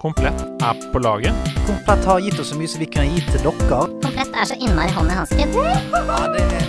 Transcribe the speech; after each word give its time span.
Komplett 0.00 0.40
er 0.62 0.92
på 0.92 0.98
laget. 0.98 1.34
Komplett 1.66 2.04
har 2.04 2.20
gitt 2.24 2.38
oss 2.40 2.48
så 2.48 2.56
mye 2.56 2.68
som 2.72 2.80
vi 2.80 2.86
kan 2.88 3.04
gi 3.12 3.20
til 3.20 3.42
dere. 3.44 3.80
Komplett 4.00 4.32
er 4.32 4.46
så 4.48 4.56
innmari 4.56 4.94
hånd 4.96 5.12
i 5.12 5.16
hansken. 5.18 5.52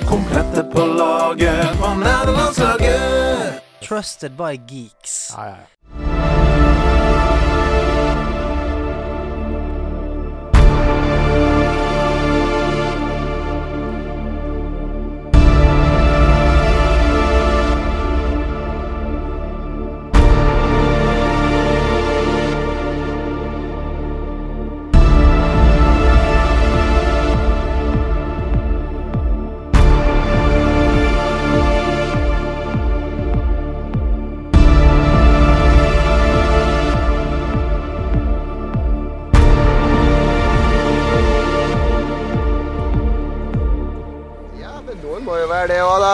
Komplett 0.10 0.50
det 0.52 0.66
er 0.66 0.68
på 0.74 0.84
laget 1.00 1.80
på 1.80 1.94
nederlandslaget. 2.02 3.62
Trusted 3.88 4.36
by 4.36 4.58
geeks. 4.68 5.16
Ja, 5.38 5.46
ja, 5.48 5.56
ja. 5.62 5.81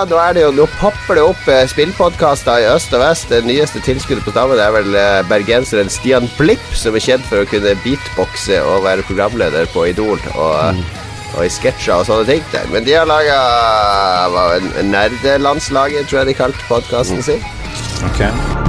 Da. 0.06 0.20
Er 0.30 0.36
det 0.38 0.44
jo, 0.44 0.52
nå 0.56 0.68
popper 0.78 1.18
det 1.18 1.24
opp 1.26 1.50
eh, 1.52 1.64
spillpodkaster 1.70 2.64
i 2.64 2.68
øst 2.70 2.94
og 2.94 3.02
vest. 3.04 3.32
Det 3.32 3.42
nyeste 3.48 3.82
tilskuddet 3.86 4.26
på 4.26 4.34
stammen 4.36 4.62
er 4.62 4.76
vel 4.76 4.94
eh, 4.94 5.24
bergenseren 5.30 5.90
Stian 5.94 6.30
Blipp, 6.38 6.70
som 6.78 6.96
er 6.98 7.06
kjent 7.08 7.26
for 7.30 7.42
å 7.42 7.50
kunne 7.50 7.76
beatboxe 7.86 8.62
og 8.62 8.86
være 8.86 9.08
programleder 9.10 9.70
på 9.74 9.88
Idol 9.94 10.22
og, 10.36 10.86
og 11.34 11.42
i 11.46 11.52
sketsjer 11.52 11.98
og 11.98 12.08
sånne 12.12 12.30
ting. 12.30 12.46
der. 12.54 12.70
Men 12.74 12.88
de 12.88 12.98
har 13.00 13.10
laga 13.10 13.42
Nerdelandslaget, 14.86 16.08
tror 16.08 16.24
jeg 16.24 16.34
de 16.34 16.40
kalte 16.46 16.70
podkasten 16.70 17.24
sin. 17.26 17.46
Ok. 18.12 18.67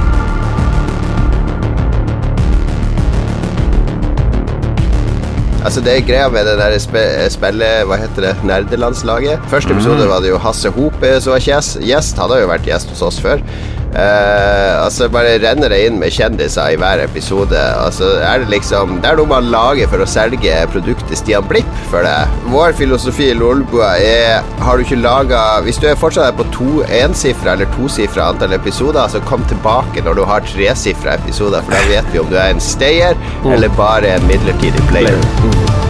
Altså 5.59 5.81
Det 5.83 5.91
er 5.91 6.05
greia 6.07 6.29
med 6.31 6.47
det 6.47 6.55
der 6.59 6.77
spe, 6.79 7.01
spillet 7.33 7.87
Hva 7.89 7.97
heter 7.99 8.29
det? 8.29 8.35
Nerdelandslaget. 8.47 9.41
Første 9.51 9.75
episode 9.75 10.07
var 10.07 10.23
det 10.23 10.31
jo 10.31 10.39
Hasse 10.39 10.71
Hope 10.71 11.11
som 11.19 11.35
var 11.35 11.43
gjest. 11.43 12.21
Han 12.21 12.31
har 12.31 12.45
jo 12.45 12.51
vært 12.53 12.69
gjest 12.69 12.93
hos 12.93 13.03
oss 13.09 13.19
før. 13.23 13.43
Eh, 13.89 14.83
altså 14.83 15.07
Bare 15.09 15.39
renner 15.41 15.71
det 15.73 15.79
inn 15.87 15.97
med 16.01 16.13
kjendiser 16.13 16.75
i 16.75 16.77
hver 16.79 17.01
episode. 17.03 17.57
Altså 17.57 18.11
er 18.21 18.43
Det 18.43 18.51
liksom 18.53 18.99
Det 19.01 19.09
er 19.11 19.17
noe 19.17 19.29
man 19.31 19.49
lager 19.49 19.89
for 19.89 20.03
å 20.03 20.09
selge 20.09 20.53
produktet 20.73 21.17
Stian 21.17 21.47
Blipp 21.49 21.69
for 21.89 22.05
det. 22.05 22.29
Vår 22.53 22.75
filosofi 22.77 23.31
i 23.31 23.37
Lolbua 23.37 23.95
er 23.97 24.45
Har 24.61 24.77
du 24.77 24.85
ikke 24.85 25.01
laga 25.01 25.41
Hvis 25.65 25.81
du 25.81 25.87
er 25.89 25.97
fortsatt 25.99 26.29
er 26.29 26.37
på 26.37 26.45
to 26.53 26.83
ensifra 26.85 27.55
eller 27.55 27.69
tosifra 27.75 28.29
antall 28.29 28.53
episoder, 28.57 29.07
så 29.09 29.21
kom 29.25 29.43
tilbake 29.49 30.03
når 30.05 30.19
du 30.19 30.23
har 30.27 30.45
tresifra 30.45 31.15
episoder, 31.17 31.63
for 31.65 31.73
da 31.73 31.81
vet 31.89 32.13
vi 32.13 32.21
om 32.21 32.29
du 32.29 32.37
er 32.37 32.53
en 32.53 32.61
stayer 32.63 33.17
eller 33.47 33.71
bare 33.79 34.15
en 34.17 34.27
midlertidig 34.29 34.83
player. 34.91 35.17
Men 35.17 35.88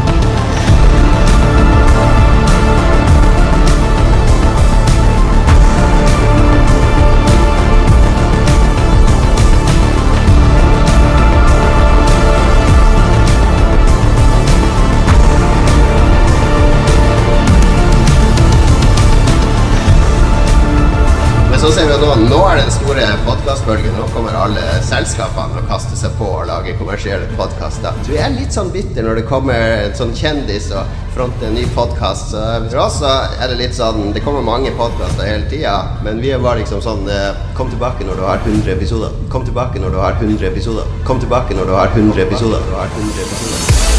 så 21.69 21.75
ser 21.75 21.85
vi 21.85 21.93
jo 21.93 21.97
nå 22.01 22.13
Nå 22.29 22.37
er 22.49 22.55
det 22.57 22.61
den 22.65 22.71
store 22.73 23.03
podkastbølgen. 23.27 23.91
Nå 23.93 24.05
kommer 24.13 24.33
alle 24.33 24.61
selskapene 24.85 25.59
og 25.59 25.67
kaster 25.69 25.97
seg 25.99 26.15
på 26.17 26.25
og 26.39 26.47
lager 26.49 26.77
kommersielle 26.79 27.27
podkaster. 27.37 27.93
Så 28.07 28.09
vi 28.09 28.17
er 28.17 28.33
litt 28.33 28.55
sånn 28.55 28.71
bitter 28.73 29.05
når 29.05 29.19
det 29.19 29.25
kommer 29.29 29.75
en 29.75 29.93
sånn 29.99 30.15
kjendis 30.17 30.71
og 30.73 30.89
fronter 31.13 31.45
en 31.49 31.57
ny 31.59 31.67
podkast. 31.75 32.33
For 32.33 32.81
oss 32.81 32.97
så 33.03 33.11
er 33.37 33.51
det 33.51 33.59
litt 33.59 33.77
sånn 33.77 34.09
Det 34.15 34.23
kommer 34.25 34.41
mange 34.45 34.73
podkaster 34.79 35.29
hele 35.29 35.45
tida, 35.51 35.75
men 36.05 36.23
vi 36.23 36.33
er 36.33 36.41
bare 36.41 36.63
liksom 36.63 36.81
sånn 36.81 37.05
eh, 37.05 37.37
Kom 37.59 37.69
tilbake 37.69 38.07
når 38.07 38.17
du 38.17 38.25
har 38.25 38.41
100 38.41 38.73
episoder. 38.73 39.13
Kom 39.29 39.45
tilbake 39.45 39.83
når 39.83 39.93
du 39.93 40.01
har 40.01 40.17
100 40.17 40.49
episoder. 40.49 40.89
Kom 41.05 41.21
tilbake 41.21 41.53
når 41.59 41.69
du 41.69 41.77
har 41.77 41.93
100 41.93 42.25
episoder. 42.25 42.65
Når 42.65 42.73
du 42.73 42.77
har 42.81 42.89
100 42.97 43.27
episoder. 43.27 43.89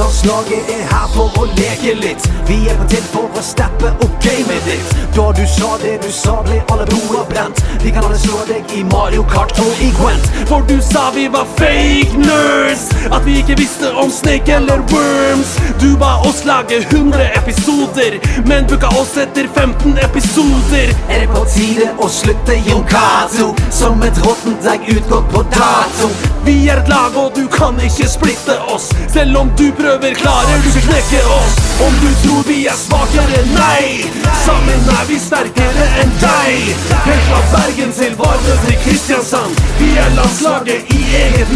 Nerdelandslaget 0.00 0.70
er 0.72 0.84
her 0.88 1.08
for 1.12 1.34
å 1.36 1.42
leke 1.58 1.92
litt. 2.00 2.24
Vi 2.48 2.56
er 2.72 2.76
på 2.80 2.86
til 2.88 3.02
for 3.12 3.36
å 3.36 3.42
steppe 3.44 3.90
opp 4.00 4.14
gamet 4.24 4.64
ditt. 4.64 4.94
Da 5.12 5.26
du 5.36 5.42
sa 5.44 5.74
det 5.82 5.98
du 6.00 6.08
sa, 6.14 6.38
ble 6.46 6.62
alle 6.72 6.86
broer 6.88 7.26
brent. 7.28 7.60
Vi 7.82 7.92
kan 7.92 8.06
alle 8.08 8.16
slå 8.22 8.40
deg 8.48 8.72
i 8.72 8.80
Mario 8.88 9.26
Kart 9.28 9.52
og 9.60 9.82
i 9.84 9.90
Gwent. 9.98 10.30
For 10.48 10.64
du 10.70 10.78
sa 10.80 11.10
vi 11.12 11.26
var 11.28 11.44
fake 11.58 12.16
nerds. 12.16 12.86
At 13.10 13.26
vi 13.26 13.36
ikke 13.42 13.58
visste 13.60 13.90
om 13.92 14.08
Snake 14.14 14.56
eller 14.56 14.80
Worms. 14.94 15.52
Du 15.82 15.90
ba 16.00 16.14
oss 16.24 16.46
lage 16.48 16.80
100 16.86 17.28
episoder, 17.42 18.16
men 18.48 18.64
booka 18.72 18.88
oss 18.96 19.18
etter 19.20 19.52
15 19.52 20.00
episoder. 20.06 20.96
Er 21.12 21.26
det 21.26 21.30
på 21.34 21.44
tide 21.52 21.92
å 22.00 22.08
slutte, 22.08 22.56
Jon 22.70 22.86
Cato? 22.88 23.52
Som 23.68 24.00
et 24.08 24.24
råttent 24.24 24.64
egg 24.72 24.88
utgått 24.96 25.28
på 25.36 25.44
dato. 25.52 26.08
Vi 26.48 26.56
er 26.72 26.80
et 26.80 26.88
lag, 26.88 27.12
og 27.20 27.34
du 27.36 27.44
kan 27.52 27.76
ikke 27.84 28.08
splitte 28.08 28.56
oss. 28.72 28.88
Selv 29.12 29.36
om 29.44 29.52
du 29.60 29.68
prøver, 29.76 29.89
klarer 29.98 30.62
du 30.62 30.68
ikke 30.70 30.86
knekke 30.86 31.20
oss. 31.26 31.54
Om 31.86 31.94
du 32.02 32.10
tror 32.22 32.42
vi 32.46 32.66
er 32.66 32.76
svakere, 32.78 33.40
nei. 33.56 34.06
Sammen 34.44 34.88
er 34.98 35.04
vi 35.08 35.18
sterkere 35.18 35.86
enn 36.02 36.12
deg. 36.20 36.70
Helt 37.06 37.24
fra 37.30 37.40
Bergen 37.54 37.92
til 37.98 38.14
Vardø 38.18 38.56
til 38.66 38.76
Kristiansand. 38.84 39.56
Vi 39.80 39.90
er 39.98 40.14
landslaget 40.18 40.94
i 40.94 41.00
eget 41.22 41.50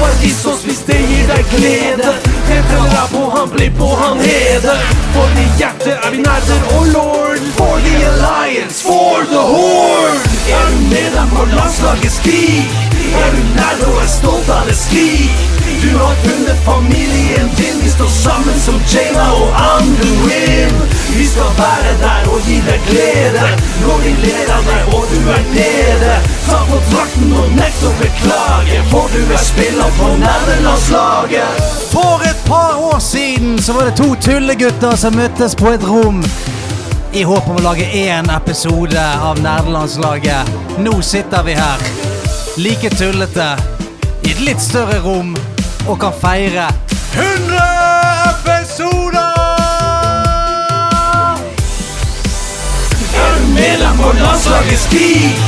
bare 0.00 0.16
vis 0.20 0.44
oss 0.46 0.62
hvis 0.66 0.82
det 0.88 1.00
gir 1.08 1.26
deg 1.30 1.44
glede. 1.54 2.12
Petter 2.48 2.84
er 3.00 3.08
på 3.12 3.22
han, 3.34 3.48
bli 3.54 3.70
på 3.78 3.88
han 4.02 4.20
hede. 4.20 4.76
For 5.14 5.40
i 5.44 5.46
hjertet 5.58 5.96
er 5.96 6.10
vi 6.10 6.22
nerder 6.26 6.62
og 6.76 6.86
lord. 6.96 7.40
For 7.56 7.80
the 7.86 7.94
alliance, 8.10 8.82
for 8.82 9.24
the 9.32 9.42
horde. 9.52 10.20
Er 10.58 10.66
du 10.72 10.80
med 10.92 11.10
dem 11.16 11.28
på 11.36 11.48
landslagets 11.56 12.18
krig? 12.26 12.64
Er 13.22 13.30
du 13.36 13.42
nerd 13.58 13.84
og 13.88 14.00
er 14.02 14.08
stolt 14.18 14.48
av 14.48 14.68
det, 14.68 14.76
skrik. 14.76 15.63
Du 15.84 15.98
har 15.98 16.14
funnet 16.14 16.64
familien 16.64 17.48
din. 17.56 17.76
Vi 17.82 17.90
står 17.90 18.06
sammen 18.06 18.60
som 18.60 18.74
Jayla 18.88 19.32
og 19.32 19.48
Anduin. 19.72 20.72
Vi 21.16 21.26
skal 21.26 21.50
være 21.58 21.92
der 22.00 22.30
og 22.32 22.40
gi 22.48 22.56
deg 22.68 22.80
glede 22.88 23.42
når 23.82 24.00
de 24.04 24.12
ler 24.22 24.52
av 24.54 24.64
deg 24.70 24.94
og 24.96 25.04
du 25.12 25.28
er 25.34 25.44
nede. 25.50 26.14
Ta 26.46 26.62
på 26.70 26.80
drakten 26.88 27.36
og 27.36 27.52
nekt 27.58 27.84
å 27.84 27.92
beklage, 28.00 28.80
for 28.88 29.12
du 29.12 29.20
er 29.28 29.44
spiller 29.44 29.92
på 29.98 30.10
nerdelandslaget. 30.24 31.62
For 31.92 32.24
et 32.30 32.40
par 32.48 32.80
år 32.80 32.98
siden 33.04 33.58
så 33.62 33.76
var 33.76 33.90
det 33.90 33.96
to 34.00 34.14
tullegutter 34.24 34.96
som 34.96 35.20
møttes 35.20 35.56
på 35.60 35.76
et 35.76 35.84
rom. 35.84 36.24
I 37.12 37.28
håp 37.28 37.48
om 37.52 37.60
å 37.60 37.66
lage 37.68 37.84
én 37.92 38.32
episode 38.32 39.04
av 39.28 39.38
Nerdelandslaget. 39.44 40.48
Nå 40.82 40.96
sitter 41.04 41.44
vi 41.46 41.54
her, 41.54 41.84
like 42.56 42.90
tullete, 42.96 43.52
i 44.24 44.32
et 44.32 44.40
litt 44.48 44.64
større 44.64 44.98
rom, 45.04 45.36
og 45.86 45.98
kan 46.00 46.12
feire 46.20 46.68
100 47.12 47.60
episoder! 48.32 49.34
Er 53.22 53.30
du 53.38 53.46
medlem 53.58 53.96
på 53.96 54.12
landslaget, 54.22 54.78
skrik! 54.78 55.38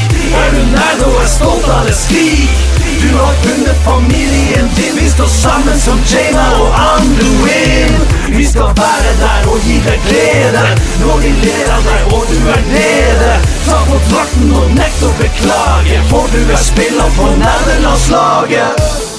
Er 0.41 0.49
du 0.55 0.63
nerd 0.75 1.01
og 1.07 1.23
er 1.23 1.31
stolt 1.39 1.69
av 1.77 1.87
det, 1.89 1.97
skrik! 1.97 2.57
Du 3.03 3.09
har 3.19 3.33
funnet 3.45 3.79
familien 3.85 4.69
din, 4.77 4.95
vi 5.01 5.09
står 5.11 5.27
sammen 5.27 5.81
som 5.81 5.99
Jana 6.13 6.47
og 6.61 6.71
Anduin. 6.85 7.97
Vi 8.37 8.47
skal 8.47 8.71
være 8.83 9.13
der 9.21 9.51
og 9.53 9.59
gi 9.65 9.77
deg 9.89 10.01
glede 10.09 10.65
når 11.01 11.21
de 11.25 11.35
ler 11.45 11.75
av 11.77 11.83
deg 11.91 12.15
og 12.17 12.25
du 12.31 12.39
er 12.55 12.65
nede. 12.71 13.35
Ta 13.67 13.83
på 13.89 14.01
drakten 14.11 14.57
og 14.63 14.73
nekt 14.79 15.05
å 15.05 15.13
beklage, 15.21 16.01
for 16.13 16.33
du 16.33 16.41
er 16.47 16.65
spiller 16.71 17.13
på 17.19 17.31
nerdelandslaget. 17.43 19.16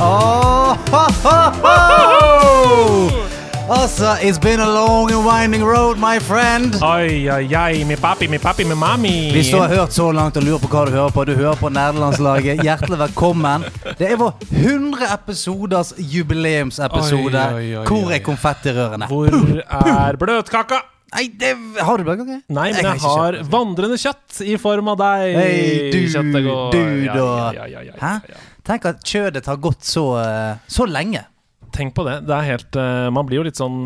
Åh, 0.00 0.76
ho, 0.90 1.04
ho, 1.22 1.36
ho! 1.62 3.24
Altså, 3.70 4.16
it's 4.20 4.38
been 4.38 4.60
a 4.60 4.66
long 4.68 5.10
and 5.12 5.24
winding 5.24 5.62
road, 5.64 5.98
my 5.98 6.18
friend. 6.18 6.74
Oi, 6.82 7.30
oi, 7.30 7.46
oi, 7.56 7.84
mi 7.84 7.96
papi, 7.96 8.26
mi 8.28 8.38
papi, 8.38 8.64
mi 8.64 8.74
mami. 8.74 9.30
Hvis 9.32 9.50
du 9.52 9.56
har 9.60 9.68
hørt 9.68 9.92
så 9.94 10.10
langt 10.12 10.36
og 10.36 10.42
lurer 10.44 10.58
på 10.60 10.68
hva 10.72 10.82
du 10.88 10.90
hører 10.92 11.14
på, 11.14 11.24
du 11.24 11.32
hører 11.38 11.56
på 11.60 11.70
Nerdelandslaget. 11.72 12.64
Hjertelig 12.66 12.98
velkommen. 13.04 13.64
Det 13.98 14.10
er 14.10 14.18
vår 14.20 14.34
100 14.50 15.06
episoders 15.14 15.92
jubileumsepisode. 15.98 17.44
Oi, 17.54 17.62
oi, 17.62 17.76
oi, 17.78 17.84
Hvor 17.88 18.10
er 18.12 18.24
konfettirørene? 18.26 19.08
Hvor 19.08 19.30
er 19.30 20.18
bløtkaka? 20.20 20.80
Nei, 21.14 21.28
det 21.38 21.52
Har 21.86 22.02
du 22.02 22.08
bløtkake? 22.08 22.40
Nei, 22.50 22.72
men 22.72 22.80
jeg 22.80 22.82
jeg 22.82 23.04
har 23.06 23.38
kjøtt. 23.38 23.52
vandrende 23.52 24.00
kjøtt 24.02 24.42
i 24.42 24.58
form 24.58 24.90
av 24.90 24.98
deg. 24.98 25.38
Hey, 25.38 25.92
du, 25.94 26.00
du, 26.10 26.82
da. 27.14 27.52
ja, 27.54 27.70
ja, 27.70 27.86
ja, 27.86 27.94
Hæ? 28.02 28.16
Ja. 28.64 28.72
Tenk 28.72 28.88
at 28.88 29.04
kjødet 29.04 29.46
har 29.46 29.60
gått 29.60 29.84
så, 29.84 30.08
eh, 30.20 30.56
så 30.66 30.88
lenge. 30.88 31.26
Tenk 31.74 31.94
på 31.94 32.04
det. 32.06 32.20
det 32.28 32.34
er 32.34 32.46
helt, 32.46 32.76
eh, 32.78 33.10
man 33.10 33.26
blir 33.26 33.40
jo 33.40 33.46
litt 33.48 33.58
sånn 33.58 33.80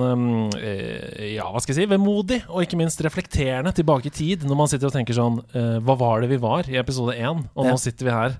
eh, 0.58 1.34
Ja, 1.34 1.46
hva 1.48 1.60
skal 1.62 1.72
jeg 1.74 1.86
si? 1.86 1.88
Vemodig, 1.88 2.42
og 2.48 2.60
ikke 2.62 2.76
minst 2.76 3.00
reflekterende 3.00 3.72
tilbake 3.72 4.10
i 4.10 4.12
tid, 4.12 4.44
når 4.44 4.58
man 4.60 4.68
sitter 4.68 4.90
og 4.90 4.92
tenker 4.92 5.16
sånn 5.16 5.40
Hva 5.84 5.96
var 5.96 6.20
det 6.20 6.28
vi 6.28 6.40
var 6.42 6.68
i 6.68 6.76
episode 6.76 7.16
1? 7.16 7.46
Og 7.56 7.64
Ja. 7.64 7.72
nå 7.72 7.80
sitter 7.80 8.04
vi 8.04 8.12
her 8.12 8.36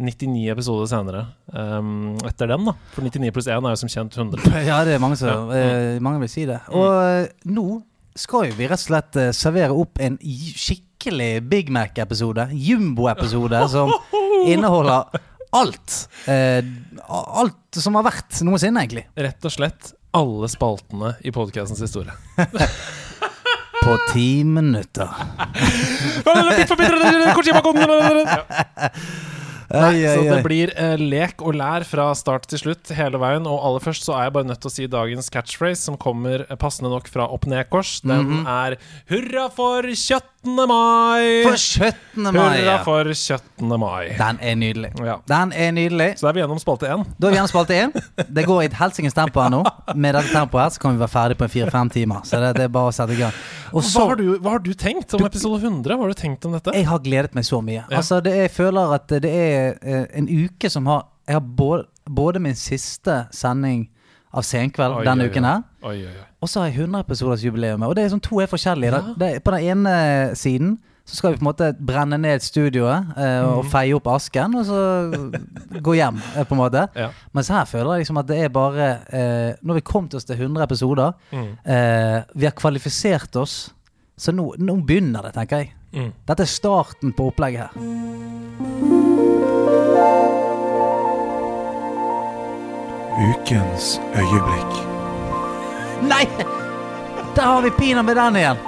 99 0.00 0.48
episoder 0.48 0.88
senere 0.88 1.26
um, 1.52 2.16
etter 2.24 2.48
den, 2.48 2.64
da. 2.64 2.72
For 2.94 3.04
99 3.04 3.32
pluss 3.36 3.48
1 3.52 3.66
er 3.68 3.74
jo 3.74 3.80
som 3.82 3.92
kjent 3.92 4.16
100. 4.16 4.46
Ja, 4.70 4.80
det 4.84 4.96
er 4.96 5.02
mange 5.02 5.18
som 5.20 5.50
eh, 5.52 6.00
Mange 6.00 6.22
vil 6.22 6.32
si 6.32 6.46
det. 6.48 6.60
Og 6.72 6.88
mm. 6.88 7.52
nå 7.56 7.66
skal 8.16 8.48
jo 8.48 8.56
vi 8.56 8.68
rett 8.68 8.80
og 8.80 8.86
slett 8.88 9.18
servere 9.36 9.76
opp 9.76 10.00
en 10.02 10.16
skikkelig 10.20 11.44
Big 11.48 11.68
Mac-episode. 11.72 12.48
Jumbo-episode 12.52 13.60
som 13.74 13.92
inneholder 14.48 15.20
alt. 15.56 15.96
Eh, 16.30 16.60
alt 17.08 17.80
som 17.82 17.98
har 17.98 18.06
vært 18.06 18.42
noensinne, 18.46 18.84
egentlig. 18.84 19.06
Rett 19.18 19.46
og 19.46 19.54
slett 19.54 19.92
alle 20.16 20.50
spaltene 20.50 21.14
i 21.26 21.32
podcastens 21.34 21.82
historie. 21.84 22.14
På 23.80 23.94
ti 24.12 24.44
minutter. 24.44 25.08
Nei, 29.70 30.02
så 30.02 30.24
det 30.26 30.40
blir 30.42 30.72
eh, 30.74 30.98
lek 30.98 31.42
og 31.46 31.54
lær 31.54 31.84
fra 31.86 32.08
start 32.18 32.48
til 32.50 32.58
slutt 32.64 32.90
hele 32.96 33.20
veien. 33.22 33.46
Og 33.46 33.62
aller 33.66 33.84
først 33.84 34.06
så 34.08 34.16
er 34.16 34.26
jeg 34.26 34.34
bare 34.34 34.48
nødt 34.48 34.62
til 34.64 34.70
å 34.70 34.74
si 34.74 34.88
dagens 34.90 35.30
catchphrase, 35.30 35.84
som 35.86 35.98
kommer 36.00 36.44
eh, 36.46 36.58
passende 36.58 36.90
nok 36.90 37.06
fra 37.12 37.28
opp 37.30 37.46
ned-kors. 37.50 38.00
Den 38.02 38.42
er 38.50 38.78
'Hurra 39.10 39.46
for 39.54 39.86
17. 39.86 40.26
mai'! 40.66 41.44
For 41.46 41.56
17. 41.56 41.94
mai. 42.16 42.32
Hurra 42.34 42.64
ja. 42.64 42.76
for 42.82 43.12
17. 43.14 43.70
mai. 43.78 44.10
Den 44.18 44.42
er 44.42 44.58
nydelig. 44.58 44.90
Ja. 45.06 45.20
Den 45.30 45.54
er 45.54 45.70
nydelig. 45.76 46.10
Så 46.18 46.26
da 46.26 46.32
er 46.32 46.38
vi 46.40 46.42
gjennom 46.42 46.62
spalte 46.62 46.90
én. 46.90 47.06
Da 47.18 47.28
er 47.28 47.36
vi 47.36 47.38
gjennom 47.38 47.52
spalte 47.52 47.78
én. 47.78 47.94
Det 48.26 48.46
går 48.48 48.64
i 48.64 48.70
et 48.72 48.78
helsikes 48.80 49.14
tempo 49.14 49.44
her 49.44 49.54
nå. 49.54 49.62
Med 49.94 50.18
dette 50.18 50.34
tempoet 50.34 50.66
her 50.66 50.74
så 50.74 50.82
kan 50.82 50.96
vi 50.96 51.04
være 51.04 51.14
ferdig 51.14 51.38
på 51.38 51.50
fire-fem 51.54 51.94
timer. 51.94 52.26
Så 52.26 52.42
det, 52.42 52.56
det 52.58 52.66
er 52.66 52.74
bare 52.74 52.90
å 52.90 52.96
sette 52.96 53.14
i 53.14 53.22
gang. 53.22 53.36
Og 53.70 53.86
Hva 53.86 54.08
har, 54.10 54.18
du, 54.18 54.34
hva 54.42 54.56
har 54.56 54.62
du 54.64 54.72
tenkt 54.74 55.14
om 55.14 55.22
episode 55.22 55.60
100? 55.62 55.94
Hva 55.94 56.08
har 56.08 56.10
du 56.10 56.18
tenkt 56.18 56.46
om 56.48 56.56
dette? 56.56 56.74
Jeg 56.74 56.88
har 56.90 57.02
gledet 57.04 57.36
meg 57.38 57.46
så 57.46 57.60
mye. 57.62 57.84
Ja. 57.84 58.00
Altså, 58.00 58.18
det, 58.24 58.34
jeg 58.34 58.50
føler 58.56 58.96
at 58.96 59.12
det 59.22 59.30
er 59.30 59.59
eh, 59.82 60.04
en 60.18 60.28
uke 60.28 60.70
som 60.70 60.86
har 60.90 61.06
Jeg 61.28 61.36
har 61.36 61.46
både, 61.56 61.84
både 62.10 62.40
min 62.42 62.56
siste 62.58 63.26
sending 63.30 63.84
av 64.34 64.42
Senkveld 64.46 64.96
Oi, 65.00 65.04
denne 65.06 65.26
oi, 65.26 65.30
uken 65.30 65.46
her, 65.46 65.62
Oi, 65.86 65.96
og 66.40 66.48
så 66.48 66.62
har 66.62 66.70
jeg 66.70 66.86
100 66.86 67.00
episoders 67.04 67.42
jubileum. 67.44 67.82
Og 67.86 67.94
det 67.96 68.04
er 68.04 68.12
sånn 68.14 68.22
to 68.24 68.40
er 68.40 68.48
forskjellige. 68.50 68.96
Ja. 68.96 69.14
Det, 69.20 69.28
på 69.44 69.52
den 69.54 69.66
ene 69.72 69.94
siden 70.38 70.78
så 71.10 71.16
skal 71.16 71.32
vi 71.32 71.40
på 71.40 71.42
en 71.42 71.48
måte 71.48 71.68
brenne 71.74 72.18
ned 72.22 72.42
studioet 72.44 73.08
eh, 73.18 73.40
og 73.42 73.64
mm. 73.64 73.70
feie 73.72 73.96
opp 73.96 74.06
asken, 74.12 74.54
og 74.60 74.66
så 74.68 74.82
gå 75.82 75.96
hjem, 75.98 76.20
eh, 76.36 76.46
på 76.46 76.54
en 76.54 76.60
måte. 76.60 76.84
Ja. 76.94 77.08
Mens 77.34 77.50
her 77.50 77.66
føler 77.66 77.96
jeg 77.96 78.04
liksom 78.04 78.20
at 78.22 78.28
det 78.30 78.38
er 78.44 78.52
bare 78.54 78.88
eh, 79.10 79.50
Når 79.62 79.80
vi 79.80 79.86
kom 79.90 80.06
til 80.08 80.20
oss 80.20 80.28
til 80.28 80.38
100 80.38 80.62
episoder, 80.68 81.12
Mm. 81.30 81.50
eh, 81.64 82.22
vi 82.34 82.46
har 82.46 82.54
kvalifisert 82.54 83.36
oss, 83.36 83.72
så 84.16 84.32
nå, 84.32 84.52
nå 84.58 84.76
begynner 84.86 85.26
det, 85.26 85.34
tenker 85.34 85.64
jeg. 85.64 85.72
Mm. 85.92 86.12
Dette 86.28 86.46
er 86.46 86.50
starten 86.50 87.12
på 87.16 87.32
opplegget 87.32 87.66
her. 87.74 88.79
Ukens 93.18 93.98
øyeblikk. 94.14 94.76
Nei! 96.06 96.22
Der 97.34 97.42
har 97.46 97.62
vi 97.64 97.70
pinadø 97.74 98.14
den 98.14 98.36
igjen. 98.38 98.60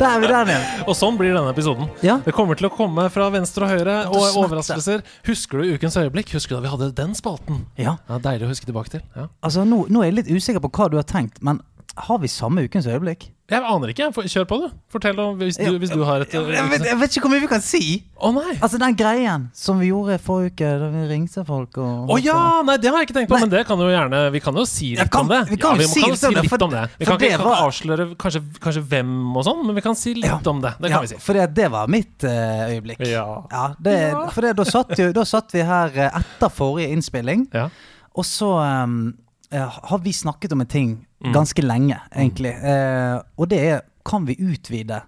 Der 0.00 0.06
er 0.08 0.22
vi 0.22 0.30
den 0.30 0.50
igjen. 0.54 0.64
Og 0.88 0.96
sånn 0.96 1.18
blir 1.20 1.34
denne 1.36 1.52
episoden. 1.52 1.90
Ja. 2.04 2.16
Det 2.24 2.32
kommer 2.34 2.56
til 2.58 2.66
å 2.70 2.72
komme 2.74 3.04
fra 3.12 3.28
venstre 3.34 3.68
og 3.68 3.74
høyre, 3.74 3.96
og 4.08 4.38
overraskelser. 4.40 5.04
Husker 5.28 5.60
du 5.62 5.74
Ukens 5.76 5.98
øyeblikk? 6.00 6.32
Husker 6.34 6.56
du 6.56 6.62
da 6.62 6.64
vi 6.66 6.72
hadde 6.74 6.90
den 6.96 7.14
spalten? 7.18 7.62
ja. 7.78 7.96
Ja, 8.08 8.18
Deilig 8.24 8.48
å 8.48 8.52
huske 8.54 8.68
tilbake 8.70 8.96
til. 8.96 9.04
Ja. 9.14 9.28
Altså, 9.44 9.66
nå, 9.68 9.84
nå 9.92 10.02
er 10.02 10.10
jeg 10.10 10.18
litt 10.22 10.32
usikker 10.32 10.64
på 10.64 10.72
hva 10.74 10.88
du 10.90 10.98
har 10.98 11.06
tenkt, 11.08 11.38
men 11.44 11.60
har 11.96 12.18
vi 12.18 12.28
samme 12.28 12.64
ukens 12.66 12.86
øyeblikk? 12.90 13.30
Jeg 13.52 13.60
aner 13.60 13.90
ikke. 13.92 14.06
Kjør 14.24 14.46
på, 14.48 14.56
du. 14.62 14.70
Fortell 14.88 15.18
om 15.20 15.34
hvis 15.36 15.58
du, 15.60 15.74
hvis 15.78 15.90
du 15.92 16.00
har 16.08 16.22
et 16.24 16.32
Jeg 16.32 16.64
vet, 16.70 16.86
jeg 16.88 16.96
vet 16.96 17.12
ikke 17.12 17.26
hvor 17.26 17.32
mye 17.34 17.42
vi 17.42 17.48
kan 17.50 17.60
si. 17.60 17.80
Å 18.16 18.30
nei! 18.32 18.54
Altså, 18.64 18.78
den 18.80 18.94
greien 18.96 19.50
som 19.52 19.76
vi 19.82 19.90
gjorde 19.90 20.16
forrige 20.24 20.54
uke, 20.54 20.70
da 20.80 20.88
vi 20.88 21.02
ringte 21.10 21.44
folk 21.44 21.76
og 21.76 22.08
Å 22.14 22.16
ja! 22.24 22.38
Nei, 22.64 22.78
det 22.80 22.88
har 22.88 23.02
jeg 23.02 23.10
ikke 23.10 23.16
tenkt 23.18 23.28
på, 23.28 23.36
Nei. 23.36 23.44
men 23.44 23.52
det 23.52 23.60
kan 23.68 23.82
jo 23.84 23.90
gjerne 23.92 24.22
Vi 24.32 24.40
kan 24.40 24.56
jo 24.56 24.64
si 24.64 24.94
litt 24.96 25.12
kan- 25.12 25.26
om 25.28 25.32
det. 25.34 25.42
vi 25.50 25.58
kan 25.60 25.76
jo 25.76 25.84
ja, 25.84 25.88
si 25.92 26.00
kan 26.00 26.14
litt 26.14 26.24
om 26.24 26.34
det, 26.40 26.44
for- 26.48 26.64
om 26.64 26.70
det. 26.72 26.84
Vi 26.98 27.04
kan, 27.10 27.18
ikke, 27.20 27.36
kan 27.36 27.44
var- 27.50 27.62
avsløre 27.68 28.06
kanskje, 28.16 28.40
kanskje 28.64 28.82
hvem 28.94 29.12
og 29.36 29.44
sånn, 29.44 29.60
men 29.66 29.74
vi 29.76 29.84
kan 29.90 29.94
si 29.94 30.14
litt 30.14 30.24
Ja. 30.32 30.40
om 30.50 30.62
det. 30.64 30.72
Det 30.80 30.90
ja, 30.90 31.00
vi 31.04 31.06
si. 31.12 31.18
For 31.20 31.34
det, 31.36 31.54
det 31.54 31.70
var 31.70 31.86
mitt 31.86 32.24
eh, 32.24 32.72
øyeblikk. 32.72 33.04
Ja. 33.06 33.74
det, 33.78 33.98
For 34.32 34.40
det, 34.40 34.56
da, 34.56 34.64
satt 34.64 34.96
jo, 34.98 35.12
da 35.12 35.22
satt 35.28 35.52
vi 35.52 35.60
her 35.60 35.92
eh, 35.94 36.10
etter 36.22 36.48
forrige 36.48 36.88
innspilling, 36.96 37.44
Ja. 37.52 37.68
og 38.16 38.24
så 38.24 38.54
um, 38.84 39.12
har 39.52 39.98
vi 40.04 40.12
snakket 40.12 40.52
om 40.52 40.60
en 40.60 40.66
ting 40.66 41.06
Mm. 41.24 41.32
ganske 41.32 41.62
lenge, 41.64 41.96
egentlig. 42.14 42.50
Eh, 42.62 43.22
og 43.38 43.48
det 43.48 43.58
er 43.64 43.82
kan 44.04 44.26
vi 44.26 44.34
utvide 44.36 44.98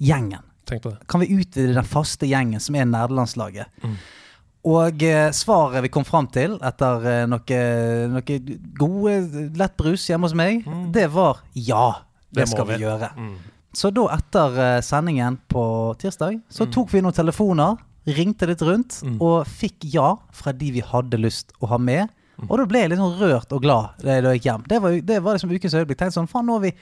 gjengen? 0.00 0.40
Tenk 0.64 0.82
på 0.82 0.90
det. 0.94 1.06
Kan 1.08 1.20
vi 1.20 1.26
utvide 1.28 1.74
den 1.74 1.84
faste 1.84 2.24
gjengen 2.26 2.60
som 2.60 2.74
er 2.74 2.86
nerdelandslaget? 2.86 3.66
Mm. 3.84 3.96
Og 4.64 5.02
eh, 5.02 5.30
svaret 5.30 5.82
vi 5.84 5.88
kom 5.92 6.04
fram 6.04 6.26
til 6.32 6.56
etter 6.64 7.04
eh, 7.06 7.26
noe, 7.26 7.58
noe 8.08 8.38
gode 8.78 9.52
lett 9.60 9.76
brus 9.76 10.06
hjemme 10.08 10.24
hos 10.24 10.34
meg, 10.34 10.64
det 10.92 11.10
var 11.12 11.42
ja. 11.54 11.92
Det, 12.00 12.04
Mm. 12.28 12.36
Det 12.42 12.48
skal 12.48 12.66
vi 12.66 12.74
gjøre. 12.82 13.10
Mm. 13.16 13.36
Så 13.74 13.90
da, 13.94 14.02
etter 14.16 14.58
eh, 14.64 14.80
sendingen 14.84 15.38
på 15.48 15.62
tirsdag, 16.00 16.40
så 16.52 16.66
tok 16.70 16.90
vi 16.92 17.00
noen 17.00 17.12
telefoner, 17.16 17.76
ringte 18.06 18.46
litt 18.48 18.60
rundt, 18.64 19.02
Mm. 19.04 19.20
og 19.20 19.46
fikk 19.46 19.84
ja 19.92 20.14
fra 20.32 20.52
de 20.52 20.70
vi 20.72 20.80
hadde 20.80 21.16
lyst 21.20 21.52
å 21.60 21.68
ha 21.68 21.78
med. 21.78 22.08
Og 22.46 22.54
da 22.60 22.64
ble 22.70 22.84
jeg 22.84 22.92
litt 22.92 23.00
sånn 23.02 23.18
rørt 23.18 23.52
og 23.56 23.62
glad 23.64 23.98
da 24.04 24.14
jeg 24.18 24.38
gikk 24.38 24.48
hjem. 24.52 24.64
Det 24.70 24.78
var, 24.84 24.96
det 25.10 25.20
var 25.24 25.34
liksom 25.38 25.50
ukens 25.56 25.74
øyeblikk. 25.74 25.98
Tenkte 25.98 26.20
sånn, 26.20 26.30
faen, 26.30 26.46
nå 26.46 26.58
har 26.58 26.66
vi 26.68 26.72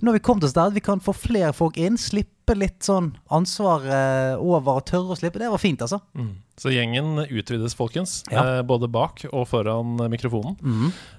nå 0.00 0.08
har 0.08 0.16
vi 0.16 0.22
kommet 0.24 0.44
oss 0.46 0.54
der 0.56 0.70
vi 0.72 0.80
kan 0.80 1.00
få 1.04 1.12
flere 1.12 1.50
folk 1.52 1.76
inn, 1.76 1.98
slippe 2.00 2.54
litt 2.56 2.86
sånn 2.86 3.10
ansvar 3.36 3.82
eh, 3.84 4.38
over 4.40 4.78
og 4.80 4.86
tørre 4.88 5.12
å 5.12 5.18
slippe. 5.18 5.36
Det 5.42 5.50
var 5.52 5.60
fint, 5.60 5.82
altså. 5.84 5.98
Mm. 6.16 6.30
Så 6.56 6.72
gjengen 6.72 7.18
utvides, 7.26 7.74
folkens. 7.76 8.22
Ja. 8.32 8.60
Eh, 8.60 8.62
både 8.64 8.88
bak 8.88 9.26
og 9.28 9.44
foran 9.50 10.00
mikrofonen. 10.08 10.56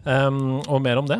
Um, 0.05 0.39
og 0.65 0.81
mer 0.81 0.97
om 1.01 1.11
det 1.11 1.19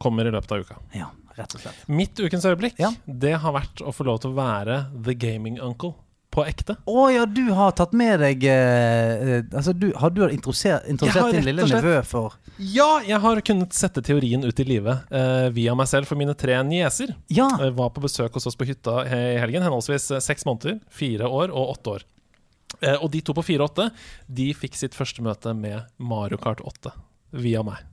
kommer 0.00 0.24
i 0.24 0.32
løpet 0.32 0.56
av 0.56 0.64
uka. 0.64 0.78
Ja, 0.96 1.10
rett 1.36 1.52
og 1.58 1.60
slett. 1.66 1.84
Mitt 1.92 2.16
ukens 2.22 2.48
øyeblikk, 2.48 2.80
Ja. 2.80 2.94
det 3.04 3.36
har 3.44 3.52
vært 3.60 3.84
å 3.84 3.92
få 3.92 4.08
lov 4.08 4.22
til 4.24 4.32
å 4.32 4.38
være 4.40 4.86
the 5.04 5.12
gaming 5.14 5.60
uncle 5.60 5.92
på 6.32 6.44
ekte. 6.48 6.76
Å 6.88 7.06
ja, 7.12 7.26
du 7.28 7.44
har 7.54 7.74
tatt 7.76 7.92
med 7.96 8.22
deg 8.22 8.46
eh, 8.48 9.36
eh, 9.38 9.42
Altså, 9.52 9.74
du, 9.76 9.90
har 9.98 10.12
du 10.14 10.22
introdusert, 10.28 10.86
introdusert 10.90 11.36
din 11.36 11.44
lille 11.46 11.66
nevø 11.68 11.98
for 12.08 12.38
Ja, 12.56 13.02
jeg 13.04 13.20
har 13.22 13.42
kunnet 13.44 13.76
sette 13.76 14.02
teorien 14.04 14.44
ut 14.46 14.62
i 14.62 14.66
livet 14.66 15.12
eh, 15.12 15.48
via 15.54 15.76
meg 15.78 15.90
selv 15.90 16.08
for 16.08 16.20
mine 16.20 16.34
tre 16.38 16.56
nieser. 16.66 17.14
Ja! 17.32 17.50
Jeg 17.60 17.76
var 17.78 17.92
på 17.94 18.04
besøk 18.04 18.38
hos 18.38 18.48
oss 18.48 18.58
på 18.58 18.68
hytta 18.68 19.02
i 19.04 19.36
helgen, 19.42 19.64
henholdsvis 19.66 20.10
eh, 20.16 20.24
seks 20.24 20.48
måneder, 20.48 20.80
fire 20.92 21.28
år 21.28 21.52
og 21.52 21.76
åtte 21.76 21.96
år. 21.98 22.08
Eh, 22.80 22.96
og 22.96 23.10
de 23.12 23.20
to 23.24 23.36
på 23.36 23.44
fire 23.46 23.66
og 23.66 23.72
åtte, 23.72 23.90
de 24.26 24.48
fikk 24.56 24.78
sitt 24.78 24.96
første 24.96 25.24
møte 25.24 25.52
med 25.56 25.84
Mario 26.00 26.40
Kart 26.40 26.64
8 26.64 26.94
via 27.44 27.64
meg. 27.66 27.84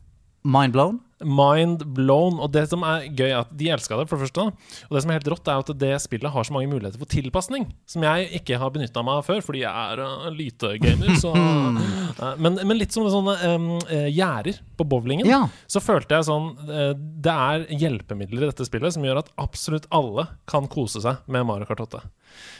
Mind 0.47 0.75
blown? 0.75 1.01
Mind 1.25 1.85
blown. 1.95 2.39
Og 2.39 2.51
det 2.53 2.65
som 2.71 2.83
er 2.87 3.07
gøy, 3.09 3.29
er 3.29 3.41
at 3.41 3.51
de 3.59 3.69
elska 3.73 3.97
det, 3.99 4.07
for 4.09 4.17
det 4.17 4.27
første. 4.27 4.45
Og 4.87 4.95
det 4.95 5.03
som 5.03 5.11
er 5.11 5.19
helt 5.19 5.31
rått, 5.33 5.49
er 5.51 5.63
at 5.63 5.71
det 5.81 5.91
spillet 6.03 6.33
har 6.33 6.47
så 6.47 6.55
mange 6.55 6.71
muligheter 6.71 7.01
for 7.01 7.11
tilpasning, 7.11 7.67
som 7.89 8.05
jeg 8.07 8.29
ikke 8.41 8.59
har 8.61 8.73
benytta 8.75 9.03
meg 9.05 9.21
av 9.21 9.27
før, 9.27 9.43
fordi 9.45 9.63
jeg 9.63 9.71
er 9.71 10.03
uh, 10.03 10.29
lytegamer. 10.33 11.15
Så, 11.19 11.33
uh, 11.35 12.23
men, 12.43 12.59
men 12.63 12.79
litt 12.79 12.95
som 12.95 13.07
sånne 13.09 13.35
um, 13.55 13.69
gjerder 13.89 14.61
på 14.79 14.87
bowlingen. 14.87 15.27
Ja. 15.29 15.43
Så 15.69 15.83
følte 15.83 16.15
jeg 16.15 16.27
sånn 16.29 16.51
uh, 16.69 16.93
Det 16.95 17.33
er 17.33 17.65
hjelpemidler 17.81 18.45
i 18.45 18.51
dette 18.51 18.67
spillet 18.67 18.95
som 18.95 19.05
gjør 19.05 19.23
at 19.23 19.33
absolutt 19.41 19.89
alle 19.95 20.29
kan 20.49 20.69
kose 20.71 21.03
seg 21.03 21.23
med 21.31 21.47
Mario 21.49 21.67
Kart 21.69 21.83
8. 21.87 22.03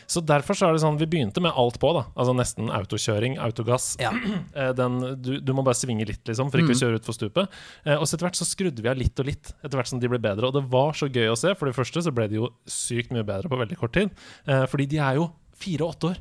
Så 0.09 0.23
derfor 0.25 0.57
så 0.57 0.67
er 0.67 0.73
det 0.73 0.81
sånn 0.81 0.97
Vi 0.97 1.05
begynte 1.09 1.41
med 1.43 1.53
alt 1.53 1.77
på, 1.81 1.91
da. 1.93 2.07
Altså 2.17 2.33
nesten 2.33 2.71
autokjøring, 2.73 3.37
autogass. 3.45 3.91
Ja. 4.01 4.11
Eh, 4.59 4.71
Den, 4.75 4.97
du, 5.21 5.35
du 5.45 5.51
må 5.53 5.61
bare 5.65 5.77
svinge 5.77 6.07
litt, 6.09 6.23
liksom, 6.25 6.49
for 6.49 6.63
ikke 6.63 6.73
å 6.73 6.79
kjøre 6.79 6.97
utfor 6.99 7.15
stupet. 7.15 7.51
Eh, 7.85 7.93
og 7.95 8.07
så 8.09 8.17
etter 8.17 8.25
hvert 8.27 8.39
så 8.39 8.47
skrudde 8.49 8.81
vi 8.83 8.89
av 8.89 8.97
litt 8.97 9.21
og 9.21 9.27
litt, 9.29 9.51
etter 9.61 9.77
hvert 9.77 9.91
som 9.91 10.01
de 10.01 10.09
ble 10.09 10.19
bedre. 10.23 10.49
Og 10.49 10.55
det 10.57 10.63
var 10.71 10.97
så 10.97 11.07
gøy 11.07 11.29
å 11.31 11.37
se. 11.39 11.53
For 11.59 11.69
det 11.69 11.75
første 11.77 12.01
så 12.07 12.13
ble 12.15 12.25
de 12.31 12.39
jo 12.41 12.49
sykt 12.69 13.13
mye 13.13 13.23
bedre 13.27 13.51
på 13.51 13.59
veldig 13.61 13.77
kort 13.79 13.93
tid. 13.95 14.09
Eh, 14.49 14.65
fordi 14.71 14.89
de 14.95 14.99
er 15.05 15.19
jo 15.21 15.29
fire 15.59 15.85
og 15.85 15.93
åtte 15.95 16.11
år. 16.13 16.19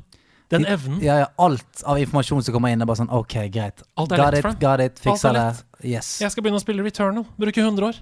Den 0.49 0.65
evnen. 0.65 0.97
Ja, 1.05 1.19
ja, 1.23 1.27
alt 1.37 1.83
av 1.85 1.99
informasjon 2.01 2.41
som 2.45 2.55
kommer 2.55 2.73
inn, 2.73 2.81
er 2.81 2.89
bare 2.89 3.03
sånn 3.03 3.11
OK, 3.13 3.35
greit. 3.53 3.83
Alt 4.01 4.13
er 4.15 4.21
got 4.23 4.33
lett 4.37 4.47
it, 4.49 4.61
got 4.61 4.81
it, 4.81 5.01
fiksa 5.03 5.33
det. 5.35 5.47
Yes. 5.85 6.15
Jeg 6.23 6.33
skal 6.33 6.45
begynne 6.45 6.57
å 6.61 6.63
spille 6.63 6.85
Returnal. 6.85 7.27
Bruke 7.37 7.61
100 7.61 7.85
år. 7.85 7.99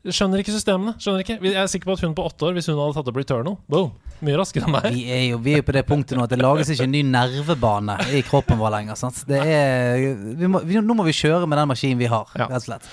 Skjønner 0.00 0.40
ikke 0.40 0.54
systemene. 0.54 0.94
Skjønner 0.96 1.20
ikke 1.20 1.34
Jeg 1.44 1.58
er 1.60 1.66
sikker 1.68 1.90
på 1.90 1.92
at 1.98 2.00
hun 2.06 2.14
på 2.16 2.24
åtte 2.24 2.46
år, 2.48 2.54
hvis 2.56 2.70
hun 2.70 2.78
hadde 2.80 2.94
tatt 2.96 3.08
opp 3.10 3.18
Returnal 3.20 3.58
Boom, 3.68 3.90
Mye 4.24 4.36
raskere 4.40 4.64
enn 4.64 4.72
meg. 4.72 4.86
Vi 4.94 5.02
er 5.12 5.22
jo 5.30 5.38
vi 5.44 5.54
er 5.58 5.62
på 5.64 5.72
det 5.76 5.82
punktet 5.88 6.16
nå 6.16 6.24
at 6.24 6.32
det 6.32 6.38
lages 6.40 6.68
ikke 6.72 6.84
en 6.88 6.92
ny 6.92 7.02
nervebane 7.08 7.98
i 8.16 8.22
kroppen 8.24 8.58
vår 8.60 8.72
lenger. 8.78 8.96
Sant? 9.00 9.22
Det 9.28 9.38
er, 9.40 10.00
vi 10.40 10.48
må, 10.48 10.60
vi, 10.64 10.76
nå 10.80 10.96
må 10.96 11.04
vi 11.04 11.12
kjøre 11.16 11.46
med 11.48 11.60
den 11.60 11.68
maskinen 11.68 12.00
vi 12.00 12.08
har, 12.12 12.28
Ja. 12.36 12.46
rett 12.48 12.56
og 12.62 12.66
slett. 12.66 12.88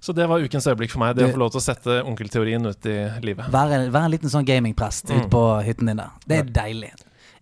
Så 0.00 0.12
det 0.16 0.26
var 0.28 0.40
ukens 0.44 0.66
øyeblikk 0.68 0.92
for 0.92 1.00
meg. 1.02 1.16
Det 1.16 1.24
å 1.28 1.32
få 1.34 1.40
lov 1.40 1.50
til 1.54 1.60
å 1.60 1.64
sette 1.64 1.96
onkelteorien 2.06 2.64
ut 2.68 2.84
i 2.88 2.96
livet. 3.24 3.48
Være, 3.52 3.78
vær 3.90 4.04
en 4.06 4.12
liten 4.12 4.30
sånn 4.32 4.44
gamingprest 4.46 5.08
Mm. 5.10 5.16
ute 5.18 5.30
på 5.32 5.44
hytten 5.66 5.86
din 5.92 5.96
der. 6.04 6.12
Det 6.28 6.36
er 6.38 6.52
deilig. 6.60 6.92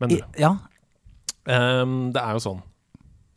Men 0.00 0.09
du, 0.14 0.16
ja. 0.38 0.52
um, 1.47 2.12
det 2.14 2.23
er 2.23 2.33
jo 2.38 2.43
sånn 2.47 2.62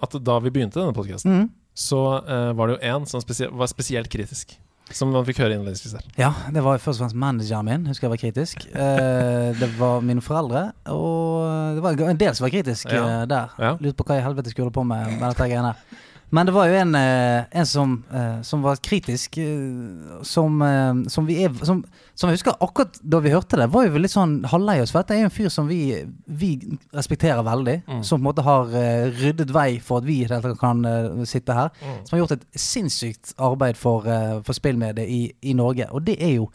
at 0.01 0.13
da 0.23 0.37
vi 0.45 0.49
begynte 0.53 0.77
denne 0.79 0.93
podkasten, 0.95 1.33
Mm. 1.33 1.49
så 1.75 2.01
uh, 2.25 2.53
var 2.53 2.67
det 2.69 2.77
jo 2.77 2.87
én 2.93 3.05
som 3.09 3.21
spesie 3.21 3.49
var 3.51 3.67
spesielt 3.67 4.09
kritisk. 4.09 4.53
Som 4.95 5.11
man 5.11 5.25
fikk 5.27 5.39
høre 5.43 5.57
innledningsvis 5.57 5.93
der. 5.97 6.03
ja, 6.17 6.29
det 6.53 6.61
var 6.63 6.77
først 6.79 7.01
og 7.01 7.05
fremst 7.07 7.15
manageren 7.19 7.65
min. 7.67 7.85
Husker 7.89 8.07
jeg 8.07 8.13
var 8.15 8.21
kritisk. 8.23 8.67
Eh, 8.77 9.53
det 9.59 9.67
var 9.79 10.01
mine 10.05 10.21
foreldre, 10.21 10.71
og 10.93 11.75
det 11.75 11.83
var 11.83 12.09
en 12.11 12.17
del 12.19 12.35
som 12.35 12.45
var 12.45 12.51
kritisk 12.53 12.87
Ja. 12.91 13.03
eh, 13.21 13.25
der. 13.27 13.49
Ja. 13.59 13.71
Lurte 13.81 13.97
på 13.99 14.05
hva 14.07 14.17
i 14.19 14.23
helvete 14.23 14.49
skulle 14.53 14.67
holde 14.69 14.77
på 14.77 14.83
med, 14.87 15.17
med 15.19 15.25
dette 15.31 15.47
greiene. 15.49 15.73
Men 16.29 16.45
det 16.45 16.51
var 16.51 16.67
jo 16.67 16.75
en, 16.75 16.95
eh, 16.95 17.45
en 17.51 17.65
som, 17.65 18.03
eh, 18.11 18.41
som 18.43 18.61
var 18.61 18.75
kritisk, 18.83 19.37
eh, 19.37 20.23
som, 20.27 20.61
eh, 20.61 20.93
som 21.07 21.25
vi 21.25 21.37
er 21.45 21.53
som, 21.63 21.85
som 22.15 22.29
jeg 22.29 22.35
husker 22.35 22.57
akkurat 22.59 22.99
da 23.01 23.21
vi 23.23 23.31
hørte 23.31 23.55
det, 23.55 23.69
var 23.71 23.87
jo 23.87 24.01
litt 24.01 24.11
sånn 24.11 24.43
halvlei 24.51 24.81
oss. 24.81 24.91
For 24.91 24.99
dette 25.03 25.15
er 25.15 25.21
jo 25.21 25.29
en 25.29 25.35
fyr 25.37 25.49
som 25.53 25.69
vi, 25.71 26.03
vi 26.27 26.51
respekterer 26.91 27.45
veldig. 27.47 27.77
Mm. 27.87 28.03
Som 28.03 28.19
på 28.19 28.25
en 28.25 28.27
måte 28.27 28.43
har 28.43 28.75
eh, 28.75 29.07
ryddet 29.21 29.53
vei 29.55 29.79
for 29.79 30.01
at 30.01 30.09
vi 30.09 30.19
kan 30.59 30.83
eh, 30.85 31.23
sitte 31.23 31.55
her. 31.55 31.71
Mm. 31.79 31.97
Som 32.03 32.17
har 32.17 32.25
gjort 32.25 32.37
et 32.37 32.45
sinnssykt 32.59 33.33
arbeid 33.39 33.79
for, 33.79 34.03
for 34.43 34.57
spillmediet 34.57 35.07
i, 35.07 35.31
i 35.41 35.55
Norge. 35.55 35.87
Og 35.95 36.03
det 36.03 36.19
er 36.19 36.37
jo 36.41 36.51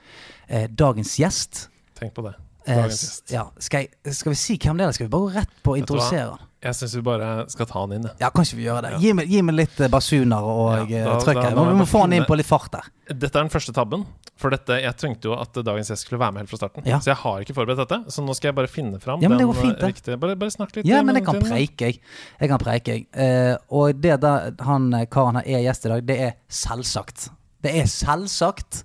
eh, 0.49 0.69
dagens 0.69 1.17
gjest. 1.17 1.67
Tenk 1.97 2.13
på 2.15 2.29
det. 2.29 2.37
Eh, 2.67 2.77
Dagens 2.77 3.01
gjest. 3.01 3.21
gjest. 3.25 3.33
ja, 3.33 3.49
skal, 3.59 3.89
jeg, 4.05 4.15
skal 4.21 4.37
vi 4.37 4.41
si 4.45 4.59
hvem 4.61 4.79
det 4.79 4.87
er? 4.87 4.97
Skal 4.97 5.09
vi 5.09 5.15
bare 5.17 5.31
gå 5.31 5.37
rett 5.41 5.63
på 5.65 5.75
å 5.75 5.81
introdusere? 5.81 6.52
Jeg 6.63 6.77
syns 6.79 6.93
vi 6.95 7.01
bare 7.03 7.29
skal 7.51 7.67
ta 7.67 7.81
han 7.83 7.93
inn. 7.97 8.05
Ja, 8.21 8.29
kan 8.31 8.47
vi 8.47 8.63
gjøre 8.69 8.83
det? 8.85 8.91
Ja. 8.95 8.99
Gi, 9.03 9.13
meg, 9.19 9.27
gi 9.33 9.41
meg 9.43 9.57
litt 9.59 9.81
eh, 9.83 9.89
basuner 9.91 10.45
og 10.47 10.91
Ja, 10.93 11.05
da- 11.09 11.17
trøkk 11.25 11.41
her. 11.43 11.57
Vi 11.59 11.75
må 11.81 11.87
få 11.91 12.05
han 12.05 12.13
inn 12.15 12.27
på 12.29 12.37
litt 12.39 12.47
fart 12.47 12.71
der. 12.77 12.87
Dette 13.11 13.35
er 13.35 13.43
den 13.43 13.51
første 13.51 13.75
tabben. 13.75 14.05
For 14.39 14.51
dette, 14.55 14.77
jeg 14.83 14.97
tenkte 14.99 15.29
jo 15.29 15.35
at 15.39 15.53
dagens 15.55 15.91
gjest 15.91 16.07
skulle 16.07 16.19
være 16.23 16.33
med 16.35 16.43
helt 16.45 16.51
fra 16.51 16.61
starten. 16.63 16.87
Ja. 16.87 16.99
Så 17.03 17.11
jeg 17.13 17.19
har 17.21 17.43
ikke 17.45 17.55
forberedt 17.55 17.83
dette. 17.83 17.99
Så 18.15 18.23
nå 18.25 18.35
skal 18.39 18.51
jeg 18.53 18.57
bare 18.61 18.71
finne 18.71 18.99
fram 19.03 19.21
Ja, 19.23 19.29
men 19.29 19.39
det 19.39 19.45
den 19.47 19.53
går 19.53 19.59
fint, 19.61 19.77
eh, 19.77 19.81
det. 19.83 19.91
riktige 19.93 20.19
Bare, 20.23 20.37
bare 20.39 20.55
snakk 20.55 20.77
litt. 20.79 20.87
Ja, 20.87 21.03
men 21.03 21.19
jeg 21.19 21.27
kan 21.27 21.41
preike, 21.43 21.91
jeg. 21.91 22.01
Jeg 22.41 22.49
kan 22.55 22.59
preike, 22.63 22.97
jeg. 22.97 23.07
Eh, 23.13 23.57
og 23.71 24.01
det 24.01 24.21
der 24.23 24.51
han 24.67 24.89
eh, 24.95 25.07
karen 25.07 25.39
her 25.43 25.47
er 25.59 25.63
gjest 25.67 25.87
i 25.87 25.95
dag, 25.97 26.07
det 26.07 26.19
er 26.31 26.33
selvsagt. 26.49 27.29
Det 27.63 27.75
er 27.83 27.87
selvsagt. 27.91 28.85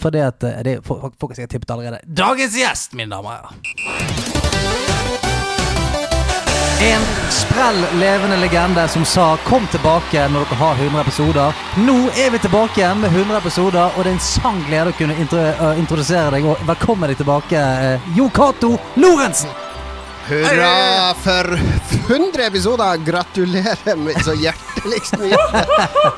For 0.00 0.10
det 0.14 0.22
at 0.30 0.44
eh, 0.48 0.62
det 0.64 0.76
folk 0.86 1.02
har 1.20 1.34
sikkert 1.34 1.50
tippet 1.58 1.70
allerede. 1.76 2.00
Dagens 2.06 2.54
gjest, 2.56 2.94
mine 2.94 3.10
damer 3.10 3.50
og 3.50 3.50
herrer! 3.50 4.39
En 6.82 7.02
sprell 7.30 7.98
levende 7.98 8.36
legende 8.36 8.88
som 8.88 9.04
sa 9.04 9.36
'kom 9.36 9.66
tilbake 9.66 10.28
når 10.28 10.44
dere 10.44 10.58
har 10.58 10.74
100 10.74 11.00
episoder'. 11.00 11.52
Nå 11.76 12.08
er 12.08 12.30
vi 12.30 12.38
tilbake 12.38 12.94
med 12.94 13.10
100 13.10 13.38
episoder, 13.38 13.90
og 13.96 14.04
det 14.04 14.06
er 14.06 14.14
en 14.14 14.20
sann 14.20 14.64
glede 14.68 14.90
å 14.90 14.96
kunne 14.98 15.14
øh, 15.14 15.78
introdusere 15.78 16.30
deg. 16.30 16.44
Og 16.44 16.56
velkommen 16.66 17.08
deg 17.08 17.16
tilbake, 17.16 17.56
eh, 17.56 18.00
Jo 18.16 18.28
Cato 18.28 18.78
Lorentzen! 18.96 19.69
Hurra 20.30 21.14
for 21.14 21.58
100 22.14 22.46
episoder! 22.46 22.96
Gratulerer 23.02 23.96
med 23.98 24.20
så 24.22 24.30
hjerteligst 24.38 25.16
mye 25.18 25.38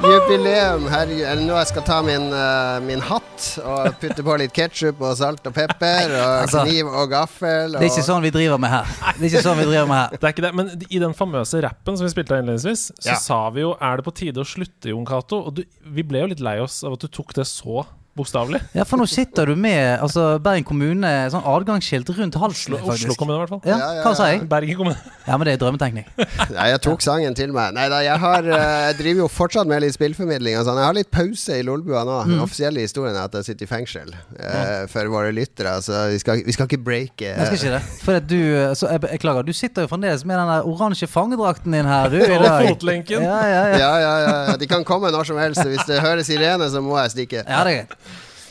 jubileum. 0.05 0.85
Herregud. 0.93 1.23
Er 1.25 1.39
det 1.41 1.47
nå 1.47 1.57
jeg 1.57 1.71
skal 1.71 1.87
ta 1.87 1.97
min, 2.05 2.27
uh, 2.29 2.77
min 2.85 3.01
hatt 3.09 3.47
og 3.65 3.97
putte 4.03 4.27
på 4.27 4.37
litt 4.43 4.53
ketsjup 4.53 5.01
og 5.01 5.17
salt 5.17 5.49
og 5.49 5.57
pepper 5.57 6.13
og 6.13 6.27
altså, 6.43 6.67
kniv 6.67 6.91
og 6.91 7.09
gaffel? 7.15 7.73
Og... 7.73 7.79
Det 7.79 7.89
er 7.89 7.95
ikke 7.95 8.05
sånn 8.11 8.21
vi 8.27 8.35
driver 8.37 8.61
med 8.61 8.75
her. 8.75 8.93
Det 9.17 9.17
er 9.17 9.31
ikke 9.31 9.45
sånn 9.49 9.59
vi 9.63 9.67
driver 9.71 9.89
med 9.95 10.01
her. 10.03 10.13
Det 10.19 10.29
er 10.29 10.37
ikke 10.37 10.47
det, 10.47 10.53
men 10.61 10.71
i 10.91 11.03
den 11.07 11.17
famøse 11.17 11.65
rappen 11.65 11.97
som 11.97 12.05
vi 12.05 12.13
spilte 12.13 12.37
av 12.37 12.45
innledningsvis, 12.45 12.85
så 12.99 13.15
Ja. 13.15 13.17
sa 13.17 13.41
vi 13.57 13.65
jo 13.65 13.73
'er 13.81 13.97
det 13.97 14.05
på 14.05 14.17
tide 14.21 14.45
å 14.45 14.45
slutte', 14.45 14.93
Jon 14.93 15.09
Cato? 15.09 15.41
Og 15.49 15.57
du, 15.57 15.65
vi 15.89 16.05
ble 16.05 16.21
jo 16.21 16.33
litt 16.37 16.45
lei 16.45 16.59
oss 16.61 16.85
av 16.85 17.01
at 17.01 17.01
du 17.01 17.09
tok 17.09 17.33
det 17.33 17.49
så 17.49 17.87
bokstavelig. 18.19 18.61
Ja, 18.77 18.85
for 18.85 19.01
nå 19.01 19.07
sitter 19.09 19.49
du 19.49 19.55
med 19.57 19.99
altså, 20.05 20.37
Bergen 20.45 20.67
kommune, 20.69 21.11
sånn 21.33 21.45
adgangsskilt 21.49 22.11
rundt 22.13 22.37
halsen. 22.37 22.75
Oslo, 22.77 22.93
Oslo 22.93 23.15
kommune, 23.17 23.39
i 23.39 23.43
hvert 23.47 23.53
fall. 23.55 23.63
Ja, 23.65 23.79
Ja, 23.83 23.89
ja, 23.97 24.03
hva 24.05 24.13
sa 24.19 24.27
jeg? 24.29 24.43
Bergen 24.51 24.77
kommune. 24.77 24.99
Ja, 25.27 25.39
men 25.39 25.47
det 25.49 25.55
er 25.55 25.61
drømmetenkning. 25.63 26.05
Nei, 26.57 26.67
jeg 26.73 26.81
tok 26.85 27.01
sangen 27.05 27.37
til 27.39 27.55
meg. 27.57 27.73
Nei 27.77 27.87
da, 27.89 28.03
jeg, 28.05 28.19
har, 28.21 28.49
eh, 28.53 28.75
jeg 28.91 28.99
driver 28.99 29.25
jo 29.25 29.29
fortsatt 29.33 29.71
med 29.71 29.81
litt 29.85 29.97
spillformidling. 29.97 30.59
Og 30.61 30.67
sånn. 30.69 30.81
Jeg 30.83 30.89
har 30.91 30.99
litt 30.99 31.11
pause 31.15 31.57
i 31.57 31.65
Lolbua 31.65 32.03
nå. 32.09 32.19
Den 32.29 32.43
offisielle 32.45 32.85
historien 32.85 33.17
er 33.17 33.31
at 33.31 33.39
jeg 33.41 33.49
sitter 33.49 33.69
i 33.69 33.71
fengsel 33.71 34.13
eh, 34.13 34.85
for 34.93 35.09
våre 35.15 35.33
lyttere. 35.33 35.73
Så 35.85 36.05
vi 36.13 36.21
skal, 36.21 36.45
vi 36.45 36.57
skal 36.57 36.69
ikke 36.69 36.83
breake 36.85 37.31
Jeg 37.33 37.49
skal 37.49 37.59
ikke 37.61 37.75
det. 37.79 37.83
For 38.05 38.19
at 38.21 38.29
du, 38.29 38.39
så 38.77 38.93
jeg 38.93 39.05
beklager, 39.07 39.47
du 39.49 39.55
sitter 39.57 39.87
jo 39.87 39.93
fremdeles 39.95 40.27
med 40.29 40.37
den 40.37 40.53
der 40.53 40.69
oransje 40.69 41.09
fangedrakten 41.09 41.79
din 41.79 41.89
her. 41.89 42.13
Du, 42.13 42.19
Og 42.21 42.47
fotlenken. 42.69 43.25
Ja, 43.25 43.41
ja, 43.47 43.63
ja. 43.73 43.81
ja, 43.81 43.93
ja, 44.05 44.15
ja. 44.51 44.57
De 44.61 44.69
kan 44.69 44.85
komme 44.85 45.11
når 45.15 45.31
som 45.33 45.41
helst. 45.41 45.63
Hvis 45.65 45.87
det 45.89 46.03
høres 46.05 46.29
sirene, 46.29 46.69
så 46.71 46.83
må 46.85 46.99
jeg 47.01 47.17
stikke. 47.17 47.45
ja 47.49 47.65
det 47.65 47.73
er 47.73 47.83
greit. 47.83 48.02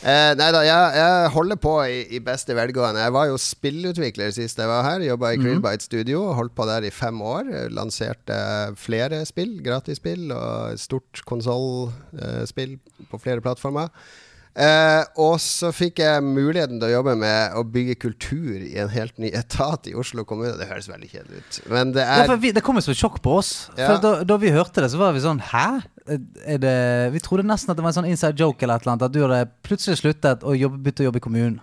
Eh, 0.02 0.32
nei 0.34 0.48
da, 0.50 0.64
jeg, 0.66 0.94
jeg 0.98 1.28
holder 1.30 1.58
på 1.62 1.72
i, 1.86 2.00
i 2.16 2.20
beste 2.24 2.56
velgående. 2.58 3.04
Jeg 3.04 3.14
var 3.14 3.28
jo 3.30 3.36
spillutvikler 3.38 4.32
sist 4.34 4.58
jeg 4.58 4.70
var 4.70 4.82
her. 4.88 5.04
Jobba 5.06 5.30
i 5.30 5.38
Krillbite 5.38 5.86
Studio. 5.86 6.24
Holdt 6.34 6.56
på 6.58 6.66
der 6.66 6.88
i 6.88 6.90
fem 6.90 7.20
år. 7.22 7.52
Lanserte 7.70 8.40
flere 8.82 9.22
spill, 9.28 9.60
gratisspill, 9.62 10.32
og 10.34 10.74
stort 10.82 11.22
konsollspill 11.28 12.76
på 13.12 13.22
flere 13.22 13.44
plattformer. 13.44 13.94
Eh, 14.52 15.04
og 15.22 15.38
så 15.40 15.70
fikk 15.72 16.02
jeg 16.02 16.24
muligheten 16.26 16.76
til 16.76 16.90
å 16.90 16.96
jobbe 16.98 17.14
med 17.16 17.54
å 17.56 17.62
bygge 17.64 17.94
kultur 18.02 18.58
i 18.60 18.74
en 18.82 18.90
helt 18.92 19.16
ny 19.22 19.30
etat 19.32 19.86
i 19.88 19.94
Oslo 19.96 20.26
kommune. 20.28 20.58
Det 20.60 20.68
høres 20.68 20.90
veldig 20.92 21.08
kjedelig 21.08 21.40
ut, 21.40 21.60
men 21.72 21.94
det 21.96 22.04
Ja, 22.04 22.18
er 22.26 22.28
for 22.34 22.42
vi, 22.42 22.50
det 22.52 22.60
kom 22.66 22.76
jo 22.76 22.84
som 22.84 22.98
sjokk 22.98 23.22
på 23.24 23.38
oss. 23.38 23.52
Ja. 23.78 23.94
For 23.94 24.02
da, 24.04 24.12
da 24.28 24.36
vi 24.42 24.52
hørte 24.52 24.84
det, 24.84 24.90
så 24.92 25.00
var 25.00 25.16
vi 25.16 25.24
sånn 25.24 25.40
Hæ? 25.40 25.80
Det, 26.02 26.76
vi 27.14 27.20
trodde 27.22 27.46
nesten 27.46 27.70
at 27.70 27.78
det 27.78 27.84
var 27.84 27.92
en 27.92 28.00
sånn 28.00 28.10
inside 28.10 28.40
joke 28.40 28.64
eller 28.64 28.80
et 28.80 28.86
eller 28.86 28.94
annet. 28.96 29.06
At 29.06 29.14
du 29.14 29.20
hadde 29.22 29.42
plutselig 29.66 30.00
sluttet 30.00 30.42
å 30.42 30.54
jobbe, 30.56 30.80
begynte 30.82 31.04
å 31.04 31.08
jobbe 31.10 31.22
i 31.22 31.24
kommunen. 31.28 31.60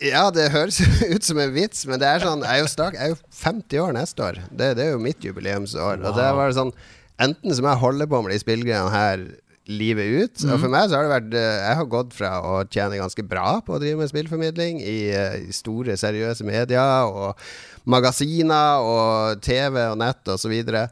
Ja, 0.00 0.28
det 0.32 0.48
høres 0.54 0.78
ut 1.14 1.26
som 1.26 1.40
en 1.42 1.52
vits, 1.52 1.84
men 1.88 2.00
det 2.00 2.08
er 2.08 2.22
sånn 2.24 2.44
Jeg 2.46 2.62
er 2.62 2.62
jo, 2.62 2.68
stak, 2.72 2.94
jeg 2.96 3.10
er 3.10 3.12
jo 3.12 3.40
50 3.42 3.82
år 3.84 3.96
neste 3.96 4.24
år. 4.24 4.38
Det, 4.48 4.70
det 4.78 4.86
er 4.86 4.94
jo 4.94 5.02
mitt 5.04 5.24
jubileumsår. 5.24 6.00
Og 6.00 6.16
det 6.16 6.30
var 6.40 6.54
sånn 6.56 6.72
Enten 7.16 7.54
så 7.56 7.64
må 7.64 7.70
jeg 7.72 7.80
holde 7.80 8.06
på 8.12 8.18
med 8.20 8.34
de 8.34 8.40
spillgreiene 8.42 8.92
her 8.92 9.22
livet 9.66 10.10
ut. 10.20 10.42
Og 10.46 10.60
for 10.60 10.70
meg 10.70 10.88
så 10.88 10.98
har 10.98 11.06
det 11.06 11.14
vært 11.14 11.36
eh, 11.38 11.60
Jeg 11.64 11.78
har 11.80 11.88
gått 11.90 12.12
fra 12.14 12.32
å 12.44 12.58
tjene 12.70 13.00
ganske 13.00 13.24
bra 13.26 13.58
på 13.64 13.74
å 13.74 13.80
drive 13.82 13.98
med 14.02 14.10
spillformidling 14.10 14.82
i, 14.82 14.98
eh, 15.10 15.38
i 15.48 15.54
store, 15.56 15.96
seriøse 15.98 16.46
medier 16.46 17.08
og 17.08 17.40
magasiner 17.88 18.84
og 18.84 19.42
TV 19.44 19.80
og 19.88 19.98
nett 20.02 20.32
og 20.32 20.40
så 20.42 20.50
videre. 20.52 20.86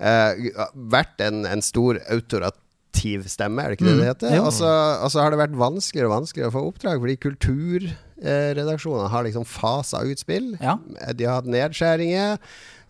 Eh, 0.00 0.50
vært 0.90 1.20
en, 1.24 1.44
en 1.48 1.62
stor 1.64 2.00
autorativ 2.08 3.28
stemme, 3.30 3.62
er 3.62 3.72
det 3.72 3.78
ikke 3.78 3.90
det 3.90 3.98
det 4.00 4.10
heter? 4.10 4.34
Mm. 4.38 4.48
Og 4.48 4.52
så, 4.56 5.20
har 5.20 5.32
det 5.32 5.40
vært 5.42 5.56
vanskeligere 5.60 6.08
og 6.08 6.16
vanskeligere 6.16 6.52
å 6.52 6.56
få 6.56 6.66
oppdrag, 6.70 7.00
fordi 7.04 7.16
kulturredaksjonene 7.26 9.12
har 9.12 9.28
liksom 9.28 9.46
fasa 9.48 10.02
ut 10.06 10.22
spill. 10.22 10.54
Ja. 10.62 10.78
De 11.12 11.28
har 11.28 11.40
hatt 11.42 11.50
nedskjæringer. 11.52 12.40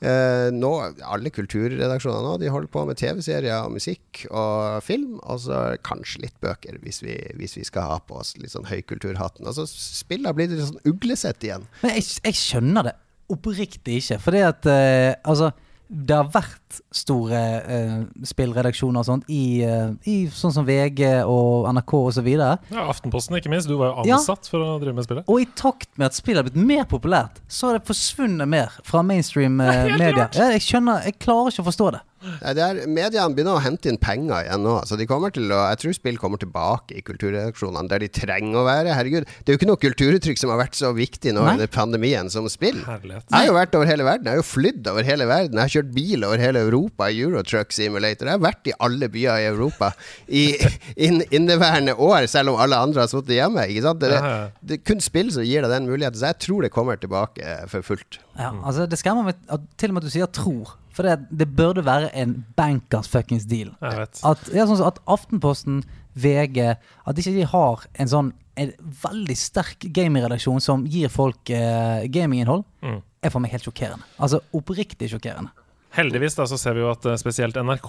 Eh, 0.00 0.48
nå, 0.56 0.70
alle 1.04 1.28
kulturredaksjoner 1.28 2.22
nå 2.24 2.38
De 2.40 2.48
holder 2.48 2.70
på 2.72 2.86
med 2.88 2.96
TV-serier 2.96 3.66
og 3.66 3.74
musikk 3.74 4.22
og 4.30 4.78
film, 4.86 5.18
og 5.20 5.42
så 5.44 5.58
kanskje 5.84 6.22
litt 6.24 6.38
bøker, 6.40 6.78
hvis 6.80 7.02
vi, 7.04 7.18
hvis 7.36 7.58
vi 7.58 7.66
skal 7.68 7.90
ha 7.90 7.98
på 8.00 8.16
oss 8.22 8.32
litt 8.40 8.54
sånn 8.54 8.70
høykulturhatten. 8.70 9.50
Og 9.50 9.58
så 9.58 9.66
spill 9.68 10.24
har 10.30 10.38
blitt 10.38 10.54
litt 10.54 10.64
sånn 10.70 10.80
uglesett 10.88 11.44
igjen. 11.44 11.66
Men 11.82 11.98
jeg, 11.98 12.06
jeg 12.30 12.38
skjønner 12.38 12.88
det 12.88 12.96
oppriktig 13.30 14.00
ikke. 14.00 14.18
Fordi 14.22 14.40
at 14.46 14.66
uh, 14.66 15.12
altså 15.30 15.52
det 15.90 16.14
har 16.14 16.28
vært 16.30 16.76
store 16.94 17.38
uh, 17.66 17.94
spillredaksjoner 18.30 19.02
og 19.02 19.06
sånt 19.08 19.24
i, 19.32 19.62
uh, 19.66 19.90
i 20.06 20.28
sånn 20.30 20.52
som 20.54 20.66
VG 20.68 21.02
og 21.26 21.66
NRK 21.74 21.94
osv. 21.98 22.28
Ja, 22.30 22.52
Aftenposten, 22.86 23.34
ikke 23.40 23.50
minst. 23.50 23.66
Du 23.66 23.74
var 23.80 23.90
jo 23.90 24.06
Ja. 24.06 24.20
ansatt 24.20 24.46
for 24.46 24.62
å 24.62 24.76
drive 24.78 24.94
med 24.94 25.04
spillet. 25.08 25.26
Og 25.26 25.42
i 25.42 25.48
takt 25.58 25.90
med 25.98 26.06
at 26.12 26.14
spillet 26.14 26.44
har 26.44 26.50
blitt 26.50 26.62
mer 26.70 26.86
populært, 26.86 27.40
så 27.50 27.70
har 27.72 27.78
det 27.80 27.88
forsvunnet 27.90 28.46
mer 28.48 28.70
fra 28.86 29.02
mainstream 29.02 29.58
uh, 29.64 29.90
media. 29.98 30.28
Ja, 30.38 30.52
jeg 30.54 30.62
skjønner, 30.62 31.02
jeg 31.10 31.18
klarer 31.18 31.50
ikke 31.50 31.66
å 31.66 31.70
forstå 31.72 31.90
det. 31.98 32.04
Nei, 32.20 32.52
det 32.56 32.64
er, 32.64 32.78
mediene 32.90 33.32
begynner 33.32 33.56
å 33.56 33.62
hente 33.64 33.88
inn 33.88 33.98
penger 34.00 34.44
igjen 34.44 34.64
nå. 34.64 34.74
Så 34.88 34.98
de 35.00 35.06
kommer 35.08 35.32
til 35.32 35.48
å, 35.48 35.60
jeg 35.72 35.80
tror 35.82 35.96
spill 35.96 36.18
kommer 36.20 36.40
tilbake 36.40 36.98
i 36.98 37.04
kulturredaksjonene 37.04 37.88
der 37.88 38.04
de 38.04 38.10
trenger 38.12 38.60
å 38.60 38.64
være. 38.66 38.92
Herregud, 38.96 39.24
Det 39.24 39.48
er 39.48 39.56
jo 39.56 39.60
ikke 39.60 39.70
noe 39.70 39.80
kulturuttrykk 39.80 40.40
som 40.40 40.52
har 40.52 40.60
vært 40.60 40.76
så 40.76 40.92
viktig 40.96 41.32
nå 41.36 41.44
Nei. 41.46 41.54
under 41.56 41.70
pandemien 41.72 42.28
som 42.32 42.48
spill. 42.52 42.82
Herlighet. 42.84 43.24
Jeg 43.24 43.36
har 43.38 43.48
jo 43.48 43.56
vært 43.56 43.76
over 43.78 43.88
hele 43.88 44.06
verden. 44.06 44.28
Jeg 44.28 44.36
har 44.36 44.42
jo 44.42 44.48
flydd 44.50 44.90
over 44.92 45.08
hele 45.08 45.28
verden. 45.30 45.60
Jeg 45.60 45.64
har 45.64 45.74
kjørt 45.76 45.94
bil 45.96 46.26
over 46.28 46.44
hele 46.44 46.64
Europa 46.66 47.08
i 47.08 47.22
Eurotruck 47.24 47.72
Simulator. 47.76 48.28
Jeg 48.28 48.36
har 48.36 48.44
vært 48.44 48.68
i 48.68 48.76
alle 48.88 49.10
byer 49.12 49.40
i 49.40 49.48
Europa 49.50 49.92
i 50.28 50.44
in, 51.08 51.22
inneværende 51.30 51.96
år, 51.96 52.28
selv 52.30 52.52
om 52.52 52.60
alle 52.60 52.80
andre 52.80 53.06
har 53.06 53.12
sittet 53.12 53.38
hjemme. 53.38 53.64
Ikke 53.70 53.86
sant? 53.88 54.04
Det, 54.04 54.20
det 54.60 54.78
er 54.80 54.84
kun 54.92 55.00
spill 55.04 55.32
som 55.32 55.46
gir 55.46 55.64
deg 55.64 55.72
den 55.72 55.88
muligheten. 55.88 56.20
Så 56.20 56.34
jeg 56.34 56.42
tror 56.44 56.66
det 56.66 56.74
kommer 56.74 57.00
tilbake 57.00 57.56
for 57.72 57.86
fullt. 57.86 58.20
Ja, 58.36 58.52
altså 58.64 58.86
Det 58.88 59.00
skremmer 59.00 59.26
meg 59.30 59.40
til 59.80 59.90
og 59.90 59.96
med 59.96 60.04
at 60.04 60.08
du 60.08 60.12
sier 60.12 60.28
'tror'. 60.28 60.76
For 60.92 61.06
det, 61.06 61.28
det 61.30 61.46
burde 61.56 61.84
være 61.86 62.10
en 62.18 62.44
bankers 62.58 63.08
fuckings 63.08 63.44
deal. 63.46 63.70
At, 63.80 64.48
ja, 64.52 64.64
sånn 64.66 64.80
at 64.86 64.98
Aftenposten 65.06 65.84
VG 66.18 66.58
At 67.06 67.18
ikke 67.20 67.36
de 67.36 67.44
har 67.46 67.84
en 67.94 68.10
sånn 68.10 68.32
en 68.60 68.72
veldig 69.04 69.36
sterk 69.38 69.86
gamingredaksjon 69.94 70.60
som 70.60 70.82
gir 70.90 71.08
folk 71.08 71.48
eh, 71.54 72.02
gaminginnhold, 72.12 72.64
Mm. 72.82 72.98
er 73.22 73.30
for 73.30 73.40
meg 73.40 73.52
helt 73.54 73.64
sjokkerende. 73.64 74.04
Altså 74.18 74.40
oppriktig 74.52 75.08
sjokkerende. 75.12 75.48
Heldigvis 75.90 76.36
da, 76.38 76.44
så 76.46 76.54
ser 76.60 76.76
vi 76.76 76.84
jo 76.84 76.90
at 76.92 77.02
eh, 77.10 77.16
spesielt 77.18 77.56
NRK 77.58 77.88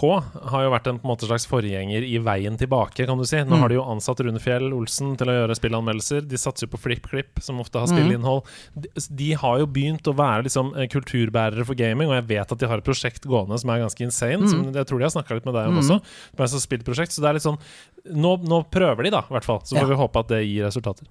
har 0.49 0.63
jo 0.65 0.71
vært 0.73 0.87
en 0.89 0.97
på 0.97 1.05
en 1.05 1.11
måte 1.11 1.27
slags 1.29 1.43
forgjenger 1.45 2.01
i 2.07 2.15
veien 2.25 2.55
tilbake, 2.57 3.05
kan 3.05 3.19
du 3.19 3.25
si. 3.29 3.37
Nå 3.45 3.53
Mm. 3.53 3.59
har 3.61 3.69
de 3.69 3.75
jo 3.77 3.83
ansatt 3.93 4.23
Rune 4.25 4.39
Fjell 4.41 4.71
Olsen 4.73 5.11
til 5.19 5.29
å 5.29 5.35
gjøre 5.35 5.57
spillanmeldelser. 5.59 6.25
De 6.27 6.39
satser 6.41 6.65
jo 6.65 6.71
på 6.73 6.79
FlippKlipp, 6.81 7.37
som 7.45 7.59
ofte 7.61 7.77
har 7.77 7.85
spillinnhold. 7.91 8.41
De, 8.73 8.89
de 9.21 9.29
har 9.37 9.59
jo 9.61 9.67
begynt 9.69 10.09
å 10.09 10.15
være 10.17 10.47
liksom 10.49 10.73
eh, 10.75 10.87
kulturbærere 10.89 11.63
for 11.67 11.77
gaming, 11.77 12.09
og 12.09 12.17
jeg 12.17 12.27
vet 12.33 12.51
at 12.51 12.57
de 12.57 12.65
har 12.71 12.81
et 12.81 12.87
prosjekt 12.89 13.27
gående 13.29 13.59
som 13.61 13.69
er 13.69 13.83
ganske 13.85 14.01
insane. 14.07 14.49
Som 14.49 14.65
jeg 14.73 14.87
tror 14.89 14.97
de 14.97 15.05
har 15.05 15.13
snakka 15.13 15.37
litt 15.37 15.45
med 15.45 15.53
deg 15.59 15.69
om 15.69 15.77
også. 15.83 15.99
Som 16.01 16.41
er 16.41 16.49
et 16.49 16.65
spillprosjekt. 16.65 17.13
Så 17.13 17.21
det 17.21 17.29
er 17.29 17.37
litt 17.37 17.45
sånn 17.45 17.61
Nå, 18.17 18.31
nå 18.41 18.63
prøver 18.73 19.03
de, 19.05 19.11
da, 19.13 19.19
i 19.29 19.33
hvert 19.35 19.45
fall. 19.45 19.59
Så 19.61 19.75
får 19.77 19.85
Ja. 19.85 19.89
vi 19.93 20.01
håpe 20.01 20.19
at 20.25 20.27
det 20.33 20.41
gir 20.47 20.65
resultater. 20.65 21.05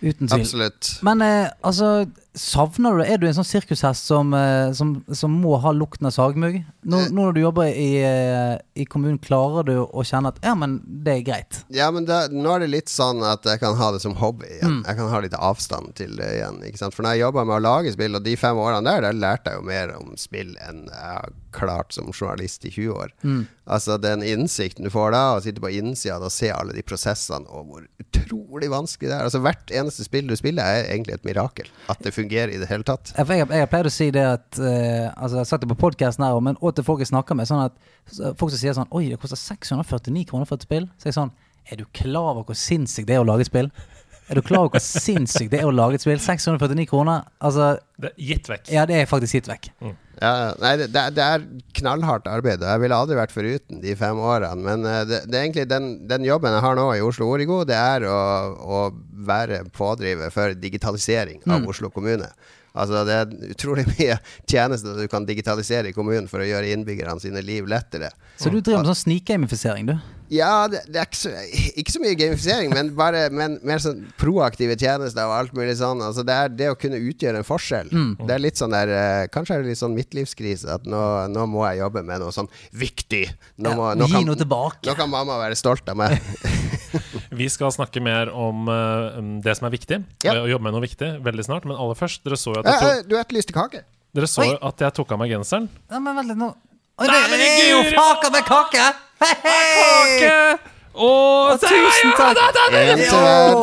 Uten 0.00 0.28
tvil. 0.28 0.44
Absolutt. 0.44 0.90
Men 1.02 1.22
eh, 1.26 1.50
altså, 1.64 2.06
savner 2.34 2.92
du 2.96 3.02
det? 3.02 3.08
Er 3.14 3.18
du 3.22 3.26
en 3.28 3.36
sånn 3.36 3.46
sirkushest 3.46 4.08
som, 4.10 4.32
eh, 4.34 4.72
som, 4.76 4.96
som 5.14 5.30
må 5.40 5.56
ha 5.62 5.70
lukten 5.74 6.08
av 6.08 6.14
sagmugg? 6.16 6.60
Nå, 6.84 6.98
Eh. 7.04 7.08
nå 7.10 7.24
når 7.24 7.34
du 7.36 7.40
jobber 7.40 7.68
i, 7.70 7.90
eh, 8.02 8.56
i 8.76 8.84
kommunen, 8.90 9.18
klarer 9.22 9.64
du 9.68 9.74
å 9.86 10.02
kjenne 10.04 10.28
at 10.34 10.40
ja, 10.44 10.54
men 10.58 10.80
det 10.84 11.14
er 11.18 11.22
greit? 11.28 11.60
Ja, 11.72 11.90
men 11.94 12.04
da, 12.08 12.24
nå 12.28 12.56
er 12.56 12.64
det 12.66 12.70
litt 12.74 12.90
sånn 12.92 13.22
at 13.24 13.46
jeg 13.48 13.60
kan 13.62 13.78
ha 13.78 13.92
det 13.94 14.02
som 14.02 14.14
hobby 14.20 14.46
igjen. 14.58 14.82
Jeg 14.84 14.96
kan 14.98 15.08
ha 15.14 15.20
litt 15.24 15.38
avstand 15.38 15.94
til 15.94 16.16
det 16.18 16.32
igjen. 16.40 16.60
For 16.92 17.02
når 17.06 17.14
jeg 17.16 17.24
jobba 17.24 17.44
med 17.46 17.56
å 17.60 17.62
lage 17.64 17.92
spill, 17.94 18.18
og 18.18 18.24
de 18.26 18.34
fem 18.36 18.56
årene 18.58 18.84
der, 18.84 19.06
der 19.06 19.12
lærte 19.16 19.54
jeg 19.54 19.60
jo 19.62 19.66
mer 19.70 19.94
om 20.00 20.14
spill 20.20 20.56
enn 20.66 20.84
jeg 20.90 21.00
har 21.14 21.30
klart 21.54 21.94
som 21.94 22.08
journalist 22.10 22.64
i 22.66 22.70
20 22.74 22.90
år. 22.98 23.12
Altså 23.70 23.94
den 24.02 24.24
innsikten 24.26 24.82
du 24.84 24.90
får 24.90 25.12
da, 25.14 25.20
å 25.36 25.40
sitte 25.40 25.62
på 25.62 25.70
innsida 25.70 26.18
og 26.18 26.32
se 26.34 26.50
alle 26.50 26.74
de 26.74 26.82
prosessene, 26.82 27.46
og 27.48 27.68
hvor 27.70 27.86
utrolig 28.02 28.68
vanskelig 28.72 29.08
det 29.08 29.14
er. 29.16 29.28
Altså 29.28 29.40
Hvert 29.44 29.70
eneste 29.70 30.04
spill 30.04 30.26
du 30.26 30.34
spiller, 30.36 30.64
er 30.66 30.90
egentlig 30.90 31.14
et 31.14 31.24
mirakel. 31.24 31.70
At 31.88 32.02
det 32.02 32.10
fungerer 32.12 32.23
i 32.32 32.58
det 32.58 32.68
hele 32.70 32.82
tatt. 32.86 33.12
Jeg, 33.16 33.26
jeg, 33.28 33.48
jeg 33.50 33.68
pleier 33.72 33.86
å 33.86 33.92
si 33.92 34.10
det 34.14 34.22
at 34.24 34.58
eh, 34.58 35.10
Altså, 35.14 35.36
jeg 35.36 35.42
har 35.42 35.48
sagt 35.50 35.62
det 35.64 35.68
på 35.72 35.76
podkasten 35.84 36.24
her, 36.24 36.38
men 36.40 36.56
også 36.60 36.76
til 36.80 36.84
folk 36.84 37.00
jeg 37.04 37.10
snakker 37.12 37.34
med. 37.38 37.46
Sånn 37.50 37.64
at 37.66 37.74
Folk 38.38 38.50
som 38.52 38.58
sier 38.60 38.74
sånn 38.76 38.88
Oi, 38.92 39.08
det 39.12 39.18
koster 39.22 39.36
649 39.40 40.24
kroner 40.30 40.46
for 40.48 40.56
et 40.60 40.66
spill. 40.66 40.86
Så 41.00 41.08
jeg 41.10 41.16
sånn 41.18 41.32
Er 41.72 41.80
du 41.80 41.84
klar 41.96 42.32
over 42.34 42.44
hvor 42.48 42.58
sinnssykt 42.58 43.08
det 43.08 43.16
er 43.16 43.22
å 43.24 43.28
lage 43.28 43.46
et 43.46 43.50
spill? 43.50 43.70
Er 44.28 44.38
du 44.38 44.42
klar 44.44 44.64
over 44.66 44.78
hvor 44.78 44.84
sinnssykt 44.84 45.50
det 45.52 45.60
er 45.60 45.68
å 45.68 45.72
lage 45.74 45.98
et 45.98 46.04
spill? 46.04 46.20
649 46.20 46.86
kroner? 46.88 47.26
Altså, 47.44 47.74
Det 48.00 48.12
er 48.14 48.28
gitt 48.32 48.48
vekk. 48.48 48.70
ja, 48.72 48.84
det 48.88 48.96
er 49.02 49.06
faktisk 49.10 49.36
gitt 49.40 49.48
vekk. 49.52 49.70
Ja, 50.22 50.54
nei, 50.62 50.74
det, 50.78 50.88
det 51.16 51.22
er- 51.24 51.46
knallhardt 51.74 52.28
arbeid, 52.30 52.62
og 52.62 52.68
jeg 52.70 52.80
ville 52.84 52.96
aldri 52.96 53.16
vært 53.18 53.32
foruten 53.34 53.80
de 53.82 53.94
fem 53.98 54.18
årene. 54.22 54.62
Men 54.62 54.84
eh, 54.86 55.00
det, 55.10 55.22
det 55.26 55.38
er 55.38 55.46
egentlig 55.46 55.64
den, 55.70 55.88
den 56.10 56.24
jobben 56.28 56.54
jeg 56.54 56.62
har 56.62 56.76
nå 56.78 56.84
i 56.94 57.02
Oslo 57.02 57.26
Origo, 57.34 57.62
det 57.66 57.74
er 57.78 58.06
å, 58.06 58.18
å 58.54 58.82
være 59.26 59.64
pådriver 59.74 60.30
for 60.34 60.54
digitalisering 60.54 61.42
av 61.50 61.64
Oslo 61.72 61.90
kommune. 61.90 62.28
Altså 62.74 63.04
Det 63.06 63.14
er 63.14 63.52
utrolig 63.54 63.84
mye 63.92 64.18
tjenester 64.50 64.98
du 64.98 65.06
kan 65.10 65.26
digitalisere 65.28 65.92
i 65.92 65.96
kommunen 65.96 66.26
for 66.30 66.42
å 66.42 66.48
gjøre 66.48 66.72
innbyggerne 66.74 67.22
sine 67.22 67.42
liv 67.44 67.68
lettere. 67.70 68.10
Så 68.40 68.50
du 68.50 68.58
driver 68.60 68.82
med 68.82 68.90
sånn 68.90 69.02
snikgamifisering, 69.04 69.92
du? 69.92 69.96
Ja, 70.32 70.64
det, 70.72 70.80
det 70.88 70.98
er 70.98 71.06
ikke 71.06 71.18
så, 71.20 71.30
ikke 71.76 71.92
så 71.92 72.00
mye 72.00 72.16
gamifisering, 72.16 72.72
men 72.72 72.90
bare 72.96 73.26
men 73.30 73.58
mer 73.66 73.82
sånn 73.82 74.00
proaktive 74.18 74.74
tjenester 74.80 75.28
og 75.28 75.34
alt 75.36 75.54
mulig 75.56 75.76
sånn. 75.78 76.00
Altså 76.02 76.24
det 76.26 76.34
er 76.34 76.54
det 76.56 76.70
å 76.72 76.78
kunne 76.80 76.98
utgjøre 76.98 77.42
en 77.42 77.46
forskjell. 77.46 77.92
Det 78.24 78.32
er 78.34 78.42
litt 78.42 78.58
sånn 78.58 78.74
der 78.74 78.90
eh, 78.94 79.26
Kanskje 79.34 79.58
er 79.58 79.62
det 79.62 79.74
litt 79.74 79.82
sånn 79.82 79.94
midtlivskrise, 79.94 80.78
at 80.78 80.88
nå, 80.88 81.02
nå 81.30 81.44
må 81.50 81.66
jeg 81.68 81.82
jobbe 81.84 82.02
med 82.08 82.24
noe 82.24 82.34
sånn 82.34 82.48
viktig. 82.72 83.26
Nå, 83.60 83.70
Ja, 83.74 83.76
må, 83.78 83.90
nå, 84.00 84.08
gi 84.10 84.24
kan, 84.24 84.32
nå 84.88 84.96
kan 84.98 85.12
mamma 85.12 85.38
være 85.44 85.60
stolt 85.60 85.86
av 85.92 86.00
meg. 86.00 86.16
Vi 87.34 87.48
skal 87.50 87.72
snakke 87.74 88.00
mer 88.04 88.30
om 88.30 88.68
eh, 88.68 89.18
um, 89.18 89.30
det 89.44 89.56
som 89.58 89.66
er 89.68 89.72
viktig, 89.74 89.98
Ja. 90.24 90.34
og 90.40 90.48
jobbe 90.50 90.62
med 90.68 90.72
noe 90.76 90.84
viktig 90.84 91.08
veldig 91.24 91.44
snart. 91.46 91.64
Men 91.68 91.76
aller 91.76 91.94
først, 91.98 92.22
dere 92.24 92.36
så 92.40 92.54
jo 92.54 92.60
at 92.62 92.66
jeg 92.68 92.74
Eh, 92.74 92.80
tok, 92.80 92.92
eh, 92.98 93.08
du 93.10 93.16
etterlyste 93.18 93.52
kake. 93.56 93.82
dere 94.14 94.28
så 94.30 94.44
jo 94.46 94.58
at 94.62 94.78
jeg 94.84 94.94
tok 94.94 95.12
av 95.12 95.18
meg 95.18 95.30
genseren. 95.34 95.68
Ja, 95.90 95.98
men 95.98 96.16
veldig 96.16 96.36
nå. 96.38 96.52
Oi, 97.00 97.06
Nei, 97.08 97.16
det, 97.18 97.30
men 97.30 97.38
det 97.42 97.48
er 97.58 97.70
jo 97.72 97.82
faka 97.96 98.30
med 98.30 98.44
kake! 98.46 98.84
Hei, 99.24 99.34
hei! 99.42 100.58
Og 100.94 101.58
Tusen 101.58 102.12
takk! 102.14 102.38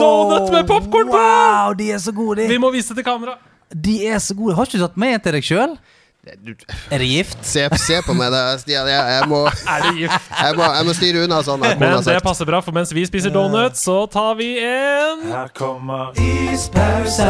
Donut 0.01 0.51
med 0.51 0.67
popcorn 0.67 1.07
på! 1.07 1.15
Wow, 1.15 1.73
de 1.79 1.91
er 1.95 2.01
så 2.03 2.11
gode, 2.11 2.47
Vi 2.49 2.57
må 2.59 2.71
vise 2.73 2.93
til 2.95 3.03
kamera. 3.07 3.37
De 3.71 3.93
er 4.07 4.19
så 4.19 4.35
gode. 4.35 4.55
Har 4.57 4.67
ikke 4.67 4.81
du 4.81 4.83
tatt 4.83 4.98
med 5.00 5.13
en 5.15 5.22
til 5.24 5.31
deg 5.37 5.48
sjøl? 5.48 5.77
Du, 6.22 6.53
Er 6.92 6.98
det 7.01 7.07
gift? 7.10 7.38
se, 7.42 7.64
se 7.81 7.96
på 8.05 8.14
meg, 8.14 8.29
da, 8.31 8.53
Stian. 8.62 8.86
Jeg, 8.88 9.05
jeg, 9.10 9.25
må, 9.29 9.40
Er 9.74 9.81
det 9.88 9.94
gift? 9.98 10.14
jeg, 10.44 10.53
må, 10.57 10.64
jeg 10.77 10.86
må 10.86 10.94
styre 10.94 11.24
unna 11.25 11.40
sånn. 11.48 11.60
Men 11.66 12.03
det 12.05 12.20
passer 12.22 12.46
bra, 12.46 12.60
for 12.62 12.72
mens 12.77 12.94
vi 12.94 13.05
spiser 13.10 13.34
donut, 13.34 13.74
så 13.79 14.03
tar 14.05 14.36
vi 14.38 14.51
en 14.62 15.24
Her 15.31 15.50
kommer 15.57 16.14
ispause 16.22 17.25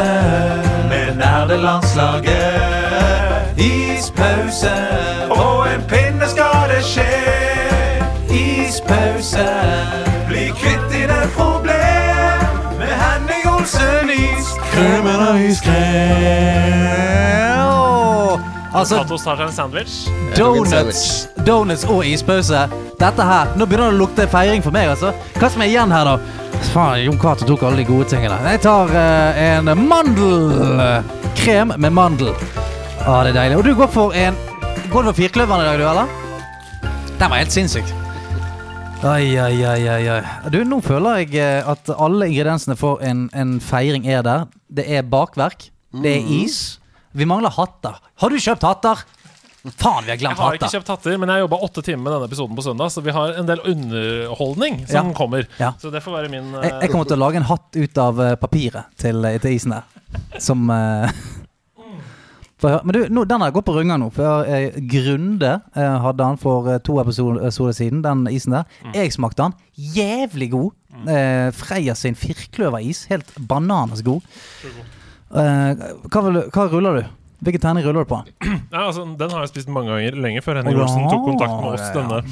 med 0.92 1.16
nerdelandslaget. 1.16 3.56
Ispause, 3.56 4.76
og 5.38 5.64
en 5.72 5.80
pinne 5.88 6.28
skal 6.28 6.68
det 6.74 6.84
skje. 6.84 7.08
Ispause, 8.28 9.48
bli 10.28 10.50
kvitt 10.60 10.84
dine 10.92 11.22
problem 11.32 12.76
med 12.76 12.92
Henning 13.06 13.48
Olsen 13.56 14.12
is. 14.18 14.52
Kremen 14.72 15.20
av 15.30 15.36
iskrem. 15.48 17.00
Altså, 18.72 19.02
Katos 19.02 19.24
tar 19.26 19.36
seg 19.36 19.48
en 19.50 19.52
sandwich. 19.52 19.94
donuts, 20.36 21.28
donuts 21.44 21.84
og 21.84 22.06
ispause. 22.08 22.62
Dette 23.00 23.26
her, 23.26 23.50
Nå 23.58 23.66
begynner 23.66 23.90
det 23.90 23.96
å 23.98 24.00
lukte 24.00 24.26
feiring 24.30 24.62
for 24.64 24.72
meg, 24.74 24.88
altså. 24.94 25.10
Hva 25.36 25.50
som 25.52 25.64
er 25.64 25.68
igjen 25.72 25.92
her, 25.92 26.08
da? 26.08 26.14
Faen, 26.72 27.02
Jon 27.04 27.18
Cato 27.20 27.44
tok 27.48 27.64
alle 27.68 27.82
de 27.82 27.84
gode 27.88 28.06
tingene. 28.08 28.38
Jeg 28.54 28.62
tar 28.64 28.92
eh, 28.96 29.42
en 29.58 29.68
mandelkrem 29.88 31.74
med 31.76 31.92
mandel. 31.92 32.32
Å, 33.02 33.18
det 33.26 33.32
er 33.32 33.38
deilig. 33.40 33.58
Og 33.58 33.66
du 33.66 33.74
går 33.76 33.90
for 33.92 34.16
en 34.16 34.38
Går 34.92 35.06
du 35.06 35.08
for 35.08 35.16
firkløveren 35.16 35.62
i 35.64 35.68
dag, 35.70 35.78
du, 35.80 35.86
eller? 35.88 36.06
Den 37.16 37.30
var 37.32 37.38
helt 37.40 37.52
sinnssyk. 37.54 37.88
Oi, 39.02 39.32
oi, 39.40 39.64
ai, 39.64 40.08
oi. 40.12 40.18
Du, 40.52 40.58
nå 40.68 40.78
føler 40.84 41.22
jeg 41.22 41.38
eh, 41.40 41.64
at 41.72 41.88
alle 41.96 42.28
ingrediensene 42.28 42.76
for 42.78 43.00
en, 43.02 43.24
en 43.34 43.56
feiring 43.60 44.04
er 44.06 44.20
der. 44.26 44.44
Det 44.68 44.84
er 44.86 45.02
bakverk. 45.08 45.70
Det 46.04 46.12
er 46.20 46.28
is. 46.42 46.60
Vi 47.12 47.26
mangler 47.28 47.52
hatter. 47.52 47.98
Har 48.22 48.30
du 48.32 48.38
kjøpt 48.40 48.64
hatter? 48.66 49.02
Faen, 49.62 50.02
vi 50.04 50.10
har 50.10 50.18
glemt 50.18 50.34
hatter. 50.34 50.42
Jeg 50.42 50.48
har 50.48 50.56
ikke 50.58 50.70
kjøpt 50.72 50.88
hatter, 50.90 51.18
men 51.22 51.30
jeg 51.30 51.44
jobba 51.44 51.58
åtte 51.62 51.82
timer 51.86 52.02
med 52.02 52.12
denne 52.16 52.26
episoden 52.26 52.56
på 52.58 52.64
søndag, 52.66 52.90
så 52.90 53.02
vi 53.04 53.12
har 53.14 53.36
en 53.38 53.46
del 53.46 53.60
underholdning 53.70 54.80
som 54.90 55.12
Ja. 55.12 55.14
kommer. 55.14 55.46
Ja. 55.60 55.72
Så 55.78 55.92
det 55.92 56.02
får 56.02 56.16
være 56.16 56.30
min 56.32 56.48
Jeg, 56.56 56.72
jeg 56.72 56.88
eh, 56.88 56.90
kommer 56.90 57.06
til 57.06 57.14
å 57.20 57.22
lage 57.22 57.36
en 57.38 57.46
hatt 57.46 57.76
ut 57.78 57.98
av 58.02 58.20
eh, 58.24 58.34
papiret 58.42 58.90
til, 58.98 59.22
til 59.44 59.54
isen 59.54 59.76
der. 59.76 59.86
Som 60.42 60.66
uh... 60.72 61.06
for, 62.58 62.80
Men 62.84 62.96
du, 62.96 63.00
nå, 63.14 63.24
den 63.30 63.40
har 63.44 63.54
gått 63.54 63.68
på 63.68 63.74
runger 63.76 64.00
nå. 64.02 64.10
For 64.16 64.48
uh, 64.50 64.80
Grunde 64.90 65.52
eh, 65.76 65.96
hadde 66.08 66.26
han 66.32 66.40
for 66.42 66.66
eh, 66.72 66.80
to 66.82 66.98
episoder 67.02 67.76
siden, 67.76 68.02
den 68.02 68.26
isen 68.32 68.56
der. 68.58 68.66
Jeg 68.96 69.12
smakte 69.14 69.46
den. 69.46 69.54
Jævlig 69.94 70.50
god. 70.56 70.72
Eh, 71.06 71.48
Freia 71.56 71.94
sin 71.98 72.18
firkløveris. 72.18 73.06
Helt 73.14 73.30
bananas 73.38 74.02
god. 74.06 74.26
Eh, 74.66 74.82
hva, 75.32 76.22
vil, 76.28 76.40
hva 76.52 76.68
ruller 76.70 77.00
du? 77.00 77.10
Hvilken 77.42 77.62
terning 77.64 77.86
ruller 77.86 78.06
du 78.06 78.10
på? 78.12 78.20
ja, 78.44 78.84
altså, 78.84 79.04
Den 79.18 79.34
har 79.34 79.44
jeg 79.44 79.52
spist 79.54 79.72
mange 79.72 79.90
ganger, 79.90 80.18
lenge 80.22 80.44
før 80.44 80.60
Henning 80.60 80.78
Olsen 80.78 81.08
tok 81.10 81.26
kontakt 81.26 81.58
med 81.58 81.74
oss 81.74 81.90
denne, 81.96 82.22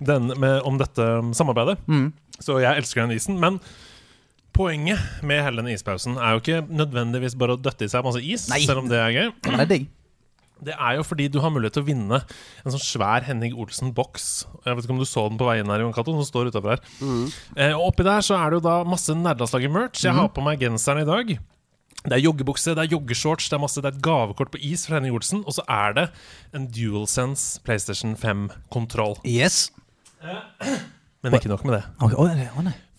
den, 0.00 0.32
med, 0.40 0.60
om 0.68 0.80
dette 0.80 1.06
um, 1.20 1.34
samarbeidet. 1.36 1.76
Mm. 1.90 2.08
Så 2.40 2.56
jeg 2.62 2.80
elsker 2.80 3.04
den 3.04 3.16
isen. 3.18 3.36
Men 3.42 3.60
poenget 4.56 5.00
med 5.26 5.44
hele 5.44 5.60
den 5.60 5.74
ispausen 5.74 6.16
er 6.16 6.34
jo 6.34 6.42
ikke 6.44 6.62
nødvendigvis 6.72 7.36
bare 7.40 7.58
å 7.58 7.60
døtte 7.60 7.84
i 7.84 7.92
seg 7.92 8.06
masse 8.06 8.22
is, 8.24 8.48
Nei. 8.52 8.62
selv 8.64 8.84
om 8.84 8.88
det 8.90 9.00
er 9.02 9.16
gøy. 9.18 9.28
Er 9.52 9.68
digg. 9.68 9.90
Det 10.60 10.74
er 10.76 10.98
jo 10.98 11.04
fordi 11.08 11.28
du 11.32 11.38
har 11.40 11.52
mulighet 11.52 11.78
til 11.78 11.84
å 11.84 11.88
vinne 11.88 12.18
en 12.20 12.72
sånn 12.74 12.82
svær 12.84 13.24
Henning 13.24 13.54
Olsen-boks. 13.60 14.26
Jeg 14.66 14.76
vet 14.76 14.84
ikke 14.84 14.96
om 14.96 15.00
du 15.00 15.08
så 15.08 15.24
den 15.28 15.38
på 15.40 15.48
veien 15.48 15.68
her, 15.72 15.84
Jon 15.84 15.94
Cato, 15.96 16.12
som 16.16 16.26
står 16.26 16.50
utafor 16.50 16.74
her. 16.74 16.82
Eh, 17.56 17.72
og 17.76 17.86
oppi 17.90 18.04
der 18.04 18.24
så 18.24 18.36
er 18.36 18.50
det 18.52 18.60
jo 18.60 18.66
da 18.68 18.74
masse 18.88 19.16
nerdelandslaget-merch. 19.16 20.02
Jeg 20.04 20.16
har 20.16 20.28
på 20.36 20.44
meg 20.44 20.60
genseren 20.60 21.00
i 21.04 21.08
dag. 21.08 21.32
Det 22.00 22.16
er 22.16 22.22
joggebukse, 22.24 22.72
det 22.76 22.84
er 22.86 22.94
joggeshorts, 22.94 23.50
det 23.50 23.58
er 23.58 23.60
masse, 23.60 23.80
det 23.82 23.90
er 23.90 23.96
et 23.98 24.04
gavekort 24.04 24.52
på 24.54 24.60
is 24.64 24.86
fra 24.88 24.96
Henning 24.96 25.14
Olsen. 25.14 25.42
Og 25.44 25.58
så 25.58 25.64
er 25.68 25.96
det 25.98 26.06
en 26.56 26.64
DualSense 26.72 27.60
PlayStation 27.64 28.14
5-kontroll. 28.16 29.18
Yes. 29.26 29.68
Men 31.22 31.36
ikke 31.36 31.52
nok 31.52 31.66
med 31.68 31.76
det. 31.76 31.82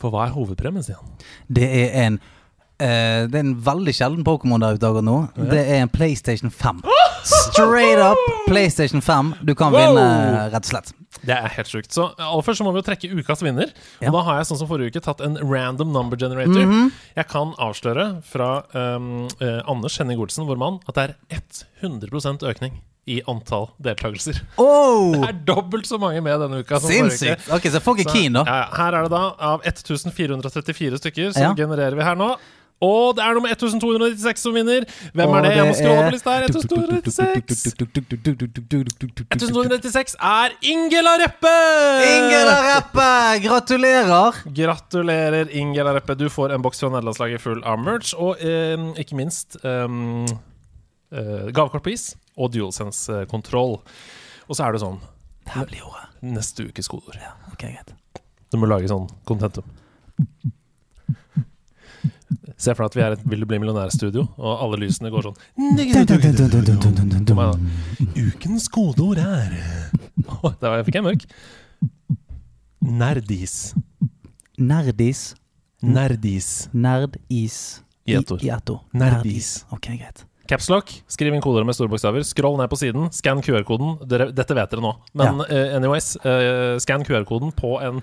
For 0.01 0.13
hva 0.13 0.27
er 0.27 0.35
hovedpremien, 0.35 0.85
Stian? 0.85 1.17
Det 1.49 1.65
er 1.65 1.95
en 2.05 2.19
uh, 2.21 3.25
Det 3.29 3.37
er 3.37 3.43
en 3.43 3.57
veldig 3.65 3.93
sjelden 3.97 4.25
Pokémon 4.25 4.61
der 4.61 4.77
ute 4.77 5.01
nå. 5.05 5.17
Det 5.37 5.61
er 5.61 5.81
en 5.81 5.89
PlayStation 5.89 6.53
5. 6.53 6.83
Straight 7.23 7.99
up 7.99 8.17
PlayStation 8.47 9.01
5. 9.01 9.33
Du 9.45 9.55
kan 9.55 9.71
Wow! 9.71 9.95
vinne, 9.95 10.49
rett 10.51 10.65
og 10.65 10.71
slett. 10.71 10.93
Det 11.21 11.35
er 11.35 11.51
helt 11.53 11.67
sjukt. 11.69 11.91
Så 11.93 12.07
aller 12.17 12.41
først 12.41 12.57
så 12.61 12.65
må 12.65 12.71
vi 12.73 12.81
jo 12.81 12.85
trekke 12.87 13.09
ukas 13.19 13.43
vinner. 13.45 13.69
Ja. 14.01 14.09
Og 14.09 14.15
da 14.15 14.21
har 14.25 14.37
jeg 14.39 14.47
sånn 14.49 14.57
som 14.63 14.69
forrige 14.71 14.89
uke 14.95 15.01
tatt 15.05 15.21
en 15.21 15.35
random 15.37 15.91
number 15.93 16.17
generator. 16.17 16.63
Mhm. 16.65 16.91
Jeg 17.15 17.27
kan 17.29 17.53
avsløre 17.61 18.07
fra 18.25 18.63
um, 18.73 19.27
eh, 19.39 19.59
Anders 19.69 19.97
Henning 20.01 20.19
Olsen, 20.23 20.47
vår 20.49 20.57
mann, 20.57 20.79
at 20.87 20.95
det 20.95 21.03
er 21.11 21.43
100% 21.83 22.41
økning 22.47 22.79
i 23.09 23.19
antall 23.27 23.69
deltakelser. 23.81 24.41
Oh, 24.61 25.11
Det 25.13 25.29
er 25.29 25.37
dobbelt 25.45 25.85
så 25.89 25.97
mange 25.99 26.21
med 26.21 26.39
denne 26.39 26.59
uka. 26.61 26.79
Sinnssykt! 26.79 27.47
Ok, 27.53 27.63
så 27.73 27.81
folk 27.81 27.99
er 27.99 28.09
Så, 28.09 28.13
keen, 28.15 28.33
da. 28.37 28.43
Ja, 28.45 28.57
ja. 28.61 28.67
her 28.77 28.93
er 28.99 29.07
det 29.07 29.11
da 29.11 29.23
av 29.39 29.61
1434 29.65 30.97
stykker, 31.01 31.33
så 31.33 31.41
Ja. 31.49 31.53
genererer 31.57 31.95
vi 31.97 32.03
her 32.03 32.15
nå. 32.15 32.35
Og 32.81 33.15
det 33.15 33.21
er 33.23 33.35
nummer 33.37 33.51
1296 33.53 34.41
som 34.41 34.55
vinner. 34.57 34.85
Hvem 35.13 35.33
er 35.37 35.41
det? 35.45 35.51
Jeg 35.53 35.65
må 35.69 35.73
er- 35.77 36.07
på 36.07 36.13
lista 36.15 36.31
her. 36.33 36.47
1296. 36.49 37.75
1296 39.37 40.15
er 40.17 40.55
Ingela 40.65 41.13
Reppe! 41.21 41.53
Ingela 42.09 42.55
Reppe! 42.71 43.09
Gratulerer! 43.45 44.39
Gratulerer, 44.57 45.51
Ingela 45.53 45.93
Reppe. 45.99 46.15
Du 46.17 46.25
får 46.33 46.55
en 46.55 46.61
boks 46.65 46.79
fra 46.81 46.89
nederlandslaget 46.89 47.41
full 47.43 47.61
av 47.63 47.77
merch, 47.85 48.15
og 48.17 48.41
eh, 48.41 48.77
ikke 49.03 49.15
minst 49.19 49.59
eh, 49.61 49.85
eh, 51.13 51.51
gavekort 51.53 51.83
på 51.85 51.93
is 51.93 52.15
og 52.37 52.49
DualSense-kontroll. 52.55 53.77
Og 54.49 54.57
så 54.57 54.65
er 54.65 54.71
det 54.73 54.81
sånn 54.81 54.97
Det 55.45 55.53
Her 55.53 55.65
blir 55.69 55.85
ordet. 55.85 56.07
neste 56.21 56.65
ukes 56.69 56.87
kodeord. 56.89 57.17
Ok, 57.53 57.61
greit. 57.69 57.93
Du 58.51 58.57
må 58.57 58.65
lage 58.67 58.89
sånn 58.89 59.05
contentum. 59.29 59.63
Se 62.61 62.75
for 62.77 62.85
deg 62.85 62.91
at 62.91 62.97
vi 62.97 63.03
er 63.05 63.15
et 63.15 63.23
Vil 63.31 63.41
du 63.41 63.47
bli 63.49 63.57
millionær-studio, 63.61 64.27
og 64.37 64.63
alle 64.65 64.83
lysene 64.83 65.09
går 65.13 65.29
sånn. 65.29 65.37
Ukens 68.21 68.67
kodeord 68.71 69.21
er 69.23 69.55
Der 70.61 70.83
fikk 70.85 70.99
jeg 70.99 71.07
mørk. 71.07 71.25
Nerdis. 72.81 73.55
Nerdis. 74.57 75.21
Nerdis. 75.81 76.49
Nerdis. 76.73 77.57
I 78.05 78.17
ett 78.17 78.33
ord. 78.33 78.43
Nerdis. 78.93 79.55
Ok, 79.73 79.93
greit. 79.97 80.25
Capslock. 80.49 80.91
Skriv 81.07 81.33
inn 81.33 81.43
koder 81.43 81.63
med 81.65 81.77
store 81.77 81.89
bokstaver. 81.93 82.25
Scroll 82.27 82.57
ned 82.59 82.69
på 82.71 82.79
siden. 82.81 83.07
Skann 83.15 83.41
QR-koden. 83.45 84.01
Dette 84.09 84.57
vet 84.57 84.73
dere 84.73 84.83
nå. 84.83 84.91
Men 85.17 85.43
eh, 85.47 85.77
anyways, 85.77 86.15
uh, 86.25 86.75
skann 86.81 87.05
QR-koden 87.07 87.53
på 87.55 87.77
en 87.81 88.01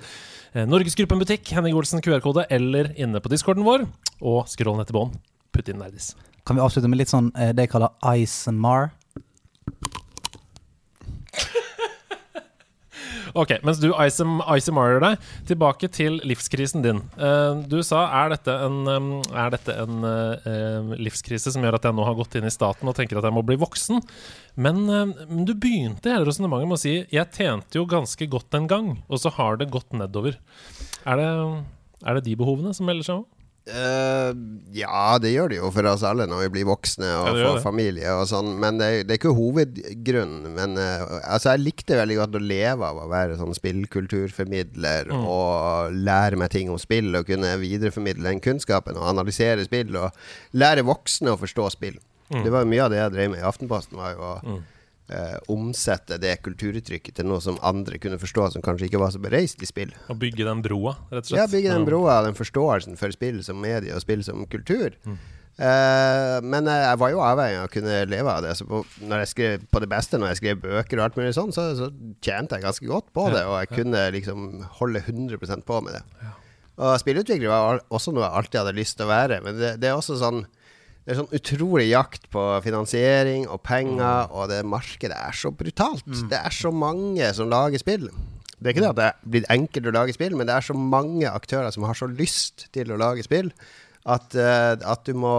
uh, 0.54 0.64
Norgesgruppen-butikk, 0.68 1.50
Henning 1.56 1.76
Olsen 1.78 2.02
QR-kode, 2.04 2.46
eller 2.52 2.92
inne 3.00 3.20
på 3.22 3.32
discorden 3.32 3.66
vår. 3.66 3.86
Og 4.20 4.46
scroll 4.50 4.78
ned 4.78 4.88
til 4.90 4.98
bånn. 4.98 5.14
Putt 5.54 5.70
inn 5.72 5.80
Nerdis. 5.82 6.12
Kan 6.48 6.56
vi 6.56 6.64
avslutte 6.64 6.88
med 6.88 7.02
litt 7.02 7.12
sånn 7.12 7.28
eh, 7.36 7.50
det 7.52 7.66
jeg 7.66 7.74
kaller 7.74 7.92
ISMR? 8.00 8.88
Ok, 13.36 13.56
mens 13.66 13.80
du 13.82 13.90
ICMR-er 13.92 15.00
deg, 15.04 15.28
tilbake 15.48 15.90
til 15.92 16.18
livskrisen 16.28 16.84
din. 16.84 17.02
Eh, 17.18 17.62
du 17.68 17.78
sa 17.86 18.06
er 18.22 18.34
dette 18.34 18.54
en, 18.66 18.78
er 19.28 19.54
dette 19.54 19.76
en 19.84 20.08
eh, 20.08 20.92
livskrise 21.00 21.52
som 21.54 21.64
gjør 21.64 21.78
at 21.78 21.88
jeg 21.88 21.96
nå 21.98 22.06
har 22.08 22.18
gått 22.18 22.38
inn 22.38 22.48
i 22.48 22.54
staten 22.54 22.88
og 22.88 22.96
tenker 22.98 23.20
at 23.20 23.28
jeg 23.28 23.36
må 23.36 23.44
bli 23.46 23.58
voksen. 23.60 24.02
Men 24.58 24.84
du 25.46 25.54
begynte 25.54 26.10
hele 26.10 26.26
resonnementet 26.26 26.70
med 26.70 26.78
å 26.78 26.82
si 26.82 26.94
jeg 27.14 27.30
tjente 27.34 27.78
jo 27.78 27.86
ganske 27.88 28.26
godt 28.30 28.56
en 28.58 28.66
gang, 28.70 28.92
og 29.06 29.22
så 29.22 29.32
har 29.36 29.60
det 29.60 29.70
gått 29.74 29.94
nedover. 29.96 30.38
Er 31.06 31.20
det, 31.20 31.28
er 32.04 32.18
det 32.18 32.26
de 32.26 32.38
behovene 32.40 32.74
som 32.76 32.88
melder 32.88 33.06
seg 33.06 33.20
òg? 33.22 33.26
Eh, 33.68 34.30
ja, 34.78 35.18
det 35.20 35.32
gjør 35.34 35.50
det 35.52 35.58
jo 35.58 35.68
for 35.74 35.84
oss 35.90 36.04
alle 36.06 36.24
når 36.30 36.46
vi 36.46 36.50
blir 36.56 36.68
voksne 36.70 37.08
og 37.20 37.26
Ja, 37.36 37.50
får 37.50 37.58
familie 37.66 38.14
og 38.16 38.24
sånn, 38.30 38.54
men 38.62 38.78
det, 38.80 38.88
det 39.08 39.14
er 39.16 39.20
ikke 39.20 39.34
hovedgrunnen. 39.36 40.46
Men 40.56 40.78
uh, 40.80 41.18
altså, 41.28 41.52
jeg 41.52 41.64
likte 41.66 41.98
veldig 42.00 42.16
godt 42.22 42.38
å 42.38 42.42
leve 42.42 42.88
av 42.88 43.00
å 43.02 43.08
være 43.12 43.36
sånn 43.40 43.56
spillkulturformidler 43.58 45.12
Mm. 45.12 45.24
og 45.28 45.92
lære 45.94 46.36
meg 46.40 46.50
ting 46.52 46.70
om 46.72 46.78
spill 46.80 47.14
og 47.16 47.26
kunne 47.28 47.52
videreformidle 47.60 48.28
den 48.28 48.40
kunnskapen 48.44 48.96
og 48.98 49.06
analysere 49.10 49.64
spill 49.64 49.94
og 49.96 50.10
lære 50.52 50.84
voksne 50.86 51.32
å 51.32 51.38
forstå 51.40 51.68
spill. 51.76 51.96
Mm. 52.32 52.42
Det 52.44 52.52
var 52.52 52.66
mye 52.68 52.82
av 52.84 52.90
det 52.92 52.98
jeg 53.00 53.14
drev 53.14 53.30
med 53.32 53.40
i 53.40 53.46
Aftenposten, 53.48 53.96
var 54.00 54.12
jo 54.16 54.24
å 54.26 54.58
eh, 55.12 55.36
omsette 55.52 56.18
det 56.22 56.36
kulturuttrykket 56.44 57.18
til 57.18 57.28
noe 57.28 57.40
som 57.44 57.58
andre 57.66 58.00
kunne 58.02 58.20
forstå, 58.20 58.50
som 58.54 58.64
kanskje 58.64 58.88
ikke 58.88 59.02
var 59.02 59.14
så 59.14 59.22
bereist 59.22 59.62
i 59.64 59.68
spill. 59.68 59.94
Å 60.08 60.16
bygge 60.18 60.46
den 60.48 60.62
broa, 60.64 60.96
rett 61.10 61.24
og 61.24 61.32
slett? 61.32 61.40
Ja, 61.40 61.48
bygge 61.50 61.74
den 61.74 61.88
broa, 61.88 62.20
den 62.26 62.38
forståelsen 62.38 63.00
for 63.00 63.14
spill 63.14 63.42
som 63.46 63.60
medie 63.62 63.96
og 63.96 64.04
spill 64.04 64.24
som 64.26 64.46
kultur. 64.50 64.96
Mm. 65.08 65.18
Eh, 65.58 66.36
men 66.46 66.68
jeg, 66.70 66.82
jeg 66.84 66.98
var 67.02 67.10
jo 67.10 67.22
avhengig 67.26 67.58
av 67.58 67.66
å 67.66 67.72
kunne 67.72 67.94
leve 68.06 68.34
av 68.34 68.44
det. 68.46 68.54
Så 68.58 68.66
på, 68.68 68.82
skrev, 69.26 69.64
på 69.72 69.82
det 69.82 69.90
beste, 69.90 70.20
når 70.20 70.32
jeg 70.32 70.42
skrev 70.42 70.60
bøker 70.62 71.00
og 71.00 71.08
alt 71.08 71.18
mulig 71.18 71.32
sånn, 71.36 71.54
så, 71.54 71.70
så 71.78 71.90
tjente 72.24 72.58
jeg 72.58 72.66
ganske 72.66 72.90
godt 72.90 73.10
på 73.16 73.26
det. 73.34 73.42
Og 73.48 73.56
jeg 73.62 73.72
kunne 73.74 74.04
liksom 74.14 74.46
holde 74.78 75.02
100% 75.02 75.66
på 75.66 75.80
med 75.86 75.98
det. 75.98 76.04
Og 76.78 76.94
spillutvikler 77.02 77.50
var 77.50 77.80
også 77.90 78.14
noe 78.14 78.22
jeg 78.22 78.38
alltid 78.38 78.60
hadde 78.60 78.76
lyst 78.78 79.00
til 79.00 79.08
å 79.08 79.10
være. 79.10 79.40
Men 79.42 79.58
det, 79.58 79.72
det 79.82 79.90
er 79.90 79.98
også 79.98 80.20
sånn 80.20 80.44
det 81.04 81.14
er 81.14 81.20
sånn 81.22 81.32
utrolig 81.38 81.86
jakt 81.88 82.26
på 82.34 82.42
finansiering 82.64 83.46
og 83.48 83.62
penger, 83.64 84.28
og 84.28 84.50
det 84.50 84.58
markedet 84.68 85.16
er 85.16 85.32
så 85.32 85.48
brutalt. 85.56 86.04
Det 86.28 86.36
er 86.36 86.52
så 86.52 86.68
mange 86.74 87.30
som 87.32 87.48
lager 87.48 87.80
spill. 87.80 88.10
Det 88.58 88.66
er 88.66 88.74
ikke 88.74 88.82
det 88.84 88.90
at 88.90 88.98
det 88.98 89.06
er 89.08 89.18
blitt 89.32 89.50
enkelt 89.54 89.86
å 89.88 89.94
lage 89.94 90.14
spill, 90.16 90.34
men 90.36 90.48
det 90.50 90.56
er 90.58 90.66
så 90.66 90.74
mange 90.76 91.30
aktører 91.30 91.70
som 91.72 91.86
har 91.88 91.94
så 91.96 92.08
lyst 92.10 92.66
til 92.74 92.90
å 92.92 92.98
lage 93.00 93.22
spill, 93.24 93.52
at, 94.08 94.34
eh, 94.34 94.74
at 94.88 95.04
du 95.04 95.12
må 95.18 95.32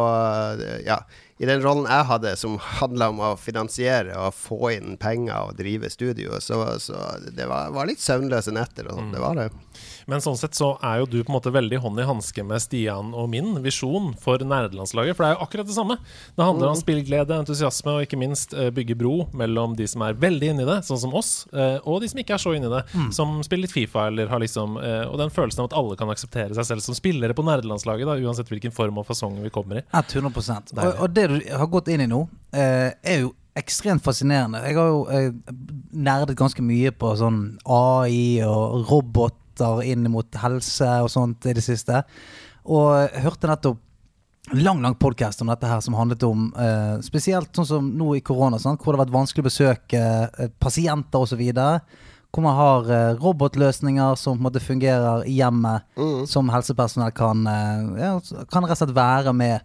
eh, 0.62 0.82
Ja, 0.86 1.00
i 1.40 1.48
den 1.48 1.62
rollen 1.64 1.88
jeg 1.88 2.06
hadde, 2.10 2.34
som 2.38 2.58
handla 2.60 3.08
om 3.14 3.22
å 3.24 3.30
finansiere 3.40 4.18
og 4.20 4.34
få 4.36 4.74
inn 4.76 4.98
penger 5.00 5.50
og 5.50 5.56
drive 5.60 5.90
studio, 5.94 6.36
så, 6.44 6.60
så 6.84 7.00
det 7.32 7.48
var, 7.48 7.72
var 7.76 7.88
litt 7.88 8.02
søvnløse 8.04 8.52
netter 8.56 8.90
og 8.90 8.98
sånn. 9.00 9.14
Det 9.16 9.22
var 9.24 9.40
det. 9.40 9.48
Men 10.10 10.24
sånn 10.24 10.38
sett 10.40 10.58
så 10.58 10.74
er 10.86 11.02
jo 11.04 11.10
du 11.10 11.18
på 11.22 11.30
en 11.30 11.38
måte 11.38 11.54
veldig 11.54 11.80
hånd 11.84 12.02
i 12.02 12.08
hanske 12.08 12.44
med 12.48 12.62
Stian 12.64 13.14
og 13.14 13.30
min 13.32 13.60
visjon 13.64 14.12
for 14.20 14.42
nerdelandslaget. 14.42 15.18
For 15.18 15.26
det 15.26 15.30
er 15.30 15.38
jo 15.38 15.46
akkurat 15.46 15.70
det 15.70 15.76
samme. 15.78 16.00
Det 16.36 16.46
handler 16.46 16.72
om 16.72 16.80
spillglede, 16.80 17.38
entusiasme 17.38 17.96
og 17.98 18.08
ikke 18.08 18.20
minst 18.20 18.56
eh, 18.58 18.72
bygge 18.74 18.98
bro 19.00 19.14
mellom 19.38 19.76
de 19.78 19.88
som 19.90 20.04
er 20.06 20.18
veldig 20.20 20.54
inni 20.54 20.68
det, 20.68 20.80
sånn 20.88 21.02
som 21.04 21.16
oss, 21.18 21.32
eh, 21.54 21.78
og 21.84 22.02
de 22.04 22.10
som 22.12 22.22
ikke 22.24 22.36
er 22.38 22.44
så 22.44 22.56
inni 22.58 22.72
det, 22.72 22.84
som 23.16 23.38
spiller 23.46 23.68
litt 23.68 23.76
Fifa 23.76 24.08
eller 24.10 24.30
har 24.32 24.40
liksom 24.42 24.78
eh, 24.80 25.04
Og 25.10 25.18
den 25.20 25.32
følelsen 25.34 25.62
av 25.62 25.70
at 25.70 25.76
alle 25.78 25.98
kan 26.00 26.10
akseptere 26.12 26.56
seg 26.58 26.66
selv 26.68 26.84
som 26.86 26.98
spillere 26.98 27.36
på 27.38 27.46
nerdelandslaget, 27.46 28.08
da, 28.10 28.18
uansett 28.18 28.50
hvilken 28.50 28.74
form 28.76 29.02
og 29.02 29.08
fasong 29.10 29.38
vi 29.44 29.52
kommer 29.54 29.82
i. 29.82 29.86
100 29.94 30.32
og, 30.32 31.04
og 31.04 31.12
det 31.14 31.28
du 31.30 31.38
har 31.52 31.70
gått 31.70 31.92
inn 31.94 32.06
i 32.06 32.10
nå, 32.10 32.24
er 32.56 33.22
jo 33.22 33.34
ekstremt 33.60 34.04
fascinerende. 34.04 34.62
Jeg 34.68 34.78
har 34.78 34.92
jo 34.92 35.02
eh, 35.12 35.32
nerdet 35.92 36.38
ganske 36.40 36.64
mye 36.64 36.92
på 36.96 37.14
sånn 37.20 37.42
AI 37.66 38.40
og 38.46 38.86
roboter 39.60 39.86
inn 39.92 40.10
mot 40.12 40.36
helse 40.36 40.90
og 41.04 41.10
sånt 41.12 41.46
i 41.46 41.54
det 41.54 41.64
siste. 41.64 42.04
Og 42.66 43.10
hørte 43.24 43.50
nettopp 43.50 43.80
lang 44.52 44.82
lang 44.82 44.96
podcast 44.96 45.42
om 45.42 45.50
dette 45.52 45.68
her 45.68 45.82
som 45.82 45.94
handlet 45.94 46.24
om 46.24 46.48
eh, 46.58 47.00
spesielt 47.06 47.54
sånn 47.54 47.68
som 47.68 47.90
nå 47.98 48.16
i 48.18 48.22
korona, 48.22 48.58
sant? 48.60 48.82
hvor 48.82 48.94
det 48.94 49.00
har 49.00 49.06
vært 49.06 49.14
vanskelig 49.14 49.44
å 49.44 49.50
besøke 49.50 50.00
eh, 50.00 50.50
pasienter 50.60 51.22
osv. 51.22 51.44
Hvor 52.34 52.46
man 52.46 52.58
har 52.58 52.90
eh, 52.90 53.20
robotløsninger 53.20 54.16
som 54.18 54.38
på 54.38 54.42
en 54.42 54.48
måte 54.48 54.64
fungerer 54.64 55.28
i 55.30 55.38
hjemmet, 55.38 55.86
som 56.30 56.50
helsepersonell 56.50 57.14
kan, 57.14 57.46
eh, 57.46 57.84
ja, 58.02 58.16
kan 58.50 58.66
rett 58.66 58.80
og 58.80 58.82
slett 58.82 58.96
være 58.98 59.36
med 59.38 59.60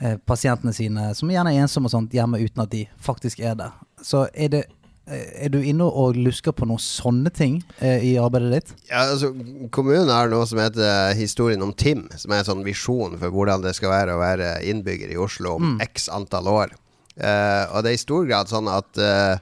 eh, 0.00 0.16
pasientene 0.26 0.74
sine, 0.74 1.12
som 1.14 1.30
gjerne 1.30 1.54
er 1.54 1.62
ensomme 1.62 1.86
og 1.86 1.94
sånt, 1.94 2.16
hjemme 2.16 2.42
uten 2.42 2.64
at 2.66 2.72
de 2.74 2.86
faktisk 2.98 3.44
er 3.44 3.54
der. 3.58 3.78
Så 4.02 4.26
er 4.34 4.50
det 4.52 4.64
er 5.06 5.52
du 5.54 5.60
inne 5.62 5.86
og 5.86 6.16
lusker 6.18 6.54
på 6.56 6.66
noen 6.66 6.82
sånne 6.82 7.30
ting 7.34 7.60
eh, 7.78 8.02
i 8.02 8.14
arbeidet 8.18 8.50
ditt? 8.56 8.72
Ja, 8.90 9.04
altså, 9.12 9.30
kommunen 9.74 10.10
har 10.10 10.30
noe 10.32 10.46
som 10.50 10.58
heter 10.58 11.14
Historien 11.18 11.62
om 11.62 11.70
Tim, 11.78 12.08
som 12.18 12.34
er 12.34 12.42
en 12.42 12.48
sånn 12.48 12.64
visjon 12.66 13.14
for 13.20 13.30
hvordan 13.34 13.62
det 13.62 13.76
skal 13.78 13.92
være 13.92 14.16
å 14.16 14.22
være 14.22 14.50
innbygger 14.66 15.14
i 15.14 15.20
Oslo 15.20 15.54
om 15.60 15.76
x 15.84 16.08
antall 16.10 16.50
år. 16.50 16.74
Eh, 17.16 17.62
og 17.70 17.84
det 17.86 17.92
er 17.92 17.96
i 17.96 18.02
stor 18.02 18.26
grad 18.28 18.50
sånn 18.50 18.66
at 18.68 18.98
eh, 19.00 19.38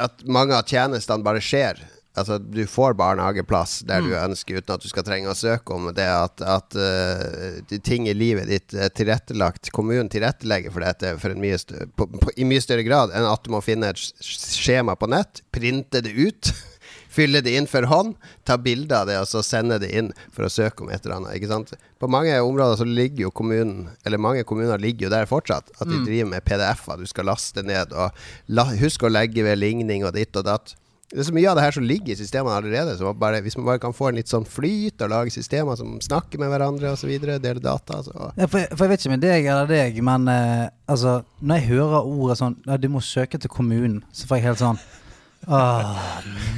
At 0.00 0.22
mange 0.24 0.56
av 0.56 0.68
tjenestene 0.68 1.24
bare 1.24 1.42
skjer. 1.42 1.80
Altså, 2.16 2.38
du 2.38 2.62
får 2.70 2.94
barnehageplass 2.96 3.80
der 3.88 4.04
du 4.04 4.14
ønsker, 4.16 4.60
uten 4.60 4.74
at 4.76 4.84
du 4.84 4.88
skal 4.88 5.04
trenge 5.04 5.28
å 5.28 5.36
søke 5.36 5.74
om 5.76 5.90
det. 5.96 6.06
At, 6.08 6.40
at 6.40 6.76
uh, 6.78 7.58
de 7.68 7.80
ting 7.84 8.08
i 8.08 8.16
livet 8.16 8.48
ditt 8.48 8.76
er 8.76 8.92
tilrettelagt. 8.96 9.68
Kommunen 9.76 10.08
tilrettelegger 10.12 10.72
for 10.72 10.86
dette 10.86 11.16
for 11.20 11.34
en 11.34 11.42
mye 11.42 11.58
på, 11.60 12.08
på, 12.08 12.32
i 12.36 12.48
mye 12.48 12.62
større 12.64 12.86
grad 12.86 13.12
enn 13.12 13.28
at 13.28 13.44
du 13.44 13.52
må 13.52 13.60
finne 13.64 13.92
et 13.92 14.00
skjema 14.00 14.96
på 14.96 15.10
nett, 15.12 15.44
printe 15.52 16.00
det 16.04 16.14
ut. 16.16 16.52
Fylle 17.16 17.40
det 17.40 17.54
inn 17.56 17.68
for 17.68 17.86
hånd, 17.88 18.16
ta 18.44 18.58
bilde 18.60 18.92
av 18.96 19.06
det 19.08 19.16
og 19.16 19.28
så 19.30 19.40
sende 19.44 19.78
det 19.80 19.88
inn 19.96 20.10
for 20.34 20.44
å 20.44 20.50
søke 20.52 20.84
om 20.84 20.90
et 20.92 21.04
eller 21.04 21.16
annet. 21.16 21.36
Ikke 21.38 21.48
sant? 21.48 21.72
På 22.00 22.10
mange 22.12 22.34
områder 22.44 22.80
så 22.80 22.88
ligger 22.88 23.26
jo 23.26 23.32
kommunen, 23.32 23.86
eller 24.04 24.20
mange 24.20 24.44
kommuner 24.48 24.80
ligger 24.80 25.08
jo 25.08 25.12
der 25.14 25.28
fortsatt. 25.30 25.72
At 25.80 25.88
de 25.88 26.02
driver 26.04 26.28
med 26.34 26.44
PDF-er 26.44 27.00
du 27.00 27.08
skal 27.08 27.28
laste 27.30 27.64
ned. 27.64 27.94
Og 27.96 28.52
la, 28.52 28.66
husk 28.82 29.06
å 29.06 29.12
legge 29.12 29.46
ved 29.46 29.60
ligning 29.62 30.04
og 30.04 30.12
ditt 30.16 30.36
og 30.36 30.44
datt. 30.48 30.76
Det 31.12 31.20
er 31.22 31.26
så 31.28 31.32
mye 31.36 31.46
av 31.48 31.54
det 31.54 31.62
her 31.62 31.74
som 31.76 31.84
ligger 31.86 32.12
i 32.12 32.16
systemene 32.18 32.56
allerede. 32.58 32.96
Så 32.98 33.12
bare, 33.14 33.38
hvis 33.44 33.54
man 33.56 33.66
bare 33.68 33.78
kan 33.78 33.92
få 33.94 34.08
en 34.08 34.16
litt 34.18 34.26
sånn 34.26 34.44
flyt 34.44 35.00
og 35.06 35.12
lage 35.12 35.30
systemer 35.30 35.76
som 35.78 36.00
snakker 36.02 36.40
med 36.42 36.50
hverandre 36.50 36.90
osv., 36.96 37.12
dele 37.22 37.60
data 37.62 38.00
så 38.02 38.32
Ja, 38.36 38.46
for, 38.50 38.58
jeg- 38.58 38.72
for 38.74 38.84
jeg 38.84 38.90
vet 38.90 39.04
ikke 39.04 39.12
med 39.14 39.20
deg 39.22 39.46
eller 39.46 39.66
deg, 39.70 40.02
men 40.02 40.26
eh, 40.28 40.68
altså, 40.88 41.22
når 41.40 41.60
jeg 41.60 41.68
hører 41.70 42.10
ordet 42.10 42.38
sånn 42.40 42.56
ja, 42.66 42.76
Du 42.76 42.88
må 42.88 43.00
søke 43.00 43.38
til 43.38 43.48
kommunen, 43.48 44.02
så 44.12 44.26
får 44.26 44.36
jeg 44.40 44.46
helt 44.48 44.58
sånn 44.64 44.78
Åh, 45.46 45.98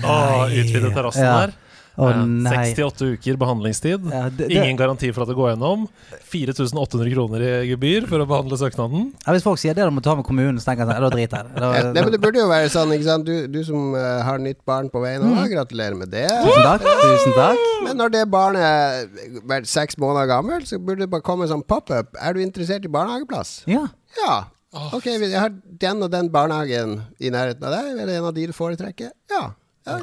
Å, 0.08 0.48
utvide 0.48 0.94
terrassen 0.94 1.24
Ja. 1.26 1.34
der. 1.46 1.52
Eh, 1.98 2.18
nei. 2.26 2.52
Seks 2.54 2.76
til 2.78 2.86
åtte 2.86 3.08
uker 3.16 3.38
behandlingstid. 3.40 4.04
Ja, 4.12 4.28
det- 4.28 4.48
det- 4.48 4.56
Ingen 4.56 4.76
garanti 4.78 5.12
for 5.12 5.22
at 5.22 5.28
det 5.28 5.36
går 5.36 5.56
gjennom. 5.56 5.88
4800 6.30 7.12
kroner 7.12 7.40
i 7.42 7.74
gebyr 7.74 8.06
for 8.06 8.18
å 8.18 8.26
behandle 8.26 8.56
søknaden. 8.56 9.12
Ja, 9.26 9.32
hvis 9.32 9.42
folk 9.42 9.58
sier 9.58 9.74
det, 9.74 9.82
da 9.82 9.90
må 9.90 9.96
du 9.96 10.08
ta 10.08 10.14
med 10.14 10.24
kommunen, 10.24 10.58
så 10.60 10.66
tenker 10.66 10.86
jeg 10.86 10.94
sånn, 10.94 11.00
da 11.00 11.10
driter 11.10 11.36
jeg 11.36 11.54
det. 11.54 11.58
Ja, 11.58 11.92
Det 12.10 12.20
burde 12.20 12.38
jo 12.38 12.48
være 12.48 12.68
sånn, 12.70 12.92
ikke 12.94 13.04
sant. 13.04 13.24
Du, 13.24 13.46
du 13.48 13.64
som 13.64 13.94
uh, 13.94 14.22
har 14.22 14.38
nytt 14.38 14.64
barn 14.64 14.88
på 14.90 15.02
veien, 15.02 15.22
mm. 15.22 15.48
gratulerer 15.50 15.96
med 15.96 16.10
det. 16.10 16.28
Tusen 16.28 16.62
takk. 16.62 16.82
Tusen 16.82 17.34
takk. 17.34 17.58
Men 17.84 17.96
når 17.96 18.10
det 18.14 18.30
barnet 18.30 18.62
er 18.62 19.40
vært 19.44 19.66
seks 19.66 19.98
måneder 19.98 20.28
gammel, 20.28 20.62
så 20.62 20.78
burde 20.78 21.00
det 21.00 21.10
bare 21.10 21.22
komme 21.22 21.48
sånn 21.48 21.66
pop-up. 21.66 22.14
Er 22.20 22.34
du 22.34 22.40
interessert 22.40 22.84
i 22.84 22.88
barnehageplass? 22.88 23.64
Ja. 23.66 23.88
Ja. 24.22 24.44
Ok, 24.92 25.06
jeg 25.06 25.32
har 25.32 25.50
den 25.50 26.02
og 26.02 26.10
den 26.12 26.28
barnehagen 26.30 27.00
i 27.18 27.30
nærheten 27.32 27.64
av 27.64 27.72
deg. 27.72 27.96
Er 27.98 28.06
det 28.06 28.18
en 28.20 28.28
av 28.28 28.34
de 28.36 28.46
du 28.46 28.52
foretrekker? 28.52 29.10
Ja. 29.32 29.50
ja. 29.88 29.98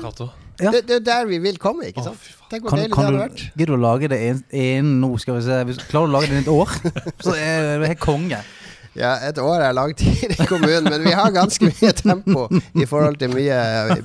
Ja. 0.62 0.72
Det, 0.72 0.86
det 0.88 0.96
er 1.02 1.06
der 1.08 1.26
vi 1.28 1.38
vil 1.44 1.58
komme, 1.60 1.88
ikke 1.90 2.04
sant? 2.06 2.16
Oh. 2.16 2.44
Tenk 2.52 2.64
hvor 2.64 2.70
Kan, 2.76 2.80
deilig 2.80 2.92
det 2.92 2.96
kan 2.96 3.06
hadde 3.08 3.18
du, 3.18 3.24
vært. 3.24 3.42
gidder 3.58 3.72
du 3.74 3.76
å 3.76 3.82
lage 3.84 4.10
det 4.14 4.20
innen 4.22 4.44
innen 4.56 5.00
nå, 5.02 5.10
skal 5.20 5.36
vi 5.40 5.42
se 5.48 5.58
Hvis 5.68 5.80
klarer 5.90 6.08
du 6.08 6.14
å 6.14 6.16
lage 6.16 6.30
det 6.30 6.38
innen 6.38 6.46
et 6.46 6.54
år, 6.54 6.76
så 7.26 7.34
er 7.36 7.82
det 7.82 7.90
helt 7.96 8.04
konge. 8.06 8.40
Ja, 8.96 9.12
et 9.28 9.40
år 9.42 9.60
er 9.66 9.74
lang 9.76 9.92
tid 9.98 10.32
i 10.32 10.48
kommunen, 10.48 10.88
men 10.88 11.04
vi 11.04 11.12
har 11.16 11.34
ganske 11.36 11.68
mye 11.68 11.92
tempo 11.98 12.46
i 12.80 12.86
forhold 12.88 13.20
til 13.20 13.34
mye, 13.34 13.58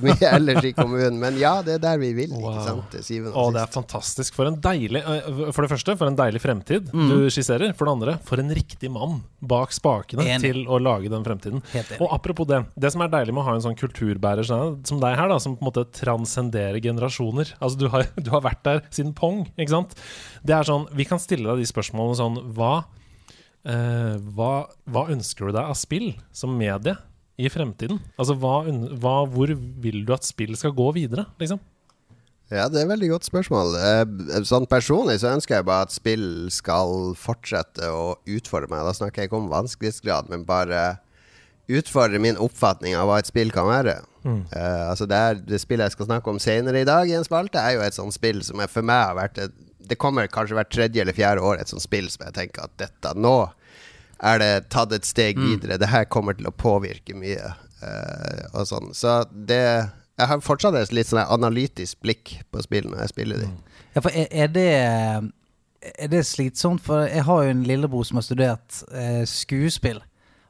mye 0.03 0.31
ellers 0.35 0.67
i 0.67 0.73
kommunen. 0.75 1.19
Men 1.21 1.37
ja, 1.39 1.53
det 1.65 1.77
er 1.77 1.83
der 1.85 2.01
vi 2.01 2.11
vil, 2.17 2.33
ikke 2.35 2.65
sant? 2.65 2.89
Til 2.91 3.05
syvende 3.07 3.31
Å, 3.31 3.45
og 3.47 3.55
det 3.55 3.63
er 3.63 3.71
fantastisk. 3.71 4.35
For 4.35 4.49
en 4.49 4.59
deilig 4.61 5.03
For 5.53 5.63
det 5.63 5.71
første, 5.71 5.95
for 5.99 6.11
en 6.11 6.19
deilig 6.19 6.43
fremtid 6.43 6.91
du 6.91 7.15
skisserer. 7.31 7.71
For 7.77 7.87
det 7.87 7.95
andre, 7.95 8.17
for 8.27 8.43
en 8.43 8.51
riktig 8.55 8.91
mann 8.91 9.21
bak 9.39 9.71
spakene 9.75 10.25
Enig. 10.27 10.43
til 10.43 10.63
å 10.67 10.79
lage 10.81 11.11
den 11.11 11.23
fremtiden. 11.25 11.63
Og 12.01 12.07
apropos 12.11 12.49
det. 12.51 12.63
Det 12.75 12.91
som 12.93 13.05
er 13.05 13.11
deilig 13.13 13.35
med 13.35 13.45
å 13.45 13.47
ha 13.47 13.55
en 13.57 13.63
sånn 13.63 13.79
kulturbærer 13.79 14.45
som 14.47 15.01
deg 15.01 15.15
her, 15.17 15.31
da, 15.31 15.39
som 15.41 15.55
på 15.55 15.63
en 15.63 15.71
måte 15.71 15.87
transcenderer 15.95 16.81
generasjoner 16.83 17.55
Altså, 17.61 17.77
du 17.79 17.87
har, 17.93 18.07
du 18.25 18.31
har 18.33 18.43
vært 18.43 18.63
der 18.67 18.81
siden 18.93 19.15
pong, 19.17 19.45
ikke 19.55 19.73
sant? 19.73 19.95
Det 20.43 20.55
er 20.57 20.67
sånn 20.67 20.87
Vi 20.97 21.07
kan 21.07 21.21
stille 21.21 21.47
deg 21.47 21.61
de 21.61 21.69
spørsmålene 21.69 22.17
sånn 22.19 22.39
Hva 22.57 22.73
eh, 23.65 24.15
hva, 24.35 24.51
hva 24.89 25.07
ønsker 25.13 25.49
du 25.49 25.55
deg 25.57 25.71
av 25.73 25.77
spill 25.79 26.11
som 26.35 26.55
medie 26.57 26.95
i 27.41 27.49
fremtiden? 27.49 27.99
Altså, 28.17 28.35
hva, 28.37 28.61
hva, 29.01 29.21
hvor 29.29 29.53
vil 29.55 30.03
du 30.05 30.13
at 30.15 30.27
spill 30.27 30.55
skal 30.59 30.75
gå 30.77 30.91
videre, 30.97 31.25
liksom? 31.41 31.61
Ja, 32.51 32.65
det 32.67 32.81
er 32.81 32.83
et 32.83 32.91
veldig 32.91 33.09
godt 33.13 33.27
spørsmål. 33.29 33.77
Eh, 33.79 34.41
Sånn 34.47 34.67
personlig 34.67 35.21
så 35.21 35.31
ønsker 35.31 35.59
jeg 35.61 35.67
bare 35.69 35.87
at 35.87 35.95
spill 35.95 36.25
skal 36.51 37.13
fortsette 37.15 37.87
å 37.87 38.17
utfordre 38.27 38.67
meg. 38.73 38.83
Da 38.89 38.95
snakker 38.97 39.23
jeg 39.23 39.31
ikke 39.31 39.39
om 39.39 39.51
vanskelighetsgrad, 39.53 40.27
men 40.33 40.43
bare 40.47 40.81
utfordre 41.71 42.19
min 42.19 42.35
oppfatning 42.41 42.97
av 42.99 43.07
hva 43.07 43.21
et 43.21 43.29
spill 43.29 43.53
kan 43.55 43.69
være. 43.69 44.01
Eh, 44.27 44.83
altså 44.89 45.07
det, 45.09 45.17
er, 45.17 45.39
det 45.47 45.61
spillet 45.63 45.87
jeg 45.87 45.95
skal 45.95 46.09
snakke 46.11 46.29
om 46.33 46.41
senere 46.43 46.83
i 46.83 46.87
dag 46.87 47.07
i 47.09 47.15
en 47.17 47.25
spalte, 47.25 47.61
er 47.61 47.77
jo 47.77 47.85
et 47.85 47.95
sånt 47.95 48.13
spill 48.13 48.43
som 48.45 48.59
for 48.69 48.85
meg 48.85 48.99
har 49.07 49.15
vært 49.17 49.39
et, 49.47 49.55
Det 49.91 49.99
kommer 49.99 50.31
kanskje 50.31 50.55
hvert 50.55 50.71
tredje 50.71 51.03
eller 51.03 51.15
fjerde 51.15 51.43
år 51.43 51.59
et 51.59 51.71
sånt 51.71 51.83
spill 51.83 52.07
som 52.11 52.23
jeg 52.29 52.37
tenker 52.37 52.69
at 52.69 52.77
dette 52.79 53.11
nå 53.19 53.35
er 54.21 54.37
det 54.41 54.51
tatt 54.69 54.93
et 54.93 55.07
steg 55.07 55.39
videre. 55.41 55.79
Det 55.81 55.89
her 55.89 56.05
kommer 56.05 56.37
til 56.37 56.47
å 56.49 56.53
påvirke 56.53 57.15
mye. 57.17 57.53
Uh, 57.81 58.45
og 58.53 58.67
sånn. 58.69 58.91
Så 58.93 59.23
det 59.33 59.89
Jeg 60.19 60.27
har 60.29 60.41
fortsatt 60.45 60.75
et 60.77 60.91
litt 60.93 61.09
sånn 61.09 61.23
analytisk 61.23 61.97
blikk 62.05 62.35
på 62.53 62.61
spill 62.61 62.85
når 62.91 62.99
jeg 63.01 63.13
spiller 63.15 63.41
de. 63.41 63.49
Ja, 63.95 64.03
for 64.03 64.13
er, 64.13 64.27
er 64.29 64.51
det 64.53 64.69
Er 65.81 66.11
det 66.13 66.21
slitsomt? 66.29 66.83
For 66.85 67.07
jeg 67.09 67.25
har 67.25 67.43
jo 67.43 67.55
en 67.55 67.65
lillebror 67.65 68.05
som 68.05 68.21
har 68.21 68.27
studert 68.27 68.83
eh, 68.93 69.25
skuespill. 69.25 70.03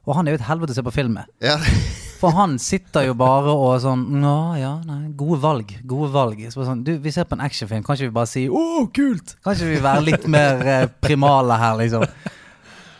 Og 0.04 0.16
han 0.18 0.28
er 0.28 0.36
jo 0.36 0.42
et 0.42 0.48
helvete 0.50 0.74
å 0.74 0.76
se 0.76 0.84
på 0.84 0.92
film 0.92 1.16
med. 1.16 1.32
Ja. 1.40 1.56
For 2.22 2.30
han 2.36 2.54
sitter 2.62 3.08
jo 3.08 3.16
bare 3.18 3.50
og 3.50 3.72
sånn 3.82 4.04
Nå, 4.22 4.34
ja, 4.60 4.76
nei, 4.86 5.08
gode 5.18 5.40
valg. 5.42 5.72
Gode 5.90 6.12
valg. 6.14 6.44
Så 6.54 6.62
sånn, 6.66 6.84
du, 6.86 6.94
vi 7.02 7.10
ser 7.14 7.26
på 7.26 7.34
en 7.34 7.42
actionfilm. 7.42 7.82
Kan 7.82 7.98
ikke 7.98 8.12
vi 8.12 8.14
bare 8.14 8.30
si 8.30 8.44
'Å, 8.46 8.84
kult'? 8.94 9.34
Kan 9.42 9.56
ikke 9.56 9.72
vi 9.72 9.80
være 9.82 10.04
litt 10.06 10.28
mer 10.30 10.62
eh, 10.62 10.86
primale 11.02 11.58
her, 11.58 11.80
liksom? 11.82 12.06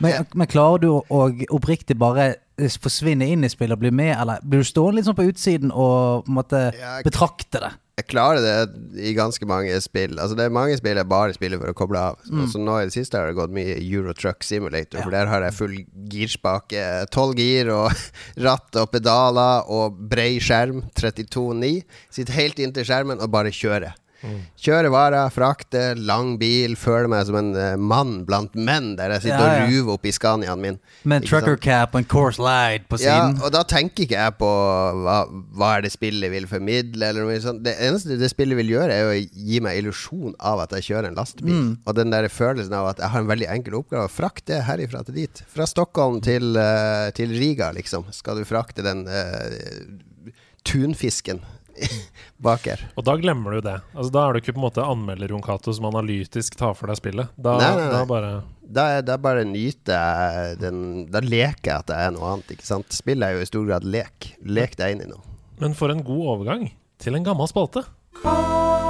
Men, 0.03 0.27
men 0.35 0.51
klarer 0.51 0.83
du 0.83 0.89
å 0.99 1.21
oppriktig 1.55 1.95
bare 1.95 2.25
eh, 2.59 2.75
forsvinne 2.83 3.29
inn 3.31 3.47
i 3.47 3.51
spillet 3.53 3.77
og 3.77 3.85
bli 3.85 3.93
med, 3.95 4.17
eller 4.19 4.43
blir 4.43 4.65
du 4.65 4.67
stående 4.67 4.99
litt 4.99 5.07
sånn 5.07 5.19
på 5.19 5.29
utsiden 5.31 5.71
og 5.71 6.27
på 6.27 6.33
en 6.33 6.39
måte 6.41 6.63
betrakte 7.07 7.63
det? 7.63 7.71
Jeg 8.01 8.07
klarer 8.09 8.41
det 8.41 9.03
i 9.05 9.11
ganske 9.13 9.45
mange 9.47 9.75
spill. 9.85 10.15
Altså 10.19 10.33
Det 10.39 10.47
er 10.47 10.55
mange 10.55 10.79
spill 10.79 10.97
jeg 10.97 11.09
bare 11.11 11.35
spiller 11.37 11.61
for 11.61 11.69
å 11.75 11.77
koble 11.77 12.01
av. 12.01 12.23
Så 12.49 12.57
nå 12.59 12.79
i 12.81 12.87
det 12.89 12.95
siste 12.95 13.19
har 13.21 13.29
det 13.29 13.37
gått 13.37 13.53
mye 13.53 13.75
Euro 13.85 14.15
Truck 14.17 14.43
Simulator, 14.49 14.99
Ja. 14.99 15.05
for 15.05 15.13
der 15.13 15.29
har 15.29 15.45
jeg 15.45 15.53
full 15.59 15.75
girspake. 16.09 16.87
Tolv 17.13 17.37
gir 17.37 17.69
og 17.75 17.93
ratt 18.47 18.81
og 18.81 18.91
pedaler 18.95 19.69
og 19.69 19.99
brei 20.09 20.39
skjerm. 20.41 20.81
32.9. 20.97 21.83
Sitter 22.11 22.33
helt 22.41 22.59
inntil 22.65 22.89
skjermen 22.89 23.21
og 23.21 23.31
bare 23.31 23.53
kjører. 23.53 23.93
Kjøre 24.63 24.91
varer, 24.93 25.31
frakte, 25.35 25.81
lang 25.99 26.37
bil, 26.41 26.77
føler 26.79 27.09
meg 27.11 27.27
som 27.27 27.39
en 27.41 27.51
eh, 27.59 27.75
mann 27.81 28.23
blant 28.29 28.55
menn 28.55 28.93
der 28.99 29.17
jeg 29.17 29.27
sitter 29.27 29.43
Ja, 29.43 29.55
ja. 29.57 29.65
og 29.65 29.73
ruver 29.73 29.97
opp 29.97 30.07
i 30.07 30.13
Scaniaen 30.15 30.63
min. 30.63 30.79
Med 31.03 31.23
en 31.23 31.27
sant? 31.27 31.47
trucker 31.47 31.59
cap 31.65 31.97
og 31.97 32.03
en 32.03 32.09
course 32.09 32.43
light 32.43 32.87
på 32.91 33.01
siden. 33.03 33.37
Ja, 33.39 33.47
og 33.47 33.55
da 33.55 33.65
tenker 33.69 34.07
ikke 34.07 34.19
jeg 34.21 34.37
på 34.39 34.51
hva, 35.03 35.17
hva 35.59 35.73
er 35.77 35.87
det 35.87 35.93
spillet 35.95 36.33
vil 36.35 36.47
formidle, 36.51 37.09
eller 37.09 37.27
noe 37.27 37.41
sånt. 37.43 37.65
Det 37.67 37.75
eneste 37.83 38.19
det 38.21 38.31
spillet 38.33 38.59
vil 38.61 38.75
gjøre, 38.77 38.95
er 38.95 39.11
å 39.11 39.17
gi 39.19 39.63
meg 39.65 39.81
illusjon 39.81 40.37
av 40.39 40.63
at 40.67 40.77
jeg 40.79 40.93
kjører 40.93 41.11
en 41.11 41.19
lastebil. 41.19 41.59
Mm. 41.59 41.73
Og 41.83 41.99
den 41.99 42.15
der 42.15 42.29
følelsen 42.33 42.77
av 42.79 42.93
at 42.93 43.03
jeg 43.03 43.15
har 43.15 43.25
en 43.25 43.33
veldig 43.33 43.51
enkel 43.57 43.81
oppgave. 43.81 44.13
Frakt 44.13 44.47
det 44.51 44.63
herifra 44.69 45.03
til 45.09 45.19
dit. 45.25 45.43
Fra 45.51 45.67
Stockholm 45.69 46.21
til, 46.25 46.55
eh, 46.57 47.11
til 47.17 47.35
Riga, 47.35 47.73
liksom. 47.75 48.07
Skal 48.15 48.39
du 48.39 48.47
frakte 48.47 48.85
den 48.87 49.05
uh, 49.09 50.23
tunfisken 50.69 51.43
bak 52.43 52.67
her. 52.69 52.81
Og 52.99 53.05
da 53.07 53.15
glemmer 53.21 53.51
du 53.57 53.61
det. 53.69 53.77
Altså, 53.95 54.11
da 54.15 54.21
er 54.29 54.33
du 54.33 54.39
ikke 54.43 54.55
på 54.57 54.61
en 54.61 54.67
måte 54.67 54.83
anmelder 54.85 55.29
Jon 55.35 55.45
Cato 55.45 55.71
som 55.77 55.87
analytisk 55.89 56.51
tar 56.59 56.75
for 56.79 56.87
deg 56.91 56.97
spillet. 57.01 57.27
Da, 57.37 57.51
Nei, 57.61 57.71
nei, 57.77 57.87
nei. 57.87 57.93
da 57.95 58.01
bare 58.11 58.33
Da, 58.73 58.83
er- 58.99 59.05
da 59.07 59.15
bare 59.21 59.43
nyter 59.45 59.93
jeg 59.99 60.59
den 60.63 60.79
Da 61.13 61.21
leker 61.21 61.69
jeg 61.71 61.77
at 61.83 61.87
det 61.91 61.97
er 62.07 62.11
noe 62.17 62.27
annet, 62.35 62.49
ikke 62.57 62.67
sant. 62.69 62.89
Spillet 62.97 63.25
er 63.29 63.33
jo 63.37 63.43
i 63.45 63.51
stor 63.51 63.65
grad 63.69 63.85
lek. 63.85 64.17
Lek 64.45 64.77
deg 64.81 64.89
inn 64.97 65.05
i 65.07 65.11
noe. 65.13 65.23
Men 65.61 65.73
for 65.79 65.89
en 65.95 66.03
god 66.03 66.27
overgang 66.37 66.63
til 67.03 67.15
en 67.19 67.25
gammel 67.27 67.49
spalte. 67.51 67.83
Hva 68.23 68.37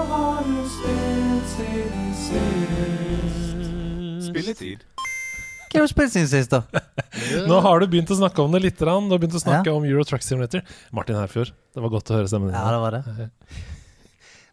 har 0.08 0.40
du 0.46 0.62
spilt 0.68 1.46
siden 1.56 2.06
sist? 2.16 3.62
Spilletid. 4.30 4.80
Hva 5.72 5.76
har 5.80 5.86
du 5.88 5.92
spilt 5.92 6.12
siden 6.14 6.28
sist, 6.30 6.50
da? 6.52 6.60
Nå 7.48 7.60
har 7.64 7.80
du 7.82 7.86
begynt 7.92 8.10
å 8.12 8.18
snakke 8.18 8.42
om 8.44 8.52
det 8.54 8.62
litt. 8.66 8.78
Du 8.78 8.86
har 8.88 9.00
begynt 9.18 9.36
å 9.38 9.42
snakke 9.42 9.66
Ja. 9.70 9.76
om 9.76 9.84
Euro 9.88 10.04
Truck 10.08 10.22
Simulator. 10.22 10.62
Martin 10.92 11.16
Herfjord, 11.20 11.52
det 11.74 11.82
var 11.84 11.90
godt 11.94 12.10
å 12.12 12.18
høre 12.20 12.28
stemmen 12.30 12.50
din. 12.52 12.58
Ja, 12.58 12.70
det 12.74 12.80
var 12.82 12.90
det. 12.98 13.30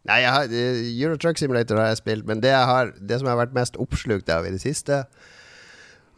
Nei, 0.10 0.22
jeg 0.24 0.32
har, 0.32 0.44
eh, 0.44 1.04
Euro 1.04 1.18
Truck 1.18 1.38
Simulator 1.38 1.78
har 1.78 1.92
jeg 1.92 1.98
spilt, 2.04 2.26
men 2.26 2.40
det, 2.42 2.50
jeg 2.56 2.66
har, 2.66 2.94
det 3.00 3.20
som 3.20 3.28
jeg 3.28 3.36
har 3.36 3.46
vært 3.46 3.54
mest 3.58 3.76
oppslukt 3.78 4.30
av 4.34 4.46
i 4.48 4.54
det 4.56 4.62
siste, 4.64 5.04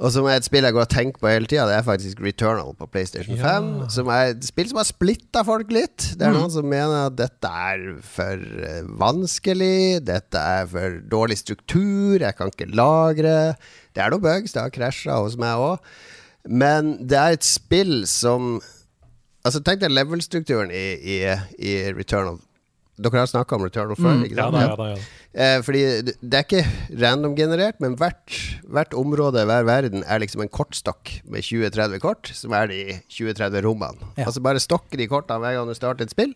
og 0.01 0.09
som 0.13 0.25
er 0.25 0.37
et 0.39 0.45
spill 0.47 0.63
jeg 0.65 0.73
går 0.73 0.81
og 0.81 0.89
tenker 0.89 1.19
på 1.21 1.29
hele 1.29 1.45
tida, 1.49 1.67
det 1.69 1.75
er 1.77 1.83
faktisk 1.85 2.21
Returnal 2.25 2.71
på 2.77 2.87
PlayStation 2.89 3.35
Ja. 3.37 3.59
5. 3.59 3.89
Som 3.93 4.07
er 4.09 4.31
et 4.31 4.43
spill 4.47 4.67
som 4.71 4.77
har 4.81 4.87
splitta 4.87 5.43
folk 5.45 5.69
litt. 5.69 6.15
Det 6.17 6.25
er 6.25 6.33
noen 6.33 6.49
som 6.49 6.65
mener 6.65 7.05
at 7.11 7.15
dette 7.19 7.45
er 7.45 7.83
for 8.01 8.33
eh, 8.33 8.81
vanskelig, 8.97 10.03
dette 10.07 10.41
er 10.41 10.65
for 10.71 10.97
dårlig 11.11 11.37
struktur, 11.37 12.17
jeg 12.23 12.33
kan 12.37 12.49
ikke 12.49 12.71
lagre. 12.73 13.55
Det 13.93 14.01
er 14.01 14.09
noen 14.09 14.23
bugs, 14.25 14.53
det 14.53 14.61
har 14.63 14.73
krasja 14.73 15.19
hos 15.21 15.37
meg 15.37 15.53
òg. 15.57 15.77
Men 16.49 16.95
det 17.07 17.17
er 17.17 17.37
et 17.37 17.47
spill 17.47 18.05
som 18.09 18.59
Altså 19.41 19.57
Tenk 19.65 19.81
deg 19.81 19.89
level-strukturen 19.89 20.69
i, 20.69 20.85
i, 21.01 21.15
i 21.57 21.71
Returnal. 21.97 22.35
Dere 23.01 23.23
har 23.23 23.29
snakka 23.29 23.57
om 23.57 23.63
Returnal 23.65 23.97
før? 23.97 24.19
ikke 24.27 24.37
Ja 24.37 24.49
da, 24.53 24.61
ja 24.61 24.75
da. 24.77 24.89
Ja. 24.91 24.99
Eh, 25.31 25.57
fordi 25.65 25.81
det 26.05 26.37
er 26.37 26.45
ikke 26.45 26.65
random-generert, 27.01 27.79
men 27.81 27.95
hvert, 27.97 28.35
hvert 28.69 28.93
område, 28.93 29.45
hver 29.49 29.65
verden, 29.65 30.03
er 30.05 30.21
liksom 30.21 30.43
en 30.45 30.51
kortstokk 30.51 31.09
med 31.23 31.41
20-30 31.47 32.03
kort, 32.03 32.29
som 32.37 32.53
er 32.53 32.69
de 32.69 32.81
20-30 33.09 33.63
rommene. 33.65 34.11
Ja. 34.19 34.27
Altså 34.27 34.43
bare 34.45 34.61
stokker 34.61 35.01
de 35.01 35.07
kortene 35.09 35.41
hver 35.41 35.57
gang 35.57 35.71
du 35.71 35.77
starter 35.77 36.05
et 36.05 36.13
spill, 36.13 36.35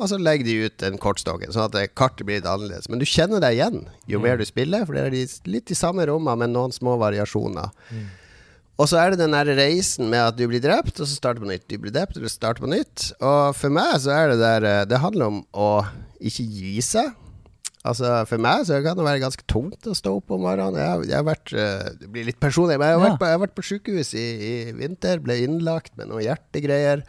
og 0.00 0.08
så 0.08 0.16
legger 0.16 0.46
de 0.46 0.54
ut 0.64 0.78
den 0.80 0.96
kortstokken, 0.96 1.52
sånn 1.52 1.66
at 1.68 1.92
kartet 1.98 2.24
blir 2.24 2.38
litt 2.40 2.48
annerledes. 2.48 2.88
Men 2.88 3.02
du 3.02 3.04
kjenner 3.04 3.42
deg 3.44 3.58
igjen 3.58 3.82
jo 4.08 4.22
mer 4.22 4.40
du 4.40 4.46
spiller, 4.48 4.86
for 4.88 4.96
det 4.96 5.02
er 5.10 5.12
de, 5.12 5.26
litt 5.50 5.68
de 5.68 5.76
samme 5.76 6.06
rommene, 6.08 6.38
men 6.40 6.56
noen 6.56 6.72
små 6.72 6.96
variasjoner. 7.02 7.74
Og 8.80 8.88
så 8.88 8.96
er 9.02 9.12
det 9.12 9.20
den 9.20 9.34
der 9.36 9.50
reisen 9.58 10.08
med 10.08 10.22
at 10.30 10.36
du 10.38 10.46
blir 10.48 10.62
drept, 10.64 10.96
og 11.02 11.04
så 11.08 11.12
starter 11.18 11.42
på 11.44 11.50
nytt. 11.50 11.66
Du 11.68 11.76
blir 11.82 11.92
drept, 11.92 12.16
og 12.16 12.24
du 12.24 12.30
starter 12.32 12.64
på 12.64 12.70
nytt. 12.72 13.10
Og 13.20 13.50
for 13.58 13.68
meg 13.76 13.98
så 14.00 14.14
er 14.16 14.30
det 14.32 14.38
der 14.40 14.66
eh, 14.70 14.84
Det 14.88 15.02
handler 15.02 15.26
om 15.34 15.42
å 15.52 15.66
ikke 16.20 16.46
gi 16.48 16.78
seg. 16.84 17.10
Altså 17.80 18.08
For 18.28 18.36
meg 18.44 18.66
så 18.68 18.76
kan 18.84 18.96
det 18.98 19.04
være 19.06 19.22
ganske 19.22 19.44
tungt 19.48 19.86
å 19.88 19.94
stå 19.96 20.10
opp 20.18 20.32
om 20.36 20.42
morgenen. 20.44 20.76
Jeg, 20.80 20.88
har- 20.90 21.04
jeg 21.08 21.16
har 21.16 21.28
vært 21.28 21.52
eh, 21.56 21.86
Det 22.00 22.10
blir 22.12 22.26
litt 22.28 22.40
personlig, 22.40 22.76
men 22.80 22.88
jeg 22.90 22.96
har 22.98 23.04
Ja. 23.04 23.06
vært 23.10 23.20
på, 23.22 23.28
jeg 23.30 23.36
har 23.38 23.44
vært 23.46 23.56
på 23.60 23.66
sykehus 23.70 24.10
i, 24.20 24.26
i 24.50 24.52
vinter. 24.76 25.22
Ble 25.24 25.38
innlagt 25.46 25.92
med 26.00 26.08
noen 26.12 26.24
hjertegreier. 26.26 27.04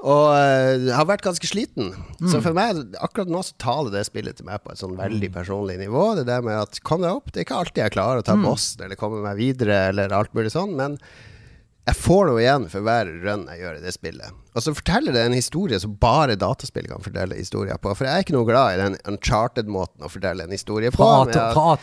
Og 0.00 0.26
eh, 0.32 0.86
har 0.96 1.08
vært 1.08 1.24
ganske 1.26 1.48
sliten. 1.48 1.90
Så 2.24 2.40
for 2.40 2.56
meg, 2.56 2.78
akkurat 3.04 3.28
nå 3.28 3.42
så 3.44 3.56
taler 3.60 3.92
det 3.92 4.06
spillet 4.08 4.38
til 4.38 4.46
meg 4.48 4.62
på 4.64 4.72
et 4.72 4.80
sånn 4.80 4.96
veldig 4.96 5.28
personlig 5.34 5.76
nivå. 5.82 6.14
Det 6.16 6.24
der 6.28 6.44
med 6.46 6.56
at 6.56 6.80
kom 6.86 7.04
deg 7.04 7.18
opp. 7.18 7.28
Det 7.28 7.42
er 7.42 7.48
ikke 7.48 7.58
alltid 7.60 7.82
jeg 7.84 7.94
klarer 7.98 8.22
å 8.22 8.26
ta 8.26 8.38
bossen 8.40 8.86
eller 8.86 9.00
komme 9.00 9.20
meg 9.24 9.36
videre 9.40 9.82
eller 9.90 10.14
alt 10.16 10.32
mulig 10.36 10.54
sånn, 10.54 10.72
men 10.78 10.96
jeg 11.90 11.98
får 11.98 12.28
noe 12.28 12.38
igjen 12.42 12.68
for 12.70 12.86
hver 12.86 13.08
run 13.24 13.48
jeg 13.50 13.62
gjør 13.64 13.78
i 13.80 13.82
det 13.82 13.92
spillet. 13.96 14.36
Og 14.54 14.62
så 14.62 14.72
forteller 14.74 15.14
det 15.14 15.22
en 15.26 15.34
historie 15.34 15.78
som 15.82 15.96
bare 15.98 16.36
dataspill 16.38 16.86
kan 16.90 17.02
fortelle 17.02 17.38
historier 17.38 17.78
på. 17.82 17.92
For 17.98 18.06
jeg 18.06 18.12
er 18.14 18.24
ikke 18.24 18.34
noe 18.34 18.46
glad 18.46 18.74
i 18.74 18.80
den 18.80 18.96
uncharted-måten 19.10 20.06
å 20.06 20.10
fortelle 20.10 20.46
en 20.46 20.54
historie 20.54 20.90
på. 20.94 21.00
Fra 21.00 21.22
A 21.24 21.78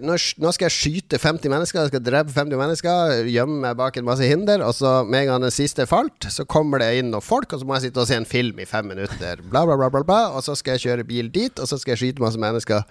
nå, 0.00 0.16
skal 0.20 0.68
jeg 0.68 0.76
skyte 0.76 1.20
50 1.20 1.52
mennesker, 1.52 1.80
jeg 1.82 1.92
skal 1.92 2.04
drepe 2.04 2.32
50 2.36 2.60
mennesker, 2.60 3.14
gjemme 3.28 3.58
meg 3.64 3.76
bak 3.80 3.96
en 4.00 4.08
masse 4.08 4.28
hinder, 4.28 4.64
og 4.64 4.76
så 4.76 4.98
med 5.04 5.24
en 5.24 5.32
gang 5.32 5.44
den 5.48 5.54
siste 5.54 5.88
falt, 5.88 6.28
så 6.32 6.46
kommer 6.48 6.84
det 6.84 6.92
inn 7.00 7.12
noen 7.12 7.24
folk, 7.24 7.52
og 7.52 7.60
så 7.62 7.68
må 7.68 7.76
jeg 7.76 7.88
sitte 7.88 8.04
og 8.04 8.08
se 8.08 8.20
en 8.20 8.28
film 8.28 8.60
i 8.60 8.68
fem 8.68 8.88
minutter, 8.88 9.44
bla, 9.44 9.64
bla, 9.68 9.76
bla, 9.76 9.90
bla, 9.92 10.04
bla 10.08 10.22
og 10.32 10.44
så 10.44 10.56
skal 10.56 10.76
jeg 10.76 10.86
kjøre 10.86 11.08
bil 11.08 11.32
dit, 11.34 11.60
og 11.60 11.68
så 11.68 11.80
skal 11.80 11.96
jeg 11.96 12.04
skyte 12.04 12.24
masse 12.24 12.40
mennesker. 12.40 12.84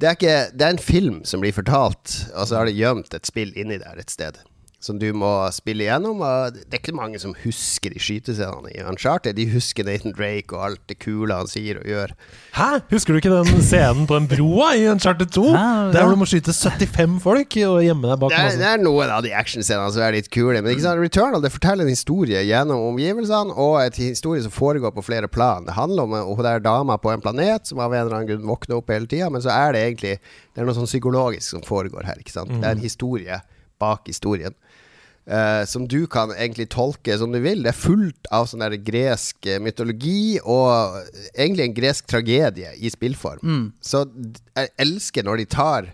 Det 0.00 0.08
er, 0.08 0.16
ikke, 0.16 0.38
det 0.56 0.64
er 0.64 0.76
en 0.76 0.80
film 0.80 1.20
som 1.28 1.42
blir 1.44 1.52
fortalt, 1.52 2.14
og 2.32 2.48
så 2.48 2.60
har 2.60 2.68
det 2.68 2.78
gjemt 2.78 3.12
et 3.16 3.28
spill 3.28 3.52
inni 3.58 3.76
der 3.82 4.00
et 4.00 4.12
sted. 4.12 4.38
Som 4.80 4.96
du 4.96 5.10
må 5.12 5.28
spille 5.52 5.84
igjennom. 5.84 6.22
Og 6.24 6.54
det 6.56 6.72
er 6.72 6.80
ikke 6.80 6.94
mange 6.96 7.18
som 7.20 7.34
husker 7.42 7.92
de 7.92 8.00
skytescenene 8.00 8.70
i 8.72 8.80
Uncharted. 8.88 9.36
De 9.36 9.44
husker 9.52 9.84
Nathan 9.84 10.14
Drake 10.16 10.56
og 10.56 10.62
alt 10.70 10.80
det 10.88 10.96
kule 11.04 11.36
han 11.36 11.50
sier 11.50 11.82
og 11.82 11.84
gjør. 11.90 12.14
Hæ? 12.56 12.68
Husker 12.94 13.12
du 13.12 13.20
ikke 13.20 13.32
den 13.34 13.60
scenen 13.66 14.08
på 14.08 14.16
den 14.16 14.28
broa 14.30 14.70
i 14.80 14.86
Uncharted 14.88 15.28
2? 15.36 15.44
Hæ, 15.52 15.60
ja. 15.60 15.90
Der 15.92 16.06
hvor 16.06 16.16
du 16.16 16.22
må 16.22 16.28
skyte 16.30 16.54
75 16.56 17.18
folk 17.26 17.58
og 17.66 17.76
gjemme 17.84 18.08
deg 18.08 18.22
bak 18.22 18.32
Det 18.32 18.38
er, 18.38 18.48
masse 18.48 18.62
det 18.62 18.70
er 18.70 18.80
noen 18.86 19.12
av 19.18 19.20
de 19.26 19.34
actionscenene 19.36 19.92
som 19.92 20.06
er 20.06 20.16
litt 20.16 20.32
kule. 20.32 20.56
Men 20.64 20.72
ikke 20.72 20.86
sant? 20.86 21.04
Returnal 21.04 21.44
det 21.44 21.52
forteller 21.52 21.84
en 21.84 21.92
historie 21.92 22.40
gjennom 22.48 22.88
omgivelsene, 22.94 23.52
og 23.60 23.76
et 23.84 24.00
historie 24.00 24.40
som 24.44 24.54
foregår 24.54 24.96
på 24.96 25.04
flere 25.04 25.28
plan. 25.28 25.68
Det 25.68 25.76
handler 25.76 26.08
om 26.08 26.16
hun 26.32 26.44
der 26.46 26.64
dama 26.64 26.96
på 26.96 27.12
en 27.12 27.20
planet 27.20 27.68
som 27.68 27.84
av 27.84 27.92
en 27.92 28.06
eller 28.06 28.16
annen 28.16 28.32
grunn 28.32 28.48
våkner 28.48 28.80
opp 28.80 28.88
hele 28.96 29.04
tida, 29.10 29.28
men 29.28 29.44
så 29.44 29.52
er 29.52 29.76
det 29.76 29.84
egentlig 29.84 30.16
Det 30.20 30.62
er 30.62 30.66
noe 30.66 30.74
sånn 30.74 30.88
psykologisk 30.88 31.52
som 31.52 31.62
foregår 31.68 32.08
her. 32.08 32.16
Ikke 32.20 32.32
sant? 32.32 32.48
Det 32.48 32.64
er 32.64 32.78
en 32.78 32.82
historie 32.82 33.42
bak 33.80 34.08
historien. 34.10 34.56
Eh, 35.26 35.64
som 35.66 35.86
du 35.88 36.06
kan 36.10 36.32
egentlig 36.36 36.68
tolke 36.72 37.16
som 37.18 37.32
du 37.32 37.40
vil. 37.44 37.64
Det 37.64 37.72
er 37.72 37.78
fullt 37.78 38.30
av 38.32 38.48
sånn 38.50 38.64
der 38.64 38.76
gresk 38.80 39.46
eh, 39.46 39.60
mytologi 39.62 40.38
og 40.42 41.00
egentlig 41.34 41.68
en 41.68 41.76
gresk 41.76 42.06
tragedie 42.10 42.74
i 42.78 42.92
spillform. 42.92 43.72
Så 43.80 44.06
jeg 44.56 44.72
elsker 44.80 45.26
når 45.26 45.42
de 45.42 45.50
tar 45.56 45.90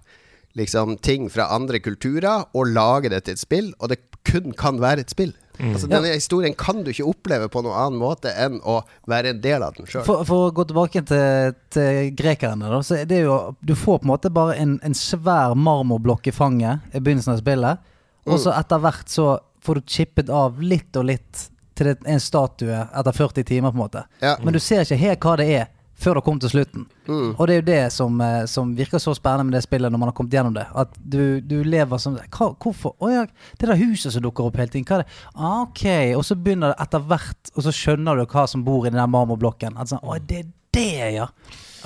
liksom 0.56 0.96
ting 1.04 1.28
fra 1.28 1.50
andre 1.52 1.80
kulturer 1.84 2.46
og 2.56 2.70
lager 2.72 3.12
det 3.12 3.26
til 3.26 3.36
et 3.36 3.42
spill, 3.42 3.74
og 3.78 3.92
det 3.92 4.00
kun 4.26 4.54
kan 4.56 4.80
være 4.80 5.04
et 5.04 5.12
spill. 5.12 5.34
Altså 5.56 5.88
Denne 5.88 6.12
historien 6.12 6.54
kan 6.58 6.82
du 6.84 6.90
ikke 6.92 7.06
oppleve 7.08 7.48
på 7.52 7.62
noen 7.64 7.76
annen 7.80 8.00
måte 8.00 8.32
enn 8.36 8.58
å 8.60 8.80
være 9.08 9.32
en 9.32 9.40
del 9.44 9.64
av 9.64 9.76
den 9.76 9.88
sjøl. 9.88 10.04
For, 10.04 10.24
for 10.28 10.48
å 10.48 10.54
gå 10.56 10.66
tilbake 10.68 11.02
til, 11.08 11.54
til 11.72 12.10
grekerne, 12.16 12.68
da, 12.72 12.80
så 12.84 12.98
er 13.00 13.08
det 13.08 13.22
jo 13.22 13.38
Du 13.64 13.72
får 13.72 14.02
på 14.02 14.08
en 14.08 14.12
måte 14.12 14.32
bare 14.32 14.58
en, 14.60 14.76
en 14.84 14.96
svær 14.96 15.56
marmorblokk 15.56 16.28
i 16.28 16.34
fanget 16.36 16.84
i 16.92 17.00
begynnelsen 17.00 17.36
av 17.36 17.40
spillet, 17.40 17.92
og 18.26 18.40
så 18.42 18.54
etter 18.56 18.82
hvert 18.82 19.12
så 19.12 19.28
får 19.66 19.78
du 19.78 19.86
chippet 19.90 20.30
av 20.30 20.60
litt 20.62 20.96
og 20.96 21.08
litt 21.08 21.46
til 21.76 21.90
det, 21.90 21.96
en 22.08 22.22
statue 22.22 22.76
etter 22.86 23.12
40 23.12 23.44
timer, 23.44 23.72
på 23.72 23.76
en 23.76 23.84
måte. 23.84 24.04
Ja. 24.22 24.36
Men 24.42 24.56
du 24.56 24.60
ser 24.62 24.84
ikke 24.84 25.00
helt 25.00 25.26
hva 25.26 25.34
det 25.40 25.48
er 25.52 25.66
før 25.96 26.16
du 26.16 26.20
har 26.20 26.24
kommet 26.26 26.44
til 26.44 26.52
slutten. 26.52 26.84
Og 27.08 27.46
det 27.48 27.54
er 27.54 27.60
jo 27.60 27.66
det 27.66 27.92
som, 27.94 28.20
eh, 28.20 28.44
som 28.50 28.74
virker 28.76 29.00
så 29.00 29.14
spennende 29.16 29.48
med 29.48 29.56
det 29.56 29.62
spillet 29.64 29.92
når 29.92 30.00
man 30.02 30.10
har 30.10 30.16
kommet 30.16 30.34
gjennom 30.36 30.56
det. 30.56 30.66
At 30.76 30.92
du, 30.96 31.40
du 31.40 31.62
lever 31.64 32.00
som 32.02 32.18
hva, 32.18 32.50
Hvorfor? 32.52 32.96
Å 33.00 33.12
ja, 33.12 33.22
det 33.56 33.70
der 33.70 33.80
huset 33.80 34.12
som 34.12 34.24
dukker 34.24 34.48
opp 34.48 34.58
hele 34.60 34.72
tiden. 34.72 34.84
Hva 34.88 35.00
er 35.00 35.06
det? 35.06 35.20
Ah, 35.34 35.62
ok. 35.64 35.86
Og 36.18 36.26
så 36.28 36.36
begynner 36.36 36.74
det 36.74 36.84
etter 36.84 37.06
hvert, 37.08 37.52
og 37.54 37.64
så 37.64 37.72
skjønner 37.72 38.20
du 38.20 38.26
hva 38.26 38.44
som 38.50 38.64
bor 38.66 38.84
i 38.84 38.92
den 38.92 39.00
der 39.00 39.08
marmorblokken. 39.08 39.78
At 39.80 39.92
sånn, 39.92 40.04
Å, 40.04 40.18
det 40.20 40.42
er 40.42 40.52
det, 40.76 40.90
ja. 41.16 41.30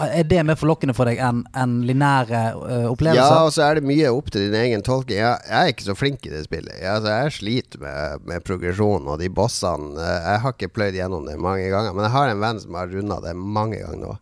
Er 0.01 0.25
det 0.25 0.43
mer 0.49 0.57
forlokkende 0.59 0.95
for 0.97 1.09
deg 1.11 1.21
enn 1.23 1.43
en 1.59 1.75
lineære 1.89 2.41
uh, 2.57 2.87
opplevelser? 2.91 3.21
Ja, 3.21 3.43
og 3.47 3.53
så 3.55 3.65
er 3.67 3.81
det 3.81 3.87
mye 3.89 4.13
opp 4.15 4.31
til 4.33 4.47
din 4.47 4.57
egen 4.61 4.85
tolking. 4.87 5.19
Jeg, 5.21 5.41
jeg 5.49 5.59
er 5.61 5.75
ikke 5.75 5.89
så 5.89 5.97
flink 5.99 6.25
i 6.27 6.33
det 6.33 6.45
spillet. 6.47 6.77
Jeg, 6.81 6.89
altså, 6.95 7.13
jeg 7.17 7.35
sliter 7.37 7.83
med, 7.85 8.25
med 8.31 8.47
progresjon 8.47 9.09
og 9.11 9.21
de 9.21 9.29
bossene. 9.33 9.93
Eh, 9.99 10.31
Jeg 10.31 10.45
har 10.45 10.57
ikke 10.57 10.73
pløyd 10.79 10.97
gjennom 11.01 11.27
det 11.29 11.37
mange 11.41 11.69
ganger, 11.73 11.93
men 11.97 12.07
jeg 12.09 12.15
har 12.17 12.33
en 12.33 12.41
venn 12.47 12.63
som 12.63 12.79
har 12.81 12.89
runda 12.95 13.21
det 13.25 13.37
mange 13.37 13.83
ganger 13.83 14.01
nå. 14.01 14.17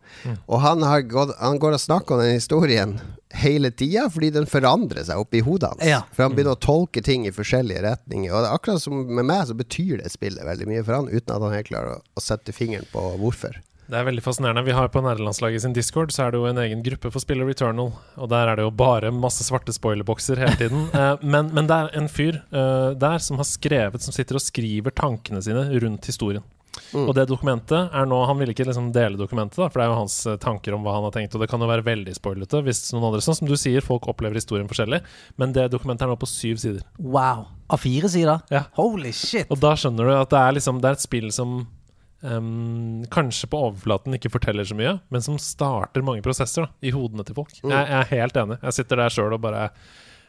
Og 0.49 0.61
han, 0.65 0.83
har 0.89 1.07
gått, 1.09 1.37
han 1.39 1.61
går 1.63 1.79
og 1.79 1.85
snakker 1.85 2.17
om 2.19 2.25
den 2.25 2.37
historien 2.39 2.99
hele 3.39 3.71
tida, 3.71 4.07
fordi 4.11 4.31
den 4.33 4.47
forandrer 4.49 5.05
seg 5.05 5.21
oppi 5.21 5.43
hodet 5.45 5.69
hans. 5.75 5.85
Ja. 5.85 6.01
For 6.17 6.25
han 6.25 6.35
begynner 6.37 6.57
å 6.57 6.63
tolke 6.65 7.03
ting 7.05 7.27
i 7.29 7.33
forskjellige 7.35 7.83
retninger. 7.85 8.33
Og 8.33 8.41
det 8.45 8.49
er 8.49 8.57
akkurat 8.57 8.83
som 8.83 9.03
med 9.05 9.27
meg, 9.29 9.45
så 9.51 9.57
betyr 9.59 10.01
det 10.01 10.13
spillet 10.15 10.47
veldig 10.49 10.69
mye 10.71 10.85
for 10.87 10.97
han, 10.97 11.11
uten 11.13 11.35
at 11.37 11.45
han 11.45 11.57
helt 11.59 11.69
klarer 11.69 11.99
å, 11.99 12.05
å 12.17 12.25
sette 12.25 12.55
fingeren 12.57 12.89
på 12.93 13.03
hvorfor. 13.21 13.61
Det 13.89 13.97
er 13.97 14.05
veldig 14.05 14.23
fascinerende. 14.23 14.67
Vi 14.67 14.75
har 14.77 14.91
På 14.93 15.01
nederlandslaget 15.01 15.63
sin 15.65 15.73
Discord 15.73 16.13
Så 16.13 16.27
er 16.27 16.33
det 16.33 16.43
jo 16.43 16.49
en 16.51 16.61
egen 16.61 16.83
gruppe 16.85 17.11
for 17.13 17.25
spill 17.25 17.41
og 17.45 17.49
Returnal. 17.49 17.95
Og 18.21 18.29
der 18.29 18.53
er 18.53 18.61
det 18.61 18.67
jo 18.67 18.75
bare 18.75 19.13
masse 19.15 19.47
svarte 19.47 19.73
spoilerbokser 19.73 20.45
hele 20.45 20.57
tiden. 20.61 20.87
Eh, 20.99 21.17
men, 21.23 21.51
men 21.55 21.67
det 21.69 21.77
er 21.77 21.97
en 22.01 22.09
fyr 22.11 22.41
uh, 22.51 22.91
der 22.99 23.21
som 23.23 23.39
har 23.39 23.47
skrevet 23.47 24.03
Som 24.03 24.15
sitter 24.17 24.39
og 24.39 24.43
skriver 24.43 24.91
tankene 24.95 25.41
sine 25.45 25.67
rundt 25.79 26.09
historien. 26.11 26.43
Og 26.97 27.13
det 27.17 27.27
dokumentet 27.29 27.95
er 27.95 28.09
nå 28.09 28.19
Han 28.29 28.39
vil 28.41 28.53
ikke 28.53 28.67
liksom 28.69 28.91
dele 28.95 29.19
dokumentet, 29.21 29.59
da 29.59 29.69
for 29.69 29.81
det 29.81 29.87
er 29.87 29.93
jo 29.93 29.99
hans 29.99 30.17
eh, 30.29 30.39
tanker 30.41 30.77
om 30.77 30.85
hva 30.87 30.97
han 30.97 31.07
har 31.09 31.15
tenkt. 31.15 31.35
Og 31.37 31.43
det 31.43 31.49
kan 31.51 31.63
jo 31.63 31.71
være 31.71 31.87
veldig 31.87 32.15
spoilete 32.17 32.63
hvis 32.67 32.83
noen 32.95 33.09
andre 33.11 33.23
Sånn 33.25 33.39
som 33.41 33.51
du 33.51 33.57
sier, 33.59 33.85
folk 33.85 34.09
opplever 34.11 34.39
historien 34.39 34.69
forskjellig. 34.71 35.01
Men 35.41 35.55
det 35.57 35.69
dokumentet 35.75 36.07
er 36.07 36.13
nå 36.13 36.19
på 36.21 36.31
syv 36.31 36.61
sider. 36.63 36.85
Wow. 36.99 37.47
Av 37.69 37.83
fire 37.83 38.11
sider? 38.13 38.45
Ja. 38.53 38.67
Holy 38.79 39.13
shit. 39.17 39.49
Og 39.53 39.61
da 39.63 39.75
skjønner 39.79 40.09
du 40.09 40.15
at 40.17 40.33
det 40.33 40.41
er, 40.41 40.57
liksom, 40.59 40.83
det 40.83 40.91
er 40.91 40.99
et 40.99 41.05
spill 41.05 41.29
som 41.35 41.61
ehm, 42.27 43.07
kanskje 43.15 43.49
på 43.51 43.61
overflaten 43.69 44.17
ikke 44.19 44.33
forteller 44.33 44.67
så 44.69 44.77
mye, 44.79 44.99
men 45.13 45.25
som 45.25 45.39
starter 45.43 46.05
mange 46.07 46.25
prosesser 46.25 46.67
da, 46.67 46.73
i 46.83 46.93
hodene 46.95 47.27
til 47.27 47.39
folk. 47.39 47.55
Jeg, 47.63 47.73
jeg 47.73 47.99
er 48.03 48.13
helt 48.13 48.39
enig. 48.43 48.61
Jeg 48.63 48.79
sitter 48.81 49.03
der 49.05 49.15
sjøl 49.15 49.37
og 49.37 49.43
bare 49.45 49.71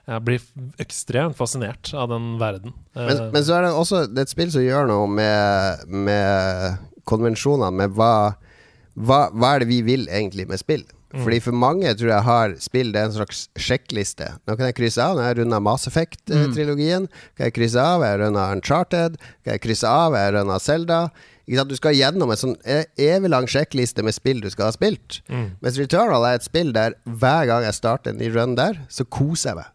jeg 0.10 0.26
blir 0.26 0.46
ekstremt 0.82 1.38
fascinert 1.38 1.92
av 1.94 2.08
den 2.10 2.32
verden. 2.42 2.74
Men, 2.98 3.12
Eh, 3.14 3.32
men 3.34 3.44
så 3.46 3.60
er 3.60 3.68
det 3.68 3.74
også 3.78 4.06
det 4.10 4.24
er 4.24 4.26
et 4.26 4.32
spill 4.34 4.54
som 4.54 4.64
gjør 4.66 4.88
noe 4.90 5.10
med, 5.12 5.84
med 5.86 6.80
konvensjonene, 7.10 7.70
med 7.84 7.94
hva, 7.98 8.14
hva, 8.98 9.28
hva 9.30 9.52
er 9.54 9.64
det 9.64 9.70
vi 9.70 9.84
vil 9.86 10.08
egentlig 10.10 10.48
med 10.50 10.62
spill? 10.62 10.88
Fordi 11.10 11.40
For 11.42 11.56
mange 11.58 11.90
tror 11.98 12.12
jeg 12.12 12.26
har 12.26 12.52
spill 12.62 12.92
det 12.94 13.02
er 13.02 13.08
en 13.10 13.16
slags 13.16 13.48
sjekkliste. 13.58 14.28
Nå 14.46 14.54
kan 14.56 14.70
jeg 14.70 14.76
krysse 14.78 15.02
av 15.02 15.16
når 15.18 15.26
jeg 15.26 15.38
runda 15.40 15.60
Mass 15.66 15.88
Effect-trilogien. 15.90 17.08
Kan 17.34 17.50
jeg 17.50 17.56
krysse 17.56 17.82
av 17.82 18.06
jeg 18.06 18.14
har 18.14 18.22
runda 18.22 18.44
Uncharted. 18.54 19.18
Kan 19.42 19.56
jeg 19.56 19.64
krysse 19.64 19.90
av 19.90 20.14
jeg 20.14 20.60
Zelda. 20.62 21.00
Ikke 21.02 21.08
sant? 21.08 21.29
Du 21.50 21.76
skal 21.76 21.96
gjennom 21.98 22.30
en 22.30 22.38
sånn 22.38 22.56
e- 22.62 22.86
evig 23.02 23.30
lang 23.32 23.48
sjekkliste 23.50 24.04
med 24.06 24.14
spill 24.14 24.42
du 24.44 24.50
skal 24.54 24.68
ha 24.70 24.76
spilt. 24.76 25.22
Mens 25.64 25.80
Returnal 25.82 26.28
er 26.30 26.38
et 26.38 26.46
spill 26.46 26.70
der 26.76 26.94
hver 27.10 27.48
gang 27.50 27.64
jeg 27.66 27.74
starter 27.80 28.14
en 28.14 28.20
ny 28.22 28.30
run 28.36 28.54
der, 28.60 28.78
så 28.90 29.06
koser 29.10 29.50
jeg 29.54 29.62
meg. 29.64 29.72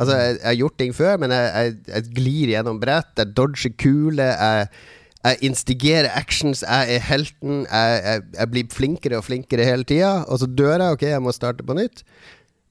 Altså, 0.00 0.14
jeg, 0.16 0.36
jeg 0.38 0.46
har 0.46 0.54
gjort 0.62 0.78
ting 0.78 0.94
før, 0.96 1.16
men 1.20 1.34
jeg, 1.34 1.50
jeg, 1.50 1.74
jeg 1.90 2.14
glir 2.16 2.52
gjennom 2.54 2.78
brett, 2.80 3.10
jeg 3.18 3.34
dodger 3.36 3.74
kuler, 3.82 4.30
jeg, 4.38 5.36
instigerer 5.44 6.08
actions, 6.16 6.62
jeg 6.64 6.94
er 6.94 7.02
helten, 7.04 7.66
jeg, 7.68 8.46
blir 8.54 8.70
flinkere 8.72 9.18
og 9.18 9.26
flinkere 9.26 9.66
hele 9.68 9.84
tida, 9.84 10.12
og 10.30 10.40
så 10.40 10.48
dør 10.48 10.78
jeg, 10.78 10.94
ok, 10.96 11.02
jeg 11.10 11.24
må 11.26 11.34
starte 11.36 11.66
på 11.66 11.76
nytt. 11.76 12.04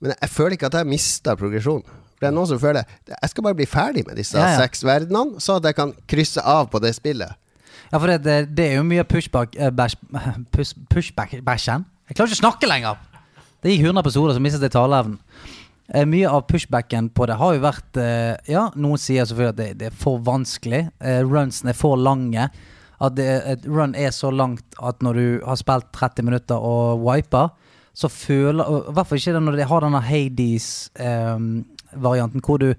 Men 0.01 0.15
jeg 0.15 0.31
føler 0.31 0.55
ikke 0.55 0.71
at 0.71 0.79
jeg 0.79 0.89
mista 0.89 1.35
progresjon. 1.37 1.83
For 1.83 2.23
det 2.25 2.31
er 2.31 2.35
noen 2.35 2.49
som 2.49 2.59
føler 2.59 2.83
Jeg 3.07 3.29
skal 3.31 3.45
bare 3.45 3.55
bli 3.55 3.67
ferdig 3.69 4.01
med 4.07 4.17
disse 4.19 4.35
Ja, 4.35 4.49
ja. 4.55 4.63
seks 4.63 4.81
verdenene, 4.83 5.39
så 5.43 5.59
at 5.59 5.67
jeg 5.69 5.75
kan 5.77 5.93
krysse 6.09 6.41
av 6.43 6.71
på 6.71 6.81
det 6.83 6.95
spillet. 6.97 7.35
Ja, 7.89 7.97
for 7.97 8.07
det, 8.11 8.19
det, 8.25 8.37
det 8.57 8.65
er 8.69 8.75
jo 8.77 8.83
mye 8.87 9.03
pushback 9.07 9.49
eh, 9.57 9.71
bash, 9.73 9.95
push. 10.55 10.73
Jeg 10.79 11.15
klarer 11.17 12.09
ikke 12.09 12.23
å 12.23 12.43
snakke 12.43 12.67
lenger! 12.69 12.95
Det 13.59 13.69
gikk 13.73 13.83
100 13.89 13.99
episoder, 14.05 14.33
så 14.37 14.41
mistet 14.43 14.63
jeg 14.63 14.75
taleevnen. 14.75 15.19
Eh, 15.89 16.05
mye 16.05 16.29
av 16.29 16.43
pushbacken 16.47 17.09
på 17.17 17.25
det 17.25 17.35
har 17.39 17.53
jo 17.55 17.61
vært 17.63 17.97
eh, 17.97 18.35
Ja, 18.51 18.71
noen 18.77 18.97
sier 19.01 19.25
selvfølgelig 19.25 19.53
at 19.55 19.57
det, 19.57 19.77
det 19.81 19.87
er 19.89 19.95
for 20.03 20.19
vanskelig. 20.25 20.83
Eh, 21.01 21.21
runsene 21.25 21.69
er 21.73 21.77
for 21.77 21.95
lange. 21.97 22.49
At 22.99 23.19
et 23.23 23.65
run 23.65 23.95
er 23.95 24.11
så 24.11 24.31
langt 24.31 24.75
at 24.83 25.01
når 25.01 25.13
du 25.15 25.39
har 25.47 25.55
spilt 25.57 25.85
30 25.95 26.23
minutter 26.27 26.55
og 26.59 26.99
wiper, 27.05 27.49
så 27.95 28.07
føler 28.11 28.63
I 28.67 28.91
hvert 28.93 29.07
fall 29.07 29.17
ikke 29.21 29.33
det 29.37 29.43
når 29.45 29.55
de 29.57 29.69
har 29.71 29.81
denne 29.85 30.01
Hades-varianten, 30.03 32.41
hvor 32.43 32.57
du 32.61 32.69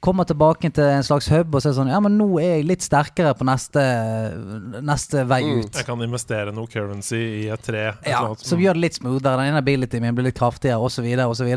kommer 0.00 0.24
tilbake 0.28 0.70
til 0.70 0.84
en 0.84 1.02
slags 1.02 1.26
hub 1.32 1.54
og 1.54 1.62
så 1.62 1.70
er 1.72 1.76
sånn 1.78 1.88
Ja, 1.90 1.98
men 2.04 2.14
nå 2.20 2.26
er 2.38 2.58
jeg 2.58 2.66
litt 2.68 2.84
sterkere 2.86 3.32
på 3.34 3.46
neste, 3.48 3.82
neste 4.84 5.24
vei 5.28 5.40
ut. 5.46 5.74
jeg 5.74 5.86
kan 5.88 6.02
investere 6.04 6.52
noe 6.54 6.70
currency 6.70 7.18
i 7.44 7.48
et 7.52 7.64
tre. 7.66 7.88
et 7.96 8.06
Ja, 8.10 8.20
som 8.20 8.30
annet 8.32 8.46
som 8.46 8.62
gjør 8.62 8.78
det 8.78 8.84
litt 8.86 8.98
smoothere. 9.00 9.36
Den 9.42 9.50
ene 9.52 9.62
abilityen 9.64 10.04
min 10.06 10.14
blir 10.14 10.28
litt 10.28 10.38
kraftigere, 10.38 10.78
osv. 10.78 11.04
osv. 11.26 11.50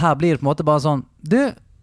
Her 0.00 0.14
blir 0.20 0.34
det 0.34 0.40
på 0.40 0.46
en 0.46 0.50
måte 0.52 0.64
bare 0.66 0.80
sånn 0.84 1.04
Du, 1.20 1.38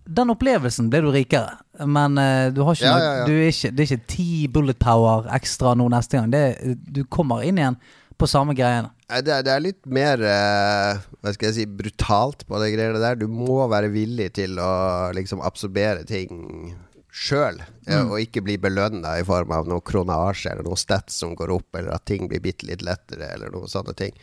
den 0.09 0.33
opplevelsen 0.33 0.89
ble 0.89 1.01
du 1.05 1.11
rikere, 1.13 1.57
men 1.85 2.17
uh, 2.17 2.49
du 2.53 2.63
har 2.65 2.75
ikke 2.75 2.85
Ja, 2.89 2.97
noe 2.97 3.05
ja, 3.05 3.13
ja. 3.21 3.25
Du 3.29 3.33
er 3.37 3.49
ikke, 3.53 3.71
Det 3.71 3.83
er 3.85 3.91
ikke 3.95 4.07
ti 4.15 4.47
bullet 4.47 4.79
power 4.81 5.29
ekstra 5.37 5.75
nå 5.77 5.87
neste 5.93 6.17
gang. 6.17 6.31
Det, 6.33 6.75
du 6.89 7.03
kommer 7.05 7.43
inn 7.45 7.61
igjen 7.61 7.77
på 8.21 8.29
samme 8.29 8.53
greiene. 8.57 8.91
Det 9.25 9.41
det 9.45 9.51
er 9.51 9.63
litt 9.63 9.81
mer 9.89 10.21
uh, 10.21 11.01
Hva 11.19 11.33
skal 11.33 11.49
jeg 11.49 11.57
si 11.57 11.65
brutalt 11.65 12.45
på 12.47 12.61
det 12.61 12.71
greiene 12.75 13.01
der. 13.01 13.17
Du 13.19 13.27
må 13.31 13.65
være 13.71 13.91
villig 13.93 14.31
til 14.37 14.61
å 14.61 14.71
liksom 15.17 15.43
absorbere 15.45 16.05
ting 16.07 16.71
sjøl, 17.11 17.57
og 17.91 18.21
ikke 18.23 18.39
bli 18.45 18.53
belønna 18.61 19.17
i 19.19 19.25
form 19.27 19.51
av 19.51 19.67
noe 19.67 19.83
kronasje 19.83 20.53
eller 20.53 20.63
noe 20.63 20.79
stats 20.79 21.17
som 21.19 21.33
går 21.35 21.51
opp, 21.51 21.75
eller 21.75 21.91
at 21.97 22.05
ting 22.07 22.29
blir 22.31 22.39
bitte 22.39 22.69
litt 22.69 22.85
lettere, 22.87 23.33
eller 23.35 23.51
noen 23.51 23.67
sånne 23.67 23.91
ting. 23.99 24.15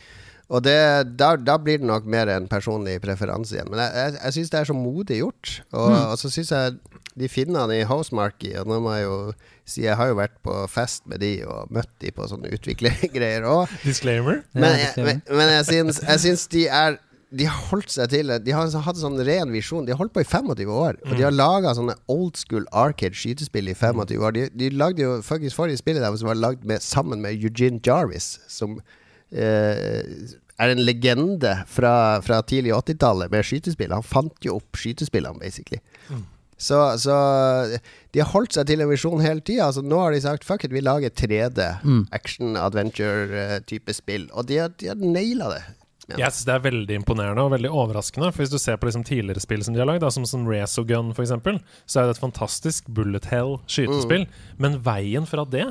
Og 0.49 0.62
det, 0.64 0.78
da, 1.20 1.34
da 1.36 1.59
blir 1.61 1.80
det 1.82 1.88
nok 1.88 2.07
mer 2.09 2.30
en 2.32 2.46
personlig 2.49 2.96
preferanse 3.05 3.53
igjen. 3.53 3.68
Men 3.68 3.82
jeg, 3.82 3.92
jeg, 4.01 4.14
jeg 4.22 4.36
syns 4.36 4.53
det 4.55 4.61
er 4.62 4.70
så 4.70 4.76
modig 4.76 5.18
gjort. 5.20 5.51
Og, 5.76 5.90
og 5.92 6.14
så 6.20 6.30
syns 6.32 6.53
jeg 6.55 6.78
de 7.18 7.28
finnene 7.28 7.80
i 7.80 7.86
Housemarque, 7.88 8.55
og 8.61 8.70
nå 8.70 8.78
må 8.84 8.94
jeg 8.96 9.05
jo 9.05 9.18
si 9.68 9.82
jeg 9.84 9.99
har 9.99 10.09
jo 10.09 10.16
vært 10.16 10.38
på 10.46 10.55
fest 10.72 11.05
med 11.11 11.20
de 11.20 11.32
og 11.44 11.72
møtt 11.74 11.90
de 12.01 12.12
på 12.14 12.28
sånne 12.30 12.53
utviklergreier 12.57 13.44
òg. 13.49 13.74
Disclaimer. 13.84 14.40
Men, 14.57 14.78
jeg, 14.80 15.05
men, 15.05 15.20
men 15.28 15.53
jeg 15.59 15.68
syns, 15.68 16.01
jeg 16.07 16.24
syns 16.24 16.46
de 16.55 16.64
er 16.72 16.96
De 17.28 17.44
har 17.44 17.59
holdt 17.68 17.92
seg 17.92 18.09
til 18.09 18.32
De 18.40 18.55
har 18.57 18.70
hatt 18.72 18.96
en 18.96 19.03
sånn 19.03 19.20
ren 19.28 19.51
visjon. 19.53 19.84
De 19.84 19.92
har 19.92 20.01
holdt 20.01 20.14
på 20.14 20.22
i 20.24 20.28
25 20.28 20.70
år. 20.72 20.96
Og 21.05 21.12
de 21.18 21.26
har 21.26 21.34
laga 21.34 21.74
sånne 21.76 21.99
old 22.09 22.40
school 22.40 22.64
arcade 22.72 23.18
skytespill 23.18 23.68
i 23.68 23.76
25 23.76 24.24
år. 24.24 24.32
De, 24.32 24.46
de 24.57 24.70
lagde 24.72 25.05
jo 25.05 25.18
faktisk 25.26 25.59
forrige 25.59 25.82
spillet 25.82 26.01
der 26.01 26.16
som 26.16 26.30
var 26.30 26.40
lagd 26.40 26.64
med, 26.64 26.80
sammen 26.80 27.20
med 27.20 27.36
Eugene 27.36 27.82
Jarvis, 27.84 28.38
som 28.49 28.78
er 29.33 30.72
en 30.72 30.83
legende 30.83 31.53
fra, 31.70 31.93
fra 32.24 32.41
tidlig 32.43 32.72
80-tallet 32.74 33.31
med 33.31 33.47
skytespill. 33.47 33.95
Han 33.95 34.07
fant 34.07 34.45
jo 34.45 34.57
opp 34.59 34.79
skytespillene, 34.81 35.39
basically. 35.43 35.81
Så, 36.59 36.79
så 36.99 37.14
de 38.11 38.18
har 38.18 38.33
holdt 38.33 38.57
seg 38.57 38.66
til 38.66 38.83
en 38.83 38.91
visjon 38.91 39.22
hele 39.22 39.45
tida. 39.47 39.68
Altså, 39.68 39.85
nå 39.87 40.01
har 40.03 40.14
de 40.14 40.22
sagt 40.24 40.47
fuck 40.47 40.64
it, 40.66 40.74
vi 40.74 40.83
lager 40.83 41.12
3D 41.14 41.68
action 42.11 42.57
adventure-type 42.59 43.95
spill. 43.95 44.26
Og 44.35 44.49
de 44.51 44.59
har, 44.64 44.72
de 44.81 44.91
har 44.91 44.99
naila 44.99 45.53
det. 45.55 45.62
Ja. 46.09 46.22
Jeg 46.24 46.33
synes 46.33 46.47
det 46.49 46.55
er 46.55 46.62
veldig 46.64 46.95
imponerende 47.03 47.43
og 47.45 47.51
veldig 47.53 47.70
overraskende. 47.70 48.31
For 48.33 48.43
Hvis 48.43 48.51
du 48.51 48.59
ser 48.59 48.79
på 48.81 48.89
liksom 48.89 49.05
tidligere 49.05 49.43
spill 49.45 49.62
som 49.62 49.74
de 49.76 49.83
har 49.83 49.87
lagd, 49.91 50.07
som, 50.11 50.24
som 50.26 50.49
Resogun 50.49 51.12
f.eks., 51.12 51.35
så 51.87 52.01
er 52.01 52.09
det 52.09 52.16
et 52.16 52.22
fantastisk 52.22 52.89
bullet 52.89 53.29
hell 53.29 53.59
skytespill. 53.68 54.24
Men 54.57 54.81
veien 54.83 55.29
fra 55.29 55.45
det 55.45 55.68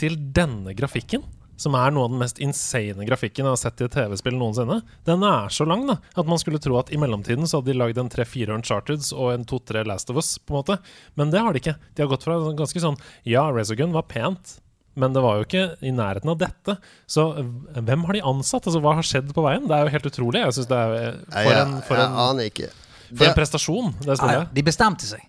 til 0.00 0.14
denne 0.32 0.72
grafikken, 0.78 1.26
som 1.60 1.76
er 1.76 1.92
noe 1.92 2.06
av 2.08 2.14
den 2.14 2.22
mest 2.22 2.40
insane 2.42 3.04
grafikken 3.08 3.44
jeg 3.44 3.52
har 3.52 3.60
sett 3.60 3.82
i 3.82 3.86
et 3.86 3.94
TV-spill 3.94 4.38
noensinne, 4.40 4.80
den 5.08 5.26
er 5.28 5.52
så 5.52 5.66
lang 5.68 5.84
da 5.90 5.98
at 6.16 6.30
man 6.30 6.40
skulle 6.40 6.60
tro 6.62 6.78
at 6.80 6.92
i 6.94 6.98
mellomtiden 7.00 7.44
så 7.48 7.60
hadde 7.60 7.74
de 7.74 7.78
lagd 7.80 8.00
en 8.00 8.08
tre-fire 8.12 8.56
Uncharteds 8.56 9.12
og 9.12 9.34
en 9.34 9.44
to-tre 9.48 9.84
Last 9.88 10.10
of 10.12 10.18
Us, 10.20 10.32
på 10.40 10.54
en 10.56 10.60
måte. 10.62 10.78
Men 11.20 11.32
det 11.34 11.42
har 11.44 11.52
de 11.52 11.60
ikke. 11.62 11.76
De 11.94 12.04
har 12.04 12.10
gått 12.10 12.24
fra 12.26 12.38
en 12.40 12.58
ganske 12.58 12.82
sånn 12.82 12.98
Ja, 13.28 13.46
Resogun 13.52 13.92
var 13.96 14.08
pent. 14.08 14.56
Men 14.98 15.14
det 15.14 15.22
var 15.22 15.38
jo 15.38 15.44
ikke 15.46 15.64
i 15.86 15.92
nærheten 15.94 16.32
av 16.32 16.38
dette. 16.40 16.74
Så 17.08 17.28
hvem 17.76 18.06
har 18.08 18.16
de 18.16 18.22
ansatt? 18.26 18.66
Altså, 18.66 18.80
Hva 18.82 18.96
har 18.98 19.06
skjedd 19.06 19.30
på 19.36 19.44
veien? 19.44 19.68
Det 19.70 19.76
er 19.76 19.86
jo 19.86 19.92
helt 19.94 20.08
utrolig. 20.10 20.42
Jeg 20.42 20.56
synes 20.56 20.70
det 20.72 20.80
er 20.80 20.96
eh, 20.98 21.20
For 21.36 21.58
en, 21.60 21.76
for 21.86 22.00
jeg 22.00 22.08
en, 22.08 22.18
aner 22.24 22.50
ikke. 22.50 22.70
for 23.12 23.28
en 23.28 23.36
prestasjon, 23.38 23.92
det 24.02 24.18
Nei, 24.18 24.32
ja, 24.34 24.42
de 24.58 24.64
bestemte 24.66 25.06
seg. 25.08 25.22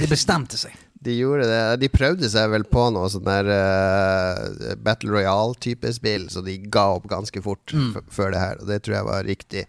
De 0.00 0.10
bestemte 0.10 0.60
seg. 0.60 0.74
De 1.04 1.12
gjorde 1.18 1.44
det. 1.50 1.62
De 1.82 1.88
prøvde 1.92 2.28
seg 2.32 2.48
vel 2.54 2.64
på 2.64 2.86
noe 2.94 3.10
sånn 3.12 3.26
der 3.26 3.48
uh, 3.52 4.74
Battle 4.80 5.12
Royale-type 5.12 5.90
spill, 5.92 6.28
så 6.32 6.40
de 6.46 6.56
ga 6.72 6.86
opp 6.96 7.08
ganske 7.12 7.42
fort 7.44 7.74
Mm. 7.76 7.90
før 8.10 8.32
det 8.32 8.40
her. 8.40 8.60
Og 8.62 8.70
det 8.70 8.82
tror 8.86 8.96
jeg 8.96 9.08
var 9.10 9.24
riktig. 9.28 9.64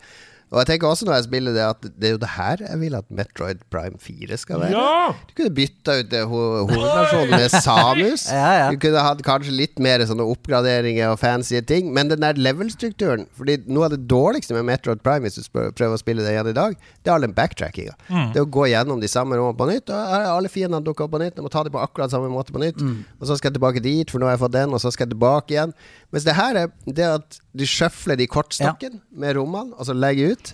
Og 0.53 0.59
jeg 0.61 0.67
tenker 0.69 0.87
også 0.87 1.07
når 1.07 1.15
jeg 1.17 1.25
spiller 1.25 1.55
det, 1.55 1.63
at 1.65 1.87
det 1.99 2.07
er 2.09 2.13
jo 2.13 2.19
det 2.21 2.29
her 2.35 2.61
jeg 2.61 2.79
vil 2.79 2.95
at 2.95 3.07
Metroid 3.09 3.63
Prime 3.73 3.97
4 3.99 4.37
skal 4.37 4.61
være. 4.61 4.75
Ja! 4.77 5.13
Du 5.27 5.33
kunne 5.39 5.53
bytta 5.57 5.95
ut 6.03 6.13
hovednasjonen 6.31 7.31
med 7.33 7.55
Samus. 7.65 8.25
Ja, 8.31 8.51
ja. 8.59 8.67
Du 8.71 8.77
kunne 8.81 9.01
hatt 9.03 9.23
kanskje 9.25 9.55
litt 9.55 9.81
mer 9.83 10.03
sånne 10.07 10.25
oppgraderinger 10.31 11.11
og 11.13 11.19
fancy 11.21 11.59
ting. 11.67 11.89
Men 11.95 12.11
den 12.11 12.21
der 12.23 12.37
level-strukturen 12.39 13.25
Fordi 13.35 13.57
noe 13.67 13.87
av 13.89 13.95
det 13.95 14.03
dårligste 14.11 14.55
med 14.57 14.67
Metroid 14.69 15.01
Prime, 15.05 15.25
hvis 15.25 15.39
du 15.41 15.49
prøver 15.49 15.97
å 15.97 16.01
spille 16.01 16.23
det 16.25 16.35
igjen 16.35 16.51
i 16.51 16.55
dag, 16.57 16.77
det 17.01 17.11
er 17.11 17.15
all 17.17 17.25
den 17.25 17.35
backtrackinga. 17.37 17.97
Det 18.35 18.43
å 18.45 18.49
gå 18.49 18.67
gjennom 18.71 19.01
de 19.03 19.09
samme 19.11 19.37
rommene 19.39 19.57
på 19.59 19.67
nytt. 19.69 19.91
Og 19.91 20.15
alle 20.35 20.51
fiendene 20.51 20.83
dukker 20.85 21.07
opp 21.09 21.15
på 21.17 21.23
nytt. 21.23 21.35
Jeg 21.39 21.45
må 21.45 21.51
ta 21.53 21.65
dem 21.65 21.73
på 21.75 21.81
akkurat 21.83 22.13
samme 22.13 22.29
måte 22.31 22.53
på 22.55 22.61
nytt. 22.63 22.79
Og 23.19 23.27
så 23.29 23.37
skal 23.39 23.51
jeg 23.51 23.57
tilbake 23.59 23.83
dit, 23.83 24.11
for 24.13 24.21
nå 24.21 24.29
har 24.29 24.37
jeg 24.37 24.43
fått 24.45 24.55
den, 24.55 24.73
og 24.75 24.81
så 24.83 24.93
skal 24.93 25.07
jeg 25.09 25.15
tilbake 25.17 25.55
igjen. 25.57 25.75
Mens 26.13 26.27
det 26.27 26.35
her 26.37 26.59
er 26.59 26.69
det 26.85 27.07
at 27.07 27.39
du 27.57 27.65
sjøfler 27.67 28.19
de 28.19 28.27
kortstokken 28.29 29.01
med 29.15 29.35
rommene, 29.39 29.75
og 29.75 29.87
så 29.87 29.95
legger 29.97 30.35
ut. 30.35 30.53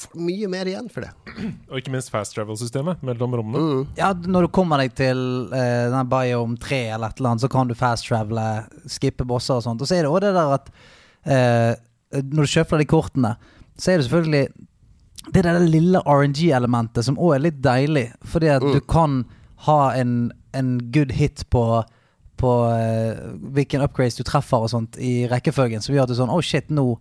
Får 0.00 0.20
mye 0.22 0.48
mer 0.48 0.68
igjen 0.70 0.86
for 0.92 1.04
det. 1.04 1.10
Og 1.68 1.80
ikke 1.80 1.92
minst 1.92 2.12
fast 2.12 2.32
travel-systemet 2.36 3.02
mellom 3.04 3.34
rommene. 3.40 3.60
Mm. 3.60 3.82
Ja, 3.98 4.12
når 4.14 4.46
du 4.46 4.52
kommer 4.54 4.80
deg 4.80 4.94
til 4.98 5.20
uh, 5.50 5.90
den 5.92 6.10
Biome 6.10 6.56
3 6.62 6.80
eller 6.94 7.10
et 7.10 7.20
eller 7.20 7.32
annet, 7.32 7.44
så 7.44 7.50
kan 7.52 7.68
du 7.68 7.76
fast 7.76 8.06
travele, 8.08 8.46
skippe 8.88 9.26
bosser 9.28 9.58
og 9.58 9.66
sånt. 9.66 9.82
Og 9.82 9.90
så 9.90 9.98
er 9.98 10.06
det 10.06 10.12
òg 10.12 10.22
det 10.24 10.32
der 10.36 10.56
at 10.56 10.70
uh, 10.70 11.72
når 12.22 12.46
du 12.46 12.52
sjøfler 12.54 12.82
de 12.82 12.88
kortene, 12.90 13.34
så 13.80 13.92
er 13.92 14.00
det 14.00 14.08
selvfølgelig 14.08 14.46
det 15.34 15.44
der 15.44 15.58
lille 15.60 16.00
RNG-elementet 16.08 17.06
som 17.06 17.18
òg 17.20 17.36
er 17.36 17.46
litt 17.48 17.60
deilig. 17.64 18.08
Fordi 18.30 18.50
at 18.54 18.64
du 18.64 18.80
kan 18.80 19.24
ha 19.66 19.80
en, 19.98 20.30
en 20.56 20.76
good 20.94 21.12
hit 21.18 21.44
på 21.52 21.64
på 22.40 22.50
uh, 22.66 23.36
hvilken 23.54 23.84
upgrades 23.84 24.18
du 24.18 24.24
treffer 24.26 24.66
og 24.66 24.72
sånt 24.72 24.98
i 25.00 25.28
rekkefølgen, 25.30 25.84
som 25.84 25.94
gjør 25.94 26.08
at 26.08 26.12
du 26.12 26.18
sånn 26.18 26.32
Oh 26.32 26.42
shit, 26.44 26.70
nå 26.72 26.94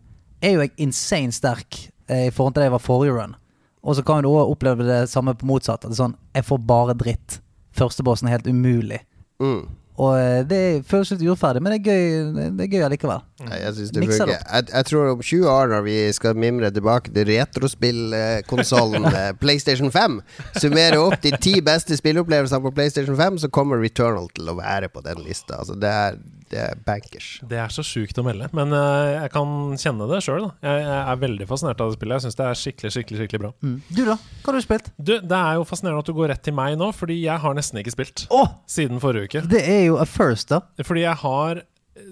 er 0.44 0.56
jo 0.56 0.64
jeg 0.64 0.76
insane 0.86 1.36
sterk 1.36 1.80
uh, 2.12 2.28
i 2.28 2.34
forhold 2.34 2.56
til 2.56 2.64
det 2.64 2.70
jeg 2.70 2.76
var 2.78 2.86
forrige 2.86 3.16
run. 3.18 3.38
Og 3.80 3.96
så 3.96 4.04
kan 4.04 4.24
du 4.24 4.32
òg 4.32 4.52
oppleve 4.52 4.88
det 4.88 5.06
samme 5.12 5.34
på 5.40 5.48
motsatt. 5.48 5.86
At 5.86 5.92
det 5.92 5.96
er 5.96 6.02
sånn 6.02 6.18
Jeg 6.36 6.48
får 6.50 6.64
bare 6.68 6.96
dritt. 7.00 7.40
Førstebossen 7.80 8.28
er 8.28 8.36
helt 8.36 8.50
umulig. 8.50 9.00
Mm. 9.40 9.70
Og 10.00 10.14
eh, 10.16 10.42
det 10.48 10.60
føles 10.88 11.12
litt 11.12 11.26
urettferdig, 11.28 11.62
men 11.64 11.74
det 11.76 11.80
er 11.80 11.88
gøy 11.90 12.52
Det 12.56 12.66
er 12.66 12.72
gøy 12.72 12.86
allikevel. 12.88 13.24
Nei, 13.44 13.58
jeg 13.60 13.76
synes 13.76 13.92
det 13.96 14.04
Mikser. 14.04 14.32
Jeg, 14.32 14.68
jeg 14.72 14.88
tror 14.88 15.12
om 15.12 15.24
20 15.24 15.50
år, 15.52 15.72
når 15.74 15.84
vi 15.88 15.98
skal 16.16 16.40
mimre 16.40 16.72
tilbake 16.76 17.12
til 17.16 17.28
retrospillkonsollen 17.28 19.10
eh, 19.20 19.32
PlayStation 19.42 19.92
5, 19.92 20.20
summere 20.64 21.02
opp 21.04 21.20
de 21.26 21.34
ti 21.44 21.58
beste 21.66 22.00
spilleopplevelsene 22.00 22.64
på 22.64 22.74
PlayStation 22.78 23.20
5, 23.20 23.42
så 23.44 23.52
kommer 23.52 23.84
Returnal 23.84 24.32
til 24.36 24.52
å 24.52 24.56
være 24.60 24.92
på 24.94 25.04
den 25.04 25.20
lista. 25.26 25.60
Altså, 25.60 25.76
det 25.80 25.92
er, 25.92 26.20
det 26.52 26.62
er 26.64 26.80
bankers. 26.86 27.30
Det 27.50 27.60
er 27.62 27.74
så 27.74 27.86
sjukt 27.86 28.18
å 28.20 28.26
melde, 28.26 28.50
men 28.58 28.74
uh, 28.76 29.24
jeg 29.24 29.34
kan 29.34 29.56
kjenne 29.80 30.10
det 30.10 30.22
sjøl. 30.26 30.50
Jeg, 30.66 30.84
jeg 30.86 31.00
er 31.00 31.24
veldig 31.24 31.50
fascinert 31.50 31.84
av 31.84 31.92
det 31.92 32.00
spillet. 32.00 32.20
Jeg 32.20 32.28
syns 32.28 32.40
det 32.40 32.48
er 32.48 32.62
skikkelig 32.64 32.94
skikkelig, 32.96 33.22
skikkelig 33.24 33.44
bra. 33.46 33.52
Mm. 33.64 33.78
Du, 33.90 34.04
da? 34.08 34.18
Hva 34.44 34.52
har 34.52 34.60
du 34.60 34.66
spilt? 34.66 34.92
Du, 34.98 35.16
Det 35.20 35.40
er 35.40 35.60
jo 35.60 35.66
fascinerende 35.70 36.04
at 36.04 36.12
du 36.12 36.16
går 36.18 36.32
rett 36.34 36.46
til 36.46 36.56
meg 36.58 36.78
nå, 36.80 36.92
fordi 36.96 37.20
jeg 37.22 37.44
har 37.44 37.58
nesten 37.58 37.82
ikke 37.82 37.96
spilt 37.96 38.26
oh! 38.34 38.56
siden 38.70 39.02
forrige 39.04 39.30
uke. 39.30 39.46
det 39.50 39.64
er 39.66 39.84
jo 39.90 40.00
a 40.02 40.08
first, 40.10 40.50
da. 40.54 40.64
Fordi 40.86 41.06
jeg 41.06 41.22
har 41.24 41.64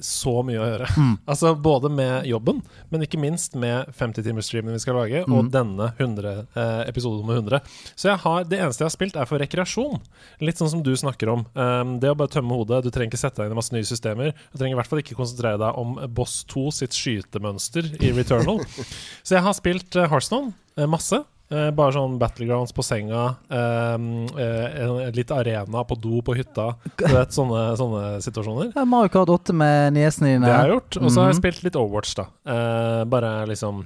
så 0.03 0.33
mye 0.45 0.59
å 0.61 0.67
gjøre. 0.71 0.88
Mm. 0.97 1.13
Altså 1.31 1.51
Både 1.59 1.89
med 1.91 2.25
jobben, 2.29 2.61
men 2.91 3.03
ikke 3.05 3.19
minst 3.21 3.55
med 3.59 3.89
50-timersstreamen 3.97 4.75
vi 4.75 4.81
skal 4.83 4.95
lage, 4.99 5.23
Mm. 5.27 5.33
og 5.38 5.51
denne 5.53 5.89
100, 5.97 6.33
eh, 6.55 6.81
episode 6.89 7.19
nummer 7.21 7.39
100. 7.39 7.61
Så 7.95 8.09
jeg 8.11 8.17
har, 8.23 8.43
det 8.47 8.59
eneste 8.59 8.83
jeg 8.83 8.89
har 8.89 8.95
spilt, 8.95 9.15
er 9.19 9.25
for 9.29 9.41
rekreasjon. 9.41 9.99
Litt 10.41 10.57
sånn 10.61 10.69
som 10.71 10.83
du 10.85 10.91
snakker 10.95 11.31
om. 11.33 11.45
Um, 11.55 11.95
det 11.99 12.11
å 12.11 12.17
bare 12.17 12.31
tømme 12.33 12.55
hodet. 12.57 12.83
Du 12.85 12.91
trenger 12.91 13.11
ikke 13.11 13.21
sette 13.21 13.41
deg 13.41 13.49
inn 13.49 13.55
i 13.57 13.59
masse 13.59 13.73
nye 13.75 13.88
systemer. 13.88 14.33
Du 14.53 14.57
trenger 14.59 14.77
i 14.77 14.79
hvert 14.81 14.91
fall 14.91 15.01
ikke 15.03 15.17
konsentrere 15.17 15.59
deg 15.61 15.79
om 15.81 15.95
Boss 16.13 16.43
2 16.51 16.67
sitt 16.81 16.95
skytemønster 16.97 17.89
i 18.01 18.11
Returnal. 18.17 18.61
Så 19.27 19.35
jeg 19.38 19.43
har 19.47 19.57
spilt 19.57 19.95
uh, 19.99 20.07
Hearthstone 20.11 20.53
masse. 20.88 21.23
Eh, 21.49 21.69
bare 21.71 21.93
sånn 21.95 22.17
battlegrounds 22.19 22.73
på 22.75 22.83
senga, 22.83 23.37
eh, 23.49 23.93
en- 23.93 25.11
litt 25.15 25.31
arena 25.31 25.83
på 25.87 25.95
do 25.99 26.21
på 26.21 26.35
hytta. 26.35 26.75
Du 26.97 27.05
vet, 27.07 27.29
sånne, 27.31 27.77
sånne 27.79 28.17
situasjoner. 28.19 28.73
Ja, 28.75 28.83
Mario 28.83 29.07
Kart 29.13 29.29
8 29.29 29.53
med 29.55 29.93
niesene 29.93 30.33
dine. 30.35 30.45
Det 30.45 30.53
har 30.53 30.67
jeg 30.67 30.75
gjort. 30.75 30.97
Og 31.03 31.09
så 31.11 31.21
har 31.21 31.31
jeg 31.31 31.35
Mhm. 31.37 31.43
spilt 31.45 31.63
litt 31.63 31.75
Overwatch, 31.79 32.15
da. 32.15 32.25
Eh, 32.45 33.03
bare 33.05 33.45
liksom 33.47 33.85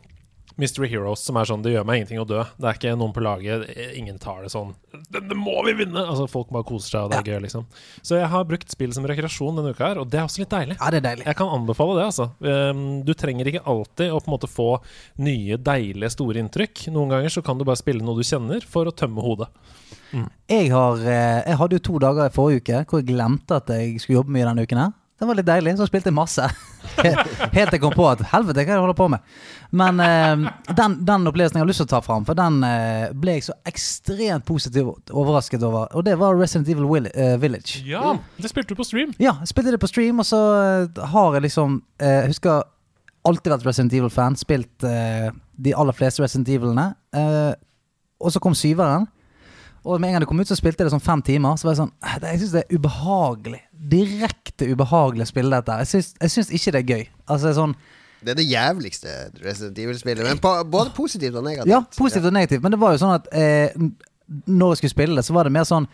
Mystery 0.62 0.90
Heroes, 0.92 1.24
som 1.26 1.40
er 1.40 1.50
sånn 1.50 1.64
Det 1.66 1.74
gjør 1.74 1.88
meg 1.88 2.02
ingenting 2.02 2.22
å 2.22 2.28
dø. 2.30 2.44
Det 2.58 2.70
er 2.70 2.78
ikke 2.78 2.94
noen 3.00 3.16
på 3.16 3.24
laget 3.26 3.66
Ingen 3.98 4.20
tar 4.22 4.44
det 4.46 4.52
sånn 4.54 4.74
Det, 4.94 5.24
det 5.28 5.38
må 5.38 5.58
vi 5.68 5.76
vinne! 5.82 6.04
Altså 6.06 6.28
Folk 6.32 6.52
bare 6.54 6.68
koser 6.68 6.94
seg, 6.96 7.08
og 7.08 7.12
det 7.12 7.20
er 7.22 7.34
gøy, 7.34 7.42
liksom. 7.48 7.66
Så 8.06 8.20
jeg 8.20 8.30
har 8.32 8.48
brukt 8.48 8.72
spill 8.72 8.94
som 8.96 9.08
rekreasjon 9.10 9.58
denne 9.58 9.74
uka 9.74 9.90
her, 9.90 10.02
og 10.02 10.10
det 10.12 10.22
er 10.22 10.28
også 10.28 10.44
litt 10.44 10.54
deilig. 10.54 10.78
Ja, 10.78 10.92
det 10.94 11.02
er 11.02 11.08
deilig. 11.10 11.26
Jeg 11.28 11.38
kan 11.40 11.52
anbefale 11.52 11.98
det, 11.98 12.08
altså. 12.12 12.28
Um, 12.40 12.84
du 13.08 13.12
trenger 13.18 13.50
ikke 13.52 13.64
alltid 13.74 14.14
å 14.14 14.22
på 14.22 14.30
en 14.30 14.36
måte 14.36 14.50
få 14.52 14.70
nye, 15.24 15.58
deilige, 15.60 16.14
store 16.14 16.42
inntrykk. 16.44 16.86
Noen 16.96 17.16
ganger 17.16 17.34
så 17.34 17.44
kan 17.46 17.60
du 17.60 17.66
bare 17.68 17.80
spille 17.82 18.06
noe 18.06 18.20
du 18.20 18.26
kjenner, 18.28 18.64
for 18.68 18.88
å 18.88 18.96
tømme 18.96 19.24
hodet. 19.26 19.50
Jeg, 20.12 20.72
har, 20.74 21.00
eh, 21.08 21.42
jeg 21.48 21.58
hadde 21.62 21.78
jo 21.78 21.84
to 21.88 22.00
dager 22.04 22.28
i 22.28 22.34
forrige 22.36 22.60
uke 22.60 22.80
hvor 22.90 23.00
jeg 23.00 23.14
glemte 23.14 23.60
at 23.62 23.70
jeg 23.72 24.02
skulle 24.02 24.20
jobbe 24.20 24.36
mye 24.36 24.50
denne 24.50 24.66
uken. 24.68 24.82
her 24.84 24.98
Det 25.22 25.28
var 25.30 25.38
litt 25.38 25.46
deilig, 25.46 25.76
så 25.78 25.86
spilte 25.86 26.10
jeg 26.10 26.16
masse. 26.18 26.42
Helt 27.06 27.70
til 27.70 27.76
jeg 27.76 27.82
kom 27.84 27.94
på 27.94 28.08
at 28.10 28.24
helvete, 28.32 28.56
hva 28.58 28.64
er 28.64 28.66
det 28.66 28.74
jeg 28.74 28.82
holder 28.82 28.98
på 28.98 29.06
med? 29.14 29.36
Men 29.78 30.00
eh, 30.02 30.48
den, 30.80 30.96
den 31.06 31.30
opplevelsen 31.30 31.60
jeg 31.60 31.62
har 31.62 31.70
lyst 31.70 31.84
til 31.84 31.86
å 31.86 31.92
ta 31.92 32.00
fram, 32.02 32.26
for 32.26 32.40
den 32.40 32.58
eh, 32.66 33.12
ble 33.14 33.36
jeg 33.36 33.46
så 33.46 33.54
ekstremt 33.70 34.48
positivt 34.50 35.14
overrasket 35.14 35.62
over. 35.68 35.94
Og 35.94 36.08
det 36.08 36.16
var 36.18 36.34
Resident 36.40 36.72
Evil 36.74 36.90
Will 36.90 37.12
eh, 37.14 37.36
Village. 37.38 37.84
Ja! 37.86 38.16
Det 38.42 38.50
spilte 38.50 38.74
du 38.74 38.82
på 38.82 38.88
stream. 38.90 39.14
Ja, 39.22 39.36
jeg 39.44 39.52
spilte 39.54 39.76
det 39.76 39.82
på 39.84 39.92
stream, 39.92 40.24
og 40.26 40.26
så 40.26 40.42
eh, 40.58 41.06
har 41.14 41.38
jeg 41.38 41.46
liksom 41.46 41.78
eh, 42.02 42.18
Jeg 42.24 42.34
husker 42.34 42.66
alltid 43.30 43.54
vært 43.54 43.70
Resident 43.70 43.94
Evil-fan. 44.02 44.42
Spilt 44.42 44.90
eh, 44.90 45.30
de 45.62 45.78
aller 45.78 46.02
fleste 46.02 46.26
Resident 46.26 46.50
Evil-ene. 46.50 46.90
og 48.18 48.34
så 48.34 48.42
kom 48.42 48.58
syveren. 48.58 49.06
Og 49.86 49.98
med 50.02 50.10
en 50.10 50.14
gang 50.14 50.22
det 50.22 50.30
kom 50.30 50.40
ut, 50.40 50.48
så 50.50 50.56
spilte 50.58 50.84
jeg 50.84 50.90
det 50.90 50.94
sånn 50.94 51.02
fem 51.04 51.22
timer. 51.26 51.56
Så 51.58 51.66
var 51.66 51.74
jeg 51.74 51.82
sånn 51.82 51.94
"Eh, 52.04 52.20
Jeg 52.34 52.40
syns 52.42 52.52
det 52.52 52.64
er 52.70 52.78
ubehagelig. 52.78 53.62
Direkte 53.92 54.68
ubehagelig 54.70 55.26
å 55.26 55.32
spille 55.32 55.50
dette. 55.62 55.78
Jeg 56.22 56.30
syns, 56.30 56.52
ikke 56.52 56.72
det 56.72 56.82
er 56.82 56.96
gøy. 56.96 57.08
Altså 57.28 57.54
sånn 57.56 57.76
Det 58.24 58.30
er 58.32 58.36
det 58.36 58.50
jævligste 58.52 59.10
Resident 59.44 59.80
Evil-spillet, 59.80 60.24
men 60.24 60.38
på, 60.38 60.70
både 60.70 60.92
positivt 60.94 61.36
og 61.36 61.44
negativt. 61.44 61.68
Ja, 61.72 61.82
positivt 61.98 62.26
og 62.26 62.34
negativt. 62.34 62.62
Men 62.62 62.72
det 62.72 62.80
var 62.80 62.92
jo 62.92 62.98
sånn 63.02 63.16
at 63.16 63.28
eh, 63.34 63.70
når 64.48 64.70
jeg 64.70 64.78
skulle 64.78 64.94
spille 64.94 65.16
det, 65.16 65.26
så 65.26 65.34
var 65.34 65.44
det 65.44 65.52
mer 65.52 65.64
sånn 65.66 65.88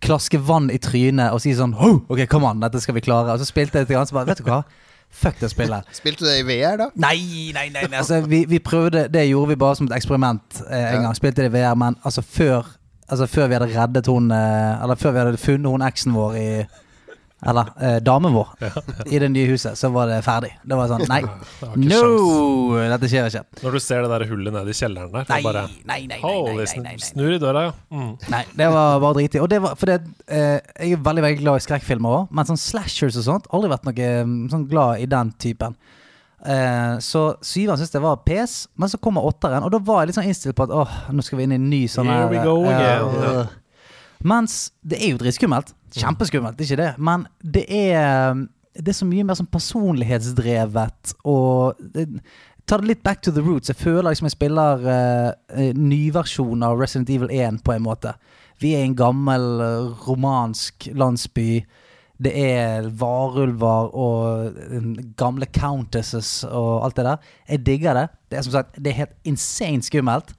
klaske 0.00 0.38
vann 0.38 0.70
i 0.70 0.78
trynet 0.78 1.32
og 1.32 1.40
si 1.40 1.52
sånn 1.56 1.74
oh, 1.74 2.00
Ok, 2.08 2.26
come 2.28 2.46
on, 2.48 2.60
dette 2.60 2.80
skal 2.80 2.94
vi 2.94 3.00
klare. 3.00 3.32
Og 3.32 3.38
så 3.40 3.48
spilte 3.48 3.78
jeg 3.80 3.88
litt, 3.88 3.96
og 3.96 4.08
så 4.08 4.12
bare 4.12 4.26
Vet 4.26 4.38
du 4.38 4.44
hva? 4.44 4.62
Fuck 5.14 5.40
det 5.40 5.50
spillet. 5.52 5.84
Spilte 6.00 6.24
du 6.24 6.28
det 6.28 6.38
i 6.40 6.46
VR, 6.48 6.76
da? 6.76 6.90
Nei, 6.96 7.52
nei, 7.54 7.68
nei. 7.70 7.86
nei. 7.88 7.98
Altså, 7.98 8.20
vi, 8.26 8.44
vi 8.50 8.58
prøvde 8.58 9.08
Det 9.12 9.28
gjorde 9.28 9.48
vi 9.48 9.56
bare 9.56 9.76
som 9.76 9.86
et 9.86 9.96
eksperiment 9.96 10.62
eh, 10.68 10.94
en 10.96 11.02
gang. 11.06 11.14
Spilte 11.16 11.44
det 11.44 11.52
i 11.52 11.54
VR, 11.54 11.74
men 11.78 11.96
altså 12.04 12.22
før 12.22 12.66
Altså 13.10 13.26
før 13.28 13.50
vi 13.50 13.58
hadde 13.58 13.68
reddet 13.74 14.08
hun 14.08 14.30
eh, 14.32 14.82
Eller 14.82 14.96
før 14.96 15.12
vi 15.12 15.20
hadde 15.20 15.40
funnet 15.40 15.68
hun 15.74 15.84
eksen 15.84 16.14
vår 16.16 16.36
i 16.40 16.46
Eller 17.44 17.68
eh, 17.84 17.96
damen 18.00 18.32
vår 18.32 18.54
i 19.12 19.18
det 19.20 19.28
nye 19.34 19.50
huset, 19.50 19.76
så 19.76 19.90
var 19.92 20.08
det 20.08 20.22
ferdig. 20.24 20.48
Det 20.64 20.78
var 20.78 20.88
sånn 20.88 21.02
Nei, 21.10 21.18
no! 21.90 21.98
sjans. 21.98 22.94
Dette 22.94 23.10
skjer 23.12 23.26
ikke. 23.28 23.42
Når 23.66 23.76
du 23.76 23.80
ser 23.84 24.06
det 24.06 24.10
der 24.14 24.24
hullet 24.30 24.54
nede 24.56 24.72
i 24.72 24.76
kjelleren 24.78 25.10
der, 25.12 25.26
Nei, 25.28 25.40
så 25.42 25.48
bare 25.50 25.64
nei, 25.68 25.82
nei, 25.84 25.98
nei, 26.14 26.20
nei, 26.22 26.54
nei, 26.56 26.64
nei, 26.64 26.84
nei. 26.86 26.94
Snur 27.04 27.34
i 27.34 27.40
døra, 27.42 27.66
ja. 27.66 27.74
Mm. 27.92 28.14
Nei, 28.32 28.40
det 28.56 28.68
var 28.72 28.96
bare 29.04 29.18
dritig. 29.18 29.42
Og 29.44 29.50
det 29.52 29.60
var 29.66 29.76
fordi 29.76 29.98
eh, 29.98 30.56
jeg 30.78 30.96
er 30.96 31.04
veldig 31.10 31.26
veldig 31.26 31.42
glad 31.42 31.60
i 31.60 31.66
skrekkfilmer 31.66 32.16
òg, 32.22 32.32
men 32.32 32.48
sånn 32.48 32.62
slashers 32.64 33.20
og 33.20 33.28
sånt 33.28 33.50
aldri 33.52 33.74
vært 33.74 33.90
noe 33.90 34.08
mm, 34.24 34.40
sånn 34.54 34.64
glad 34.72 35.04
i 35.04 35.10
den 35.12 35.34
typen. 35.44 35.76
Eh, 36.44 36.96
så 37.00 37.22
syveren 37.40 37.80
syntes 37.80 37.96
jeg 37.96 38.04
var 38.04 38.20
pes, 38.26 38.56
men 38.76 38.90
så 38.92 39.00
kommer 39.00 39.24
åtteren, 39.24 39.64
og 39.64 39.72
da 39.72 39.80
var 39.80 40.02
jeg 40.02 40.10
litt 40.10 40.18
sånn 40.18 40.28
innstilt 40.28 40.56
på 40.58 40.66
at 40.66 40.74
åh, 40.76 40.96
nå 41.16 41.24
skal 41.24 41.40
vi 41.40 41.46
inn 41.46 41.54
i 41.56 41.60
en 41.60 41.70
ny 41.70 41.84
sånn 41.88 42.10
Here 42.10 42.26
we 42.28 42.42
go 42.44 42.58
eh, 42.68 42.74
again. 42.76 43.44
uh. 43.44 43.54
Mens 44.24 44.58
det 44.80 45.00
er 45.00 45.14
jo 45.14 45.20
dritskummelt. 45.20 45.74
Kjempeskummelt, 45.94 46.60
ikke 46.60 46.80
det. 46.80 46.90
Men 46.96 47.26
det 47.40 47.64
er 47.68 48.34
Det 48.74 48.90
er 48.90 48.96
så 48.96 49.06
mye 49.06 49.22
mer 49.22 49.36
sånn 49.38 49.50
personlighetsdrevet 49.52 51.14
og 51.30 51.78
det, 51.94 52.08
Ta 52.66 52.78
det 52.80 52.88
litt 52.88 53.02
back 53.04 53.20
to 53.20 53.30
the 53.30 53.42
roots. 53.44 53.68
Jeg 53.68 53.76
føler 53.76 54.08
liksom 54.08 54.24
jeg 54.24 54.38
spiller 54.38 54.86
uh, 54.88 55.72
nyversjon 55.76 56.64
av 56.64 56.80
Resident 56.80 57.10
Evil 57.12 57.28
1 57.28 57.60
på 57.60 57.74
en 57.74 57.84
måte. 57.84 58.14
Vi 58.62 58.72
er 58.72 58.80
i 58.84 58.88
en 58.88 58.96
gammel 58.96 59.44
eh, 59.60 60.06
romansk 60.06 60.88
landsby. 60.94 61.64
Det 62.22 62.30
er 62.38 62.86
varulver 62.94 63.90
og 63.98 64.58
gamle 65.18 65.48
countesses 65.50 66.44
og 66.46 66.84
alt 66.86 66.96
det 66.96 67.06
der. 67.08 67.30
Jeg 67.48 67.66
digger 67.66 67.98
det. 67.98 68.08
Det 68.30 68.38
er 68.38 68.42
som 68.46 68.52
sagt 68.54 68.76
Det 68.76 68.92
er 68.92 69.00
helt 69.02 69.16
insane 69.24 69.82
skummelt. 69.82 70.34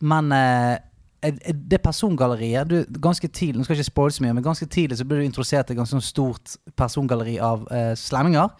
Men 0.00 0.32
eh, 0.32 0.76
eh, 1.22 1.54
det 1.70 1.80
persongalleriet 1.82 2.68
du, 2.68 2.84
Ganske 3.00 3.28
tidlig 3.28 3.58
Nå 3.58 3.64
skal 3.64 3.74
jeg 3.74 3.80
ikke 3.86 3.92
spoile 3.94 4.12
så 4.12 4.24
mye, 4.24 4.34
men 4.36 4.44
ganske 4.44 4.66
tidlig 4.66 4.98
så 4.98 5.06
ble 5.08 5.22
du 5.22 5.24
introdusert 5.24 5.66
til 5.66 5.74
et 5.74 5.80
ganske 5.80 5.96
sånn 5.96 6.04
stort 6.04 6.56
persongalleri 6.76 7.38
av 7.40 7.66
eh, 7.72 7.94
slemminger. 7.96 8.52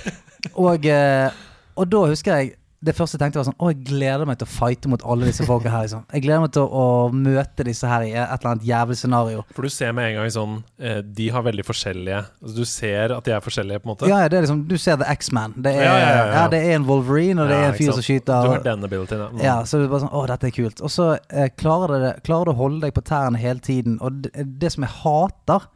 Og, 0.56 0.86
eh, 0.88 1.28
og 1.76 1.88
da 1.92 1.98
husker 2.08 2.38
jeg 2.38 2.54
det 2.80 2.94
første 2.96 3.18
jeg 3.18 3.20
tenkte 3.20 3.36
var 3.36 3.44
sånn 3.50 3.58
Å, 3.60 3.70
jeg 3.74 3.82
gleder 3.90 4.28
meg 4.28 4.38
til 4.40 4.46
å 4.48 4.50
fighte 4.54 4.88
mot 4.88 5.02
alle 5.04 5.26
disse 5.28 5.44
folka 5.44 5.68
her. 5.68 5.82
Liksom. 5.84 6.04
Jeg 6.16 6.22
gleder 6.24 6.40
meg 6.46 6.52
til 6.56 6.64
å, 6.64 6.80
å 6.80 7.10
møte 7.12 7.66
disse 7.68 7.88
her 7.90 8.06
i 8.06 8.12
et 8.14 8.22
eller 8.38 8.48
annet 8.54 8.64
jævlig 8.64 8.96
scenario. 8.96 9.42
For 9.52 9.68
du 9.68 9.72
ser 9.74 9.92
med 9.96 10.08
en 10.08 10.14
gang 10.16 10.30
sånn 10.32 10.54
eh, 10.80 11.02
De 11.04 11.26
har 11.34 11.44
veldig 11.44 11.66
forskjellige 11.68 12.22
altså, 12.22 12.54
Du 12.56 12.64
ser 12.70 13.12
at 13.18 13.28
de 13.28 13.34
er 13.36 13.44
forskjellige, 13.44 13.82
på 13.82 13.88
en 13.88 13.92
måte. 13.92 14.08
Ja, 14.08 14.22
ja, 14.24 14.30
det 14.32 14.38
er 14.38 14.46
liksom 14.46 14.62
Du 14.70 14.76
ser 14.80 14.96
The 15.02 15.10
X-Man. 15.12 15.58
Det, 15.60 15.74
Ja, 15.76 15.90
ja, 15.92 16.06
ja, 16.08 16.22
ja. 16.38 16.46
det 16.54 16.62
er 16.70 16.78
en 16.78 16.86
Wolverine, 16.88 17.44
og 17.44 17.52
det 17.52 17.58
Ja, 17.58 17.66
er 17.66 17.74
en 17.74 17.76
fyr 17.82 17.92
som 17.98 18.06
skyter. 18.06 18.48
Du 18.48 18.54
har 18.54 18.64
den 18.64 18.88
abilityen, 18.88 19.26
ja. 19.26 19.28
Mm. 19.34 19.42
Ja, 19.44 19.58
så 19.68 19.82
det 19.82 19.90
er 19.90 19.92
bare 19.92 20.04
sånn 20.06 20.16
Å, 20.16 20.24
dette 20.32 20.48
er 20.48 20.56
kult. 20.56 20.80
Og 20.80 20.94
så 20.96 21.10
eh, 21.28 21.52
klarer, 21.60 21.94
det, 22.06 22.14
klarer 22.30 22.48
du 22.48 22.54
å 22.54 22.58
holde 22.62 22.80
deg 22.86 22.96
på 22.96 23.04
tærne 23.12 23.42
hele 23.44 23.60
tiden. 23.66 24.00
Og 24.00 24.24
det, 24.24 24.48
det 24.64 24.72
som 24.72 24.88
jeg 24.88 24.96
hater 25.02 25.68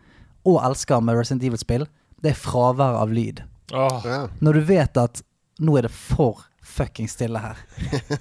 og 0.48 0.58
elsker 0.64 1.04
med 1.04 1.20
Resident 1.20 1.44
Evil-spill, 1.44 1.84
det 2.24 2.32
er 2.32 2.40
fraværet 2.40 2.96
av 3.04 3.12
lyd. 3.12 3.44
Oh. 3.76 4.00
Ja. 4.08 4.24
Når 4.40 4.60
du 4.62 4.66
vet 4.72 5.04
at 5.04 5.20
nå 5.60 5.76
er 5.76 5.86
det 5.86 5.92
for 5.92 6.46
fucking 6.74 7.08
stille 7.10 7.40
her. 7.40 7.60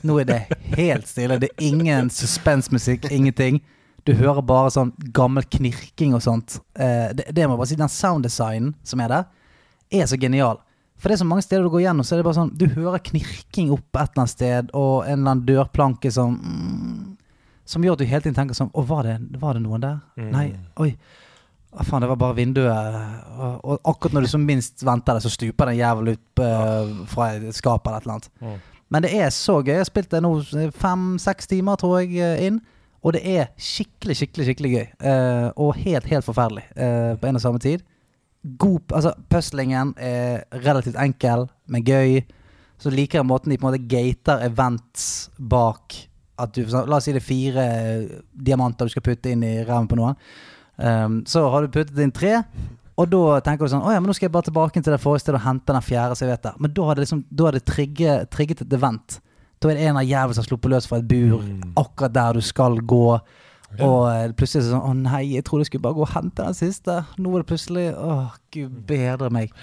Nå 0.05 0.19
er 0.21 0.29
det 0.29 0.41
helt 0.77 1.07
stille. 1.09 1.39
Det 1.41 1.49
er 1.51 1.65
ingen 1.67 2.11
suspensmusikk, 2.13 3.09
ingenting. 3.11 3.61
Du 4.03 4.11
hører 4.19 4.43
bare 4.43 4.71
sånn 4.73 4.91
gammel 5.15 5.45
knirking 5.47 6.13
og 6.17 6.23
sånt. 6.25 6.59
Eh, 6.75 7.09
det, 7.15 7.29
det 7.31 7.47
må 7.47 7.55
jeg 7.55 7.61
bare 7.61 7.71
si, 7.71 7.79
Den 7.79 7.91
sounddesignen 7.91 8.73
som 8.83 9.03
er 9.03 9.13
der, 9.13 9.27
er 9.93 10.07
så 10.09 10.19
genial. 10.19 10.59
For 10.99 11.09
det 11.09 11.17
er 11.17 11.23
så 11.23 11.27
mange 11.27 11.43
steder 11.43 11.65
du 11.65 11.71
går 11.73 11.85
gjennom, 11.85 12.05
så 12.07 12.15
er 12.15 12.21
det 12.21 12.27
bare 12.27 12.37
sånn 12.37 12.53
Du 12.55 12.63
hører 12.77 13.01
knirking 13.03 13.73
opp 13.75 13.97
et 13.97 14.13
eller 14.13 14.21
annet 14.23 14.31
sted, 14.31 14.69
og 14.77 14.93
en 15.03 15.17
eller 15.17 15.33
annen 15.33 15.45
dørplanke 15.47 16.11
som 16.13 16.37
mm, 16.37 17.01
Som 17.67 17.83
gjør 17.83 17.97
at 17.97 18.03
du 18.03 18.07
hele 18.07 18.23
tiden 18.23 18.37
tenker 18.37 18.55
sånn 18.55 18.71
Å, 18.71 18.83
var 18.87 19.07
det, 19.07 19.17
var 19.41 19.57
det 19.57 19.63
noen 19.65 19.83
der? 19.83 19.97
Nei, 20.31 20.45
oi. 20.79 20.93
Å, 21.73 21.85
faen, 21.87 22.03
det 22.03 22.09
var 22.11 22.19
bare 22.21 22.37
vinduet. 22.37 22.99
Og, 23.33 23.55
og 23.65 23.89
akkurat 23.89 24.17
når 24.17 24.27
du 24.27 24.31
som 24.33 24.45
minst 24.45 24.83
venter 24.85 25.17
det, 25.17 25.23
så 25.25 25.31
stuper 25.33 25.71
den 25.71 25.79
jævelen 25.79 26.17
ut 26.17 26.43
uh, 26.43 26.91
fra 27.09 27.31
et 27.37 27.57
skap 27.57 27.87
eller 27.87 27.97
et 28.01 28.07
eller 28.07 28.19
annet. 28.19 28.69
Men 28.93 29.05
det 29.05 29.13
er 29.17 29.31
så 29.33 29.57
gøy. 29.61 29.73
Jeg 29.73 29.81
har 29.81 29.89
spilt 29.89 30.11
det 30.13 30.21
nå 30.21 30.35
fem-seks 30.77 31.49
timer, 31.49 31.79
tror 31.81 32.03
jeg, 32.03 32.13
eh, 32.21 32.45
inn. 32.45 32.59
Og 33.03 33.15
det 33.15 33.23
er 33.25 33.49
skikkelig, 33.57 34.19
skikkelig 34.19 34.45
skikkelig 34.47 34.71
gøy. 34.75 34.85
Uh, 35.01 35.49
og 35.65 35.73
helt, 35.81 36.05
helt 36.11 36.27
forferdelig 36.27 36.67
uh, 36.77 37.17
på 37.17 37.27
en 37.27 37.41
og 37.41 37.43
samme 37.43 37.63
tid. 37.63 37.81
God 38.59 38.93
Altså, 38.93 39.15
puzzlingen 39.31 39.95
er 39.97 40.43
relativt 40.65 40.99
enkel, 41.01 41.47
men 41.67 41.87
gøy. 41.87 42.21
Så 42.77 42.91
liker 42.93 43.21
jeg 43.21 43.27
måten 43.29 43.51
de 43.51 43.57
på 43.57 43.65
en 43.65 43.71
måte 43.71 43.87
gater 43.89 44.45
events 44.45 45.31
bak 45.39 45.95
at 46.41 46.55
du 46.55 46.65
La 46.65 46.97
oss 46.97 47.05
si 47.07 47.13
det 47.13 47.21
er 47.21 47.25
fire 47.25 47.65
diamanter 48.33 48.89
du 48.89 48.93
skal 48.93 49.05
putte 49.05 49.31
inn 49.31 49.43
i 49.45 49.55
ræven 49.63 49.89
på 49.89 49.97
noen. 49.99 50.17
Um, 50.77 51.21
så 51.29 51.45
har 51.53 51.63
du 51.63 51.73
puttet 51.73 51.99
inn 52.01 52.13
tre, 52.13 52.39
og 52.97 53.09
da 53.09 53.39
tenker 53.45 53.65
du 53.65 53.73
sånn 53.73 53.85
Å 53.85 53.93
ja, 53.93 54.01
men 54.01 54.09
nå 54.09 54.15
skal 54.17 54.27
jeg 54.27 54.33
bare 54.33 54.47
tilbake 54.47 54.81
til 54.81 54.93
det 54.93 55.01
forrige 55.01 55.25
stedet 55.25 55.39
og 55.39 55.47
hente 55.47 55.73
den 55.73 55.85
fjerde. 55.85 56.17
Så 56.17 56.25
jeg 56.25 56.33
vet 56.33 56.43
det. 56.45 56.53
Men 56.61 56.73
da 56.77 56.87
har 56.87 56.97
det 56.97 57.05
liksom 57.05 57.23
Da 57.29 57.47
har 57.47 57.57
det 57.57 57.63
trigget, 57.69 58.27
trigget 58.33 58.65
et 58.65 58.75
event. 58.77 59.17
Da 59.57 59.71
er 59.71 59.79
det 59.79 59.87
en 59.87 60.01
av 60.01 60.05
jævlene 60.05 60.35
som 60.35 60.43
har 60.43 60.49
sluppet 60.49 60.73
løs 60.73 60.89
fra 60.89 60.99
et 60.99 61.07
bur 61.09 61.39
akkurat 61.79 62.13
der 62.13 62.37
du 62.37 62.45
skal 62.45 62.77
gå. 62.83 63.07
Og 63.81 64.01
eh, 64.11 64.27
plutselig 64.37 64.61
er 64.61 64.67
det 64.67 64.75
sånn 64.75 64.85
Å 64.85 64.93
nei, 64.99 65.23
jeg 65.33 65.45
trodde 65.47 65.65
jeg 65.65 65.71
skulle 65.71 65.87
bare 65.87 65.97
gå 65.97 66.05
og 66.05 66.13
hente 66.13 66.45
den 66.45 66.57
siste. 66.57 66.99
Nå 67.17 67.33
er 67.33 67.41
det 67.41 67.49
plutselig 67.49 67.87
Å, 67.97 68.17
gud 68.53 68.75
bedre 68.89 69.31
meg. 69.33 69.55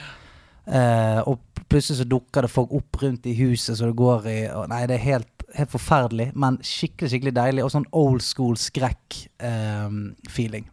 Uh, 0.70 1.18
og 1.26 1.40
plutselig 1.70 1.98
så 1.98 2.04
dukker 2.06 2.46
det 2.46 2.52
folk 2.52 2.70
opp 2.76 3.00
rundt 3.02 3.24
i 3.26 3.32
huset 3.34 3.78
så 3.78 3.88
det 3.88 3.96
går 3.98 4.26
i 4.30 4.36
og, 4.52 4.68
Nei, 4.70 4.84
det 4.86 4.98
er 4.98 5.02
helt, 5.02 5.42
helt 5.56 5.72
forferdelig, 5.72 6.28
men 6.38 6.60
skikkelig 6.62 7.10
skikkelig 7.14 7.34
deilig. 7.38 7.64
Og 7.66 7.72
sånn 7.74 7.88
old 7.96 8.22
school 8.26 8.58
skrekk-feeling. 8.60 10.68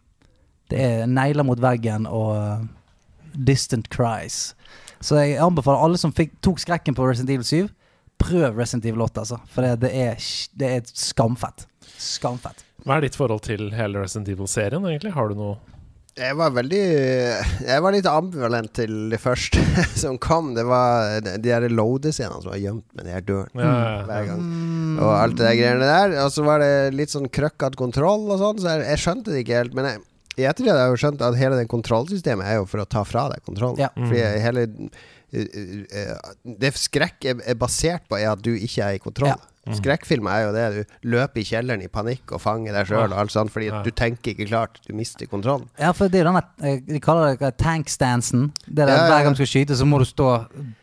Det 0.72 0.82
er 0.84 1.06
negler 1.08 1.46
mot 1.48 1.60
veggen 1.62 2.06
og 2.10 2.34
eh, 2.36 2.66
distant 3.48 3.88
cries. 3.94 4.54
Så 5.00 5.18
jeg 5.20 5.38
anbefaler 5.42 5.84
alle 5.86 6.00
som 6.00 6.12
fikk, 6.14 6.34
tok 6.44 6.58
skrekken 6.62 6.96
på 6.98 7.06
Resident 7.06 7.30
Evil 7.36 7.46
7, 7.46 7.68
prøv 8.18 8.58
Resident 8.58 8.88
Evil 8.90 9.04
8, 9.06 9.22
altså. 9.24 9.40
For 9.54 9.64
det, 9.64 9.76
det, 9.86 9.92
er, 9.94 10.28
det 10.58 10.72
er 10.74 10.88
skamfett. 10.90 11.68
Skamfett. 12.02 12.64
Hva 12.86 12.98
er 12.98 13.06
ditt 13.06 13.18
forhold 13.18 13.42
til 13.46 13.70
hele 13.74 14.02
Resident 14.02 14.30
Evil-serien, 14.32 14.84
egentlig? 14.86 15.12
Har 15.14 15.30
du 15.30 15.38
noe 15.38 15.56
Jeg 16.18 16.34
var 16.38 16.50
veldig 16.54 16.78
Jeg 17.66 17.82
var 17.84 17.94
litt 17.94 18.06
ambivalent 18.10 18.70
til 18.74 18.94
det 19.12 19.18
første 19.22 19.62
som 20.02 20.18
kom. 20.22 20.52
Det 20.56 20.64
var 20.66 21.18
de 21.22 21.36
de 21.38 21.50
der 21.50 21.68
loadescenene 21.70 22.42
som 22.42 22.50
var 22.52 22.62
gjemt 22.62 22.86
med 22.98 23.06
de 23.06 23.14
her 23.14 23.26
dørene 23.26 23.62
Ja, 23.62 23.70
ja, 23.70 23.90
ja. 23.98 24.04
hver 24.08 24.28
gang. 24.30 24.44
Og 24.98 25.12
alt 25.14 25.38
det 25.38 25.46
der 25.46 25.58
greiene 25.60 25.90
der. 25.90 26.16
Og 26.24 26.32
så 26.34 26.46
var 26.46 26.62
det 26.64 26.72
litt 26.98 27.14
sånn 27.14 27.30
krøkkete 27.30 27.78
kontroll 27.78 28.26
og 28.30 28.40
sånn, 28.42 28.62
så 28.62 28.76
jeg, 28.76 28.86
jeg 28.94 29.04
skjønte 29.04 29.34
det 29.34 29.44
ikke 29.44 29.60
helt. 29.62 29.76
Men 29.78 29.90
jeg, 29.92 30.02
i 30.38 30.46
ettertid 30.46 30.70
har 30.72 30.80
jeg 30.84 30.94
jo 30.94 31.00
skjønt 31.02 31.22
at 31.26 31.36
hele 31.40 31.58
det 31.58 31.68
kontrollsystemet 31.72 32.46
er 32.46 32.58
jo 32.60 32.66
for 32.70 32.84
å 32.84 32.88
ta 32.88 33.02
fra 33.08 33.26
deg 33.32 33.42
kontrollen. 33.46 33.80
Ja. 33.82 33.90
Fordi 33.98 34.22
hele 34.44 34.66
eh, 35.34 35.60
eh, 35.90 36.32
Det 36.64 36.72
skrekk 36.78 37.28
er, 37.32 37.42
er 37.44 37.58
basert 37.58 38.06
på, 38.08 38.18
er 38.20 38.30
at 38.32 38.42
du 38.44 38.54
ikke 38.54 38.86
er 38.86 38.98
i 38.98 39.02
kontroll. 39.02 39.34
Ja. 39.34 39.54
Skrekkfilmer 39.76 40.32
er 40.32 40.44
jo 40.46 40.52
det. 40.54 40.62
Du 41.02 41.08
løper 41.12 41.42
i 41.42 41.44
kjelleren 41.44 41.82
i 41.84 41.88
panikk 41.92 42.32
og 42.32 42.40
fanger 42.40 42.72
deg 42.72 42.88
sjøl 42.88 43.10
og 43.12 43.18
alt 43.20 43.34
sånt, 43.34 43.52
fordi 43.52 43.66
Ja. 43.68 43.82
du 43.84 43.90
tenker 43.92 44.32
ikke 44.32 44.46
klart. 44.48 44.78
Du 44.86 44.94
mister 44.96 45.28
kontrollen. 45.28 45.66
Ja, 45.76 45.90
for 45.92 46.08
det 46.08 46.20
er 46.20 46.24
jo 46.24 46.30
denne 46.30 46.44
eh, 46.64 46.78
De 46.88 47.00
kaller 47.04 47.36
det 47.36 47.50
tankstansen. 47.60 48.46
Det 48.64 48.86
der 48.86 48.88
Ja, 48.94 48.96
ja, 49.02 49.10
Hver 49.10 49.24
gang 49.26 49.36
du 49.36 49.42
skal 49.42 49.50
skyte, 49.52 49.76
så 49.76 49.84
må 49.84 49.98
du 50.00 50.06
stå 50.08 50.30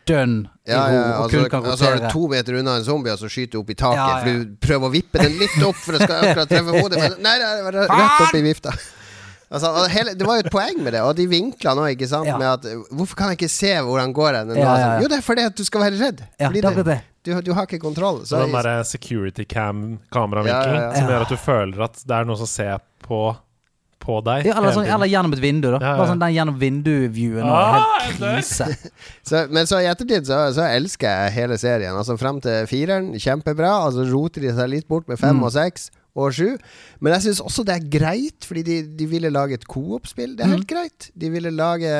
dønn 0.06 0.36
i 0.66 0.70
Ja, 0.70 0.84
ro 0.86 0.94
ja, 0.94 1.02
og 1.02 1.24
altså, 1.24 1.40
kun 1.42 1.50
kan 1.50 1.64
altså 1.72 1.90
er 1.90 1.98
du 1.98 2.08
to 2.14 2.28
meter 2.30 2.60
unna 2.60 2.76
en 2.78 2.84
zombie, 2.86 3.10
og 3.12 3.18
så 3.18 3.26
skyter 3.30 3.56
du 3.56 3.60
opp 3.64 3.70
i 3.70 3.74
taket. 3.74 3.98
Ja, 3.98 4.06
ja. 4.06 4.20
For 4.22 4.30
du 4.30 4.54
prøver 4.68 4.86
å 4.86 4.92
vippe 4.94 5.18
den 5.18 5.34
litt 5.42 5.58
opp 5.66 5.82
for 5.82 5.96
det 5.98 6.06
skal 6.06 6.22
akkurat 6.30 6.48
treffe 6.54 6.78
hodet, 6.78 7.02
men 7.02 7.18
nei, 7.26 7.34
det 7.42 7.50
var 7.66 7.80
rett 7.82 8.22
opp 8.22 8.38
i 8.38 8.44
vifta. 8.46 8.76
Altså, 9.46 9.68
og 9.70 9.84
hele, 9.94 10.14
det 10.18 10.26
var 10.26 10.40
jo 10.40 10.42
et 10.46 10.50
poeng 10.50 10.80
med 10.82 10.92
det, 10.96 11.00
og 11.06 11.12
de 11.16 11.26
vinklene 11.30 11.84
òg, 11.84 11.92
ikke 11.94 12.08
sant. 12.10 12.26
Ja. 12.26 12.34
Med 12.40 12.48
at 12.50 12.64
Hvorfor 12.90 13.14
kan 13.20 13.28
jeg 13.30 13.38
ikke 13.38 13.50
se 13.52 13.70
hvor 13.86 14.00
han 14.02 14.12
går 14.16 14.32
den? 14.40 14.56
Ja, 14.58 14.64
ja, 14.64 14.76
ja. 14.80 15.00
Jo, 15.04 15.06
det 15.12 15.18
er 15.20 15.22
fordi 15.22 15.44
at 15.46 15.54
du 15.56 15.62
skal 15.64 15.84
være 15.84 16.00
redd. 16.00 16.24
Ja, 16.40 16.48
fordi 16.50 16.60
det 16.66 16.84
det. 16.88 17.00
Du, 17.26 17.32
du 17.42 17.52
har 17.54 17.66
ikke 17.66 17.78
kontroll. 17.82 18.24
Så 18.26 18.38
den 18.42 18.52
derre 18.54 18.80
security 18.86 19.44
cam-kameravinkelen 19.46 20.74
Ja, 20.74 20.82
ja, 20.82 20.86
ja. 20.90 20.94
som 20.94 21.04
Ja. 21.04 21.10
gjør 21.16 21.26
at 21.26 21.28
du 21.34 21.36
føler 21.36 21.84
at 21.86 22.02
det 22.06 22.14
er 22.16 22.24
noen 22.28 22.38
som 22.38 22.46
ser 22.50 22.78
på, 23.06 23.20
på 24.02 24.18
deg. 24.26 24.46
Ja, 24.46 24.56
eller, 24.58 24.72
sånn, 24.74 24.86
eller 24.86 25.06
gjennom 25.10 25.32
et 25.34 25.42
vindu, 25.42 25.68
da. 25.74 25.78
Ja, 25.80 25.90
ja. 25.92 25.96
Bare 25.98 26.08
sånn 26.12 26.22
den 26.22 26.34
gjennom 26.36 26.58
vindu-viewen. 26.60 27.46
Ah, 27.46 27.78
Ah, 27.82 28.00
helt 28.06 28.18
krise. 28.22 28.66
så, 29.28 29.44
men 29.50 29.66
så 29.66 29.78
i 29.82 29.86
ettertid 29.90 30.26
så, 30.26 30.40
så 30.54 30.66
elsker 30.70 31.06
jeg 31.10 31.34
hele 31.38 31.58
serien. 31.58 31.94
Altså 31.98 32.18
Frem 32.18 32.38
til 32.42 32.66
fireren, 32.70 33.12
kjempebra. 33.18 33.72
Altså 33.88 34.06
Roter 34.10 34.42
de 34.46 34.54
seg 34.58 34.70
litt 34.74 34.88
bort 34.90 35.06
med 35.10 35.18
fem 35.22 35.36
Mm. 35.38 35.46
og 35.48 35.54
seks 35.54 35.90
og 36.16 36.32
sju. 36.32 36.56
Men 37.00 37.12
jeg 37.12 37.26
syns 37.26 37.40
også 37.44 37.64
det 37.68 37.74
er 37.76 37.88
greit, 37.98 38.46
fordi 38.48 38.62
de, 38.64 38.76
de 38.96 39.06
ville 39.10 39.30
lage 39.30 39.54
et 39.58 39.66
coop-spill. 39.68 40.34
Det 40.36 40.44
er 40.46 40.48
Mm. 40.50 40.56
helt 40.56 40.68
greit. 40.70 41.10
De 41.16 41.30
ville 41.30 41.50
lage 41.52 41.92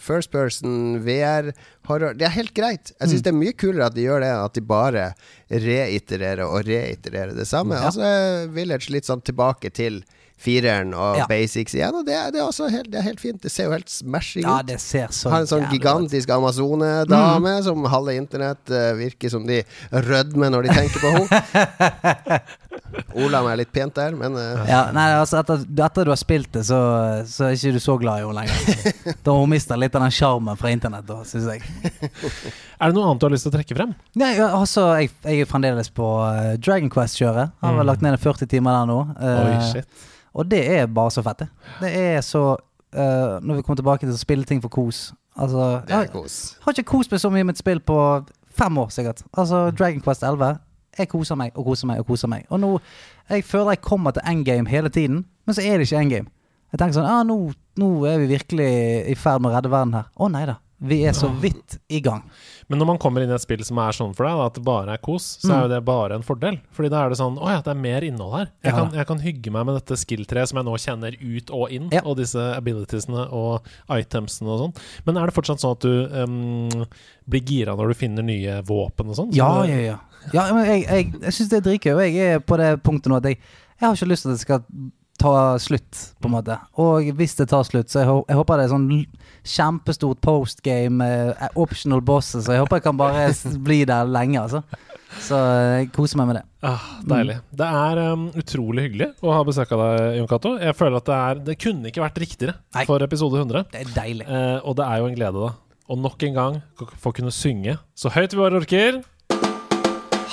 first 0.00 0.30
person, 0.30 1.00
VR, 1.04 1.52
horror. 1.88 2.12
Det 2.14 2.26
er 2.28 2.34
helt 2.36 2.52
greit. 2.54 2.92
Jeg 3.00 3.08
Mm. 3.08 3.22
det 3.22 3.26
er 3.32 3.38
mye 3.40 3.52
kulere 3.56 3.86
at 3.86 3.94
de 3.94 4.02
gjør 4.06 4.20
det, 4.20 4.28
enn 4.28 4.44
at 4.44 4.54
de 4.54 4.60
bare 4.60 5.06
reitererer 5.50 6.44
og 6.46 6.64
reitererer 6.68 7.34
det 7.36 7.46
samme. 7.48 7.74
Ja. 7.78 7.88
Altså 7.90 8.50
Village 8.54 8.90
litt 8.92 9.08
sånn 9.08 9.22
tilbake 9.24 9.72
til 9.72 10.02
fireren 10.42 10.92
og 10.98 11.16
Ja. 11.22 11.26
basics 11.30 11.74
igjen, 11.78 11.94
og 11.94 12.04
det, 12.06 12.16
det, 12.34 12.40
er 12.42 12.46
også 12.48 12.68
helt, 12.72 12.90
det 12.90 12.98
er 13.00 13.06
helt 13.06 13.20
fint. 13.22 13.40
Det 13.42 13.50
ser 13.54 13.68
jo 13.70 13.74
helt 13.76 13.88
smashing 13.92 14.42
Ja, 14.44 14.58
ut. 14.60 14.66
det 14.66 14.80
ser 14.82 15.08
så 15.14 15.30
Har 15.30 15.44
en 15.44 15.50
sånn 15.50 15.68
gigantisk 15.70 16.28
Amazone-dame 16.34 17.52
Mm. 17.58 17.62
som 17.66 17.84
halve 17.92 18.16
internett 18.18 18.70
uh, 18.70 18.92
virker 18.98 19.30
som 19.30 19.46
de 19.46 19.62
rødmer 19.92 20.50
når 20.50 20.66
de 20.68 20.74
tenker 20.74 21.00
på 21.00 21.12
henne. 21.16 22.40
Ola 23.22 23.40
meg 23.44 23.56
litt 23.60 23.70
pent 23.72 23.94
der, 23.96 24.14
men 24.16 24.34
uh. 24.36 24.62
Ja, 24.68 24.82
nei, 24.94 25.06
altså 25.16 25.38
etter, 25.40 25.62
etter 25.64 26.04
du 26.08 26.10
har 26.12 26.20
spilt 26.20 26.50
det, 26.56 26.64
så, 26.68 26.78
så 27.28 27.46
er 27.48 27.56
ikke 27.56 27.72
du 27.76 27.80
så 27.82 27.96
glad 28.00 28.20
i 28.20 28.26
henne 28.26 28.42
lenger. 28.42 29.16
Da 29.24 29.32
har 29.34 29.40
hun 29.44 29.50
mista 29.52 29.76
litt 29.78 29.94
av 29.96 30.04
den 30.04 30.14
sjarmen 30.14 30.58
fra 30.60 30.72
internett, 30.74 31.06
da, 31.08 31.20
syns 31.28 31.48
jeg. 31.52 31.62
Er 32.82 32.90
det 32.90 32.96
noe 32.96 33.06
annet 33.08 33.22
du 33.22 33.26
har 33.28 33.34
lyst 33.34 33.46
til 33.46 33.52
å 33.52 33.56
trekke 33.56 33.76
frem? 33.78 33.92
Nei, 34.20 34.32
altså, 34.44 34.88
jeg, 35.00 35.12
jeg 35.24 35.44
er 35.44 35.50
fremdeles 35.50 35.92
på 35.94 36.08
uh, 36.24 36.54
Dragon 36.58 36.90
Quest-kjøret. 36.92 37.52
Har 37.62 37.76
vel 37.76 37.82
Mm. 37.82 37.88
lagt 37.92 38.02
ned 38.04 38.18
40 38.20 38.46
timer 38.52 38.76
der 38.80 38.90
nå. 38.90 38.98
Uh, 39.16 39.44
Oi, 39.46 39.54
shit. 39.72 40.02
Og 40.34 40.48
det 40.50 40.62
er 40.76 40.86
bare 40.86 41.10
så 41.10 41.22
fett, 41.22 41.38
det. 41.44 41.48
Det 41.80 41.90
er 41.98 42.20
så 42.24 42.42
uh, 42.56 43.38
Når 43.42 43.54
vi 43.54 43.62
kommer 43.62 43.76
tilbake 43.80 44.06
til 44.06 44.14
å 44.14 44.20
spille 44.20 44.44
ting 44.48 44.62
for 44.62 44.72
kos 44.72 45.12
Altså, 45.36 45.80
det 45.88 45.94
er 45.96 46.06
jeg 46.06 46.10
kos. 46.12 46.58
har 46.60 46.72
ikke 46.76 46.90
kost 46.90 47.12
meg 47.12 47.20
så 47.20 47.30
mye 47.32 47.44
med 47.44 47.54
et 47.54 47.58
spill 47.62 47.80
på 47.80 47.96
fem 48.52 48.78
år, 48.78 48.90
sikkert. 48.92 49.22
Altså, 49.32 49.70
Dragon 49.70 50.00
Quest 50.04 50.22
11. 50.28 50.58
Jeg 50.98 51.08
koser 51.08 51.38
meg 51.40 51.54
og 51.56 51.64
koser 51.64 51.88
meg 51.88 52.02
og 52.02 52.06
koser 52.06 52.28
meg. 52.28 52.44
Og 52.52 52.60
nå 52.60 52.80
Jeg 53.30 53.44
føler 53.48 53.70
jeg 53.70 53.80
kommer 53.80 54.10
til 54.12 54.22
endgame 54.28 54.68
hele 54.68 54.88
tiden, 54.92 55.24
men 55.46 55.54
så 55.56 55.62
er 55.64 55.78
det 55.78 55.86
ikke 55.88 56.02
endgame. 56.02 56.28
Jeg 56.72 56.78
tenker 56.80 56.98
sånn 56.98 57.08
ah, 57.08 57.22
nå, 57.24 57.36
nå 57.80 57.88
er 58.08 58.18
vi 58.20 58.26
virkelig 58.34 58.68
i 59.08 59.14
ferd 59.16 59.40
med 59.40 59.52
å 59.52 59.56
redde 59.56 59.72
verden 59.72 59.94
her. 59.96 60.10
Å 60.16 60.28
nei 60.28 60.44
da. 60.48 60.58
Vi 60.82 60.96
er 61.06 61.14
så 61.14 61.28
vidt 61.40 61.76
i 61.94 62.00
gang. 62.02 62.24
Men 62.68 62.80
når 62.80 62.86
man 62.88 62.98
kommer 62.98 63.22
inn 63.22 63.30
i 63.30 63.34
et 63.36 63.42
spill 63.44 63.60
som 63.64 63.78
er 63.78 63.94
sånn 63.94 64.14
for 64.18 64.26
deg, 64.26 64.40
at 64.42 64.54
det 64.58 64.62
bare 64.66 64.94
er 64.96 65.02
kos, 65.02 65.26
så 65.42 65.52
er 65.54 65.60
jo 65.66 65.70
det 65.70 65.78
bare 65.86 66.16
en 66.18 66.24
fordel. 66.26 66.56
Fordi 66.74 66.90
da 66.90 67.04
er 67.04 67.12
det 67.12 67.18
sånn 67.20 67.36
Å 67.38 67.50
ja, 67.52 67.60
det 67.62 67.70
er 67.70 67.78
mer 67.78 68.02
innhold 68.06 68.32
her. 68.34 68.48
Jeg, 68.64 68.72
Ja. 68.72 68.76
kan, 68.80 68.92
jeg 68.98 69.06
kan 69.06 69.18
hygge 69.22 69.52
meg 69.54 69.66
med 69.68 69.74
dette 69.78 69.98
skill-treet 70.00 70.48
som 70.50 70.58
jeg 70.58 70.66
nå 70.66 70.74
kjenner 70.82 71.16
ut 71.20 71.50
og 71.54 71.70
inn, 71.70 71.88
Ja. 71.92 72.00
og 72.04 72.16
disse 72.18 72.38
abilitiesene 72.56 73.28
og 73.30 73.62
itemsene 73.90 74.48
og 74.48 74.58
sånn. 74.64 74.74
Men 75.06 75.16
er 75.22 75.26
det 75.26 75.34
fortsatt 75.36 75.60
sånn 75.62 75.76
at 75.76 75.80
du 75.80 76.08
um, 76.24 76.86
blir 77.28 77.44
gira 77.46 77.76
når 77.76 77.88
du 77.88 77.94
finner 77.94 78.22
nye 78.26 78.62
våpen 78.62 79.08
og 79.08 79.16
sånn? 79.16 79.30
Så 79.32 79.36
Ja, 79.36 79.64
ja, 79.64 79.76
ja. 79.76 79.98
ja 80.32 80.52
men 80.54 80.66
jeg 80.66 80.86
jeg, 80.88 81.12
jeg 81.20 81.32
syns 81.32 81.48
det 81.50 81.58
er 81.62 81.68
dritgøy, 81.70 81.94
og 81.94 82.02
jeg 82.02 82.34
er 82.34 82.40
på 82.40 82.56
det 82.58 82.82
punktet 82.82 83.06
nå 83.12 83.16
at 83.22 83.24
jeg, 83.30 83.38
jeg 83.78 83.86
har 83.88 83.94
ikke 83.94 84.10
lyst 84.10 84.22
til 84.26 84.30
at 84.32 84.34
det 84.38 84.40
skal 84.40 84.64
ta 85.22 85.34
slutt, 85.62 86.00
på 86.20 86.28
en 86.28 86.34
måte. 86.36 86.56
Og 86.82 87.10
hvis 87.18 87.36
det 87.38 87.48
tar 87.52 87.66
slutt, 87.66 87.90
så 87.92 88.02
jeg, 88.02 88.22
jeg 88.28 88.38
håper 88.38 88.60
det 88.60 88.66
er 88.66 88.72
sånn 88.72 88.88
kjempestort 89.54 90.22
postgame, 90.24 91.06
uh, 91.06 91.46
optional 91.62 92.02
bosses, 92.04 92.46
så 92.46 92.56
jeg 92.56 92.64
håper 92.64 92.80
jeg 92.80 92.86
kan 92.88 92.98
bare 93.00 93.28
bli 93.68 93.82
der 93.88 94.10
lenge, 94.10 94.42
altså. 94.42 94.64
Så 95.20 95.36
eh, 95.36 95.70
jeg 95.82 95.88
koser 95.92 96.16
meg 96.20 96.30
med 96.30 96.38
det. 96.38 96.42
Ah, 96.64 96.84
deilig. 97.04 97.34
Det 97.58 97.66
er 97.66 97.98
um, 98.14 98.22
utrolig 98.38 98.86
hyggelig 98.86 99.10
å 99.20 99.34
ha 99.34 99.42
besøk 99.44 99.74
av 99.76 99.82
deg, 99.82 100.06
Jon 100.16 100.30
Cato. 100.30 100.52
Jeg 100.62 100.76
føler 100.78 101.02
at 101.02 101.08
det 101.10 101.18
er 101.18 101.42
Det 101.50 101.56
kunne 101.60 101.90
ikke 101.90 102.04
vært 102.04 102.20
riktigere 102.22 102.54
Nei. 102.72 102.86
for 102.88 103.04
episode 103.04 103.42
100. 103.42 103.66
Det 103.74 103.82
er 103.82 103.92
deilig. 103.92 104.24
Uh, 104.30 104.58
og 104.64 104.78
det 104.80 104.86
er 104.88 105.02
jo 105.02 105.10
en 105.10 105.18
glede, 105.18 105.50
da. 105.50 105.82
Og 105.92 106.00
nok 106.00 106.24
en 106.24 106.38
gang 106.38 106.60
få 107.02 107.12
kunne 107.12 107.34
synge 107.34 107.76
så 107.98 108.12
høyt 108.14 108.32
vi 108.32 108.40
bare 108.40 108.62
orker. 108.62 109.02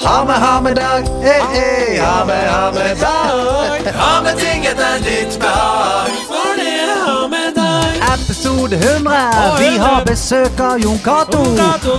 Ha 0.03 0.25
med, 0.25 0.35
ha 0.35 0.61
med 0.61 0.75
dag, 0.75 1.03
Hey, 1.21 1.41
hey. 1.53 1.99
ha 1.99 2.25
med, 2.25 2.49
ha 2.49 2.71
med 2.71 2.97
dag. 2.97 3.93
Ha 3.95 4.21
med 4.23 4.37
ting 4.37 4.65
etter 4.65 4.99
ditt 5.03 5.39
behag. 5.39 6.09
For 6.27 6.53
det 6.55 6.67
er 6.83 6.99
ha 7.05 7.27
med 7.27 7.53
dag. 7.55 8.13
Episode 8.13 8.75
100. 8.75 9.59
Vi 9.59 9.77
har 9.77 10.03
besøk 10.05 10.59
av 10.59 10.79
Jon 10.79 10.99
Cato. 11.03 11.43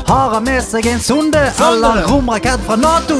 Har 0.09 0.35
han 0.35 0.45
med 0.45 0.63
seg 0.65 0.87
en 0.87 1.01
sonde 1.01 1.43
eller 1.69 2.03
romrakett 2.09 2.61
fra 2.67 2.77
Nato? 2.77 3.19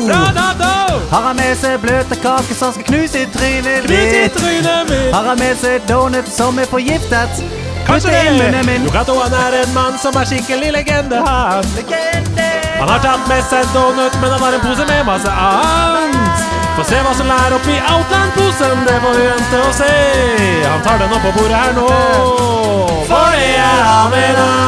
Har 1.11 1.23
han 1.29 1.37
med 1.37 1.57
seg 1.61 1.81
bløte 1.81 2.17
kaker 2.23 2.55
som 2.55 2.73
skal 2.73 2.85
knuse 2.85 3.23
i 3.23 3.27
trynet 3.37 3.89
ditt? 3.89 4.41
mitt. 4.43 5.15
Har 5.15 5.25
han 5.29 5.39
med 5.39 5.57
seg 5.61 5.83
donut 5.89 6.29
som 6.29 6.59
er 6.59 6.71
forgiftet? 6.73 7.45
Kanskje 7.87 8.11
det 8.11 8.65
Jon 8.79 8.91
Cato 8.93 9.19
han 9.21 9.35
er 9.45 9.61
en 9.63 9.75
mann 9.75 9.99
som 9.99 10.17
er 10.17 10.25
skikkelig 10.25 10.73
legende, 10.73 11.21
han. 11.27 11.65
Legende. 11.77 12.50
Han 12.81 12.89
har 12.89 13.03
tatt 13.05 13.27
med 13.29 13.43
seg 13.45 13.67
donut, 13.75 14.15
men 14.23 14.33
han 14.35 14.41
har 14.41 14.57
en 14.57 14.65
pose 14.65 14.87
med 14.89 15.05
masse 15.09 15.33
annet. 15.47 16.47
Få 16.79 16.87
se 16.89 17.01
hva 17.05 17.13
som 17.19 17.29
er 17.35 17.57
oppi 17.59 17.77
Outland-posen, 17.77 18.85
det 18.89 18.97
får 19.05 19.19
vi 19.19 19.29
vente 19.29 19.63
og 19.67 19.75
se. 19.77 19.93
Han 20.65 20.85
tar 20.87 21.03
den 21.05 21.17
opp 21.19 21.27
på 21.29 21.35
bordet 21.37 21.61
her 21.61 21.77
nå. 21.77 21.89
For 23.11 23.37
det 23.37 23.55
er 23.61 23.83
han 23.85 24.17
i 24.17 24.29
dag. 24.39 24.61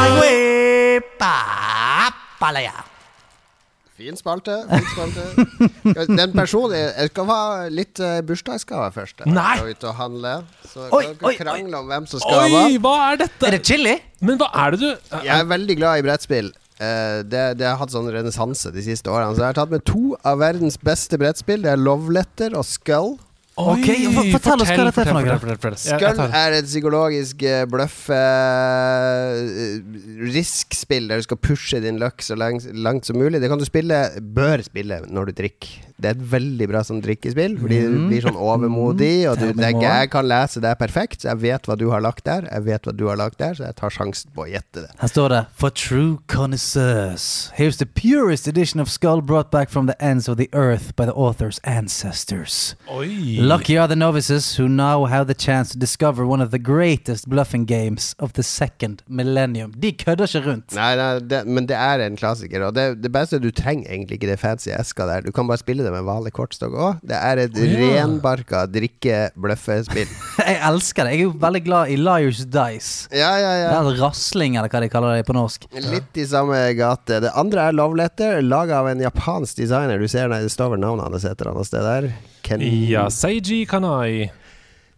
Fin 4.03 4.17
spalte. 4.19 4.55
Fin 4.67 4.87
spalte. 4.91 6.07
Den 6.17 6.33
personen 6.35 6.73
Jeg 6.75 6.89
jeg 6.97 7.11
skal 7.13 7.27
ha 7.29 7.41
litt 7.71 8.01
uh, 8.03 8.17
bursdagsgave 8.25 8.89
først. 8.95 9.21
Jeg 9.23 9.35
Nei. 9.35 9.53
skal 9.59 9.69
ut 9.69 9.85
og 9.87 9.95
handle. 9.99 10.33
Så 10.67 10.87
Oi, 10.89 11.03
kan 11.05 11.13
dere 11.13 11.29
oi, 11.29 11.35
krangle 11.39 11.79
om 11.79 11.91
hvem 11.91 12.07
som 12.09 12.23
skal 12.23 12.41
Oi, 12.41 12.49
hva. 12.51 12.63
hva 12.83 12.95
er 13.11 13.21
dette? 13.23 13.47
Er 13.47 13.55
det 13.55 13.61
chili? 13.69 13.95
Men 14.25 14.41
hva 14.41 14.49
er 14.65 14.75
det 14.75 14.81
du 14.81 14.89
Jeg 15.23 15.33
er 15.37 15.47
veldig 15.53 15.77
glad 15.79 16.01
i 16.01 16.05
brettspill. 16.07 16.51
Eh, 16.83 17.19
det, 17.27 17.43
det 17.59 17.67
har 17.69 17.79
hatt 17.79 17.93
sånn 17.93 18.09
renessanse 18.11 18.71
de 18.73 18.83
siste 18.85 19.11
årene. 19.11 19.35
Så 19.35 19.43
jeg 19.43 19.51
har 19.51 19.59
tatt 19.61 19.73
med 19.73 19.85
to 19.87 20.15
av 20.27 20.41
verdens 20.43 20.79
beste 20.81 21.19
brettspill. 21.21 21.63
Det 21.65 21.73
er 21.73 21.81
Love 21.81 22.13
Letter 22.17 22.57
og 22.59 22.67
Skull. 22.67 23.15
Ok, 23.53 23.85
fortell, 23.85 24.31
fortell 24.33 24.63
oss 24.63 24.71
hva 24.71 24.85
dette 24.87 25.03
er 25.03 25.09
for 25.09 25.19
noe. 25.19 25.37
Fortell, 25.37 25.59
fortell, 25.61 25.81
Skull 25.83 26.35
er 26.39 26.55
et 26.57 26.65
psykologisk 26.65 27.43
uh, 27.45 27.59
bløffe 27.69 28.17
uh, 28.17 30.01
risk-spill 30.33 31.11
der 31.11 31.21
du 31.21 31.27
skal 31.27 31.37
pushe 31.37 31.81
din 31.83 32.01
løkk 32.01 32.25
så 32.25 32.37
langt, 32.39 32.65
langt 32.73 33.05
som 33.09 33.19
mulig. 33.21 33.43
Det 33.43 33.51
kan 33.51 33.61
du 33.61 33.67
spille, 33.69 33.99
bør 34.33 34.65
spille 34.65 35.03
når 35.05 35.29
du 35.29 35.41
drikker. 35.43 35.81
Det 36.03 36.09
er 36.09 36.17
et 36.17 36.23
veldig 36.33 36.65
bra 36.67 36.81
sånn 36.83 36.99
drikkespill, 37.03 37.53
fordi 37.61 37.77
du 37.85 37.97
blir 38.09 38.25
sånn 38.25 38.35
overmodig, 38.35 39.27
og 39.29 39.37
du 39.39 39.53
tenker 39.53 39.85
jeg 39.85 40.09
kan 40.11 40.25
lese 40.27 40.59
det 40.63 40.73
perfekt, 40.79 41.21
så 41.21 41.29
jeg 41.29 41.41
vet 41.45 41.69
hva 41.69 41.77
du 41.79 41.85
har 41.93 42.01
lagt 42.03 42.25
der, 42.27 42.47
jeg 42.49 42.65
vet 42.65 42.89
hva 42.89 42.93
du 42.97 43.05
har 43.07 43.19
lagt 43.21 43.37
der, 43.39 43.53
så 43.55 43.67
jeg 43.69 43.77
tar 43.77 43.93
sjansen 43.93 44.33
på 44.35 44.43
å 44.43 44.49
gjette 44.49 44.83
det. 44.83 44.89
Her 44.99 45.11
står 45.13 45.31
det 45.31 45.41
For 45.61 45.71
true 45.71 46.17
connoisseurs 46.27 47.51
Here's 47.55 47.77
the 47.77 47.85
purest 47.85 48.49
edition 48.49 48.81
of 48.83 48.89
Skull 48.91 49.21
brought 49.21 49.51
back 49.51 49.69
from 49.69 49.85
the 49.87 49.95
ends 50.03 50.27
of 50.27 50.37
the 50.41 50.49
earth 50.51 50.95
by 50.97 51.05
the 51.05 51.13
author's 51.13 51.61
ancestors. 51.63 52.75
Oi. 52.91 53.42
Lucky 53.43 53.77
are 53.77 53.89
the 53.89 53.95
novices 53.95 54.55
who 54.55 54.69
now 54.69 55.03
have 55.03 55.27
the 55.27 55.33
chance 55.33 55.73
to 55.73 55.77
discover 55.77 56.25
one 56.25 56.39
of 56.39 56.51
the 56.51 56.59
greatest 56.59 57.27
bluffing 57.27 57.65
games 57.65 58.15
of 58.19 58.31
the 58.33 58.43
second 58.43 59.03
millennium. 59.05 59.73
De 59.75 59.91
kødder 59.91 60.31
ikke 60.31 60.41
rundt. 60.45 60.71
Nei, 60.77 60.93
nei 60.95 61.09
det, 61.27 61.41
men 61.51 61.67
det 61.67 61.75
er 61.75 62.05
en 62.05 62.15
klassiker, 62.15 62.63
og 62.63 62.71
det, 62.77 62.85
det 63.03 63.11
beste 63.11 63.41
du 63.43 63.49
trenger 63.51 63.91
egentlig 63.91 64.21
ikke 64.21 64.29
det 64.31 64.39
fancy 64.39 64.71
eska 64.71 65.09
der. 65.09 65.27
Du 65.27 65.35
kan 65.35 65.51
bare 65.51 65.59
spille 65.59 65.83
det 65.83 65.91
med 65.91 66.07
vanlig 66.07 66.31
kortstokk 66.37 66.71
òg. 66.71 67.03
Det 67.03 67.19
er 67.19 67.43
et 67.43 67.59
ja. 67.59 67.83
renbarka 67.83 68.63
drikke-bløffespill. 68.71 70.15
Jeg 70.47 70.61
elsker 70.71 71.03
det. 71.03 71.17
Jeg 71.17 71.25
er 71.25 71.27
jo 71.27 71.37
veldig 71.43 71.63
glad 71.67 71.91
i 71.91 71.99
Liars 71.99 72.45
Dice. 72.47 73.11
Ja, 73.11 73.35
ja, 73.43 73.53
ja. 73.59 73.69
Det 73.75 73.97
er 73.97 74.03
rasling, 74.05 74.55
eller 74.55 74.71
hva 74.71 74.85
de 74.85 74.93
kaller 74.93 75.19
det 75.19 75.27
på 75.27 75.35
norsk. 75.35 75.67
Litt 75.91 76.15
i 76.15 76.29
samme 76.31 76.63
gate. 76.79 77.19
Det 77.27 77.35
andre 77.35 77.67
er 77.67 77.75
Love 77.75 77.99
Letter, 77.99 78.39
laga 78.39 78.79
av 78.79 78.93
en 78.95 79.03
japansk 79.03 79.59
designer. 79.65 79.99
Du 79.99 80.07
ser 80.07 80.31
der 80.31 80.47
det 80.47 80.55
står 80.55 80.77
vel 80.77 80.87
navnet 80.87 81.11
hans 81.11 81.27
et 81.27 81.35
eller 81.35 81.57
annet 81.57 81.67
sted 81.67 81.83
der. 81.83 82.13
Ken 82.43 82.61
Ja, 82.89 83.07
Seiji 83.09 83.63
Kanai. 83.69 84.29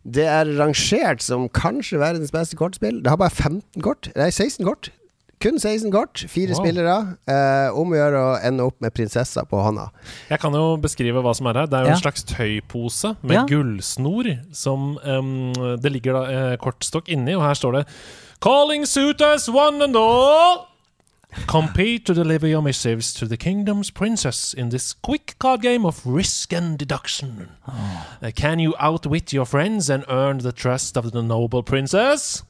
Det 0.06 0.26
er 0.30 0.46
rangert 0.60 1.22
som 1.26 1.48
kanskje 1.50 1.98
verdens 2.02 2.32
beste 2.34 2.58
kortspill. 2.60 3.02
Det 3.02 3.10
har 3.10 3.18
bare 3.18 3.34
15 3.34 3.82
kort. 3.82 4.12
Nei, 4.16 4.30
16 4.30 4.66
kort. 4.68 4.92
Kun 5.42 5.58
16 5.60 5.92
kort. 5.92 6.22
Fire 6.32 6.54
Wow. 6.54 6.62
spillere. 6.62 6.94
Eh, 7.28 7.70
om 7.76 7.90
å 7.92 7.98
gjøre 7.98 8.20
å 8.22 8.36
ende 8.46 8.64
opp 8.64 8.78
med 8.82 8.94
prinsessa 8.94 9.44
på 9.50 9.58
hånda. 9.66 9.90
Jeg 10.30 10.40
kan 10.40 10.54
jo 10.54 10.78
beskrive 10.78 11.22
hva 11.22 11.34
som 11.36 11.48
er 11.48 11.54
her. 11.60 11.66
Det 11.68 11.74
er 11.80 11.84
jo 11.84 11.90
Ja. 11.90 11.96
en 11.98 12.02
slags 12.02 12.24
tøypose 12.24 13.16
med 13.22 13.36
Ja. 13.36 13.46
gullsnor 13.46 14.30
som 14.54 14.98
um, 15.04 15.54
Det 15.82 15.92
ligger 15.92 16.14
da 16.14 16.24
eh, 16.54 16.58
kortstokk 16.58 17.10
inni, 17.10 17.36
og 17.36 17.42
her 17.44 17.54
står 17.54 17.72
det 17.80 17.88
Calling 18.42 18.86
suitors 18.86 19.50
one 19.50 19.82
and 19.84 19.96
all. 19.96 20.68
Compete 21.48 22.06
to 22.06 22.14
deliver 22.14 22.48
your 22.48 22.62
missives 22.62 23.14
to 23.14 23.28
the 23.28 23.38
kingdom's 23.38 23.92
princess 23.92 24.54
in 24.54 24.70
this 24.70 24.94
quick 24.94 25.36
card 25.40 25.62
game 25.62 25.86
of 25.86 26.02
risk 26.06 26.54
and 26.54 26.78
deduction. 26.78 27.50
Uh, 27.68 28.32
can 28.36 28.60
you 28.60 28.74
outwit 28.80 29.34
your 29.34 29.46
friends 29.46 29.90
and 29.90 30.06
earn 30.10 30.40
the 30.40 30.52
trust 30.52 30.98
of 30.98 31.12
the 31.12 31.22
noble 31.22 31.64
princess? 31.64 32.44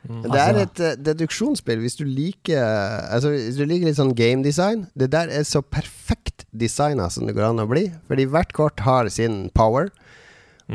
Det 0.00 0.32
er 0.40 0.56
et 0.62 0.80
uh, 0.80 0.94
deduksjonsspill 0.96 1.82
hvis 1.82 1.98
du 1.98 2.06
liker 2.08 2.62
Altså 3.12 3.34
Hvis 3.34 3.58
du 3.58 3.66
liker 3.68 3.90
litt 3.90 3.98
sånn 3.98 4.14
game 4.16 4.40
design. 4.46 4.86
Det 4.96 5.10
der 5.12 5.28
er 5.28 5.44
så 5.44 5.60
perfekt 5.60 6.46
designa 6.56 7.10
som 7.12 7.28
det 7.28 7.36
går 7.36 7.50
an 7.50 7.60
å 7.66 7.68
bli. 7.68 7.90
Fordi 8.08 8.24
hvert 8.32 8.54
kort 8.56 8.80
har 8.86 9.10
sin 9.12 9.50
power. 9.52 9.90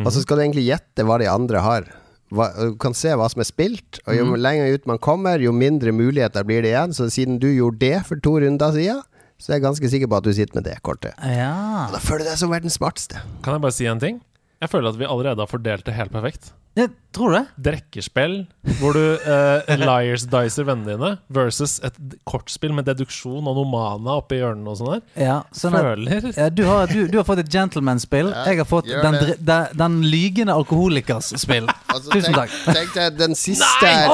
Og 0.04 0.12
så 0.12 0.22
skal 0.22 0.38
du 0.38 0.44
egentlig 0.44 0.68
gjette 0.68 1.06
hva 1.08 1.18
de 1.22 1.30
andre 1.32 1.62
har. 1.64 1.88
Hva, 2.34 2.48
du 2.58 2.78
kan 2.82 2.96
se 2.98 3.12
hva 3.14 3.28
som 3.30 3.44
er 3.44 3.48
spilt, 3.48 4.00
og 4.08 4.16
jo 4.18 4.38
lenger 4.40 4.74
ut 4.74 4.88
man 4.90 4.98
kommer, 5.02 5.42
jo 5.44 5.54
mindre 5.54 5.94
muligheter 5.94 6.46
blir 6.48 6.66
det 6.66 6.74
igjen. 6.74 6.96
Så 6.98 7.10
siden 7.14 7.38
du 7.42 7.48
gjorde 7.52 7.84
det 7.84 8.00
for 8.08 8.22
to 8.24 8.38
runder 8.42 8.74
siden, 8.74 9.04
så 9.38 9.52
er 9.52 9.60
jeg 9.60 9.66
ganske 9.68 9.92
sikker 9.92 10.10
på 10.10 10.18
at 10.18 10.26
du 10.26 10.32
sitter 10.34 10.58
med 10.58 10.66
det 10.68 10.78
kortet. 10.86 11.14
Ja. 11.22 11.86
Og 11.86 11.96
da 11.98 12.02
føler 12.02 12.26
du 12.26 12.32
deg 12.32 12.40
som 12.42 12.54
verdens 12.54 12.80
smarteste. 12.80 13.22
Kan 13.46 13.58
jeg 13.58 13.66
bare 13.68 13.76
si 13.78 13.90
en 13.92 14.02
ting? 14.02 14.22
Jeg 14.64 14.72
føler 14.72 14.90
at 14.94 15.00
vi 15.00 15.08
allerede 15.10 15.44
har 15.44 15.52
fordelt 15.52 15.86
det 15.86 15.98
helt 15.98 16.14
perfekt. 16.14 16.54
Ja, 16.76 16.90
tror 17.16 17.32
det? 17.32 17.44
Drekkespill 17.64 18.34
hvor 18.82 18.92
du 18.98 19.00
eh, 19.16 19.70
liars 19.80 20.26
dicer 20.28 20.66
vennene 20.68 20.98
dine, 20.98 21.12
versus 21.32 21.78
et 21.88 21.96
kortspill 22.28 22.74
med 22.76 22.84
deduksjon 22.90 23.46
og 23.48 23.56
nomana 23.56 24.18
oppi 24.20 24.42
hjørnene 24.42 24.74
og 24.74 24.80
sånn 24.82 24.90
der. 24.98 25.04
Ja, 25.24 25.38
sånn 25.56 25.78
at, 25.80 25.86
Føler 25.86 26.28
ja, 26.36 26.50
du, 26.52 26.64
har, 26.68 26.92
du, 26.92 27.06
du 27.08 27.16
har 27.22 27.24
fått 27.30 27.40
et 27.46 27.52
gentleman-spill. 27.54 28.34
Ja, 28.34 28.44
Jeg 28.52 28.60
har 28.60 28.68
fått 28.68 28.90
den, 28.92 29.16
dri- 29.22 29.38
den, 29.40 29.72
den 29.80 29.98
lygende 30.12 30.58
alkoholikers-spill. 30.60 31.70
Altså, 31.96 32.12
Tusen 32.12 32.34
tenk, 32.36 32.52
takk. 32.66 32.76
tenk 32.76 32.90
deg, 32.98 33.14
den 33.22 33.36
siste 33.40 33.88
her, 33.88 34.10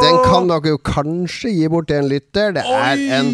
den 0.00 0.22
kan 0.24 0.46
dere 0.48 0.70
jo 0.72 0.78
kanskje 0.80 1.50
gi 1.52 1.66
bort 1.68 1.90
til 1.90 1.98
en 2.00 2.08
lytter. 2.08 2.54
Det 2.56 2.62
er 2.64 3.02
en, 3.18 3.28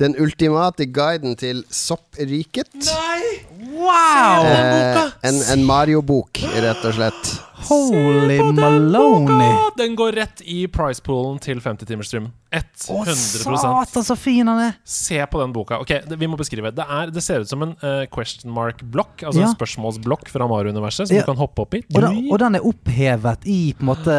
den 0.00 0.16
ultimate 0.24 0.86
guiden 0.88 1.36
til 1.36 1.60
soppriket. 1.68 2.72
Nei! 2.88 3.42
Wow! 3.76 4.46
Eh, 4.48 5.12
en 5.28 5.42
en 5.52 5.64
Mario-bok, 5.68 6.40
rett 6.64 6.84
og 6.88 6.96
slett. 6.96 7.34
Holy 7.68 8.38
Å, 8.42 8.48
maloney. 8.56 9.52
Den 9.78 9.94
går 9.98 10.12
rett 10.18 10.42
i 10.44 10.64
price-poolen 10.72 11.38
til 11.42 11.60
50-timersstreamen. 11.62 12.30
Å, 12.52 12.98
100 13.06 13.16
satan, 13.56 14.04
så 14.04 14.16
fin 14.18 14.44
han 14.48 14.58
er! 14.60 14.74
Se 14.84 15.16
på 15.30 15.40
den 15.40 15.54
boka. 15.54 15.78
Ok, 15.80 15.92
det, 16.08 16.18
Vi 16.20 16.28
må 16.28 16.36
beskrive. 16.36 16.68
Det, 16.76 16.84
er, 16.84 17.12
det 17.14 17.22
ser 17.24 17.46
ut 17.46 17.48
som 17.48 17.62
en 17.64 17.72
uh, 17.80 18.02
question 18.12 18.52
mark-blokk, 18.52 19.22
altså 19.24 19.40
Ja. 19.40 19.46
en 19.48 19.54
spørsmålsblokk 19.56 20.28
fra 20.28 20.48
Mario-universet, 20.50 21.08
som 21.08 21.16
Ja. 21.16 21.22
du 21.24 21.30
kan 21.32 21.40
hoppe 21.40 21.64
opp 21.64 21.78
i. 21.78 21.82
Og 21.94 22.02
den, 22.04 22.18
og 22.28 22.38
den 22.42 22.58
er 22.60 22.66
opphevet 22.68 23.46
i 23.48 23.60
på 23.78 23.86
en 23.86 23.90
måte 23.92 24.18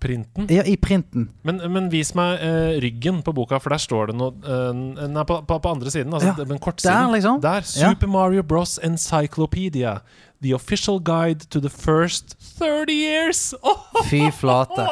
Printen. 0.00 0.48
Ja, 0.50 0.64
i 0.66 0.74
printen. 0.80 1.28
Men, 1.46 1.60
men 1.70 1.90
vis 1.92 2.10
meg 2.18 2.40
uh, 2.42 2.74
ryggen 2.82 3.20
på 3.22 3.34
boka, 3.36 3.60
for 3.62 3.70
der 3.76 3.82
står 3.82 4.10
det 4.10 4.18
noe 4.18 4.32
uh, 4.42 4.72
Nei, 4.74 5.24
på, 5.28 5.38
på, 5.46 5.60
på 5.62 5.70
andre 5.76 5.92
siden. 5.94 6.12
Altså 6.16 6.32
Ja, 6.32 6.44
den 6.48 6.58
kortsiden. 6.58 6.96
der, 7.06 7.14
liksom. 7.14 7.40
Der. 7.44 7.62
Super 7.68 8.10
Mario 8.10 8.42
Bros. 8.42 8.78
Encyclopedia. 8.82 10.00
The 10.42 10.54
official 10.56 10.98
guide 11.00 11.40
to 11.50 11.60
the 11.60 11.68
first 11.68 12.36
30 12.58 12.92
years. 12.92 13.54
Oh! 13.62 13.76
Fy 14.08 14.30
flate. 14.30 14.86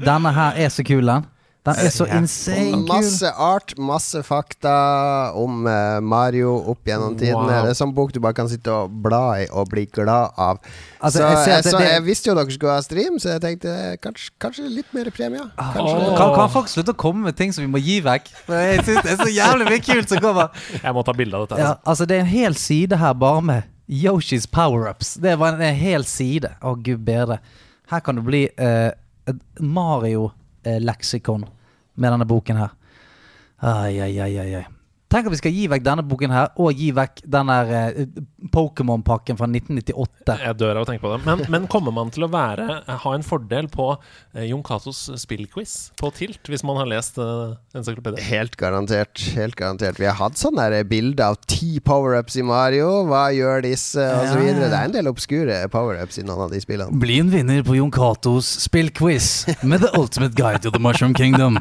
Denne 0.00 0.32
her 0.32 0.56
er 0.56 0.68
så 0.72 0.84
kul, 0.88 1.04
den. 1.06 1.26
Den 1.66 1.80
er 1.82 1.90
så 1.90 2.04
insane 2.14 2.76
kul. 2.78 2.84
Masse 2.86 3.30
art, 3.42 3.72
masse 3.76 4.20
fakta 4.22 4.72
om 5.34 5.66
eh, 5.66 5.96
Mario 6.00 6.52
opp 6.70 6.86
gjennom 6.86 7.16
tidene. 7.18 7.42
Wow. 7.42 7.66
Det 7.66 7.72
er 7.74 7.78
sånn 7.80 7.92
bok 7.96 8.12
du 8.14 8.20
bare 8.22 8.36
kan 8.38 8.46
sitte 8.48 8.70
og 8.70 8.94
bla 9.02 9.20
i 9.42 9.48
og 9.50 9.66
bli 9.72 9.82
glad 9.90 10.30
av. 10.38 10.60
Altså, 11.02 11.18
så 11.26 11.42
jeg 11.50 11.64
det- 11.64 11.72
så 11.72 11.78
det- 11.82 11.90
jeg 11.90 12.04
visste 12.06 12.30
jo 12.30 12.36
dere 12.38 12.54
skulle 12.54 12.72
ha 12.78 12.80
stream, 12.86 13.18
så 13.18 13.34
jeg 13.34 13.42
tenkte 13.42 13.68
eh, 13.74 13.96
kanskje, 13.98 14.30
kanskje 14.40 14.70
litt 14.78 14.94
mer 14.94 15.10
premie. 15.10 15.42
Kan, 15.58 16.34
kan 16.38 16.48
folk 16.54 16.68
slutte 16.72 16.94
å 16.94 17.00
komme 17.04 17.24
med 17.26 17.36
ting 17.36 17.52
som 17.52 17.66
vi 17.66 17.70
må 17.74 17.82
gi 17.82 17.98
vekk? 18.00 18.28
For 18.46 18.54
jeg 18.54 18.84
synes 18.86 19.02
Det 19.02 19.12
er 19.18 19.24
så 19.26 19.32
jævlig 19.34 19.68
mye 19.74 19.84
kult 19.90 20.08
som 20.08 20.22
kommer. 20.22 20.48
Jeg 20.80 20.94
må 20.94 21.04
ta 21.04 21.12
bilde 21.12 21.34
av 21.34 21.48
dette. 21.48 21.58
Ja, 21.60 21.72
Altså. 21.74 21.82
altså 21.86 22.06
Det 22.06 22.16
er 22.16 22.20
en 22.20 22.26
hel 22.38 22.54
side 22.54 22.96
her 22.96 23.12
bare 23.12 23.42
med 23.42 23.62
Yoshis 23.86 24.46
power-ups. 24.46 25.14
Det 25.14 25.36
var 25.36 25.54
en, 25.54 25.62
en 25.62 25.74
hel 25.74 26.04
side. 26.04 26.50
Å, 26.60 26.74
gud 26.74 27.04
bedre. 27.06 27.38
Her 27.90 28.02
kan 28.02 28.18
det 28.18 28.24
bli 28.26 28.42
eh, 28.56 28.90
et 29.30 29.60
Mario-leksikon 29.62 31.46
med 31.94 32.12
denne 32.12 32.26
boken 32.28 32.58
her. 32.60 32.74
Ai, 33.62 33.98
ai, 34.02 34.18
ai, 34.20 34.54
ai. 34.58 34.64
Tenk 35.06 35.28
at 35.28 35.34
vi 35.36 35.38
skal 35.38 35.54
gi 35.54 35.66
vekk 35.70 35.84
denne 35.86 36.02
boken 36.06 36.32
her, 36.34 36.48
og 36.58 36.74
gi 36.74 36.88
vekk 36.94 37.20
den 37.30 37.50
der 37.52 37.68
eh, 37.78 37.98
Pokémon-pakken 38.50 39.38
fra 39.38 39.46
1998. 39.46 40.34
Jeg 40.42 40.58
dør 40.58 40.80
av 40.80 40.86
å 40.86 40.88
tenke 40.88 41.04
på 41.04 41.12
det. 41.12 41.20
Men, 41.26 41.44
men 41.52 41.68
kommer 41.70 41.94
man 41.94 42.10
til 42.14 42.26
å 42.26 42.30
være 42.32 42.80
ha 42.86 43.12
en 43.14 43.26
fordel 43.26 43.68
på 43.70 43.92
eh, 44.34 44.48
Jon 44.48 44.64
Catos 44.66 45.04
spillquiz 45.22 45.76
på 46.00 46.10
Tilt, 46.16 46.50
hvis 46.50 46.64
man 46.66 46.80
har 46.80 46.90
lest 46.90 47.20
uh, 47.22 47.54
encyklopedien? 47.76 48.22
Helt 48.26 48.56
garantert. 48.58 49.22
Helt 49.36 49.54
garantert. 49.58 50.00
Vi 50.02 50.08
har 50.08 50.18
hatt 50.18 50.40
sånne 50.40 50.66
der 50.72 50.88
bilder 50.88 51.30
av 51.30 51.38
ti 51.46 51.78
power-ups 51.78 52.38
i 52.40 52.44
Mario. 52.46 52.88
Hva 53.06 53.28
gjør 53.36 53.62
disse, 53.68 54.02
osv. 54.02 54.42
Ja. 54.42 54.58
Det 54.58 54.72
er 54.72 54.90
en 54.90 54.96
del 54.96 55.10
obskure 55.10 55.60
power-ups 55.70 56.18
i 56.18 56.26
noen 56.26 56.48
av 56.48 56.54
de 56.54 56.62
spillene. 56.62 56.98
Bli 57.02 57.20
en 57.22 57.30
vinner 57.30 57.62
på 57.66 57.78
Jon 57.78 57.94
Catos 57.94 58.48
spillquiz 58.66 59.46
med 59.62 59.86
The 59.86 59.92
Ultimate 59.94 60.34
Guide 60.34 60.64
to 60.66 60.74
the 60.74 60.82
Mushroom 60.82 61.14
Kingdom. 61.14 61.60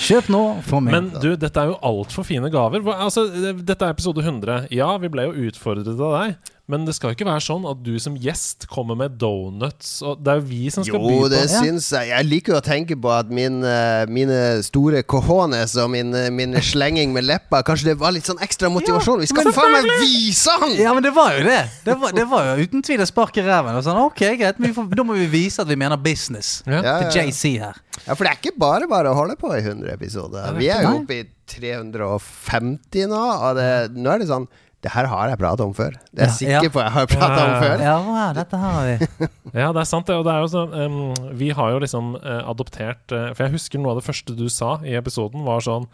Kjøp 0.00 0.30
nå, 0.32 0.42
få 0.66 0.82
med. 0.82 0.96
Men 0.96 1.22
du, 1.22 1.32
dette 1.38 1.62
er 1.62 1.70
jo 1.70 1.78
altfor 1.86 2.26
fine 2.26 2.50
gaver. 2.50 2.79
Altså, 2.88 3.26
dette 3.60 3.84
er 3.84 3.94
episode 3.94 4.22
100. 4.24 4.68
Ja, 4.74 4.90
vi 5.02 5.10
ble 5.12 5.28
jo 5.28 5.48
utfordret 5.50 5.90
av 6.00 6.16
deg. 6.16 6.52
Men 6.70 6.84
det 6.86 6.94
skal 6.96 7.10
jo 7.10 7.16
ikke 7.18 7.26
være 7.26 7.42
sånn 7.42 7.64
at 7.66 7.80
du 7.82 7.92
som 8.02 8.14
gjest 8.20 8.68
kommer 8.70 8.96
med 8.98 9.16
donuts. 9.18 9.88
Og 10.06 10.20
det 10.22 10.30
er 10.32 10.38
jo 10.40 10.46
vi 10.48 10.60
som 10.70 10.86
skal 10.86 11.02
by 11.02 11.10
Jo, 11.10 11.20
på 11.24 11.30
det 11.32 11.40
Ja. 11.42 11.60
syns 11.64 11.88
jeg. 11.90 12.08
Jeg 12.12 12.28
liker 12.28 12.54
jo 12.54 12.58
å 12.60 12.64
tenke 12.64 12.96
på 13.00 13.10
at 13.10 13.28
min, 13.34 13.58
eh, 13.66 14.04
mine 14.06 14.62
store 14.62 15.02
cojones 15.02 15.74
og 15.82 15.90
min, 15.90 16.14
eh, 16.14 16.30
min 16.30 16.54
slenging 16.54 17.12
med 17.12 17.24
leppa 17.26 17.62
Kanskje 17.66 17.90
det 17.90 17.98
var 17.98 18.12
litt 18.14 18.24
sånn 18.30 18.38
ekstra 18.40 18.70
motivasjon. 18.70 19.20
Vi 19.20 19.26
skal 19.26 19.50
faen 19.52 19.72
meg 19.74 19.90
vise 20.00 20.54
han! 20.60 20.70
Ja, 20.78 20.94
men 20.94 21.02
det 21.02 21.12
var 21.14 21.34
jo 21.38 21.44
det. 21.44 21.60
Det 21.84 21.98
var, 21.98 22.12
det 22.12 22.28
var 22.30 22.44
jo 22.56 22.64
uten 22.64 22.82
tvil 22.86 23.00
et 23.02 23.08
spark 23.10 23.36
i 23.36 23.42
ræven. 23.42 23.74
Og 23.74 23.82
sånn, 23.84 23.98
ok, 24.06 24.22
greit, 24.38 24.58
men 24.62 24.70
vi 24.72 24.74
får, 24.78 24.94
Da 24.94 25.02
må 25.02 25.14
vi 25.18 25.26
vise 25.26 25.60
at 25.60 25.68
vi 25.68 25.76
mener 25.76 25.96
business. 25.98 26.62
Ja. 26.66 26.80
Ja, 26.80 27.00
ja, 27.00 27.10
Til 27.10 27.20
ja. 27.20 27.26
JC 27.26 27.58
her. 27.58 27.74
Ja, 28.06 28.14
for 28.14 28.24
det 28.24 28.30
er 28.32 28.38
ikke 28.40 28.58
bare 28.58 28.86
bare 28.88 29.10
å 29.10 29.14
holde 29.18 29.36
på 29.36 29.50
i 29.52 29.60
100 29.60 29.92
episoder. 29.92 30.54
Vi 30.56 30.68
er 30.72 30.82
jo 30.86 31.00
oppe 31.02 31.18
i 31.20 31.24
350 31.50 33.06
nå, 33.10 33.20
og 33.20 33.56
det, 33.58 33.70
nå 33.96 34.12
er 34.12 34.22
det 34.22 34.28
sånn 34.30 34.46
Det 34.80 34.90
her 34.94 35.04
har 35.12 35.28
jeg 35.28 35.38
prata 35.40 35.64
om 35.66 35.74
før. 35.76 35.96
Det 36.08 36.24
er 36.24 36.30
jeg 36.30 36.48
Ja, 36.48 36.50
ja. 36.54 36.60
sikker 36.62 36.72
på 36.72 36.80
jeg 36.80 36.92
har 36.94 37.08
prata 37.10 37.40
om 37.44 37.54
før. 37.60 37.82
Ja, 37.84 37.96
ja, 38.16 38.26
dette 38.38 38.60
har 38.62 38.78
vi. 38.86 39.28
Ja, 39.60 39.72
det 39.76 39.82
er 39.82 39.88
sant, 39.90 40.06
det. 40.08 40.16
Og 40.16 40.24
det 40.24 40.32
er 40.32 40.40
jo 40.44 40.50
sånn 40.52 40.72
um, 40.72 40.98
Vi 41.36 41.50
har 41.58 41.72
jo 41.74 41.80
liksom 41.82 42.14
uh, 42.22 42.42
adoptert 42.48 43.12
uh, 43.12 43.32
For 43.34 43.44
jeg 43.44 43.56
husker 43.58 43.82
noe 43.82 43.92
av 43.96 43.98
det 44.00 44.06
første 44.06 44.36
du 44.38 44.46
sa 44.52 44.76
i 44.86 44.94
episoden, 44.96 45.42
var 45.44 45.64
sånn 45.66 45.88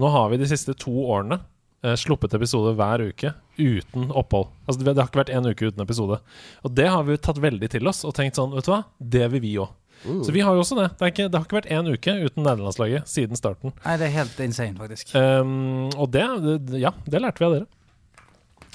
Nå 0.00 0.12
har 0.14 0.30
vi 0.30 0.38
de 0.40 0.46
siste 0.48 0.72
to 0.78 0.94
årene 1.10 1.40
uh, 1.84 1.96
sluppet 1.98 2.32
episode 2.38 2.72
hver 2.78 3.02
uke 3.10 3.34
uten 3.60 4.08
opphold. 4.16 4.48
Altså 4.64 4.80
Det 4.80 4.94
det 4.94 5.02
har 5.02 5.10
ikke 5.10 5.20
vært 5.20 5.34
én 5.36 5.50
uke 5.50 5.68
uten 5.68 5.84
episode. 5.84 6.20
Og 6.64 6.72
det 6.78 6.86
har 6.88 7.04
vi 7.04 7.18
tatt 7.20 7.42
veldig 7.42 7.68
til 7.74 7.90
oss 7.90 8.04
og 8.08 8.14
tenkt 8.16 8.38
sånn, 8.40 8.54
vet 8.56 8.64
du 8.64 8.72
hva, 8.72 8.84
det 9.02 9.26
vil 9.34 9.44
vi 9.44 9.56
òg. 9.60 9.74
Så 10.24 10.32
vi 10.32 10.40
har 10.40 10.54
jo 10.56 10.62
også 10.62 10.78
det. 10.78 10.86
Det, 10.96 11.04
er 11.04 11.12
ikke, 11.12 11.26
det 11.28 11.36
har 11.36 11.44
ikke 11.44 11.58
vært 11.58 11.72
én 11.76 11.90
uke 11.90 12.14
uten 12.24 12.46
nederlandslaget 12.46 13.10
siden 13.10 13.36
starten. 13.36 13.74
Nei, 13.84 13.98
det 14.00 14.06
er 14.06 14.14
helt 14.14 14.38
insane, 14.40 14.78
faktisk. 14.80 15.12
Um, 15.12 15.90
og 15.92 16.08
det, 16.14 16.24
det 16.70 16.80
Ja, 16.80 16.94
det 17.04 17.20
lærte 17.20 17.42
vi 17.42 17.48
av 17.50 17.56
dere. 17.58 17.68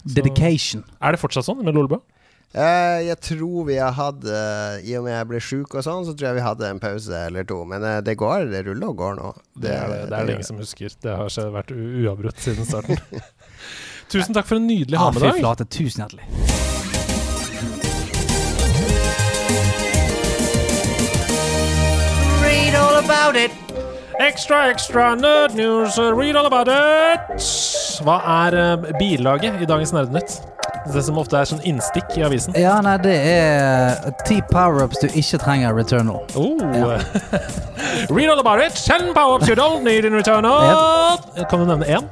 Dedication. 0.06 0.84
Er 1.02 1.16
det 1.16 1.20
fortsatt 1.22 1.48
sånn 1.48 1.64
med 1.66 1.74
Lolebø? 1.74 1.98
Eh, 2.56 3.02
jeg 3.10 3.18
tror 3.20 3.66
vi 3.68 3.76
har 3.82 3.92
hatt 3.98 4.22
eh, 4.24 4.78
I 4.88 4.94
og 4.96 5.04
med 5.04 5.12
jeg 5.12 5.28
ble 5.28 5.40
sjuk 5.44 5.74
og 5.76 5.84
sånn, 5.84 6.06
så 6.08 6.14
tror 6.16 6.30
jeg 6.30 6.38
vi 6.38 6.46
hadde 6.46 6.70
en 6.72 6.80
pause 6.80 7.24
eller 7.28 7.44
to. 7.50 7.58
Men 7.68 7.84
eh, 7.84 7.98
det 8.06 8.16
går, 8.22 8.46
det 8.54 8.62
ruller 8.70 8.94
og 8.94 9.02
går 9.02 9.18
nå. 9.20 9.34
Det 9.60 9.74
er 9.76 9.90
det, 9.92 9.98
det, 10.12 10.20
er 10.22 10.30
det 10.30 10.38
ingen 10.38 10.48
som 10.48 10.62
husker. 10.62 10.96
Det 11.04 11.18
har 11.20 11.28
ikke 11.28 11.50
vært 11.58 11.74
uavbrutt 11.76 12.40
siden 12.46 12.70
starten. 12.70 13.02
Tusen 14.14 14.38
takk 14.38 14.48
for 14.48 14.62
en 14.62 14.70
nydelig 14.70 14.96
Ah, 15.02 15.10
ha 15.10 15.12
med 15.12 15.26
fy 15.26 15.28
dag. 15.34 15.42
flate, 15.42 15.68
tusen 15.74 16.06
hjertelig. 16.06 17.36
Read 22.42 22.76
all 22.76 22.96
about 23.04 23.36
it. 23.36 23.65
Extra, 24.20 24.70
extra 24.70 25.16
nerd 25.16 25.56
news, 25.56 25.98
read 25.98 26.36
all 26.36 26.46
about 26.46 26.68
it! 26.72 27.42
Hva 28.06 28.20
er 28.48 28.56
eh, 28.56 28.94
bilaget 29.00 29.62
i 29.62 29.68
dagens 29.68 29.92
Nerdenytt? 29.92 30.38
Det 30.94 31.02
som 31.04 31.18
ofte 31.20 31.36
er 31.40 31.50
sånn 31.50 31.64
innstikk 31.68 32.14
i 32.16 32.24
avisen. 32.24 32.56
Ja, 32.60 32.78
nei, 32.86 32.96
det 33.04 33.16
er 33.16 34.14
ti 34.28 34.38
power-ups 34.52 35.02
du 35.02 35.08
ikke 35.10 35.40
trenger 35.42 35.74
i 35.74 35.76
Returnal. 35.76 36.24
Oh. 36.40 36.56
read 38.16 38.30
all 38.30 38.40
about 38.40 38.64
it! 38.64 38.78
Ten 38.86 39.12
power-ups 39.14 39.50
you 39.50 39.56
don't 39.60 39.84
need 39.84 40.06
in 40.06 40.14
return. 40.14 40.46
Kan 41.50 41.60
du 41.60 41.66
nevne 41.68 41.86
én? 41.86 42.08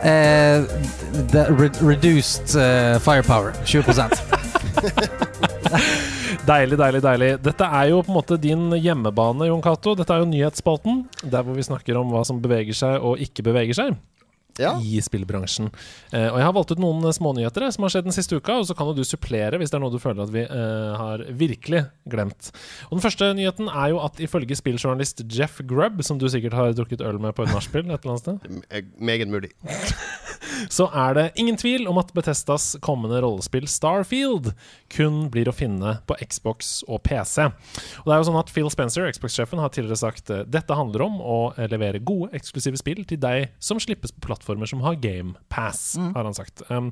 Uh, 0.00 0.64
the 1.34 1.46
re 1.50 1.68
reduced 1.80 2.54
uh, 2.54 2.98
firepower. 3.00 3.52
20 3.64 3.90
Deilig, 6.50 6.76
deilig, 6.80 7.00
deilig. 7.04 7.26
Dette 7.44 7.66
er 7.78 7.90
jo 7.92 8.00
på 8.02 8.10
en 8.10 8.16
måte 8.16 8.36
din 8.42 8.70
hjemmebane, 8.74 9.46
Jon 9.46 9.62
Cato. 9.62 9.92
Dette 9.98 10.16
er 10.16 10.24
jo 10.24 10.30
nyhetsspalten, 10.32 11.04
der 11.22 11.44
hvor 11.46 11.54
vi 11.54 11.62
snakker 11.66 12.00
om 12.00 12.10
hva 12.10 12.24
som 12.26 12.40
beveger 12.42 12.74
seg 12.74 13.04
og 13.06 13.22
ikke 13.22 13.44
beveger 13.46 13.84
seg. 13.84 14.00
Ja. 14.58 14.72
i 14.82 14.98
spillbransjen. 15.00 15.68
Eh, 16.10 16.26
og 16.26 16.34
jeg 16.36 16.44
har 16.44 16.52
valgt 16.52 16.72
ut 16.74 16.80
noen 16.82 17.06
eh, 17.06 17.14
smånyheter 17.14 17.64
eh, 17.64 17.70
som 17.72 17.84
har 17.86 17.92
skjedd 17.94 18.08
den 18.08 18.12
siste 18.16 18.36
uka, 18.36 18.56
og 18.60 18.66
så 18.68 18.74
kan 18.76 18.90
jo 18.90 18.96
du 18.98 19.06
supplere 19.06 19.56
hvis 19.60 19.70
det 19.72 19.78
er 19.78 19.82
noe 19.84 19.94
du 19.94 20.00
føler 20.02 20.24
at 20.26 20.32
vi 20.34 20.42
eh, 20.42 20.90
har 21.00 21.22
virkelig 21.38 21.84
glemt. 22.10 22.50
Og 22.90 22.98
Den 22.98 23.04
første 23.06 23.30
nyheten 23.38 23.70
er 23.70 23.92
jo 23.94 24.02
at 24.02 24.20
ifølge 24.20 24.58
spilljournalist 24.58 25.22
Jeff 25.32 25.62
Grubb, 25.70 26.02
som 26.04 26.18
du 26.20 26.26
sikkert 26.28 26.58
har 26.58 26.74
drukket 26.76 27.00
øl 27.06 27.22
med 27.22 27.32
på 27.38 27.46
et 27.46 27.54
nachspiel 27.54 27.86
et 27.86 27.94
eller 28.02 28.16
annet 28.16 28.26
sted, 28.26 28.60
Eh, 28.74 28.84
Meget 28.98 29.30
mulig. 29.30 29.54
så 30.68 30.88
er 30.92 31.16
det 31.16 31.26
ingen 31.40 31.58
tvil 31.60 31.88
om 31.90 31.98
at 32.00 32.12
Betestas 32.16 32.74
kommende 32.84 33.20
rollespill 33.22 33.68
Starfield 33.70 34.52
kun 34.92 35.22
blir 35.32 35.48
å 35.50 35.54
finne 35.54 35.96
på 36.08 36.16
Xbox 36.20 36.80
og 36.88 37.02
PC. 37.06 37.46
Og 38.02 38.08
det 38.08 38.14
er 38.14 38.20
jo 38.20 38.28
sånn 38.30 38.40
at 38.40 38.52
Phil 38.52 38.70
Spencer, 38.72 39.08
Xbox-sjefen, 39.10 39.62
har 39.62 39.72
tidligere 39.74 40.00
sagt 40.00 40.32
eh, 40.32 40.44
dette 40.48 40.76
handler 40.76 41.06
om 41.06 41.20
å 41.20 41.38
eh, 41.56 41.68
levere 41.70 42.02
gode, 42.02 42.32
eksklusive 42.36 42.80
spill 42.80 43.04
til 43.08 43.20
deg 43.22 43.50
som 43.62 43.80
slippes 43.82 44.14
på 44.14 44.24
plattformer 44.26 44.68
som 44.70 44.82
har 44.84 44.98
Game 45.00 45.36
Pass, 45.52 45.94
har 45.98 46.26
han 46.26 46.36
sagt. 46.36 46.64
Um, 46.70 46.90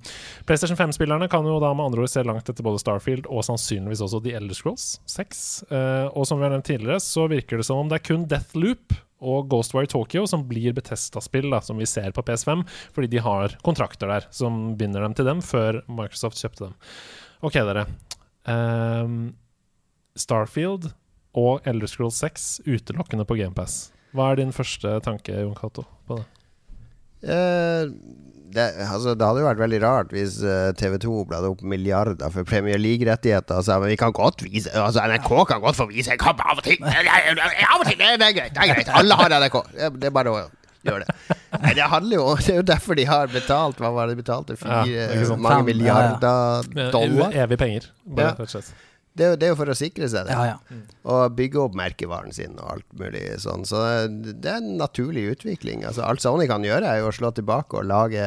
PlayStation 0.49 0.79
5-spillerne 0.79 1.29
kan 1.31 1.47
jo 1.47 1.59
da 1.63 1.73
med 1.75 1.89
andre 1.89 2.07
ord 2.07 2.13
se 2.13 2.25
langt 2.27 2.49
etter 2.49 2.67
både 2.67 2.81
Starfield 2.83 3.29
og 3.29 3.45
sannsynligvis 3.47 4.05
også 4.05 4.23
The 4.25 4.37
Elder 4.39 4.59
Scrolls 4.59 4.89
6. 5.11 5.45
Uh, 5.73 6.07
og 6.13 6.29
som 6.29 6.41
vi 6.41 6.47
har 6.47 6.55
nevnt 6.55 6.69
tidligere, 6.71 7.03
så 7.03 7.29
virker 7.31 7.61
det 7.61 7.69
som 7.69 7.83
om 7.83 7.91
det 7.91 8.01
er 8.01 8.09
kun 8.09 8.27
Deathloop 8.31 8.97
og 9.19 9.49
Ghostwire 9.51 9.91
Tokyo 9.91 10.25
som 10.31 10.45
blir 10.49 10.77
Betesta-spill, 10.77 11.51
som 11.65 11.81
vi 11.81 11.89
ser 11.91 12.15
på 12.15 12.23
PS5, 12.27 12.65
fordi 12.95 13.11
de 13.15 13.23
har 13.25 13.57
kontrakter 13.67 14.11
der 14.11 14.29
som 14.35 14.77
binder 14.79 15.05
dem 15.05 15.17
til 15.19 15.29
dem 15.29 15.43
før 15.45 15.83
Microsoft 15.91 16.41
kjøpte 16.41 16.69
dem. 16.69 16.79
Ok, 17.43 17.59
dere. 17.59 17.87
Um, 18.49 19.37
Starfield 20.19 20.91
og 21.39 21.67
Elder 21.69 21.91
Scrolls 21.91 22.19
6 22.23 22.49
utelukkende 22.67 23.27
på 23.29 23.39
GamePass. 23.39 23.89
Hva 24.17 24.33
er 24.33 24.41
din 24.41 24.55
første 24.57 24.99
tanke, 25.05 25.35
Jon 25.37 25.57
Cato, 25.59 25.85
på 26.09 26.19
det? 26.19 26.27
Eh, 27.19 27.89
det, 28.55 28.65
altså, 28.81 29.13
det 29.19 29.27
hadde 29.27 29.43
jo 29.43 29.47
vært 29.49 29.61
veldig 29.61 29.79
rart 29.83 30.13
hvis 30.15 30.39
eh, 30.43 30.71
TV2 30.81 31.25
bladde 31.29 31.51
opp 31.53 31.63
milliarder 31.69 32.31
for 32.33 32.47
Premier 32.49 32.79
League-rettigheter 32.81 33.59
og 33.61 33.67
sa 33.67 33.77
men 33.83 33.93
vi 33.93 33.99
kan 34.01 34.15
godt 34.17 34.41
vise 34.47 34.73
Altså 34.73 35.05
NRK 35.05 35.31
kan 35.51 35.61
godt 35.65 35.77
få 35.77 35.87
vise 35.91 36.15
en 36.15 36.21
kamp 36.23 36.41
av 36.45 36.61
og 36.61 36.65
til. 36.65 36.79
Av 36.85 37.83
og 37.83 37.85
til, 37.89 37.99
det, 38.01 38.15
det 38.23 38.31
er 38.31 38.37
greit. 38.39 38.55
Det 38.57 38.65
er 38.65 38.73
greit. 38.75 38.93
Alle 39.01 39.19
har 39.21 39.35
NRK. 39.43 39.59
Det 39.75 39.91
det 40.01 40.09
er 40.11 40.15
bare 40.17 40.33
å 40.33 40.41
gjøre 40.89 41.05
det. 41.05 41.37
Nei, 41.59 41.73
det 41.77 41.87
handler 41.91 42.17
jo 42.21 42.27
Det 42.39 42.53
er 42.55 42.59
jo 42.61 42.67
derfor 42.71 42.97
de 42.97 43.05
har 43.09 43.31
betalt 43.33 43.81
Hva 43.83 43.89
var 43.93 44.07
det 44.09 44.15
de 44.15 44.21
betalte? 44.23 44.55
Fire, 44.61 44.85
ja, 44.87 45.37
mange 45.37 45.57
Fem, 45.57 45.65
milliarder 45.73 46.93
dollar? 46.95 47.35
Evige 47.45 47.59
penger. 47.65 47.89
Bare, 48.07 48.29
Ja. 48.29 48.35
rett 48.37 48.45
og 48.47 48.53
slett. 48.53 48.71
Det 49.19 49.25
er, 49.25 49.33
jo, 49.33 49.39
det 49.41 49.47
er 49.49 49.51
jo 49.53 49.59
for 49.59 49.73
å 49.73 49.77
sikre 49.77 50.09
seg 50.11 50.29
det. 50.29 50.35
Ja, 50.37 50.55
ja. 50.55 50.79
Og 51.11 51.35
bygge 51.39 51.61
opp 51.65 51.75
merkevaren 51.79 52.35
sin 52.35 52.55
og 52.61 52.77
alt 52.77 52.87
mulig 53.01 53.23
sånn. 53.43 53.65
Så 53.69 53.81
det 54.09 54.47
er 54.47 54.61
en 54.61 54.77
naturlig 54.79 55.25
utvikling. 55.35 55.83
Altså, 55.89 56.05
alt 56.07 56.23
Sony 56.23 56.47
kan 56.51 56.65
gjøre, 56.67 56.87
er 56.87 57.03
jo 57.03 57.11
å 57.11 57.17
slå 57.17 57.33
tilbake 57.35 57.81
og 57.81 57.89
lage 57.91 58.23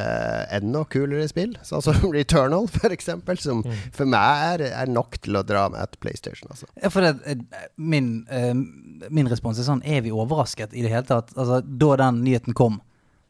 enda 0.52 0.84
kulere 0.92 1.30
spill. 1.32 1.56
Sånn 1.68 1.86
som 1.86 1.98
Returnal, 2.18 2.68
eksempel, 2.92 3.40
som 3.42 3.64
for 3.96 4.10
meg 4.10 4.46
er, 4.52 4.66
er 4.84 4.92
nok 4.92 5.22
til 5.24 5.40
å 5.40 5.46
dra 5.48 5.68
med 5.72 5.82
et 5.86 6.00
PlayStation. 6.04 6.52
Altså. 6.52 6.68
Ja, 6.82 6.92
for 6.94 7.08
det, 7.08 7.16
eh, 7.32 7.68
min, 7.80 8.14
eh, 8.30 8.54
min 9.10 9.32
respons 9.32 9.60
er 9.62 9.68
sånn 9.68 9.82
Er 9.88 10.04
vi 10.06 10.12
overrasket 10.14 10.76
i 10.76 10.84
det 10.84 10.92
hele 10.92 11.08
tatt? 11.08 11.32
Altså, 11.38 11.62
da 11.64 11.96
den 12.04 12.24
nyheten 12.26 12.58
kom, 12.58 12.82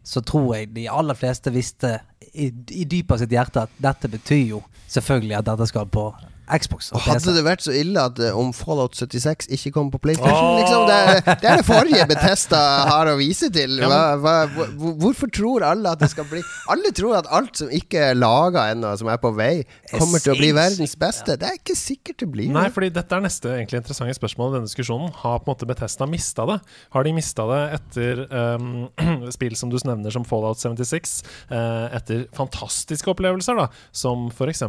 så 0.04 0.24
tror 0.26 0.56
jeg 0.58 0.74
de 0.74 0.88
aller 0.90 1.18
fleste 1.18 1.54
visste 1.54 2.00
i, 2.34 2.52
i 2.82 2.86
dypet 2.86 3.16
av 3.18 3.24
sitt 3.26 3.32
hjerte 3.38 3.68
at 3.68 3.80
dette 3.82 4.12
betyr 4.12 4.46
jo 4.58 4.64
selvfølgelig 4.92 5.40
at 5.40 5.50
dette 5.54 5.70
skal 5.72 5.88
på 5.92 6.12
Xbox. 6.52 6.90
Og 6.92 7.00
hadde 7.06 7.32
det 7.32 7.42
vært 7.46 7.62
så 7.64 7.72
ille 7.72 8.02
at 8.02 8.18
eh, 8.20 8.34
om 8.36 8.50
Fallout 8.52 8.98
76 8.98 9.46
ikke 9.56 9.70
kom 9.72 9.88
på 9.94 10.02
PlayStation 10.04 10.50
Oh! 10.50 10.58
liksom, 10.60 10.82
det, 10.90 11.36
det 11.40 11.48
er 11.48 11.62
det 11.62 11.64
forrige 11.64 12.08
Betesta 12.10 12.58
har 12.90 13.08
å 13.08 13.14
vise 13.16 13.48
til. 13.56 13.78
Hva, 13.80 14.00
hva, 14.20 14.34
hvor- 14.52 14.98
hvorfor 15.00 15.32
tror 15.32 15.64
alle 15.64 15.94
at 15.96 16.02
det 16.04 16.10
skal 16.12 16.26
bli 16.28 16.42
Alle 16.74 16.92
tror 16.98 17.22
at 17.22 17.30
alt 17.32 17.62
som 17.62 17.72
ikke 17.72 18.02
er 18.10 18.18
laga 18.20 18.66
ennå, 18.74 18.92
som 19.00 19.08
er 19.14 19.22
på 19.24 19.32
vei, 19.38 19.62
kommer 19.94 20.20
til 20.20 20.34
å 20.34 20.36
bli 20.42 20.50
verdens 20.58 20.98
beste. 21.00 21.38
Det 21.40 21.48
er 21.54 21.56
ikke 21.62 21.78
sikkert 21.80 22.20
det 22.26 22.28
blir 22.34 22.52
Nei, 22.52 22.66
fordi 22.76 22.90
dette 23.00 23.16
er 23.16 23.24
neste 23.30 23.54
egentlig 23.56 23.80
interessante 23.86 24.18
spørsmål 24.20 24.52
i 24.52 24.58
denne 24.58 24.68
diskusjonen. 24.74 25.14
Har 25.22 25.40
på 25.40 25.48
en 25.48 25.54
måte 25.54 25.70
Bethesda 25.72 26.10
mista 26.10 26.50
det? 26.52 26.60
Har 26.98 27.08
de 27.08 27.16
mista 27.16 27.48
det 27.54 27.62
etter 27.80 28.26
um, 28.28 28.68
spill 29.38 29.56
som 29.56 29.72
du 29.72 29.80
nevner 29.88 30.12
som 30.12 30.28
Fallout 30.28 30.60
76? 30.60 31.16
Uh, 31.48 31.88
etter 31.96 32.11
fantastiske 32.38 33.10
opplevelser, 33.14 33.58
da, 33.60 33.68
som 33.92 34.30
f.eks. 34.34 34.64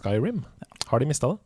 Skyrim? 0.00 0.44
Har 0.90 1.02
de 1.02 1.06
mista 1.10 1.32
det? 1.34 1.38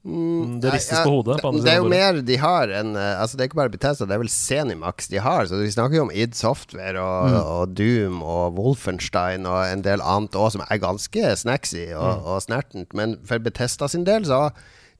Mm, 0.00 0.60
det 0.62 0.70
ristes 0.72 0.96
Nei, 0.96 1.04
på 1.04 1.10
hodet. 1.12 1.34
På 1.44 1.50
det 1.60 1.68
er 1.74 1.82
jo 1.82 1.88
mer 1.92 2.22
de 2.24 2.36
har 2.40 2.70
enn 2.72 2.94
eh, 2.96 3.18
Altså 3.20 3.36
Det 3.36 3.42
er 3.44 3.48
ikke 3.50 3.58
bare 3.58 3.72
Bethesda, 3.74 4.06
det 4.08 4.14
er 4.16 4.22
vel 4.22 4.30
Zenimax 4.32 5.10
de 5.12 5.20
har. 5.20 5.44
Så 5.44 5.58
Vi 5.60 5.68
snakker 5.74 5.98
jo 5.98 6.06
om 6.06 6.12
id 6.16 6.32
Software 6.38 6.96
og, 7.02 7.28
Mm. 7.28 7.36
og 7.44 7.74
Doom 7.76 8.22
og 8.24 8.56
Wolfenstein 8.56 9.44
og 9.44 9.60
en 9.68 9.82
del 9.84 10.00
annet 10.00 10.32
òg, 10.40 10.54
som 10.54 10.64
er 10.64 10.80
ganske 10.80 11.34
snacksy 11.42 11.90
og, 11.92 12.16
Mm. 12.16 12.24
og 12.32 12.40
snertent. 12.46 12.94
Men 12.96 13.18
for 13.28 13.38
Bethesda 13.44 13.88
sin 13.92 14.04
del 14.08 14.24
så 14.24 14.50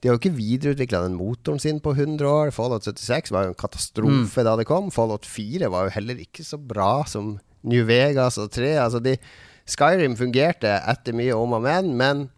de 0.03 0.09
har 0.09 0.17
jo 0.17 0.21
ikke 0.21 0.37
videreutvikla 0.37 1.03
den 1.09 1.17
motoren 1.17 1.59
sin 1.61 1.81
på 1.81 1.93
100 1.97 2.25
år. 2.29 2.53
Fallout 2.53 2.85
76 2.85 3.31
var 3.33 3.45
jo 3.45 3.49
en 3.49 3.55
Mm. 3.57 3.63
katastrofe 3.65 4.45
da 4.45 4.57
det 4.57 4.67
kom. 4.67 4.91
Fallout 4.91 5.25
4 5.25 5.71
var 5.71 5.85
jo 5.89 5.91
heller 5.97 6.15
ikke 6.17 6.45
så 6.45 6.57
bra 6.61 7.05
som 7.05 7.39
New 7.63 7.85
Vegas 7.89 8.39
og 8.39 8.51
3. 8.55 8.77
Altså 8.85 9.01
de, 9.05 9.17
Skyrim 9.71 10.17
fungerte 10.19 10.73
etter 10.91 11.13
mye 11.15 11.35
om 11.37 11.53
og 11.59 11.63
men, 11.63 11.93
men 11.97 12.29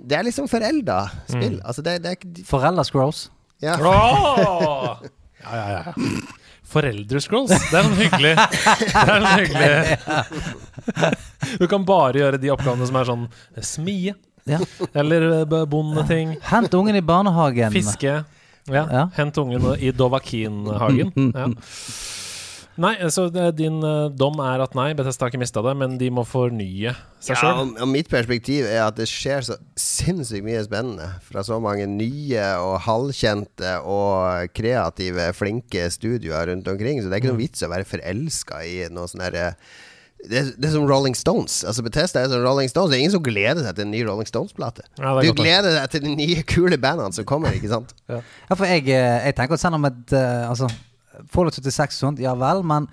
det 0.00 0.16
er 0.18 0.24
liksom 0.24 0.48
forelda 0.48 1.02
spill. 1.28 1.58
Mm. 1.58 1.64
Altså 1.68 1.82
det, 1.84 1.98
det 2.02 2.10
er 2.14 2.22
de- 2.24 2.44
Forelda 2.48 2.82
Scrolls. 2.84 3.28
ja. 3.62 3.74
Oh! 3.80 4.96
Ja, 5.38 5.54
ja, 5.54 5.66
ja. 5.70 5.92
Foreldrescrolls. 6.66 7.52
Det 7.70 7.78
er 7.78 7.84
noe 7.86 7.94
hyggelig. 7.96 8.32
Det 8.80 8.88
er 8.98 9.20
noe 9.22 9.36
hyggelig. 9.38 9.70
Du 11.60 11.66
kan 11.70 11.84
bare 11.86 12.18
gjøre 12.18 12.40
de 12.42 12.50
oppgavene 12.52 12.88
som 12.90 12.98
er 12.98 13.06
sånn 13.06 13.22
smie, 13.64 14.16
Ja. 14.50 14.58
eller 14.98 15.28
eh, 15.38 15.64
bondeting, 15.70 16.34
Hent 16.50 16.74
ungen 16.74 16.98
i 16.98 17.04
barnehagen. 17.06 17.70
fiske. 17.72 18.16
Ja. 18.68 18.82
Ja. 18.90 19.04
Hent 19.16 19.38
ungen 19.40 19.62
i 19.78 19.92
Dovakin-hagen. 19.94 21.12
Ja. 21.38 21.46
Nei, 22.78 22.92
så 23.10 23.24
det, 23.34 23.56
din 23.58 23.80
eh, 23.82 24.04
dom 24.14 24.38
er 24.44 24.62
at 24.62 24.76
nei, 24.78 24.92
Bethesda 24.94 25.24
har 25.26 25.32
ikke 25.32 25.40
mista 25.42 25.62
det, 25.66 25.72
men 25.80 25.96
de 25.98 26.08
må 26.14 26.22
fornye 26.28 26.92
seg 27.18 27.34
Ja, 27.34 27.40
sjøl. 27.40 27.58
og, 27.64 27.72
og 27.82 27.90
mitt 27.90 28.06
perspektiv 28.12 28.68
er 28.70 28.84
at 28.84 28.94
det 29.00 29.08
skjer 29.10 29.42
så 29.48 29.56
sinnssykt 29.74 30.46
mye 30.46 30.60
spennende 30.62 31.08
fra 31.26 31.42
så 31.46 31.58
mange 31.62 31.88
nye 31.90 32.44
og 32.62 32.76
halvkjente 32.86 33.74
og 33.82 34.54
kreative, 34.54 35.26
flinke 35.34 35.88
studioer 35.90 36.52
rundt 36.52 36.70
omkring. 36.70 37.02
Så 37.02 37.10
det 37.10 37.18
er 37.18 37.24
ikke 37.24 37.34
noe 37.34 37.42
vits 37.42 37.66
å 37.66 37.72
være 37.74 37.88
forelska 37.90 38.62
i 38.68 38.78
noe 38.94 39.10
sånn 39.10 39.26
herre 39.26 39.50
det, 40.18 40.34
er- 40.40 40.54
det 40.58 40.66
er 40.66 40.72
som 40.74 40.86
Rolling 40.90 41.14
Stones. 41.14 41.60
Altså 41.62 41.82
Bethesda 41.86 42.24
er 42.24 42.30
som 42.32 42.40
Rolling 42.42 42.66
Stones. 42.70 42.90
Det 42.90 42.96
er 42.98 43.04
ingen 43.04 43.12
som 43.14 43.22
gleder 43.22 43.62
seg 43.62 43.76
til 43.78 43.84
en 43.86 43.92
ny 43.94 44.00
Rolling 44.06 44.26
Stones-plate. 44.26 44.82
Ja, 44.98 45.12
det 45.14 45.20
er 45.20 45.22
du 45.22 45.28
godt 45.30 45.42
gleder 45.44 45.76
deg 45.76 45.92
til 45.92 46.02
de 46.08 46.14
nye, 46.18 46.42
kule 46.42 46.78
bandene 46.82 47.14
som 47.14 47.26
kommer, 47.28 47.54
ikke 47.54 47.70
sant? 47.70 47.94
Ja, 48.10 48.18
for 48.54 48.66
jeg, 48.66 48.88
eh, 48.90 49.26
jeg 49.28 49.36
tenker 49.38 49.54
at 49.58 49.62
selv 49.62 49.78
om 49.78 49.86
et 49.86 50.14
eh, 50.18 50.42
Altså, 50.50 50.66
Fallout 51.26 51.54
76 51.54 51.96
og 52.02 52.06
sånt, 52.08 52.18
ja 52.22 52.34
vel, 52.38 52.62
men 52.62 52.88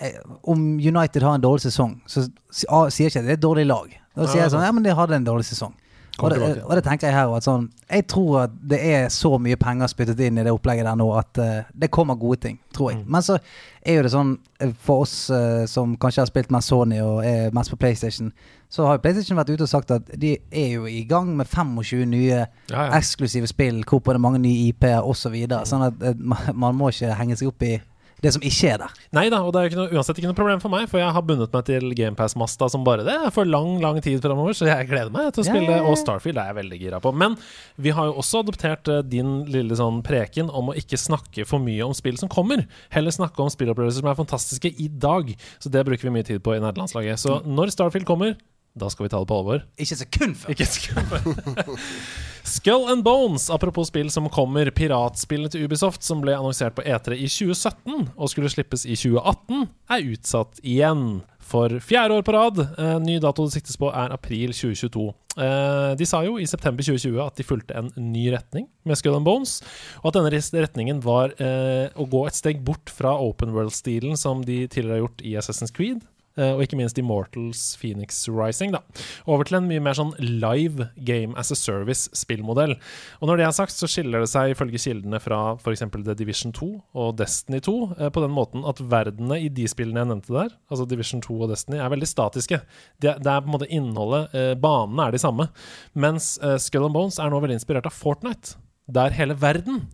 eh, 0.00 0.18
om 0.44 0.58
United 0.78 1.22
har 1.22 1.34
en 1.34 1.40
dårlig 1.44 1.62
sesong, 1.66 2.00
så 2.06 2.24
si- 2.50 2.66
sier 2.66 3.06
jeg 3.08 3.12
ikke 3.12 3.18
at 3.20 3.26
det 3.26 3.30
er 3.34 3.38
et 3.40 3.44
dårlig 3.44 3.66
lag. 3.66 3.88
Da 4.16 4.26
sier 4.26 4.42
jeg 4.42 4.50
sånn 4.52 4.62
Ja, 4.66 4.72
men 4.72 4.82
de 4.82 4.94
hadde 4.94 5.14
en 5.16 5.24
dårlig 5.24 5.44
sesong. 5.48 5.74
Og 6.20 6.30
det, 6.32 6.62
og 6.62 6.76
det 6.76 6.84
tenker 6.84 7.08
jeg 7.08 7.16
her 7.16 7.32
at 7.36 7.46
sånn 7.46 7.66
Jeg 7.90 8.06
tror 8.10 8.44
at 8.44 8.54
det 8.72 8.78
er 8.92 9.08
så 9.12 9.32
mye 9.42 9.58
penger 9.60 9.90
spyttet 9.90 10.20
inn 10.26 10.38
i 10.40 10.44
det 10.46 10.52
opplegget 10.54 10.86
der 10.86 10.98
nå 10.98 11.08
at 11.18 11.40
uh, 11.40 11.68
det 11.72 11.90
kommer 11.94 12.18
gode 12.20 12.40
ting, 12.44 12.60
tror 12.76 12.92
jeg. 12.92 13.02
Men 13.06 13.24
så 13.26 13.38
er 13.80 13.98
jo 13.98 14.04
det 14.04 14.12
sånn 14.12 14.34
eh, 14.60 14.72
for 14.84 15.06
oss 15.06 15.14
uh, 15.32 15.64
som 15.70 15.96
kanskje 16.00 16.22
har 16.22 16.30
spilt 16.30 16.52
mest 16.54 16.70
Sony 16.70 17.00
og 17.02 17.24
er 17.26 17.54
mest 17.56 17.72
på 17.72 17.78
PlayStation, 17.80 18.30
så 18.70 18.86
har 18.86 18.98
jo 18.98 19.04
PlayStation 19.04 19.40
vært 19.40 19.50
ute 19.50 19.66
og 19.66 19.72
sagt 19.72 19.90
at 19.94 20.10
de 20.20 20.36
er 20.36 20.74
jo 20.76 20.86
i 20.86 21.02
gang 21.08 21.32
med 21.38 21.48
25 21.48 22.04
nye 22.12 22.44
Ja, 22.44 22.46
ja. 22.70 22.88
eksklusive 23.00 23.48
spill, 23.50 23.82
hvor 23.88 23.98
på 24.04 24.12
det 24.12 24.20
er 24.20 24.26
mange 24.28 24.42
nye 24.44 24.68
IP-er 24.70 25.00
osv. 25.02 25.24
Så 25.24 25.32
videre. 25.34 25.64
sånn 25.66 25.88
at 25.88 26.04
man, 26.18 26.52
man 26.54 26.78
må 26.78 26.92
ikke 26.92 27.16
henge 27.18 27.38
seg 27.40 27.50
opp 27.50 27.66
i 27.66 27.78
det 28.24 28.32
som 28.34 28.44
ikke 28.44 28.72
er 28.74 28.82
der. 28.84 28.96
Nei 29.16 29.26
da, 29.32 29.40
og 29.46 29.54
det 29.54 29.60
er 29.60 29.70
ikke 29.70 29.80
noe, 29.80 29.92
uansett 29.94 30.20
ikke 30.20 30.30
noe 30.30 30.38
problem 30.38 30.62
for 30.62 30.72
meg, 30.72 30.86
for 30.90 31.00
jeg 31.00 31.14
har 31.16 31.24
bundet 31.26 31.54
meg 31.54 31.66
til 31.68 31.86
GamePass-masta 31.96 32.68
som 32.72 32.84
bare 32.86 33.06
det 33.06 33.16
for 33.34 33.48
lang, 33.48 33.78
lang 33.82 34.00
tid 34.04 34.20
framover, 34.24 34.56
så 34.56 34.68
jeg 34.68 34.88
gleder 34.90 35.12
meg 35.14 35.32
til 35.34 35.44
å 35.44 35.48
spille. 35.48 35.78
ja. 35.78 35.86
Og 35.88 35.98
Starfield 36.00 36.40
er 36.40 36.52
jeg 36.52 36.58
veldig 36.60 36.80
gira 36.82 37.00
på. 37.02 37.14
Men 37.16 37.36
vi 37.80 37.94
har 37.96 38.10
jo 38.10 38.18
også 38.22 38.44
adoptert 38.44 38.90
eh, 38.92 39.02
din 39.06 39.40
lille 39.50 39.76
sånn 39.78 40.02
preken 40.06 40.52
om 40.52 40.72
å 40.72 40.76
ikke 40.78 41.00
snakke 41.00 41.46
for 41.48 41.62
mye 41.62 41.86
om 41.86 41.96
spill 41.96 42.18
som 42.20 42.30
kommer. 42.32 42.66
Heller 42.94 43.14
snakke 43.14 43.42
om 43.42 43.50
spillopplevelser 43.52 44.04
som 44.04 44.12
er 44.12 44.20
fantastiske 44.20 44.72
i 44.76 44.88
dag. 44.92 45.32
Så 45.62 45.72
det 45.72 45.84
bruker 45.88 46.08
vi 46.08 46.14
mye 46.18 46.26
tid 46.26 46.42
på 46.44 46.56
i 46.56 46.62
nederlandslaget. 46.62 47.20
Så 47.20 47.40
når 47.48 47.72
Starfield 47.74 48.08
kommer, 48.08 48.36
da 48.78 48.90
skal 48.90 49.06
vi 49.06 49.12
ta 49.12 49.18
det 49.22 49.28
på 49.30 49.38
alvor. 49.40 49.64
Ikke 49.76 49.96
et 49.96 50.02
sekund 50.04 50.36
før. 50.38 50.54
Ikke 50.54 50.68
skummel. 50.70 51.78
Skull 52.50 52.88
and 52.88 53.04
Bones, 53.04 53.50
apropos 53.50 53.90
spill 53.90 54.10
som 54.10 54.28
kommer. 54.32 54.70
Piratspillet 54.74 55.52
til 55.52 55.66
Ubisoft, 55.66 56.02
som 56.06 56.22
ble 56.22 56.34
annonsert 56.36 56.74
på 56.78 56.84
E3 56.86 57.18
i 57.18 57.28
2017 57.28 58.08
og 58.16 58.30
skulle 58.32 58.50
slippes 58.52 58.86
i 58.86 58.96
2018, 58.96 59.66
er 59.92 60.08
utsatt 60.14 60.62
igjen. 60.62 61.04
For 61.50 61.80
fjerde 61.82 62.14
år 62.14 62.22
på 62.26 62.34
rad. 62.36 62.60
Eh, 62.62 62.96
ny 63.02 63.18
dato 63.22 63.44
det 63.46 63.56
siktes 63.56 63.78
på, 63.80 63.90
er 63.90 64.14
april 64.14 64.54
2022. 64.54 65.08
Eh, 65.40 65.90
de 65.98 66.06
sa 66.06 66.22
jo 66.26 66.38
i 66.38 66.46
september 66.46 66.86
2020 66.86 67.18
at 67.24 67.38
de 67.38 67.46
fulgte 67.46 67.76
en 67.78 67.90
ny 67.98 68.28
retning 68.34 68.68
med 68.86 68.98
Skull 68.98 69.18
and 69.18 69.26
Bones, 69.26 69.58
og 70.02 70.10
at 70.10 70.18
denne 70.18 70.62
retningen 70.62 71.02
var 71.04 71.34
eh, 71.42 71.90
å 71.94 72.06
gå 72.10 72.22
et 72.28 72.38
steg 72.38 72.62
bort 72.66 72.92
fra 72.94 73.16
open 73.18 73.54
world-stilen 73.56 74.18
som 74.18 74.44
de 74.46 74.62
tidligere 74.68 75.00
har 75.00 75.04
gjort 75.04 75.26
i 75.26 75.36
Assassin's 75.42 75.74
Creed. 75.74 76.06
Eh, 76.38 76.52
og 76.52 76.62
ikke 76.64 76.78
minst 76.78 76.98
Immortals 77.00 77.62
Phoenix 77.80 78.22
Rising. 78.28 78.74
da 78.74 78.80
Over 79.26 79.48
til 79.48 79.58
en 79.60 79.68
mye 79.68 79.82
mer 79.82 79.96
sånn 79.98 80.12
live 80.18 80.90
game 80.96 81.36
as 81.40 81.52
a 81.54 81.58
service-spillmodell. 81.58 82.76
Og 83.20 83.30
når 83.30 83.40
det 83.40 83.46
er 83.46 83.56
sagt, 83.56 83.74
så 83.74 83.88
skiller 83.90 84.24
det 84.24 84.30
seg 84.32 84.54
ifølge 84.54 84.80
kildene 84.82 85.20
fra 85.22 85.40
f.eks. 85.58 85.84
The 86.00 86.16
Division 86.18 86.54
2 86.56 86.70
og 87.02 87.14
Destiny 87.20 87.62
2 87.66 87.76
eh, 87.98 88.10
på 88.14 88.24
den 88.24 88.34
måten 88.36 88.66
at 88.68 88.82
verdenene 88.82 89.40
i 89.40 89.52
de 89.52 89.68
spillene 89.70 90.04
jeg 90.04 90.12
nevnte 90.12 90.36
der, 90.36 90.56
altså 90.70 90.88
Division 90.88 91.22
2 91.24 91.38
og 91.40 91.52
Destiny, 91.52 91.80
er 91.80 91.92
veldig 91.92 92.08
statiske. 92.08 92.62
Det, 93.02 93.16
er 93.20 93.44
på 93.44 93.50
en 93.50 93.56
måte 93.56 93.70
innholdet, 93.70 94.34
eh, 94.34 94.52
banene 94.60 95.08
er 95.08 95.16
de 95.16 95.22
samme. 95.22 95.50
Mens 95.94 96.32
Skull 96.62 96.86
and 96.86 96.94
Bones 96.94 97.18
er 97.20 97.30
nå 97.32 97.40
veldig 97.42 97.58
inspirert 97.58 97.88
av 97.88 97.96
Fortnite, 97.96 98.56
der 98.90 99.14
hele 99.14 99.36
verden 99.38 99.84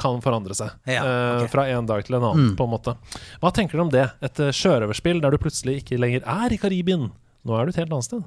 kan 0.00 0.20
forandre 0.24 0.56
seg. 0.56 0.74
Ja, 0.88 1.02
okay. 1.04 1.46
ok. 1.46 1.50
Fra 1.52 1.66
en 1.68 1.88
dag 1.88 2.04
til 2.06 2.16
en 2.16 2.28
annen, 2.30 2.52
på 2.56 2.66
en 2.66 2.72
måte. 2.72 2.94
Hva 3.42 3.52
tenker 3.54 3.76
du 3.76 3.84
om 3.86 3.92
det? 3.92 4.06
Et 4.24 4.40
eh, 4.40 4.54
sjørøverspill 4.56 5.20
der 5.20 5.34
du 5.34 5.40
plutselig 5.42 5.80
ikke 5.82 5.98
lenger 6.00 6.24
er 6.24 6.54
i 6.54 6.60
Karibien. 6.60 7.10
Nå 7.44 7.56
er 7.56 7.66
du 7.66 7.74
et 7.74 7.80
helt 7.82 7.92
annet 7.92 8.08
sted. 8.08 8.24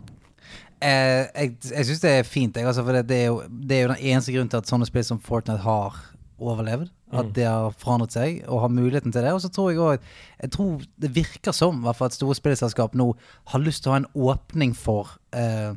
Eh, 0.83 1.23
jeg 1.31 1.53
jeg 1.69 1.87
syns 1.87 2.03
det 2.03 2.11
er 2.11 2.27
fint, 2.27 2.57
jeg, 2.57 2.67
altså, 2.67 2.83
for 2.83 2.97
det, 2.97 3.05
det, 3.07 3.21
er 3.23 3.31
jo, 3.31 3.39
det 3.47 3.77
er 3.77 3.85
jo 3.85 3.93
den 3.93 4.03
eneste 4.11 4.33
grunnen 4.35 4.51
til 4.51 4.59
at 4.59 4.69
sånne 4.69 4.89
spill 4.89 5.05
som 5.07 5.21
Fortnite 5.23 5.63
har 5.63 6.01
overlevd. 6.41 6.91
At 7.13 7.29
det 7.35 7.45
har 7.45 7.75
forandret 7.77 8.15
seg 8.15 8.39
og 8.49 8.63
har 8.63 8.71
muligheten 8.73 9.13
til 9.13 9.21
det. 9.21 9.33
Og 9.35 9.41
så 9.43 9.51
tror 9.53 9.69
jeg 9.69 9.81
òg 9.83 10.05
Jeg 10.41 10.53
tror 10.55 10.85
det 10.97 11.11
virker 11.13 11.53
som 11.53 11.83
hvert 11.83 11.99
fall 11.99 12.09
at 12.09 12.17
store 12.17 12.37
spillselskap 12.39 12.95
nå 12.97 13.11
har 13.53 13.61
lyst 13.61 13.83
til 13.83 13.91
å 13.91 13.93
ha 13.93 13.99
en 14.01 14.09
åpning 14.31 14.73
for 14.73 15.13
eh, 15.37 15.75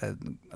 eh, 0.00 0.14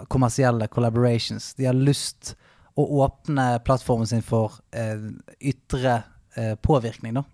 kommersielle 0.09 0.71
collaborations. 0.73 1.53
De 1.59 1.69
har 1.69 1.77
lyst 1.77 2.33
å 2.79 2.85
åpne 3.05 3.59
plattformen 3.67 4.09
sin 4.09 4.23
for 4.25 4.59
eh, 4.73 4.99
ytre 5.41 6.03
eh, 6.37 6.55
påvirkning, 6.65 7.19
da. 7.21 7.25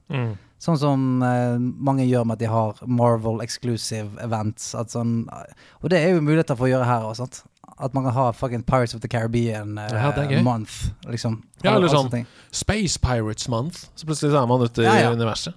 Sånn 0.59 0.79
som 0.81 1.03
eh, 1.23 1.55
mange 1.59 2.03
gjør 2.09 2.25
med 2.27 2.35
at 2.39 2.41
de 2.43 2.49
har 2.51 2.81
Marvel 2.83 3.39
exclusive 3.45 4.19
events. 4.25 4.73
At 4.75 4.91
sånn, 4.91 5.29
og 5.31 5.93
det 5.93 6.01
er 6.03 6.17
jo 6.17 6.25
muligheter 6.27 6.59
for 6.59 6.67
å 6.67 6.73
gjøre 6.73 6.89
her 6.89 7.07
òg. 7.07 7.21
At 7.79 7.95
man 7.95 8.09
kan 8.09 8.17
ha 8.17 8.33
fucking 8.35 8.65
Pirates 8.67 8.97
of 8.97 9.05
the 9.05 9.09
Caribbean 9.09 9.79
eh, 9.79 9.95
Ja, 9.95 10.43
month, 10.43 10.89
liksom. 11.07 11.45
Ja, 11.63 11.77
eller 11.77 11.93
sånn 11.93 12.11
ting. 12.11 12.27
Space 12.51 12.99
Pirates 12.99 13.47
Month. 13.49 13.85
Så 13.95 14.09
plutselig 14.09 14.35
er 14.35 14.51
man 14.51 14.65
ute 14.67 14.83
i 14.83 14.89
Ja, 14.89 14.97
ja. 15.07 15.13
universet. 15.15 15.55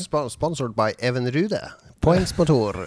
Sp 0.00 0.24
sponsored 0.32 0.72
by 0.74 0.94
Even 0.98 1.28
Rude. 1.30 1.60
Poengsmotor. 2.04 2.72
Tor 2.72 2.76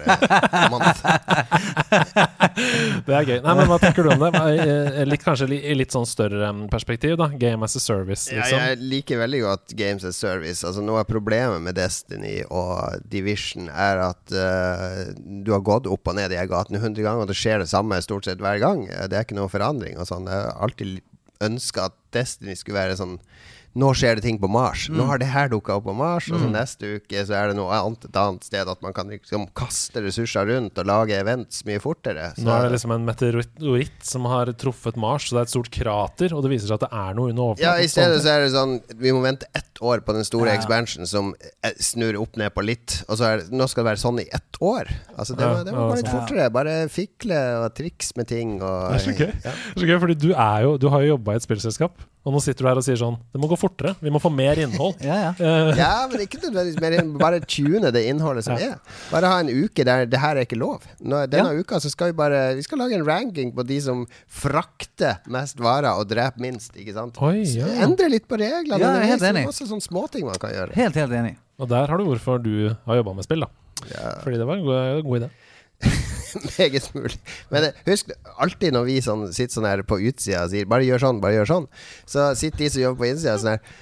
Det 3.06 3.14
er 3.16 3.26
gøy. 3.26 3.38
Nei, 3.44 3.54
men 3.58 3.68
Hva 3.70 3.78
tenker 3.82 4.06
du 4.06 4.10
om 4.14 4.22
det? 4.22 4.30
Eh, 4.38 5.00
Litt, 5.08 5.22
kanskje 5.24 5.48
i 5.56 5.74
litt 5.76 5.92
sånn 5.94 6.06
større 6.08 6.50
perspektiv, 6.72 7.16
da. 7.20 7.28
Game 7.40 7.64
as 7.66 7.76
a 7.76 7.82
service, 7.82 8.28
Ja, 8.30 8.40
liksom. 8.42 8.58
jeg 8.64 8.78
liker 8.94 9.20
veldig 9.22 9.40
godt 9.44 9.74
Games 9.78 10.04
as 10.08 10.16
Service. 10.20 10.64
Altså 10.66 10.82
Noe 10.84 11.02
av 11.04 11.08
problemet 11.10 11.60
med 11.64 11.76
Destiny 11.78 12.40
og 12.48 13.00
Division 13.12 13.68
er 13.72 14.02
at 14.10 14.34
uh, 14.34 15.12
du 15.16 15.52
har 15.54 15.64
gått 15.66 15.88
opp 15.90 16.10
og 16.12 16.18
ned 16.18 16.32
i 16.36 16.40
gatene 16.50 16.80
100 16.80 17.02
ganger, 17.04 17.24
og 17.24 17.30
det 17.30 17.38
skjer 17.38 17.62
det 17.64 17.70
samme 17.72 18.00
stort 18.04 18.24
sett 18.28 18.40
hver 18.42 18.60
gang. 18.62 18.86
Eh, 18.88 19.06
Det 19.10 19.16
er 19.20 19.24
ikke 19.28 19.38
noe 19.38 19.50
forandring 19.52 19.98
og 20.00 20.08
sånn. 20.08 20.28
Jeg 20.30 20.44
har 20.46 20.56
alltid 20.64 21.00
ønska 21.40 21.88
at 21.90 21.96
Destiny 22.12 22.54
skulle 22.58 22.80
være 22.82 22.98
sånn 23.00 23.16
nå 23.78 23.92
skjer 23.94 24.16
det 24.18 24.22
ting 24.24 24.38
på 24.42 24.48
Mars. 24.50 24.88
Nå 24.90 25.04
har 25.06 25.18
det 25.22 25.28
her 25.30 25.48
dukka 25.48 25.76
opp 25.78 25.84
på 25.86 25.94
Mars, 25.94 26.26
og 26.32 26.40
så 26.42 26.48
neste 26.50 26.96
uke 26.98 27.22
så 27.26 27.36
er 27.38 27.48
det 27.52 27.56
noe 27.56 27.70
annet 27.70 28.04
et 28.08 28.16
annet 28.18 28.42
sted. 28.44 28.66
At 28.68 28.82
man 28.82 28.92
kan 28.92 29.06
liksom 29.08 29.46
kaste 29.54 30.02
ressurser 30.02 30.48
rundt 30.50 30.78
og 30.82 30.86
lage 30.90 31.14
events 31.14 31.62
mye 31.68 31.78
fortere. 31.78 32.32
Så- 32.34 32.42
Nå 32.44 32.50
er 32.50 32.62
det 32.68 32.72
liksom 32.74 32.90
en 32.96 33.06
meteoritt 33.06 34.02
som 34.02 34.24
har 34.24 34.46
truffet 34.58 34.96
Mars, 34.96 35.28
så 35.30 35.36
det 35.36 35.38
er 35.38 35.42
et 35.42 35.54
stort 35.54 35.70
krater, 35.70 36.34
og 36.34 36.42
det 36.42 36.50
viser 36.50 36.66
seg 36.66 36.80
at 36.82 36.88
det 36.88 36.92
er 36.92 37.14
noe 37.14 37.30
under 37.30 37.42
overflaten. 37.42 37.62
Ja, 37.62 37.74
i 37.78 37.86
stedet 37.86 38.20
så 38.24 38.28
er 38.34 38.40
det 38.44 38.52
sånn 38.54 38.80
Vi 39.00 39.12
må 39.12 39.22
vente 39.22 39.46
ett 39.54 39.78
år 39.80 40.00
på 40.04 40.12
den 40.12 40.24
store 40.24 40.50
Ja. 40.50 40.56
expansionen 40.58 41.06
som 41.06 41.34
eh, 41.62 41.70
snur 41.78 42.18
opp 42.20 42.36
ned 42.36 42.52
på 42.54 42.64
litt. 42.64 43.04
Og 43.08 43.16
så 43.18 43.24
er 43.30 43.36
det, 43.38 43.50
nå 43.52 43.68
skal 43.68 43.84
det 43.84 43.90
være 43.94 44.02
sånn 44.02 44.20
i 44.20 44.28
ett 44.34 44.58
år. 44.60 44.90
Altså 45.16 45.36
Det, 45.36 45.46
må- 45.46 45.64
det 45.64 45.72
må 45.74 45.88
gå 45.90 45.96
litt 45.96 46.06
sånn. 46.06 46.26
fortere. 46.26 46.50
Bare 46.52 46.88
fikle 46.88 47.64
og 47.64 47.74
triks 47.74 48.16
med 48.16 48.26
ting. 48.26 48.60
Og, 48.62 48.92
Det 48.92 49.00
er 49.00 49.12
så 49.12 49.16
gøy. 49.16 49.32
Det 49.42 49.46
er 49.46 49.80
så 49.80 49.86
gøy, 49.86 49.98
fordi 50.00 50.18
du 50.18 50.28
jo 50.34 50.76
Du 50.78 50.88
har 50.88 51.00
jo 51.02 51.16
jobba 51.16 51.32
i 51.32 51.36
et 51.36 51.42
spillselskap, 51.42 51.92
og 52.20 52.34
nå 52.34 52.40
sitter 52.44 52.66
du 52.66 52.68
her 52.68 52.76
og 52.76 52.84
sier 52.84 52.98
sånn 53.00 53.14
Det 53.32 53.40
må 53.40 53.48
gå 53.48 53.56
fortere. 53.56 53.94
Vi 54.04 54.10
må 54.12 54.20
få 54.20 54.28
mer 54.34 54.58
innhold. 54.60 54.98
Ja, 55.08 55.14
ja. 55.22 55.30
Eh, 55.40 55.70
Ja, 55.80 56.06
men 56.10 56.20
ikke 56.26 56.40
nødvendigvis 56.42 56.80
mer 56.82 56.96
enn 56.98 57.14
bare 57.20 57.38
tune 57.48 57.88
det 57.94 58.02
innholdet 58.10 58.44
som 58.44 58.58
Ja. 58.60 58.74
er. 58.74 58.98
Bare 59.12 59.30
ha 59.32 59.38
en 59.40 59.48
uke 59.48 59.86
der 59.88 60.04
det 60.10 60.20
her 60.20 60.36
er 60.36 60.44
ikke 60.44 60.58
lov. 60.60 60.84
Nå, 61.00 61.22
denne 61.32 61.54
uka 61.56 61.80
så 61.80 61.88
skal 61.92 62.12
vi 62.12 62.18
bare 62.20 62.42
Vi 62.58 62.66
skal 62.66 62.82
lage 62.82 62.98
en 62.98 63.06
ranking 63.08 63.54
på 63.56 63.64
de 63.66 63.80
som 63.80 64.04
frakter 64.28 65.22
mest 65.32 65.56
varer 65.64 65.96
og 65.96 66.08
dreper 66.12 66.40
minst, 66.44 66.76
ikke 66.76 66.92
sant? 66.98 67.16
Oi, 67.24 67.44
Så 67.48 67.62
ja. 67.64 67.70
Endre 67.86 68.10
litt 68.12 68.28
på 68.28 68.36
reglene. 68.40 68.76
Ja, 68.76 68.92
jeg 68.98 69.06
er 69.06 69.10
helt 69.14 69.24
Det 69.24 69.30
er 69.30 69.36
enig. 69.38 69.46
Masse 69.48 69.68
sånne 69.70 69.86
småting 69.88 70.26
man 70.28 70.36
kan 70.42 70.52
gjøre. 70.52 70.76
Helt, 70.76 70.94
helt 71.00 71.12
enig. 71.22 71.36
Og 71.60 71.68
der 71.72 71.88
har 71.88 71.96
du 72.00 72.04
hvorfor 72.08 72.36
du 72.42 72.52
har 72.86 73.00
jobba 73.00 73.16
med 73.16 73.24
spill, 73.24 73.46
da. 73.46 73.50
Ja. 73.94 74.14
Fordi 74.20 74.36
det 74.36 74.46
var 74.48 74.60
en 74.60 74.64
god, 74.68 75.04
god 75.08 75.22
idé. 75.22 75.30
Meget 76.58 76.88
mulig. 76.94 77.20
Men 77.52 77.68
eh, 77.68 77.84
husk 77.88 78.10
alltid 78.36 78.76
når 78.76 78.88
vi 78.88 78.96
sånn, 79.04 79.28
sitter 79.34 79.58
sånn 79.58 79.68
her 79.68 79.84
på 79.86 80.00
utsida 80.10 80.46
og 80.46 80.54
sier 80.54 80.68
'bare 80.70 80.88
gjør 80.88 81.06
sånn, 81.06 81.22
bare 81.22 81.40
gjør 81.40 81.52
sånn', 81.54 81.70
så 82.08 82.32
sitter 82.38 82.64
de 82.64 82.72
som 82.74 82.84
jobber 82.86 83.04
på 83.04 83.10
innsida 83.12 83.38
sånn 83.38 83.56
her 83.56 83.78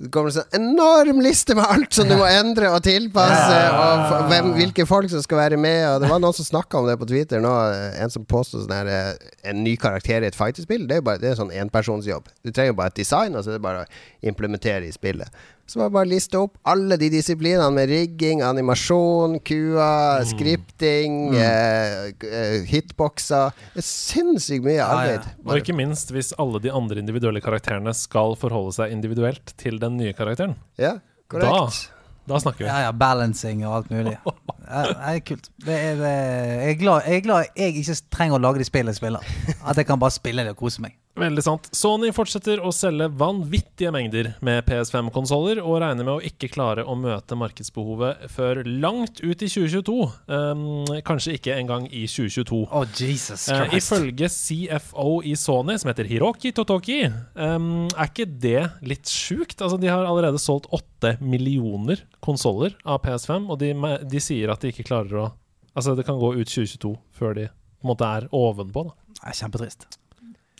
det 0.00 0.08
kommer 0.14 0.30
en 0.30 0.36
sånn 0.38 0.54
enorm 0.56 1.18
liste 1.20 1.54
med 1.56 1.66
alt 1.68 1.92
som 1.92 2.08
du 2.08 2.14
må 2.16 2.24
endre 2.24 2.70
og 2.72 2.80
tilpasse, 2.86 3.58
og 3.76 4.30
hvem, 4.30 4.54
hvilke 4.56 4.86
folk 4.88 5.10
som 5.12 5.20
skal 5.20 5.42
være 5.42 5.58
med. 5.60 5.82
Og 5.90 6.00
det 6.00 6.08
var 6.08 6.22
noen 6.22 6.36
som 6.36 6.46
snakka 6.46 6.80
om 6.80 6.88
det 6.88 6.96
på 7.00 7.08
Twitter 7.10 7.42
nå, 7.44 7.52
eh, 7.74 7.98
en 8.00 8.12
som 8.12 8.24
påsto 8.24 8.62
sånn 8.62 8.72
her 8.72 8.88
eh, 8.88 9.10
En 9.50 9.60
ny 9.64 9.74
karakter 9.80 10.24
i 10.24 10.30
et 10.30 10.36
fighterspill, 10.36 10.86
det 10.88 10.96
er 10.96 11.02
jo 11.02 11.06
bare 11.10 11.20
det 11.20 11.32
er 11.32 11.38
sånn 11.40 11.52
enpersonsjobb. 11.52 12.32
Du 12.46 12.52
trenger 12.52 12.76
bare 12.78 12.94
et 12.94 13.00
design, 13.02 13.36
og 13.36 13.44
så 13.44 13.52
er 13.52 13.58
det 13.58 13.64
bare 13.66 13.84
å 13.84 14.30
implementere 14.32 14.88
i 14.88 14.94
spillet. 14.94 15.28
Så 15.70 15.78
var 15.78 15.86
det 15.86 15.94
bare 15.94 16.08
å 16.08 16.10
liste 16.10 16.38
opp 16.40 16.56
alle 16.66 16.96
de 16.98 17.06
disiplinene 17.12 17.68
med 17.70 17.86
rigging, 17.92 18.40
animasjon, 18.42 19.36
kua, 19.46 19.90
skripting, 20.26 21.20
eh, 21.38 22.08
k- 22.18 22.26
eh, 22.26 22.56
hitboxer. 22.66 23.52
Det 23.76 23.84
er 23.84 23.86
sinnssykt 23.86 24.64
mye 24.66 24.80
ja. 24.80 24.88
ja. 25.12 25.20
Og 25.46 25.60
ikke 25.60 25.76
minst 25.78 26.10
hvis 26.10 26.32
alle 26.42 26.58
de 26.64 26.72
andre 26.74 26.98
individuelle 27.04 27.42
karakterene 27.44 27.94
skal 27.94 28.34
forholde 28.40 28.74
seg 28.80 28.96
individuelt 28.96 29.54
til 29.62 29.78
den 29.78 29.94
nye 30.00 30.10
karakteren. 30.18 30.56
Ja, 30.80 30.96
korrekt. 31.30 31.86
Da 32.30 32.38
snakker 32.42 32.62
vi. 32.64 32.68
Ja, 32.68 32.80
ja, 32.88 32.90
balancing 32.94 33.62
og 33.66 33.80
alt 33.80 33.94
mulig. 33.94 34.16
Ja, 34.70 34.84
det 34.86 34.98
er 35.02 35.22
kult. 35.26 35.48
Det 35.66 35.74
er, 35.74 35.96
det, 35.98 36.10
jeg, 36.14 36.66
er 36.68 36.76
glad, 36.78 37.06
jeg 37.10 37.16
er 37.16 37.22
glad 37.24 37.46
jeg 37.58 37.72
ikke 37.80 37.94
trenger 38.14 38.36
å 38.36 38.42
lage 38.44 38.60
de 38.62 38.66
spillene 38.68 38.92
jeg 38.94 39.00
spiller. 39.00 39.24
At 39.66 39.80
jeg 39.80 39.86
kan 39.88 39.98
bare 39.98 40.14
spille 40.14 40.44
det 40.46 40.52
og 40.54 40.60
kose 40.60 40.82
meg. 40.84 40.94
Veldig 41.18 41.42
sant. 41.42 41.66
Sony 41.74 42.12
fortsetter 42.14 42.60
å 42.62 42.70
selge 42.74 43.08
vanvittige 43.18 43.90
mengder 43.92 44.30
med 44.46 44.62
PS5-konsoller, 44.68 45.58
og 45.58 45.80
regner 45.82 46.06
med 46.06 46.12
å 46.14 46.22
ikke 46.24 46.50
klare 46.52 46.84
å 46.86 46.94
møte 46.98 47.36
markedsbehovet 47.38 48.28
før 48.30 48.62
langt 48.64 49.18
ut 49.24 49.42
i 49.42 49.48
2022. 49.50 49.96
Um, 50.30 50.62
kanskje 51.06 51.34
ikke 51.36 51.56
engang 51.58 51.88
i 51.90 52.04
2022. 52.06 52.62
Oh, 52.70 52.86
Jesus 52.86 53.48
Christ. 53.50 53.76
ifølge 53.76 54.30
CFO 54.30 55.18
i 55.26 55.34
Sony, 55.38 55.76
som 55.82 55.90
heter 55.90 56.08
Hiroki 56.08 56.54
Totoki, 56.56 57.02
um, 57.34 57.88
er 57.90 58.06
ikke 58.06 58.28
det 58.30 58.64
litt 58.86 59.10
sjukt? 59.10 59.58
Altså, 59.58 59.80
de 59.82 59.90
har 59.90 60.06
allerede 60.06 60.40
solgt 60.40 60.70
åtte 60.72 61.16
millioner 61.20 62.06
konsoller 62.24 62.78
av 62.86 63.02
PS5, 63.04 63.50
og 63.50 63.60
de, 63.60 63.74
de 64.06 64.22
sier 64.22 64.54
at 64.54 64.62
de 64.62 64.72
ikke 64.74 64.88
klarer 64.92 65.24
å 65.26 65.30
Altså, 65.70 65.92
det 65.94 66.02
kan 66.02 66.18
gå 66.18 66.32
ut 66.34 66.50
2022 66.50 66.96
før 67.14 67.36
de 67.38 67.44
på 67.46 67.86
en 67.86 67.92
måte 67.92 68.08
er 68.18 68.26
ovenpå, 68.34 68.88
da. 68.88 69.14
Det 69.20 69.28
er 69.30 69.36
kjempetrist. 69.38 69.99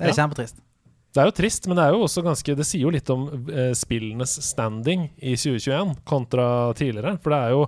Det 0.00 0.08
er 0.08 0.14
Ja. 0.14 0.18
kjempetrist. 0.24 0.58
Det 1.10 1.18
er 1.18 1.26
jo 1.26 1.32
trist, 1.34 1.64
men 1.66 1.74
det 1.74 1.82
er 1.88 1.90
jo 1.96 2.04
også 2.06 2.22
ganske 2.22 2.54
Det 2.54 2.64
sier 2.68 2.84
jo 2.84 2.90
litt 2.94 3.08
om 3.10 3.24
eh, 3.50 3.72
spillenes 3.74 4.30
standing 4.46 5.08
i 5.18 5.32
2021 5.34 5.96
kontra 6.06 6.44
tidligere. 6.78 7.16
For 7.18 7.34
det 7.34 7.40
er 7.40 7.50
jo 7.56 7.64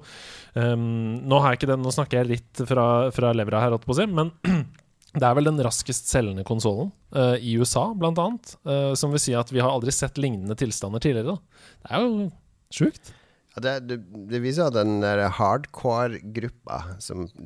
um, 0.54 1.16
Nå 1.26 1.40
har 1.42 1.50
jeg 1.50 1.58
ikke 1.62 1.72
den 1.72 1.82
Nå 1.82 1.90
snakker 1.90 2.20
jeg 2.20 2.30
litt 2.36 2.62
fra, 2.70 2.84
fra 3.10 3.32
levra 3.34 3.64
her, 3.64 3.74
på 3.82 3.90
å 3.90 3.96
si, 3.98 4.06
men 4.06 4.30
det 5.18 5.26
er 5.26 5.34
vel 5.34 5.44
den 5.50 5.58
raskest 5.66 6.06
selgende 6.08 6.44
konsollen 6.46 6.92
uh, 7.18 7.34
i 7.42 7.56
USA, 7.58 7.88
blant 7.98 8.16
annet. 8.22 8.54
eh, 8.64 8.92
som 8.94 9.10
vil 9.10 9.20
si 9.20 9.34
at 9.34 9.50
vi 9.52 9.58
har 9.60 9.74
aldri 9.74 9.90
sett 9.92 10.22
lignende 10.22 10.54
tilstander 10.56 11.02
tidligere. 11.02 11.34
Da. 11.34 11.66
Det 11.82 11.90
er 11.98 12.06
jo 12.06 12.30
sjukt. 12.78 13.10
Ja, 13.56 13.60
det, 13.66 13.74
det, 13.90 13.98
det 14.30 14.38
viser 14.40 14.70
at 14.70 14.78
den 14.78 15.02
hardcore-gruppa, 15.82 16.78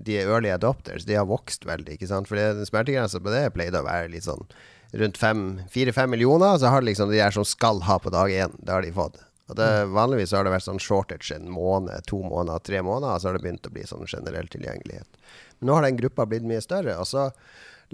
de 0.07 0.21
early 0.23 0.53
adopters, 0.55 1.05
de 1.09 1.17
har 1.19 1.27
vokst 1.27 1.65
veldig. 1.67 1.97
ikke 1.97 2.07
sant? 2.13 2.29
For 2.29 2.37
det- 2.39 2.69
smertegrensa 2.69 3.19
på 3.25 3.33
det 3.35 3.53
pleide 3.57 3.81
å 3.81 3.87
være 3.89 4.11
litt 4.13 4.23
sånn 4.29 4.45
rundt 4.97 5.21
fire-fem 5.73 6.11
millioner. 6.11 6.59
Så 6.59 6.73
har 6.73 6.83
det 6.83 6.93
liksom 6.93 7.11
de 7.13 7.21
der 7.21 7.35
som 7.35 7.45
skal 7.45 7.83
ha 7.87 7.99
på 8.03 8.13
dag 8.15 8.33
én, 8.33 8.57
det 8.59 8.73
har 8.73 8.85
de 8.85 8.93
fått. 8.97 9.21
Og 9.47 9.55
det, 9.59 9.69
vanligvis 9.95 10.33
har 10.35 10.43
det 10.43 10.51
vært 10.57 10.67
sånn 10.67 10.83
shortage 10.83 11.37
en 11.37 11.47
måned, 11.53 12.03
to 12.11 12.19
måneder, 12.25 12.65
tre 12.67 12.81
måneder, 12.83 13.15
og 13.15 13.23
så 13.23 13.31
har 13.31 13.37
det 13.37 13.45
begynt 13.45 13.69
å 13.69 13.75
bli 13.75 13.85
sånn 13.87 14.09
generell 14.11 14.49
tilgjengelighet. 14.51 15.21
Men 15.59 15.71
nå 15.71 15.77
har 15.77 15.87
den 15.87 16.01
gruppa 16.01 16.27
blitt 16.27 16.47
mye 16.49 16.65
større, 16.65 16.97
og 16.99 17.07
så 17.07 17.29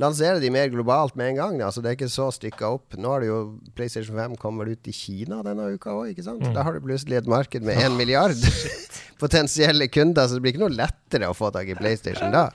lanserer 0.01 0.41
de 0.41 0.51
mer 0.53 0.71
globalt 0.73 1.17
med 1.19 1.33
en 1.33 1.37
gang. 1.41 1.61
Altså 1.67 1.83
Det 1.83 1.91
er 1.91 1.99
ikke 1.99 2.13
så 2.13 2.31
stykka 2.33 2.71
opp. 2.79 2.97
Nå 2.97 3.13
er 3.17 3.25
det 3.25 3.31
jo 3.31 3.39
PlayStation 3.77 4.17
5 4.17 4.37
kommer 4.41 4.71
ut 4.71 4.89
i 4.89 4.95
Kina 4.97 5.43
denne 5.45 5.73
uka 5.75 5.93
òg, 5.93 6.13
ikke 6.13 6.25
sant? 6.27 6.45
Da 6.55 6.65
har 6.65 6.77
du 6.77 6.85
plutselig 6.85 7.21
et 7.21 7.31
marked 7.31 7.67
med 7.67 7.81
én 7.85 7.97
milliard 7.99 8.37
potensielle 9.23 9.87
kunder, 9.93 10.27
så 10.27 10.35
det 10.39 10.43
blir 10.43 10.55
ikke 10.57 10.65
noe 10.65 10.75
lettere 10.75 11.29
å 11.31 11.37
få 11.37 11.53
tak 11.55 11.69
i 11.71 11.77
PlayStation 11.79 12.33
da. 12.35 12.49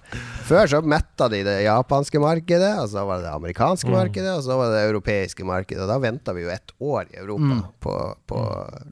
Før 0.49 0.67
så 0.67 0.81
metta 0.83 1.29
de 1.31 1.39
det 1.47 1.61
japanske 1.63 2.19
markedet, 2.19 2.73
og 2.81 2.89
så 2.91 3.05
var 3.07 3.21
det 3.21 3.29
det 3.29 3.35
amerikanske 3.37 3.93
markedet, 3.93 4.33
og 4.33 4.43
så 4.43 4.57
var 4.59 4.73
det 4.73 4.81
det 4.81 4.89
europeiske 4.89 5.47
markedet. 5.47 5.85
Og 5.85 5.91
da 5.93 5.99
venta 6.03 6.35
vi 6.35 6.43
jo 6.43 6.51
ett 6.51 6.73
år 6.83 7.13
i 7.13 7.21
Europa 7.21 7.61
på, 7.85 7.95
på 8.27 8.41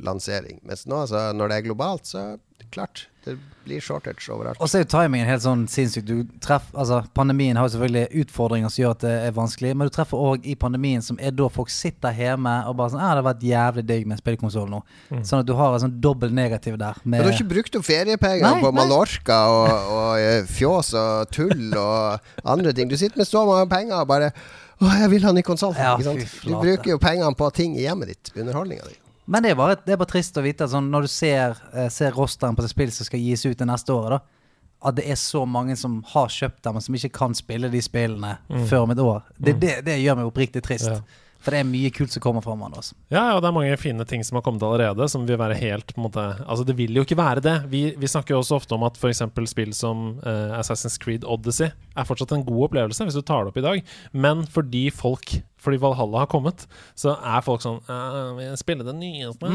lansering. 0.08 0.62
Mens 0.64 0.86
nå, 0.88 1.02
så 1.12 1.28
når 1.36 1.52
det 1.52 1.60
er 1.60 1.68
globalt, 1.68 2.08
så 2.08 2.24
klart. 2.72 3.10
Det 3.26 3.36
blir 3.66 3.82
shortage 3.84 4.30
overalt. 4.32 4.60
Og 4.62 4.70
så 4.70 4.80
er 4.80 4.86
jo 4.86 4.90
timingen 4.94 5.28
helt 5.28 5.44
sånn 5.44 5.66
sinnssyk. 5.72 6.06
Du 6.08 6.24
treff, 6.44 6.68
altså, 6.74 7.02
pandemien 7.18 7.58
har 7.60 7.68
jo 7.68 7.74
selvfølgelig 7.76 8.24
utfordringer 8.26 8.72
som 8.74 8.84
gjør 8.84 8.96
at 8.96 9.06
det 9.06 9.14
er 9.28 9.36
vanskelig, 9.36 9.74
men 9.76 9.90
du 9.90 9.94
treffer 9.96 10.22
òg 10.32 10.46
i 10.46 10.56
pandemien 10.62 11.04
som 11.06 11.18
er 11.22 11.34
da 11.36 11.50
folk 11.52 11.72
sitter 11.74 12.16
hjemme 12.16 12.56
og 12.70 12.78
bare 12.80 12.94
sånn 12.94 13.02
Ja, 13.04 13.12
det 13.16 13.22
har 13.24 13.28
vært 13.32 13.46
jævlig 13.50 13.86
digg 13.90 14.06
med 14.08 14.18
en 14.18 14.24
spillkonsoll 14.24 14.70
nå. 14.72 14.82
Sånn 15.22 15.42
at 15.44 15.50
du 15.50 15.56
har 15.58 15.76
en 15.76 15.86
sånn 15.88 15.96
dobbel 16.02 16.34
negativ 16.36 16.78
der. 16.82 16.98
Men 17.04 17.18
Med, 17.20 17.26
du 17.26 17.32
har 17.32 17.40
ikke 17.40 17.54
brukt 17.56 17.80
opp 17.80 17.88
feriepengene 17.88 18.62
på. 18.64 18.74
Mallorca 18.76 19.40
og, 19.54 19.72
og 19.96 20.20
eh, 20.20 20.44
fjås 20.50 20.94
og 21.00 21.32
tull 21.36 21.74
og 21.80 22.32
andre 22.44 22.74
ting. 22.76 22.90
Du 22.92 22.98
sitter 23.00 23.22
med 23.22 23.30
så 23.30 23.46
mange 23.48 23.70
penger 23.72 24.02
og 24.04 24.10
bare 24.14 24.32
Å, 24.76 24.90
jeg 25.00 25.08
vil 25.14 25.24
ha 25.24 25.32
ny 25.32 25.40
konsoll. 25.48 25.72
Ja, 25.80 25.94
Du 25.96 26.52
bruker 26.60 26.90
jo 26.92 27.00
pengene 27.00 27.32
på 27.40 27.48
ting 27.56 27.78
i 27.80 27.86
hjemmet 27.86 28.12
ditt. 28.12 28.34
Underholdninga 28.36 28.90
di. 28.90 28.98
Men 29.26 29.44
det 29.44 29.52
er, 29.54 29.58
bare, 29.58 29.76
det 29.82 29.96
er 29.96 30.00
bare 30.02 30.12
trist 30.12 30.38
å 30.38 30.44
vite 30.46 30.68
at 30.68 30.74
sånn, 30.74 30.92
når 30.94 31.08
du 31.08 31.12
ser, 31.12 31.58
eh, 31.74 31.90
ser 31.94 32.14
rosteren 32.14 32.58
på 32.58 32.62
et 32.66 32.70
spill 32.70 32.92
som 32.94 33.08
skal 33.08 33.24
gis 33.24 33.46
ut 33.48 33.58
det 33.58 33.68
neste 33.68 33.94
året, 33.94 34.20
da, 34.20 34.50
at 34.86 34.98
det 35.00 35.06
er 35.10 35.18
så 35.18 35.46
mange 35.50 35.74
som 35.80 35.98
har 36.12 36.30
kjøpt 36.30 36.62
dem, 36.68 36.76
men 36.78 36.84
som 36.86 36.98
ikke 36.98 37.14
kan 37.16 37.34
spille 37.34 37.72
de 37.74 37.82
spillene 37.82 38.36
før 38.70 38.86
om 38.86 38.94
et 38.94 39.02
år. 39.02 39.24
Det, 39.38 39.56
det, 39.62 39.80
det 39.88 39.96
gjør 39.98 40.20
meg 40.20 40.30
oppriktig 40.30 40.62
trist. 40.66 40.92
Ja. 40.92 41.00
For 41.46 41.54
det 41.54 41.62
er 41.62 41.68
mye 41.70 41.92
kult 41.94 42.10
som 42.10 42.24
kommer 42.24 42.42
fra 42.42 42.56
hverandre. 42.56 42.82
Altså. 42.82 42.96
Ja, 43.14 43.28
ja, 43.30 43.38
det 43.38 43.50
er 43.50 43.54
mange 43.54 43.78
fine 43.78 44.06
ting 44.10 44.24
som 44.26 44.40
har 44.40 44.44
kommet 44.46 44.64
allerede, 44.66 45.06
som 45.12 45.28
vil 45.30 45.38
være 45.38 45.58
helt 45.60 45.94
på 45.94 46.02
en 46.02 46.08
måte 46.08 46.24
Altså, 46.46 46.66
det 46.66 46.74
vil 46.80 46.98
jo 46.98 47.04
ikke 47.06 47.18
være 47.20 47.44
det. 47.46 47.56
Vi, 47.70 47.84
vi 48.02 48.10
snakker 48.10 48.34
jo 48.34 48.40
også 48.42 48.58
ofte 48.58 48.74
om 48.74 48.86
at 48.88 48.98
f.eks. 48.98 49.22
spill 49.52 49.74
som 49.78 50.06
uh, 50.26 50.56
Assassin's 50.58 50.98
Creed 51.02 51.28
Odyssey 51.30 51.70
er 51.70 52.08
fortsatt 52.08 52.34
en 52.34 52.46
god 52.48 52.72
opplevelse 52.72 53.06
hvis 53.06 53.18
du 53.18 53.22
tar 53.22 53.46
det 53.46 53.54
opp 53.54 53.60
i 53.62 53.66
dag, 53.66 53.84
men 54.18 54.42
fordi 54.50 54.88
folk 54.94 55.38
fordi 55.66 55.80
Valhalla 55.82 56.22
har 56.22 56.30
kommet, 56.30 56.68
så 56.94 57.16
er 57.26 57.42
folk 57.42 57.64
sånn 57.64 57.80
«Øh, 57.90 58.36
vil 58.38 58.58
Spille 58.60 58.86
det 58.86 58.94
nyeste? 59.00 59.50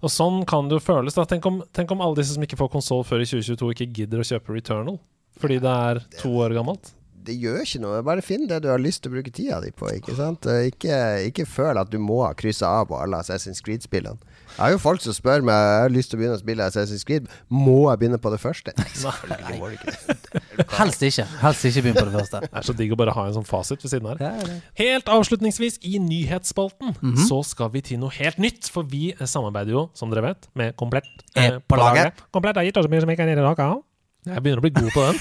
Og 0.00 0.12
sånn 0.12 0.38
kan 0.48 0.70
det 0.70 0.78
jo 0.78 0.84
føles. 0.86 1.16
da 1.16 1.26
Tenk 1.28 1.44
om, 1.50 1.58
tenk 1.76 1.92
om 1.92 2.00
alle 2.00 2.16
disse 2.16 2.32
som 2.36 2.46
ikke 2.46 2.56
får 2.56 2.70
konsoll 2.72 3.04
før 3.04 3.20
i 3.20 3.28
2022, 3.28 3.74
ikke 3.74 3.90
gidder 3.98 4.22
å 4.22 4.28
kjøpe 4.30 4.56
Returnal 4.56 4.96
fordi 5.40 5.56
det 5.62 5.70
er 5.72 6.00
to 6.20 6.32
år 6.36 6.52
gammelt. 6.52 6.90
Det 7.26 7.36
gjør 7.40 7.60
ikke 7.64 7.80
noe. 7.82 8.00
Bare 8.06 8.24
finn 8.24 8.46
det 8.50 8.62
du 8.64 8.70
har 8.72 8.80
lyst 8.82 9.02
til 9.04 9.12
å 9.12 9.16
bruke 9.18 9.32
tida 9.34 9.60
di 9.64 9.70
på. 9.76 9.90
Ikke 9.98 10.16
sant? 10.18 10.46
Ikke, 10.70 10.96
ikke 11.28 11.46
føl 11.48 11.80
at 11.80 11.92
du 11.92 11.98
må 12.02 12.22
krysse 12.38 12.66
av 12.66 12.88
på 12.90 12.98
alle 13.00 13.20
Assassin's 13.20 13.62
Creed-spillene. 13.64 14.18
Jeg 14.50 14.58
har 14.64 14.72
jo 14.74 14.80
folk 14.82 15.00
som 15.00 15.14
spør 15.14 15.44
meg 15.46 15.54
Jeg 15.54 15.82
har 15.84 15.92
lyst 15.94 16.10
til 16.10 16.18
å 16.18 16.20
begynne 16.20 16.36
å 16.36 16.40
spille 16.40 16.66
Assassin's 16.66 17.04
Creed. 17.06 17.28
Må 17.52 17.76
jeg 17.90 18.00
begynne 18.02 18.18
på 18.20 18.32
det 18.32 18.40
første? 18.42 18.74
Nei, 18.76 19.58
ikke. 19.76 19.94
Helst 20.80 21.04
ikke. 21.06 21.26
Helst 21.42 21.68
ikke 21.70 21.84
begynne 21.86 22.02
på 22.02 22.08
det 22.10 22.16
første. 22.18 22.40
Det 22.46 22.60
er 22.60 22.66
så 22.66 22.76
digg 22.76 22.94
å 22.94 22.98
bare 23.00 23.14
ha 23.16 23.26
en 23.28 23.36
sånn 23.38 23.48
fasit 23.48 23.84
ved 23.84 23.94
siden 23.94 24.10
her. 24.10 24.56
Helt 24.80 25.12
avslutningsvis, 25.12 25.78
i 25.86 26.00
nyhetsspalten, 26.02 26.96
så 27.28 27.42
skal 27.46 27.70
vi 27.74 27.84
til 27.92 28.02
noe 28.02 28.12
helt 28.18 28.40
nytt. 28.42 28.68
For 28.70 28.86
vi 28.86 29.12
samarbeider 29.18 29.76
jo, 29.76 29.86
som 29.96 30.12
dere 30.12 30.26
vet, 30.32 30.50
med 30.58 30.74
Komplett. 30.80 31.08
Eh, 31.38 31.58
på 31.60 31.78
laget. 31.78 32.20
Komplett 32.34 32.58
har 32.58 32.66
gitt 32.66 32.80
oss 32.80 32.90
mye 32.90 33.04
som 33.04 33.12
jeg 33.12 33.20
kan 33.20 33.30
gjøre 33.30 33.46
i 33.46 33.48
dag. 33.52 33.80
Jeg 34.28 34.42
begynner 34.44 34.60
å 34.60 34.64
bli 34.66 34.72
god 34.74 34.90
på 34.92 35.04
den. 35.06 35.20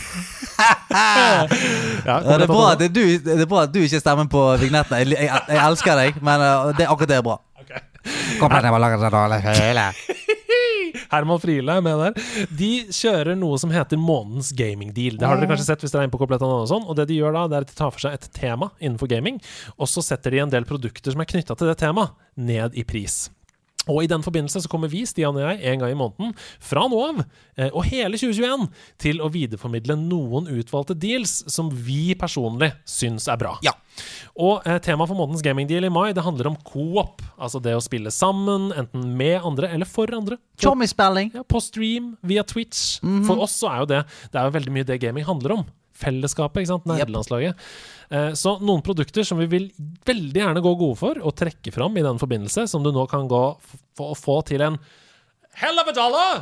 ja, 2.10 2.18
det, 2.20 2.34
er 2.36 2.50
bra, 2.50 2.64
det, 2.76 2.90
er 2.90 2.92
du, 2.92 3.04
det 3.24 3.38
er 3.46 3.48
bra 3.48 3.62
at 3.64 3.72
du 3.72 3.80
ikke 3.80 4.02
stemmer 4.02 4.28
på 4.32 4.42
vignetten. 4.60 4.98
Jeg, 5.00 5.14
jeg, 5.16 5.30
jeg 5.54 5.62
elsker 5.64 6.02
deg, 6.02 6.20
men 6.20 6.44
uh, 6.44 6.74
det, 6.76 6.90
akkurat 6.90 7.14
det 7.14 7.20
er 7.22 7.24
bra. 7.30 7.38
Okay. 7.64 7.80
Kom 8.42 8.52
det. 8.52 9.88
Herman 11.14 11.40
Friele 11.40 11.80
er 11.80 11.86
med 11.86 12.04
der. 12.04 12.30
De 12.60 12.72
kjører 12.92 13.40
noe 13.40 13.58
som 13.62 13.72
heter 13.72 14.00
månedens 14.02 14.52
gaming 14.58 14.92
deal. 14.96 15.16
Det 15.16 15.28
har 15.28 15.40
dere 15.40 15.54
kanskje 15.54 15.70
sett 15.70 15.86
hvis 15.86 15.96
dere 15.96 16.04
er 16.04 16.10
inne 16.10 16.18
på 16.18 16.22
Komplett 16.22 16.44
og 16.46 16.68
sånn. 16.70 16.86
Og 16.90 17.00
det 17.00 17.08
de 17.10 17.22
gjør 17.22 17.36
da, 17.40 17.48
det 17.48 17.60
er 17.60 17.68
at 17.68 17.72
de 17.72 17.80
tar 17.80 17.96
for 17.96 18.04
seg 18.04 18.20
et 18.20 18.30
tema 18.36 18.74
innenfor 18.82 19.12
gaming, 19.12 19.40
og 19.78 19.90
så 19.90 20.04
setter 20.06 20.36
de 20.36 20.44
en 20.44 20.54
del 20.54 20.68
produkter 20.70 21.16
som 21.16 21.24
er 21.24 21.30
knytta 21.30 21.56
til 21.56 21.72
det 21.72 21.80
temaet, 21.80 22.16
ned 22.36 22.76
i 22.76 22.84
pris. 22.88 23.28
Og 23.90 24.04
i 24.06 24.10
den 24.12 24.24
forbindelse 24.26 24.64
så 24.64 24.72
kommer 24.72 24.92
vi, 24.92 25.04
Stian 25.10 25.38
og 25.38 25.44
jeg, 25.44 25.60
en 25.72 25.84
gang 25.84 25.94
i 25.94 25.98
måneden 25.98 26.36
fra 26.38 26.86
nå 26.90 27.00
av, 27.04 27.24
eh, 27.58 27.70
og 27.74 27.88
hele 27.90 28.20
2021, 28.20 28.68
til 29.02 29.22
å 29.24 29.32
videreformidle 29.34 29.98
noen 30.00 30.50
utvalgte 30.54 30.98
deals 31.00 31.40
som 31.52 31.72
vi 31.74 32.14
personlig 32.20 32.72
syns 32.90 33.28
er 33.32 33.40
bra. 33.42 33.56
Ja. 33.66 33.74
Og 34.40 34.64
eh, 34.68 34.80
temaet 34.84 35.12
for 35.12 35.20
månedens 35.20 35.44
gamingdeal 35.44 35.90
i 35.90 35.92
mai 35.92 36.14
Det 36.16 36.24
handler 36.24 36.52
om 36.52 36.56
co-op. 36.64 37.24
Altså 37.36 37.60
det 37.64 37.74
å 37.76 37.84
spille 37.84 38.14
sammen, 38.14 38.70
enten 38.78 39.10
med 39.20 39.42
andre 39.44 39.74
eller 39.76 39.90
for 39.90 40.12
andre. 40.16 40.40
Chommy-spilling. 40.62 41.34
Ja, 41.36 41.44
på 41.44 41.60
stream, 41.64 42.14
via 42.22 42.46
Twitch. 42.48 43.00
For 43.28 43.44
oss 43.44 43.58
så 43.60 43.74
er 43.74 43.84
jo 43.84 43.92
det 43.92 44.06
Det 44.32 44.40
er 44.40 44.48
jo 44.48 44.56
veldig 44.56 44.76
mye 44.78 44.88
det 44.88 45.02
gaming 45.04 45.28
handler 45.28 45.60
om. 45.60 45.68
Fellesskapet, 46.00 46.64
ikke 46.64 46.72
sant? 46.72 46.86
Nerdelandslaget. 46.88 47.58
Eh, 47.58 47.99
så 48.34 48.56
noen 48.66 48.82
produkter 48.86 49.26
som 49.28 49.38
vi 49.38 49.46
vil 49.52 49.68
veldig 50.08 50.40
gjerne 50.42 50.64
gå 50.66 50.72
gode 50.80 50.98
for 50.98 51.20
og 51.22 51.36
trekke 51.38 51.72
fram 51.76 51.98
i 52.00 52.06
den 52.06 52.18
forbindelse, 52.22 52.64
som 52.72 52.82
du 52.86 52.90
nå 52.96 53.04
kan 53.12 53.28
gå 53.30 53.42
f- 53.62 54.16
få 54.18 54.40
til 54.50 54.64
en 54.66 54.80
hell 55.62 55.78
of 55.82 55.92
a 55.92 55.94
dollar 55.94 56.40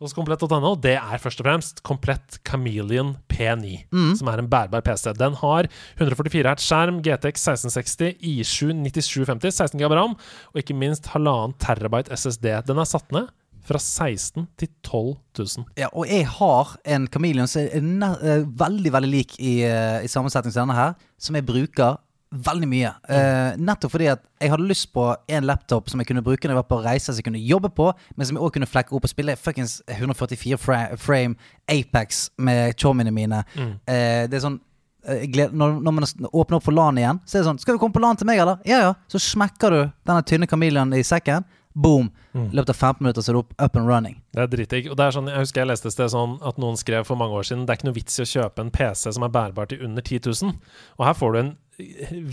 hos 0.00 0.14
komplett.no, 0.16 0.70
det 0.80 0.94
er 0.96 1.18
først 1.20 1.42
og 1.42 1.44
fremst 1.44 1.82
Komplett 1.84 2.38
Chameleon 2.48 3.10
P9, 3.28 3.82
som 4.16 4.30
er 4.32 4.40
en 4.40 4.48
bærbar 4.48 4.80
PC. 4.86 5.10
Den 5.18 5.34
har 5.42 5.66
144 5.98 6.54
Hz 6.54 6.64
skjerm, 6.64 7.02
GTX 7.04 7.42
1660, 7.44 8.14
I7 8.24 8.70
9750, 8.80 9.52
16 9.58 9.76
GB 9.82 9.92
ram, 9.98 10.14
og 10.54 10.56
ikke 10.62 10.72
minst 10.78 11.10
halvannen 11.12 11.52
terabyte 11.60 12.16
SSD. 12.16 12.48
Den 12.70 12.80
er 12.80 12.88
satt 12.88 13.12
ned 13.12 13.28
fra 13.66 13.78
16 13.78 14.46
til 14.58 14.68
12 14.82 15.16
000. 15.38 15.66
Ja, 15.78 15.88
og 15.92 16.06
jeg 16.08 16.26
har 16.26 16.76
en 16.84 17.08
Chameleon 17.10 17.50
som 17.50 17.64
er 17.66 18.22
eh, 18.22 18.44
veldig 18.46 18.92
veldig 18.92 19.10
lik 19.10 19.34
i, 19.38 19.60
eh, 19.66 20.04
i 20.04 20.10
sammensetning 20.10 20.54
som 20.54 20.66
denne 20.66 20.78
her, 20.78 20.94
som 21.18 21.36
jeg 21.36 21.46
bruker 21.46 21.98
veldig 22.30 22.68
mye. 22.70 22.92
Eh, 23.10 23.58
nettopp 23.58 23.96
fordi 23.96 24.06
at 24.12 24.22
jeg 24.40 24.52
hadde 24.52 24.68
lyst 24.68 24.92
på 24.94 25.08
en 25.10 25.46
laptop 25.48 25.90
som 25.90 26.00
jeg 26.00 26.10
kunne 26.10 26.22
bruke 26.22 26.46
når 26.46 26.54
jeg 26.54 26.60
var 26.60 26.70
på 26.70 26.80
reise, 26.84 27.10
som 27.10 27.18
jeg 27.18 27.26
kunne 27.26 27.42
jobbe 27.42 27.72
på, 27.74 27.90
men 28.16 28.26
som 28.26 28.38
jeg 28.38 28.44
òg 28.46 28.54
kunne 28.54 28.70
flekke 28.70 28.94
opp 28.94 29.06
og 29.06 29.12
spille 29.12 29.36
fuckings 29.36 29.80
144 29.90 30.58
fra 30.60 30.80
frame 30.96 31.34
Apex 31.70 32.28
med 32.38 32.76
chommene 32.78 33.10
mine. 33.14 33.42
Eh, 33.58 34.26
det 34.30 34.38
er 34.38 34.46
sånn 34.46 34.60
gleder, 35.00 35.54
når, 35.56 35.78
når 35.80 35.94
man 35.96 36.06
åpner 36.28 36.58
opp 36.58 36.66
for 36.66 36.76
LAN 36.76 36.98
igjen, 37.00 37.20
så 37.24 37.38
er 37.38 37.40
det 37.40 37.48
sånn 37.48 37.58
'Skal 37.58 37.74
du 37.74 37.80
komme 37.80 37.96
på 37.96 38.02
LAN 38.04 38.16
til 38.20 38.28
meg, 38.28 38.38
eller?' 38.38 38.60
Ja 38.68 38.80
ja. 38.84 38.94
Så 39.08 39.18
smekker 39.18 39.70
du 39.70 39.80
denne 40.06 40.22
tynne 40.22 40.46
Chameleon 40.46 40.92
i 40.92 41.02
sekken. 41.02 41.44
Boom. 41.74 42.10
I 42.34 42.54
løpet 42.54 42.72
av 42.74 42.78
15 42.78 43.04
minutter 43.04 43.24
så 43.24 43.32
er 43.32 43.36
du 43.36 43.40
opp, 43.42 43.54
up 43.58 43.78
and 43.78 43.88
running. 43.90 44.20
Det 44.34 44.42
er 44.42 44.50
dritdigg. 44.50 44.90
Og 44.90 44.98
det 44.98 45.06
er 45.06 45.16
sånn, 45.16 45.30
jeg 45.30 45.44
husker 45.44 45.62
jeg 45.62 45.70
leste 45.70 45.90
et 45.90 45.96
sted 45.96 46.12
sånn 46.12 46.36
at 46.46 46.60
noen 46.62 46.78
skrev 46.78 47.06
for 47.08 47.18
mange 47.18 47.36
år 47.38 47.46
siden 47.46 47.64
det 47.66 47.74
er 47.74 47.80
ikke 47.80 47.90
noe 47.90 47.98
vits 47.98 48.18
i 48.18 48.26
å 48.26 48.30
kjøpe 48.30 48.64
en 48.64 48.72
PC 48.74 49.10
som 49.16 49.26
er 49.26 49.34
bærbar 49.34 49.70
til 49.70 49.82
under 49.86 50.04
10 50.04 50.30
000. 50.30 50.54
Og 50.98 51.06
her 51.06 51.18
får 51.18 51.34
du 51.34 51.40
en 51.42 51.52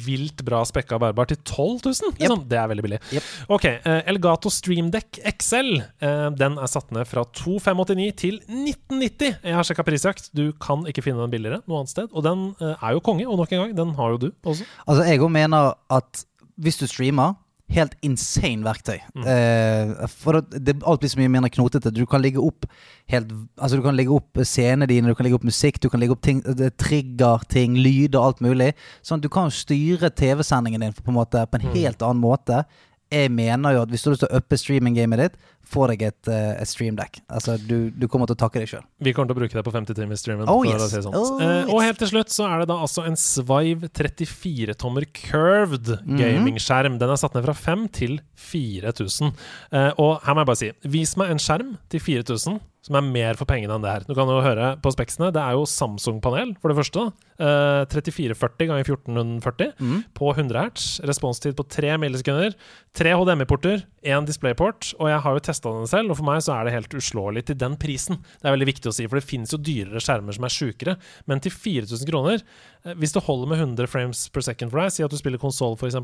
vilt 0.05 0.41
bra 0.45 0.61
spekka 0.67 0.99
bærbar 1.01 1.29
til 1.29 1.39
12 1.43 1.85
000. 1.85 2.13
Liksom. 2.19 2.43
Det 2.49 2.59
er 2.59 2.69
veldig 2.71 2.85
billig. 2.85 2.99
Yep. 3.15 3.29
Ok, 3.55 3.65
eh, 3.69 4.01
Elgato 4.11 4.51
Streamdeck 4.53 5.21
XL. 5.37 5.71
Eh, 6.03 6.27
den 6.37 6.57
er 6.59 6.71
satt 6.71 6.91
ned 6.95 7.07
fra 7.09 7.23
2589 7.31 8.11
til 8.19 8.39
1990. 8.43 9.39
Jeg 9.43 9.57
har 9.57 9.67
sjekka 9.67 9.85
prisjakt. 9.87 10.31
Du 10.37 10.51
kan 10.63 10.85
ikke 10.89 11.05
finne 11.05 11.23
den 11.23 11.33
billigere 11.33 11.61
noe 11.65 11.83
annet 11.83 11.93
sted. 11.93 12.11
Og 12.11 12.25
den 12.27 12.49
eh, 12.59 12.75
er 12.75 12.97
jo 12.97 13.03
konge. 13.05 13.27
Og 13.27 13.39
nok 13.39 13.53
en 13.53 13.65
gang, 13.65 13.75
den 13.77 13.95
har 13.97 14.15
jo 14.15 14.23
du 14.27 14.29
også. 14.43 14.67
Altså, 14.85 15.07
jeg 15.07 15.23
òg 15.23 15.33
mener 15.33 15.75
at 15.93 16.25
hvis 16.57 16.79
du 16.81 16.87
streamer 16.89 17.37
Helt 17.67 17.97
insane 18.05 18.63
verktøy. 18.63 19.01
Eh, 19.27 20.07
for 20.07 20.39
det, 20.39 20.77
alt 20.87 21.01
blir 21.01 21.11
så 21.11 21.19
mye 21.19 21.31
mer 21.33 21.49
knotete. 21.51 21.91
Du 21.91 22.05
kan 22.07 22.23
ligge 22.23 22.39
opp 22.39 22.63
helt 23.11 23.31
Altså 23.59 23.79
Du 23.79 23.83
kan 23.83 23.95
legge 23.95 24.13
opp 24.15 24.39
scenene 24.43 24.87
dine, 24.87 25.07
du 25.07 25.15
kan 25.15 25.27
legge 25.27 25.35
opp 25.35 25.47
musikk, 25.47 25.81
du 25.83 25.89
kan 25.91 25.99
legge 25.99 26.15
opp 26.15 26.23
ting, 26.23 26.39
trigger 26.79 27.43
ting, 27.51 27.75
lyder, 27.75 28.19
alt 28.23 28.39
mulig. 28.43 28.71
Sånn 29.03 29.19
at 29.19 29.27
du 29.27 29.31
kan 29.31 29.51
styre 29.51 30.11
TV-sendingen 30.15 30.85
din 30.85 30.95
på 30.95 31.11
en 31.11 31.19
måte 31.19 31.43
På 31.51 31.59
en 31.59 31.67
helt 31.75 32.01
annen 32.01 32.23
måte. 32.23 32.63
Jeg 33.11 33.31
mener 33.31 33.71
jo 33.77 33.81
at 33.85 33.89
hvis 33.93 34.03
du 34.03 34.09
har 34.09 34.15
lyst 34.17 34.23
til 34.25 34.31
å 34.33 34.39
uppe 34.41 34.57
streaminggamet 34.59 35.21
ditt, 35.21 35.35
få 35.67 35.83
deg 35.91 36.01
et, 36.07 36.27
eh, 36.31 36.53
et 36.61 36.67
streamdeck. 36.67 37.19
Altså, 37.27 37.57
du, 37.59 37.89
du 37.91 38.05
kommer 38.07 38.27
til 38.29 38.37
å 38.37 38.39
takke 38.39 38.61
deg 38.61 38.69
sjøl. 38.71 38.83
Vi 39.03 39.11
kommer 39.15 39.27
til 39.31 39.35
å 39.35 39.39
bruke 39.41 39.57
det 39.57 39.63
på 39.67 39.73
50-timersstreamen. 39.75 40.47
Oh, 40.47 40.61
for 40.63 40.71
yes. 40.71 40.91
si 40.93 41.01
sånn. 41.03 41.15
Oh, 41.15 41.41
Eh, 41.43 41.67
og 41.71 41.81
helt 41.83 41.99
til 41.99 42.07
slutt 42.13 42.31
så 42.31 42.47
er 42.47 42.61
det 42.63 42.69
da 42.71 42.77
altså 42.85 43.03
en 43.07 43.17
Svive 43.19 43.89
34-tommer 43.91 45.05
curved 45.13 45.91
Mhm. 46.05 46.17
gamingskjerm. 46.19 46.97
Den 46.99 47.09
er 47.11 47.19
satt 47.19 47.35
ned 47.35 47.43
fra 47.47 47.53
5 47.53 47.87
til 47.91 48.19
4000. 48.35 49.33
Eh, 49.71 49.91
og 49.97 50.21
her 50.23 50.33
må 50.33 50.43
jeg 50.43 50.49
bare 50.51 50.61
si, 50.63 50.71
vis 50.87 51.15
meg 51.17 51.31
en 51.31 51.37
skjerm 51.41 51.77
til 51.89 51.99
4000 51.99 52.59
som 52.87 52.95
er 52.95 53.01
mer 53.01 53.33
for 53.35 53.45
pengene 53.45 53.75
enn 53.75 53.81
det 53.83 53.91
her. 53.91 54.03
Du 54.07 54.13
kan 54.15 54.27
jo 54.31 54.39
høre 54.41 54.77
på 54.79 54.91
speksene. 54.95 55.33
Det 55.35 55.41
er 55.43 55.51
jo 55.57 55.65
Samsung-panel, 55.67 56.55
for 56.61 56.71
det 56.71 56.77
første. 56.79 57.11
Eh, 57.37 57.85
3440 57.85 58.65
ganger 58.65 58.81
1440 58.81 59.71
mm. 59.77 60.03
på 60.13 60.31
100 60.33 60.59
hertz. 60.59 60.85
Responstid 61.05 61.57
på 61.57 61.63
3 61.69 61.97
millisekunder. 62.01 62.55
Tre 62.97 63.13
HDMI-porter, 63.13 63.83
én 64.01 64.25
DisplayPort. 64.25 64.95
Og 64.97 65.11
jeg 65.11 65.21
har 65.21 65.35
jo 65.37 65.43
testa 65.45 65.73
den 65.73 65.89
selv, 65.89 66.11
og 66.11 66.17
for 66.17 66.27
meg 66.29 66.41
så 66.41 66.55
er 66.55 66.65
det 66.65 66.73
helt 66.73 66.95
uslåelig 66.97 67.45
til 67.49 67.59
den 67.61 67.77
prisen. 67.77 68.17
Det 68.41 68.49
er 68.49 68.55
veldig 68.55 68.69
viktig 68.71 68.89
å 68.89 68.95
si, 68.95 69.05
for 69.05 69.19
det 69.19 69.27
finnes 69.29 69.53
jo 69.53 69.61
dyrere 69.61 70.01
skjermer 70.01 70.37
som 70.37 70.47
er 70.47 70.55
sjukere. 70.55 70.97
Men 71.29 71.43
til 71.43 71.53
4000 71.53 72.09
kroner, 72.09 72.41
eh, 72.83 72.97
hvis 72.97 73.13
det 73.13 73.25
holder 73.27 73.53
med 73.53 73.61
100 73.61 73.91
frames 73.91 74.23
per 74.33 74.45
second 74.47 74.73
for 74.73 74.81
deg, 74.81 74.95
si 74.95 75.05
at 75.05 75.13
du 75.13 75.19
spiller 75.21 75.41
konsoll 75.41 75.77
f.eks., 75.77 75.99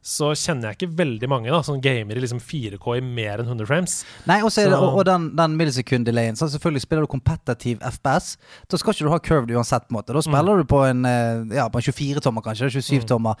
så 0.00 0.32
kjenner 0.32 0.70
jeg 0.70 0.80
ikke 0.80 0.96
veldig 1.02 1.28
mange 1.28 1.52
da 1.52 1.60
som 1.66 1.80
gamer 1.84 2.16
i 2.16 2.24
liksom 2.24 2.40
4K 2.40 2.96
i 2.96 3.04
mer 3.04 3.42
enn 3.42 3.52
100 3.52 3.68
frames. 3.68 3.98
Nei, 4.24 4.40
også 4.40 4.64
det, 4.64 4.78
og, 4.78 5.02
og 5.02 5.04
den, 5.08 5.28
den 5.36 5.60
millisekund-delayen. 5.60 6.38
Så 6.38 6.48
selvfølgelig 6.54 6.80
Spiller 6.82 7.04
du 7.04 7.12
kompetitiv 7.12 7.78
FPS, 7.84 8.34
da 8.68 8.78
skal 8.80 8.94
ikke 8.94 9.06
du 9.06 9.12
ha 9.12 9.20
curved 9.22 9.52
uansett. 9.54 9.84
på 9.86 9.92
en 9.92 9.98
måte 10.00 10.16
Da 10.16 10.22
spiller 10.24 10.58
du 10.58 10.61
på 10.68 10.80
en, 10.86 11.04
eh, 11.08 11.56
ja, 11.56 11.68
på 11.72 11.80
en 11.80 11.86
24-tommer, 11.88 12.44
kanskje. 12.44 12.70
27-tommer 12.78 13.34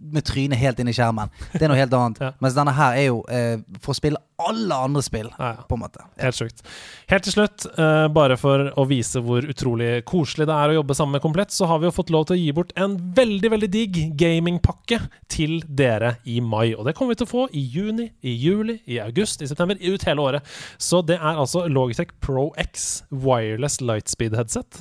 med 0.00 0.24
trynet 0.24 0.58
helt 0.58 0.78
inn 0.82 0.90
i 0.90 0.96
skjermen. 0.96 1.30
Det 1.52 1.62
er 1.62 1.72
noe 1.72 1.80
helt 1.80 1.94
annet. 1.96 2.20
Ja. 2.22 2.32
Mens 2.42 2.56
denne 2.58 2.74
her 2.76 2.98
er 2.98 3.08
jo 3.08 3.22
eh, 3.28 3.58
for 3.80 3.94
å 3.94 3.98
spille 3.98 4.20
alle 4.42 4.74
andre 4.74 5.02
spill, 5.04 5.28
Ja, 5.38 5.52
på 5.68 5.76
en 5.76 5.82
måte. 5.84 6.02
Helt 6.18 6.34
sjukt. 6.34 6.64
Helt 7.10 7.22
til 7.26 7.34
slutt, 7.36 7.66
eh, 7.78 8.06
bare 8.10 8.36
for 8.40 8.72
å 8.80 8.84
vise 8.90 9.20
hvor 9.22 9.44
utrolig 9.46 10.04
koselig 10.08 10.48
det 10.50 10.56
er 10.56 10.72
å 10.72 10.78
jobbe 10.80 10.96
sammen 10.98 11.12
med 11.16 11.22
Komplett, 11.22 11.54
så 11.54 11.68
har 11.70 11.78
vi 11.78 11.86
jo 11.86 11.94
fått 11.94 12.10
lov 12.10 12.26
til 12.26 12.36
å 12.36 12.40
gi 12.40 12.52
bort 12.56 12.72
en 12.76 12.96
veldig, 13.14 13.50
veldig 13.54 13.70
digg 13.70 14.00
gamingpakke 14.18 14.98
til 15.30 15.60
dere 15.68 16.16
i 16.26 16.40
mai. 16.42 16.72
Og 16.74 16.84
det 16.88 16.96
kommer 16.98 17.14
vi 17.14 17.20
til 17.22 17.28
å 17.28 17.32
få 17.32 17.44
i 17.54 17.62
juni, 17.62 18.08
i 18.22 18.34
juli, 18.34 18.80
i 18.90 18.98
august, 19.04 19.42
i 19.42 19.50
september, 19.50 19.78
ut 19.78 20.06
hele 20.08 20.24
året. 20.26 20.52
Så 20.78 21.04
det 21.06 21.20
er 21.20 21.38
altså 21.38 21.66
Logitech 21.70 22.10
Pro 22.20 22.50
X 22.58 23.04
wireless 23.10 23.78
lightspeed 23.80 24.34
headset. 24.36 24.80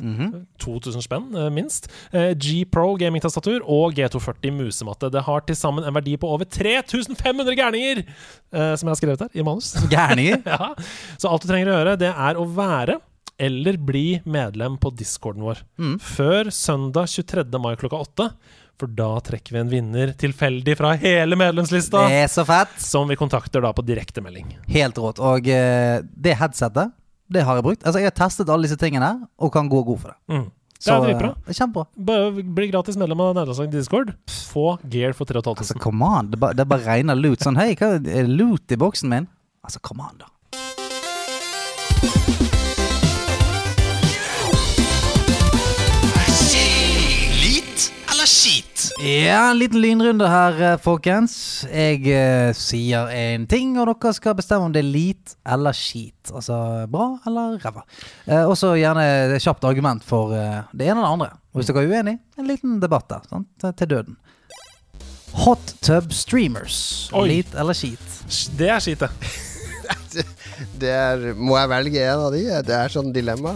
2000 0.61 1.05
spenn, 1.05 1.29
eh, 1.37 1.49
minst. 1.81 2.13
Eh, 2.13 2.33
G 2.37 2.65
Pro 2.65 2.95
gamingtastatur 2.97 3.61
og 3.65 3.93
G240 3.95 4.51
musematte. 4.51 5.11
Det 5.11 5.23
har 5.23 5.41
til 5.41 5.55
sammen 5.55 5.83
en 5.85 5.93
verdi 5.93 6.17
på 6.17 6.27
over 6.27 6.45
3500 6.45 7.55
gærninger, 7.55 8.03
eh, 8.53 8.75
som 8.75 8.87
jeg 8.87 8.91
har 8.91 8.99
skrevet 8.99 9.21
her 9.21 9.29
i 9.33 9.43
manus. 9.43 9.73
Gærninger. 9.89 10.41
Ja. 10.51 10.73
Så 11.17 11.29
alt 11.29 11.43
du 11.43 11.47
trenger 11.47 11.69
å 11.71 11.75
gjøre, 11.77 11.97
det 11.99 12.09
er 12.11 12.37
å 12.37 12.43
være 12.45 12.97
eller 13.41 13.77
bli 13.77 14.21
medlem 14.25 14.75
på 14.77 14.91
discorden 14.93 15.41
vår. 15.45 15.61
Før 16.03 16.51
søndag 16.53 17.07
23. 17.09 17.45
mai 17.61 17.75
klokka 17.79 18.01
åtte. 18.03 18.27
For 18.77 18.91
da 18.91 19.15
trekker 19.23 19.55
vi 19.55 19.61
en 19.61 19.71
vinner 19.71 20.11
tilfeldig 20.17 20.75
fra 20.77 20.91
hele 20.99 21.37
medlemslista. 21.39 22.03
Det 22.09 22.19
er 22.25 22.29
så 22.33 22.43
fett. 22.45 22.75
Som 22.81 23.09
vi 23.09 23.17
kontakter 23.17 23.63
da 23.63 23.71
på 23.73 23.85
direktemelding. 23.85 24.57
Helt 24.73 24.99
rått. 25.01 25.21
Og 25.21 25.47
eh, 25.49 26.01
det 26.03 26.35
headsetet, 26.37 26.93
det 27.31 27.45
har 27.47 27.57
jeg 27.57 27.65
brukt. 27.65 27.85
Altså, 27.85 28.01
jeg 28.01 28.11
har 28.11 28.17
testet 28.17 28.49
alle 28.51 28.67
disse 28.67 28.77
tingene, 28.81 29.13
og 29.41 29.53
kan 29.53 29.69
gå 29.71 29.81
god 29.87 30.01
for 30.03 30.13
det. 30.13 30.19
Mm. 30.35 30.49
Det 30.81 30.93
er 30.93 31.03
dritbra. 31.05 31.29
eh, 31.47 31.53
Kjempebra. 31.53 31.85
Bare 32.09 32.43
bli 32.43 32.67
gratis 32.71 32.97
medlem 32.97 33.19
av 33.21 33.35
Nederlandslaget 33.35 33.71
Discord. 33.71 34.13
Få 34.51 34.79
gear 34.89 35.13
for 35.13 35.25
Altså, 35.25 35.75
3500. 35.77 35.79
come 35.83 36.01
on. 36.03 36.31
Det 36.31 36.39
bare, 36.39 36.53
det 36.57 36.67
bare 36.67 36.85
regner 36.87 37.15
loot. 37.15 37.39
Sånn, 37.39 37.55
hei, 37.61 37.75
hva 37.75 37.93
er 38.01 38.27
loot 38.27 38.71
i 38.71 38.75
boksen 38.81 39.09
min? 39.09 39.27
Altså, 39.63 39.79
come 39.81 40.01
on, 40.01 40.17
da. 40.17 40.25
Skit? 48.41 48.87
Ja, 49.05 49.51
en 49.51 49.59
liten 49.59 49.81
lynrunde 49.83 50.27
her, 50.29 50.57
eh, 50.71 50.77
folkens. 50.81 51.35
Jeg 51.69 52.01
eh, 52.09 52.49
sier 52.57 53.11
en 53.13 53.45
ting, 53.51 53.75
og 53.79 53.89
dere 53.91 54.13
skal 54.17 54.35
bestemme 54.39 54.67
om 54.69 54.73
det 54.75 54.81
er 54.83 54.89
lit 54.89 55.35
eller 55.45 55.75
skit. 55.77 56.31
Altså 56.33 56.57
bra 56.91 57.11
eller 57.29 57.59
ræva. 57.63 57.83
Eh, 58.25 58.43
og 58.47 58.55
så 58.59 58.73
gjerne 58.79 59.05
et 59.35 59.43
kjapt 59.45 59.65
argument 59.69 60.03
for 60.07 60.33
eh, 60.37 60.61
det 60.73 60.89
ene 60.89 60.97
eller 60.99 61.07
det 61.07 61.13
andre. 61.19 61.29
Og 61.53 61.61
hvis 61.61 61.69
dere 61.71 61.83
er 61.85 61.93
uenige, 61.93 62.19
en 62.39 62.49
liten 62.49 62.79
debatt 62.81 63.07
der. 63.11 63.25
Sant? 63.29 63.47
Til- 63.61 63.77
Til 63.83 63.91
døden. 63.95 64.17
Hot 65.45 65.75
tub 65.81 66.11
streamers. 66.11 67.09
Oi. 67.15 67.27
Lit 67.29 67.53
eller 67.55 67.73
skit? 67.77 68.17
Det 68.59 68.67
er 68.73 68.79
skit, 68.83 68.99
det. 69.05 69.11
Det 70.81 70.89
er, 70.91 71.21
må 71.39 71.55
jeg 71.57 71.69
velge 71.71 72.01
en 72.03 72.19
av 72.27 72.33
de? 72.35 72.41
Det 72.67 72.73
er 72.75 72.91
sånn 72.91 73.13
dilemma. 73.15 73.53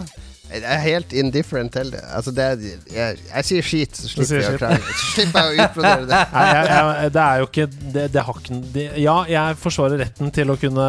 Jeg 0.51 0.61
er 0.71 0.81
helt 0.83 1.13
indifferent 1.17 1.73
til 1.73 1.89
det. 1.91 2.01
Altså 2.15 2.31
det 2.31 2.43
er, 2.45 2.65
jeg, 2.93 3.17
jeg 3.31 3.45
sier 3.47 3.65
skit, 3.65 3.97
så 3.97 4.09
slipper 4.11 4.35
jeg 4.39 4.59
skit. 4.59 4.91
Så 4.99 5.07
slipper 5.15 5.39
jeg 5.49 5.55
å 5.55 5.65
utbrodere 5.65 6.05
det. 6.11 6.19
Nei, 6.35 6.43
jeg, 6.51 6.67
jeg, 6.69 7.13
det 7.15 7.23
er 7.23 7.39
jo 7.41 7.47
ikke 7.49 7.65
det, 7.95 8.03
det 8.13 8.25
har 8.27 8.41
ikke 8.43 8.59
det, 8.75 8.85
Ja, 9.01 9.15
jeg 9.31 9.57
forsvarer 9.63 10.03
retten 10.05 10.29
til 10.35 10.53
å 10.53 10.57
kunne 10.61 10.85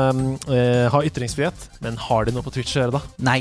eh, 0.53 0.85
ha 0.93 1.01
ytringsfrihet, 1.09 1.71
men 1.87 1.97
har 2.09 2.29
de 2.29 2.37
noe 2.37 2.45
på 2.47 2.53
Twitch 2.55 2.77
å 2.77 2.85
gjøre, 2.85 3.01
da? 3.01 3.03
Nei. 3.33 3.41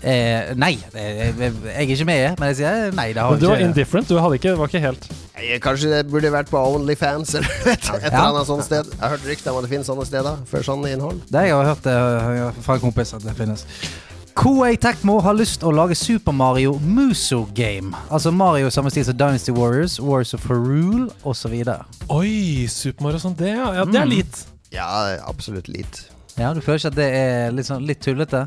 Eh, 0.00 0.54
nei. 0.56 0.72
Jeg, 0.96 1.34
jeg 1.36 1.52
er 1.76 1.90
ikke 1.92 2.06
med, 2.08 2.38
men 2.40 2.50
jeg 2.54 2.60
sier 2.62 2.94
nei. 2.96 3.10
Det 3.12 3.20
har 3.20 3.34
Men 3.36 3.42
du 3.42 3.48
var 3.50 3.60
ikke 3.60 3.68
indifferent. 3.68 4.08
Du 4.08 4.16
hadde 4.16 4.38
ikke, 4.40 4.54
var 4.56 4.70
ikke 4.72 4.80
helt 4.86 5.10
Kanskje 5.64 5.88
det 5.92 6.00
burde 6.08 6.28
vært 6.32 6.50
på 6.52 6.60
Onlyfans 6.74 7.34
eller 7.38 7.52
et, 7.64 7.70
et 7.76 7.86
eller 7.94 8.08
Ja. 8.12 8.24
annet 8.30 8.48
sånt 8.48 8.64
sted. 8.66 8.88
Jeg 8.92 9.00
har 9.00 9.14
hørt 9.14 9.28
rykter 9.28 9.52
om 9.52 9.60
at 9.60 9.64
det 9.68 9.70
finnes 9.72 9.88
sånne 9.88 10.04
steder 10.08 10.40
for 10.48 10.64
sånn 10.66 10.84
innhold. 10.88 11.20
Det 11.32 11.46
jeg 11.46 11.54
har 11.56 11.68
hørt 11.70 11.84
det 11.84 11.94
fra 12.64 12.76
en 12.76 12.82
kompis 12.82 13.12
at 13.16 13.24
det 13.24 13.36
finnes. 13.38 13.64
Koei 14.40 14.76
Tekmo 14.80 15.18
har 15.20 15.34
lyst 15.36 15.58
til 15.60 15.68
å 15.68 15.74
lage 15.76 15.92
Super 15.98 16.32
Mario 16.32 16.78
Muso 16.80 17.42
Game. 17.52 17.90
Altså 18.08 18.30
Mario 18.32 18.70
samme 18.72 18.88
stil 18.88 19.04
som 19.04 19.18
Dynasty 19.20 19.52
Warriors, 19.52 19.98
Wars 20.00 20.32
of 20.32 20.46
Rule 20.48 21.10
osv. 21.28 21.58
Oi, 22.08 22.64
Super 22.72 23.04
Mario 23.04 23.20
sånn. 23.20 23.34
Det, 23.36 23.50
ja. 23.52 23.66
ja 23.76 23.84
det 23.84 24.00
er 24.00 24.06
Mm. 24.08 24.14
litt. 24.14 24.40
Ja, 24.72 24.88
absolutt 25.28 25.68
litt. 25.68 26.06
Ja, 26.38 26.54
du 26.54 26.62
føler 26.64 26.78
ikke 26.80 26.92
at 26.94 26.96
det 26.96 27.08
er 27.18 27.52
litt, 27.52 27.66
sånn, 27.68 27.84
litt 27.84 28.00
tullete? 28.00 28.46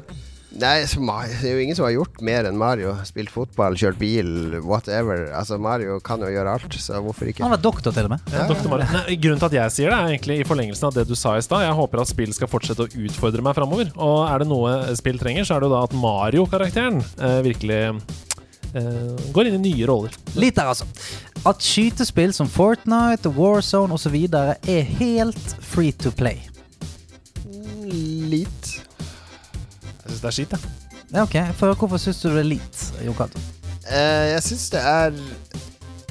Nei, 0.54 0.84
det 0.86 1.48
er 1.50 1.56
jo 1.56 1.62
ingen 1.64 1.78
som 1.78 1.88
har 1.88 1.96
gjort 1.96 2.20
mer 2.26 2.46
enn 2.46 2.58
Mario. 2.60 2.92
Spilt 3.08 3.32
fotball, 3.34 3.74
kjørt 3.80 3.98
bil, 3.98 4.28
whatever. 4.62 5.26
Altså, 5.34 5.58
Mario 5.62 5.98
kan 6.06 6.22
jo 6.22 6.30
gjøre 6.30 6.54
alt, 6.60 6.78
så 6.78 7.00
hvorfor 7.02 7.32
ikke? 7.32 7.42
Han 7.46 7.56
var 7.56 7.64
doktor 7.64 7.96
til 7.96 8.06
og 8.06 8.14
med. 8.14 8.28
Ja. 8.30 8.46
Nei, 8.94 9.18
grunnen 9.18 9.42
til 9.42 9.50
at 9.50 9.58
jeg 9.58 9.74
sier 9.74 9.90
det, 9.90 9.98
er 9.98 10.12
egentlig 10.14 10.38
i 10.44 10.46
forlengelsen 10.48 10.90
av 10.92 11.00
det 11.00 11.08
du 11.10 11.16
sa 11.18 11.34
i 11.40 11.46
stad. 11.46 11.66
Jeg 11.66 11.78
håper 11.80 12.04
at 12.04 12.12
spill 12.12 12.36
skal 12.38 12.52
fortsette 12.52 12.86
å 12.86 13.02
utfordre 13.08 13.46
meg 13.46 13.58
framover. 13.58 13.90
Og 13.98 14.20
er 14.28 14.44
det 14.44 14.50
noe 14.52 14.76
spill 15.00 15.18
trenger, 15.22 15.50
så 15.50 15.58
er 15.58 15.64
det 15.64 15.72
jo 15.72 15.74
da 15.74 15.82
at 15.88 15.98
Mario-karakteren 16.06 17.02
eh, 17.02 17.40
virkelig 17.50 17.82
eh, 17.90 19.28
går 19.34 19.50
inn 19.50 19.58
i 19.58 19.66
nye 19.72 19.90
roller. 19.90 20.22
Litt 20.38 20.62
der, 20.62 20.70
altså. 20.70 20.86
At 21.50 21.66
skytespill 21.66 22.34
som 22.38 22.46
Fortnite, 22.52 23.34
Warzone 23.34 23.98
osv. 23.98 24.22
er 24.30 24.98
helt 25.02 25.58
free 25.66 25.98
to 25.98 26.14
play. 26.14 26.46
Litt. 28.30 28.83
Jeg 30.14 30.19
syns 30.19 30.23
det 30.23 30.30
er 30.30 30.35
skitt, 30.38 30.52
jeg. 30.53 30.94
Ja, 31.14 31.23
ok, 31.23 31.35
for 31.57 31.73
Hvorfor 31.73 32.02
syns 32.02 32.19
du 32.22 32.27
det 32.30 32.44
er 32.44 32.52
litt, 32.52 32.81
Jon 33.02 33.15
Cato? 33.18 33.41
Eh, 33.90 34.27
jeg 34.34 34.44
syns 34.45 34.69
det 34.72 34.80
er 34.80 35.15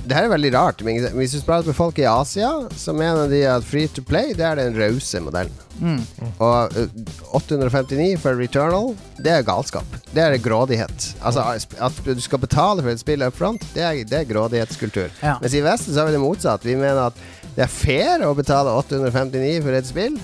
Det 0.02 0.16
her 0.16 0.26
er 0.26 0.32
veldig 0.32 0.50
rart, 0.52 0.82
men 0.82 0.98
hvis 1.14 1.36
du 1.36 1.52
at 1.54 1.66
med 1.66 1.76
folk 1.78 2.00
i 2.02 2.06
Asia, 2.10 2.48
så 2.74 2.90
mener 2.90 3.30
de 3.30 3.44
at 3.46 3.62
free 3.62 3.86
to 3.86 4.02
play 4.02 4.32
det 4.34 4.42
er 4.42 4.58
den 4.58 4.74
rause 4.74 5.20
modellen. 5.22 5.54
Mm. 5.78 6.00
Og 6.42 6.74
eh, 6.74 6.90
859 7.38 8.18
for 8.18 8.34
Returnal, 8.34 8.90
det 9.22 9.30
er 9.36 9.46
galskap. 9.46 9.86
Det 10.10 10.24
er 10.24 10.34
grådighet. 10.42 11.06
Altså 11.22 11.46
At 11.78 12.02
du 12.02 12.18
skal 12.20 12.42
betale 12.42 12.82
for 12.82 12.90
et 12.90 12.98
spill 12.98 13.22
up 13.22 13.38
front, 13.38 13.62
det 13.76 13.86
er, 13.86 14.02
det 14.02 14.24
er 14.24 14.28
grådighetskultur. 14.34 15.14
Ja. 15.22 15.38
Mens 15.38 15.54
i 15.54 15.62
Vesten 15.62 15.94
så 15.94 16.02
har 16.02 16.10
vi 16.10 16.18
det 16.18 16.24
motsatt. 16.26 16.66
Vi 16.66 16.74
mener 16.74 17.12
at 17.12 17.22
det 17.54 17.68
er 17.68 17.70
fair 17.70 18.26
å 18.26 18.34
betale 18.34 18.74
859 18.82 19.62
for 19.62 19.78
et 19.78 19.86
spill. 19.86 20.18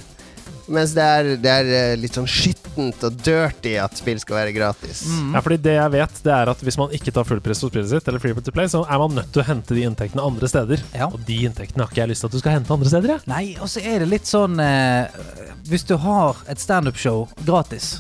Mens 0.68 0.92
det 0.96 1.04
er, 1.04 1.28
det 1.40 1.52
er 1.52 1.70
eh, 1.72 1.94
litt 2.00 2.16
sånn 2.18 2.28
skittent 2.28 3.04
og 3.06 3.16
dirty 3.24 3.74
at 3.80 3.96
spill 3.98 4.20
skal 4.20 4.40
være 4.42 4.54
gratis. 4.56 5.02
Ja, 5.32 5.42
fordi 5.44 5.58
det 5.64 5.76
jeg 5.78 5.94
vet, 5.94 6.20
det 6.26 6.34
er 6.34 6.52
at 6.52 6.64
hvis 6.64 6.78
man 6.80 6.92
ikke 6.94 7.14
tar 7.14 7.26
fullpris 7.28 7.62
på 7.64 7.70
spillet 7.72 7.90
sitt, 7.92 8.10
eller 8.10 8.22
free 8.22 8.36
to 8.36 8.54
play, 8.54 8.68
så 8.70 8.84
er 8.84 9.00
man 9.00 9.16
nødt 9.18 9.32
til 9.34 9.42
å 9.44 9.48
hente 9.48 9.76
de 9.76 9.86
inntektene 9.88 10.24
andre 10.24 10.50
steder. 10.50 10.84
Ja. 10.92 11.08
Og 11.08 11.24
de 11.28 11.40
inntektene 11.48 11.84
har 11.84 11.92
ikke 11.92 12.04
jeg 12.04 12.12
lyst 12.12 12.24
til 12.24 12.30
at 12.30 12.36
du 12.36 12.42
skal 12.42 12.58
hente 12.58 12.76
andre 12.76 12.92
steder, 12.92 13.14
jeg. 13.16 13.24
Nei, 13.30 13.44
og 13.62 13.72
så 13.72 13.82
er 13.84 14.04
det 14.04 14.10
litt 14.12 14.28
sånn 14.28 14.60
eh, 14.62 15.18
Hvis 15.68 15.86
du 15.88 15.96
har 16.00 16.44
et 16.50 16.60
standup-show 16.60 17.26
gratis, 17.48 17.98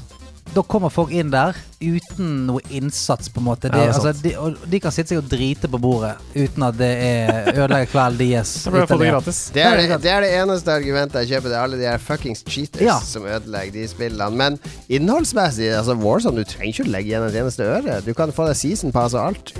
da 0.54 0.62
kommer 0.64 0.90
folk 0.90 1.10
inn 1.14 1.30
der 1.30 1.56
uten 1.78 2.46
noe 2.48 2.60
innsats, 2.74 3.28
på 3.30 3.38
en 3.38 3.44
måte. 3.46 3.68
De, 3.70 3.78
Ja, 3.78 3.92
altså, 3.92 4.10
de, 4.22 4.32
og 4.40 4.56
de 4.66 4.80
kan 4.82 4.90
sitte 4.94 5.12
seg 5.12 5.20
og 5.20 5.28
drite 5.30 5.68
på 5.70 5.78
bordet 5.78 6.16
uten 6.34 6.64
at 6.66 6.74
det 6.78 6.88
er 7.04 7.50
ødelegger 7.52 7.90
kvelden 7.92 8.18
deres. 8.18 8.54
Det 8.64 8.72
Det 9.54 9.62
er 9.62 9.76
det, 9.78 10.00
det 10.02 10.10
er 10.10 10.20
det 10.26 10.30
eneste 10.40 10.72
argumentet 10.74 11.20
jeg 11.22 11.28
kjøper. 11.36 11.48
Det 11.52 11.56
er 11.58 11.62
alle 11.68 11.78
de 11.78 11.86
her 11.86 11.98
fuckings 12.02 12.42
cheaters 12.48 12.82
Ja. 12.82 12.98
som 13.00 13.26
ødelegger 13.28 13.72
de 13.76 13.86
spillene. 13.88 14.30
Men 14.36 14.58
innholdsmessig, 14.88 15.68
altså 15.78 15.94
Warzone, 16.00 16.42
du 16.42 16.44
trenger 16.48 16.72
ikke 16.74 16.88
å 16.88 16.92
legge 16.96 17.12
igjen 17.12 17.28
et 17.28 17.38
eneste 17.42 17.62
øre. 17.68 18.00
Du 18.04 18.12
kan 18.18 18.32
få 18.34 18.48
deg 18.48 18.56
season 18.58 18.92
pass 18.92 19.14
og 19.14 19.28
alt. 19.28 19.52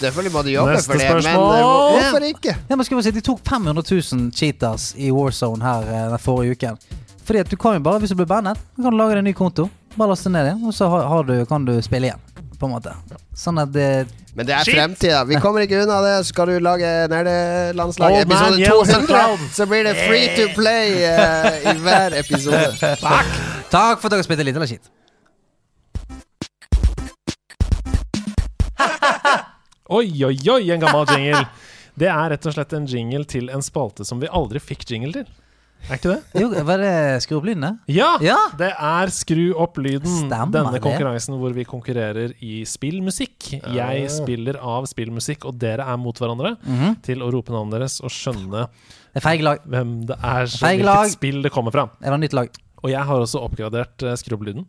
Selvfølgelig 0.00 0.32
må 0.32 0.42
du 0.46 0.52
jobbe 0.54 0.76
Neste 0.76 0.92
for 0.92 0.98
det, 1.00 1.08
men 1.10 1.22
spørsmål. 1.22 1.56
eh, 1.56 1.98
hvorfor 1.98 2.28
ikke? 2.30 2.54
Ja, 2.70 2.76
men 2.76 2.84
skal 2.86 2.96
vi 3.00 3.02
si, 3.08 3.10
De 3.18 3.20
tok 3.26 3.40
500 3.44 3.84
000 4.14 4.30
cheaters 4.36 4.94
i 4.96 5.10
Warzone 5.10 5.62
her 5.64 5.82
eh, 5.90 6.06
den 6.14 6.18
forrige 6.22 6.56
uken. 6.56 6.78
Fordi 7.24 7.38
at 7.44 7.50
du 7.50 7.56
kan 7.56 7.74
jo 7.76 7.80
bare, 7.84 7.98
Hvis 8.00 8.10
du 8.10 8.16
blir 8.16 8.26
bandet, 8.26 8.56
så 8.76 8.82
kan 8.82 8.92
du 8.92 8.96
lage 8.98 9.14
deg 9.14 9.18
en 9.24 9.24
ny 9.24 9.32
konto. 9.36 9.68
Bare 9.96 10.12
laste 10.12 10.30
ned 10.30 10.46
igjen, 10.46 10.62
og 10.66 10.74
så 10.74 10.86
har, 10.88 11.02
har 11.10 11.24
du, 11.26 11.34
kan 11.50 11.64
du 11.66 11.72
spille 11.82 12.10
igjen. 12.10 12.20
På 12.60 12.68
en 12.68 12.74
måte 12.74 12.92
Sånn 13.36 13.56
at 13.62 13.70
det 13.72 14.06
Men 14.36 14.46
det 14.46 14.52
er 14.54 14.68
fremtida. 14.68 15.22
Vi 15.24 15.38
kommer 15.40 15.64
ikke 15.64 15.80
unna 15.80 15.96
det. 16.04 16.12
Skal 16.28 16.52
du 16.52 16.58
lage 16.62 16.86
nerdelandslag 17.10 18.18
Old 18.18 18.28
man 18.28 18.36
episode 18.36 18.60
yells 18.60 18.92
at 18.92 19.06
200, 19.06 19.08
cloud. 19.08 19.40
så 19.56 19.66
blir 19.70 19.88
det 19.88 19.94
free 20.04 20.28
to 20.36 20.44
play 20.54 21.00
eh, 21.08 21.70
i 21.72 21.74
hver 21.80 22.16
episode. 22.20 22.92
Takk 23.74 23.98
for 24.02 24.06
at 24.10 24.14
dere 24.14 24.26
spilte 24.26 24.46
litt 24.46 24.56
eller 24.60 24.70
skitt. 24.70 24.86
Oi, 29.90 30.06
oi, 30.22 30.36
oi, 30.52 30.62
en 30.70 30.84
gammel 30.84 31.08
jingle. 31.16 31.42
Det 31.98 32.06
er 32.12 32.30
rett 32.30 32.46
og 32.46 32.54
slett 32.54 32.72
en 32.76 32.86
jingle 32.88 33.24
til 33.28 33.50
en 33.50 33.64
spalte 33.64 34.06
som 34.06 34.20
vi 34.22 34.28
aldri 34.30 34.62
fikk 34.62 34.86
jingle 34.86 35.12
til. 35.16 35.26
Er 35.88 35.96
ikke 35.98 36.10
det? 36.12 36.40
Jo, 36.42 36.48
var 36.68 36.78
det 36.82 37.22
skru 37.24 37.36
opp 37.38 37.46
lyden, 37.48 37.62
det? 37.64 37.94
Ja! 37.96 38.10
Ja. 38.22 38.36
Det 38.58 38.68
er 38.76 39.06
Skru 39.14 39.54
opp 39.58 39.78
lyden. 39.80 40.06
Stemmer 40.26 40.52
denne 40.52 40.72
det. 40.76 40.82
konkurransen 40.84 41.38
hvor 41.40 41.54
vi 41.56 41.64
konkurrerer 41.64 42.34
i 42.44 42.60
spillmusikk. 42.68 43.62
Jeg 43.74 44.10
spiller 44.12 44.58
av 44.60 44.84
spillmusikk, 44.90 45.46
og 45.48 45.58
dere 45.58 45.86
er 45.88 45.96
mot 45.96 46.14
hverandre 46.20 46.56
Mhm. 46.66 47.00
til 47.02 47.18
å 47.24 47.30
rope 47.32 47.50
navnet 47.50 47.78
deres 47.80 48.00
og 48.04 48.10
skjønne 48.10 48.68
Det 49.14 49.16
er 49.18 49.20
lag. 49.42 49.58
hvem 49.66 50.06
det 50.06 50.16
er, 50.22 50.44
så 50.46 50.66
hvilket 50.66 50.84
lag. 50.84 51.06
spill 51.10 51.42
det 51.42 51.50
kommer 51.52 51.72
fra. 51.72 51.88
Det 52.00 52.10
var 52.10 52.18
nytt 52.18 52.32
lag. 52.34 52.48
Og 52.84 52.90
jeg 52.90 53.02
har 53.04 53.16
også 53.20 53.40
oppgradert 53.42 54.02
uh, 54.02 54.14
Skru 54.16 54.36
opp 54.36 54.44
lyden, 54.46 54.66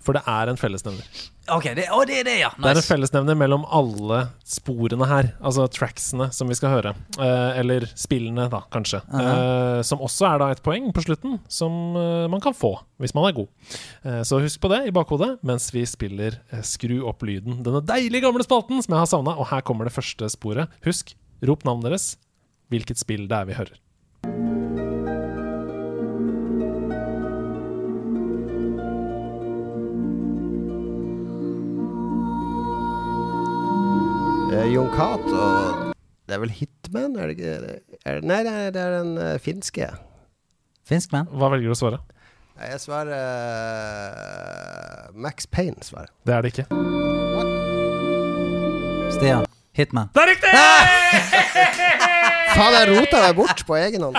for 0.00 0.16
det 0.16 0.22
er 0.28 0.50
en 0.50 0.58
fellesnevner. 0.60 1.06
Ok, 1.50 1.64
det, 1.74 1.88
å, 1.90 2.02
det 2.06 2.20
er 2.20 2.26
det, 2.28 2.34
ja. 2.44 2.50
Det 2.54 2.68
er 2.70 2.78
en 2.78 2.86
fellesnevner 2.86 3.36
mellom 3.38 3.64
alle 3.74 4.20
sporene 4.46 5.06
her, 5.10 5.32
altså 5.42 5.64
tracksene 5.72 6.28
som 6.34 6.50
vi 6.50 6.54
skal 6.58 6.74
høre. 6.76 6.92
Eh, 7.18 7.58
eller 7.58 7.88
spillene, 7.98 8.46
da, 8.52 8.62
kanskje. 8.70 9.00
Eh, 9.10 9.80
som 9.86 10.04
også 10.04 10.28
er 10.30 10.42
da 10.44 10.50
et 10.54 10.62
poeng 10.62 10.92
på 10.94 11.04
slutten, 11.08 11.40
som 11.50 11.98
eh, 11.98 12.28
man 12.30 12.44
kan 12.44 12.54
få 12.54 12.76
hvis 13.02 13.16
man 13.16 13.26
er 13.30 13.36
god. 13.40 13.50
Eh, 14.06 14.22
så 14.28 14.38
husk 14.44 14.62
på 14.62 14.70
det 14.70 14.84
i 14.86 14.94
bakhodet 14.94 15.32
mens 15.46 15.70
vi 15.74 15.82
spiller 15.88 16.38
eh, 16.52 16.62
Skru 16.66 17.00
opp 17.08 17.24
lyden. 17.26 17.62
Denne 17.66 17.82
deilige 17.82 18.28
gamle 18.28 18.46
spalten 18.46 18.78
som 18.84 18.94
jeg 18.94 19.02
har 19.02 19.10
savna. 19.10 19.34
Og 19.40 19.50
her 19.50 19.64
kommer 19.66 19.88
det 19.88 19.96
første 19.96 20.28
sporet. 20.30 20.70
Husk, 20.86 21.16
rop 21.48 21.64
navnet 21.66 21.90
deres, 21.90 22.10
hvilket 22.70 23.00
spill 23.00 23.26
det 23.30 23.40
er 23.40 23.48
vi 23.50 23.58
hører. 23.58 23.80
Eh, 34.50 34.66
Jon 34.74 34.88
og... 34.90 35.92
Det 36.26 36.34
er 36.34 36.40
vel 36.42 36.50
Hitman? 36.50 37.14
Er 37.14 37.30
det 37.30 37.36
ikke 37.36 37.52
er, 38.02 38.20
Nei, 38.26 38.40
nei, 38.42 38.70
det 38.74 38.82
er 38.82 38.96
den 38.98 39.12
uh, 39.14 39.38
finske. 39.38 39.86
Finsk 40.86 41.14
man. 41.14 41.30
Hva 41.30 41.52
velger 41.52 41.70
du 41.70 41.74
å 41.76 41.78
svare? 41.78 42.00
Nei, 42.58 42.72
Jeg 42.72 42.82
svarer 42.82 43.14
eh, 43.14 45.06
Max 45.14 45.46
Payne, 45.46 45.78
svarer 45.86 46.10
Det 46.26 46.34
er 46.34 46.42
det 46.42 46.50
ikke. 46.54 46.66
Stian. 49.14 49.46
Hitman. 49.78 50.10
Det 50.18 50.26
er 50.26 50.34
riktig! 50.34 50.50
Faen, 52.60 52.74
jeg 52.76 52.88
rota 52.92 53.20
deg 53.24 53.36
bort 53.38 53.60
på 53.64 53.76
egen 53.78 54.02
hånd. 54.04 54.16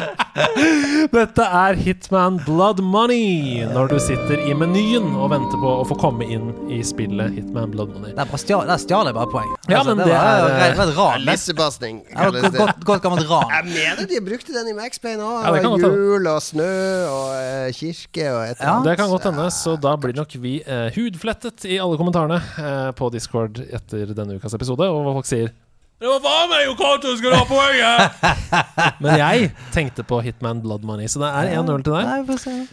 Dette 1.13 1.45
er 1.45 1.77
Hitman 1.77 2.39
Blood 2.41 2.79
Money, 2.81 3.67
når 3.69 3.91
du 3.91 3.99
sitter 4.01 4.41
i 4.49 4.55
menyen 4.57 5.11
og 5.13 5.29
venter 5.35 5.61
på 5.61 5.73
å 5.83 5.83
få 5.85 5.97
komme 6.01 6.25
inn 6.25 6.49
i 6.73 6.79
spillet 6.85 7.35
Hitman 7.37 7.69
Blood 7.75 7.93
Money. 7.93 8.15
Der, 8.17 8.31
stjal, 8.41 8.65
jeg 8.65 9.13
bare 9.13 9.29
poeng. 9.29 9.53
Ja, 9.69 9.83
men 9.85 10.01
det 10.01 10.09
var, 10.09 10.25
er, 10.25 10.73
det 10.73 10.79
var 10.79 10.89
et 10.89 10.97
ran. 10.97 11.21
det. 11.21 11.29
Lissebasting 11.29 12.01
var 12.17 12.73
Godt, 12.81 13.05
gammelt 13.05 13.29
ran. 13.29 13.53
Jeg 13.59 13.69
mener 13.69 14.09
de 14.09 14.25
brukte 14.25 14.57
den 14.57 14.73
i 14.73 14.77
Max 14.81 14.97
Payne 15.03 15.21
òg. 15.21 15.45
Ja, 15.45 15.53
det 15.53 15.61
kan. 15.67 15.85
Jul 15.85 16.33
og 16.33 16.41
snø 16.41 16.73
og 17.11 17.29
uh, 17.37 17.69
kirke 17.77 18.29
og 18.33 18.43
et 18.47 18.65
Ja. 18.65 18.77
Det 18.89 18.97
kan 18.97 19.13
godt 19.13 19.29
hende, 19.29 19.51
så 19.53 19.77
da 19.77 19.93
blir 20.01 20.17
nok 20.17 20.33
vi 20.41 20.59
uh, 20.65 20.87
hudflettet 20.97 21.69
i 21.69 21.77
alle 21.77 21.99
kommentarene 22.01 22.41
uh, 22.57 22.89
på 22.97 23.13
Discord 23.13 23.61
etter 23.69 24.15
denne 24.17 24.41
ukas 24.41 24.57
episode. 24.57 24.89
Og 24.89 25.05
hva 25.05 25.19
folk 25.21 25.29
sier 25.29 25.53
Det 26.01 26.09
var 26.09 26.21
faen 26.23 26.47
meg 26.49 26.63
jo 26.65 26.71
Cato 26.79 27.11
som 27.11 27.17
skulle 27.19 27.37
ha 27.37 27.45
poenget! 27.45 28.23
Men 29.03 29.19
jeg 29.21 29.51
tenkte 29.75 30.01
på 30.09 30.17
Hitman 30.25 30.63
Blood 30.63 30.87
Money, 30.89 31.05
så 31.05 31.21
det 31.21 31.29
er 31.29 31.51
1-0 31.61 31.85
til 31.85 31.93
deg. 31.93 32.09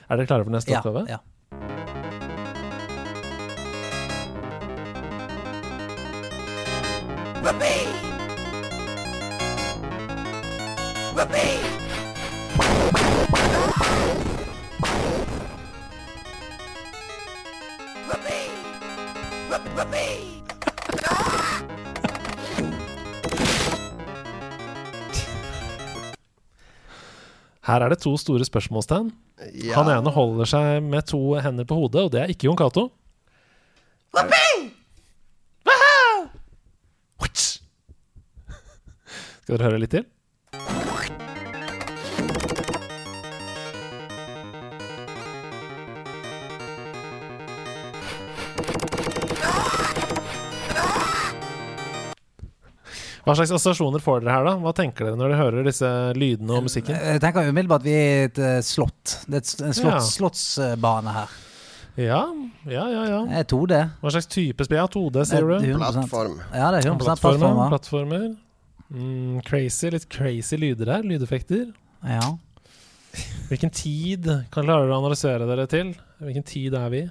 Er 0.09 0.17
dere 0.17 0.31
klare 0.31 0.49
for 0.49 0.55
neste 0.57 0.73
Ja, 0.73 0.81
oppgave? 0.81 1.05
ja. 1.13 1.21
Her 27.69 27.85
er 27.85 27.93
det 27.93 28.01
to 28.01 28.15
store 28.17 28.47
spørsmålstegn. 28.49 29.11
Ja. 29.61 29.75
Han 29.77 29.91
ene 29.93 30.13
holder 30.13 30.49
seg 30.49 30.83
med 30.83 31.05
to 31.11 31.21
hender 31.45 31.69
på 31.69 31.77
hodet, 31.77 32.07
og 32.07 32.15
det 32.15 32.23
er 32.23 32.33
ikke 32.33 32.49
Jon 32.49 32.59
Cato. 32.59 32.89
Skal 39.49 39.57
dere 39.57 39.71
høre 39.71 39.81
litt 39.81 39.95
til? 39.97 40.03
Hva 53.29 53.35
slags 53.37 53.51
assosiasjoner 53.53 54.01
får 54.01 54.23
dere 54.25 54.33
her, 54.39 54.47
da? 54.49 54.55
Hva 54.63 54.73
tenker 54.77 55.05
dere 55.05 55.19
når 55.21 55.29
dere 55.35 55.41
hører 55.43 55.67
disse 55.69 55.89
lydene 56.17 56.55
og 56.57 56.65
musikken? 56.65 56.97
Jeg 56.97 57.21
tenker 57.21 57.51
umiddelbart 57.51 57.85
at 57.85 57.89
vi 57.91 57.97
er 57.99 58.25
et 58.31 58.41
eh, 58.41 58.57
slott. 58.65 59.19
Det 59.29 59.43
er 59.43 59.67
en 59.69 59.77
slott, 59.77 59.93
Ja. 59.93 60.01
slottsbane 60.09 61.13
her. 61.19 61.37
Ja, 61.99 62.21
ja, 62.71 62.85
ja. 62.89 63.05
ja. 63.11 63.21
Jeg 63.27 63.45
er 63.45 63.49
2D. 63.51 63.79
Hva 64.01 64.13
slags 64.15 64.29
type 64.33 64.65
spill? 64.65 64.79
Ja, 64.81 64.87
2D, 64.89 65.25
sier 65.29 65.45
er 65.45 65.61
du? 65.61 65.73
Plattform. 65.81 66.37
Ja, 66.55 66.69
det 66.73 66.81
er 66.85 66.91
100 66.93 67.05
Plattformer. 67.05 67.69
plattformer. 67.75 68.27
Mm, 68.89 69.41
crazy, 69.45 69.91
litt 69.93 70.09
crazy 70.09 70.57
lyder 70.57 70.95
her. 70.95 71.03
Lydeffekter. 71.05 71.67
Ja. 72.07 72.31
Hvilken 73.51 73.73
tid 73.75 74.29
kan 74.55 74.69
dere 74.69 74.87
å 74.89 74.99
analysere 75.03 75.45
dere 75.49 75.67
til? 75.69 75.91
Hvilken 76.23 76.47
tid 76.47 76.77
er 76.79 76.89
vi 76.93 77.03
i? 77.03 77.09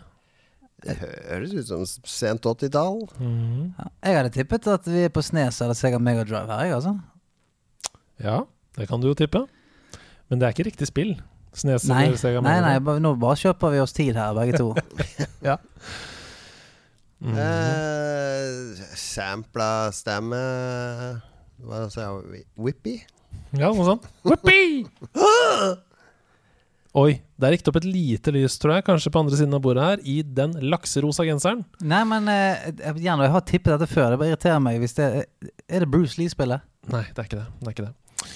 Det 0.86 0.94
høres 1.02 1.54
ut 1.58 1.66
som 1.72 1.86
sent 2.06 2.45
80-tall. 2.45 2.99
Mhm. 3.20 3.74
ja. 3.80 3.88
Jeg 4.06 4.18
hadde 4.20 4.30
tippet 4.36 4.68
at 4.70 4.86
vi 4.86 5.06
er 5.08 5.10
på 5.10 5.24
Snes 5.26 5.58
eller 5.62 5.74
Sega 5.74 5.98
Megadrive 5.99 6.45
her, 6.48 6.66
jeg, 6.68 6.74
altså. 6.76 6.99
Ja, 8.22 8.44
det 8.78 8.88
kan 8.90 9.02
du 9.02 9.08
jo 9.10 9.16
tippe. 9.18 9.41
Men 10.30 10.40
det 10.40 10.45
er 10.48 10.54
ikke 10.54 10.68
riktig 10.70 10.88
spill. 10.88 11.16
Snes 11.58 11.88
Nei, 11.90 12.04
eller 12.12 12.18
Sega 12.22 12.41
nei, 12.41 12.52
Mega 12.52 12.62
nei, 12.62 12.74
Drive. 12.76 12.86
bare- 12.86 12.99
nå 13.02 13.16
bare 13.20 13.36
kjøper 13.41 13.72
vi 13.74 13.80
oss 13.82 13.94
tid 13.98 14.14
her, 14.16 14.34
begge 14.38 14.58
to. 14.58 14.76
Mhm. 17.18 17.34
Eh, 17.34 18.76
sampla 18.94 19.90
stemme 19.91 20.38
Hva 21.66 21.80
sa 21.90 22.04
jeg? 22.22 22.44
Whippy? 22.62 22.99
Ja, 23.58 23.72
noe 23.74 23.86
sånt. 23.88 24.06
Whoopee! 24.28 24.86
Oi, 26.98 27.19
det 27.38 27.52
gikk 27.53 27.64
det 27.65 27.69
opp 27.69 27.78
et 27.78 27.86
lite 27.86 28.32
lys, 28.34 28.56
tror 28.57 28.74
jeg, 28.74 28.86
kanskje 28.88 29.11
på 29.14 29.22
andre 29.22 29.38
siden 29.38 29.53
av 29.53 29.61
bordet 29.61 29.84
her, 29.86 29.99
i 30.02 30.15
den 30.26 30.56
lakserosa 30.72 31.28
genseren. 31.28 31.61
Nei, 31.86 31.99
men 32.10 32.26
eh, 32.32 32.72
jeg, 32.72 32.95
gjerne, 33.03 33.28
jeg 33.28 33.34
har 33.36 33.44
tippet 33.45 33.69
dette 33.76 33.90
før. 33.91 34.15
Det 34.15 34.19
bare 34.24 34.32
irriterer 34.32 34.64
meg 34.65 34.80
hvis 34.82 34.98
det 34.98 35.07
Er 35.69 35.86
det 35.86 35.90
Bruce 35.94 36.18
Lee-spillet? 36.18 36.65
Nei, 36.90 37.03
det 37.11 37.22
er 37.22 37.30
ikke 37.30 37.38
det. 37.44 37.45
det, 37.60 37.68
er 37.68 37.76
ikke 37.76 37.86
det. 37.86 38.32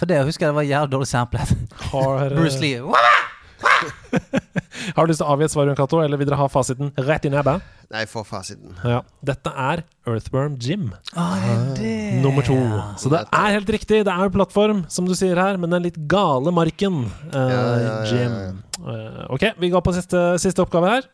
For 0.00 0.10
det 0.10 0.18
husker 0.26 0.48
jeg 0.48 0.50
det 0.50 0.58
var 0.58 0.66
jævlig 0.66 0.92
dårlig 0.96 1.10
samplet. 1.12 1.54
Har, 1.92 2.32
Bruce 2.40 2.58
Lee. 2.58 2.82
har 4.96 5.06
du 5.06 5.10
lyst 5.12 5.20
til 5.20 5.26
å 5.26 5.34
avgi 5.34 5.46
et 5.46 5.52
svar, 5.52 5.68
Jon 5.68 5.78
Cato, 5.78 6.00
eller 6.02 6.20
vil 6.20 6.28
dere 6.28 6.38
ha 6.40 6.48
fasiten 6.50 6.92
rett 7.06 7.26
i 7.28 7.32
nebbet? 7.32 7.62
Nei, 7.90 8.04
få 8.06 8.22
fasiten. 8.26 8.76
Ja. 8.86 9.00
Dette 9.26 9.50
er 9.50 9.82
Earthworm 10.06 10.56
Jim. 10.62 10.90
Ah, 11.18 11.34
det 11.74 11.90
er. 11.90 12.18
Nummer 12.22 12.46
to. 12.46 12.56
Så 13.02 13.10
det 13.10 13.24
er 13.26 13.56
helt 13.56 13.72
riktig. 13.74 14.04
Det 14.06 14.12
er 14.14 14.28
jo 14.28 14.34
plattform, 14.36 14.84
som 14.92 15.08
du 15.08 15.14
sier 15.18 15.38
her, 15.40 15.58
men 15.60 15.74
den 15.74 15.88
litt 15.88 15.98
gale 16.10 16.54
marken. 16.54 17.02
Uh, 17.32 17.40
Ja, 17.40 17.48
ja, 17.50 17.64
ja, 17.80 17.94
ja. 18.04 18.10
Jim. 18.10 18.60
Eh, 18.80 19.24
ok, 19.34 19.48
vi 19.60 19.72
går 19.74 19.82
på 19.84 19.92
siste, 19.96 20.20
siste 20.40 20.62
oppgave 20.64 20.94
her. 20.94 21.08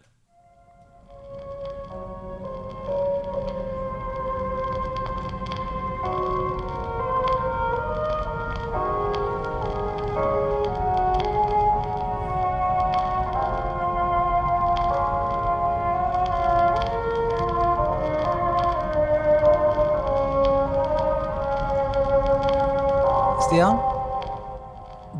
Stian? 23.57 23.79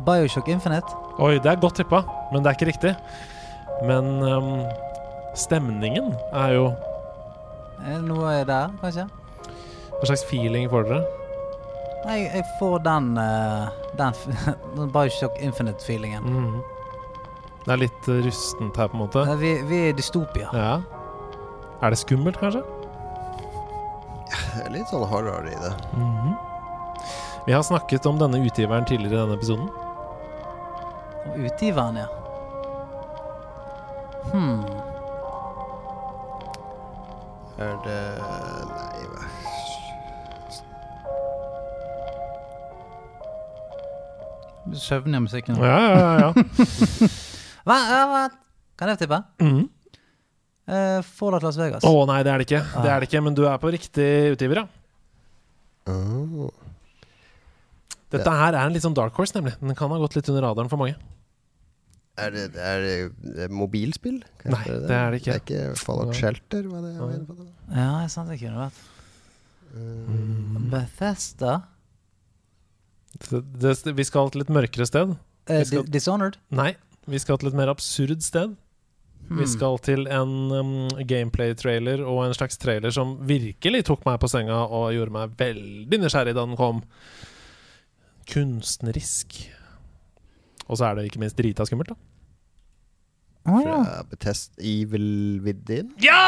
Bioshock 0.05 0.47
Infinite? 0.47 0.85
Oi, 1.17 1.39
det 1.41 1.49
er 1.49 1.57
godt 1.57 1.79
tippa, 1.79 2.03
men 2.29 2.43
det 2.45 2.51
er 2.51 2.57
ikke 2.57 2.67
riktig. 2.69 2.91
Men 3.89 4.09
um, 4.21 4.51
stemningen 5.33 6.11
er 6.37 6.53
jo 6.53 6.67
Er 7.81 8.03
det 8.05 8.45
der, 8.51 8.75
kanskje? 8.81 9.07
Hva 9.89 10.05
slags 10.05 10.25
feeling 10.29 10.69
får 10.69 10.85
dere? 10.85 11.01
Nei, 12.05 12.19
jeg 12.27 12.45
får 12.59 12.77
den 12.85 13.09
uh, 13.17 13.73
Den, 13.97 14.13
den 14.77 14.93
Bioshock 14.93 15.41
Infinite-feelingen. 15.41 16.29
Mhm. 16.29 16.61
Det 17.65 17.73
er 17.73 17.81
litt 17.81 18.05
eh, 18.07 18.21
rustent 18.23 18.77
her, 18.79 18.87
på 18.87 18.95
en 18.95 19.01
måte. 19.01 19.23
Eh, 19.25 19.39
Vi, 19.41 19.55
vi 19.67 19.79
er 19.87 19.89
i 19.89 19.95
dystopia. 19.97 20.53
Ja. 20.53 20.75
Er 21.81 21.89
det 21.89 21.97
skummelt, 22.05 22.37
kanskje? 22.39 22.61
Er 24.61 24.69
Litt 24.77 24.93
sånn 24.93 25.09
horror 25.09 25.49
i 25.49 25.57
det. 25.57 25.73
Mhm. 25.97 26.37
Vi 27.47 27.53
har 27.53 27.63
snakket 27.63 28.05
om 28.05 28.17
denne 28.19 28.41
utgiveren 28.43 28.85
tidligere 28.85 29.13
i 29.15 29.19
denne 29.21 29.35
episoden. 29.37 29.69
Om 31.33 31.45
Utgiveren, 31.47 31.95
ja. 31.95 32.07
Hmm. 34.33 34.65
Er 37.57 37.77
det 37.85 38.01
Nei, 38.67 39.05
hva 39.07 39.23
Du 44.67 44.75
søvner 44.75 45.21
i 45.21 45.23
musikken. 45.23 45.55
nå. 45.55 45.63
Ja, 45.63 45.79
ja, 45.79 45.95
ja. 45.95 46.27
ja. 46.27 46.33
Hva, 47.67 47.77
ja, 47.87 48.01
hva? 48.11 48.21
Kan 48.79 48.91
jeg 48.91 48.99
tippe? 49.05 49.21
Mhm. 49.43 49.63
Uh, 50.67 50.99
Fallout 51.15 51.43
Las 51.47 51.55
Vegas. 51.59 51.83
Å 51.87 52.03
nei, 52.09 52.19
det 52.27 52.31
er 52.33 52.41
det 52.41 52.45
ikke. 52.49 52.59
Det 52.83 52.91
er 52.91 52.99
det 52.99 53.07
ikke, 53.07 53.21
Men 53.23 53.35
du 53.39 53.45
er 53.47 53.55
på 53.63 53.71
riktig 53.71 54.07
utgiver, 54.33 54.59
ja. 54.59 54.67
Oh. 55.87 56.26
Dette 58.17 58.33
her 58.41 58.53
er 58.57 58.65
en 58.65 58.73
litt 58.75 58.83
sånn 58.85 58.95
dark 58.97 59.15
horse, 59.19 59.35
nemlig. 59.37 59.55
Den 59.61 59.75
kan 59.77 59.93
ha 59.93 59.97
gått 60.01 60.17
litt 60.17 60.27
under 60.33 60.43
radaren 60.49 60.69
for 60.71 60.81
mange. 60.81 60.97
Er 62.17 62.31
det, 62.33 62.43
er 62.57 62.81
det, 62.81 62.93
det 63.21 63.43
er 63.45 63.51
mobilspill? 63.53 64.19
Kan 64.41 64.55
Nei, 64.55 64.63
det, 64.65 64.77
det 64.89 64.95
er 64.97 65.11
det 65.13 65.19
ikke. 65.21 65.33
Det 65.33 65.37
er 65.37 65.43
ikke 65.71 65.81
Fallout 65.85 66.15
Shelter? 66.17 66.63
Hva 66.71 66.79
det 66.81 66.93
jeg 66.95 67.25
på 67.29 67.35
det? 67.37 67.47
Ja, 67.69 67.89
det 67.99 68.05
er 68.07 68.13
sant 68.15 68.31
det 68.33 68.39
kunne 68.41 68.63
vært. 68.63 68.79
Mm. 69.77 70.69
Bethesda? 70.71 71.55
Det, 73.29 73.41
det, 73.61 73.93
vi 73.97 74.05
skal 74.07 74.31
til 74.33 74.43
et 74.45 74.51
mørkere 74.53 74.87
sted. 74.89 75.13
Eh, 75.47 75.59
Vi 75.61 75.65
skal- 75.69 75.85
Di- 75.85 75.91
Dishonored? 75.97 76.37
Nei, 76.51 76.75
vi 77.07 77.19
skal 77.19 77.37
til 77.37 77.49
et 77.49 77.53
mer 77.57 77.69
absurd 77.71 78.21
sted. 78.25 78.55
Hmm. 79.27 79.39
Vi 79.41 79.45
skal 79.47 79.77
til 79.83 80.07
en 80.07 80.51
um, 80.55 80.87
gameplay-trailer 81.03 81.99
og 82.07 82.25
en 82.25 82.33
slags 82.33 82.57
trailer 82.57 82.91
som 82.95 83.17
virkelig 83.27 83.83
tok 83.89 84.05
meg 84.07 84.19
på 84.21 84.29
senga 84.31 84.61
og 84.71 84.93
gjorde 84.95 85.11
meg 85.11 85.33
veldig 85.37 85.99
nysgjerrig 85.99 86.33
da 86.37 86.45
den 86.45 86.55
kom. 86.55 86.81
Kunstnerisk. 88.27 89.39
Og 90.67 90.77
så 90.79 90.89
er 90.89 90.97
det 90.97 91.07
ikke 91.07 91.21
minst 91.21 91.37
drita 91.39 91.65
skummelt, 91.67 91.93
da. 91.93 91.99
Ah, 93.47 93.61
ja. 93.63 93.75
Fra 93.75 94.03
Bethesda 94.11 94.59
Evil 94.59 95.39
Within? 95.45 95.93
Ja! 96.03 96.19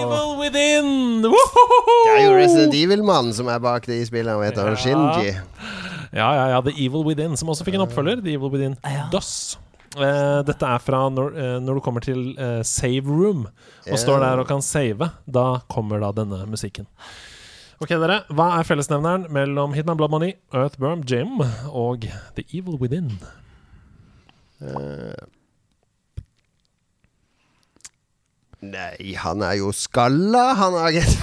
Evil 0.00 0.38
Within! 0.40 1.20
Det 1.26 2.14
er 2.14 2.22
jo 2.24 2.32
Resident 2.38 2.74
Evil-mannen 2.74 3.36
som 3.36 3.50
er 3.52 3.60
bak 3.60 3.84
de 3.84 3.98
spillene, 4.08 4.40
vet 4.40 4.56
du. 4.56 4.64
Ja. 4.64 4.78
Shinji. 4.80 5.34
Ja, 6.16 6.30
ja, 6.32 6.48
ja. 6.54 6.62
The 6.64 6.72
Evil 6.72 7.04
Within, 7.04 7.36
som 7.36 7.52
også 7.52 7.66
fikk 7.68 7.76
en 7.76 7.84
oppfølger. 7.84 8.24
The 8.24 8.38
Evil 8.38 8.54
Within 8.54 8.78
Ja. 8.84 9.10
DOS. 9.12 9.58
Uh, 9.96 10.42
dette 10.44 10.68
er 10.68 10.80
fra 10.84 11.06
når, 11.08 11.36
uh, 11.36 11.54
når 11.64 11.78
du 11.78 11.84
kommer 11.84 12.04
til 12.04 12.34
uh, 12.36 12.60
save 12.64 13.04
room 13.08 13.46
og 13.46 13.86
yeah. 13.88 14.00
står 14.00 14.20
der 14.24 14.42
og 14.42 14.48
kan 14.48 14.64
save. 14.64 15.10
Da 15.28 15.46
kommer 15.72 16.00
da 16.00 16.12
denne 16.16 16.42
musikken. 16.48 16.88
Ok, 17.76 17.90
dere. 17.92 18.22
Hva 18.32 18.50
er 18.56 18.64
fellesnevneren 18.64 19.26
mellom 19.34 19.74
Hitman 19.76 19.98
Blood 20.00 20.14
Money, 20.14 20.36
Earthworm 20.54 21.02
Jim 21.04 21.42
og 21.68 22.06
The 22.38 22.44
Evil 22.56 22.78
Within? 22.80 23.10
Uh, 24.64 25.12
Nei, 28.64 29.12
han 29.20 29.42
er 29.44 29.58
jo 29.60 29.68
skalla, 29.76 30.54
han 30.56 30.76
har 30.80 30.94
Get 30.96 31.18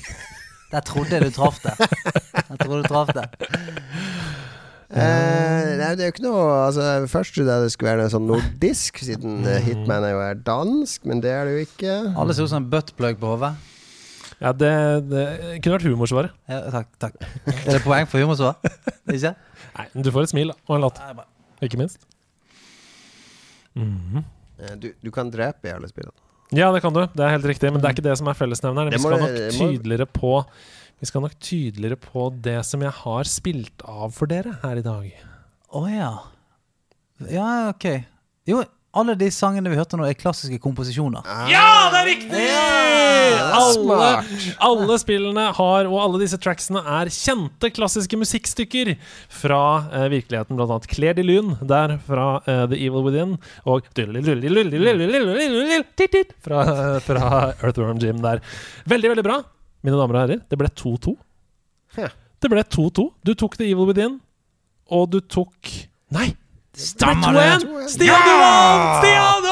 Der 0.74 0.82
trodde 0.84 1.14
jeg 1.14 1.24
du 1.24 1.30
traff 1.32 1.62
det. 1.64 1.72
Jeg 1.78 2.58
trodde 2.60 2.82
du 2.82 2.88
traff 2.90 3.12
det. 3.16 3.24
Uh, 4.86 5.72
nei, 5.80 5.88
det 5.96 6.04
er 6.04 6.10
jo 6.10 6.12
ikke 6.12 6.22
noe 6.22 6.42
altså, 6.62 6.84
Først 7.10 7.34
trodde 7.34 7.50
jeg 7.50 7.64
det 7.64 7.72
skulle 7.74 7.90
være 7.90 8.04
noe 8.04 8.12
sånn 8.12 8.28
nordisk, 8.28 9.00
siden 9.02 9.40
eh, 9.42 9.58
Hitman 9.64 10.04
er 10.06 10.12
jo 10.12 10.20
er 10.22 10.38
dansk, 10.46 11.08
men 11.10 11.22
det 11.24 11.32
er 11.32 11.48
det 11.48 11.56
jo 11.56 11.64
ikke. 11.64 11.96
Alle 12.12 12.36
ser 12.36 12.46
ut 12.46 12.52
som 12.52 12.60
en 12.62 12.68
buttplug 12.70 13.18
på 13.22 13.32
hodet. 13.32 13.54
Ja, 14.40 14.52
det, 14.52 14.72
det 15.08 15.24
kunne 15.64 15.78
vært 15.78 15.86
humorsvaret. 15.88 16.36
Ja, 16.50 16.60
takk, 16.74 16.90
takk. 17.00 17.16
Er 17.46 17.78
det 17.78 17.80
poeng 17.84 18.08
for 18.10 18.20
humorsvar? 18.20 18.58
Ikke? 19.06 19.32
Nei, 19.76 19.86
men 19.94 20.04
du 20.04 20.12
får 20.12 20.26
et 20.26 20.32
smil 20.34 20.52
da, 20.52 20.56
og 20.68 20.76
en 20.76 20.84
latter, 20.84 21.24
ikke 21.64 21.80
minst. 21.80 22.04
Mm 23.76 23.96
-hmm. 23.96 24.24
Du, 24.80 24.92
du 25.04 25.10
kan 25.10 25.30
drepe 25.30 25.68
i 25.68 25.72
alle 25.72 25.88
spillene. 25.88 26.16
Ja, 26.54 26.70
det 26.72 26.80
kan 26.80 26.94
du. 26.94 27.02
Det 27.12 27.24
er 27.24 27.34
helt 27.34 27.44
riktig. 27.44 27.72
Men 27.72 27.82
det 27.82 27.88
er 27.88 27.96
ikke 27.96 28.06
det 28.06 28.18
som 28.18 28.28
er 28.30 28.38
fellesnevneren. 28.38 28.92
Vi 28.92 28.98
skal 29.02 29.20
nok 29.20 29.36
tydeligere 29.58 30.06
på 30.06 30.44
Vi 31.00 31.06
skal 31.06 31.20
nok 31.20 31.34
tydeligere 31.40 31.96
på 31.96 32.30
det 32.40 32.64
som 32.64 32.80
jeg 32.80 32.90
har 32.90 33.24
spilt 33.28 33.82
av 33.84 34.14
for 34.16 34.26
dere 34.26 34.54
her 34.62 34.76
i 34.80 34.84
dag. 34.84 35.10
Å 35.76 35.82
ja. 35.92 36.12
Ja, 37.28 37.68
ok. 37.68 37.84
Jo, 38.48 38.62
alle 38.96 39.14
de 39.18 39.28
sangene 39.34 39.70
vi 39.72 39.78
hørte 39.78 39.98
nå, 39.98 40.06
er 40.08 40.16
klassiske 40.18 40.58
komposisjoner. 40.62 41.26
Ja, 41.50 41.88
det 41.92 42.00
er 42.00 42.08
riktig! 42.10 42.44
alle, 43.56 43.74
smart. 43.74 44.30
alle 44.68 44.98
spillene 45.00 45.46
har, 45.56 45.88
og 45.90 45.98
alle 46.02 46.20
disse 46.22 46.38
tracksene 46.42 46.82
er 46.98 47.10
kjente 47.12 47.70
klassiske 47.74 48.18
musikkstykker 48.20 48.92
fra 49.42 49.60
eh, 49.90 50.06
virkeligheten, 50.12 50.58
blant 50.58 50.74
annet 50.74 50.88
Claire 50.92 51.16
de 51.18 51.26
Lune, 51.26 51.56
der 51.66 51.96
fra 52.06 52.28
eh, 52.44 52.64
The 52.70 52.78
Evil 52.78 53.06
Within, 53.06 53.36
og 53.66 53.86
fra, 56.46 56.62
fra 57.04 57.30
Earthworm 57.62 58.00
Jim 58.02 58.22
der. 58.24 58.42
Veldig, 58.88 59.12
veldig 59.14 59.26
bra, 59.26 59.40
mine 59.86 60.00
damer 60.00 60.18
og 60.18 60.24
herrer. 60.24 60.42
Det 60.50 60.60
ble 60.60 60.70
2-2. 60.72 61.16
Det 62.42 62.52
ble 62.52 62.62
2-2. 62.62 63.06
Du 63.26 63.34
tok 63.38 63.56
The 63.58 63.68
Evil 63.68 63.90
Within, 63.90 64.18
og 64.92 65.10
du 65.14 65.20
tok 65.24 65.72
Nei! 66.14 66.28
Stemmer 66.76 67.32
det 67.32 67.40
ble 67.40 67.44
det. 67.48 67.64
2-1! 67.64 67.88
Stian, 67.88 68.20
du 68.26 68.34
vant! 68.40 68.96
Stian! 69.00 69.46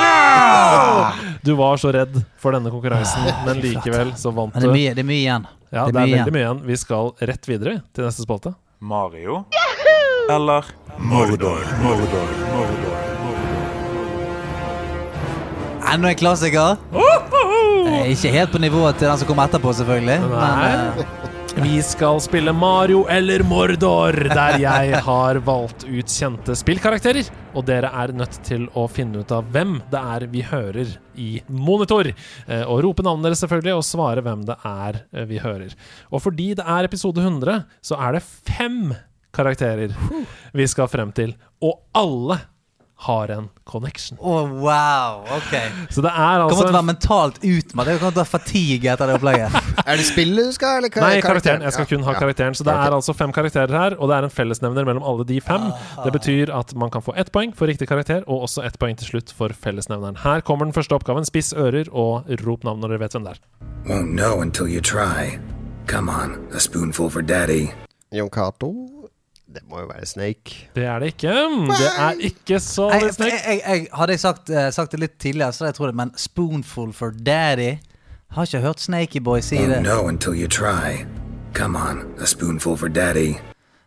Åh! 0.00 1.18
Du 1.44 1.52
var 1.56 1.76
så 1.80 1.92
redd 1.92 2.14
for 2.40 2.52
denne 2.56 2.70
konkurransen, 2.72 3.26
men 3.46 3.60
likevel 3.64 4.12
så 4.16 4.32
vant 4.32 4.54
Men 4.54 4.62
det 4.62 4.68
er 4.68 4.72
du. 4.72 4.76
mye, 4.78 4.94
det 4.96 5.02
er 5.04 5.08
mye 5.08 5.20
igjen. 5.22 5.46
Ja, 5.70 5.84
det 5.86 5.92
er 5.92 6.00
veldig 6.00 6.32
mye 6.34 6.42
igjen. 6.44 6.60
Vi 6.68 6.76
skal 6.80 7.12
rett 7.30 7.48
videre 7.48 7.76
til 7.96 8.04
neste 8.08 8.24
spalte. 8.26 8.54
Mario 8.80 9.42
eller 10.30 10.64
Mordor. 11.00 11.60
Mordor. 11.82 12.28
Mordor. 12.54 12.98
Enda 15.90 16.08
en 16.12 16.16
klassiker. 16.20 16.76
Ikke 18.06 18.30
helt 18.32 18.52
på 18.54 18.60
nivået 18.62 18.96
til 19.00 19.08
den 19.10 19.18
som 19.20 19.26
kommer 19.28 19.48
etterpå, 19.50 19.72
selvfølgelig. 19.80 20.18
Nei. 20.22 20.28
Men, 20.30 20.78
Nei. 20.96 21.29
Vi 21.56 21.80
skal 21.82 22.20
spille 22.22 22.52
Mario 22.54 23.02
eller 23.10 23.42
Mordor, 23.46 24.14
der 24.30 24.56
jeg 24.62 25.00
har 25.04 25.38
valgt 25.44 25.82
ut 25.88 26.12
kjente 26.12 26.54
spillkarakterer. 26.56 27.26
Og 27.58 27.64
dere 27.68 27.90
er 28.02 28.12
nødt 28.16 28.38
til 28.46 28.68
å 28.78 28.84
finne 28.90 29.22
ut 29.24 29.32
av 29.34 29.48
hvem 29.52 29.78
det 29.90 30.00
er 30.14 30.26
vi 30.30 30.44
hører 30.46 30.92
i 31.18 31.28
monitor. 31.50 32.08
Eh, 32.46 32.62
Og 32.70 32.84
rope 32.86 33.02
navnet 33.06 33.28
deres 33.30 33.42
selvfølgelig, 33.42 33.74
og 33.80 33.86
svare 33.88 34.24
hvem 34.24 34.44
det 34.48 34.56
er 34.68 35.00
eh, 35.10 35.26
vi 35.30 35.40
hører. 35.42 35.74
Og 36.14 36.22
fordi 36.24 36.52
det 36.60 36.64
er 36.66 36.86
episode 36.88 37.20
100, 37.24 37.64
så 37.82 37.98
er 37.98 38.16
det 38.18 38.24
fem 38.24 38.94
karakterer 39.34 39.92
vi 40.56 40.66
skal 40.70 40.88
frem 40.90 41.10
til. 41.16 41.34
Og 41.62 41.82
alle 41.98 42.38
har 43.00 43.30
en 43.32 43.48
connection. 43.64 44.18
Å, 44.20 44.34
wow. 44.60 45.22
Ok. 45.38 45.54
Så 45.88 46.02
det 46.04 46.10
er 46.10 46.42
Kommer 46.42 46.44
altså 46.44 46.66
til 46.66 46.68
å 46.68 46.74
være 46.74 46.88
mentalt 46.90 47.38
utmatt. 47.40 47.88
Det 47.88 47.94
kommer 47.96 48.12
til 48.12 48.20
å 48.20 48.20
være 48.20 48.28
fatigue 48.28 48.92
etter 48.92 49.08
det 49.08 49.16
opplegget. 49.16 49.56
Er 49.90 49.96
det 49.96 50.04
spillet 50.06 50.50
du 50.50 50.52
skal, 50.54 50.76
eller 50.78 50.92
karakteren? 50.92 51.16
Nei, 51.16 51.24
karakteren. 51.24 51.64
Jeg 51.64 51.74
skal 51.74 51.88
kun 51.88 52.04
ha 52.06 52.14
karakteren. 52.18 52.58
Så 52.58 52.66
det 52.68 52.74
er 52.76 52.94
altså 52.94 53.14
fem 53.16 53.32
karakterer 53.34 53.72
her, 53.74 53.96
og 53.96 54.12
det 54.12 54.18
er 54.18 54.28
en 54.28 54.34
fellesnevner 54.34 54.86
mellom 54.86 55.06
alle 55.06 55.26
de 55.26 55.40
fem. 55.42 55.70
Ah. 55.72 56.04
Det 56.04 56.12
betyr 56.18 56.52
at 56.54 56.76
man 56.78 56.92
kan 56.92 57.04
få 57.06 57.16
ett 57.18 57.32
poeng 57.32 57.56
for 57.56 57.70
riktig 57.70 57.88
karakter, 57.88 58.22
og 58.28 58.44
også 58.50 58.66
ett 58.68 58.76
poeng 58.82 58.98
til 59.00 59.14
slutt 59.14 59.32
for 59.34 59.56
fellesnevneren. 59.64 60.20
Her 60.26 60.44
kommer 60.44 60.68
den 60.68 60.76
første 60.76 60.98
oppgaven. 60.98 61.26
Spiss 61.28 61.54
ører 61.56 61.88
og 61.90 62.28
rop 62.44 62.68
navn 62.68 62.84
når 62.84 62.94
dere 62.94 63.06
vet 63.06 63.16
hvem 63.16 63.26
det 63.30 63.36
er. 63.38 63.44
Won't 63.88 64.12
know 64.12 64.44
until 64.44 64.68
you 64.68 64.84
try. 64.84 65.40
Come 65.88 66.12
on, 66.12 66.36
a 66.52 66.60
spoonful 66.60 67.08
for 67.10 67.22
daddy. 67.22 67.72
Jon 68.12 68.28
Cato. 68.30 68.99
Det 69.50 69.62
må 69.66 69.80
jo 69.80 69.86
være 69.90 70.06
Snake. 70.06 70.68
Det 70.76 70.84
er 70.86 70.98
det 71.02 71.06
ikke. 71.14 71.32
Det 71.80 71.88
er 71.98 72.20
ikke 72.28 72.52
Jeg, 72.54 72.62
Solid 72.62 73.02
jeg, 73.02 73.14
Snake. 73.14 73.38
jeg, 73.46 73.62
jeg, 73.66 73.86
hadde 73.98 74.12
jeg 74.12 74.20
sagt, 74.20 74.50
uh, 74.50 74.70
sagt 74.70 74.92
det 74.92 75.00
litt 75.00 75.16
tidligere, 75.18 75.52
så 75.52 75.64
hadde 75.64 75.72
jeg 75.72 75.78
trodd 75.80 75.90
det, 75.90 75.96
men 75.98 76.12
spoonful 76.16 76.92
for 76.94 77.10
daddy 77.10 77.72
Har 78.30 78.46
ikke 78.46 78.60
hørt 78.62 78.80
Snakey 78.80 79.18
Boy 79.20 79.40
si 79.42 79.56
det. 79.58 79.82
No, 79.82 80.06
until 80.06 80.34
you 80.38 80.46
try. 80.46 81.02
Come 81.54 81.74
on, 81.78 82.04
a 82.20 82.26
spoonful 82.26 82.76
for 82.76 82.88
daddy. 82.88 83.34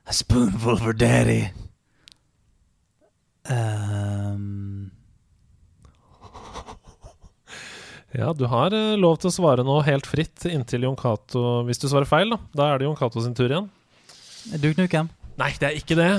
A 0.05 0.11
spoonful 0.13 0.77
for 0.77 0.91
daddy. 0.91 1.47
Um, 3.49 4.91
Ja, 8.13 8.29
du 8.33 8.45
har 8.45 8.73
eh, 8.77 8.93
lov 8.99 9.17
til 9.17 9.31
å 9.31 9.33
svare 9.33 9.63
noe 9.65 9.81
helt 9.87 10.05
fritt 10.05 10.43
inntil 10.45 10.85
Jon 10.85 10.97
Cato 10.99 11.63
Hvis 11.65 11.81
du 11.81 11.87
svarer 11.89 12.05
feil, 12.05 12.29
da. 12.29 12.37
Da 12.53 12.67
er 12.69 12.77
det 12.77 12.85
Jon 12.85 12.97
Cato 12.99 13.23
sin 13.23 13.33
tur 13.33 13.49
igjen. 13.49 13.71
Duke 14.61 14.77
Nukem. 14.77 15.09
Nei, 15.41 15.51
det 15.59 15.69
er 15.69 15.77
ikke 15.79 15.97
det. 15.97 16.11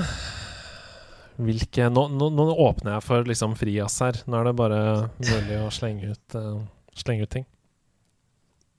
Hvilke 1.35 1.89
Nå, 1.91 2.05
nå, 2.15 2.29
nå 2.31 2.45
åpner 2.63 2.95
jeg 2.97 3.03
for 3.05 3.27
liksom 3.27 3.57
frijazz 3.59 3.99
her. 4.03 4.21
Nå 4.27 4.39
er 4.39 4.49
det 4.49 4.55
bare 4.59 4.79
mulig 5.19 5.59
å 5.63 5.71
slenge 5.73 6.13
ut, 6.13 6.37
uh, 6.39 6.63
slenge 6.95 7.27
ut 7.27 7.33
ting. 7.35 7.47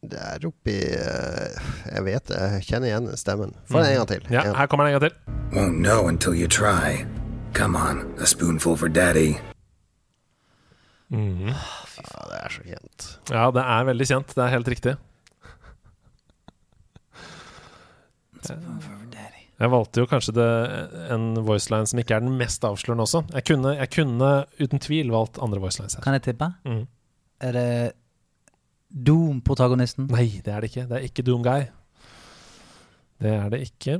Det 0.06 0.20
er 0.22 0.44
oppi 0.46 0.74
eh, 0.94 1.56
Jeg 1.88 2.02
vet 2.06 2.28
det, 2.28 2.38
jeg 2.38 2.66
kjenner 2.68 2.90
igjen 2.92 3.08
stemmen. 3.18 3.54
Få 3.66 3.80
den 3.80 3.94
en 3.94 4.00
gang 4.02 4.10
til. 4.12 4.26
Ja, 4.30 4.44
her 4.54 4.68
kommer 4.70 4.86
den 4.86 4.94
en 4.94 5.00
gang 5.00 5.08
til. 5.08 5.36
Won't 5.56 5.80
know 5.82 6.06
until 6.06 6.36
you 6.36 6.46
try. 6.46 7.02
Come 7.56 7.76
on, 7.80 8.04
a 8.20 8.26
spoonful 8.26 8.76
for 8.76 8.88
daddy. 8.92 9.34
Ja, 11.10 11.56
det 12.28 12.38
er 12.42 12.52
så 12.52 12.62
kjent. 12.66 13.08
Ja, 13.30 13.48
det 13.54 13.62
er 13.64 13.88
veldig 13.88 14.06
kjent. 14.10 14.34
Det 14.36 14.44
er 14.44 14.52
helt 14.52 14.68
riktig. 14.68 14.96
For 18.46 19.00
daddy. 19.10 19.44
Jeg 19.56 19.72
valgte 19.72 20.02
jo 20.02 20.08
kanskje 20.10 20.34
det, 20.36 20.48
en 21.14 21.30
voiceline 21.46 21.88
som 21.88 22.00
ikke 22.00 22.18
er 22.18 22.24
den 22.24 22.34
mest 22.36 22.64
avslørende 22.68 23.06
også. 23.06 23.22
Jeg 23.32 23.46
kunne, 23.48 23.72
jeg 23.78 23.88
kunne 23.94 24.32
uten 24.60 24.82
tvil 24.84 25.12
valgt 25.14 25.40
andre 25.42 25.62
voicelines 25.62 25.96
her. 25.96 26.04
Kan 26.04 26.16
jeg 26.18 26.26
tippe? 26.26 26.50
Mm. 26.68 26.82
Er 27.40 27.56
det 27.56 27.70
Doom-protagonisten? 28.92 30.10
Nei, 30.12 30.42
det 30.44 30.52
er 30.52 30.60
det 30.60 30.70
ikke. 30.70 30.84
Det 30.90 30.98
er 30.98 31.08
ikke 31.08 31.24
Doom 31.24 31.42
Guy. 31.46 31.66
Det 33.22 33.32
er 33.32 33.48
det 33.52 33.62
ikke. 33.64 33.98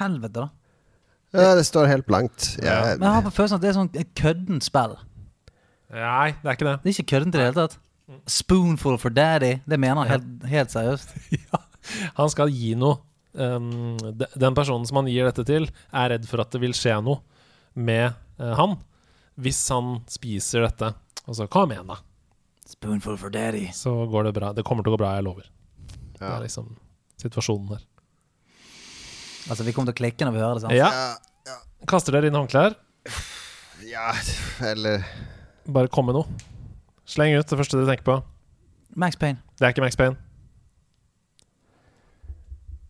Helvete, 0.00 0.34
da. 0.42 0.48
Ja, 1.36 1.54
det 1.56 1.66
står 1.66 1.86
helt 1.90 2.06
blankt. 2.06 2.56
Ja. 2.62 2.96
Men 2.96 3.06
jeg 3.06 3.14
har 3.18 3.24
på 3.26 3.34
følelsen 3.38 3.58
at 3.58 3.64
det 3.64 3.70
er 3.70 3.76
sånn 3.78 3.90
et 3.94 4.12
køddent 4.18 4.66
spill. 4.66 4.96
Nei, 5.94 6.30
det 6.40 6.48
er 6.48 6.56
ikke 6.58 6.66
det. 6.66 6.76
Det 6.82 6.90
er 6.90 6.94
ikke 6.96 7.10
køddent 7.14 7.34
i 7.34 7.38
det 7.38 7.48
hele 7.48 7.66
tatt. 7.66 7.78
Spoonful 8.30 8.98
for 9.02 9.14
daddy. 9.14 9.56
Det 9.66 9.78
mener 9.82 10.02
han 10.02 10.10
helt, 10.10 10.46
helt 10.50 10.74
seriøst. 10.74 11.14
Han 12.18 12.30
skal 12.32 12.50
gi 12.50 12.72
noe. 12.78 12.98
Um, 13.36 13.96
de- 14.16 14.28
den 14.40 14.54
personen 14.56 14.86
som 14.88 14.96
han 15.02 15.08
gir 15.12 15.26
dette 15.28 15.44
til, 15.44 15.66
er 15.92 16.12
redd 16.14 16.24
for 16.28 16.40
at 16.40 16.50
det 16.54 16.60
vil 16.62 16.72
skje 16.76 16.94
noe 17.04 17.20
med 17.76 18.14
uh, 18.40 18.54
han 18.56 18.78
hvis 19.36 19.58
han 19.68 19.98
spiser 20.08 20.64
dette. 20.64 20.92
Og 21.28 21.36
så 21.36 21.44
kom 21.52 21.72
igjen, 21.74 21.90
da. 21.90 21.98
Spoonful 22.66 23.18
for 23.20 23.30
daddy. 23.34 23.66
Så 23.76 23.92
går 24.10 24.30
det 24.30 24.34
bra. 24.38 24.52
Det 24.56 24.64
kommer 24.64 24.82
til 24.86 24.94
å 24.94 24.96
gå 24.96 25.00
bra, 25.02 25.10
jeg 25.18 25.26
lover. 25.26 25.50
Det 26.16 26.24
er 26.24 26.40
liksom 26.46 26.70
situasjonen 27.20 27.74
der. 27.74 27.82
Altså, 29.50 29.62
vi 29.66 29.74
kommer 29.76 29.92
til 29.92 29.98
å 29.98 30.00
klikke 30.00 30.26
når 30.26 30.34
vi 30.34 30.40
hører 30.42 30.58
det, 30.58 30.64
sant? 30.64 30.74
Ja. 30.74 31.52
Kaster 31.86 32.16
dere 32.16 32.30
inn 32.30 32.34
håndklær? 32.38 32.74
ja, 33.86 34.08
eller 34.64 35.04
Bare 35.68 35.90
kom 35.92 36.08
med 36.08 36.16
noe. 36.16 36.26
Sleng 37.06 37.36
ut 37.36 37.46
det 37.46 37.58
første 37.60 37.76
dere 37.78 37.92
tenker 37.92 38.06
på. 38.08 38.16
Max 38.98 39.18
Payne. 39.20 39.38
Det 39.60 39.68
er 39.68 39.74
ikke 39.76 39.84
Max 39.84 39.98
Payne. 40.00 40.16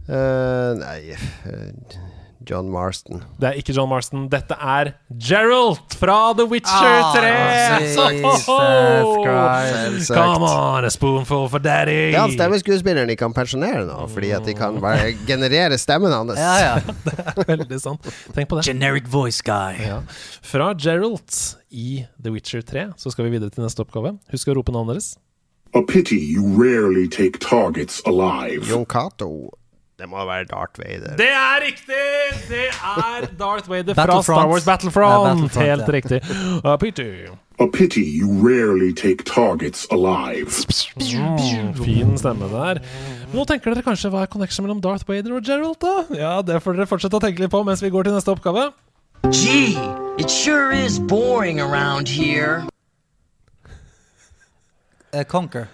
Eh, 0.09 0.75
Nei 0.81 1.01
eh, 1.15 2.03
John 2.47 2.69
Marston. 2.71 3.25
Det 3.43 3.49
er 3.49 3.57
ikke 3.59 3.75
John 3.75 3.89
Marston. 3.91 4.29
Dette 4.31 4.55
er 4.55 4.93
Gerald 5.19 5.81
fra 5.99 6.33
The 6.39 6.45
Witcher 6.47 7.01
Ah, 7.03 7.17
3! 7.17 7.33
Jesus 7.81 8.45
Christ. 8.47 10.13
Come 10.15 10.47
on, 10.47 10.85
a 10.87 10.91
spoonful 10.95 11.49
for 11.51 11.59
daddy! 11.59 12.13
Det 12.13 12.15
er 12.15 12.21
han 12.21 12.35
stemmeskuespilleren 12.37 13.11
de 13.11 13.17
kan 13.19 13.35
pensjonere 13.35 13.83
nå, 13.89 13.99
fordi 14.13 14.31
at 14.37 14.47
de 14.47 14.55
kan 14.55 14.79
bare 14.85 15.11
generere 15.27 15.75
stemmen 15.83 16.15
hans. 16.15 16.39
Ja, 16.39 16.55
ja. 16.77 16.77
Veldig 17.51 17.81
sant. 17.83 18.07
Tenk 18.37 18.47
på 18.53 18.61
det. 18.61 18.69
Generic 18.71 19.11
voice 19.11 19.43
guy. 19.43 19.83
Ja. 19.83 19.99
Fra 20.47 20.71
Gerald 20.79 21.27
i 21.75 22.05
The 22.23 22.31
Witcher 22.37 22.63
3 22.63 22.93
så 23.01 23.11
skal 23.11 23.27
vi 23.27 23.35
videre 23.41 23.51
til 23.51 23.67
neste 23.67 23.83
oppgave. 23.83 24.15
Husk 24.31 24.55
å 24.55 24.61
rope 24.61 24.71
navnet 24.77 24.95
deres. 25.01 25.17
A 25.75 25.83
pity 25.83 26.17
you 26.23 26.47
rarely 26.55 27.09
take 27.11 27.41
targets 27.43 27.99
alive. 28.07 28.63
Jon 28.71 28.87
Cato. 28.87 29.51
Det 29.97 30.09
må 30.09 30.25
være 30.29 30.45
Darth 30.45 30.77
Vader. 30.79 31.17
Det 31.17 31.29
er 31.33 31.63
riktig! 31.65 32.01
Det 32.49 32.67
er 32.69 33.27
Darth 33.39 33.71
Vader 33.71 33.95
fra 33.95 34.23
Star 34.23 34.49
Wars 34.49 34.65
Battlefront. 34.65 35.25
Battlefront, 35.25 35.57
Helt 35.57 35.89
ja. 35.89 35.93
riktig. 35.93 36.21
A 36.65 36.77
pity. 36.77 37.27
A 37.61 37.67
pity 37.73 38.03
you 38.21 38.29
rarely 38.49 38.93
take 38.93 39.25
targets 39.25 39.87
alive. 39.91 40.53
Mm, 41.01 41.75
fin 41.85 42.19
stemme 42.19 42.49
der. 42.53 42.83
Nå 43.33 43.47
tenker 43.49 43.73
dere 43.73 43.85
kanskje 43.87 44.11
hva 44.13 44.27
er 44.27 44.29
connection 44.35 44.67
mellom 44.67 44.83
Darth 44.85 45.09
Vader 45.09 45.39
og 45.39 45.49
Gerald, 45.49 45.81
da? 45.81 45.95
Ja, 46.13 46.35
det 46.45 46.61
får 46.61 46.77
dere 46.77 46.89
fortsette 46.91 47.17
å 47.17 47.23
tenke 47.25 47.47
litt 47.47 47.55
på 47.57 47.63
mens 47.65 47.81
vi 47.81 47.89
går 47.95 48.05
til 48.05 48.19
neste 48.19 48.35
oppgave. 48.37 48.69
Gee, 49.33 49.73
it 50.21 50.29
sure 50.29 50.77
is 50.77 51.01
boring 51.01 51.59
around 51.59 52.13
here. 52.13 52.67
Uh, 55.17 55.25
Conquer. 55.25 55.71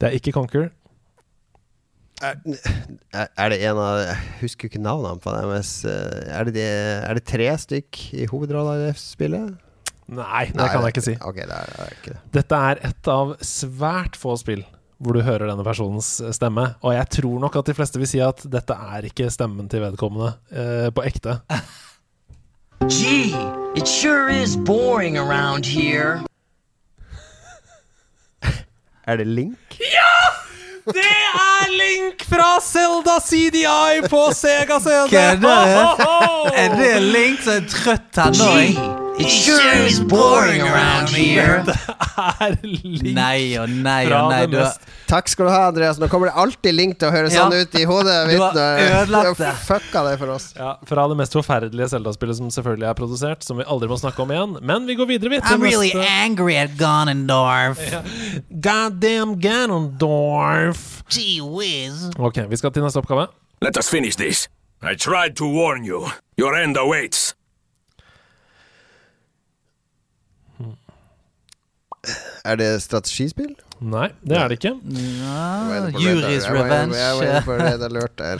Det 0.00 0.10
er 0.10 0.18
ikke 0.18 0.34
Conquer. 0.34 0.72
Er, 2.24 2.38
er 3.36 3.50
det 3.52 3.58
en 3.68 3.76
av 3.76 3.98
Jeg 4.00 4.16
husker 4.40 4.70
ikke 4.70 4.80
navnene 4.80 5.20
på 5.20 5.32
dem. 5.34 5.50
eh, 5.52 6.30
Er 6.32 6.46
det, 6.48 6.54
de, 6.56 6.62
er 7.04 7.18
det 7.18 7.24
tre 7.28 7.48
stykk 7.60 7.98
i 8.16 8.24
hovedrollen 8.30 8.80
i 8.80 8.86
det 8.86 8.94
spillet? 9.00 9.50
Nei, 10.06 10.44
det 10.54 10.68
kan 10.70 10.84
jeg 10.86 10.94
ikke 10.94 11.02
si. 11.02 11.16
Okay, 11.18 11.44
det 11.50 11.56
er, 11.58 11.66
det 11.74 11.82
er 11.82 11.94
ikke 11.98 12.12
det. 12.14 12.20
Dette 12.38 12.60
er 12.70 12.80
et 12.88 13.08
av 13.10 13.34
svært 13.44 14.16
få 14.16 14.36
spill 14.40 14.62
hvor 15.02 15.12
du 15.12 15.20
hører 15.26 15.44
denne 15.50 15.64
personens 15.66 16.08
stemme. 16.32 16.62
Og 16.80 16.94
jeg 16.96 17.08
tror 17.18 17.40
nok 17.42 17.58
at 17.60 17.66
de 17.68 17.74
fleste 17.76 18.00
vil 18.00 18.08
si 18.08 18.20
at 18.24 18.40
dette 18.48 18.72
er 18.96 19.04
ikke 19.10 19.26
stemmen 19.34 19.66
til 19.68 19.82
vedkommende 19.84 20.30
eh, 20.56 20.88
på 20.96 21.04
ekte. 21.04 21.36
Gee, 22.88 23.34
it 23.76 23.84
sure 23.88 24.30
is 24.30 24.56
boring 24.56 25.18
around 25.18 25.66
here. 25.66 26.22
Er 29.06 29.16
det 29.20 29.26
Link? 29.26 29.76
Det 30.86 31.02
er 31.02 31.70
Link 31.72 32.22
fra 32.30 32.60
Zelda 32.62 33.16
CDI 33.20 34.06
på 34.08 34.20
Sega 34.34 34.78
CD! 34.80 35.08
Kødder 35.10 35.96
du? 35.98 36.52
Er 36.54 36.76
det 36.78 36.92
Link 37.02 37.42
som 37.42 37.58
er 37.58 37.66
trøtt 37.72 38.06
tenåring? 38.14 38.78
It 39.18 39.30
sure 39.30 39.72
is 39.86 39.98
boring 40.00 40.60
around 40.60 41.08
here. 41.08 41.62
Det 41.66 41.74
er 42.40 42.56
Link 42.66 43.02
Nei 43.16 43.56
og 43.60 43.70
nei 43.72 44.02
fra 44.10 44.18
og 44.26 44.30
nei. 44.32 44.40
det 44.44 44.50
Du 44.52 44.56
har, 44.58 44.66
mest 44.74 45.08
Takk 45.08 45.28
skal 45.30 45.46
du 45.48 45.52
ha, 45.54 45.60
Andreas. 45.70 45.96
Nå 46.02 46.08
kommer 46.12 46.28
det 46.28 46.34
alltid 46.42 46.74
Link 46.76 46.98
til 47.00 47.08
å 47.08 47.12
høre 47.14 47.30
Ja. 47.32 47.44
sånn 47.46 47.54
ut 47.56 47.76
i 47.80 47.84
hodet. 47.88 48.16
Du 48.28 48.36
har 48.42 48.80
ødelagt 49.04 49.38
det. 49.40 49.52
Fucka 49.68 50.02
det 50.10 50.16
for 50.20 50.32
oss. 50.34 50.50
ja, 50.58 50.74
Fra 50.84 51.06
det 51.08 51.16
mest 51.20 51.32
forferdelige 51.36 51.88
Zelda-spillet 51.94 52.36
som 52.40 52.50
selvfølgelig 52.50 52.88
er 52.90 52.98
produsert, 52.98 53.46
som 53.46 53.56
vi 53.62 53.64
aldri 53.64 53.88
må 53.88 53.96
snakke 54.00 54.20
om 54.26 54.34
igjen. 54.34 54.56
Men 54.66 54.84
vi 54.90 54.96
går 54.98 55.06
videre, 55.14 55.30
vi. 55.30 55.40
I'm 55.40 55.62
really 55.62 55.92
neste 55.94 56.10
angry 56.26 56.56
at 56.56 56.76
Ganondorf. 56.76 57.80
Goddamn 58.50 59.38
Ganondorf. 59.40 61.02
Gee 61.08 61.40
whiz. 61.40 62.10
Ok, 62.18 62.42
vi 62.50 62.56
skal 62.60 62.70
til 62.74 62.82
neste 62.82 62.98
oppgave. 63.00 63.28
Let 63.62 63.78
us 63.78 63.88
finish 63.88 64.16
this. 64.16 64.48
I 64.82 64.94
tried 64.94 65.36
to 65.36 65.46
warn 65.48 65.84
you. 65.84 66.08
Your 66.36 66.54
end 66.54 66.76
awaits. 66.76 67.35
Er 72.46 72.58
det 72.60 72.68
strategispill? 72.84 73.54
Nei, 73.82 74.06
det 74.24 74.36
er 74.40 74.48
det 74.52 74.56
ikke. 74.60 74.72
Ja, 75.20 75.40
var- 75.68 75.90
Revenge. 76.54 76.94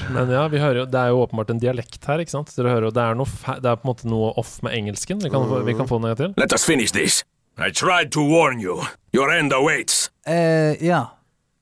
Men 0.16 0.30
ja, 0.32 0.44
vi 0.52 0.60
hører 0.62 0.80
jo, 0.80 0.86
det 0.94 1.00
er 1.02 1.10
jo 1.12 1.18
åpenbart 1.26 1.50
en 1.52 1.60
dialekt 1.60 2.06
her, 2.08 2.22
ikke 2.24 2.32
sant? 2.32 2.52
Dere 2.56 2.72
hører 2.72 2.88
jo, 2.88 2.92
det 2.96 3.02
er, 3.04 3.18
noe 3.18 3.28
fe 3.28 3.58
det 3.60 3.68
er 3.72 3.76
på 3.82 3.84
en 3.88 3.92
måte 3.92 4.08
noe 4.10 4.30
off 4.40 4.54
med 4.64 4.76
engelsken. 4.78 5.20
Vi 5.24 5.32
kan, 5.32 5.44
få, 5.50 5.60
vi 5.66 5.74
kan 5.76 5.90
få 5.90 5.98
den 6.00 6.10
en 6.14 6.20
til. 6.22 6.32
Let 6.40 6.54
us 6.56 6.64
finish 6.64 6.94
this. 6.96 7.20
I 7.58 7.70
tried 7.72 8.12
to 8.16 8.24
warn 8.24 8.60
you. 8.60 8.78
Your 9.16 9.30
end 9.32 9.52
awaits. 9.56 10.06
Uh, 10.28 10.76
ja. 10.84 11.04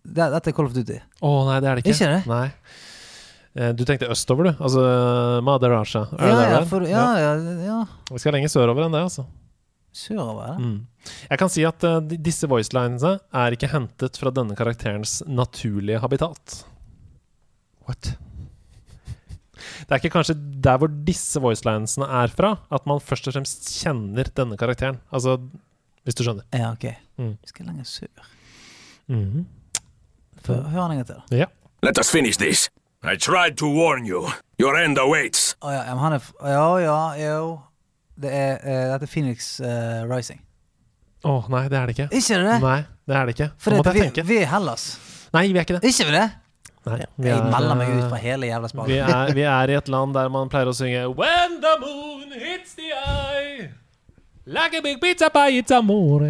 Det, 0.05 0.27
dette 0.35 0.51
er 0.51 0.57
Call 0.57 0.67
of 0.69 0.75
Duty. 0.77 1.01
Å 1.25 1.35
nei, 1.49 1.61
det 1.65 1.71
er 1.71 1.79
det 1.81 1.85
ikke. 1.87 1.95
Ikke 1.97 2.11
det? 2.13 2.25
Nei. 2.31 2.49
Eh, 3.55 3.71
Du 3.79 3.85
tenkte 3.87 4.09
østover, 4.11 4.51
du. 4.51 4.65
Altså 4.67 4.83
Madaraja. 5.47 6.03
Er 6.19 6.29
Ja, 6.29 6.35
ja, 6.91 7.07
ja, 7.23 7.33
ja, 7.39 7.55
ja. 7.69 7.79
Vi 8.11 8.19
skal 8.23 8.35
lenger 8.37 8.51
sørover 8.53 8.87
enn 8.89 8.95
det, 8.97 9.03
altså. 9.07 9.25
Sørover. 9.95 10.59
Mm. 10.59 10.79
Jeg 11.31 11.39
kan 11.39 11.51
si 11.53 11.65
at 11.69 11.85
uh, 11.87 12.01
disse 12.03 12.49
voicelinesene 12.51 13.19
er 13.45 13.55
ikke 13.55 13.71
hentet 13.71 14.19
fra 14.19 14.33
denne 14.35 14.57
karakterens 14.59 15.21
naturlige 15.31 16.01
habitat. 16.03 16.65
What? 17.87 18.15
Det 19.55 19.93
er 19.93 20.01
ikke 20.01 20.13
kanskje 20.17 20.35
der 20.65 20.81
hvor 20.81 20.91
disse 21.07 21.41
voicelinesene 21.41 22.09
er 22.23 22.33
fra, 22.35 22.57
at 22.75 22.87
man 22.91 23.01
først 23.01 23.29
og 23.31 23.37
fremst 23.37 23.71
kjenner 23.79 24.29
denne 24.37 24.59
karakteren. 24.61 24.99
Altså, 25.15 25.39
hvis 26.05 26.19
du 26.19 26.25
skjønner. 26.27 26.47
Ja, 26.53 26.73
ok. 26.75 26.89
Mm. 27.21 27.37
Vi 27.41 27.53
skal 27.53 27.71
lenger 27.71 27.87
sør. 27.89 28.31
Mhm. 29.09 29.47
Hør 30.45 30.67
hør 30.69 30.91
en 30.91 30.99
gang 30.99 31.07
til. 31.09 31.39
Ja. 31.39 31.47
Let 31.83 31.99
us 31.99 32.11
finish 32.11 32.39
this. 32.39 32.69
I 33.05 33.17
tried 33.17 33.57
to 33.57 33.67
warn 33.69 34.07
you. 34.07 34.29
Your 34.61 34.77
end 34.81 34.99
awaits. 34.99 35.55
Å 35.61 35.73
ja, 35.73 35.83
han 36.01 36.17
er 36.17 36.27
Ja, 36.41 36.69
ja, 36.81 36.99
jo. 37.21 37.49
Det 38.15 38.31
er, 38.31 38.61
eh, 38.63 38.93
det 38.95 39.09
er 39.09 39.11
Phoenix 39.11 39.59
eh, 39.61 40.05
Rising. 40.09 40.41
Å, 41.25 41.39
nei, 41.51 41.65
det 41.73 41.79
er 41.79 41.89
det 41.89 41.97
ikke. 41.97 42.09
Ikke 42.21 42.39
det? 42.45 42.57
Nei, 42.63 42.79
det 43.09 43.17
er 43.19 43.29
det 43.29 43.35
ikke. 43.35 43.51
For 43.59 43.75
Nå 43.75 43.83
det, 43.83 43.95
vi, 43.97 44.03
tenke. 44.07 44.25
vi 44.29 44.41
er 44.43 44.51
Hellas. 44.53 44.89
Nei, 45.35 45.47
vi 45.51 45.59
er 45.59 45.67
ikke 45.67 45.79
det. 45.79 45.91
Ikke 45.91 46.09
vi 46.11 46.15
det? 46.15 46.27
Nei, 46.85 46.99
vi 47.17 47.31
Jeg 47.31 47.39
er, 47.41 47.47
melder 47.49 47.79
meg 47.81 47.95
ut 47.95 48.03
på 48.03 48.09
fra 48.11 48.19
hele 48.21 48.49
jævla 48.51 48.85
Vi 48.85 48.99
er, 49.01 49.31
vi 49.33 49.47
er 49.49 49.71
i 49.73 49.77
et 49.79 49.87
land 49.89 50.13
der 50.13 50.29
man 50.29 50.51
pleier 50.53 50.69
å 50.69 50.75
synge 50.77 51.07
When 51.17 51.57
the 51.63 51.73
moon 51.81 52.35
hits 52.37 52.75
the 52.77 52.91
eye 52.93 53.71
Like 54.45 54.77
a 54.77 54.83
big 54.85 55.01
pizza 55.01 55.31
pie, 55.33 55.63
it's 55.63 55.73
amore 55.73 56.29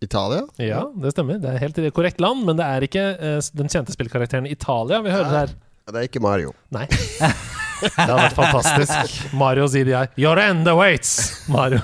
Italia? 0.00 0.42
Ja, 0.56 0.86
det 0.96 1.12
stemmer. 1.12 1.38
Det 1.38 1.50
er 1.52 1.60
helt 1.60 1.78
korrekt 1.94 2.22
land, 2.24 2.42
men 2.48 2.56
det 2.58 2.64
er 2.66 2.86
ikke 2.88 3.02
eh, 3.20 3.38
den 3.54 3.68
kjente 3.68 3.92
spillkarakteren 3.92 4.48
Italia 4.48 5.02
vi 5.04 5.12
hører 5.12 5.34
her. 5.34 5.52
Det 5.90 6.00
er 6.00 6.08
ikke 6.08 6.22
Mario. 6.24 6.54
Nei. 6.72 6.88
Det 7.80 7.90
hadde 7.96 8.16
vært 8.22 8.36
fantastisk. 8.38 9.32
Mario 9.40 9.66
CDI. 9.72 10.04
Your 10.20 10.38
end 10.42 10.68
awaits! 10.68 11.14
Mario. 11.48 11.80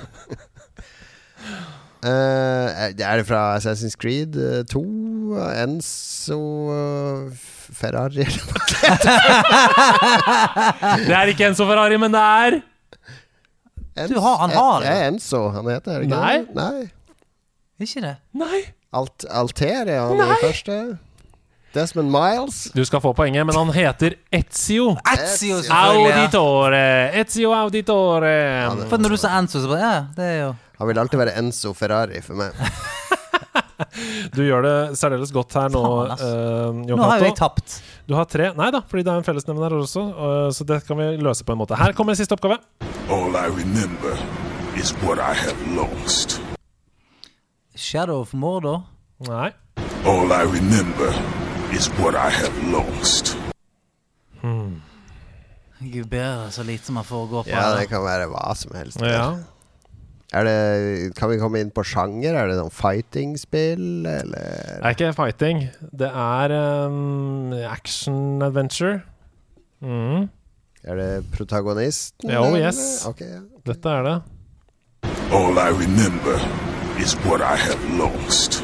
Uh, 2.06 2.68
er 2.92 3.16
det 3.18 3.24
fra 3.26 3.56
Assassin's 3.56 3.96
Creed 3.98 4.36
eh, 4.38 4.60
2? 4.70 4.82
Enzo 5.64 6.36
eh, 6.70 7.32
Ferrari? 7.74 8.26
Det 11.06 11.14
er 11.16 11.32
ikke 11.32 11.48
Enzo 11.50 11.66
Ferrari, 11.66 11.96
men 11.98 12.14
det 12.14 12.20
er 12.22 12.58
Enzo, 13.96 14.12
Du 14.14 14.20
har- 14.20 14.38
han 14.44 14.50
har 14.54 14.80
det. 14.80 14.86
Det 14.86 14.94
er 14.96 15.08
Enzo 15.10 15.40
han 15.56 15.66
heter, 15.72 15.90
er 15.90 15.98
det 15.98 16.06
ikke 16.06 16.20
Nei. 16.20 16.36
det? 16.38 16.54
Nei. 16.54 16.86
Ikke 17.86 18.00
det? 18.04 18.14
Nei. 18.44 18.60
Alt, 18.96 19.24
Alter 19.28 19.88
er 19.88 20.00
han 20.06 20.16
Nei. 20.20 20.30
i 20.30 20.38
første. 20.44 20.76
Desmond 21.76 22.08
Miles. 22.12 22.62
Du 22.74 22.80
skal 22.88 23.02
få 23.04 23.12
poenget, 23.16 23.44
men 23.46 23.54
han 23.56 23.70
heter 23.76 24.16
Ezio. 24.32 24.94
Ezio, 25.12 25.60
selvfølgelig. 25.62 26.14
Auditore. 26.16 26.84
Ezio 27.20 27.52
Auditore. 27.52 28.34
For 28.90 28.96
når 29.04 29.14
du 29.14 29.20
sa 29.20 29.34
Enzo, 29.38 29.60
så 29.62 29.68
bare 29.70 29.82
Ja, 29.84 29.96
det 30.16 30.30
er 30.32 30.38
jo 30.46 30.54
Han 30.80 30.88
vil 30.90 30.98
alltid 31.04 31.18
være 31.20 31.36
Enzo 31.40 31.72
Ferrari 31.76 32.22
for 32.24 32.34
meg. 32.40 32.56
Du 34.32 34.40
gjør 34.44 34.62
det 34.64 34.74
særdeles 34.96 35.30
godt 35.32 35.52
her 35.56 35.68
nå, 35.72 35.80
Faen, 35.84 36.12
ass. 36.14 36.22
eh, 36.24 36.78
Jon 36.88 36.96
Nå 37.00 37.04
har 37.10 37.18
jo 37.20 37.24
jeg 37.26 37.34
Cato. 37.36 37.48
tapt. 37.60 37.74
Du 38.08 38.14
har 38.16 38.24
tre. 38.28 38.46
Nei 38.56 38.70
da, 38.72 38.80
fordi 38.88 39.04
det 39.04 39.12
er 39.12 39.20
en 39.20 39.26
fellesnevner 39.26 39.66
her 39.68 39.76
også, 39.76 40.02
eh, 40.16 40.48
så 40.56 40.64
det 40.68 40.78
kan 40.88 40.96
vi 41.00 41.08
løse 41.24 41.44
på 41.44 41.52
en 41.52 41.60
måte. 41.60 41.76
Her 41.76 41.92
kommer 41.96 42.16
siste 42.16 42.32
oppgave. 42.36 42.56
All 43.12 43.36
I 43.36 43.46
remember 43.52 44.16
is 44.80 44.92
what 45.04 45.20
I 45.20 45.32
have 45.36 45.56
lost. 45.76 46.38
Shadow 47.76 48.20
of 48.24 48.32
Mordor. 48.34 48.82
Nei. 49.28 49.50
All 50.08 50.32
I 50.32 50.44
remember 50.48 51.12
is 51.72 51.88
what 51.98 52.14
I 52.14 52.30
have 52.30 52.54
lost. 52.72 53.36
Gud 55.80 56.08
bedre 56.08 56.50
så 56.50 56.62
lite 56.62 56.92
man 56.92 57.04
får 57.04 57.26
gå 57.26 57.42
på. 57.42 57.50
Ja, 57.50 57.74
det 57.78 57.88
kan 57.90 58.02
være 58.04 58.28
hva 58.32 58.54
som 58.56 58.74
helst. 58.76 59.00
Ja. 59.02 59.36
Er 60.34 60.44
det, 60.44 61.16
kan 61.16 61.30
vi 61.30 61.38
komme 61.38 61.60
inn 61.62 61.70
på 61.70 61.84
sjanger? 61.86 62.34
Er 62.34 62.50
det 62.50 62.56
noen 62.58 62.72
fighting-spill, 62.74 64.06
eller 64.06 64.80
Det 64.80 64.82
er 64.82 64.96
ikke 64.96 65.12
fighting. 65.14 65.62
Det 65.92 66.08
er 66.10 66.54
um, 66.88 67.52
action-adventure. 67.52 69.02
Mm. 69.80 70.26
Er 70.86 70.98
det 70.98 71.10
protagonisten? 71.34 72.34
Oh, 72.36 72.58
yes. 72.58 73.04
Ok, 73.06 73.20
ja. 73.20 73.44
Dette 73.66 73.88
er 73.88 74.02
det. 74.06 74.16
All 75.34 75.58
I 75.58 75.70
remember 75.70 76.40
is 76.98 77.16
what 77.26 77.40
I 77.40 77.56
have 77.56 77.98
lost. 77.98 78.62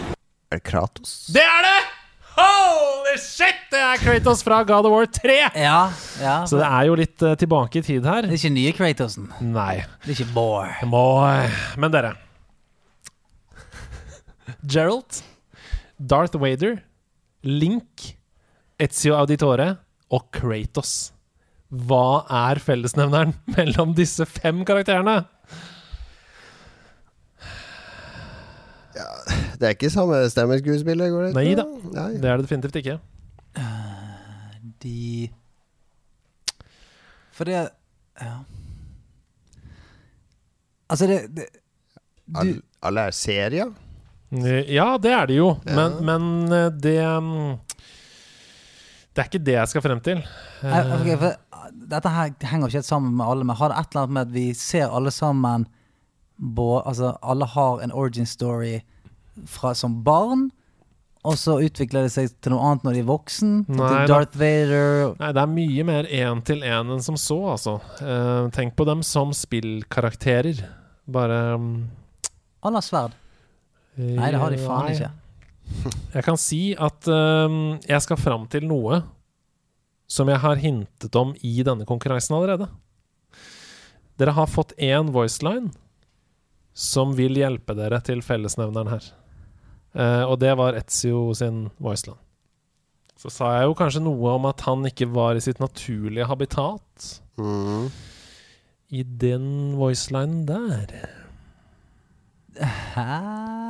Er 0.50 0.58
det 0.58 0.64
Kratos? 0.64 1.26
Det 1.34 1.42
er 1.42 1.66
det! 1.66 1.91
Holy 3.12 3.20
shit! 3.20 3.58
Det 3.68 3.76
er 3.76 3.98
Kratos 4.00 4.40
fra 4.40 4.62
God 4.64 4.86
of 4.88 4.92
War 4.94 5.04
3! 5.04 5.34
Ja, 5.60 5.80
ja. 6.16 6.36
Så 6.48 6.56
det 6.56 6.64
er 6.64 6.86
jo 6.88 6.94
litt 6.96 7.20
uh, 7.20 7.34
tilbake 7.36 7.82
i 7.82 7.84
tid 7.84 8.06
her. 8.08 8.24
Det 8.24 8.32
er 8.32 8.38
ikke 8.38 8.50
nye 8.54 8.72
Kratosen. 8.72 9.26
Nei. 9.44 9.82
Det 10.00 10.08
er 10.08 10.14
ikke 10.14 10.32
Boar. 10.32 10.70
Jeg 10.80 11.50
Men 11.76 11.92
dere. 11.92 12.14
Gerald, 14.64 15.20
Darth 16.00 16.40
Vader, 16.40 16.78
Link, 17.44 18.14
Ezio 18.80 19.18
Auditore 19.18 19.74
og 20.08 20.30
Kratos. 20.32 21.12
Hva 21.68 22.24
er 22.48 22.64
fellesnevneren 22.64 23.36
mellom 23.58 23.92
disse 23.98 24.24
fem 24.24 24.64
karakterene? 24.64 25.26
Det 29.62 29.68
er 29.68 29.76
ikke 29.76 29.92
samme 29.94 30.16
stemmeskuespiller? 30.26 31.10
går 31.12 31.28
det? 31.28 31.34
Nei 31.36 31.52
da. 31.54 31.64
Nei. 31.94 32.08
Det 32.18 32.30
er 32.30 32.40
det 32.40 32.48
definitivt 32.48 32.78
ikke. 32.82 32.98
de 34.82 35.30
For 37.32 37.46
det 37.46 37.54
Ja. 38.20 38.32
Altså, 40.90 41.06
det, 41.06 41.20
det 41.36 41.46
Alle, 42.34 42.60
alle 42.82 43.00
er 43.00 43.14
serier? 43.16 43.70
Ja, 44.68 44.96
det 44.98 45.12
er 45.12 45.26
det 45.26 45.36
jo, 45.36 45.48
men, 45.64 45.96
men 46.04 46.52
eh, 46.52 46.70
det 46.72 46.98
mm, 47.22 47.56
Det 49.12 49.20
er 49.22 49.28
ikke 49.28 49.44
det 49.44 49.54
jeg 49.54 49.68
skal 49.68 49.82
frem 49.84 50.00
til. 50.00 50.22
Okay, 50.62 51.16
for 51.20 51.34
Dette 51.92 52.08
her 52.08 52.30
henger 52.48 52.66
ikke 52.66 52.80
helt 52.80 52.88
sammen 52.88 53.16
med 53.16 53.26
alle, 53.28 53.44
men 53.44 53.56
har 53.56 53.68
det 53.68 53.78
et 53.78 53.92
eller 53.92 54.02
annet 54.02 54.14
med 54.16 54.22
at 54.22 54.34
vi 54.34 54.44
ser 54.54 54.88
alle 54.88 55.10
sammen 55.10 55.66
Altså, 56.58 57.16
alle 57.22 57.46
har 57.46 57.80
en 57.80 57.92
origin 57.92 58.26
story 58.26 58.80
fra, 59.48 59.72
som 59.78 60.00
barn, 60.04 60.50
og 61.22 61.36
så 61.38 61.60
utvikler 61.62 62.08
det 62.08 62.12
seg 62.16 62.32
til 62.42 62.50
noe 62.54 62.66
annet 62.66 62.86
når 62.86 62.96
de 62.96 63.02
er 63.04 63.08
voksen. 63.08 63.50
Nei 63.70 63.90
til. 63.92 64.10
Darth 64.10 64.38
Vader 64.40 65.12
Nei, 65.20 65.30
det 65.30 65.42
er 65.44 65.52
mye 65.52 65.84
mer 65.86 66.08
én 66.10 66.42
til 66.46 66.64
én 66.66 66.90
enn 66.96 67.04
som 67.04 67.18
så, 67.20 67.38
altså. 67.54 67.76
Eh, 68.02 68.50
tenk 68.56 68.74
på 68.78 68.86
dem 68.88 69.04
som 69.06 69.30
spillkarakterer. 69.36 70.64
Bare 71.12 71.40
um, 71.54 71.70
Alle 72.62 72.80
har 72.80 72.86
sverd. 72.86 73.14
Nei, 73.94 74.32
det 74.34 74.40
har 74.40 74.54
de 74.54 74.60
faen 74.64 74.88
Nei. 74.88 74.96
ikke. 74.96 75.12
Jeg 76.16 76.26
kan 76.26 76.38
si 76.40 76.62
at 76.74 77.06
um, 77.08 77.78
jeg 77.86 78.04
skal 78.04 78.18
fram 78.20 78.48
til 78.50 78.66
noe 78.66 79.02
som 80.10 80.28
jeg 80.28 80.42
har 80.42 80.58
hintet 80.60 81.14
om 81.16 81.36
i 81.40 81.54
denne 81.64 81.86
konkurransen 81.88 82.34
allerede. 82.36 82.66
Dere 84.20 84.34
har 84.36 84.50
fått 84.50 84.74
én 84.76 85.14
voiceline 85.14 85.70
som 86.74 87.14
vil 87.16 87.38
hjelpe 87.38 87.76
dere 87.78 88.00
til 88.04 88.20
fellesnevneren 88.24 88.90
her. 88.92 89.12
Eh, 89.92 90.24
og 90.24 90.38
det 90.40 90.52
var 90.56 90.76
Etzio 90.78 91.30
sin 91.36 91.66
voiceline. 91.82 92.20
Så 93.22 93.30
sa 93.30 93.52
jeg 93.54 93.68
jo 93.68 93.74
kanskje 93.78 94.02
noe 94.02 94.34
om 94.34 94.48
at 94.48 94.64
han 94.66 94.82
ikke 94.88 95.06
var 95.12 95.38
i 95.38 95.42
sitt 95.44 95.60
naturlige 95.62 96.26
habitat. 96.26 97.10
Mm. 97.38 97.90
I 98.92 99.04
den 99.06 99.46
voicelinen 99.78 100.42
der. 100.48 100.90
Hæ? 102.58 103.20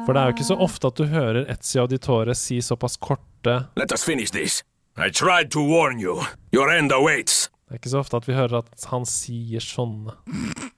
For 0.06 0.14
det 0.14 0.22
er 0.22 0.30
jo 0.30 0.34
ikke 0.34 0.48
så 0.48 0.56
ofte 0.58 0.88
at 0.88 0.98
du 0.98 1.04
hører 1.10 1.44
Ezio 1.52 1.84
Auditore 1.84 2.34
si 2.34 2.58
såpass 2.64 2.96
korte 2.96 3.58
Let 3.76 3.92
us 3.92 4.04
finish 4.04 4.32
this. 4.32 4.62
I 4.96 5.10
tried 5.10 5.52
to 5.52 5.60
warn 5.60 6.00
you. 6.00 6.22
Your 6.52 6.72
end 6.72 6.92
awaits. 6.92 7.50
Det 7.68 7.76
er 7.76 7.80
ikke 7.80 7.92
så 7.92 8.02
ofte 8.02 8.16
at 8.16 8.28
vi 8.28 8.34
hører 8.36 8.58
at 8.58 8.88
han 8.90 9.06
sier 9.08 9.62
sånne 9.64 10.16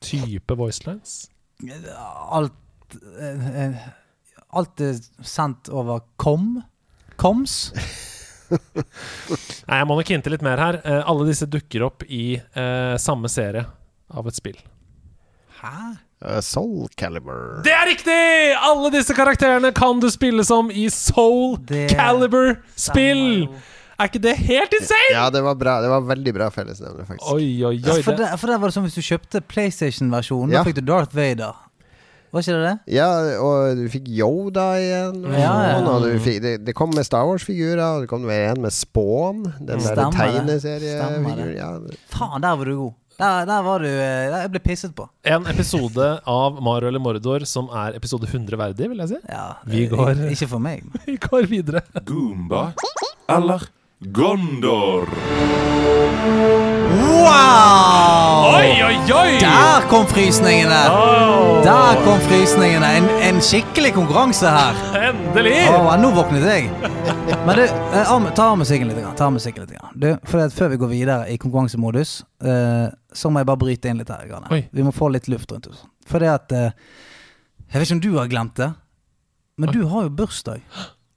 type 0.04 0.54
voicelines. 0.58 1.28
Alt 2.30 2.98
uh, 3.00 3.48
eh, 3.64 3.86
Alt 4.54 4.80
er 4.84 4.98
sendt 5.26 5.70
over 5.72 6.04
kom. 6.20 6.62
Koms. 7.20 7.72
Nei, 8.54 9.78
jeg 9.80 9.88
må 9.88 9.96
nok 9.98 10.10
hinte 10.14 10.32
litt 10.32 10.44
mer 10.44 10.60
her. 10.60 10.80
Eh, 10.84 11.02
alle 11.02 11.26
disse 11.28 11.48
dukker 11.50 11.86
opp 11.86 12.04
i 12.06 12.36
eh, 12.38 12.94
samme 13.02 13.30
serie 13.32 13.64
av 14.14 14.28
et 14.30 14.38
spill. 14.38 14.58
Hæ? 15.60 15.76
Uh, 16.24 16.40
Soul 16.40 16.88
Caliber. 16.96 17.60
Det 17.64 17.72
er 17.74 17.86
riktig! 17.90 18.20
Alle 18.64 18.88
disse 18.94 19.12
karakterene 19.16 19.74
kan 19.76 20.00
du 20.00 20.06
spille 20.12 20.44
som 20.46 20.70
i 20.72 20.86
Soul 20.92 21.58
Det 21.68 21.90
Caliber-spill! 21.92 23.50
Er 23.94 24.08
ikke 24.10 24.22
det 24.24 24.34
helt 24.40 24.72
insane? 24.74 25.12
Ja, 25.12 25.28
det 25.30 25.42
var 25.44 25.54
bra. 25.58 25.76
Det 25.84 25.90
var 25.92 26.06
veldig 26.08 26.32
bra 26.34 26.48
fellesnevner, 26.50 27.06
faktisk. 27.06 27.28
Oi, 27.30 27.62
oi, 27.62 27.76
oi. 27.78 28.00
for, 28.02 28.16
Det, 28.18 28.30
for 28.40 28.50
det 28.50 28.56
var 28.58 28.72
det 28.72 28.74
som 28.74 28.86
hvis 28.88 28.96
du 28.98 29.04
kjøpte 29.04 29.42
PlayStation-versjonen. 29.52 30.54
Ja. 30.56 30.62
Da 30.62 30.66
fikk 30.66 30.80
du 30.80 30.88
Darth 30.88 31.14
Vader. 31.14 31.60
Var 32.34 32.42
ikke 32.42 32.54
det 32.58 32.64
det? 32.66 32.94
Ja, 32.96 33.08
og 33.38 33.76
du 33.78 33.84
fikk 33.92 34.08
Yoda 34.10 34.64
igjen. 34.82 35.20
og 35.22 35.36
Ja, 35.38 35.52
ja. 35.68 35.76
sånn, 35.78 35.86
og 35.92 36.02
du 36.08 36.18
fikk, 36.24 36.40
det, 36.42 36.54
det 36.66 36.74
kom 36.74 36.90
med 36.96 37.06
Star 37.06 37.22
Wars-figurer, 37.28 37.78
og 37.94 38.00
det 38.04 38.08
kom 38.10 38.24
med 38.26 38.48
en 38.50 38.64
med 38.66 38.74
Spawn. 38.74 39.44
Den 39.60 39.78
der 39.78 39.84
Stemmer. 39.86 40.18
Tegneseriefiguren. 40.18 41.54
Ja. 41.56 41.68
Faen, 42.10 42.42
der 42.42 42.56
var 42.58 42.64
du 42.64 42.74
god. 42.80 42.92
Der, 43.14 43.44
der 43.46 43.60
var 43.62 43.78
du 43.78 43.86
eh, 43.86 44.26
der 44.26 44.40
Jeg 44.42 44.50
ble 44.50 44.60
pisset 44.64 44.90
på. 44.98 45.04
en 45.30 45.44
episode 45.46 46.08
av 46.26 46.56
Mario 46.66 46.88
eller 46.90 46.98
Mordor 46.98 47.44
som 47.46 47.68
er 47.70 47.94
episode 47.94 48.26
100 48.26 48.58
verdig, 48.58 48.88
vil 48.90 48.98
jeg 49.04 49.12
si. 49.12 49.20
Ja, 49.30 49.44
Vi 49.70 49.84
eh, 49.84 49.90
går- 49.94 50.24
Ikke 50.34 50.48
for 50.50 50.58
meg. 50.58 50.82
Vi 51.06 51.14
går 51.22 51.46
videre. 51.46 51.84
Goomba 52.04 52.72
eller 53.30 53.62
Gondor? 54.00 55.06
Wow! 57.04 58.54
Oi, 58.54 58.82
oi, 58.82 58.96
oi! 59.14 59.38
Der 59.40 59.86
kom 59.88 60.06
frysningene! 60.10 60.80
Oh. 60.90 61.60
Der 61.64 62.00
kom 62.04 62.18
frysningene. 62.26 62.88
En, 62.98 63.06
en 63.22 63.38
skikkelig 63.42 63.92
konkurranse 63.94 64.50
her. 64.50 64.80
Endelig! 64.98 65.54
Åh, 65.70 65.92
nå 66.02 66.10
våknet 66.16 66.42
jeg. 66.42 66.66
Men 67.46 67.54
du, 67.60 67.62
eh, 67.68 68.28
ta 68.34 68.48
av 68.50 68.58
musikken 68.58 68.90
litt. 68.90 69.00
Ta 69.16 69.30
musikken 69.30 69.62
litt. 69.62 69.78
Du, 69.94 70.10
for 70.26 70.50
Før 70.58 70.74
vi 70.74 70.80
går 70.82 70.92
videre 70.96 71.30
i 71.30 71.38
konkurransemodus, 71.38 72.18
eh, 72.42 72.90
så 73.14 73.30
må 73.30 73.44
jeg 73.44 73.50
bare 73.52 73.62
bryte 73.62 73.94
inn 73.94 74.02
litt 74.02 74.10
her. 74.10 74.26
grann. 74.26 74.50
Vi 74.74 74.82
må 74.82 74.90
få 74.92 75.12
litt 75.14 75.30
luft 75.30 75.54
rundt 75.54 75.70
oss. 75.70 75.86
For 76.10 76.18
det 76.18 76.34
at 76.34 76.52
eh, 76.52 76.70
Jeg 77.70 77.78
vet 77.80 77.88
ikke 77.88 78.00
om 78.00 78.04
du 78.10 78.12
har 78.18 78.28
glemt 78.28 78.58
det, 78.58 78.72
men 79.56 79.70
du 79.70 79.84
har 79.86 80.10
jo 80.10 80.16
bursdag 80.18 80.60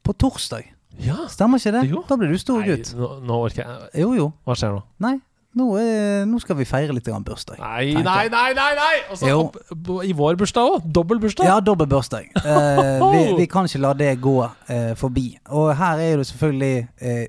på 0.06 0.14
torsdag. 0.14 0.77
Ja. 1.04 1.28
Stemmer 1.30 1.62
ikke 1.62 1.74
det? 1.78 1.86
Jo. 1.92 2.04
Da 2.10 2.18
blir 2.20 2.32
du 2.34 2.38
stor 2.42 2.60
Nei, 2.64 2.70
gutt. 2.76 2.94
nå, 2.98 3.10
nå 3.28 3.40
orker 3.48 3.64
jeg 3.64 4.02
Jo, 4.04 4.14
jo. 4.18 4.28
Hva 4.48 4.56
skjer 4.58 4.74
nå? 4.78 4.82
Nei, 5.06 5.14
nå, 5.58 5.68
er, 5.82 6.26
nå 6.30 6.40
skal 6.42 6.58
vi 6.60 6.66
feire 6.70 6.94
litt 6.96 7.06
grann 7.08 7.24
bursdag. 7.26 7.60
Nei, 7.62 7.94
tenker 7.94 8.04
nei, 8.08 8.26
nei, 8.34 8.50
nei! 8.58 8.68
nei. 8.78 8.96
Også, 9.14 9.30
Jo. 9.30 9.40
opp, 9.48 9.58
i 10.06 10.14
vår 10.18 10.38
bursdag 10.42 10.74
òg. 10.74 10.90
Dobbel 11.00 11.22
bursdag. 11.24 11.46
Ja, 11.50 11.60
dobbel 11.62 11.90
bursdag. 11.92 12.30
Eh, 12.42 13.06
vi, 13.14 13.24
vi 13.44 13.48
kan 13.52 13.70
ikke 13.70 13.82
la 13.86 13.94
det 13.98 14.12
gå 14.22 14.36
eh, 14.46 14.94
forbi. 15.00 15.28
Og 15.50 15.72
her 15.78 16.02
er 16.04 16.12
jo 16.16 16.22
det 16.24 16.28
selvfølgelig 16.32 16.88
eh, 17.02 17.24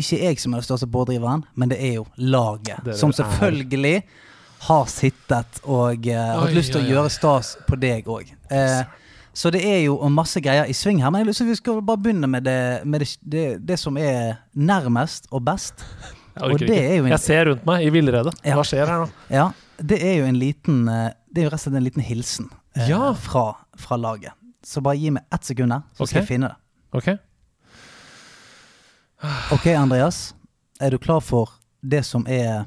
ikke 0.00 0.18
jeg 0.22 0.40
som 0.40 0.52
er 0.54 0.60
den 0.62 0.68
største 0.68 0.86
pådriveren, 0.92 1.44
men 1.58 1.72
det 1.72 1.80
er 1.82 1.94
jo 2.00 2.06
laget. 2.16 2.78
Dere 2.84 2.96
som 3.00 3.10
er. 3.10 3.20
selvfølgelig 3.22 3.96
har 4.68 4.84
sittet 4.92 5.60
og 5.64 6.06
eh, 6.06 6.32
hatt 6.36 6.52
lyst 6.56 6.74
til 6.74 6.82
oi, 6.82 6.84
å 6.84 6.88
oi. 6.88 6.92
gjøre 6.94 7.12
stas 7.14 7.54
på 7.66 7.78
deg 7.80 8.08
òg. 8.12 8.28
Eh, 8.52 8.82
så 9.34 9.50
det 9.54 9.60
er 9.64 9.84
jo 9.84 9.96
masse 10.12 10.40
greier 10.42 10.66
i 10.68 10.74
sving 10.74 11.00
her. 11.02 11.10
Men 11.10 11.20
jeg 11.24 11.28
at 11.46 11.50
vi 11.52 11.58
skal 11.60 11.82
bare 11.86 12.00
begynne 12.02 12.26
med 12.30 12.42
det, 12.44 12.56
med 12.86 13.00
det, 13.04 13.08
det, 13.22 13.44
det 13.66 13.78
som 13.78 13.96
er 13.96 14.36
nærmest 14.54 15.28
og 15.30 15.44
best. 15.46 15.84
Jeg 16.40 16.42
Og 16.46 16.62
en- 16.62 17.08
Jeg 17.10 17.18
ser 17.20 17.44
rundt 17.50 17.64
meg 17.66 17.82
i 17.84 17.90
villrede. 17.90 18.30
Ja. 18.46 18.54
Hva 18.54 18.62
skjer 18.64 18.86
her 18.86 19.00
nå? 19.02 19.08
Ja, 19.34 19.48
det 19.82 19.98
er 20.06 20.14
jo 20.20 20.24
en 20.30 20.36
liten 20.38 20.88
eh, 20.88 21.10
Det 21.28 21.42
er 21.42 21.48
jo 21.48 21.50
rett 21.50 21.58
og 21.58 21.64
slett 21.66 21.76
en 21.80 21.84
liten 21.84 22.02
hilsen 22.06 22.46
eh, 22.76 22.86
Ja. 22.88 23.12
fra, 23.18 23.42
fra 23.76 23.96
laget. 23.98 24.32
Så 24.64 24.80
bare 24.80 24.96
gi 24.96 25.10
meg 25.10 25.24
ett 25.34 25.44
sekund 25.44 25.72
her, 25.74 25.82
så 25.98 26.06
skal 26.06 26.20
jeg 26.22 26.28
finne 26.30 26.48
det. 26.52 26.56
Ok? 26.96 27.10
Ok, 29.52 29.66
Andreas. 29.74 30.34
Er 30.80 30.90
du 30.94 30.98
klar 30.98 31.20
for 31.20 31.50
det 31.82 32.04
som 32.08 32.24
er 32.30 32.64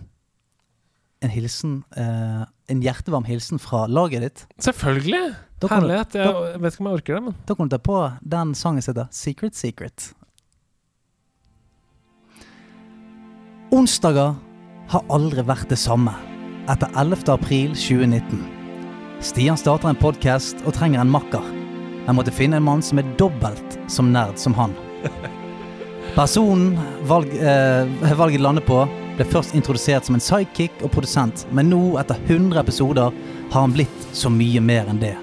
en 1.23 1.29
hilsen 1.33 1.79
eh, 1.97 2.43
En 2.69 2.81
hjertevarm 2.83 3.25
hilsen 3.25 3.59
fra 3.63 3.87
laget 3.87 4.21
ditt? 4.27 4.45
Selvfølgelig! 4.61 5.33
Da 5.63 5.69
Herlighet. 5.71 6.17
Jeg 6.19 6.59
vet 6.59 6.75
ikke 6.75 6.83
om 6.83 6.89
jeg 6.89 6.99
orker 6.99 7.15
det, 7.15 7.23
men 7.23 7.35
Da 7.47 7.55
kan 7.55 7.69
du 7.69 7.75
ta 7.75 7.79
på 7.79 7.99
den 8.35 8.51
sangen 8.55 8.83
som 8.83 8.93
heter 8.93 9.07
Secret 9.15 9.55
Secret. 9.55 10.09
Onsdager 13.73 14.35
har 14.91 15.05
aldri 15.09 15.45
vært 15.47 15.71
det 15.71 15.79
samme 15.79 16.11
etter 16.69 16.91
11. 16.99 17.23
april 17.31 17.71
2019. 17.73 18.43
Stian 19.23 19.57
starter 19.57 19.89
en 19.89 19.99
podkast 19.99 20.59
og 20.67 20.75
trenger 20.75 21.01
en 21.01 21.11
makker, 21.11 21.43
Jeg 22.03 22.15
måtte 22.17 22.35
finne 22.35 22.57
en 22.59 22.65
mann 22.67 22.81
som 22.83 22.99
er 22.99 23.07
dobbelt 23.15 23.77
som 23.87 24.11
nerd 24.11 24.35
som 24.37 24.53
han. 24.53 24.73
Personen 26.17 26.75
valg, 27.07 27.31
eh, 27.39 28.11
valget 28.19 28.43
landet 28.43 28.65
på, 28.67 28.83
ble 29.15 29.25
først 29.31 29.55
introdusert 29.55 30.03
som 30.03 30.17
en 30.17 30.21
sidekick 30.21 30.83
og 30.83 30.91
produsent, 30.91 31.47
men 31.55 31.71
nå, 31.71 31.95
etter 32.01 32.19
100 32.27 32.59
episoder, 32.59 33.15
har 33.53 33.61
han 33.61 33.71
blitt 33.71 34.09
så 34.11 34.27
mye 34.29 34.59
mer 34.59 34.91
enn 34.91 34.99
det. 34.99 35.15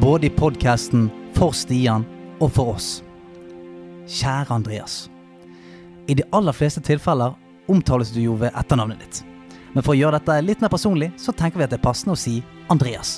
Både 0.00 0.26
i 0.26 0.30
podkasten, 0.30 1.10
for 1.34 1.50
Stian 1.50 2.04
og 2.38 2.52
for 2.54 2.76
oss. 2.76 3.00
Kjære 4.06 4.54
Andreas. 4.54 5.08
I 6.06 6.14
de 6.14 6.22
aller 6.30 6.54
fleste 6.54 6.78
tilfeller 6.86 7.34
omtales 7.66 8.12
du 8.14 8.20
jo 8.22 8.36
ved 8.38 8.54
etternavnet 8.54 9.02
ditt. 9.02 9.18
Men 9.74 9.82
for 9.82 9.96
å 9.96 9.98
gjøre 9.98 10.20
dette 10.20 10.36
litt 10.46 10.62
mer 10.62 10.70
personlig, 10.70 11.10
så 11.18 11.34
tenker 11.34 11.58
vi 11.58 11.66
at 11.66 11.74
det 11.74 11.80
er 11.80 11.88
passende 11.88 12.14
å 12.14 12.20
si 12.20 12.36
Andreas. 12.70 13.16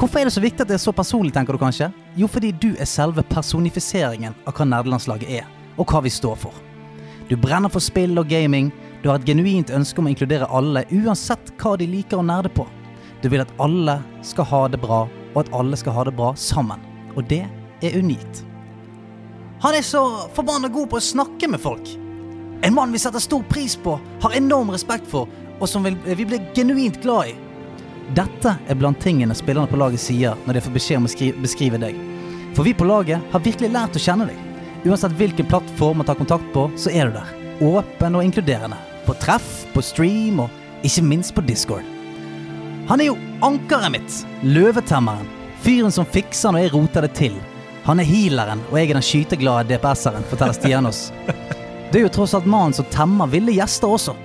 Hvorfor 0.00 0.22
er 0.22 0.30
det 0.30 0.34
så 0.38 0.46
viktig 0.46 0.64
at 0.64 0.72
det 0.72 0.78
er 0.78 0.82
så 0.86 0.96
personlig, 0.96 1.34
tenker 1.36 1.52
du 1.52 1.60
kanskje? 1.60 1.92
Jo, 2.16 2.30
fordi 2.32 2.54
du 2.56 2.70
er 2.80 2.88
selve 2.88 3.20
personifiseringen 3.28 4.40
av 4.48 4.56
hva 4.56 4.70
nerdelandslaget 4.72 5.36
er, 5.42 5.54
og 5.76 5.92
hva 5.92 6.00
vi 6.08 6.16
står 6.16 6.40
for. 6.40 6.56
Du 7.28 7.36
brenner 7.36 7.68
for 7.68 7.84
spill 7.84 8.16
og 8.16 8.32
gaming, 8.32 8.72
du 9.04 9.12
har 9.12 9.20
et 9.20 9.28
genuint 9.28 9.76
ønske 9.76 10.00
om 10.00 10.08
å 10.08 10.16
inkludere 10.16 10.48
alle, 10.48 10.88
uansett 10.88 11.52
hva 11.60 11.76
de 11.76 11.92
liker 11.98 12.16
å 12.16 12.24
nerde 12.24 12.48
på. 12.48 12.64
Du 13.20 13.28
vil 13.28 13.44
at 13.44 13.58
alle 13.60 14.00
skal 14.24 14.48
ha 14.48 14.66
det 14.72 14.80
bra, 14.80 15.04
og 15.34 15.42
at 15.44 15.52
alle 15.56 15.78
skal 15.78 15.96
ha 15.96 16.04
det 16.06 16.16
bra 16.18 16.32
sammen. 16.38 16.82
Og 17.16 17.26
det 17.30 17.44
er 17.82 17.98
unikt. 17.98 18.44
Han 19.60 19.76
er 19.76 19.84
så 19.84 20.02
forbanna 20.34 20.70
god 20.72 20.88
på 20.90 20.96
å 20.96 21.04
snakke 21.04 21.48
med 21.50 21.60
folk. 21.60 21.88
En 22.64 22.74
mann 22.76 22.92
vi 22.92 23.00
setter 23.00 23.20
stor 23.20 23.42
pris 23.48 23.76
på, 23.76 23.98
har 24.22 24.36
enorm 24.36 24.72
respekt 24.72 25.08
for, 25.08 25.28
og 25.60 25.68
som 25.68 25.84
vi 25.84 26.24
blir 26.24 26.46
genuint 26.56 27.00
glad 27.02 27.32
i. 27.32 27.34
Dette 28.16 28.56
er 28.66 28.78
blant 28.78 28.98
tingene 29.00 29.36
spillerne 29.36 29.70
på 29.70 29.78
laget 29.78 30.02
sier 30.02 30.38
når 30.46 30.56
de 30.56 30.62
får 30.64 30.74
beskjed 30.74 31.00
om 31.00 31.06
å 31.06 31.42
beskrive 31.44 31.80
deg. 31.82 31.98
For 32.56 32.66
vi 32.66 32.74
på 32.74 32.88
laget 32.88 33.22
har 33.32 33.44
virkelig 33.44 33.70
lært 33.70 33.96
å 33.96 34.02
kjenne 34.02 34.26
deg. 34.32 34.40
Uansett 34.88 35.14
hvilken 35.20 35.46
plattform 35.46 36.00
man 36.00 36.08
tar 36.08 36.18
kontakt 36.18 36.46
på, 36.54 36.66
så 36.76 36.90
er 36.90 37.10
du 37.10 37.20
der. 37.20 37.36
åpen 37.60 38.16
og 38.16 38.24
inkluderende. 38.24 38.76
På 39.04 39.12
treff, 39.20 39.66
på 39.74 39.82
stream 39.84 40.40
og 40.40 40.84
ikke 40.84 41.04
minst 41.04 41.34
på 41.36 41.44
Discord. 41.44 41.99
Han 42.90 43.00
er 43.00 43.06
jo 43.06 43.18
ankeret 43.40 43.92
mitt, 43.94 44.14
løvetemmeren, 44.42 45.26
fyren 45.62 45.92
som 45.94 46.06
fikser 46.10 46.50
når 46.50 46.64
jeg 46.64 46.70
roter 46.72 47.04
det 47.06 47.12
til. 47.14 47.36
Han 47.84 48.02
er 48.02 48.08
healeren, 48.08 48.64
og 48.66 48.80
jeg 48.80 48.88
er 48.88 48.98
den 48.98 49.04
skyteglade 49.06 49.68
DPS-eren, 49.70 50.24
forteller 50.26 50.56
Stian 50.56 50.88
oss. 50.90 51.04
Du 51.92 52.00
er 52.00 52.02
jo 52.08 52.10
tross 52.16 52.34
alt 52.34 52.48
mannen 52.50 52.74
som 52.74 52.88
temmer 52.90 53.30
ville 53.30 53.54
gjester 53.54 53.94
også. 53.94 54.16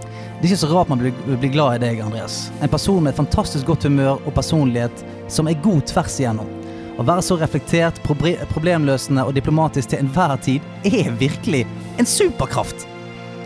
Det 0.00 0.42
er 0.42 0.48
ikke 0.48 0.58
så 0.64 0.72
rart 0.72 0.90
man 0.90 1.04
blir, 1.04 1.14
blir 1.38 1.52
glad 1.54 1.76
i 1.76 1.84
deg, 1.84 2.02
Andreas. 2.02 2.48
En 2.58 2.72
person 2.72 2.98
med 2.98 3.14
et 3.14 3.20
fantastisk 3.20 3.70
godt 3.70 3.86
humør 3.86 4.18
og 4.24 4.34
personlighet 4.34 5.06
som 5.30 5.46
er 5.46 5.62
god 5.62 5.86
tvers 5.92 6.18
igjennom. 6.18 6.50
Å 6.98 7.06
være 7.06 7.22
så 7.22 7.38
reflektert, 7.38 8.02
problemløsende 8.02 9.22
og 9.22 9.38
diplomatisk 9.38 9.92
til 9.92 10.02
enhver 10.02 10.34
tid 10.42 10.90
er 10.90 11.14
virkelig 11.22 11.62
en 12.02 12.10
superkraft. 12.10 12.88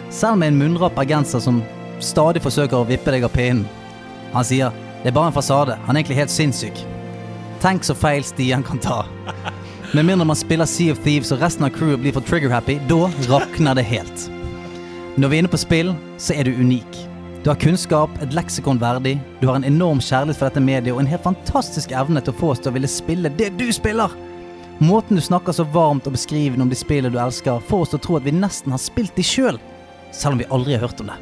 Selv 0.09 0.41
med 0.41 0.55
en 0.55 0.63
munnrapp 0.65 0.97
bergenser 0.97 1.45
som 1.45 1.61
stadig 2.01 2.41
forsøker 2.41 2.81
å 2.81 2.89
vippe 2.89 3.13
deg 3.13 3.29
av 3.29 3.37
pinnen. 3.37 3.69
Han 4.35 4.47
sier 4.47 4.75
det 5.03 5.13
er 5.13 5.15
bare 5.15 5.31
en 5.31 5.37
fasade, 5.37 5.77
han 5.87 5.95
er 5.95 6.03
egentlig 6.03 6.19
helt 6.19 6.33
sinnssyk. 6.35 6.81
Tenk 7.63 7.87
så 7.87 7.95
feil 7.95 8.25
Stian 8.27 8.65
kan 8.67 8.81
ta. 8.83 9.05
Med 9.95 10.05
mindre 10.05 10.27
man 10.29 10.37
spiller 10.37 10.67
Sea 10.69 10.93
of 10.93 10.99
Thieves 11.05 11.31
og 11.33 11.41
resten 11.41 11.65
av 11.65 11.71
crewet 11.73 12.03
blir 12.03 12.13
for 12.13 12.27
trigger-happy, 12.27 12.77
da 12.91 13.07
rakner 13.31 13.79
det 13.79 13.87
helt. 13.89 14.27
Når 15.17 15.31
vi 15.31 15.39
er 15.39 15.43
inne 15.43 15.53
på 15.53 15.61
spill, 15.63 15.95
så 16.21 16.35
er 16.35 16.45
du 16.45 16.59
unik. 16.59 16.99
Du 17.43 17.49
har 17.53 17.61
kunnskap, 17.63 18.11
et 18.23 18.35
leksikon 18.35 18.81
verdig, 18.83 19.17
du 19.41 19.47
har 19.49 19.57
en 19.57 19.67
enorm 19.67 20.03
kjærlighet 20.03 20.39
for 20.39 20.51
dette 20.51 20.63
mediet 20.63 20.93
og 20.93 21.01
en 21.01 21.11
helt 21.11 21.25
fantastisk 21.25 21.95
evne 21.95 22.21
til 22.21 22.35
å 22.35 22.41
få 22.41 22.53
oss 22.53 22.61
til 22.63 22.73
å 22.73 22.77
ville 22.77 22.91
spille 22.91 23.33
det 23.39 23.53
du 23.57 23.69
spiller. 23.73 24.13
Måten 24.83 25.19
du 25.19 25.23
snakker 25.23 25.55
så 25.55 25.67
varmt 25.73 26.07
og 26.11 26.19
beskrivende 26.19 26.67
om 26.67 26.71
de 26.71 26.79
spillene 26.79 27.15
du 27.15 27.23
elsker, 27.23 27.63
får 27.71 27.87
oss 27.87 27.95
til 27.95 28.03
å 28.03 28.05
tro 28.05 28.19
at 28.19 28.27
vi 28.27 28.35
nesten 28.35 28.75
har 28.75 28.83
spilt 28.83 29.15
de 29.17 29.25
sjøl, 29.27 29.63
selv 30.13 30.37
om 30.37 30.43
vi 30.43 30.51
aldri 30.55 30.77
har 30.77 30.85
hørt 30.85 31.01
om 31.07 31.15
det. 31.15 31.19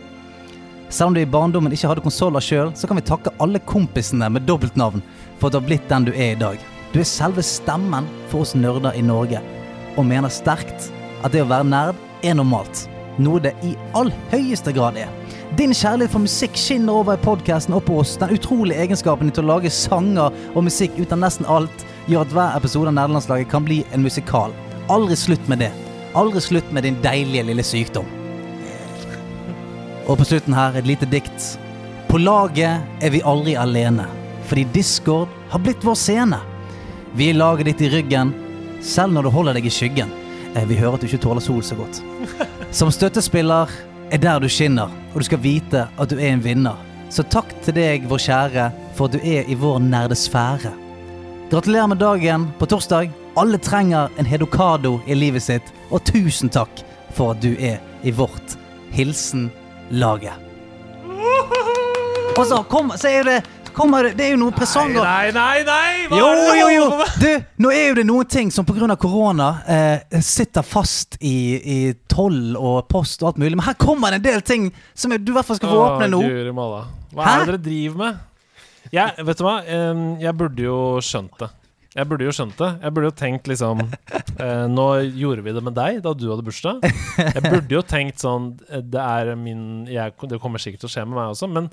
Selv 0.88 1.10
om 1.10 1.14
du 1.14 1.20
i 1.20 1.26
barndommen 1.26 1.72
ikke 1.74 1.88
hadde 1.90 2.04
konsoller 2.04 2.42
sjøl, 2.42 2.70
så 2.78 2.86
kan 2.86 2.98
vi 3.00 3.06
takke 3.06 3.34
alle 3.42 3.58
kompisene 3.66 4.28
med 4.30 4.46
dobbeltnavn 4.46 5.02
for 5.38 5.48
at 5.48 5.56
du 5.56 5.60
har 5.60 5.66
blitt 5.66 5.88
den 5.90 6.06
du 6.06 6.12
er 6.14 6.34
i 6.34 6.40
dag. 6.40 6.60
Du 6.92 7.00
er 7.02 7.08
selve 7.08 7.42
stemmen 7.44 8.06
for 8.30 8.44
oss 8.44 8.54
nerder 8.54 8.94
i 8.94 9.02
Norge, 9.04 9.42
og 9.96 10.06
mener 10.06 10.32
sterkt 10.32 10.90
at 11.24 11.34
det 11.34 11.42
å 11.42 11.48
være 11.50 11.66
nerd 11.66 11.98
er 12.24 12.38
normalt. 12.38 12.86
Noe 13.18 13.40
det 13.42 13.54
i 13.64 13.72
all 13.96 14.12
høyeste 14.30 14.74
grad 14.76 14.98
er. 15.00 15.10
Din 15.56 15.72
kjærlighet 15.74 16.12
for 16.12 16.24
musikk 16.24 16.58
skinner 16.60 17.00
over 17.00 17.16
i 17.16 17.22
podkasten 17.22 17.74
og 17.76 17.86
på 17.88 18.00
oss. 18.02 18.16
Den 18.20 18.34
utrolige 18.36 18.82
egenskapen 18.84 19.32
til 19.32 19.46
å 19.46 19.54
lage 19.54 19.72
sanger 19.72 20.34
og 20.52 20.66
musikk 20.66 20.98
ut 21.00 21.14
av 21.16 21.22
nesten 21.22 21.48
alt 21.48 21.86
gjør 22.10 22.26
at 22.26 22.36
hver 22.36 22.60
episode 22.60 22.92
av 22.92 22.98
Nederlandslaget 22.98 23.50
kan 23.50 23.66
bli 23.66 23.80
en 23.96 24.04
musikal. 24.04 24.54
Aldri 24.92 25.16
slutt 25.18 25.48
med 25.50 25.64
det. 25.64 25.72
Aldri 26.18 26.44
slutt 26.44 26.70
med 26.76 26.86
din 26.86 27.00
deilige 27.04 27.48
lille 27.48 27.64
sykdom. 27.66 28.25
Og 30.06 30.18
på 30.20 30.26
slutten 30.28 30.54
her 30.54 30.76
et 30.78 30.86
lite 30.86 31.06
dikt. 31.10 31.56
På 32.06 32.20
laget 32.22 33.02
er 33.02 33.10
vi 33.10 33.22
aldri 33.26 33.56
alene, 33.58 34.06
fordi 34.46 34.64
Discord 34.74 35.32
har 35.50 35.62
blitt 35.62 35.82
vår 35.84 35.98
scene. 35.98 36.38
Vi 37.18 37.30
er 37.32 37.38
laget 37.38 37.66
ditt 37.72 37.82
i 37.86 37.90
ryggen, 37.90 38.30
selv 38.84 39.16
når 39.16 39.26
du 39.26 39.32
holder 39.34 39.58
deg 39.58 39.66
i 39.66 39.72
skyggen. 39.72 40.12
Eh, 40.54 40.64
Vi 40.68 40.76
hører 40.78 40.94
at 40.94 41.00
du 41.02 41.06
ikke 41.08 41.22
tåler 41.24 41.42
sol 41.42 41.62
så 41.62 41.74
godt. 41.74 41.98
Som 42.78 42.92
støttespiller 42.94 43.70
er 44.12 44.22
der 44.22 44.40
du 44.40 44.48
skinner, 44.48 44.92
og 45.12 45.20
du 45.20 45.26
skal 45.26 45.42
vite 45.42 45.88
at 45.98 46.10
du 46.10 46.16
er 46.20 46.30
en 46.30 46.44
vinner. 46.44 46.78
Så 47.10 47.24
takk 47.26 47.50
til 47.64 47.74
deg, 47.74 48.06
vår 48.06 48.22
kjære, 48.22 48.70
for 48.94 49.08
at 49.08 49.16
du 49.16 49.18
er 49.26 49.48
i 49.50 49.58
vår 49.58 49.80
nerdesfære. 49.82 50.72
Gratulerer 51.50 51.90
med 51.90 51.98
dagen 52.02 52.48
på 52.58 52.66
torsdag. 52.66 53.10
Alle 53.36 53.58
trenger 53.58 54.10
en 54.18 54.26
hedokado 54.26 55.00
i 55.06 55.14
livet 55.14 55.42
sitt, 55.42 55.74
og 55.90 56.02
tusen 56.06 56.50
takk 56.50 56.82
for 57.14 57.34
at 57.34 57.42
du 57.42 57.52
er 57.58 57.78
i 58.06 58.14
vårt 58.14 58.56
Hilsen 58.96 59.50
laget. 59.90 60.32
Og 62.36 62.46
så, 62.46 62.62
kom, 62.68 62.92
så 62.96 63.08
er 63.08 63.24
det 63.24 63.36
kommer 63.76 64.08
det, 64.08 64.24
er 64.24 64.32
jo 64.34 64.38
noen 64.40 64.54
presanger 64.56 65.04
Nei, 65.04 65.30
nei, 65.36 65.62
nei! 65.66 66.06
Hva 66.08 66.18
jo, 66.20 66.28
jo, 66.56 66.68
jo! 66.72 66.84
Du, 67.20 67.28
nå 67.64 67.72
er 67.72 67.90
jo 67.90 67.96
det 67.98 68.04
noen 68.08 68.28
ting 68.28 68.52
som 68.52 68.64
pga. 68.68 68.96
korona 69.00 69.48
eh, 69.68 70.20
sitter 70.24 70.64
fast 70.64 71.18
i, 71.20 71.36
i 71.56 71.78
toll 72.08 72.56
og 72.56 72.86
post 72.88 73.22
og 73.22 73.32
alt 73.32 73.42
mulig. 73.42 73.56
Men 73.56 73.66
her 73.68 73.76
kommer 73.80 74.12
det 74.12 74.22
en 74.22 74.26
del 74.28 74.46
ting 74.46 74.70
som 74.94 75.12
du 75.12 75.32
i 75.32 75.36
hvert 75.36 75.48
fall 75.48 75.60
skal 75.60 75.72
få 75.72 75.82
åpne 75.90 76.08
nå. 76.12 76.22
Malla. 76.56 76.86
Hva 77.12 77.28
er 77.28 77.44
det 77.44 77.52
dere 77.52 77.62
driver 77.68 78.02
med? 78.04 78.24
Jeg, 78.94 79.26
vet 79.28 79.38
du 79.40 79.44
hva? 79.44 79.56
Jeg 80.22 80.36
burde 80.38 80.68
jo 80.68 80.80
skjønt 81.04 81.40
det. 81.42 81.52
Jeg 81.96 82.08
burde 82.10 82.26
jo 82.26 82.32
skjønt 82.36 82.58
det. 82.60 82.70
Jeg 82.82 82.94
burde 82.94 83.08
jo 83.08 83.16
tenkt 83.16 83.50
liksom 83.50 83.84
eh, 84.44 84.64
Nå 84.68 84.86
gjorde 85.16 85.44
vi 85.46 85.54
det 85.56 85.62
med 85.64 85.76
deg 85.76 86.00
da 86.04 86.12
du 86.16 86.26
hadde 86.28 86.44
bursdag. 86.46 86.82
Jeg 86.84 87.44
burde 87.46 87.78
jo 87.78 87.84
tenkt 87.86 88.20
sånn 88.22 88.50
eh, 88.68 88.82
Det 88.84 89.02
er 89.02 89.32
min 89.40 89.86
jeg, 89.88 90.12
Det 90.28 90.40
kommer 90.42 90.62
sikkert 90.62 90.84
til 90.84 90.90
å 90.90 90.94
skje 90.96 91.06
med 91.08 91.18
meg 91.18 91.32
også, 91.32 91.48
men 91.52 91.70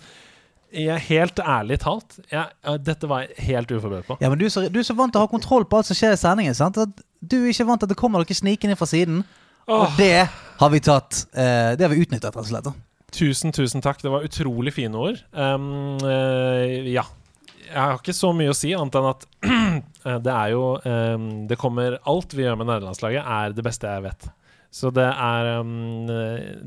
jeg, 0.74 0.98
helt 1.06 1.38
ærlig 1.38 1.78
talt 1.84 2.16
jeg, 2.32 2.46
eh, 2.66 2.78
Dette 2.82 3.10
var 3.10 3.26
jeg 3.26 3.50
helt 3.50 3.74
uforberedt 3.76 4.08
på. 4.10 4.18
Ja, 4.24 4.32
men 4.32 4.40
du 4.42 4.48
er, 4.48 4.54
så, 4.54 4.66
du 4.72 4.80
er 4.82 4.88
så 4.88 4.96
vant 4.98 5.14
til 5.14 5.22
å 5.22 5.28
ha 5.28 5.32
kontroll 5.32 5.68
på 5.70 5.80
alt 5.80 5.90
som 5.90 5.98
skjer 6.00 6.16
i 6.16 6.22
sendingen. 6.22 6.58
sant? 6.58 6.80
At 6.82 7.04
du 7.22 7.38
er 7.42 7.52
ikke 7.52 7.68
vant 7.68 7.84
til 7.84 7.90
at 7.90 7.94
det 7.94 8.00
kommer 8.00 8.24
noe 8.24 8.40
snikende 8.40 8.80
fra 8.80 8.90
siden. 8.90 9.22
Åh. 9.68 9.84
Og 9.84 10.00
det 10.00 10.26
har 10.60 10.72
vi 10.74 10.82
tatt 10.84 11.22
eh, 11.32 11.76
Det 11.78 11.86
har 11.86 11.94
vi 11.94 12.02
utnyttet, 12.04 12.32
rett 12.32 12.42
og 12.42 12.50
slett. 12.50 12.72
Tusen, 13.14 13.54
tusen 13.54 13.84
takk. 13.86 14.02
Det 14.02 14.12
var 14.12 14.26
utrolig 14.26 14.74
fine 14.74 14.98
ord. 14.98 15.22
Um, 15.32 16.02
eh, 16.10 16.90
ja. 16.96 17.06
Jeg 17.68 17.80
har 17.80 17.98
ikke 18.00 18.16
så 18.16 18.32
mye 18.36 18.52
å 18.52 18.58
si, 18.58 18.72
annet 18.78 19.00
enn 19.00 19.10
at 19.10 19.28
eh, 20.08 20.22
det 20.24 20.32
er 20.36 20.54
jo 20.54 20.64
um, 20.84 21.28
Det 21.50 21.58
kommer 21.60 22.00
Alt 22.10 22.36
vi 22.38 22.46
gjør 22.46 22.58
med 22.60 22.70
nederlandslaget, 22.70 23.24
er 23.24 23.58
det 23.58 23.66
beste 23.66 23.92
jeg 23.92 24.06
vet. 24.06 24.30
Så 24.74 24.90
det 24.90 25.06
er 25.06 25.50
um, 25.62 26.08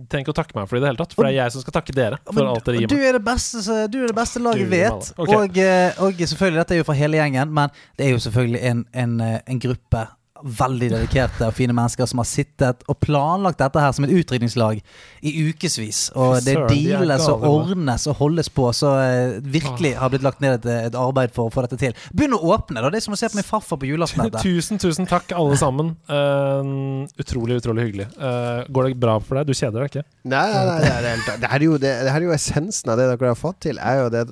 Trenger 0.06 0.22
ikke 0.22 0.34
å 0.34 0.38
takke 0.38 0.58
meg 0.58 0.68
for 0.70 0.76
det 0.76 0.82
i 0.82 0.84
det 0.84 0.92
hele 0.92 1.00
tatt, 1.02 1.16
for 1.16 1.26
det 1.26 1.32
er 1.34 1.40
jeg 1.40 1.54
som 1.56 1.64
skal 1.64 1.74
takke 1.80 1.96
dere 1.96 2.20
for 2.22 2.38
Men 2.38 2.52
alt 2.52 2.68
dere 2.68 2.82
gir 2.84 2.92
du 2.92 2.94
meg. 2.94 3.06
er 3.08 3.18
det 3.18 3.24
beste, 3.26 3.78
du 3.90 3.98
er 4.02 4.12
det 4.12 4.18
beste 4.18 4.42
laget 4.44 4.70
vet. 4.70 5.10
Okay. 5.16 5.40
Og, 5.40 6.06
og 6.06 6.22
selvfølgelig, 6.22 6.60
dette 6.62 6.76
er 6.76 6.80
jo 6.82 6.86
fra 6.86 6.98
hele 7.00 7.18
gjengen, 7.18 7.56
men 7.58 7.74
det 7.98 8.06
er 8.06 8.14
jo 8.14 8.22
selvfølgelig 8.28 8.62
en, 8.70 8.84
en, 9.04 9.18
en 9.42 9.64
gruppe 9.66 10.06
veldig 10.42 10.88
dedikerte 10.92 11.48
og 11.48 11.54
fine 11.56 11.74
mennesker 11.76 12.08
som 12.08 12.20
har 12.22 12.28
sittet 12.28 12.84
og 12.90 12.98
planlagt 13.02 13.60
dette 13.60 13.82
her 13.82 13.94
som 13.96 14.06
et 14.06 14.14
utrydningslag 14.14 14.80
i 15.26 15.32
ukevis. 15.48 16.10
Og 16.18 16.38
det 16.46 16.56
deales 16.70 17.26
og 17.30 17.44
ordnes 17.48 18.06
og 18.10 18.18
holdes 18.20 18.50
på, 18.52 18.68
så 18.76 18.92
eh, 19.02 19.38
virkelig 19.40 19.94
har 20.00 20.12
blitt 20.12 20.26
lagt 20.26 20.42
ned 20.44 20.58
et, 20.60 20.68
et 20.90 20.98
arbeid 20.98 21.34
for 21.36 21.48
å 21.48 21.54
få 21.54 21.66
dette 21.66 21.78
til. 21.80 21.96
Begynn 22.16 22.36
å 22.36 22.42
åpne, 22.54 22.82
da. 22.82 22.92
Det 22.92 23.00
er 23.00 23.06
som 23.06 23.16
å 23.16 23.20
se 23.20 23.30
på 23.32 23.38
min 23.40 23.46
farfar 23.46 23.80
på 23.82 23.88
julaften. 23.92 24.30
Tusen, 24.42 24.80
tusen 24.82 25.08
takk, 25.10 25.32
alle 25.36 25.58
sammen. 25.60 25.94
Uh, 26.10 27.06
utrolig, 27.20 27.60
utrolig 27.62 27.88
hyggelig. 27.88 28.10
Uh, 28.18 28.64
går 28.68 28.90
det 28.90 29.00
bra 29.02 29.18
for 29.22 29.40
deg? 29.40 29.48
Du 29.48 29.56
kjeder 29.56 29.82
deg 29.82 29.92
ikke? 29.92 30.06
Nei, 30.26 30.46
nei, 30.52 30.64
nei 30.68 30.80
det, 30.82 30.92
er 30.92 31.40
det, 31.44 31.50
er 31.50 31.66
jo, 31.66 31.78
det, 31.80 31.92
det 32.06 32.12
her 32.14 32.22
er 32.22 32.28
jo 32.28 32.36
essensen 32.36 32.92
av 32.92 33.00
det 33.00 33.08
dere 33.12 33.32
har 33.32 33.38
fått 33.38 33.62
til. 33.68 33.80
Er 33.82 34.04
jo 34.04 34.12
det, 34.12 34.26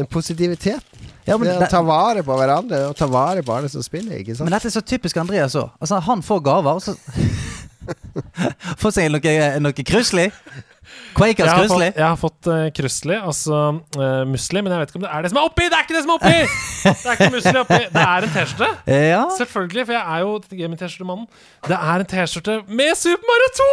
den 0.00 0.08
positiviteten. 0.10 1.08
Ja, 1.28 1.36
men 1.36 1.46
det 1.46 1.56
å 1.68 1.70
ta 1.70 1.82
vare 1.84 2.24
på 2.26 2.36
hverandre 2.36 2.82
og 2.88 2.96
ta 2.98 3.06
vare 3.10 3.44
på 3.46 3.54
alle 3.54 3.70
som 3.70 3.84
spiller. 3.84 4.18
Ikke 4.18 4.34
sant? 4.34 4.48
Men 4.48 4.56
dette 4.56 4.70
er 4.70 4.74
så 4.74 4.82
typisk 4.82 5.20
Andreas 5.20 5.54
òg. 5.60 5.70
Altså, 5.78 6.00
han 6.08 6.24
får 6.26 6.44
gaver, 6.48 6.80
og 6.80 6.82
så 6.82 6.96
Får 8.80 8.92
seg 8.94 9.08
noe, 9.10 9.32
noe 9.64 9.84
Quakers 11.16 11.46
Jeg 11.46 11.56
har 11.56 11.68
fått, 11.70 11.84
jeg 11.96 12.06
har 12.06 12.18
fått 12.20 12.48
uh, 12.50 12.66
krusli, 12.76 13.16
altså 13.18 13.60
uh, 13.98 14.22
musli, 14.30 14.62
men 14.62 14.72
jeg 14.74 14.82
vet 14.84 14.92
ikke 14.92 15.00
om 15.00 15.06
det 15.06 15.12
er 15.14 15.22
det 15.26 15.30
som 15.32 15.40
er 15.42 15.48
oppi! 15.50 15.66
Det 15.70 15.78
er 15.78 15.86
ikke 15.86 15.96
det 15.96 16.02
som 16.04 16.12
er 16.14 16.20
oppi! 16.20 16.38
Det 16.80 17.08
er 17.10 17.16
ikke 17.18 17.30
musli 17.36 17.56
oppi. 17.62 17.80
Det 17.96 18.04
er 18.04 18.26
en 18.28 18.34
T-skjorte. 18.36 18.70
Ja. 19.10 19.22
Selvfølgelig, 19.38 19.86
for 19.88 19.96
jeg 19.96 20.04
er 20.16 20.20
jo 20.24 20.36
gaming-T-skjorte-mannen. 20.62 21.26
Det 21.66 21.76
er 21.78 22.04
en 22.04 22.08
T-skjorte 22.14 22.60
med 22.68 22.94
Super 23.00 23.26
Mario 23.32 23.50
2! 23.58 23.68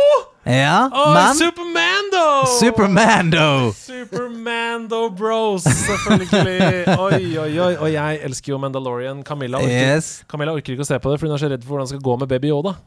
Ja, 0.48 0.76
Og 0.96 1.10
men 1.12 1.34
Supermando! 1.36 2.26
Supermando! 2.56 3.48
Supermando 3.76 5.10
Bros, 5.10 5.64
selvfølgelig. 5.68 6.88
Oi, 7.00 7.38
oi, 7.38 7.60
oi. 7.60 7.74
Og 7.76 7.90
jeg 7.92 8.20
elsker 8.24 8.54
jo 8.54 8.60
Mandalorian. 8.64 9.24
Camilla 9.28 9.60
orker, 9.60 9.96
Yes. 9.98 10.24
Camilla 10.32 10.54
orker 10.56 10.78
ikke 10.78 10.86
å 10.86 10.88
se 10.88 11.00
på 11.04 11.12
det, 11.12 11.20
for 11.20 11.28
hun 11.28 11.36
er 11.36 11.42
så 11.44 11.50
redd 11.52 11.66
for 11.66 11.76
hvordan 11.76 11.90
det 11.90 11.94
skal 11.98 12.06
gå 12.08 12.16
med 12.24 12.32
Baby 12.32 12.54
Yoda. 12.54 12.78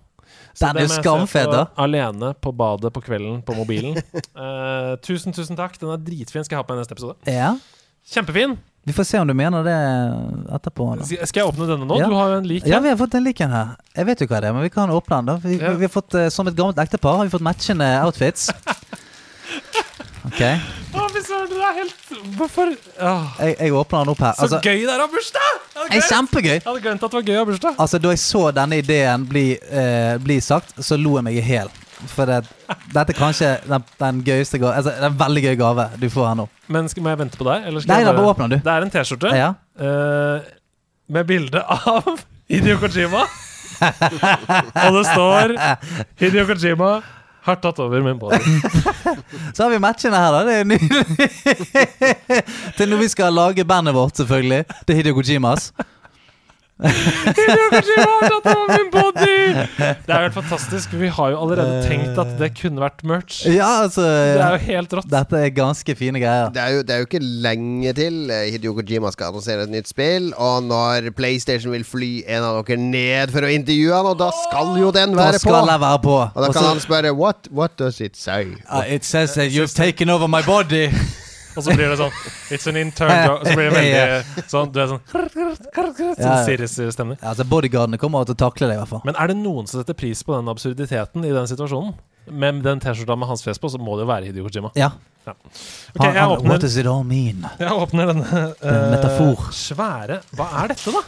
Så 0.54 0.66
Den 0.66 0.68
er 0.70 0.72
det 0.74 0.82
jo 0.82 0.88
må 0.88 0.94
jeg 0.94 0.96
se 0.96 1.02
skamfet, 1.04 1.52
da. 1.52 1.66
Alene 1.78 2.32
på 2.42 2.52
badet 2.56 2.92
på 2.92 3.02
kvelden 3.04 3.42
på 3.46 3.54
mobilen. 3.54 3.96
uh, 4.36 4.96
tusen, 5.06 5.32
tusen 5.36 5.56
takk. 5.56 5.78
Den 5.80 5.92
er 5.94 6.00
dritfin. 6.02 6.42
Skal 6.44 6.56
jeg 6.58 6.64
ha 6.64 6.66
på 6.66 6.74
i 6.74 6.80
neste 6.80 6.96
episode. 6.96 7.16
Ja. 7.30 7.52
Kjempefin. 8.10 8.58
Vi 8.88 8.94
får 8.96 9.04
se 9.04 9.18
om 9.20 9.28
du 9.28 9.34
mener 9.36 9.62
det 9.62 9.76
etterpå. 10.56 10.86
Da. 10.96 11.04
Skal 11.28 11.42
jeg 11.42 11.48
åpne 11.50 11.66
denne 11.68 11.84
nå? 11.86 11.98
Ja. 12.00 12.06
Du 12.08 12.14
har 12.16 12.30
jo 12.32 12.38
en 12.40 12.46
lik 12.48 12.64
Ja, 12.66 12.78
vi 12.80 12.88
har 12.88 12.96
fått 12.96 13.14
en 13.14 13.26
lik 13.26 13.40
en 13.44 13.52
her. 13.52 13.74
Jeg 13.94 14.08
vet 14.08 14.22
jo 14.24 14.28
hva 14.30 14.40
det 14.40 14.48
er, 14.48 14.54
men 14.56 14.64
vi 14.64 14.72
kan 14.72 14.90
åpne 14.94 15.18
den. 15.20 15.26
da 15.28 15.36
Vi, 15.44 15.58
Ja. 15.60 15.74
vi 15.76 15.84
har 15.84 15.92
fått, 15.92 16.14
eh, 16.16 16.30
Som 16.32 16.48
et 16.48 16.56
gammelt 16.56 16.80
ektepar 16.80 17.18
har 17.20 17.24
vi 17.28 17.30
fått 17.36 17.44
matchende 17.44 17.86
outfits. 18.06 18.48
Ok, 20.28 20.40
Å, 21.00 21.04
fy 21.14 21.20
søren, 21.24 21.46
det 21.48 21.60
er 21.64 21.76
helt 21.78 22.10
Hvorfor 22.36 22.72
Åh, 23.00 23.36
jeg, 23.40 23.54
jeg 23.56 23.72
åpner 23.72 24.02
den 24.04 24.10
opp 24.12 24.18
her. 24.20 24.34
Så 24.36 24.42
Altså, 24.44 24.58
gøy 24.66 24.82
det 24.84 24.90
er 24.92 25.00
å 25.00 25.06
ha 25.06 25.12
bursdag! 25.14 25.46
Jeg 25.50 25.78
hadde 25.80 25.86
er 25.86 25.94
glemt- 25.94 26.10
kjempegøy! 26.12 26.50
Jeg 26.58 26.64
hadde 26.66 26.82
glemt 26.84 27.04
at 27.06 27.10
det 27.14 27.16
var 27.20 27.28
gøy 27.30 27.36
å 27.38 27.40
ha 27.40 27.46
bursdag. 27.48 27.78
Altså, 27.84 28.00
Da 28.04 28.10
jeg 28.12 28.20
så 28.20 28.42
denne 28.58 28.80
ideen 28.82 29.24
bli, 29.30 29.44
eh, 29.56 30.16
bli 30.20 30.36
sagt, 30.44 30.74
så 30.84 30.98
lo 31.00 31.14
jeg 31.16 31.24
meg 31.30 31.38
i 31.40 31.44
hjel. 31.46 31.70
For 32.10 32.24
det, 32.28 32.38
dette 32.94 33.12
er 33.12 33.16
kanskje 33.16 33.48
den, 33.68 33.82
den 34.00 34.20
gøyeste 34.24 34.56
gave 34.60 34.72
Altså, 34.76 34.92
det 34.96 35.04
er 35.04 35.10
en 35.10 35.18
veldig 35.20 35.42
gøy 35.46 35.56
gave 35.60 35.84
du 36.00 36.06
får 36.12 36.28
her 36.30 36.36
nå. 36.42 36.46
Men 36.72 36.88
skal, 36.92 37.04
må 37.04 37.12
jeg 37.14 37.20
vente 37.22 37.40
på 37.40 37.46
deg? 37.48 37.66
Eller 37.68 37.80
skal 37.84 37.92
Nei, 37.94 38.00
jeg 38.00 38.08
da 38.10 38.14
bare 38.16 38.30
åpner 38.34 38.52
du. 38.52 38.56
Det 38.64 38.72
er 38.76 38.86
en 38.86 38.92
T-skjorte 38.94 39.32
Ja. 39.36 39.50
eh, 39.80 40.50
med 41.16 41.26
bilde 41.28 41.64
av 41.64 42.12
Hideo 42.50 42.76
Kojima. 42.82 43.24
Og 44.84 44.96
det 44.98 45.04
står 45.08 45.54
Hideo 46.20 46.44
Kojima 46.48 46.90
Har 47.42 47.56
tatt 47.56 47.78
over 47.80 48.02
min 48.04 48.18
body. 48.20 48.36
Så 49.56 49.62
har 49.62 49.70
vi 49.72 49.78
matchene 49.80 50.18
her, 50.20 50.34
da. 50.34 50.40
Det 50.44 50.56
er 50.60 50.66
nydelig. 50.68 51.28
Til 52.76 52.92
når 52.92 53.00
vi 53.00 53.08
skal 53.08 53.32
lage 53.32 53.64
bandet 53.64 53.96
vårt, 53.96 54.20
selvfølgelig. 54.20 54.64
Det 54.84 54.94
er 54.94 55.00
Hideo 55.00 55.16
Kojimas. 55.16 55.70
Det 56.80 57.44
er 60.08 60.16
jo 60.16 60.24
helt 60.24 60.38
fantastisk. 60.38 60.94
Vi 60.96 61.12
har 61.12 61.34
jo 61.34 61.42
allerede 61.44 61.84
tenkt 61.84 62.16
at 62.20 62.32
det 62.40 62.50
kunne 62.56 62.80
vært 62.80 63.04
merch. 63.04 63.42
Ja, 63.44 63.82
altså 63.84 64.06
Det 64.06 64.40
er 64.40 64.56
jo 64.56 64.62
helt 64.70 64.96
rått. 65.00 65.10
Dette 65.12 65.44
er 65.44 65.52
ganske 65.54 65.96
fine 65.98 66.22
greier. 66.22 66.48
Det 66.54 66.62
er, 66.62 66.78
jo, 66.78 66.84
det 66.86 66.96
er 66.96 67.04
jo 67.04 67.10
ikke 67.10 67.20
lenge 67.20 67.92
til 67.98 68.18
Hidio 68.30 68.70
Hideo 68.70 68.74
Kojima 68.78 69.10
skal 69.12 69.30
annonsere 69.30 69.64
et 69.66 69.72
nytt 69.72 69.88
spill. 69.90 70.30
Og 70.38 70.62
når 70.64 71.10
PlayStation 71.16 71.72
vil 71.72 71.84
fly 71.84 72.10
en 72.26 72.46
av 72.46 72.60
dere 72.64 72.78
ned 72.80 73.32
for 73.34 73.46
å 73.46 73.50
intervjue 73.50 73.94
han, 73.94 74.10
og 74.12 74.18
da 74.20 74.30
skal 74.44 74.76
jo 74.80 74.90
den 74.94 75.16
være 75.16 75.40
på. 75.42 75.54
være 75.54 76.02
på. 76.04 76.18
Og 76.20 76.36
da 76.36 76.52
kan 76.52 76.62
Også, 76.62 76.68
han 76.68 76.80
spørre 76.80 77.14
What, 77.14 77.48
what 77.50 77.76
does 77.78 78.00
it 78.00 78.16
say? 78.16 78.54
Uh, 78.70 78.84
it 78.86 79.04
says 79.04 79.34
that 79.34 79.50
you've 79.50 79.74
taken 79.74 80.10
over 80.10 80.28
my 80.28 80.42
body. 80.42 80.90
Og 81.56 81.64
så 81.66 81.74
blir 81.74 81.90
det 81.90 81.96
sånn 81.98 82.12
It's 82.54 82.68
an 82.70 82.78
intern 82.78 83.24
job. 83.26 83.46
Så 83.46 83.54
blir 83.58 83.70
det 83.70 83.74
veldig 83.76 84.44
sånn 84.52 84.70
Du 84.74 84.80
er 84.82 84.90
sånn 84.92 85.02
Sånn 85.10 86.16
Ja, 86.20 86.34
ja. 86.38 87.16
Altså 87.32 87.46
Bodyguardene 87.48 87.98
kommer 88.00 88.28
til 88.28 88.36
å 88.36 88.40
takle 88.44 88.70
det, 88.70 88.78
i 88.78 88.80
hvert 88.82 88.92
fall. 88.92 89.02
Men 89.08 89.18
er 89.18 89.32
det 89.32 89.38
noen 89.40 89.68
som 89.70 89.80
setter 89.80 89.96
pris 89.98 90.22
på 90.26 90.36
den 90.36 90.50
absurditeten 90.52 91.26
i 91.26 91.32
den 91.34 91.50
situasjonen? 91.50 91.94
Med 92.30 92.60
den 92.62 92.82
T-skjorta 92.82 93.16
med 93.18 93.30
hans 93.30 93.42
fjes 93.42 93.58
på, 93.58 93.70
så 93.72 93.80
må 93.80 93.96
det 93.98 94.04
jo 94.04 94.10
være 94.10 94.28
Hideo 94.28 94.46
Kojima. 94.46 94.70
Ja. 94.78 94.92
Ja. 95.26 95.34
Okay, 95.94 96.14
jeg 96.16 96.26
åpner 96.32 96.48
What 96.54 96.62
does 96.64 96.76
it 96.80 96.86
all 96.88 97.02
mean? 97.04 97.44
Jeg 97.60 97.72
åpner 97.76 98.08
denne 98.08 98.28
en 98.30 98.54
eh, 98.72 98.84
metafor. 98.94 99.50
svære 99.52 100.22
Hva 100.32 100.46
er 100.62 100.72
dette, 100.72 100.94
da? 100.94 101.02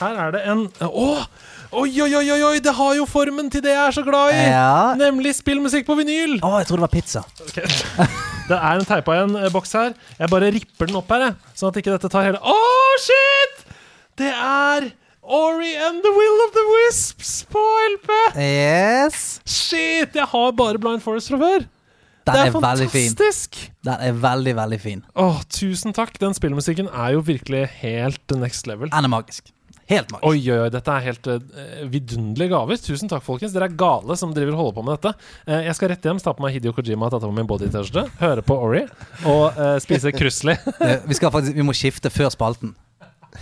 Her 0.00 0.20
er 0.24 0.36
det 0.36 0.44
en 0.48 0.62
Å! 0.86 1.08
Oi, 1.10 1.24
oi, 1.72 1.90
oi, 2.18 2.30
oi, 2.32 2.42
oi! 2.50 2.58
Det 2.62 2.72
har 2.74 2.94
jo 2.98 3.06
formen 3.08 3.50
til 3.52 3.62
det 3.64 3.72
jeg 3.74 3.82
er 3.82 3.94
så 3.94 4.02
glad 4.06 4.34
i! 4.34 4.40
Ja. 4.50 4.94
Nemlig 4.98 5.36
spillmusikk 5.38 5.86
på 5.86 5.96
vinyl! 6.00 6.38
Å, 6.42 6.56
jeg 6.60 6.70
trodde 6.70 6.80
det 6.80 6.86
var 6.88 6.94
pizza. 6.94 7.24
Okay. 7.48 7.66
Det 8.50 8.56
er 8.58 8.80
en 8.80 8.86
teipa 8.88 9.14
igjen 9.14 9.36
eh, 9.38 9.50
boks 9.54 9.76
her. 9.78 9.92
Jeg 10.18 10.30
bare 10.32 10.48
ripper 10.50 10.88
den 10.90 10.96
opp 10.98 11.12
her, 11.14 11.28
jeg. 11.28 11.52
Sånn 11.54 11.70
at 11.70 11.76
ikke 11.78 11.92
dette 11.94 12.08
tar 12.10 12.24
hele 12.26 12.40
Å, 12.42 12.56
shit! 12.98 13.60
Det 14.18 14.32
er 14.34 14.88
Ori 15.22 15.70
and 15.78 16.02
the 16.02 16.10
Will 16.16 16.42
of 16.48 16.56
the 16.56 16.64
Wisps 16.72 17.44
på 17.52 17.62
LP! 17.92 18.10
Yes. 18.42 19.38
Shit! 19.46 20.18
Jeg 20.18 20.26
har 20.32 20.56
bare 20.58 20.82
Blind 20.82 21.04
Forest 21.04 21.30
fra 21.30 21.38
før. 21.38 21.68
Den 22.26 22.34
det 22.34 22.40
er, 22.40 22.50
er 22.50 22.56
fantastisk! 22.56 23.60
Den 23.86 24.02
er 24.10 24.18
veldig, 24.26 24.56
veldig 24.58 24.80
fin. 24.82 25.06
Åh, 25.14 25.38
tusen 25.54 25.94
takk. 25.94 26.18
Den 26.18 26.34
spillmusikken 26.34 26.90
er 26.90 27.14
jo 27.14 27.22
virkelig 27.30 27.68
helt 27.84 28.36
next 28.42 28.66
level. 28.66 28.90
Den 28.90 29.06
er 29.06 29.14
magisk. 29.14 29.54
Helt 29.90 30.12
magisk. 30.12 30.26
Oi, 30.28 30.38
oi, 30.46 30.58
oi, 30.62 30.68
dette 30.70 30.92
er 30.94 31.06
helt 31.08 31.26
uh, 31.26 31.38
vidunderlige 31.90 32.52
gaver. 32.52 32.78
Tusen 32.84 33.10
takk, 33.10 33.24
folkens. 33.26 33.54
Dere 33.56 33.66
er 33.66 33.74
gale 33.78 34.16
som 34.18 34.34
driver 34.34 34.54
holder 34.58 34.76
på 34.76 34.84
med 34.86 34.98
dette. 34.98 35.12
Uh, 35.48 35.56
jeg 35.66 35.74
skal 35.78 35.90
rett 35.90 36.06
hjem, 36.06 36.20
ta 36.22 36.34
på 36.36 36.44
meg 36.44 36.54
Hidio 36.54 36.74
Kojima 36.76 37.10
ta 37.10 37.18
på 37.22 37.32
min 37.34 37.48
body-T-skjorte, 37.50 38.06
høre 38.20 38.44
på 38.46 38.58
Ori 38.68 38.84
og 39.26 39.58
uh, 39.58 39.74
spise 39.82 40.14
Krusli. 40.14 40.54
Vi, 41.10 41.18
skal 41.18 41.34
faktisk, 41.34 41.56
vi 41.58 41.66
må 41.66 41.74
skifte 41.76 42.12
før 42.12 42.30
spalten. 42.32 42.76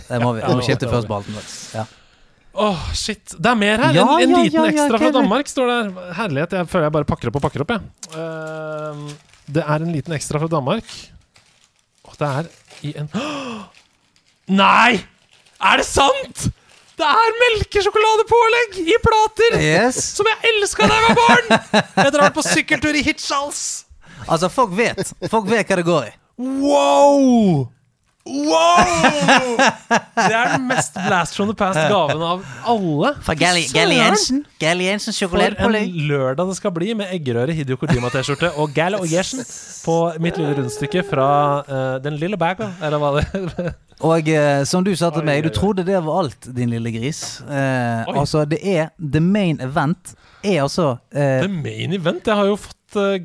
Det 0.07 0.19
må 0.21 0.33
vi. 0.37 0.41
vi 0.41 0.57
må 0.57 0.65
skifte 0.65 0.89
før 0.89 1.01
spalten. 1.05 1.37
Ja. 1.73 1.85
Åh, 2.59 2.81
shit. 2.97 3.35
Det 3.37 3.51
er 3.51 3.57
mer 3.57 3.81
her! 3.81 3.93
Ja, 3.95 4.05
en 4.17 4.25
en 4.25 4.33
ja, 4.33 4.41
liten 4.43 4.59
ja, 4.59 4.65
ekstra 4.73 4.99
fra 5.01 5.11
Danmark 5.13 5.49
står 5.49 5.69
der. 5.69 5.91
Herlighet. 6.17 6.57
Jeg 6.59 6.69
føler 6.71 6.89
jeg 6.89 6.95
bare 6.97 7.09
pakker 7.09 7.31
opp 7.31 7.39
og 7.39 7.45
pakker 7.45 7.65
opp, 7.65 7.75
jeg. 7.75 7.81
Uh, 8.17 9.37
det 9.49 9.63
er 9.65 9.85
en 9.85 9.93
liten 9.93 10.17
ekstra 10.17 10.41
fra 10.41 10.49
Danmark. 10.51 10.97
Og 12.09 12.17
det 12.19 12.33
er 12.41 12.51
i 12.89 12.93
en 12.97 13.09
Nei! 14.61 14.99
Er 15.59 15.81
det 15.81 15.85
sant?! 15.87 16.45
Det 16.99 17.07
er 17.07 17.35
melkesjokoladepålegg 17.39 18.77
i 18.83 18.95
plater! 19.03 19.57
Yes. 19.63 19.99
Som 20.17 20.27
jeg 20.27 20.51
elska 20.53 20.87
da 20.87 20.97
jeg 20.97 21.05
var 21.07 21.19
barn! 21.19 21.83
Jeg 22.03 22.13
drar 22.15 22.33
på 22.35 22.43
sykkeltur 22.43 22.95
i 22.95 23.03
Hirtshals. 23.05 23.61
Altså, 24.27 24.49
folk 24.51 24.73
vet. 24.75 25.13
Folk 25.31 25.47
vet 25.51 25.67
hva 25.67 25.77
det 25.79 25.85
går 25.87 26.09
i. 26.09 26.13
Wow! 26.39 27.69
Wow! 28.29 29.57
Det 29.89 30.35
er 30.35 30.51
den 30.53 30.67
mest 30.69 30.93
blast 31.07 31.35
from 31.37 31.49
the 31.49 31.55
past-gaven 31.57 32.21
av 32.21 32.45
alle. 32.69 33.13
Fra 33.25 33.33
Gally 33.33 33.65
Jensen. 33.65 34.45
Gally! 34.59 34.85
Jensen. 34.85 35.13
Galli 35.17 35.29
For 35.31 35.75
en 35.79 35.97
lørdag 36.09 36.47
det 36.51 36.57
skal 36.59 36.73
bli 36.75 36.93
med 36.97 37.09
eggerøre, 37.15 37.55
Hidio 37.57 37.79
Kojima-T-skjorte 37.81 38.51
og 38.61 38.73
Gally 38.75 38.99
og 39.01 39.09
Gersen 39.09 39.41
på 39.85 39.97
mitt 40.21 40.37
lille 40.37 40.53
rundstykke 40.59 41.03
fra 41.07 41.29
uh, 41.65 41.97
Den 42.03 42.19
lille 42.21 42.37
baga, 42.37 42.71
eller 42.83 43.01
hva 43.01 43.13
det 43.17 43.73
Og 43.99 44.29
uh, 44.29 44.63
som 44.69 44.85
du 44.85 44.93
sa 44.95 45.09
til 45.15 45.25
meg, 45.25 45.43
du 45.43 45.51
trodde 45.53 45.85
det 45.87 45.97
var 46.05 46.23
alt, 46.23 46.49
din 46.55 46.71
lille 46.75 46.93
gris. 46.93 47.41
Uh, 47.47 48.05
altså, 48.13 48.45
det 48.45 48.61
er 48.63 48.93
The 48.99 49.23
main 49.23 49.59
event 49.63 50.15
er 50.43 50.61
altså 50.63 50.97
eh, 51.11 51.41
The 51.43 51.51
main 51.51 51.93
event. 51.93 52.27
Jeg 52.27 52.35
har 52.35 52.47
jo 52.47 52.55
fått 52.55 52.75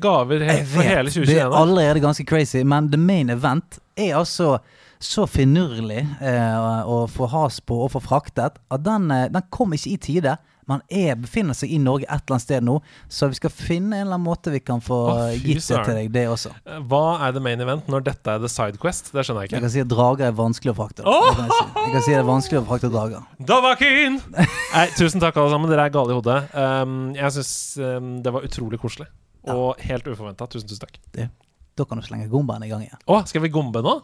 gaver 0.01 0.43
he 0.45 0.59
Jeg 0.59 0.67
for 0.69 0.85
hele 0.85 1.09
2021. 1.09 1.29
det 1.31 1.41
er 1.41 1.55
allerede 1.61 2.01
ganske 2.03 2.25
crazy, 2.27 2.63
men 2.67 2.91
the 2.91 2.99
main 3.01 3.29
event 3.29 3.79
er 3.97 4.17
altså 4.19 4.57
så 4.99 5.27
finurlig 5.27 6.01
eh, 6.21 6.83
å 6.87 7.05
få 7.11 7.29
has 7.33 7.61
på 7.61 7.85
og 7.85 7.93
få 7.95 8.01
fraktet 8.03 8.59
at 8.59 8.83
den, 8.85 9.09
eh, 9.11 9.29
den 9.31 9.47
kom 9.53 9.73
ikke 9.75 9.93
i 9.93 9.97
tide. 10.01 10.35
Man 10.65 10.81
er, 10.89 11.13
befinner 11.21 11.53
seg 11.53 11.69
i 11.75 11.77
Norge 11.77 12.07
et 12.07 12.23
eller 12.23 12.35
annet 12.35 12.43
sted 12.43 12.65
nå, 12.65 12.79
så 13.11 13.27
vi 13.29 13.37
skal 13.37 13.51
finne 13.53 13.99
en 13.99 14.07
eller 14.07 14.17
annen 14.17 14.25
måte 14.25 14.49
vi 14.49 14.63
kan 14.65 14.81
få 14.81 14.97
oh, 15.11 15.27
gitt 15.37 15.61
det 15.61 15.81
til 15.85 15.99
deg, 15.99 16.09
det 16.15 16.23
også. 16.31 16.55
Eh, 16.65 16.79
Hva 16.89 17.03
er 17.27 17.35
the 17.35 17.43
main 17.43 17.61
event 17.61 17.91
når 17.91 18.07
dette 18.07 18.33
er 18.33 18.41
the 18.41 18.49
side 18.49 18.81
quest? 18.81 19.11
Det 19.13 19.27
skjønner 19.27 19.45
jeg 19.45 19.51
ikke. 19.51 19.59
Jeg 19.59 19.65
kan 19.67 19.73
si 19.75 19.83
at 19.85 19.91
drager 19.91 20.31
er 20.31 20.39
vanskelig 20.39 20.73
å 20.73 20.77
frakte. 20.79 21.05
Oh! 21.05 21.29
Jeg, 21.29 21.37
kan 21.37 21.51
si. 21.51 21.67
jeg 21.83 21.93
kan 21.93 22.07
si 22.07 22.15
det 22.15 22.17
er 22.23 22.29
vanskelig 22.31 22.61
å 22.63 22.65
frakte 22.71 22.91
drager. 22.95 23.29
Davakin! 23.53 24.19
Nei, 24.39 24.87
tusen 24.97 25.21
takk, 25.21 25.37
alle 25.37 25.53
sammen. 25.53 25.69
Dere 25.69 25.85
er 25.85 25.93
gale 25.93 26.15
i 26.15 26.17
hodet. 26.17 26.39
Um, 26.57 26.97
jeg 27.13 27.37
syns 27.37 27.53
um, 27.77 28.11
det 28.25 28.33
var 28.33 28.49
utrolig 28.49 28.81
koselig. 28.81 29.11
Og 29.53 29.85
helt 29.85 30.09
uforventa. 30.09 30.49
Tusen, 30.49 30.65
tusen 30.71 30.87
takk. 30.87 30.97
Det. 31.13 31.29
Da 31.77 31.85
kan 31.85 31.99
du 31.99 32.07
slenge 32.07 32.25
gombaen 32.31 32.63
i 32.65 32.71
gang 32.71 32.81
igjen. 32.87 32.99
Å, 33.05 33.21
skal 33.29 33.43
vi 33.45 33.53
gombe 33.53 33.85
nå? 33.85 33.99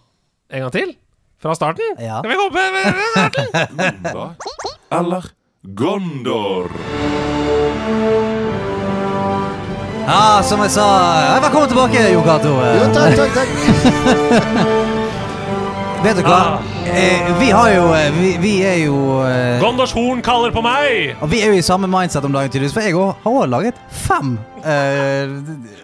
En 0.52 0.60
gang 0.60 0.72
til? 0.72 0.90
Fra 1.42 1.54
starten? 1.56 1.96
Ja. 2.00 2.20
Skal 2.20 2.32
vi 2.32 2.36
gombe? 2.36 2.60
Gomba 4.04 4.36
eller 4.92 5.30
Gondor? 5.64 6.68
Ja, 10.08 10.42
som 10.44 10.60
jeg 10.66 10.72
sa 10.76 10.88
Velkommen 11.42 11.70
tilbake, 11.72 12.04
Jo 12.12 12.22
Cato. 12.28 12.56
Jo, 12.60 12.94
takk, 12.94 13.16
takk, 13.16 13.34
takk. 13.40 14.88
Vet 16.02 16.18
du 16.18 16.24
hva? 16.26 16.58
Eh, 16.90 17.28
vi 17.38 17.52
har 17.54 17.68
jo 17.76 17.84
eh, 17.94 18.08
Vi, 18.16 18.30
vi 18.42 18.52
er 18.66 18.80
jo 18.88 18.96
eh, 19.22 19.60
Gondors 19.62 19.92
horn 19.94 20.24
kaller 20.26 20.50
på 20.54 20.64
meg! 20.66 21.12
Og 21.22 21.30
vi 21.30 21.44
er 21.46 21.52
jo 21.54 21.60
i 21.60 21.66
samme 21.66 21.86
mindset 21.92 22.26
om 22.26 22.34
dagen, 22.34 22.50
tydeligvis. 22.50 22.74
For 22.74 22.82
jeg 22.88 22.98
òg 22.98 23.12
har 23.22 23.36
også 23.36 23.52
laget 23.52 23.78
fem 23.94 24.32
eh, 24.66 25.36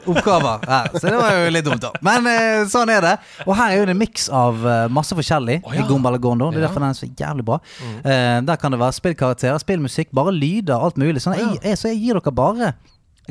oppgaver 0.09 0.65
her. 0.65 0.89
Så 0.97 1.03
det 1.05 1.19
var 1.21 1.37
jo 1.37 1.53
litt 1.53 1.67
dumt, 1.69 1.85
da. 1.85 1.93
Men 2.05 2.31
eh, 2.31 2.63
sånn 2.71 2.89
er 2.95 3.05
det. 3.05 3.13
Og 3.45 3.53
her 3.59 3.75
er 3.75 3.77
jo 3.83 3.85
det 3.91 3.93
en 3.93 4.01
miks 4.01 4.25
av 4.33 4.65
eh, 4.65 4.83
masse 4.97 5.17
forskjellig 5.21 5.59
Å, 5.61 5.75
ja. 5.77 5.83
i 5.83 5.87
Gomba 5.91 6.15
og 6.17 6.25
Gondor. 6.25 6.55
Det 6.55 6.63
er 6.63 6.65
derfor 6.65 6.81
den 6.81 6.95
er 6.95 6.97
så 6.97 7.11
jævlig 7.11 7.45
bra. 7.51 7.59
Eh, 8.01 8.37
der 8.49 8.61
kan 8.61 8.73
det 8.73 8.81
være 8.81 8.97
spillkarakterer, 8.97 9.61
spillmusikk, 9.61 10.09
bare 10.17 10.33
lyder, 10.33 10.79
alt 10.81 10.97
mulig. 10.97 11.21
Sånn, 11.21 11.37
jeg, 11.37 11.59
jeg, 11.61 11.77
så 11.77 11.93
jeg 11.93 12.01
gir 12.01 12.17
dere 12.17 12.33
bare 12.41 12.73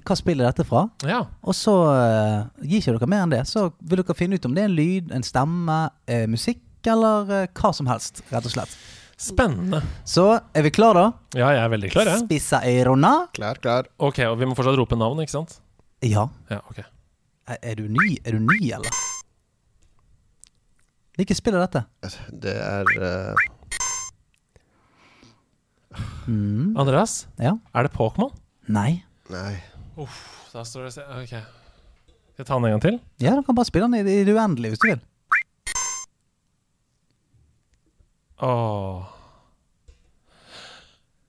hva 0.05 0.13
spill 0.19 0.43
er 0.43 0.51
dette 0.51 0.67
fra? 0.69 0.83
Ja. 1.09 1.23
Og 1.41 1.57
så 1.57 1.73
eh, 1.89 2.67
gir 2.69 2.83
ikke 2.83 2.99
dere 2.99 3.11
mer 3.11 3.25
enn 3.25 3.33
det. 3.33 3.43
Så 3.49 3.71
vil 3.81 4.03
dere 4.03 4.17
finne 4.19 4.37
ut 4.39 4.47
om 4.49 4.55
det 4.55 4.63
er 4.67 4.71
en 4.71 4.77
lyd, 4.77 5.13
en 5.17 5.25
stemme, 5.25 5.79
eh, 6.07 6.27
musikk 6.31 6.61
eller 6.93 7.33
eh, 7.43 7.49
hva 7.57 7.73
som 7.77 7.87
helst, 7.91 8.23
rett 8.33 8.47
og 8.49 8.53
slett. 8.55 8.77
Spennende. 9.17 9.81
Så 10.05 10.27
er 10.53 10.63
vi 10.67 10.71
klar 10.77 10.95
da? 10.99 11.05
Ja, 11.39 11.49
jeg 11.57 11.63
er 11.65 11.71
veldig 11.73 11.91
klar, 11.95 12.11
jeg. 12.11 12.21
Spissa 12.27 12.61
ørona. 12.69 13.13
Klar, 13.37 13.57
klar. 13.65 13.89
Ok, 13.99 14.19
og 14.29 14.37
vi 14.41 14.49
må 14.51 14.57
fortsatt 14.59 14.77
rope 14.77 14.99
navn, 15.01 15.23
ikke 15.25 15.33
sant? 15.39 15.55
Ja. 16.05 16.27
Ja, 16.53 16.59
ok. 16.69 16.83
Er, 17.49 17.59
er 17.63 17.79
du 17.81 17.87
ny, 17.89 18.17
er 18.27 18.37
du 18.37 18.43
ny, 18.45 18.59
eller? 18.77 18.93
Hvilket 21.17 21.39
spill 21.39 21.57
er 21.57 21.65
dette? 21.65 21.85
Det 22.45 22.53
er 22.61 22.91
uh... 23.01 23.45
Mm. 26.29 26.75
Andreas, 26.77 27.27
Ja? 27.41 27.55
er 27.73 27.87
det 27.87 27.93
Pokémon? 27.95 28.33
Nei. 28.69 28.99
Nei. 29.33 29.55
Uff, 29.97 30.19
da 30.53 30.65
står 30.67 30.89
det 30.89 30.93
se- 30.99 31.07
Ok. 31.23 31.31
Skal 31.31 32.43
jeg 32.45 32.47
ta 32.51 32.55
den 32.59 32.67
en 32.69 32.75
gang 32.77 32.83
til? 32.85 32.99
Ja, 33.23 33.33
du 33.39 33.43
kan 33.47 33.55
bare 33.57 33.65
spille 33.71 33.87
den 33.89 34.05
i 34.05 34.25
det 34.27 34.35
uendelige 34.35 34.75
hvis 34.75 34.83
du 34.83 34.89
vil. 34.91 35.01
Åh. 38.43 39.05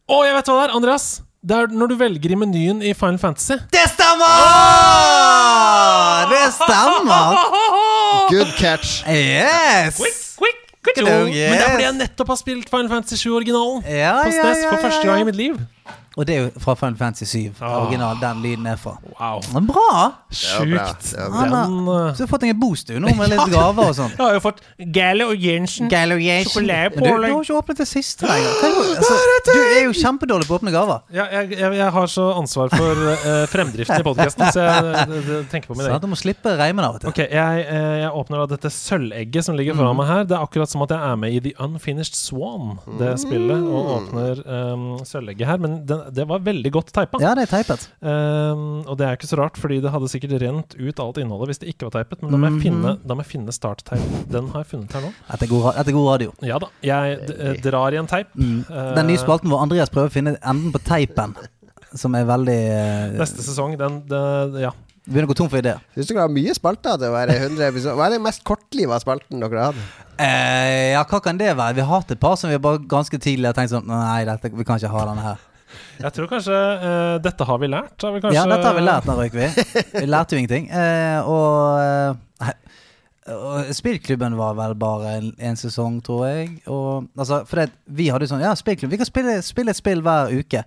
Å, 0.07 0.17
jeg 0.23 0.35
vet 0.35 0.49
hva 0.49 0.57
det 0.57 0.65
er, 0.67 0.75
Andreas! 0.75 1.07
Det 1.47 1.55
er 1.55 1.71
når 1.71 1.91
du 1.93 1.95
velger 1.99 2.33
i 2.33 2.37
menyen 2.39 2.81
i 2.83 2.91
Final 2.97 3.19
Fantasy. 3.21 3.55
Det 3.71 3.83
stemmer! 3.93 4.27
Det 6.33 6.41
stemmer! 6.57 7.37
Good 8.33 8.51
catch. 8.57 9.03
Yes! 9.07 9.95
Quick, 10.01 10.17
quick, 10.35 10.59
quick 10.83 10.99
Yes. 10.99 11.51
Men 11.51 11.55
det 11.55 11.63
er 11.63 11.71
fordi 11.71 11.85
jeg 11.85 11.97
nettopp 12.01 12.33
har 12.33 12.39
spilt 12.41 12.71
Final 12.71 12.91
Fantasy 12.91 13.21
7 13.21 13.29
originalen 13.37 13.83
Ja, 13.87 14.17
på 14.25 14.33
ja, 14.33 14.41
SNES 14.41 14.63
ja, 14.65 14.69
for 14.73 14.83
første 14.89 15.07
gang 15.07 15.23
i 15.23 15.27
mitt 15.29 15.39
liv. 15.39 15.55
Og 16.17 16.25
det 16.25 16.33
er 16.33 16.39
jo 16.47 16.61
fra 16.63 16.73
Final 16.73 16.95
Fantasy 16.97 17.25
7. 17.29 17.59
Ah. 17.61 17.75
Original, 17.83 18.15
den 18.17 18.39
lyden 18.41 18.65
er 18.65 18.75
fra. 18.81 18.95
Wow. 19.19 19.37
Men 19.53 19.67
bra! 19.69 19.75
bra. 19.77 20.05
Sjukt. 20.33 21.11
Var 21.13 21.29
Han 21.29 21.51
har, 21.53 21.67
Den, 21.67 21.75
uh, 21.85 22.15
så 22.17 22.25
du 22.25 22.31
fått 22.31 22.41
deg 22.41 22.53
en 22.55 22.59
boost 22.59 22.87
du 22.89 22.95
nå, 22.99 23.11
med 23.19 23.29
litt 23.29 23.51
gaver 23.53 23.91
og 23.91 23.93
sånn. 23.99 24.15
Jeg 24.15 24.23
har 24.25 24.33
jo 24.33 24.41
fått 24.41 24.63
Gale 24.95 25.27
og 25.29 25.37
Jensen. 25.37 25.85
Men 25.91 26.09
Du, 26.09 27.03
du 27.05 27.11
har 27.11 27.43
ikke 27.43 27.59
åpnet 27.59 27.77
det 27.83 27.87
siste 27.91 28.25
lenger. 28.25 28.49
Er 28.65 28.79
Altså, 28.97 29.19
du 29.45 29.59
er 29.61 29.83
jo 29.85 29.93
kjempedårlig 29.93 30.47
på 30.49 30.55
å 30.55 30.59
åpne 30.59 30.73
gaver. 30.73 31.03
Ja, 31.13 31.27
jeg, 31.35 31.51
jeg, 31.53 31.77
jeg 31.83 31.91
har 31.99 32.09
så 32.09 32.25
ansvar 32.39 32.73
for 32.73 33.03
uh, 33.13 33.45
fremdriften 33.53 34.01
i 34.01 34.07
podkasten, 34.09 34.47
så 34.57 34.65
jeg, 34.65 34.97
jeg 35.29 35.45
tenker 35.53 35.69
på 35.69 35.77
min 35.77 35.85
Sånn 35.85 35.93
egen. 35.99 36.03
du 36.07 36.11
må 36.15 36.17
slippe 36.17 36.55
reimen 36.57 36.81
av 36.87 36.97
og 36.97 37.03
til. 37.05 37.13
Ok, 37.13 37.21
jeg, 37.29 37.63
eh, 37.69 37.93
jeg 38.01 38.09
åpner 38.23 38.41
da 38.41 38.49
dette 38.55 38.73
sølvegget 38.73 39.45
som 39.45 39.53
ligger 39.59 39.77
Mm. 39.77 39.93
meg 40.01 40.07
her. 40.09 40.25
Det 40.25 40.33
er 40.39 40.41
akkurat 40.49 40.71
som 40.73 40.81
at 40.87 40.89
jeg 40.97 41.11
er 41.13 41.15
med 41.21 41.37
i 41.37 41.39
The 41.45 41.53
Unfinished 41.61 42.17
Swan, 42.17 42.79
det 42.97 43.13
Mm. 43.13 43.21
spillet, 43.21 43.69
og 43.69 43.93
åpner 43.99 44.41
um, 44.73 44.87
sølvegget 45.05 45.45
her. 45.53 45.61
Men 45.61 45.76
den, 45.85 46.01
det 46.15 46.25
var 46.29 46.39
veldig 46.45 46.71
godt 46.73 46.91
teipa. 46.95 47.19
Ja, 47.21 47.33
det 47.37 47.43
er 47.45 47.51
teipet. 47.51 47.83
Um, 48.01 48.83
og 48.87 48.97
det 48.97 49.05
er 49.07 49.17
ikke 49.17 49.29
så 49.29 49.37
rart, 49.37 49.57
fordi 49.59 49.77
det 49.83 49.91
hadde 49.93 50.09
sikkert 50.11 50.37
rent 50.41 50.73
ut 50.79 50.99
alt 51.03 51.19
innholdet 51.21 51.51
hvis 51.51 51.61
det 51.63 51.69
ikke 51.73 51.89
var 51.89 51.97
teipet. 51.99 52.21
Men 52.23 52.31
da 52.33 52.37
må 52.41 52.49
jeg 52.51 52.61
finne, 52.65 52.95
Mhm. 52.95 53.03
da 53.07 53.13
må 53.19 53.23
jeg 53.25 53.31
finne 53.33 53.51
startteipen. 53.55 54.25
Den 54.31 54.49
har 54.55 54.63
jeg 54.63 54.71
funnet 54.73 54.91
her 54.97 55.01
nå. 55.07 55.13
Dette 55.29 55.43
er 55.45 55.51
god, 55.53 55.67
etter 55.75 55.91
er 55.93 55.97
god 55.99 56.09
radio. 56.13 56.33
Ja 56.41 56.57
da. 56.59 56.71
Jeg 56.81 57.19
d 57.27 57.37
eh, 57.37 57.61
drar 57.67 57.93
i 57.93 58.01
en 58.01 58.07
teip. 58.07 58.33
Mm. 58.35 58.65
Eh, 58.69 58.95
Den 58.95 59.07
nye 59.07 59.17
spalten 59.21 59.49
hvor 59.51 59.61
Andreas 59.61 59.89
prøver 59.93 60.09
å 60.09 60.15
finne 60.17 60.37
enden 60.41 60.71
på 60.73 60.79
teipen, 60.83 61.35
som 61.93 62.15
er 62.15 62.25
veldig 62.25 62.59
uh, 63.13 63.17
Neste 63.21 63.41
sesong, 63.45 63.77
den, 63.77 64.01
den 64.07 64.59
Ja. 64.61 64.71
Begynner 65.07 65.23
å 65.23 65.31
gå 65.31 65.35
tom 65.39 65.47
for 65.47 65.61
ideer. 65.61 65.79
Syns 65.95 66.09
dere 66.09 66.25
har 66.25 66.31
mye 66.35 66.51
spalter 66.53 66.97
til 66.99 67.07
å 67.07 67.13
være 67.13 67.31
100 67.47 67.61
episoder? 67.69 67.95
Hva 67.95 68.07
er 68.09 68.17
den 68.17 68.23
mest 68.25 68.41
kortliva 68.43 68.97
spalten 68.99 69.39
dere 69.39 69.55
har 69.61 69.71
hatt? 69.71 70.03
Eh, 70.19 70.91
ja, 70.91 71.03
hva 71.07 71.21
kan 71.23 71.37
det 71.39 71.53
være? 71.55 71.75
Vi 71.77 71.85
har 71.85 72.01
hatt 72.01 72.11
et 72.11 72.19
par 72.19 72.35
som 72.35 72.49
vi 72.51 72.57
bare 72.59 72.81
ganske 72.83 73.15
tidlig 73.23 73.47
har 73.47 73.55
tenkt 73.55 73.71
sånn 73.71 73.87
Nei, 73.87 74.25
dette, 74.27 74.51
vi 74.51 74.65
kan 74.67 74.75
ikke 74.81 74.91
ha 74.91 75.05
denne 75.07 75.23
her. 75.23 75.37
Jeg 75.99 76.13
tror 76.15 76.29
kanskje 76.31 76.55
uh, 76.55 77.17
Dette 77.23 77.47
har 77.49 77.59
vi 77.61 77.69
lært. 77.71 77.95
Har 78.01 78.15
vi 78.15 78.21
kanskje, 78.23 78.37
Ja, 78.37 78.45
dette 78.49 78.69
har 78.69 78.77
vi 78.77 78.85
lært, 78.85 79.07
da 79.07 79.17
røyk 79.17 79.35
vi. 79.37 79.49
Vi 79.97 80.07
lærte 80.07 80.35
jo 80.35 80.41
ingenting. 80.41 80.69
Uh, 80.71 81.29
og 81.31 81.51
eh, 81.81 82.23
nei, 82.45 82.55
og 83.27 83.71
Spillklubben 83.75 84.37
var 84.39 84.55
vel 84.55 84.75
bare 84.79 85.15
en, 85.19 85.31
en 85.49 85.57
sesong, 85.59 85.99
tror 86.05 86.27
jeg. 86.29 86.51
Og, 86.71 87.09
altså, 87.17 87.41
for 87.49 87.59
det, 87.61 87.71
vi 87.99 88.07
hadde 88.13 88.27
jo 88.27 88.33
sånn 88.35 88.45
Ja, 88.45 88.53
spillklubb. 88.55 88.93
Vi 88.93 89.01
kan 89.01 89.09
spille, 89.09 89.39
spille 89.43 89.75
et 89.75 89.79
spill 89.79 90.03
hver 90.05 90.31
uke. 90.31 90.63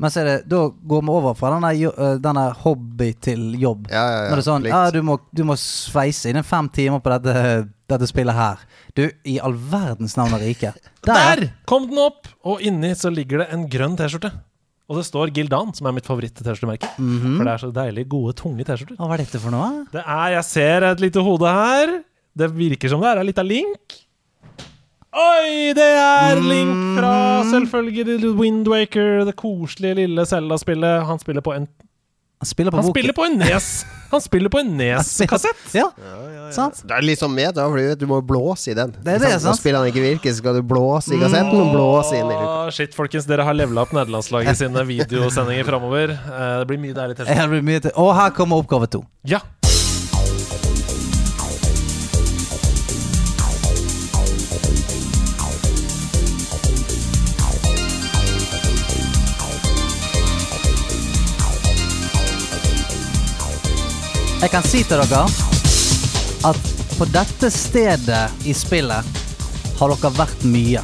Men 0.00 0.12
så 0.12 0.22
er 0.22 0.30
det, 0.30 0.36
da 0.48 0.62
går 0.70 1.02
vi 1.04 1.12
over 1.12 1.34
fra 1.36 1.50
denne, 1.52 1.90
denne 2.24 2.46
hobby 2.62 3.10
til 3.20 3.50
jobb. 3.60 3.90
Ja, 3.92 4.00
ja, 4.00 4.22
ja. 4.22 4.30
Når 4.30 4.38
det 4.38 4.40
er 4.40 4.46
sånn 4.46 4.68
Ja, 4.70 4.80
du 4.94 5.02
må, 5.04 5.18
du 5.36 5.44
må 5.44 5.58
sveise 5.60 6.32
inn 6.32 6.40
fem 6.46 6.70
timer 6.72 7.02
på 7.04 7.12
dette, 7.18 7.34
dette 7.92 8.08
spillet 8.10 8.36
her. 8.36 8.60
Du, 8.96 9.04
i 9.28 9.38
all 9.42 9.56
verdens 9.70 10.16
navn 10.18 10.36
og 10.36 10.44
rike. 10.44 10.72
Der 11.08 11.48
kom 11.70 11.88
den 11.90 12.00
opp! 12.02 12.30
Og 12.46 12.62
inni 12.64 12.92
så 12.98 13.12
ligger 13.12 13.44
det 13.44 13.50
en 13.54 13.66
grønn 13.70 13.98
T-skjorte. 13.98 14.32
Og 14.90 14.98
det 14.98 15.06
står 15.06 15.30
Gildan, 15.36 15.70
som 15.76 15.86
er 15.86 15.94
mitt 15.94 16.08
favoritt-T-skjortemerke. 16.08 16.88
Mhm. 16.98 17.36
For 17.38 17.46
det 17.46 17.52
er 17.52 17.62
så 17.62 17.72
deilig 17.74 18.08
gode, 18.10 18.34
tunge 18.40 18.66
T-skjorter. 18.66 18.98
Hva 18.98 19.14
er 19.14 19.22
dette 19.22 19.42
for 19.42 19.54
noe? 19.54 19.84
Det 19.92 20.02
er 20.02 20.36
Jeg 20.38 20.46
ser 20.48 20.86
et 20.90 21.02
lite 21.04 21.22
hode 21.22 21.56
her. 21.58 21.98
Det 22.40 22.48
virker 22.54 22.90
som 22.90 23.02
det 23.02 23.10
er 23.10 23.20
ei 23.22 23.28
lita 23.30 23.44
link. 23.46 24.00
Oi, 25.10 25.72
det 25.74 25.88
er 25.98 26.38
Link 26.38 26.94
fra 26.94 27.42
selvfølgelig 27.50 28.28
Windwaker, 28.38 29.24
det 29.26 29.34
koselige 29.34 29.96
lille 30.04 30.22
Zelda-spillet. 30.22 31.02
Han 31.08 31.18
spiller 31.18 31.42
på 31.42 31.54
en 31.56 31.66
Han 32.40 32.46
spiller 32.46 32.70
på 32.72 32.76
Han 32.80 32.88
spiller 32.88 33.12
på 33.12 33.24
en 33.24 33.34
Nes 33.38 33.66
Han 34.10 34.20
spiller 34.20 34.48
på 34.48 34.58
en 34.58 34.70
Nes-kassett. 34.80 35.74
Ja, 35.76 35.90
sant? 36.56 36.80
Det 36.88 36.96
er 36.96 37.18
sånn 37.20 37.34
med, 37.36 37.52
da, 37.54 37.66
for 37.68 37.76
du 37.76 37.90
vet 37.90 38.00
du 38.00 38.06
må 38.08 38.22
blåse 38.24 38.72
i 38.72 38.74
den. 38.78 38.94
Det 38.96 39.18
er 39.18 39.20
det, 39.22 39.34
sant? 39.36 39.50
Når 39.50 39.60
spillene 39.60 39.92
ikke 39.92 40.02
virker, 40.06 40.32
så 40.32 40.40
skal 40.40 40.56
du 40.56 40.64
blåse 40.66 41.12
i 41.14 41.20
kassetten 41.20 41.60
og 41.60 41.70
blåse 41.76 42.16
inn 42.16 42.26
i 42.26 42.32
luka. 42.32 42.72
Shit, 42.74 42.96
folkens, 42.96 43.28
dere 43.28 43.44
har 43.46 43.54
levela 43.54 43.84
opp 43.84 43.92
nederlandslaget 43.94 44.64
sine 44.64 44.86
videosendinger 44.94 45.68
framover. 45.68 46.16
Eh, 46.16 46.50
det 46.62 46.68
blir 46.72 46.80
mye 46.88 46.96
deilig 46.96 47.20
Ja, 47.28 47.44
det 47.44 47.50
blir 47.52 47.66
mye 47.74 47.84
til. 47.84 47.94
Og 48.00 48.14
her 48.16 48.32
kommer 48.34 48.64
oppgave 48.64 48.88
to. 48.90 49.04
Ja. 49.28 49.44
Jeg 64.40 64.50
kan 64.54 64.64
si 64.64 64.80
til 64.88 65.00
dere 65.02 65.24
at 66.48 66.68
på 66.96 67.06
dette 67.12 67.50
stedet 67.52 68.46
i 68.48 68.54
spillet 68.56 69.18
har 69.80 69.92
dere 69.94 70.10
vært 70.16 70.44
mye. 70.48 70.82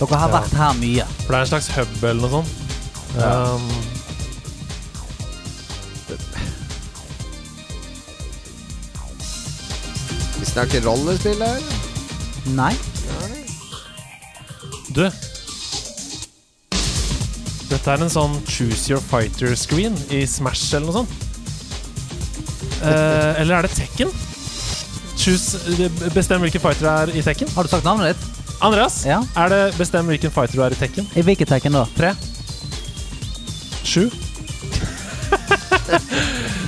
Dere 0.00 0.18
har 0.18 0.28
Ja. 0.28 0.40
vært 0.40 0.52
her 0.58 0.72
mye. 0.80 1.04
For 1.24 1.32
det 1.32 1.38
er 1.38 1.40
en 1.40 1.52
slags 1.52 1.68
hub 1.76 2.04
eller 2.04 2.20
noe 2.28 2.30
sånt. 2.30 2.52
Um, 3.16 3.70
Vi 10.40 10.46
snakker 10.46 10.80
rollespill 10.84 11.42
her. 11.42 11.62
Nei. 12.54 12.74
du 14.94 15.06
Dette 17.70 17.90
er 17.90 18.02
en 18.04 18.10
sånn 18.12 18.34
choose 18.46 18.90
your 18.92 19.00
fighter-screen 19.02 19.96
i 20.14 20.20
Smash 20.28 20.74
eller 20.76 20.90
noe 20.90 20.98
sånt. 21.00 21.23
Eh, 22.82 23.40
eller 23.42 23.56
er 23.58 23.62
det 23.68 23.70
Tekken? 23.76 24.10
Choose, 25.16 25.58
bestem 26.14 26.40
hvilken 26.44 26.60
fighter 26.60 26.84
du 26.84 26.90
er 26.90 27.12
i 27.18 27.22
Tekken. 27.24 27.48
Har 27.54 27.62
du 27.64 27.68
sagt 27.72 27.84
navnet 27.86 28.12
ditt? 28.14 28.30
Andreas, 28.64 29.04
Ja. 29.06 29.20
er 29.36 29.48
det 29.52 29.62
bestem 29.78 30.06
hvilken 30.06 30.30
fighter 30.30 30.54
du 30.58 30.62
er 30.62 30.70
i 30.74 30.78
Tekken? 30.78 31.06
I 31.16 31.22
hvilket 31.22 31.48
tekken 31.48 31.72
da? 31.72 31.84
Tre? 31.96 32.12
Sju? 33.84 34.10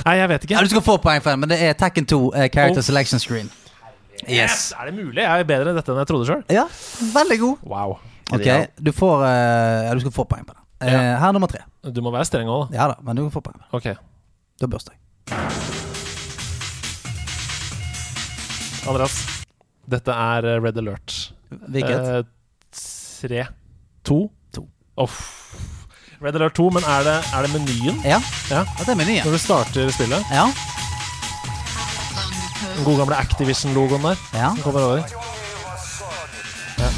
Nei, 0.05 0.15
jeg 0.21 0.29
vet 0.31 0.43
ikke. 0.45 0.53
Ja, 0.55 0.61
du 0.63 0.69
skal 0.71 0.83
få 0.85 0.97
poeng 1.03 1.21
for 1.23 1.33
den, 1.33 1.39
men 1.43 1.49
det 1.51 1.57
er 1.61 1.73
Tekken 1.79 2.05
2 2.07 2.19
eh, 2.33 2.47
Character 2.53 2.79
Oh. 2.79 2.85
Selection 2.85 3.19
Screen. 3.19 3.49
Yes! 4.27 4.71
Er 4.79 4.89
det 4.89 4.95
mulig? 4.97 5.21
Jeg 5.23 5.39
er 5.43 5.47
bedre 5.47 5.71
enn 5.71 5.77
dette 5.77 5.91
enn 5.93 5.99
jeg 6.01 6.07
trodde 6.09 6.27
sjøl. 6.29 6.43
Ja, 6.51 6.65
veldig 7.13 7.39
god. 7.43 7.57
Wow. 7.63 7.97
Ok, 8.33 8.47
du 8.83 8.91
får 8.91 9.23
eh, 9.27 9.87
Ja, 9.87 9.93
du 9.95 9.99
skal 10.03 10.11
få 10.15 10.25
poeng 10.27 10.45
på 10.47 10.53
den. 10.55 10.63
Eh, 10.81 10.91
Ja. 10.93 11.17
Her 11.19 11.27
er 11.29 11.33
nummer 11.37 11.47
tre. 11.51 11.63
Du 11.83 12.01
må 12.01 12.11
være 12.11 12.25
streng 12.29 12.47
òg, 12.47 12.71
da. 12.71 12.77
Ja 12.77 12.87
da, 12.93 12.95
men 13.03 13.15
du 13.15 13.29
får 13.29 13.41
poeng. 13.49 13.59
Ok. 13.73 13.91
Da 14.59 14.65
er 14.65 14.71
bursdag. 14.71 15.76
Andreas, 18.87 19.15
dette 19.91 20.13
er 20.13 20.45
eh, 20.47 20.59
Red 20.63 20.77
Alert. 20.79 21.15
Hvilket? 21.51 22.07
Eh, 22.07 22.23
tre. 23.21 23.45
To. 24.07 24.19
To. 24.55 24.63
Uff. 25.03 25.19
Red 26.23 26.35
Alert 26.39 26.55
2, 26.57 26.69
men 26.73 26.83
er 26.89 27.03
det, 27.05 27.15
er 27.35 27.45
det 27.45 27.51
menyen? 27.53 27.99
Ja. 28.07 28.17
Ja. 28.49 28.63
det 28.79 28.87
er 28.89 28.97
menyen. 28.97 29.25
Når 29.27 29.35
du 29.37 29.41
starter 29.43 29.91
spillet? 29.93 30.31
Ja. 30.33 30.47
Den 32.77 32.85
gode 32.85 32.97
gamle 33.03 33.17
Activision-logoen 33.21 34.05
der. 34.07 34.21
Ja. 34.33 34.49
Den 34.55 34.63
kommer 34.65 34.81
over. 34.81 35.03
Ja. 36.77 36.89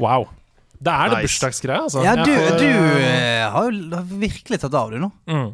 Wow. 0.00 0.28
Det 0.80 0.92
er 0.92 1.10
det 1.12 1.24
bursdagsgreia, 1.26 1.82
altså. 1.84 2.04
Ja, 2.06 2.14
du, 2.16 2.30
får, 2.32 2.56
du 2.56 2.68
eh, 3.04 3.44
har 3.52 3.66
jo 3.68 4.04
virkelig 4.22 4.60
tatt 4.62 4.76
av, 4.78 4.94
du 4.94 5.02
nå. 5.02 5.10
mm. 5.28 5.50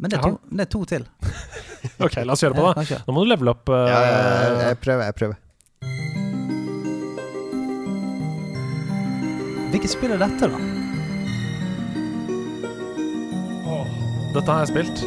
Men 0.00 0.10
det 0.10 0.16
er 0.16 0.24
to, 0.24 0.36
det 0.48 0.64
er 0.64 0.70
to 0.72 0.80
til. 0.88 1.06
Ok, 2.04 2.18
la 2.24 2.34
oss 2.34 2.42
gjøre 2.44 2.56
det 2.56 2.60
på, 2.60 2.72
da. 2.76 2.98
Nå 3.06 3.12
må 3.16 3.22
du 3.24 3.28
levele 3.30 3.52
opp. 3.54 3.70
Uh, 3.72 3.86
ja, 3.88 4.00
jeg 4.68 4.76
prøver, 4.84 5.04
jeg 5.08 5.16
prøver. 5.16 5.36
Hvilket 9.70 9.92
spill 9.94 10.12
er 10.16 10.20
dette, 10.20 10.48
da? 10.50 10.60
Dette 14.30 14.52
har 14.52 14.60
jeg 14.62 14.68
spilt. 14.70 15.00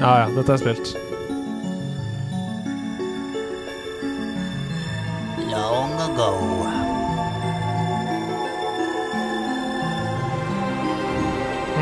Ja 0.00 0.12
ja, 0.22 0.26
dette 0.34 0.48
har 0.50 0.56
jeg 0.56 0.64
spilt. 0.64 0.96
Long 5.52 5.94
ago. 6.08 7.01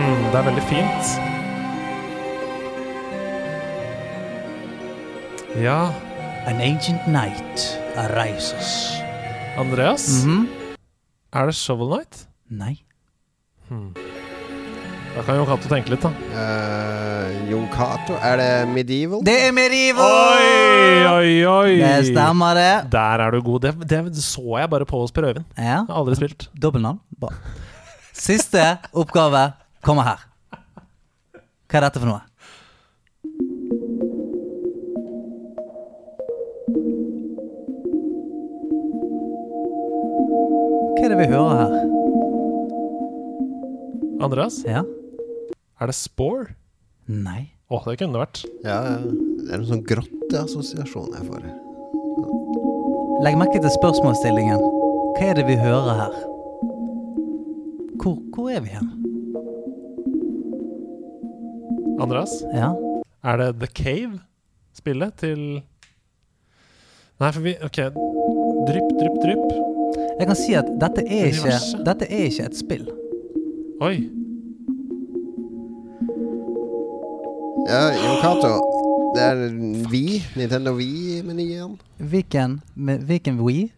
Mm, 0.00 0.22
det 0.32 0.38
er 0.38 0.46
veldig 0.48 0.62
fint. 0.70 1.04
Ja, 5.60 5.90
An 6.48 6.60
ancient 6.64 7.04
night 7.06 7.66
arises. 8.00 8.96
Andreas? 9.60 10.24
Mhm. 10.24 10.48
Er 11.32 11.46
det 11.46 11.54
Shovel 11.54 11.90
Night? 11.98 12.26
Nei. 12.48 12.78
Hmm. 13.68 13.92
Da 15.14 15.22
kan 15.26 15.36
Jon 15.36 15.46
Cato 15.46 15.68
tenke 15.68 15.92
litt, 15.92 16.00
da. 16.00 16.10
Uh, 16.32 17.50
Jon 17.50 17.68
Cato, 17.74 18.16
er 18.24 18.40
det 18.40 18.48
medieval? 18.72 19.20
Det 19.26 19.36
er 19.48 19.52
medieval! 19.52 20.06
Oi, 20.06 21.06
oi, 21.12 21.32
oi! 21.50 21.76
Det 21.82 22.08
stemmer, 22.08 22.54
det. 22.56 22.90
Der 22.94 23.24
er 23.26 23.36
du 23.36 23.42
god. 23.42 23.66
Det, 23.68 23.74
det 23.90 24.24
så 24.24 24.62
jeg 24.62 24.70
bare 24.70 24.88
på 24.88 25.02
hos 25.02 25.12
Per 25.12 25.28
Øyvind. 25.28 25.44
Ja. 25.58 25.62
Jeg 25.82 25.86
har 25.90 26.00
aldri 26.00 26.16
spilt. 26.18 26.48
Dobbeltnavn. 26.56 27.02
Siste 28.16 28.64
oppgave 28.96 29.50
kommer 29.84 30.02
her. 30.08 30.24
Hva 31.70 31.78
er 31.78 31.86
dette 31.86 32.00
for 32.02 32.10
noe? 32.10 32.22
Hva 39.80 41.04
er 41.06 41.12
det 41.12 41.18
vi 41.20 41.28
hører 41.30 41.60
her? 41.60 41.76
Andreas, 44.20 44.58
Ja? 44.68 44.82
er 45.80 45.86
det 45.88 45.94
Spore? 45.96 46.54
Nei. 47.08 47.52
Å, 47.70 47.78
det 47.86 47.96
kunne 48.00 48.12
det 48.12 48.20
vært. 48.20 48.40
Ja, 48.66 48.76
ja. 48.84 48.96
Det 49.00 49.48
er 49.54 49.58
en 49.62 49.66
sånn 49.68 49.84
grotteassosiasjon 49.86 51.14
jeg 51.16 51.28
får. 51.30 51.46
Legg 53.24 53.38
merke 53.40 53.60
til 53.62 53.72
spørsmålsstillingen. 53.72 54.60
Hva 55.16 55.30
er 55.30 55.38
det 55.38 55.46
vi 55.48 55.56
hører 55.60 56.02
her? 56.02 56.18
Hvor, 58.00 58.18
hvor 58.34 58.50
er 58.52 58.60
vi 58.64 58.74
hen? 58.74 58.90
Andreas, 62.00 62.32
Ja? 62.54 62.72
er 63.24 63.36
det 63.36 63.48
The 63.60 63.66
Cave? 63.82 64.20
Spillet 64.74 65.14
til 65.20 65.62
Nei, 67.20 67.30
for 67.32 67.40
vi 67.44 67.52
OK. 67.66 67.76
Drypp, 68.70 68.92
drypp, 68.96 69.16
drypp. 69.20 69.50
Jeg 70.20 70.26
kan 70.28 70.36
si 70.38 70.54
at 70.56 70.68
dette 70.80 71.02
er 71.04 71.26
ikke, 71.28 71.52
dette 71.84 72.06
er 72.08 72.22
ikke 72.30 72.46
et 72.48 72.56
spill. 72.56 72.86
Oi. 73.84 73.96
Ja, 77.68 77.82
Jon 77.92 78.20
Cato. 78.22 78.52
Det 79.14 79.22
er 79.26 79.42
Vi, 79.90 80.22
Nintendo 80.36 80.72
Wii-menyen. 80.78 81.76
Hvilken 81.98 83.40
Wii? 83.40 83.70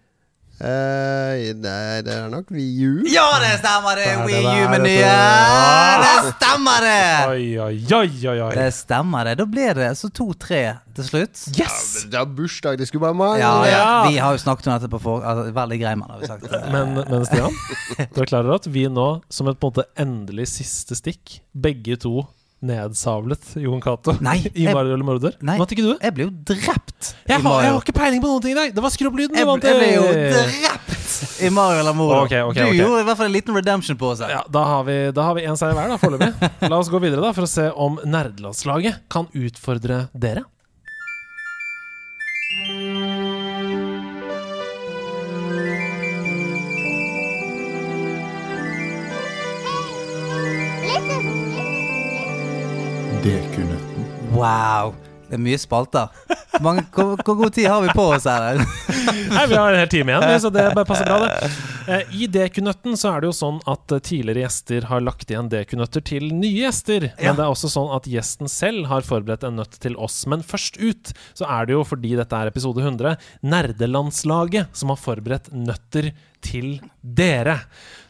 Eh, 0.63 1.49
nei, 1.59 2.03
det 2.07 2.13
er 2.15 2.29
nok 2.31 2.53
Wii 2.55 2.85
U. 2.87 2.91
Ja, 3.11 3.25
det 3.43 3.57
stemmer 3.59 3.99
det! 3.99 4.05
Det 4.07 4.27
Wii 4.29 4.53
U-menyen! 4.63 4.85
du. 4.87 6.05
Det 6.05 6.35
stemmer 6.37 6.85
det! 6.87 7.07
Oi, 7.33 7.47
oi, 7.65 7.79
oi, 7.99 8.37
oi. 8.45 8.51
Det 8.55 8.69
stemmer 8.77 9.27
det. 9.27 9.33
Da 9.41 9.47
ble 9.51 9.73
det 9.75 9.89
så 9.99 10.11
to-tre 10.15 10.61
til 10.95 11.09
slutt. 11.09 11.43
Yes! 11.59 12.05
Det 12.13 12.21
er 12.21 12.29
bursdag, 12.39 12.79
det 12.79 12.87
skulle 12.87 13.09
bare 13.09 13.19
mangle. 13.19 13.41
Ja, 13.43 13.51
ja. 13.67 13.73
Ja. 13.73 13.97
Vi 14.07 14.21
har 14.23 14.37
jo 14.37 14.43
snakket 14.45 14.69
om 14.71 14.77
dette 14.77 14.93
på 14.93 15.03
for... 15.03 15.27
Altså, 15.27 15.49
veldig 15.57 15.81
grei 15.83 15.97
mann, 15.99 16.15
har 16.15 16.23
vi 16.23 16.31
sagt. 16.31 16.47
Men, 16.75 16.95
men 17.01 17.27
Stian, 17.27 17.59
du 17.99 18.23
er 18.23 18.31
klar 18.31 18.47
over 18.47 18.61
at 18.61 18.71
vi 18.71 18.87
nå, 18.87 19.09
som 19.35 19.51
et 19.51 19.59
på 19.59 19.73
en 19.73 19.75
måte 19.75 19.89
endelig 19.99 20.47
siste 20.55 20.95
stikk, 20.99 21.41
begge 21.59 21.99
to 22.07 22.23
nedsavlet 22.63 23.55
Jon 23.61 23.83
Cato 23.83 24.15
i 24.55 24.67
Mario 24.69 24.95
eller 24.95 25.07
Morder? 25.07 25.37
Nei. 25.45 25.59
Vant 25.61 25.75
ikke 25.75 25.85
du? 25.85 25.93
Jeg 25.97 26.17
ble 26.17 26.29
jo 26.29 26.33
drept 26.53 27.13
Jeg 27.27 27.43
har, 27.43 27.59
jeg 27.67 27.75
har 27.75 27.81
ikke 27.83 27.97
peiling 27.97 28.23
på 28.23 28.31
noen 28.31 28.45
ting 28.45 28.55
i 28.55 28.61
dag! 28.61 28.75
Det 28.77 28.85
var 28.85 28.95
skrubblyden 28.95 29.37
du 29.37 29.45
vant 29.49 29.67
jeg 29.67 29.81
ble 29.81 29.91
jo 29.97 30.07
drept 30.13 30.93
i 31.43 31.51
Mario 31.51 31.81
eller 31.81 31.95
Moro. 31.95 32.23
okay, 32.25 32.43
okay. 32.43 32.63
du 32.63 32.69
ok. 32.69 32.77
gjorde 32.77 33.03
i 33.03 33.07
hvert 33.07 33.19
fall 33.19 33.29
en 33.29 33.35
liten 33.35 33.57
redemption 33.57 33.99
på 33.99 34.13
seg. 34.19 34.33
Ja, 34.33 34.43
da 34.53 34.65
har 34.69 34.87
vi, 34.89 34.97
da 35.15 35.27
har 35.29 35.37
vi 35.39 35.45
en 35.49 35.59
seier 35.59 35.77
hver, 35.77 35.93
da, 35.93 35.99
foreløpig. 36.01 36.51
La 36.71 36.79
oss 36.79 36.91
gå 36.93 37.03
videre 37.03 37.23
da 37.25 37.33
for 37.37 37.47
å 37.47 37.51
se 37.51 37.69
om 37.71 37.99
nerdelandslaget 38.03 39.05
kan 39.13 39.29
utfordre 39.35 40.07
dere. 40.15 40.47
Dekunøtten. 53.23 54.07
Wow. 54.35 54.95
Det 55.29 55.39
er 55.39 55.41
mye 55.47 55.59
spalter. 55.61 56.11
Mange, 56.61 56.83
hvor, 56.93 57.15
hvor 57.25 57.37
god 57.39 57.55
tid 57.57 57.65
har 57.71 57.81
vi 57.87 57.93
på 57.97 58.05
oss 58.13 58.27
her? 58.29 58.59
Nei, 59.33 59.45
Vi 59.49 59.57
har 59.57 59.73
en 59.73 59.79
hel 59.81 59.89
time 59.89 60.13
igjen, 60.13 60.41
så 60.43 60.51
det 60.53 60.67
bare 60.77 60.89
passer 60.89 61.09
bra, 61.09 61.21
det. 61.29 61.53
Eh, 61.91 62.13
I 62.15 62.29
DQ-nøtten 62.31 62.95
så 62.95 63.09
er 63.11 63.25
det 63.25 63.27
jo 63.27 63.35
sånn 63.35 63.57
at 63.67 63.91
eh, 63.91 63.99
tidligere 64.07 64.45
gjester 64.45 64.85
har 64.87 65.01
lagt 65.03 65.33
igjen 65.33 65.49
DQ-nøtter 65.51 66.05
til 66.07 66.29
nye 66.31 66.61
gjester. 66.69 67.09
Men 67.17 67.25
Ja. 67.27 67.33
det 67.35 67.43
er 67.43 67.51
også 67.51 67.71
sånn 67.73 67.89
at 67.97 68.07
gjesten 68.07 68.47
selv 68.47 68.87
har 68.87 69.03
forberedt 69.03 69.43
en 69.49 69.57
nøtt 69.59 69.75
til 69.83 69.97
oss. 69.99 70.21
Men 70.31 70.45
først 70.47 70.79
ut 70.79 71.11
så 71.35 71.49
er 71.51 71.67
det 71.67 71.75
jo, 71.75 71.81
fordi 71.83 72.13
dette 72.21 72.39
er 72.39 72.53
episode 72.53 72.85
100, 72.87 73.17
Nerdelandslaget 73.43 74.71
som 74.79 74.95
har 74.95 75.01
forberedt 75.03 75.51
nøtter 75.51 76.13
til 76.47 76.77
dere. 77.03 77.59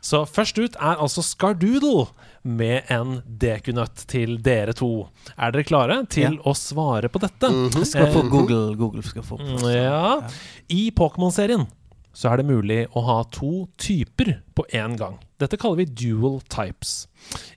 Så 0.05 0.27
først 0.29 0.61
ut 0.61 0.77
er 0.77 1.01
altså 1.01 1.25
Skardoodle 1.25 2.11
med 2.45 2.89
en 2.91 3.21
DQ-nøtt 3.39 4.07
til 4.11 4.37
dere 4.43 4.73
to. 4.75 5.09
Er 5.39 5.53
dere 5.55 5.65
klare 5.69 6.01
til 6.11 6.39
å 6.43 6.55
svare 6.59 7.09
på 7.13 7.21
dette? 7.23 7.51
Skal 7.87 8.09
få 8.13 8.25
Eh, 8.25 8.31
Google, 8.33 8.75
Google 8.77 9.03
skal 9.03 9.23
få 9.23 9.39
Mm, 9.39 9.63
Ja. 9.73 10.29
I 10.69 10.91
Pokémon-serien 10.91 11.67
så 12.13 12.33
er 12.33 12.37
det 12.43 12.47
mulig 12.47 12.87
å 12.95 13.03
ha 13.07 13.23
to 13.25 13.69
typer 13.79 14.43
på 14.55 14.65
én 14.75 14.97
gang. 14.99 15.19
Dette 15.39 15.57
kaller 15.57 15.77
vi 15.77 15.85
dual 15.87 16.41
types. 16.49 17.07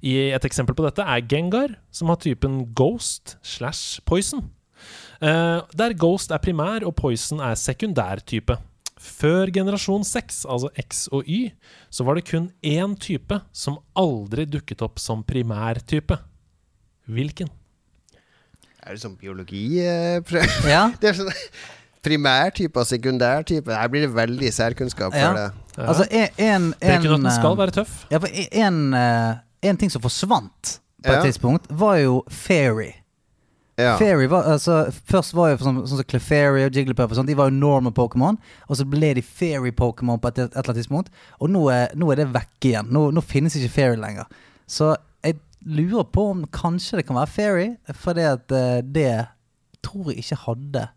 I 0.02 0.32
et 0.32 0.46
eksempel 0.46 0.76
på 0.76 0.84
dette 0.86 1.04
er 1.04 1.22
Gengar, 1.28 1.76
som 1.92 2.08
har 2.08 2.16
typen 2.18 2.74
Ghost 2.74 3.36
slash 3.44 4.00
Poison. 4.06 4.50
Eh, 5.22 5.62
der 5.76 5.94
Ghost 5.94 6.32
er 6.32 6.38
primær 6.40 6.86
og 6.86 6.96
Poison 6.96 7.40
er 7.42 7.56
sekundær 7.56 8.22
type. 8.26 8.58
Før 9.02 9.52
generasjon 9.52 10.06
6, 10.08 10.46
altså 10.48 10.70
X 10.80 11.08
og 11.12 11.28
Y, 11.28 11.50
så 11.92 12.06
var 12.08 12.16
det 12.16 12.26
kun 12.30 12.50
én 12.64 12.94
type 13.00 13.42
som 13.52 13.78
aldri 14.00 14.46
dukket 14.48 14.82
opp 14.86 15.02
som 15.04 15.24
primærtype. 15.28 16.16
Hvilken? 17.12 17.50
Er 18.86 18.96
det 18.96 19.02
sånn 19.04 19.18
biologiprøve? 19.20 20.48
Ja. 20.76 20.88
Det 21.02 21.12
er 21.12 21.20
sånn 21.20 21.34
primærtype 22.06 22.80
og 22.80 22.86
sekundærtype. 22.88 23.74
Her 23.74 23.90
blir 23.92 24.06
det 24.06 24.14
veldig 24.16 24.52
særkunnskap 24.54 25.12
for 25.14 25.20
Ja. 25.20 25.34
det. 25.34 25.48
Ja. 25.76 25.88
Altså, 25.90 26.06
en, 26.38 26.68
en, 26.80 27.32
skal 27.34 27.52
eh, 27.52 27.58
være 27.60 27.74
tøff. 27.82 27.96
Ja, 28.14 28.20
for 28.22 28.30
en, 28.32 28.78
eh, 28.94 29.34
en 29.72 29.78
ting 29.82 29.92
som 29.92 30.02
forsvant 30.04 30.78
på 31.04 31.12
et 31.12 31.18
Ja. 31.18 31.24
tidspunkt, 31.26 31.66
var 31.70 31.98
jo 32.00 32.24
Fairy. 32.30 32.94
Ja. 33.76 33.98
Fairy 34.00 34.30
var, 34.32 34.46
altså, 34.48 34.86
først 35.10 35.34
var 35.36 35.50
jo 35.52 35.58
sånn, 35.60 35.82
sånn 35.84 36.00
som 36.00 36.08
Clefairy 36.08 36.64
og 36.64 36.78
Jigglypuff 36.78 37.12
og 37.12 37.18
sånt, 37.20 37.28
de 37.28 37.36
var 37.36 37.50
jo 37.50 37.58
normal 37.58 37.92
Pokémon. 37.96 38.38
Og 38.70 38.80
så 38.80 38.86
ble 38.88 39.12
de 39.18 39.24
Fairy-Pokémon 39.26 40.22
på 40.24 40.32
et, 40.32 40.40
et 40.46 40.56
eller 40.56 40.72
annet 40.72 40.80
tidspunkt. 40.80 41.12
Og 41.44 41.52
nå 41.52 41.66
er, 41.74 41.92
nå 42.00 42.08
er 42.14 42.22
det 42.22 42.30
vekk 42.36 42.70
igjen. 42.72 42.94
Nå, 42.96 43.10
nå 43.16 43.24
finnes 43.26 43.58
ikke 43.60 43.74
Fairy 43.76 44.00
lenger. 44.00 44.32
Så 44.72 44.94
jeg 45.26 45.42
lurer 45.68 46.08
på 46.08 46.30
om 46.32 46.46
kanskje 46.56 47.02
det 47.02 47.08
kan 47.10 47.20
være 47.20 47.34
Fairy, 47.36 47.68
fordi 48.00 48.28
at 48.32 48.56
eh, 48.56 48.80
det 48.96 49.12
tror 49.84 50.14
jeg 50.14 50.24
ikke 50.24 50.40
hadde. 50.46 50.88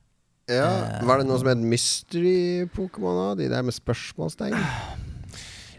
Ja. 0.49 0.71
Var 1.05 1.21
det 1.21 1.29
noe 1.29 1.43
som 1.43 1.51
het 1.51 1.67
Mystery-Pokémon? 1.75 3.35
De 3.43 3.51
der 3.51 3.67
med 3.67 3.75
spørsmålstegn? 3.77 4.55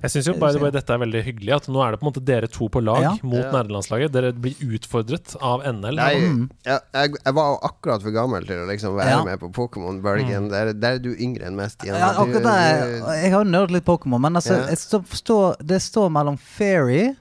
Jeg 0.02 0.12
syns 0.14 0.28
jo 0.30 0.34
by 0.40 0.52
the 0.56 0.60
way, 0.62 0.72
dette 0.72 0.90
er 0.96 0.98
veldig 1.02 1.22
hyggelig. 1.26 1.54
At 1.56 1.68
nå 1.68 1.82
er 1.84 1.92
det 1.92 2.00
på 2.00 2.06
en 2.08 2.12
måte 2.14 2.24
dere 2.24 2.48
to 2.48 2.70
på 2.70 2.82
lag 2.84 3.02
Ja. 3.04 3.12
mot 3.22 3.40
Ja. 3.44 3.52
nerdelandslaget. 3.52 4.12
Dere 4.12 4.32
blir 4.34 4.56
utfordret 4.64 5.36
av 5.42 5.62
NL. 5.66 5.96
Nei, 5.96 6.14
Mm. 6.20 6.50
jeg, 6.66 6.80
jeg, 6.94 7.14
jeg 7.26 7.34
var 7.34 7.60
akkurat 7.64 8.02
for 8.02 8.12
gammel 8.12 8.46
til 8.48 8.56
å 8.64 8.68
liksom 8.70 8.96
være 8.96 9.10
Ja. 9.10 9.24
med 9.24 9.40
på 9.40 9.52
Pokémon-bølgen. 9.52 10.50
Der, 10.50 10.74
der 10.74 10.94
er 10.96 11.00
du 11.00 11.14
yngre 11.16 11.46
enn 11.48 11.56
mest. 11.56 11.80
Igjen. 11.84 11.98
Ja, 12.00 12.14
akkurat 12.14 12.44
der, 12.44 13.16
jeg 13.24 13.32
har 13.32 13.44
jo 13.44 13.50
nerdet 13.52 13.72
litt 13.72 13.86
Pokémon, 13.86 14.22
men 14.22 14.36
altså, 14.36 14.56
Ja. 14.70 15.00
forstår, 15.02 15.58
det 15.66 15.82
står 15.82 16.10
mellom 16.10 16.38
Fairy 16.40 17.16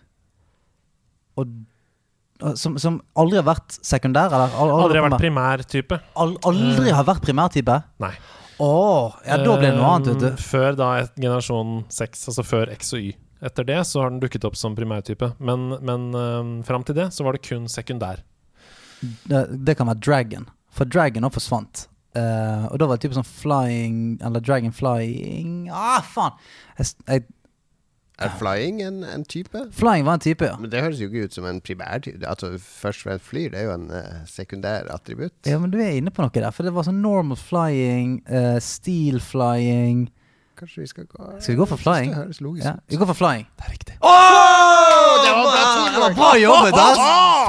og 1.36 1.46
som, 2.54 2.76
som 2.78 3.00
aldri 3.18 3.40
har 3.40 3.46
vært 3.48 3.80
sekundær? 3.82 4.30
Eller? 4.30 4.52
aldri, 4.54 4.82
Aldri 4.84 5.00
har 5.00 5.10
vært 5.10 5.20
primær. 5.20 5.58
primærtype. 5.58 6.00
Aldri 6.16 6.90
har 6.94 7.04
vært 7.04 7.22
primærtype? 7.26 7.82
Nei. 7.98 8.12
Å, 8.58 8.70
ja, 9.26 9.38
da 9.38 9.56
ble 9.58 9.70
det 9.70 9.76
noe 9.76 9.90
annet, 9.94 10.08
vet 10.12 10.24
du. 10.24 10.42
Før 10.42 10.78
da 10.78 10.88
et 11.04 11.12
generasjon 11.14 11.82
6, 11.94 12.24
altså 12.32 12.44
før 12.46 12.72
X 12.74 12.94
og 12.96 13.04
Y. 13.06 13.12
Etter 13.48 13.66
det 13.68 13.78
så 13.86 14.02
har 14.02 14.10
den 14.10 14.18
dukket 14.22 14.46
opp 14.48 14.56
som 14.58 14.74
primærtype. 14.74 15.30
Men, 15.38 15.68
men 15.86 16.08
um, 16.14 16.56
fram 16.66 16.86
til 16.86 16.98
det 16.98 17.10
så 17.14 17.26
var 17.26 17.38
det 17.38 17.44
kun 17.46 17.68
sekundær. 17.70 18.24
Det, 19.30 19.44
det 19.62 19.76
kan 19.78 19.86
være 19.86 20.02
Dragon, 20.02 20.48
for 20.74 20.90
Dragon 20.90 21.28
òg 21.28 21.36
forsvant. 21.38 21.86
Uh, 22.16 22.66
og 22.72 22.80
da 22.80 22.88
var 22.88 22.98
det 22.98 23.04
type 23.04 23.14
sånn 23.14 23.26
flying 23.28 23.96
Eller 24.24 24.40
Dragon 24.40 24.72
flying 24.72 25.66
Ah, 25.68 26.00
faen! 26.00 26.38
Jeg, 26.78 26.94
jeg, 27.04 27.26
Er 28.18 28.32
flying 28.34 28.80
en, 28.82 29.02
en 29.06 29.24
type? 29.24 29.60
flying 29.78 30.06
var 30.06 30.18
en 30.18 30.24
type, 30.24 30.44
ja. 30.44 30.56
Men 30.58 30.72
det 30.72 30.82
høres 30.82 30.98
jo 30.98 31.06
ikke 31.06 31.28
ut 31.28 31.36
som 31.36 31.46
en 31.46 31.60
primær 31.62 32.02
type. 32.02 32.18
Altså, 32.26 32.56
først 32.58 33.04
og 33.04 33.10
fremst 33.10 33.28
flyr, 33.30 33.52
det 33.54 33.60
er 33.60 33.68
jo 33.68 33.74
en 33.76 33.88
uh, 33.94 34.20
sekundær 34.26 34.90
attributt. 34.90 35.36
Ja, 35.46 35.60
men 35.62 35.70
du 35.70 35.78
er 35.78 35.94
inne 36.00 36.10
på 36.10 36.24
noe 36.24 36.34
der. 36.34 36.50
For 36.54 36.66
det 36.66 36.74
var 36.74 36.88
sånn 36.88 36.98
normal 37.04 37.38
flying, 37.38 38.18
uh, 38.26 38.58
steel 38.64 39.22
flying 39.22 40.08
Kanskje 40.58 40.82
vi 40.82 40.88
skal 40.90 41.04
gå 41.06 41.26
Skal 41.38 41.54
vi 41.54 41.58
gå 41.60 41.66
for 41.70 41.78
flying? 41.78 42.10
Det 42.10 42.18
høres 42.24 42.40
logisk 42.42 42.66
Ja, 42.66 42.72
vi 42.90 42.96
går 42.98 43.06
for 43.12 43.18
flying. 43.18 43.44
Det 43.58 43.66
er 43.66 43.70
riktig. 43.70 43.94
det 43.98 45.32
var 45.36 45.44
bra, 45.44 45.90
det 45.94 46.00
var 46.02 46.14
bra 46.16 46.30
jobbet, 46.40 46.78
ass! 46.82 47.02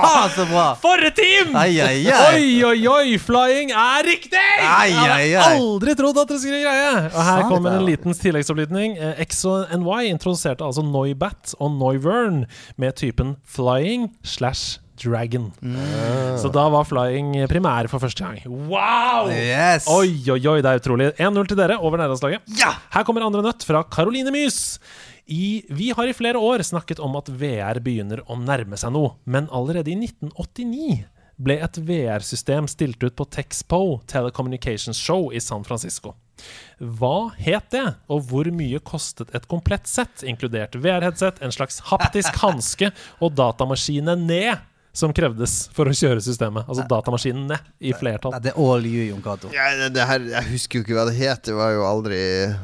Faen, 0.03 0.29
så 0.35 0.45
bra! 0.51 0.65
For 0.83 1.05
et 1.07 1.15
team! 1.17 1.55
Ai, 1.57 1.79
ai, 1.81 2.03
ai. 2.05 2.35
Oi, 2.35 2.63
oi, 2.69 2.87
oi! 2.87 3.17
Flying 3.21 3.73
er 3.73 4.05
riktig! 4.07 4.43
Ai, 4.61 4.91
Jeg 4.93 5.09
ai, 5.15 5.29
hadde 5.33 5.55
aldri 5.57 5.95
trodd 5.99 6.21
at 6.21 6.29
dere 6.31 6.41
skulle 6.43 6.61
greie. 6.63 6.91
Og 7.09 7.23
her 7.29 7.47
kommer 7.49 7.79
en 7.79 7.87
liten 7.87 8.13
tilleggsopplysning. 8.13 8.97
Eh, 8.97 9.23
og 9.49 9.73
NY 9.81 10.11
introduserte 10.11 10.65
altså 10.65 10.85
Noibat 10.85 11.55
og 11.59 11.73
Noivern 11.79 12.43
med 12.77 12.97
typen 13.01 13.37
flying 13.47 14.09
slash 14.23 14.79
dragon. 15.01 15.49
Så 16.39 16.51
da 16.53 16.65
var 16.73 16.87
flying 16.89 17.35
primær 17.51 17.89
for 17.91 18.03
første 18.03 18.25
gang. 18.25 18.41
Wow! 18.45 19.29
Yes! 19.33 19.87
Oi, 19.91 20.11
oi, 20.31 20.39
oi, 20.39 20.57
det 20.65 20.71
er 20.71 20.81
utrolig. 20.81 21.11
1-0 21.17 21.51
til 21.51 21.59
dere 21.59 21.79
over 21.79 22.01
nærlandslaget. 22.01 22.45
Ja! 22.59 22.73
Her 22.93 23.07
kommer 23.07 23.25
andre 23.25 23.43
nøtt 23.45 23.65
fra 23.67 23.83
Caroline 23.91 24.33
Mys. 24.35 24.79
I, 25.29 25.61
vi 25.69 25.91
har 25.93 26.09
i 26.09 26.15
flere 26.17 26.41
år 26.41 26.63
snakket 26.65 26.99
om 27.05 27.15
at 27.19 27.29
VR 27.29 27.77
begynner 27.85 28.23
å 28.25 28.37
nærme 28.39 28.79
seg 28.81 28.95
noe, 28.95 29.13
men 29.29 29.49
allerede 29.53 29.91
i 29.93 29.97
1989 29.99 31.03
ble 31.39 31.55
et 31.63 31.77
VR-system 31.87 32.67
stilt 32.67 33.03
ut 33.03 33.15
på 33.15 33.27
Texpo 33.31 34.01
Telecommunications 34.09 34.99
Show 34.99 35.29
i 35.31 35.39
San 35.43 35.63
Francisco. 35.63 36.15
Hva 36.79 37.31
het 37.35 37.69
det, 37.75 37.85
og 38.11 38.23
hvor 38.29 38.47
mye 38.55 38.79
kostet 38.83 39.31
et 39.35 39.47
komplett 39.51 39.87
sett, 39.91 40.23
inkludert 40.27 40.77
VR-headset, 40.79 41.41
en 41.43 41.53
slags 41.55 41.81
haptisk 41.91 42.39
hanske 42.43 42.91
og 43.19 43.35
datamaskinene 43.39 44.17
som 44.95 45.11
krevdes 45.15 45.69
for 45.75 45.89
å 45.89 45.93
kjøre 45.95 46.21
systemet? 46.23 46.67
Altså 46.67 46.83
datamaskinene 46.89 47.57
i 47.79 47.93
flertall. 47.97 48.33
Det 48.43 48.51
er 48.53 48.59
all 48.59 48.85
you, 48.87 49.03
Jon 49.09 49.21
Cato. 49.23 49.47
Ja, 49.53 49.69
jeg 49.75 50.43
husker 50.49 50.79
jo 50.79 50.83
ikke 50.85 50.97
hva 50.97 51.05
det 51.09 51.17
het. 51.19 51.43
Det 51.47 51.55
var 51.57 51.69
jo 51.75 51.81
aldri 51.87 52.19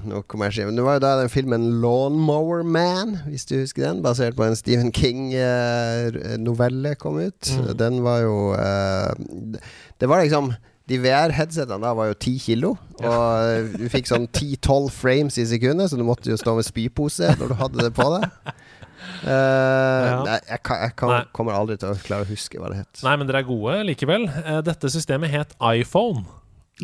noe 0.10 0.24
kommersielt. 0.30 0.68
Men 0.72 0.78
det 0.80 0.86
var 0.88 0.94
jo 1.00 1.06
da 1.06 1.14
den 1.22 1.34
filmen 1.34 1.64
Lawnmower 1.84 2.64
Man, 2.66 3.18
hvis 3.30 3.48
du 3.50 3.54
husker 3.60 3.82
den, 3.88 4.04
basert 4.06 4.38
på 4.38 4.44
en 4.48 4.58
Stephen 4.58 4.92
King-novelle 4.96 6.96
kom 7.02 7.16
ut. 7.22 7.52
Mm. 7.52 7.68
Den 7.80 8.02
var 8.06 8.20
jo 8.26 8.38
eh, 8.58 9.12
Det 10.02 10.08
var 10.10 10.26
liksom 10.26 10.46
de 10.86 11.00
VR-headsetene 11.02 11.82
da 11.82 11.96
var 11.98 12.12
jo 12.12 12.16
10 12.20 12.42
kilo, 12.44 12.70
og 13.02 13.72
du 13.74 13.88
fikk 13.90 14.06
sånn 14.06 14.28
10-12 14.30 14.92
frames 14.94 15.34
i 15.42 15.46
sekundet, 15.50 15.90
så 15.90 15.98
du 15.98 16.06
måtte 16.06 16.30
jo 16.30 16.38
stå 16.38 16.54
med 16.60 16.68
spypose 16.68 17.26
når 17.40 17.48
du 17.50 17.56
hadde 17.58 17.88
det 17.88 17.94
på 17.98 18.06
deg. 18.14 18.28
Eh, 19.26 20.24
nei, 20.28 20.40
jeg, 20.46 20.62
kan, 20.62 20.82
jeg 20.86 20.94
kan, 21.00 21.10
Nei. 21.10 21.22
kommer 21.34 21.56
aldri 21.58 21.80
til 21.82 21.96
å 21.96 21.98
klare 21.98 22.28
å 22.28 22.30
huske 22.30 22.60
hva 22.62 22.70
det 22.70 22.84
het. 22.84 23.04
Nei, 23.06 23.16
men 23.18 23.30
dere 23.30 23.42
er 23.42 23.48
gode 23.48 23.80
likevel. 23.88 24.28
Eh, 24.30 24.60
Dette 24.66 24.92
systemet 24.94 25.34
het 25.34 25.56
iPhone. 25.58 26.26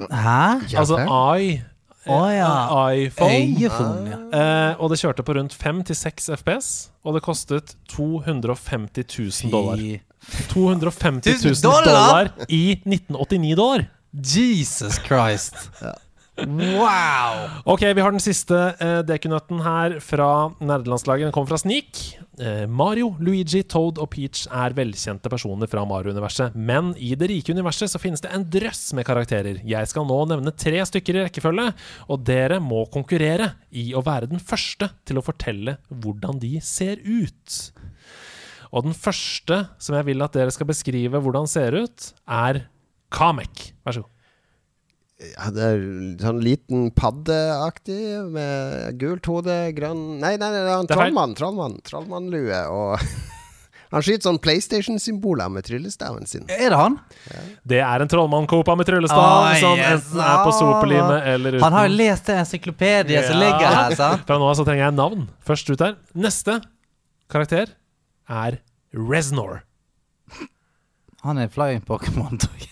Hæ? 0.09 0.63
Altså 0.79 0.97
I 1.03 1.59
oh, 2.07 2.29
ja. 2.33 2.51
iPhone. 2.95 3.41
iPhone 3.59 4.09
ja. 4.09 4.19
uh, 4.31 4.81
og 4.81 4.93
det 4.93 5.01
kjørte 5.03 5.25
på 5.27 5.35
rundt 5.37 5.53
5-6 5.53 6.31
FPS, 6.39 6.69
og 7.05 7.17
det 7.17 7.23
kostet 7.25 7.75
250 7.93 9.05
000 9.19 9.51
dollar. 9.53 9.83
250 10.49 11.43
000 11.45 11.61
dollar? 11.61 12.31
i 12.47 12.79
1989 12.79 13.57
dollar. 13.59 13.85
Jesus 14.11 14.97
Christ. 15.05 15.69
Wow! 16.47 17.47
Ok, 17.69 17.83
vi 17.95 18.01
har 18.01 18.13
den 18.13 18.23
siste 18.23 18.57
uh, 18.79 19.01
dekunøtten 19.05 19.61
her 19.65 19.97
fra 20.03 20.49
nerdelandslaget. 20.59 21.29
Den 21.29 21.35
kommer 21.35 21.53
fra 21.53 21.59
Sneak. 21.61 22.01
Uh, 22.41 22.65
Mario, 22.69 23.11
Luigi, 23.21 23.61
Toad 23.69 23.99
og 24.01 24.09
Peach 24.13 24.47
er 24.47 24.75
velkjente 24.77 25.29
personer 25.31 25.69
fra 25.69 25.83
Mario-universet. 25.87 26.55
Men 26.57 26.93
i 26.97 27.13
det 27.19 27.29
rike 27.31 27.53
universet 27.53 27.91
så 27.91 28.01
finnes 28.01 28.23
det 28.23 28.31
en 28.33 28.47
drøss 28.47 28.91
med 28.97 29.07
karakterer. 29.07 29.61
Jeg 29.67 29.91
skal 29.91 30.07
nå 30.09 30.19
nevne 30.31 30.55
tre 30.55 30.81
stykker 30.87 31.19
i 31.19 31.25
rekkefølge, 31.27 31.67
og 32.09 32.25
dere 32.27 32.61
må 32.63 32.85
konkurrere 32.93 33.53
i 33.69 33.91
å 33.97 34.03
være 34.05 34.31
den 34.31 34.41
første 34.41 34.89
til 35.05 35.21
å 35.21 35.25
fortelle 35.25 35.77
hvordan 35.91 36.41
de 36.41 36.55
ser 36.65 37.03
ut. 37.05 37.59
Og 38.71 38.87
den 38.87 38.95
første 38.95 39.65
som 39.81 39.97
jeg 39.97 40.07
vil 40.07 40.23
at 40.23 40.35
dere 40.35 40.53
skal 40.55 40.69
beskrive 40.69 41.19
hvordan 41.21 41.49
ser 41.51 41.75
ut, 41.83 42.11
er 42.25 42.65
Kamek. 43.11 43.73
Vær 43.83 43.97
så 43.97 44.05
god. 44.05 44.20
Ja, 45.21 45.51
det 45.53 45.65
er 45.65 45.81
sånn 46.21 46.39
liten 46.41 46.87
paddeaktig 46.97 47.99
med 48.33 48.97
gult 49.01 49.27
hode, 49.29 49.57
grønn 49.77 50.17
Nei, 50.21 50.33
nei, 50.33 50.47
nei, 50.49 50.63
det 50.65 50.71
er 50.71 50.79
en 50.79 50.89
trollmann. 50.89 51.35
Trollmann, 51.37 51.77
trollmannlue 51.85 52.63
og 52.73 53.03
Han 53.91 54.05
skyter 54.05 54.23
sånn 54.23 54.39
PlayStation-symboler 54.39 55.49
med 55.51 55.65
tryllestaven 55.67 56.23
sin. 56.29 56.45
Er 56.47 56.71
det 56.71 56.77
han? 56.79 56.93
Det 57.67 57.81
er 57.83 58.03
en 58.03 58.11
trollmannkopa 58.11 58.77
med 58.79 58.87
tryllestav 58.87 59.19
oh, 59.19 59.49
som 59.59 59.75
yes. 59.75 59.97
enten 59.97 60.21
er 60.23 60.43
på 60.45 60.53
sopelimet 60.55 61.27
eller 61.33 61.57
uten. 61.57 61.65
Han 61.65 61.75
har 61.75 61.89
jo 61.89 61.97
lest 61.99 62.29
det 62.31 62.37
encyklopediet 62.39 63.27
som 63.27 63.41
ligger 63.41 63.67
her, 63.67 63.95
sant? 63.99 64.23
Fra 64.29 64.37
nå 64.39 64.47
av 64.47 64.55
så 64.61 64.63
trenger 64.67 64.85
jeg 64.85 64.95
navn. 64.95 65.25
Først 65.43 65.73
ut 65.73 65.83
her. 65.83 65.97
Neste 66.15 66.61
karakter 67.31 67.75
er 68.31 68.61
Reznor. 68.95 69.59
Han 71.27 71.43
er 71.43 71.51
flying 71.51 71.83
Pokémon. 71.83 72.39
tror 72.39 72.63
jeg. 72.63 72.71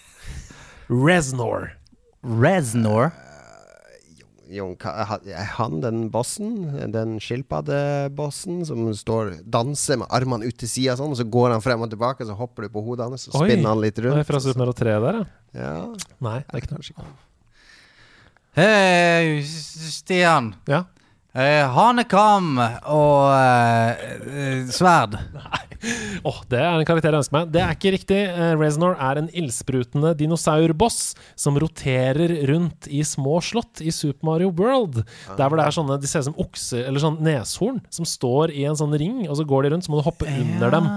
Reznor. 0.87 1.73
Reznor? 2.23 3.11
Jon, 4.49 4.73
er 4.81 5.49
han 5.59 5.77
den 5.83 6.07
bossen? 6.09 6.71
Den 6.89 7.19
skilpaddebossen 7.21 8.63
som 8.65 8.87
står 8.97 9.35
danser 9.45 9.99
med 10.01 10.09
armene 10.09 10.49
ut 10.49 10.57
til 10.57 10.71
sida 10.71 10.95
sånn, 10.97 11.13
og 11.13 11.19
så 11.19 11.25
går 11.29 11.53
han 11.53 11.61
frem 11.61 11.85
og 11.85 11.91
tilbake, 11.91 12.25
så 12.25 12.33
hopper 12.37 12.65
du 12.65 12.73
på 12.73 12.81
hodet 12.87 13.05
hans, 13.05 13.27
og 13.29 13.43
spinner 13.43 13.69
han 13.69 13.83
litt 13.83 14.01
rundt. 14.01 14.17
rundt. 14.17 14.29
fra 14.31 14.41
Super 14.41 14.63
Mario 14.63 14.73
3 14.79 14.95
der, 15.05 15.19
ja. 15.19 15.27
Ja. 15.59 15.75
Nei, 16.25 16.39
det 16.45 16.57
er 16.57 16.63
ikke 16.65 16.75
noe. 16.79 17.11
Hei, 18.57 19.41
Stian. 19.45 20.55
Ja. 20.69 20.83
Eh, 21.37 21.61
hanekam 21.75 22.55
og 22.89 23.25
eh, 23.37 24.63
sverd. 24.73 25.13
Nei. 25.35 25.59
Åh, 26.27 26.39
det 26.51 26.57
er 26.59 26.73
en 26.73 26.87
karakter 26.89 27.13
jeg 27.13 27.21
ønsker 27.21 27.35
meg. 27.37 27.51
Det 27.53 27.61
er 27.61 27.75
ikke 27.75 27.91
riktig. 27.93 28.17
Eh, 28.33 28.53
Reznor 28.59 28.97
er 28.97 29.21
en 29.21 29.29
ildsprutende 29.37 30.15
dinosaurboss 30.19 30.97
som 31.39 31.59
roterer 31.61 32.33
rundt 32.49 32.89
i 32.89 33.03
små 33.07 33.37
slott 33.45 33.83
i 33.85 33.93
Super 33.95 34.31
Mario 34.31 34.49
World. 34.57 35.03
Der 35.37 35.45
hvor 35.45 35.61
det 35.61 35.67
er 35.69 35.77
sånne 35.77 35.99
De 36.01 36.09
ser 36.09 36.25
ut 36.25 36.31
som 36.31 36.41
okser, 36.41 36.83
eller 36.89 37.05
sånn 37.05 37.21
neshorn, 37.23 37.79
som 37.93 38.09
står 38.09 38.55
i 38.57 38.65
en 38.67 38.79
sånn 38.81 38.97
ring, 38.99 39.21
og 39.29 39.37
så 39.37 39.45
går 39.47 39.67
de 39.67 39.73
rundt, 39.75 39.85
så 39.85 39.93
må 39.93 40.01
du 40.01 40.07
hoppe 40.09 40.27
under 40.33 40.73
dem 40.73 40.89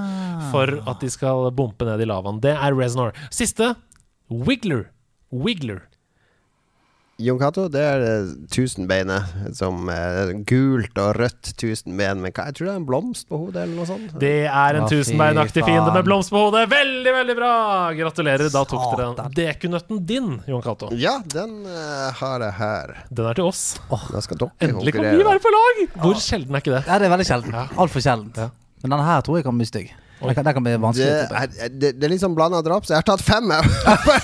for 0.50 0.74
at 0.88 1.04
de 1.04 1.12
skal 1.12 1.52
bompe 1.54 1.86
ned 1.86 2.02
i 2.02 2.09
lavaen. 2.09 2.40
Det 2.42 2.56
er 2.56 2.74
Reznor. 2.80 3.12
Siste 3.30 3.74
Wiggler. 4.32 4.88
Wiggler. 5.30 5.84
Jon 7.23 7.39
Cato, 7.39 7.69
det 7.70 7.82
er 7.86 8.01
det 8.03 8.49
tusenbeinet 8.51 9.55
som 9.57 9.86
er 9.93 10.32
gult 10.49 10.97
og 10.99 11.12
rødt 11.20 11.53
tusenben 11.61 12.23
Men 12.23 12.32
hva- 12.35 12.47
Jeg 12.49 12.57
tror 12.59 12.66
det 12.66 12.73
er 12.73 12.81
en 12.81 12.86
blomst 12.89 13.28
på 13.28 13.39
hodet, 13.39 13.62
eller 13.62 13.77
noe 13.78 13.86
sånt. 13.86 14.15
Det 14.19 14.47
er 14.49 14.78
en 14.81 14.89
tusenbeinaktig 14.90 15.65
fiende 15.65 15.93
med 15.94 16.05
blomst 16.09 16.32
på 16.35 16.43
hodet. 16.47 16.65
Veldig, 16.73 17.12
veldig 17.19 17.36
bra! 17.39 17.53
Gratulerer. 17.99 18.51
Da 18.53 18.65
tok 18.65 18.97
dere 18.99 19.09
Satan. 19.12 19.32
dekunøtten 19.36 20.03
din, 20.07 20.31
Jon 20.49 20.62
Cato. 20.65 20.90
Ja, 20.99 21.19
den 21.23 21.62
uh, 21.66 22.11
har 22.19 22.40
jeg 22.49 22.59
her. 22.59 22.97
Den 23.11 23.31
er 23.31 23.39
til 23.39 23.44
oss. 23.51 23.62
Da 23.89 24.20
skal 24.24 24.43
dere 24.43 24.51
Endelig 24.69 24.97
kan 24.97 25.07
vi 25.07 25.24
være 25.24 25.43
på 25.47 25.55
lag! 25.55 25.82
Hvor 26.03 26.19
sjelden 26.19 26.55
er 26.59 26.65
ikke 26.65 26.74
det? 26.78 26.85
Ja, 26.89 26.99
det 26.99 27.07
er 27.07 27.15
veldig 27.16 27.28
sjelden. 27.28 27.59
Altfor 27.77 28.03
sjelden. 28.03 28.32
Ja. 28.36 28.51
Men 28.82 28.97
denne 28.97 29.05
her 29.07 29.20
tror 29.23 29.39
jeg 29.39 29.47
kan 29.47 29.59
bli 29.61 29.69
stygg. 29.69 29.93
Den 30.28 30.35
kan, 30.39 30.44
det 30.47 30.55
kan 30.57 30.65
bli 30.66 30.73
vanskelig. 30.81 31.07
Det 31.07 31.39
er, 31.62 31.70
det, 31.82 31.90
det 32.01 32.07
er 32.07 32.12
litt 32.12 32.23
sånn 32.23 32.35
blanda 32.36 32.61
drops. 32.65 32.90
Jeg 32.93 32.99
har 33.01 33.07
tatt 33.07 33.23
fem, 33.24 33.51
jeg. 33.51 33.62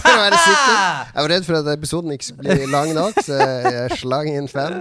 Jeg 0.09 1.25
var 1.25 1.31
redd 1.33 1.47
for 1.49 1.59
at 1.61 1.70
episoden 1.75 2.12
ikke 2.15 2.29
skulle 2.29 2.59
bli 2.59 2.69
lang 2.73 2.93
nok, 2.97 3.16
så 3.25 3.39
jeg 3.39 3.97
slang 4.01 4.29
inn 4.31 4.47
fem. 4.51 4.77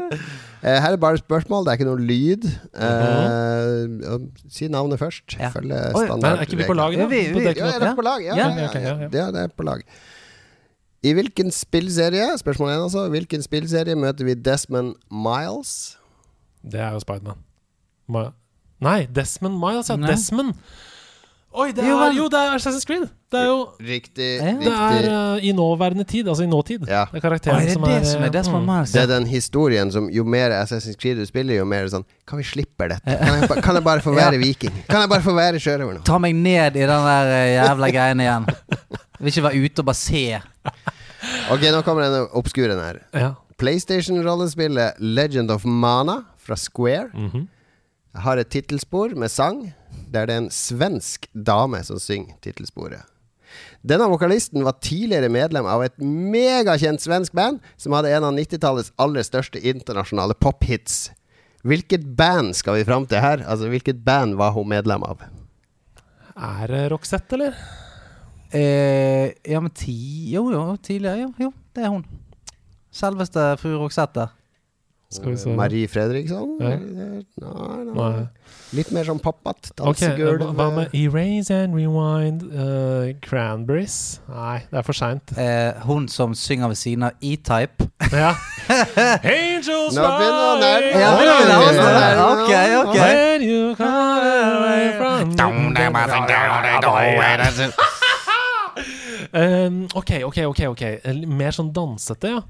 Eh, 0.62 0.78
her 0.82 0.96
er 0.96 1.00
bare 1.02 1.20
spørsmål, 1.22 1.66
det 1.66 1.74
er 1.74 1.80
ikke 1.80 1.88
noe 1.90 2.02
lyd. 2.02 2.48
Eh, 2.78 4.18
si 4.52 4.68
navnet 4.74 5.00
først. 5.02 5.38
Ja. 5.40 5.50
Følge 5.54 5.80
standard. 5.94 6.38
Er 6.42 6.46
ikke 6.48 6.60
vi 6.62 6.68
på 6.70 6.78
lag, 6.78 6.98
da? 6.98 7.08
Ja, 7.08 7.72
er 7.74 7.80
dere 7.84 7.96
på 7.98 8.06
lag? 8.06 8.24
Ja, 8.26 8.36
Ja. 8.36 8.48
ja, 8.50 8.62
ja, 8.62 8.68
Ok, 8.70 8.76
ja, 8.76 8.96
ja. 9.06 9.10
ja, 9.12 9.28
det 9.32 9.44
er 9.48 9.54
på 9.58 9.64
lag. 9.68 9.84
I 11.06 11.12
hvilken 11.14 11.52
spillserie 11.54 12.26
Spørsmål 12.42 12.72
1 12.74 12.84
altså 12.88 13.04
Hvilken 13.14 13.44
spillserie 13.46 13.94
møter 13.96 14.26
vi 14.26 14.34
Desmond 14.34 14.96
Miles? 15.14 15.96
Det 16.66 16.80
er 16.82 16.96
jo 16.96 17.00
Spiderman. 17.04 17.38
Ma 18.10 18.24
Nei, 18.82 19.06
Desmond 19.06 19.58
Miles, 19.62 19.90
ja. 19.90 19.96
Nei. 19.96 20.10
Desmond. 20.12 20.54
Oi, 21.58 21.72
det 21.74 21.84
Jo, 21.88 21.96
er 21.98 22.10
men- 22.12 22.18
jo 22.18 22.26
det 22.30 22.38
er 22.38 22.52
Assassin's 22.58 22.86
Creed. 22.86 23.08
Det 23.34 23.40
er 23.40 23.46
jo 23.48 23.56
Riktig. 23.82 24.28
Ja. 24.38 24.52
Det 24.62 24.68
er 24.72 25.08
eh, 25.10 25.46
i 25.50 25.52
nåværende 25.58 26.04
tid, 26.08 26.28
altså 26.30 26.44
i 26.44 26.48
nåtid. 26.52 26.86
Ja. 26.88 27.06
Det 27.12 27.18
er 27.18 27.24
karakteren 27.24 27.58
er 27.62 27.66
det 27.66 27.74
som 27.74 27.82
det 27.88 27.96
er 27.96 28.04
som 28.06 28.24
er 28.24 28.30
Desmond 28.36 28.64
mm. 28.66 28.70
Miles? 28.76 28.92
Det 28.94 29.02
er 29.02 29.08
den 29.08 29.26
historien 29.28 29.92
som 29.92 30.10
jo 30.14 30.24
mer 30.24 30.54
Assassin's 30.60 30.96
Creed 31.02 31.18
du 31.18 31.26
spiller, 31.26 31.58
jo 31.58 31.66
mer 31.66 31.88
sånn 31.92 32.06
Kan 32.28 32.38
vi 32.38 32.46
slippe 32.46 32.88
dette? 32.94 33.02
Kan 33.18 33.42
jeg, 33.42 33.64
kan 33.64 33.76
jeg 33.76 33.84
bare 33.84 34.02
få 34.06 34.14
være 34.20 34.38
Ja. 34.38 34.44
viking? 34.46 34.72
Kan 34.88 35.02
jeg 35.02 35.10
bare 35.10 35.26
få 35.26 35.34
være 35.36 35.60
sjørøver 35.60 35.98
nå? 35.98 36.04
Ta 36.06 36.20
meg 36.22 36.36
ned 36.36 36.78
i 36.78 36.86
den 36.86 37.10
der 37.10 37.34
eh, 37.34 37.56
jævla 37.58 37.90
greien 37.98 38.20
igjen. 38.28 38.48
Vil 39.20 39.34
ikke 39.34 39.44
være 39.50 39.64
ute 39.66 39.80
og 39.82 39.86
bare 39.90 39.96
se. 40.04 40.24
Ok, 41.52 41.62
nå 41.74 41.82
kommer 41.84 42.06
denne 42.06 42.28
obskuren 42.38 42.78
her. 42.80 43.02
Ja. 43.18 43.34
PlayStation-rollespillet 43.58 44.94
Legend 45.00 45.52
of 45.52 45.66
Mana 45.66 46.22
fra 46.38 46.56
Square 46.56 47.10
Mhm. 47.14 47.48
har 48.16 48.38
et 48.38 48.50
tittelspor 48.50 49.16
med 49.16 49.30
sang, 49.32 49.74
der 50.14 50.28
det 50.30 50.36
er 50.36 50.44
en 50.46 50.54
svensk 50.54 51.28
dame 51.34 51.84
som 51.86 52.00
synger 52.02 52.38
tittelsporet. 52.44 53.06
Denne 53.88 54.08
vokalisten 54.12 54.66
var 54.66 54.80
tidligere 54.84 55.30
medlem 55.32 55.68
av 55.70 55.84
et 55.86 55.96
megakjent 56.02 57.02
svensk 57.02 57.36
band 57.38 57.62
som 57.80 57.96
hadde 57.96 58.12
en 58.12 58.28
av 58.28 58.36
90-tallets 58.36 58.92
aller 59.00 59.26
største 59.26 59.62
internasjonale 59.62 60.36
pophits. 60.42 61.08
Hvilket 61.68 62.04
band 62.18 62.56
skal 62.58 62.78
vi 62.80 62.88
fram 62.88 63.08
til 63.10 63.22
her? 63.24 63.44
Altså, 63.48 63.70
hvilket 63.72 64.04
band 64.06 64.38
var 64.40 64.54
hun 64.56 64.70
medlem 64.70 65.04
av? 65.08 65.24
Er 66.38 66.70
det 66.70 66.84
Roxette, 66.94 67.38
eller? 67.38 67.56
Eh, 68.54 69.34
ja, 69.44 69.60
men 69.60 69.74
ti 69.76 70.32
Jo, 70.32 70.46
jo, 70.54 70.62
tidligere. 70.80 71.26
Jo, 71.26 71.48
jo, 71.48 71.54
det 71.76 71.84
er 71.84 71.92
hun. 71.92 72.06
Selveste 72.94 73.50
fru 73.62 73.74
Roxette. 73.82 74.30
Skal 75.10 75.32
vi 75.32 75.38
se. 75.40 75.50
Marie 75.56 75.88
Fredriksson? 75.88 76.58
Ja. 76.60 76.74
Nei, 76.76 77.24
nei. 77.40 77.94
Nei. 77.96 78.26
Litt 78.76 78.90
mer 78.92 79.08
sånn 79.08 79.22
poppete. 79.24 79.72
Dansegulv. 79.80 80.42
Okay, 80.44 80.56
hva 80.58 80.66
med 80.76 80.96
Erase 81.00 81.56
and 81.64 81.78
Rewind, 81.78 82.44
Uh, 82.52 83.14
Cranberries? 83.24 84.20
Nei, 84.28 84.58
det 84.68 84.82
er 84.82 84.84
for 84.84 84.98
seint. 84.98 85.32
Eh, 85.40 85.80
hun 85.88 86.10
som 86.12 86.36
synger 86.36 86.74
ved 86.74 86.80
siden 86.82 87.08
av 87.08 87.16
E-Type. 87.24 87.88
Ja. 88.12 88.34
Angels 89.24 89.96
Nå 89.96 90.04
begynner 90.04 90.44
han 90.44 90.66
der. 90.66 90.90
Ja, 90.92 91.10
oi, 91.16 91.28
Ok, 92.28 92.52
ok. 92.84 92.98
When 93.00 93.42
you 93.48 93.76
come 93.76 93.88
away 93.88 94.92
from 94.98 95.32
Um, 99.34 99.88
ok, 99.96 100.12
ok, 100.24 100.38
ok. 100.48 100.62
ok 100.72 100.84
Mer 101.28 101.52
sånn 101.56 101.72
dansete, 101.76 102.32
ja. 102.32 102.42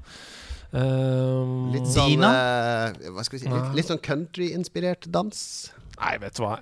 Um, 0.68 1.70
Litt 1.72 1.86
sånn 1.88 2.20
eh, 2.28 2.92
Hva 3.14 3.22
skal 3.24 3.38
vi 3.38 3.44
si? 3.44 3.48
Litt, 3.52 3.70
litt 3.78 3.88
sånn 3.88 4.02
country-inspirert 4.04 5.06
dans. 5.14 5.38
Nei, 5.98 6.18
vet 6.20 6.36
du 6.36 6.42
hva. 6.44 6.58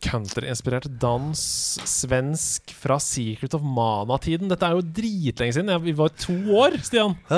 Country-inspirert 0.00 0.86
dans, 1.02 1.36
svensk 1.84 2.72
fra 2.72 2.96
Secret 3.04 3.52
of 3.58 3.60
Mana-tiden. 3.60 4.48
Dette 4.48 4.64
er 4.70 4.78
jo 4.78 4.84
dritlenge 4.96 5.52
siden. 5.58 5.68
Jeg, 5.74 5.82
vi 5.90 5.92
var 5.98 6.14
to 6.16 6.36
år, 6.56 6.78
Stian. 6.86 7.18
Uh, 7.28 7.36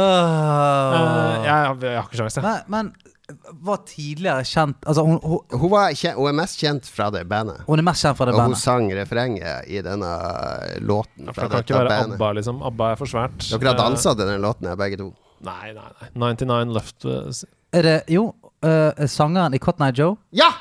Eh, 0.93 1.43
jeg, 1.43 1.57
jeg, 1.57 1.81
jeg 1.89 1.99
har 1.99 2.07
ikke 2.07 2.21
sjanse. 2.21 2.45
Men, 2.45 2.63
men 2.71 2.93
var 3.65 3.79
tidligere 3.89 4.43
kjent 4.45 4.83
Altså, 4.91 5.03
hun, 5.07 5.15
hun, 5.25 5.39
Hun, 5.57 5.71
var 5.73 5.95
kje- 5.97 6.13
hun 6.19 6.27
er 6.29 6.35
mest 6.37 6.59
kjent 6.61 6.89
fra 6.91 7.07
det 7.15 7.23
bandet. 7.31 7.63
hun 7.67 7.81
er 7.81 7.87
mest 7.87 8.03
kjent 8.05 8.19
fra 8.19 8.27
det 8.29 8.35
bandet 8.35 8.51
Og 8.51 8.59
hun 8.59 8.61
sang 8.61 8.91
refrenget 8.99 9.71
i 9.73 9.79
denne 9.87 10.11
låten 10.85 11.31
For 11.31 11.39
fra 11.39 11.47
det 11.49 11.53
kan 11.55 11.65
ikke 11.65 11.79
være 11.79 11.93
bandet. 11.95 12.17
ABBA, 12.19 12.31
liksom. 12.39 12.61
ABBA 12.69 12.91
er 12.93 12.99
for 13.01 13.09
svært. 13.15 13.39
Dere 13.49 13.71
har 13.73 13.79
Eh, 13.79 13.81
dansa 13.83 14.15
til 14.19 14.29
den 14.29 14.43
låten, 14.45 14.69
her, 14.69 14.77
begge 14.77 14.99
to. 15.01 15.09
Nei, 15.43 15.75
nei, 15.75 15.91
nei. 16.01 16.11
99 16.15 16.73
Left 16.73 17.05
eh, 17.05 17.79
Er 17.79 17.83
det 17.83 18.03
Jo, 18.09 18.35
uh, 18.63 19.07
sangeren 19.07 19.55
i 19.55 19.59
Cotton 19.59 19.87
Eye 19.87 19.93
Joe. 19.97 20.17
Ja! 20.31 20.53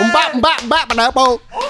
Umba, 0.00 0.20
umba, 0.34 0.52
umba, 0.62 1.10
umba. 1.10 1.65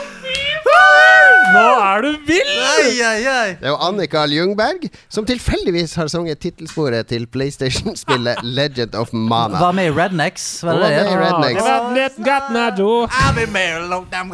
Nå 1.56 1.68
er 1.80 2.04
du 2.04 2.10
vill! 2.28 2.50
Ai, 2.66 2.90
ai, 3.00 3.20
ai. 3.30 3.50
Det 3.60 3.66
er 3.66 3.72
jo 3.72 3.78
Annika 3.86 4.24
Ljungberg 4.28 4.86
som 5.12 5.26
tilfeldigvis 5.28 5.94
har 5.96 6.10
sunget 6.12 6.40
tittelsporet 6.42 7.08
til 7.10 7.24
PlayStation-spillet 7.32 8.42
Legend 8.58 8.96
of 8.98 9.12
Mana. 9.16 9.58
Var 9.60 9.76
med 9.76 9.90
i 9.90 9.94
Rednecks. 9.96 10.44
Var 10.66 10.76
det 10.76 10.82
var 10.82 10.90
med 10.90 10.96
i 10.96 11.04
det? 11.08 11.16
Rednecks. 11.24 11.62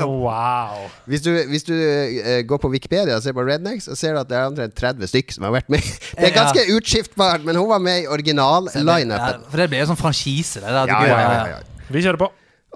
Wow. 0.03 0.89
Hvis 1.07 1.23
du, 1.25 1.31
hvis 1.51 1.67
du 1.69 1.75
uh, 1.75 2.41
går 2.49 2.63
på 2.63 2.73
Wikipedia 2.73 3.17
og 3.17 3.23
ser 3.25 3.37
på 3.37 3.45
Rednecks, 3.47 3.87
så 3.91 3.99
ser 3.99 4.17
du 4.17 4.23
at 4.23 4.31
det 4.31 4.39
er 4.39 4.51
omtrent 4.51 4.75
30 4.79 5.11
stykk 5.13 5.37
som 5.37 5.47
har 5.49 5.55
vært 5.61 5.71
med. 5.73 5.83
Det 6.23 6.29
er 6.31 6.35
ganske 6.37 6.63
utskiftbart, 6.77 7.45
men 7.47 7.57
hun 7.59 7.69
var 7.71 7.81
med 7.83 8.03
i 8.03 8.05
Ja, 8.05 8.11
original-lineupen. 8.15 9.47
for 9.51 9.61
det 9.61 9.69
ble 9.73 9.81
jo 9.83 9.89
sånn 9.93 9.99
franchise, 9.99 10.61
det 10.63 10.71
der. 10.75 10.91
Ja, 10.91 11.01
ja, 11.07 11.19
ja, 11.23 11.47
ja. 11.55 11.87
Vi 11.93 12.03
kjører 12.05 12.21
på. 12.21 12.29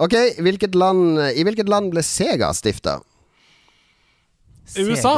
Ok, 0.03 0.15
hvilket 0.45 0.75
land, 0.77 1.21
I 1.33 1.45
hvilket 1.47 1.71
land 1.73 1.93
ble 1.95 2.03
Sega 2.05 2.51
stifta? 2.57 2.99
USA. 4.75 5.17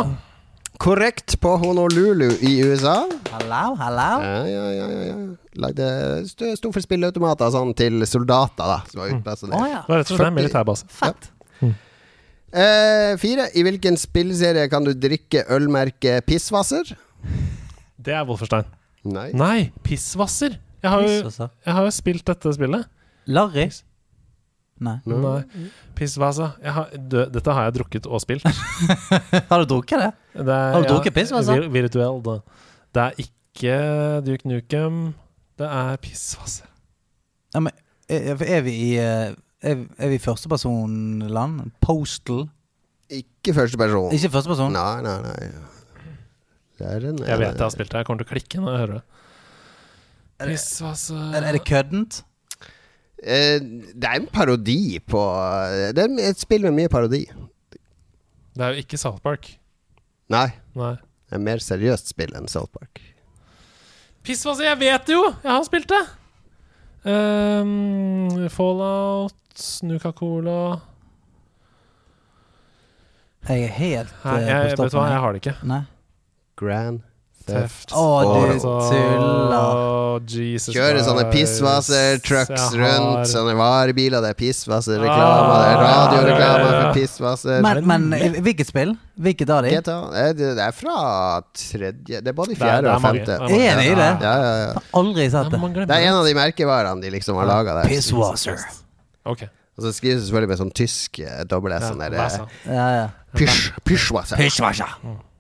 Korrekt 0.79 1.41
på 1.43 1.57
Honolulu 1.59 2.29
i 2.47 2.53
USA. 2.63 3.01
Hallo, 3.33 3.75
hallo. 3.81 4.09
Ja, 4.23 4.43
ja, 4.47 4.67
ja, 4.77 4.87
ja, 4.93 5.01
ja. 5.09 5.17
Lagde 5.59 5.89
sto 6.29 6.53
sto 6.55 6.71
for 6.75 6.85
spilleautomater 6.85 7.51
sånn 7.51 7.73
til 7.79 8.05
soldater, 8.07 8.63
da. 8.63 8.77
Som 8.91 9.03
var 9.03 9.11
utplassert 9.17 9.51
Å 9.51 9.59
Oh, 9.59 9.67
ja. 9.67 9.81
Det 9.83 9.91
var 9.95 10.03
rett 10.05 10.13
og 10.13 10.21
slett 10.21 10.31
en 10.31 10.39
militærbase. 10.39 10.87
Fett. 11.01 11.31
Eh, 12.49 13.17
fire. 13.21 13.49
I 13.59 13.65
hvilken 13.67 13.99
spillserie 14.01 14.69
kan 14.73 14.87
du 14.87 14.95
drikke 14.97 15.43
ølmerket 15.53 16.25
Pissvasser? 16.29 16.95
Det 17.99 18.15
er 18.15 18.25
Wolferstein. 18.29 18.71
Nei. 19.09 19.31
Nei, 19.37 19.59
Pissvasser. 19.85 20.55
Jeg 20.79 20.91
har, 20.95 21.03
jo, 21.03 21.33
jeg 21.67 21.75
har 21.75 21.85
jo 21.89 21.91
spilt 21.93 22.25
dette 22.31 22.53
spillet. 22.55 22.87
Larry? 23.27 23.67
Nei. 24.85 24.97
Nei. 25.11 25.69
Pissvasa. 25.99 26.53
Jeg 26.63 26.75
har, 26.77 26.93
dø, 26.95 27.25
dette 27.35 27.55
har 27.57 27.67
jeg 27.69 27.75
drukket 27.81 28.07
og 28.07 28.21
spilt. 28.23 28.45
Har 29.51 29.65
du 29.65 29.67
drukket 29.73 29.99
det? 30.05 30.11
Det 30.39 30.55
er, 30.55 30.73
Har 30.77 30.85
du 30.85 30.91
drukket 30.93 31.17
Pissvasa? 31.17 31.57
vir 31.59 31.71
virtuell, 31.75 32.21
da. 32.23 32.37
Det 32.95 33.03
er 33.09 33.19
ikke 33.25 33.73
Duke 34.29 34.47
Nukem. 34.49 35.01
Det 35.59 35.67
er 35.67 35.97
pissvasa. 36.03 36.69
Ja, 37.57 37.61
men 37.65 37.75
er, 38.09 38.39
er 38.39 38.63
vi 38.63 38.75
i 38.79 38.91
eh, 39.03 39.33
Er, 39.67 39.81
er 39.99 40.13
vi 40.13 40.15
i 40.21 40.23
førstepersonland? 40.23 41.73
Postal? 41.83 42.45
Ikke 43.11 43.57
første 43.57 43.81
person. 43.81 44.13
Ikke 44.15 44.31
førsteperson? 44.31 44.71
Nei, 44.77 45.03
nei, 45.03 45.17
nei. 45.25 45.49
Det 46.79 46.87
er 46.87 47.09
en, 47.11 47.19
Jeg 47.27 47.41
vet 47.41 47.57
jeg 47.57 47.65
har 47.65 47.73
spilt 47.75 47.91
det. 47.91 48.05
Jeg 48.05 48.07
kommer 48.07 48.23
til 48.23 48.29
å 48.29 48.33
klikke 48.37 48.61
når 48.63 48.71
jeg 48.77 48.83
hører 48.85 49.01
det. 49.01 49.05
Pissvasa. 50.47 51.19
Er 51.35 51.51
det 51.57 51.65
køddent? 51.67 52.21
Eh, 53.19 53.59
det 53.59 54.07
er 54.07 54.21
en 54.21 54.29
parodi 54.31 55.01
på 55.03 55.21
Det 55.97 56.05
er 56.05 56.13
et 56.29 56.39
spill 56.39 56.63
med 56.69 56.77
mye 56.77 56.93
parodi. 56.93 57.25
Det 58.55 58.65
er 58.65 58.75
jo 58.75 58.85
ikke 58.85 58.99
South 58.99 59.23
Park. 59.23 59.51
Nei. 60.31 60.49
Nei. 60.79 60.95
Det 61.29 61.37
er 61.37 61.45
mer 61.45 61.63
seriøst 61.63 62.11
spill 62.11 62.35
enn 62.39 62.49
South 62.51 62.73
Park. 62.75 63.01
Piss, 64.23 64.43
Pissvasser, 64.43 64.67
jeg 64.69 64.79
vet 64.81 65.07
det 65.09 65.15
jo! 65.15 65.25
Jeg 65.43 65.51
har 65.51 65.67
spilt 65.67 65.93
det. 65.93 66.01
Um, 67.09 68.49
Fallout, 68.53 69.61
Nuka-Cola 69.87 70.81
Jeg 73.47 73.63
er 73.63 73.71
helt 73.77 74.11
Nei, 74.25 74.35
eh, 74.43 74.49
jeg, 74.49 74.65
vet 74.75 74.91
du 74.91 74.97
hva, 74.99 75.05
jeg 75.13 75.23
har 75.23 75.37
det 75.37 75.41
ikke. 75.45 75.55
Nei. 75.71 75.81
Grand 76.59 77.08
Theft. 77.49 77.93
Å, 77.97 78.03
du 78.23 78.29
Auto. 78.53 78.73
tuller. 78.91 79.67
Kjører 80.69 81.01
sånne 81.07 81.25
pissvasser-trucks 81.33 82.67
rundt. 82.79 83.27
Sånne 83.31 83.55
varebiler. 83.59 84.21
Det 84.25 84.31
er 84.35 84.39
pissvasser-reklame. 84.39 85.49
Det 85.49 85.69
er 85.69 85.77
Ah, 85.79 85.83
radioreklame 85.85 86.39
ja, 86.39 86.43
ja, 86.59 86.63
ja. 86.69 86.73
for 86.81 86.89
pissvasser. 87.01 87.59
Men, 87.65 87.77
men 87.89 88.03
eh, 88.19 88.33
hvilket 88.45 88.69
spill? 88.71 88.93
Hvilket 89.19 89.49
av 89.51 89.63
de? 89.67 89.71
GTA. 89.75 89.99
Eh, 90.23 90.33
Det 90.39 90.59
er 90.63 90.73
fra 90.77 90.97
tredje 91.57 92.17
Det 92.23 92.29
er 92.29 92.33
både 92.39 92.49
Det 92.55 92.59
er- 92.59 92.65
fjerde 92.65 92.83
det 92.83 92.91
er 92.91 92.95
og 92.95 93.03
femte. 93.03 93.33
Er 93.39 93.47
det 93.49 93.87
i 93.87 93.95
det? 93.95 94.13
Ja, 94.23 94.35
ja, 94.43 94.55
ja. 94.65 94.73
Aldri 94.95 95.31
sett 95.31 95.51
det. 95.51 95.59
Det 95.87 95.97
er 95.97 96.03
en 96.09 96.15
av 96.21 96.25
de 96.27 96.35
merkevarene 96.35 97.01
de 97.03 97.11
liksom 97.11 97.37
har 97.41 97.47
laga 97.47 97.75
der. 97.83 97.89
Pisswasser. 97.89 98.59
Ok. 99.27 99.43
Og 99.79 99.85
så 99.85 99.93
skrives 99.95 100.21
det 100.25 100.29
selvfølgelig 100.29 100.49
med 100.51 100.59
sånn 100.59 100.73
tysk 100.75 101.19
eh, 101.23 101.45
dobbel 101.47 101.73
S. 101.77 101.83
Ja, 101.83 101.89
Sånn 101.93 102.01
der, 102.03 102.11
Vasa. 102.19 102.47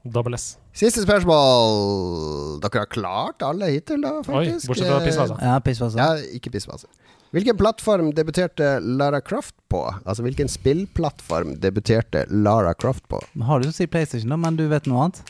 Double 0.05 0.35
S. 0.39 0.57
Siste 0.79 1.03
spørsmål. 1.03 2.61
Dere 2.63 2.83
har 2.85 2.91
klart 2.93 3.43
alle 3.45 3.69
hittil, 3.73 4.01
da, 4.05 4.19
Oi, 4.29 4.45
bortsett 4.67 4.87
fra 4.89 4.99
Eh, 5.01 5.07
Pissvasa. 5.09 5.39
Ja, 5.43 5.59
pisswasser. 5.65 5.99
Ja, 5.99 6.35
ikke 6.39 6.53
pissvasser. 6.55 6.89
Hvilken 7.35 7.59
plattform 7.61 8.13
debuterte 8.17 8.79
Lara 8.81 9.21
Croft 9.21 9.55
på? 9.69 9.83
Altså 10.09 10.23
hvilken 10.25 10.49
spillplattform 10.49 11.59
debuterte 11.61 12.23
Lara 12.31 12.73
Croft 12.75 13.05
på? 13.09 13.21
Har 13.45 13.61
du 13.61 13.67
lyst 13.67 13.77
til 13.77 13.85
å 13.85 13.89
si 13.89 13.93
PlayStation, 13.93 14.31
da, 14.33 14.37
men 14.41 14.57
du 14.57 14.65
vet 14.71 14.87
noe 14.89 15.09
annet? 15.09 15.21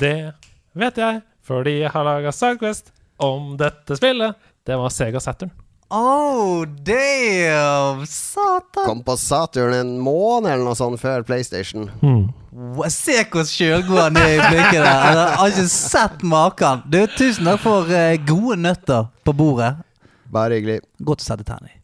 Det 0.00 0.14
vet 0.80 0.96
jeg, 0.96 1.20
fordi 1.44 1.80
jeg 1.82 1.90
har 1.92 2.06
laga 2.06 2.32
Sidequest 2.32 2.92
om 3.20 3.56
dette 3.60 3.98
spillet. 4.00 4.38
Det 4.64 4.78
var 4.80 4.88
Sega 4.94 5.20
Saturn. 5.20 5.50
Oh, 5.92 6.64
damn! 6.66 8.06
Satan! 8.06 8.84
Kom 8.86 9.02
på 9.02 9.16
Saturn 9.16 9.74
en 9.74 9.98
måned 9.98 10.52
eller 10.52 10.64
noe 10.64 10.76
sånt 10.78 11.00
før 11.02 11.24
PlayStation. 11.26 11.88
Wow, 12.52 12.84
Se 12.94 13.16
hvor 13.32 13.42
sjølgod 13.48 13.98
han 13.98 14.20
er 14.20 14.36
i 14.36 14.38
blikket 14.44 14.78
der. 14.78 14.86
Jeg 14.86 15.34
har 15.40 15.50
ikke 15.50 15.66
sett 15.72 16.22
maken. 16.22 16.84
Du, 16.94 17.00
tusen 17.18 17.50
takk 17.50 17.64
for 17.64 17.90
eh, 17.90 18.14
gode 18.22 18.60
nøtter 18.62 19.10
på 19.26 19.34
bordet. 19.34 19.72
Bare 20.30 20.60
hyggelig. 20.60 20.78
Godt 21.02 21.26
å 21.26 21.30
sette 21.32 21.48
tenn 21.50 21.66
i. 21.66 21.74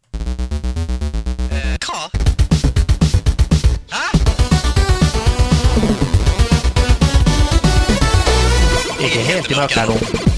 Ikke 9.06 9.22
helt 9.28 9.50
i 9.50 9.58
mørket 9.58 9.78
her 9.82 9.92
nå. 9.92 10.35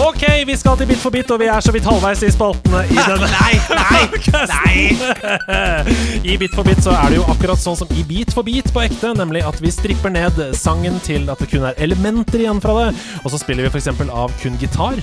Ok, 0.00 0.22
vi 0.46 0.54
skal 0.56 0.78
til 0.80 0.88
Bit 0.88 1.00
for 1.02 1.12
bit, 1.12 1.28
og 1.30 1.40
vi 1.42 1.48
er 1.52 1.60
så 1.60 1.72
vidt 1.74 1.84
halvveis 1.84 2.22
i 2.24 2.30
spaltene 2.32 2.80
i 2.88 2.96
denne 3.10 3.26
Nei, 3.28 3.58
nei, 3.68 4.06
nei! 4.48 5.96
I 6.24 6.36
Bit 6.40 6.54
for 6.56 6.64
bit 6.64 6.80
så 6.86 6.94
er 6.96 7.12
det 7.12 7.18
jo 7.18 7.26
akkurat 7.28 7.60
sånn 7.60 7.76
som 7.82 7.92
i 7.92 8.04
Bit 8.08 8.32
for 8.32 8.46
bit 8.46 8.70
på 8.72 8.80
ekte, 8.80 9.12
nemlig 9.18 9.42
at 9.44 9.60
vi 9.60 9.72
stripper 9.74 10.12
ned 10.14 10.40
sangen 10.56 10.96
til 11.04 11.28
at 11.32 11.42
det 11.44 11.50
kun 11.52 11.68
er 11.68 11.76
elementer 11.84 12.40
igjen 12.46 12.62
fra 12.64 12.78
det, 12.80 12.88
og 13.20 13.28
så 13.34 13.42
spiller 13.42 13.68
vi 13.68 13.74
f.eks. 13.74 13.90
av 14.08 14.32
kun 14.40 14.56
gitar, 14.62 14.96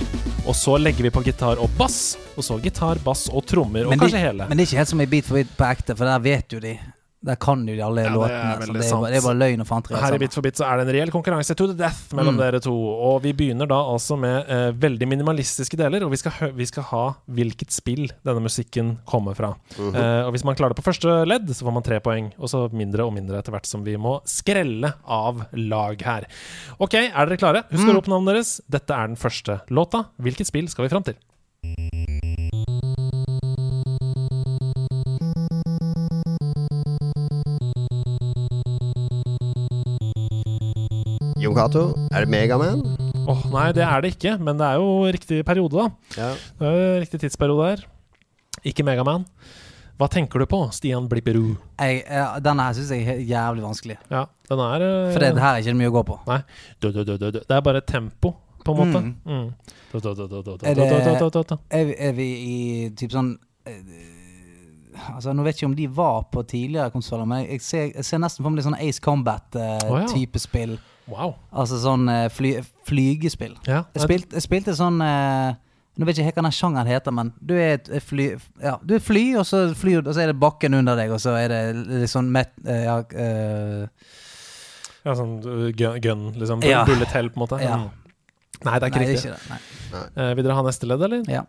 og 0.44 0.58
så 0.58 0.74
legger 0.82 1.06
vi 1.06 1.14
på 1.14 1.22
gitar 1.30 1.62
og 1.62 1.70
bass, 1.78 2.16
og 2.34 2.42
så 2.50 2.58
gitar, 2.64 2.98
bass 3.06 3.28
og 3.30 3.46
trommer, 3.46 3.86
og 3.86 3.94
Men, 3.94 4.02
kanskje 4.02 4.18
det, 4.18 4.26
hele. 4.32 4.50
men 4.50 4.58
det 4.58 4.66
er 4.66 4.72
ikke 4.72 4.82
helt 4.82 4.96
som 4.96 5.06
i 5.06 5.10
Beat 5.14 5.30
for 5.30 5.38
Beat 5.38 5.54
på 5.62 5.70
ekte, 5.70 5.94
for 5.94 6.10
der 6.10 6.26
vet 6.26 6.58
jo 6.58 6.64
de. 6.64 6.74
Der 7.28 7.36
kan 7.36 7.60
jo 7.68 7.74
de 7.76 7.82
alle 7.84 8.02
Ja, 8.06 8.08
det 8.08 8.14
er 8.14 8.16
låtene. 8.16 8.66
så 8.66 8.72
det, 8.72 8.80
er 8.80 8.88
sant. 8.88 9.02
bare, 9.04 9.10
det 9.12 9.18
er 9.20 9.26
bare 9.28 9.38
løgn 9.42 9.60
og 9.60 9.66
fanteri. 9.68 9.98
Her 10.00 10.14
i. 10.16 10.18
Bit 10.22 10.32
for 10.38 10.46
bit 10.46 10.56
så 10.56 10.64
er 10.64 10.78
det 10.80 10.86
en 10.88 10.92
reell 10.96 11.10
konkurranse 11.12 11.54
to 11.58 11.66
the 11.68 11.76
death 11.76 12.14
mellom 12.16 12.34
Mm. 12.34 12.40
dere 12.40 12.60
to. 12.64 12.72
Og 12.72 13.20
vi 13.22 13.32
begynner 13.36 13.68
da 13.68 13.76
altså 13.84 14.16
med 14.18 14.48
eh, 14.48 14.70
veldig 14.72 15.08
minimalistiske 15.10 15.76
deler, 15.76 16.02
og 16.06 16.10
vi 16.14 16.16
skal, 16.22 16.52
vi 16.56 16.64
skal 16.70 16.82
ha 16.88 17.02
hvilket 17.28 17.70
spill 17.76 18.08
denne 18.24 18.40
musikken 18.40 18.94
kommer 19.06 19.36
fra. 19.36 19.52
Mhm. 19.76 19.94
eh, 19.94 20.24
og 20.26 20.32
hvis 20.32 20.44
man 20.48 20.54
klarer 20.56 20.74
det 20.74 20.80
på 20.82 20.88
første 20.88 21.26
ledd, 21.28 21.46
så 21.52 21.68
får 21.68 21.72
man 21.76 21.82
tre 21.82 22.00
poeng, 22.00 22.32
og 22.38 22.48
så 22.48 22.64
mindre 22.72 23.04
og 23.04 23.12
mindre 23.12 23.38
etter 23.42 23.52
hvert 23.52 23.66
som 23.66 23.84
vi 23.84 23.96
må 24.00 24.22
skrelle 24.24 24.94
av 25.06 25.44
lag 25.52 26.00
her. 26.02 26.24
Ok, 26.80 26.94
er 26.94 27.26
dere 27.26 27.36
klare? 27.36 27.64
Husk 27.70 27.84
Mm. 27.84 27.94
rope 27.94 28.08
navnet 28.08 28.34
deres. 28.34 28.60
Dette 28.70 28.90
er 28.94 29.06
den 29.08 29.16
første 29.16 29.60
låta. 29.68 30.06
Hvilket 30.18 30.46
spill 30.46 30.68
skal 30.68 30.84
vi 30.88 30.88
fram 30.94 31.02
til? 31.04 31.14
Jon 41.48 41.56
Cato, 41.56 41.82
er 42.12 42.26
det 42.26 42.28
Megaman? 42.28 42.82
Åh, 43.24 43.44
Nei, 43.48 43.70
det 43.72 43.80
er 43.80 44.02
det 44.04 44.10
ikke, 44.12 44.34
men 44.36 44.58
det 44.60 44.66
er 44.66 44.74
jo 44.82 44.88
riktig 45.08 45.38
periode, 45.48 45.80
da. 45.80 46.18
Ja. 46.18 46.26
Det 46.58 46.66
er 46.68 46.74
jo 46.76 46.98
riktig 47.00 47.20
tidsperiode 47.22 47.68
her. 47.70 47.84
Ikke 48.68 48.84
Megaman. 48.84 49.24
Hva 49.96 50.10
tenker 50.12 50.42
du 50.42 50.46
på, 50.50 50.60
Stian 50.76 51.06
Blipperud? 51.08 51.54
Jeg, 51.80 52.02
eh, 52.04 52.34
denne 52.44 52.66
her 52.68 52.76
syns 52.76 52.92
jeg 52.92 53.06
er 53.14 53.22
jævlig 53.24 53.64
vanskelig. 53.64 53.96
Ja, 54.12 54.26
den 54.50 54.60
er 54.66 54.84
eh, 54.84 55.14
For 55.14 55.24
det 55.24 55.30
her 55.40 55.54
er 55.54 55.62
ikke 55.64 55.76
mye 55.80 55.88
å 55.88 55.94
gå 55.96 56.02
på. 56.10 56.18
Nei. 56.28 56.38
Du, 56.84 56.90
du, 56.92 57.00
du, 57.00 57.14
du, 57.16 57.24
du. 57.38 57.40
Det 57.40 57.56
er 57.56 57.64
bare 57.64 57.80
tempo, 57.80 58.34
på 58.66 58.76
en 58.76 58.78
måte. 58.82 59.02
Mm. 59.08 59.16
Mm. 59.24 59.48
Er, 59.96 60.76
det, 60.76 61.58
er, 61.72 61.88
vi- 61.88 61.96
er 62.10 62.12
vi 62.20 62.28
i 62.44 62.60
typ 62.92 63.16
sånn 63.16 63.32
eh, 63.64 63.80
Altså 65.14 65.32
Nå 65.32 65.44
vet 65.46 65.54
jeg 65.56 65.62
ikke 65.62 65.70
om 65.70 65.78
de 65.78 65.88
var 65.96 66.24
på 66.34 66.42
tidligere 66.44 66.92
konsoller, 66.92 67.24
men 67.28 67.46
jeg 67.46 67.62
ser, 67.64 67.88
jeg 67.94 68.04
ser 68.04 68.20
nesten 68.20 68.42
for 68.44 68.50
meg 68.50 68.60
litt 68.60 68.68
sånn 68.68 68.78
Ace 68.82 69.00
Combat-type 69.00 69.64
uh, 69.64 69.84
Combat-type 69.88 70.42
spill. 70.42 70.76
Wow. 71.08 71.34
Altså 71.52 71.78
sånn 71.82 72.08
eh, 72.12 72.26
fly, 72.32 72.58
flygespill. 72.88 73.56
Ja, 73.68 73.84
Jeg, 73.94 74.04
spilte, 74.04 74.36
jeg 74.36 74.44
spilte 74.44 74.76
sånn 74.76 75.00
eh, 75.04 75.56
Nå 75.98 76.06
vet 76.06 76.20
jeg 76.20 76.28
ikke 76.28 76.38
hva 76.38 76.46
den 76.46 76.54
sjangeren 76.54 76.86
heter, 76.86 77.14
men 77.16 77.32
du 77.42 77.56
er 77.58 77.80
et 77.80 77.88
fly 78.06 78.28
Ja, 78.62 78.76
du 78.86 78.94
er 78.94 79.02
fly, 79.02 79.24
og 79.40 79.46
så, 79.48 79.64
flyr, 79.74 80.04
og 80.04 80.12
så 80.14 80.22
er 80.22 80.30
det 80.30 80.38
bakken 80.38 80.76
under 80.78 80.98
deg, 80.98 81.10
og 81.10 81.18
så 81.22 81.34
er 81.40 81.48
det 81.50 81.62
litt 81.80 82.12
sånn 82.12 82.28
met, 82.30 82.52
eh, 82.68 82.84
ja, 82.86 83.00
uh, 83.02 84.12
Ja, 85.02 85.16
sånn 85.18 85.38
uh, 85.42 85.64
gun, 85.74 86.28
liksom. 86.38 86.62
Ja. 86.62 86.84
Bullet 86.86 87.16
hell, 87.16 87.32
på 87.34 87.40
en 87.40 87.46
måte. 87.46 87.58
Ja. 87.64 87.80
Mm. 87.82 88.08
Nei, 88.66 88.74
det 88.78 88.88
er 88.88 88.90
ikke 88.90 89.00
Nei, 89.00 89.06
det 89.06 89.16
riktig. 89.16 89.34
ikke. 89.34 90.02
Eh, 90.18 90.32
vil 90.34 90.46
dere 90.46 90.56
ha 90.58 90.64
neste 90.66 90.88
ledd, 90.90 91.02
eller? 91.06 91.26
Ja. 91.30 91.44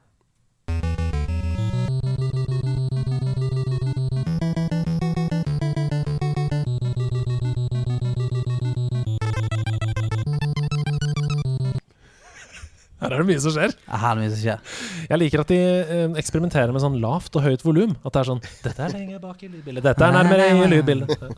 Her 13.09 13.17
er 13.17 13.23
det 13.25 13.29
mye 13.31 13.41
som 13.41 13.53
skjer. 13.55 13.73
Her 13.89 14.05
er 14.11 14.19
det 14.19 14.23
mye 14.23 14.31
som 14.35 14.41
skjer. 14.43 14.79
Jeg 15.09 15.21
liker 15.23 15.41
at 15.41 15.51
de 15.51 15.59
eh, 15.65 16.05
eksperimenterer 16.21 16.75
med 16.75 16.83
sånn 16.85 16.99
lavt 17.01 17.35
og 17.39 17.45
høyt 17.47 17.65
volum. 17.65 17.95
At 18.05 18.13
det 18.13 18.21
er 18.21 18.29
sånn 18.29 18.41
Dette 18.61 18.85
er 18.85 18.93
lenger 18.93 19.21
bak 19.23 19.41
i 19.41 19.49
lydbildet. 19.49 19.85
Dette 19.89 20.05
er 20.09 20.13
nærmere 20.19 20.49
i 20.53 20.67
lydbildet. 20.75 21.29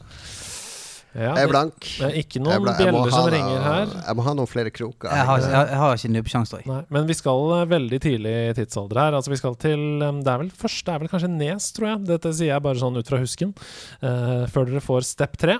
Ja, 1.11 1.34
Jeg 1.35 1.43
er 1.43 1.49
blank. 1.52 1.76
Det 1.84 2.06
er 2.07 2.14
ikke 2.22 2.39
noen 2.39 2.53
er 2.56 2.61
blank. 2.64 2.77
Bjeller 2.80 3.11
som 3.11 3.26
noe- 3.26 3.31
ringer 3.34 3.64
her. 3.65 3.89
Jeg 4.07 4.15
må 4.15 4.23
ha 4.23 4.34
noen 4.39 4.48
flere 4.48 4.72
kroker. 4.72 5.10
Jeg 5.11 5.27
har, 5.27 5.41
jeg, 5.43 5.65
jeg 5.73 5.80
har 5.81 5.98
ikke 5.98 6.11
nubbsjanse, 6.15 6.60
men 6.95 7.10
vi 7.10 7.18
skal 7.19 7.52
eh, 7.57 7.65
veldig 7.73 7.99
tidlig 8.06 8.35
i 8.52 8.53
tidsalder 8.61 9.02
her. 9.02 9.18
Altså 9.19 9.34
vi 9.34 9.39
skal 9.41 9.57
til 9.60 9.84
eh, 9.99 10.22
Det 10.23 10.31
er 10.31 10.39
vel 10.45 10.53
først, 10.61 10.85
det 10.88 10.93
er 10.93 11.03
vel 11.03 11.11
kanskje 11.11 11.31
Nes, 11.34 11.68
tror 11.76 11.89
jeg. 11.93 12.03
Dette 12.14 12.31
sier 12.35 12.53
jeg 12.53 12.64
bare 12.68 12.80
sånn 12.80 12.95
ut 12.99 13.11
fra 13.11 13.19
husken. 13.19 13.52
Uh, 13.99 14.48
før 14.52 14.68
dere 14.72 14.84
får 14.84 15.03
step 15.07 15.35
tre. 15.41 15.60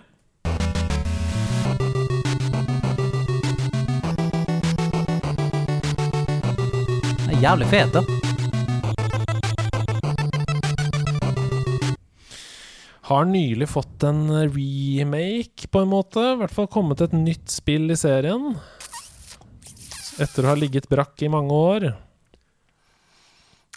Jævlig 7.42 7.68
fet, 7.72 7.96
da. 7.96 8.02
Har 13.12 13.26
nylig 13.28 13.68
fått 13.68 14.04
en 14.08 14.22
remake, 14.54 15.68
på 15.72 15.82
en 15.84 15.90
måte. 15.92 16.22
I 16.34 16.38
hvert 16.40 16.54
fall 16.56 16.70
kommet 16.72 17.02
et 17.04 17.16
nytt 17.18 17.52
spill 17.52 17.92
i 17.92 17.98
serien. 18.00 18.54
Etter 20.22 20.46
å 20.46 20.52
ha 20.54 20.56
ligget 20.60 20.88
brakk 20.92 21.20
i 21.26 21.32
mange 21.32 21.56
år. 21.58 21.90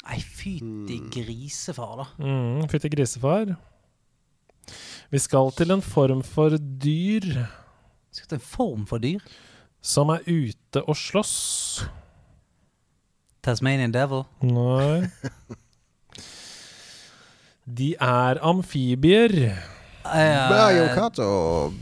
Nei, 0.04 0.18
fytti 0.20 0.98
grisefar, 1.14 1.94
da. 2.02 2.06
Mm, 2.20 2.66
Fytti 2.70 2.90
grisefar. 2.92 3.54
Vi 5.10 5.20
skal 5.22 5.50
til 5.56 5.72
en 5.74 5.82
form 5.84 6.22
for 6.24 6.54
dyr 6.56 7.26
Skal 8.14 8.28
til 8.30 8.38
en 8.38 8.44
form 8.44 8.86
for 8.88 8.98
dyr. 9.02 9.20
som 9.84 10.08
er 10.14 10.22
ute 10.24 10.80
og 10.88 10.96
slåss. 10.96 11.34
Tasmanian 13.44 13.92
Devil. 13.94 14.24
Nei. 14.40 15.04
De 17.64 17.94
er 17.96 18.40
amfibier. 18.44 19.34
Mario 20.04 20.84
Kart 20.92 21.16
og 21.24 21.72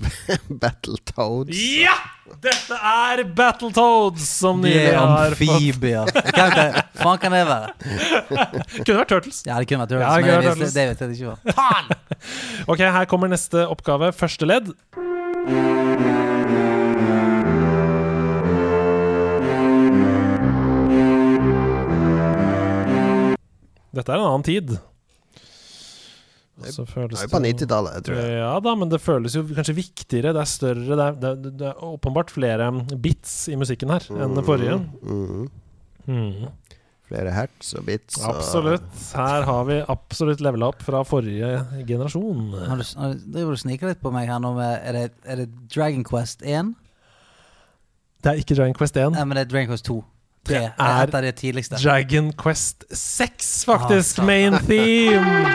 Battletoads. 0.62 1.56
Ja! 1.82 1.96
Dette 2.42 2.76
er 2.78 3.20
Battletoads, 3.36 4.22
som 4.38 4.62
De 4.62 4.70
nylig 4.70 4.92
har 4.94 5.34
fått 5.34 5.50
amfibier. 5.56 6.12
Hva 6.36 6.46
kan- 6.54 6.78
faen 7.02 7.18
kan 7.22 7.34
det 7.34 7.42
være? 7.48 7.72
Kunne 8.86 8.98
vært 9.02 9.10
Turtles. 9.10 9.42
Ja, 9.46 9.58
det 9.58 9.66
kunne 9.70 9.82
vært 9.84 9.92
Turtles, 9.92 10.06
Ja, 10.06 10.14
det 10.14 10.22
men 10.22 10.30
kunne 10.30 10.54
det, 10.62 10.74
det 10.74 10.86
vet 10.92 11.02
jeg 11.02 11.08
ikke 11.18 11.28
hva. 11.34 11.36
Ok, 12.72 12.86
her 12.98 13.10
kommer 13.10 13.30
neste 13.34 13.66
oppgave. 13.74 14.12
Første 14.14 14.46
ledd. 14.48 14.70
Dette 23.92 24.12
er 24.14 24.20
en 24.22 24.28
annen 24.30 24.46
tid. 24.46 24.72
Så 26.62 26.84
føles 26.86 27.16
Det 27.16 27.24
er 27.24 27.28
jo 27.28 27.32
på 27.32 27.40
90-tallet, 27.42 28.04
tror 28.06 28.18
jeg. 28.20 28.34
Ja 28.38 28.52
da, 28.62 28.74
men 28.78 28.90
det 28.92 29.00
føles 29.02 29.34
jo 29.34 29.42
kanskje 29.48 29.74
viktigere. 29.74 30.34
Det 30.36 30.42
er 30.44 30.50
større 30.50 30.84
Det 30.98 31.04
er, 31.06 31.16
det 31.22 31.30
er, 31.30 31.54
det 31.62 31.68
er 31.72 31.80
åpenbart 31.88 32.30
flere 32.30 32.68
bits 33.02 33.32
i 33.50 33.56
musikken 33.58 33.90
her 33.94 34.04
enn 34.12 34.36
det 34.36 34.44
forrige. 34.46 34.76
Mm. 35.02 35.48
Mhm. 36.06 36.50
Flere 37.12 37.32
hertz 37.34 37.74
og 37.76 37.84
bits. 37.88 38.16
og- 38.22 38.36
Absolutt. 38.36 38.92
Her 39.16 39.42
har 39.48 39.64
vi 39.68 39.80
absolutt 39.92 40.40
levela 40.40 40.68
opp 40.72 40.80
fra 40.82 41.02
forrige 41.04 41.50
generasjon. 41.88 42.52
Har 42.68 42.76
du, 42.80 42.84
har, 43.00 43.14
driver 43.26 43.50
du 43.52 43.56
og 43.58 43.58
sniker 43.64 43.88
litt 43.90 44.00
på 44.00 44.12
meg 44.14 44.28
her 44.28 44.38
nå 44.40 44.54
med 44.56 44.80
Er 44.86 44.92
det, 44.96 45.04
er 45.26 45.36
det 45.42 45.48
Dragon 45.74 46.04
Quest 46.04 46.40
1? 46.42 46.72
Det 48.22 48.30
er 48.32 48.38
ikke 48.40 48.54
Dragon 48.56 48.74
Quest 48.78 48.96
1. 48.96 49.12
Ja, 49.18 49.24
men 49.24 49.36
det 49.36 49.46
er 49.48 49.50
Dragon 49.50 49.68
Quest 49.72 49.84
2. 49.90 49.98
3. 50.46 50.54
Det 50.54 50.60
Det 50.60 50.72
er 50.78 50.92
er 50.98 51.02
et 51.08 51.14
av 51.14 51.22
de 51.22 51.32
tidligste. 51.32 51.82
Dragon 51.82 52.32
Quest 52.32 52.84
6, 52.90 53.64
faktisk. 53.68 54.18
Ah, 54.18 54.24
main 54.24 54.58
theme. 54.66 55.52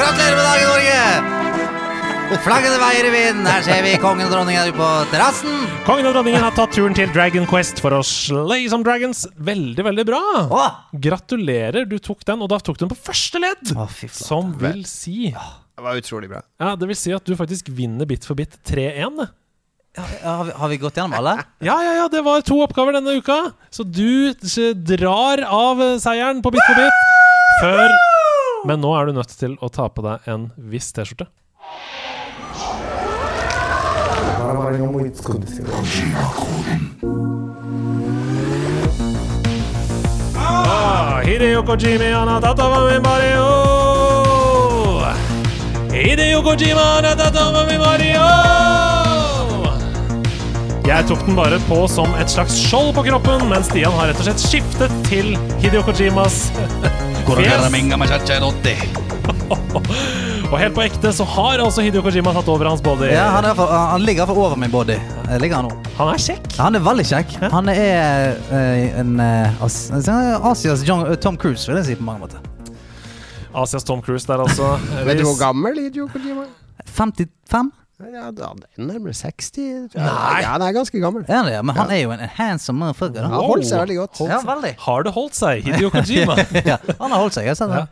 Gratulerer 0.00 0.36
med 0.36 0.44
dagen, 0.44 0.66
Norge! 0.70 2.40
Flaggende 2.44 2.78
veier 2.80 3.06
i 3.08 3.10
vinden. 3.12 3.46
Her 3.50 3.62
ser 3.66 3.80
vi 3.84 3.94
kongen 4.00 4.26
og 4.28 4.32
dronningen 4.32 4.70
på 4.76 4.88
terrassen. 5.12 5.64
Kongen 5.86 6.06
og 6.08 6.14
dronningen 6.14 6.44
har 6.44 6.54
tatt 6.56 6.72
turen 6.76 6.94
til 6.96 7.10
Dragon 7.14 7.46
Quest 7.50 7.82
for 7.82 7.96
å 7.96 8.00
slay 8.06 8.68
some 8.70 8.86
dragons. 8.86 9.24
Veldig, 9.36 9.84
veldig 9.90 10.04
bra. 10.08 10.20
Gratulerer, 10.94 11.84
du 11.90 11.98
tok 11.98 12.24
den, 12.28 12.40
og 12.44 12.52
da 12.52 12.60
tok 12.62 12.78
du 12.78 12.86
den 12.86 12.92
på 12.94 13.00
første 13.10 13.42
ledd. 13.42 13.74
som 14.14 14.54
vil 14.60 14.84
si 14.88 15.32
Det 15.80 15.84
var 15.84 15.96
utrolig 15.96 16.28
bra. 16.28 16.42
Ja, 16.60 16.74
Det 16.76 16.86
vil 16.90 16.96
si 16.98 17.12
at 17.16 17.24
du 17.24 17.32
faktisk 17.36 17.70
vinner 17.72 18.04
bit 18.04 18.26
for 18.28 18.36
bit 18.36 18.52
3-1. 18.68 19.22
Ja, 19.96 20.02
Har 20.36 20.44
vi, 20.44 20.52
har 20.52 20.68
vi 20.68 20.76
gått 20.76 20.98
gjennom 21.00 21.14
alle? 21.16 21.32
Ja, 21.68 21.78
ja, 21.82 21.94
ja, 22.02 22.08
det 22.12 22.20
var 22.26 22.44
to 22.44 22.58
oppgaver 22.60 22.92
denne 22.98 23.14
uka. 23.16 23.38
Så 23.72 23.82
du 23.88 24.34
drar 24.84 25.40
av 25.48 25.80
eh, 25.80 25.96
seieren 25.98 26.42
på 26.44 26.52
Bit 26.52 26.66
for 26.68 26.76
bit 26.76 27.00
før 27.62 27.96
Men 28.68 28.84
nå 28.84 28.92
er 28.98 29.08
du 29.08 29.16
nødt 29.16 29.32
til 29.40 29.56
å 29.64 29.72
ta 29.72 29.88
på 29.88 30.04
deg 30.04 30.28
en 30.28 30.50
viss 30.68 30.92
T-skjorte. 30.92 31.30
Ah, 40.36 41.20
Hideo 41.24 41.62
Kojimi, 41.64 42.12
han 42.12 42.28
har 42.28 42.40
tatt 42.44 42.60
Hideo 46.00 46.40
Kojima. 46.40 47.02
Jeg 50.88 51.04
tok 51.06 51.24
den 51.26 51.36
bare 51.36 51.58
på 51.68 51.80
som 51.92 52.14
et 52.16 52.32
slags 52.32 52.56
skjold 52.56 52.94
på 52.96 53.04
kroppen, 53.10 53.44
men 53.50 53.60
Stian 53.66 53.92
har 53.98 54.08
rett 54.08 54.22
og 54.22 54.24
slett 54.30 54.40
skiftet 54.40 54.94
til 55.10 55.34
Hideo 55.60 55.82
Kojimas 55.84 56.46
fjes. 57.28 57.68
Og 60.50 60.56
helt 60.58 60.74
på 60.74 60.82
ekte 60.82 61.12
så 61.14 61.26
har 61.36 61.60
altså 61.62 61.84
Hideo 61.84 62.00
Kojima 62.06 62.32
tatt 62.32 62.48
over 62.48 62.70
hans 62.72 62.80
body. 62.82 63.10
Ja, 63.12 63.28
han, 63.36 63.44
er, 63.50 63.60
i 63.60 63.80
han 63.92 64.06
ligger 64.08 64.24
iallfall 64.24 64.40
over 64.48 64.58
min 64.58 64.72
body. 64.72 64.96
Ligger 65.42 65.60
han. 65.60 65.68
Han 65.98 66.14
er 66.14 66.24
kjekk. 66.30 66.48
Han 66.56 66.80
er 66.80 66.86
veldig 66.88 67.06
kjekk. 67.12 67.36
Han 67.52 67.68
er 67.74 68.40
uh, 68.48 69.00
en 69.04 69.20
uh, 69.20 69.66
Asias 69.68 70.80
John, 70.88 71.04
uh, 71.04 71.12
Tom 71.20 71.36
Cruise, 71.36 71.68
vil 71.68 71.82
jeg 71.82 71.92
si 71.92 72.00
på 72.00 72.08
mange 72.08 72.24
måter. 72.24 72.49
Asias 73.54 73.84
Tom 73.84 74.02
Cruise 74.02 74.26
der, 74.26 74.42
altså. 74.44 74.76
Vet 75.06 75.18
du 75.18 75.26
hvor 75.26 75.38
gammel 75.40 75.78
Hideo 75.82 76.08
Kojima 76.12 76.46
er? 76.46 76.86
55? 76.86 77.70
Ja, 78.00 78.22
han 78.30 78.38
er 78.40 78.80
nærmere 78.80 79.12
60. 79.12 79.50
tror. 79.92 80.00
Nei. 80.00 80.38
Ja, 80.40 80.54
han 80.54 80.62
er 80.64 80.72
ganske 80.72 81.00
gammel. 81.02 81.24
Ja, 81.28 81.42
han 81.42 81.50
det? 81.50 81.58
Men 81.68 81.76
han 81.76 81.90
er 81.92 82.00
jo 82.00 82.14
en 82.14 82.22
handsome 82.38 82.78
motherfucker. 82.80 83.26
Han 83.26 83.34
Han 83.34 83.44
holdt 83.50 83.68
seg 83.68 83.82
veldig 83.82 83.98
godt. 83.98 84.20
Ja, 84.30 84.38
veldig. 84.46 84.72
Har 84.86 85.04
det 85.04 85.12
holdt 85.12 85.36
seg, 85.36 85.60
Hideo 85.66 85.90
Kojima? 85.92 86.38
ja, 86.70 86.78
han 86.96 87.10
har 87.12 87.18
holdt 87.20 87.36
seg. 87.36 87.44
Jeg 87.44 87.52
har 87.52 87.60
sett 87.60 87.74
det. 87.74 87.84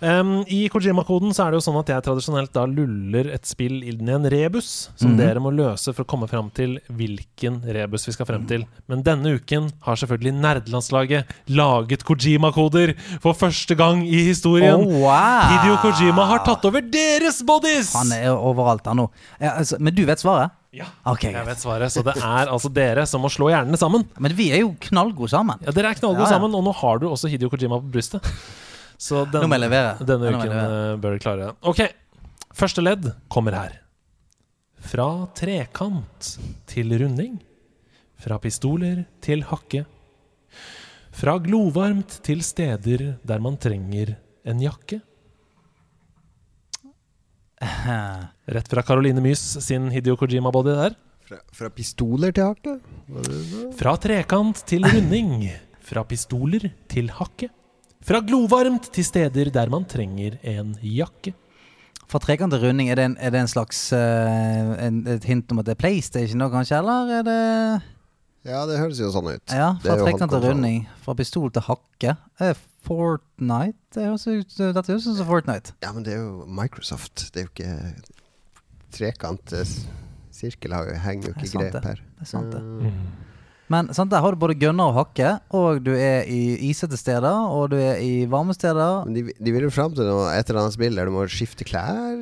Um, 0.00 0.44
I 0.48 0.68
Kojima-koden 0.72 1.34
så 1.36 1.44
er 1.44 1.50
det 1.52 1.58
jo 1.60 1.64
sånn 1.66 1.78
at 1.80 1.90
jeg 1.92 2.04
tradisjonelt 2.06 2.52
da 2.56 2.62
luller 2.64 3.26
et 3.34 3.44
spill 3.44 3.82
inn 3.84 4.08
i 4.08 4.12
en 4.14 4.24
rebus, 4.32 4.88
som 4.96 5.10
Mhm. 5.12 5.16
dere 5.18 5.40
må 5.44 5.50
løse 5.52 5.92
for 5.94 6.04
å 6.04 6.08
komme 6.08 6.28
fram 6.28 6.48
til 6.56 6.78
hvilken 6.90 7.60
rebus 7.68 8.06
vi 8.08 8.12
skal 8.12 8.24
frem 8.26 8.46
til. 8.48 8.64
Men 8.88 9.02
denne 9.02 9.34
uken 9.38 9.70
har 9.82 9.96
selvfølgelig 9.96 10.34
nerdelandslaget 10.40 11.24
laget 11.48 12.04
Kojima-koder 12.04 12.94
for 13.20 13.34
første 13.34 13.76
gang 13.76 14.02
i 14.06 14.24
historien. 14.30 14.80
Oh, 14.80 15.00
wow. 15.04 15.42
Hideo 15.50 15.76
Kojima 15.84 16.26
har 16.26 16.38
tatt 16.46 16.64
over 16.64 16.80
deres 16.80 17.42
bodies! 17.44 17.92
Han 17.94 18.10
er 18.12 18.30
overalt, 18.32 18.86
han 18.86 18.96
nå. 18.96 19.10
Ja, 19.40 19.58
altså, 19.58 19.76
men 19.78 19.94
du 19.94 20.06
vet 20.06 20.18
svaret? 20.18 20.50
Ok, 21.04 21.24
Jeg 21.24 21.44
vet 21.46 21.58
svaret, 21.58 21.90
så 21.90 22.02
det 22.04 22.14
er 22.16 22.46
altså 22.46 22.72
dere 22.72 23.04
som 23.04 23.20
må 23.20 23.28
slå 23.28 23.50
hjernene 23.50 23.76
sammen. 23.76 24.04
Men 24.18 24.32
vi 24.32 24.52
er 24.52 24.60
jo 24.62 24.76
knallgode 24.80 25.28
sammen. 25.28 25.58
Ja, 25.66 25.72
Dere 25.72 25.90
er 25.90 25.94
knallgode 25.98 26.24
Ja, 26.24 26.30
ja. 26.30 26.38
sammen, 26.38 26.54
og 26.54 26.62
nå 26.64 26.72
har 26.74 26.98
du 27.00 27.08
også 27.08 27.28
Hidio 27.28 27.50
Kojima 27.50 27.80
på 27.82 27.90
brystet. 27.90 28.22
Så 29.00 29.22
den, 29.32 29.40
Nå 29.40 29.48
må 29.48 29.56
jeg 29.56 29.64
levere. 29.64 29.92
denne 30.04 30.28
Nå 30.30 30.36
må 30.36 30.42
jeg 30.44 30.50
uken 30.50 30.50
levere. 30.52 30.80
eh, 30.92 30.96
bør 31.00 31.14
dere 31.14 31.22
klare 31.24 31.44
det. 31.46 31.52
Ok, 31.70 31.80
første 32.60 32.82
ledd 32.84 33.06
kommer 33.32 33.56
her. 33.56 33.78
Fra 34.90 35.06
trekant 35.36 36.34
til 36.68 36.92
runding. 37.00 37.38
Fra 38.20 38.36
pistoler 38.40 39.06
til 39.24 39.42
hakke. 39.48 39.86
Fra 41.16 41.38
glovarmt 41.40 42.18
til 42.24 42.42
steder 42.44 43.14
der 43.24 43.40
man 43.40 43.56
trenger 43.60 44.14
en 44.44 44.60
jakke. 44.60 45.00
Rett 48.50 48.68
fra 48.72 48.82
Caroline 48.82 49.20
Mys 49.24 49.42
sin 49.64 49.88
Hidio 49.92 50.16
Kojima-body 50.16 50.74
der. 50.76 50.94
Fra, 51.28 51.38
fra 51.54 51.68
pistoler 51.70 52.32
til 52.34 52.44
hakke? 52.48 52.76
Fra 53.78 53.96
trekant 54.00 54.62
til 54.68 54.84
runding. 54.88 55.48
Fra 55.84 56.04
pistoler 56.08 56.70
til 56.90 57.10
hakke. 57.16 57.50
Fra 58.06 58.20
glovarmt 58.24 58.88
til 58.94 59.04
steder 59.04 59.50
der 59.52 59.70
man 59.72 59.84
trenger 59.84 60.38
en 60.42 60.74
jakke. 60.82 61.34
Fra 62.10 62.18
trekant 62.18 62.50
til 62.54 62.64
runding, 62.64 62.88
er 62.90 62.98
det 62.98 63.04
en, 63.10 63.16
er 63.22 63.30
det 63.30 63.42
en 63.44 63.50
slags 63.50 63.84
uh, 63.94 64.72
en, 64.82 65.02
et 65.06 65.26
hint 65.28 65.52
om 65.52 65.60
at 65.62 65.68
det 65.68 65.76
er 65.76 65.80
PlayStation 65.82 66.40
nå, 66.42 66.48
kanskje? 66.50 66.80
Eller 66.80 67.12
er 67.20 67.26
det 67.28 67.38
Ja, 68.48 68.64
det 68.66 68.80
høres 68.80 68.98
jo 68.98 69.12
sånn 69.12 69.28
ut. 69.28 69.52
Ja, 69.52 69.74
fra 69.84 69.98
trekant 70.00 70.32
til 70.32 70.42
runding. 70.48 70.82
Fra 71.04 71.14
pistol 71.18 71.52
til 71.54 71.66
hakke. 71.68 72.16
Er 72.40 72.56
Fortnite? 72.88 73.76
Det 73.94 74.06
høres 74.08 74.24
ut, 74.26 74.56
dette 74.58 74.88
høres 74.90 75.06
ut 75.06 75.18
som 75.20 75.28
Fortnite. 75.28 75.76
Ja, 75.84 75.92
men 75.92 76.06
det 76.06 76.16
er 76.16 76.22
jo 76.24 76.46
Microsoft. 76.48 77.28
Det 77.34 77.44
er 77.44 77.46
jo 77.46 77.52
ikke 77.52 77.94
trekant. 78.96 79.52
eh, 79.60 79.74
Sirkel 80.34 80.72
henger 81.04 81.30
jo 81.30 81.34
ikke 81.36 81.52
grep 81.58 81.84
her. 81.84 82.00
Det 82.16 82.24
er 82.24 82.30
sant 82.32 82.54
det. 82.54 82.62
Mm. 82.64 83.29
Men 83.70 83.92
sant, 83.94 84.10
der 84.10 84.18
har 84.24 84.34
du 84.34 84.40
både 84.42 84.56
gunner 84.58 84.90
og 84.90 84.96
hakke, 84.98 85.36
og 85.54 85.78
du 85.86 85.92
er 85.94 86.24
i 86.26 86.56
isete 86.70 86.96
steder, 86.98 87.30
og 87.54 87.68
du 87.70 87.76
er 87.78 88.00
i 88.02 88.24
varme 88.26 88.52
steder. 88.56 89.04
Men 89.06 89.14
de, 89.14 89.22
de 89.38 89.52
vil 89.54 89.68
jo 89.68 89.70
fram 89.70 89.94
til 89.94 90.08
noe, 90.10 90.26
et 90.34 90.48
eller 90.50 90.64
annet 90.64 90.74
spill 90.74 90.98
der 90.98 91.06
du 91.06 91.14
må 91.14 91.22
skifte 91.30 91.62
klær. 91.68 92.18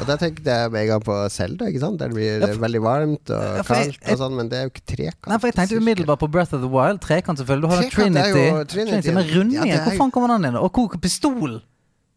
Og 0.00 0.04
der 0.08 0.18
tenkte 0.20 0.50
jeg 0.50 0.70
med 0.74 0.82
en 0.82 0.88
gang 0.90 1.02
på 1.06 1.16
Zelda, 1.32 1.68
ikke 1.70 1.80
sant? 1.80 1.98
Der 2.02 2.10
det 2.12 2.16
blir 2.18 2.40
Ja, 2.42 2.46
for- 2.52 2.60
veldig 2.66 2.80
varmt 2.84 3.30
og 3.32 3.42
Ja, 3.56 3.62
kaldt 3.62 3.96
jeg- 4.02 4.12
og 4.12 4.18
sånn, 4.20 4.36
men 4.36 4.48
det 4.50 4.58
er 4.58 4.62
jo 4.66 4.72
ikke 4.74 4.86
trekant. 4.96 5.28
Nei, 5.32 5.38
for 5.38 5.46
jeg 5.48 5.54
tenkte 5.60 5.78
umiddelbart 5.80 6.18
på 6.20 6.30
Breath 6.30 6.54
of 6.54 6.60
the 6.60 6.68
Wild. 6.68 7.00
Trekant, 7.00 7.38
selvfølgelig. 7.38 7.62
Du 7.62 7.68
har 7.72 7.82
Trekant 7.82 8.16
Trinity. 8.16 8.44
jo 8.50 8.64
Trinity. 8.64 9.10
Men 9.16 9.24
rundingen, 9.32 9.66
Ja, 9.66 9.76
er 9.80 9.84
hvor 9.88 9.96
faen 10.04 10.10
kommer 10.12 10.28
den 10.36 10.44
inn? 10.50 10.56
Og 10.60 10.72
hvor 10.72 10.98
pistol? 11.00 11.60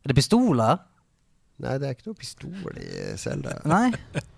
Er 0.03 0.07
det 0.11 0.15
pistoler? 0.17 0.79
Nei, 1.63 1.77
det 1.79 1.87
er 1.87 1.95
ikke 1.95 2.09
noe 2.09 2.19
pistol 2.19 2.79
i 2.81 2.87
Selda. 3.19 3.55
Nei? 3.69 3.87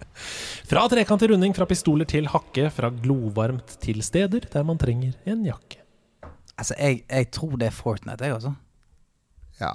Fra 0.69 0.85
trekant 0.91 1.19
til 1.21 1.33
runding, 1.33 1.53
fra 1.57 1.67
pistoler 1.67 2.07
til 2.07 2.29
hakke, 2.31 2.69
fra 2.73 2.87
glovarmt 2.93 3.75
til 3.83 3.99
steder 4.05 4.45
der 4.53 4.63
man 4.67 4.79
trenger 4.79 5.15
en 5.27 5.41
jakke. 5.47 5.81
Altså, 6.55 6.77
jeg, 6.79 7.01
jeg 7.09 7.27
tror 7.35 7.57
det 7.59 7.67
er 7.67 7.75
Fortnite, 7.75 8.23
jeg, 8.23 8.37
også. 8.37 8.53
Ja 9.59 9.73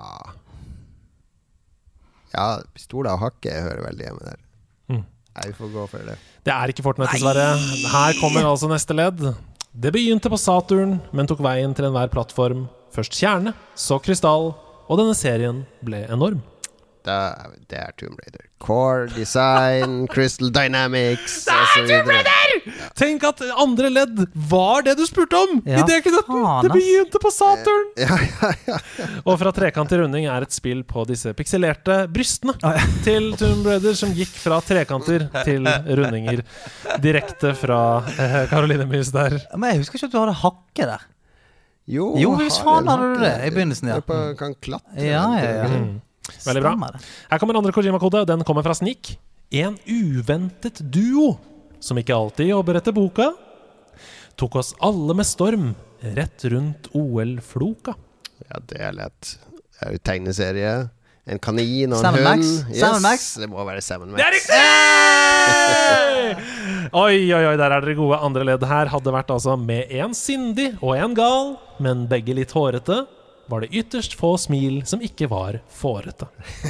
Ja, 2.33 2.47
pistoler 2.73 3.17
og 3.17 3.25
hakke 3.27 3.53
hører 3.53 3.85
veldig 3.91 4.07
hjemme 4.07 4.25
der. 4.25 4.41
Mm. 4.89 5.05
Nei, 5.05 5.47
vi 5.51 5.57
får 5.59 5.73
gå 5.75 5.87
for 5.93 6.09
det. 6.09 6.17
Det 6.47 6.55
er 6.55 6.73
ikke 6.73 6.85
Fortnite, 6.87 7.13
dessverre. 7.19 7.47
Her 7.93 8.21
kommer 8.21 8.49
altså 8.49 8.71
neste 8.71 8.97
ledd. 8.97 9.23
Det 9.71 9.93
begynte 9.95 10.33
på 10.33 10.39
Saturn, 10.41 10.99
men 11.13 11.29
tok 11.31 11.43
veien 11.45 11.75
til 11.77 11.91
enhver 11.91 12.11
plattform. 12.13 12.65
Først 12.95 13.15
kjerne, 13.19 13.53
så 13.79 14.01
krystall, 14.03 14.55
og 14.91 14.99
denne 14.99 15.15
serien 15.15 15.65
ble 15.87 16.07
enorm. 16.11 16.41
Da, 17.07 17.17
det 17.71 17.79
er 17.81 17.93
Tomb 17.97 18.19
Raider. 18.21 18.45
Core 18.61 19.07
Design, 19.15 20.05
Crystal 20.13 20.51
Dynamics 20.53 21.47
osv. 21.49 21.93
Tenk 22.99 23.25
at 23.25 23.41
andre 23.57 23.89
ledd 23.93 24.19
var 24.51 24.85
det 24.85 24.99
du 24.99 25.07
spurte 25.09 25.39
om! 25.39 25.63
Ja, 25.65 25.81
I 25.81 25.87
det 25.89 26.03
Det 26.05 26.73
begynte 26.75 27.23
på 27.23 27.33
Saturn! 27.33 27.89
Ja, 27.97 28.19
ja, 28.21 28.51
ja. 28.69 28.81
Og 29.29 29.39
fra 29.41 29.53
trekant 29.57 29.89
til 29.93 30.03
runding 30.03 30.29
er 30.29 30.45
et 30.45 30.53
spill 30.53 30.83
på 30.85 31.07
disse 31.09 31.33
pikselerte 31.37 32.03
brystene 32.13 32.57
til 33.07 33.31
Tomb 33.41 33.71
Raider, 33.71 33.97
som 33.97 34.13
gikk 34.17 34.35
fra 34.43 34.61
trekanter 34.65 35.29
til 35.47 35.65
rundinger. 35.89 36.45
Direkte 37.01 37.55
fra 37.57 37.81
eh, 38.13 38.43
Caroline 38.53 38.85
Mys 38.91 39.15
der. 39.17 39.41
Men 39.57 39.73
jeg 39.73 39.87
husker 39.87 40.01
ikke 40.03 40.11
at 40.13 40.19
du 40.19 40.21
hadde 40.21 40.37
hakke 40.45 40.91
der. 40.93 41.09
Jo, 41.91 42.13
Jo, 42.21 42.37
hvis 42.39 42.61
har 42.61 42.69
faen 42.69 42.89
hadde 42.93 43.09
du 43.09 43.25
det 43.25 43.33
i 43.49 43.51
begynnelsen, 43.55 43.89
ja. 43.91 43.99
På, 44.05 44.21
kan 44.39 44.53
klatre. 44.63 44.95
Ja, 45.01 45.25
ja, 45.41 45.51
ja. 45.65 45.69
Mm. 45.73 45.99
Veldig 46.47 46.63
bra. 46.65 46.73
Stemmer. 46.75 46.93
Her 47.31 47.39
kommer 47.43 47.59
andre 47.61 47.75
Kojima-kode. 47.77 48.25
Den 48.29 48.45
kommer 48.49 48.63
fra 48.67 48.75
Snik. 48.79 49.17
En 49.51 49.75
uventet 49.87 50.79
duo 50.95 51.39
som 51.83 51.99
ikke 51.99 52.15
alltid 52.15 52.53
jobber 52.53 52.77
etter 52.79 52.93
boka, 52.95 53.33
tok 54.39 54.61
oss 54.61 54.75
alle 54.85 55.15
med 55.17 55.27
storm 55.27 55.73
rett 56.17 56.45
rundt 56.53 56.89
OL-floka. 56.97 57.97
Ja, 58.47 58.61
det 58.71 58.81
er 58.81 58.93
lett. 58.97 59.37
Det 59.51 59.81
er 59.87 59.93
jo 59.97 60.01
tegneserie. 60.05 60.75
En 61.31 61.39
kanin 61.43 61.93
og 61.93 61.99
en 62.01 62.05
Seven 62.05 62.27
hund. 62.27 62.45
Max. 62.73 63.03
Max. 63.05 63.27
Det 63.39 63.49
må 63.51 63.65
være 63.69 63.83
Seven 63.85 64.09
Max. 64.11 64.19
Det 64.21 64.27
er 64.27 64.33
riktig! 64.39 64.59
Oi, 66.97 67.17
oi, 67.31 67.45
oi, 67.53 67.57
der 67.61 67.71
er 67.71 67.81
dere 67.85 67.95
gode. 67.99 68.19
Andre 68.25 68.45
ledd 68.49 68.65
her 68.67 68.87
hadde 68.91 69.13
vært 69.15 69.31
altså 69.31 69.55
med 69.61 69.93
en 70.01 70.15
sindig 70.17 70.73
og 70.81 70.97
en 70.97 71.15
gal, 71.15 71.53
men 71.83 72.07
begge 72.11 72.35
litt 72.39 72.53
hårete. 72.57 73.05
Var 73.51 73.65
det 73.65 73.71
ytterst 73.75 74.15
få 74.19 74.37
smil 74.39 74.81
som 74.87 75.03
ikke 75.03 75.27
var 75.31 75.59
fårete. 75.75 76.29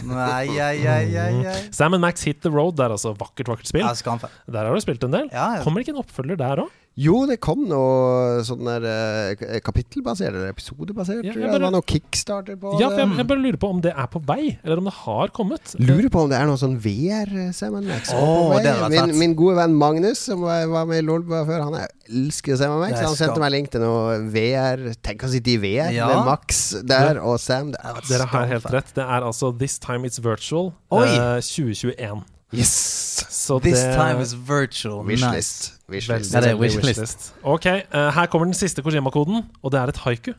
Nei, 0.09 0.57
ai. 0.57 1.57
Sam 1.77 1.99
Max 2.01 2.25
Hit 2.25 2.41
the 2.45 2.53
Road, 2.53 2.79
det 2.79 2.87
er 2.87 2.95
altså 2.97 3.13
vakkert, 3.19 3.51
vakkert 3.53 3.69
spill. 3.69 3.85
Der 3.85 4.65
har 4.65 4.73
du 4.73 4.81
spilt 4.81 5.05
en 5.05 5.13
del. 5.19 5.29
Ja, 5.29 5.59
ja. 5.59 5.65
Kommer 5.67 5.81
det 5.81 5.89
ikke 5.89 5.99
en 5.99 6.05
oppfølger 6.05 6.41
der 6.41 6.65
òg? 6.65 6.80
Jo, 6.99 7.25
det 7.25 7.37
kom 7.41 7.63
noe 7.71 8.41
sånn 8.45 8.67
der 8.67 8.83
eh, 8.85 9.61
kapittelbasert 9.65 10.35
eller 10.35 10.51
episodebasert. 10.51 11.23
Ja, 11.25 11.33
tror 11.33 11.39
jeg 11.39 11.47
jeg. 11.47 11.47
bare- 11.47 11.59
Det 11.61 11.63
var 11.63 11.71
noe 11.77 11.87
kickstarter 11.87 12.57
på 12.61 12.73
Ja, 12.81 12.89
for 12.91 12.99
jeg, 12.99 13.17
jeg 13.17 13.27
bare 13.31 13.39
lurer 13.41 13.57
på 13.63 13.71
om 13.71 13.81
det 13.81 13.93
er 13.97 14.07
på 14.11 14.21
vei, 14.27 14.59
eller 14.65 14.79
om 14.83 14.85
det 14.85 14.93
har 14.99 15.29
kommet. 15.29 15.75
Lurer 15.79 16.11
på 16.11 16.25
om 16.25 16.29
det 16.29 16.37
er 16.41 16.47
noe 16.51 16.59
sånn 16.61 16.75
VR 16.83 17.53
Sam 17.57 17.79
Max. 17.87 18.11
Oh, 18.13 18.59
min, 18.91 19.15
min 19.19 19.35
gode 19.39 19.57
venn 19.57 19.73
Magnus, 19.79 20.19
som 20.19 20.43
var 20.43 20.67
var 20.67 20.85
med 20.91 20.99
i 20.99 21.07
Lolbua 21.07 21.45
før, 21.47 21.63
han 21.71 21.79
elsker 22.11 22.57
Sam 22.59 22.77
Max. 22.83 22.99
Han 23.01 23.17
sendte 23.17 23.39
meg 23.41 23.53
link 23.55 23.71
til 23.71 23.81
noe 23.81 24.19
VR. 24.35 24.93
Tenk 25.01 25.23
å 25.25 25.31
sitte 25.31 25.55
i 25.55 25.57
VR 25.63 25.93
Ja. 25.95 26.09
med 26.11 26.27
Max 26.27 26.75
der 26.85 27.23
og 27.23 27.39
Sam. 27.41 27.71
Det 27.71 27.81
er 27.81 28.03
Dere 28.11 28.27
har 28.35 28.47
helt 28.47 28.67
rett. 28.75 28.93
Det 28.99 29.05
er 29.07 29.23
altså 29.31 29.57
This 29.57 29.79
Time 29.79 30.05
It's 30.11 30.19
Virtual 30.21 30.75
Oi. 30.91 31.07
eh, 31.07 31.41
2021. 31.41 32.25
Yes! 32.53 33.27
Så 33.31 33.59
This 33.63 33.79
det 33.79 33.95
time 33.95 34.23
is 34.23 34.35
virtual. 34.35 35.07
Wishlist. 35.07 35.73
Wishlist. 35.91 36.35
Ja, 36.35 36.41
det 36.41 36.51
er 36.51 36.59
wishlist. 36.59 37.33
Ok, 37.43 37.67
uh, 37.67 38.11
her 38.15 38.27
kommer 38.27 38.51
den 38.51 38.55
siste 38.55 38.83
Kojima-koden, 38.83 39.45
og 39.63 39.73
det 39.73 39.81
er 39.81 39.93
et 39.93 40.01
haiku. 40.05 40.33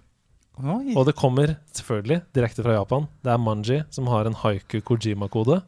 Oi. 0.59 0.93
Og 0.95 1.05
det 1.07 1.15
kommer 1.15 1.55
selvfølgelig 1.73 2.21
direkte 2.35 2.63
fra 2.63 2.75
Japan. 2.75 3.07
Det 3.23 3.31
er 3.31 3.38
Manji 3.38 3.81
som 3.91 4.07
har 4.11 4.27
en 4.27 4.35
haiku 4.35 4.81
Kojima-kode. 4.81 5.61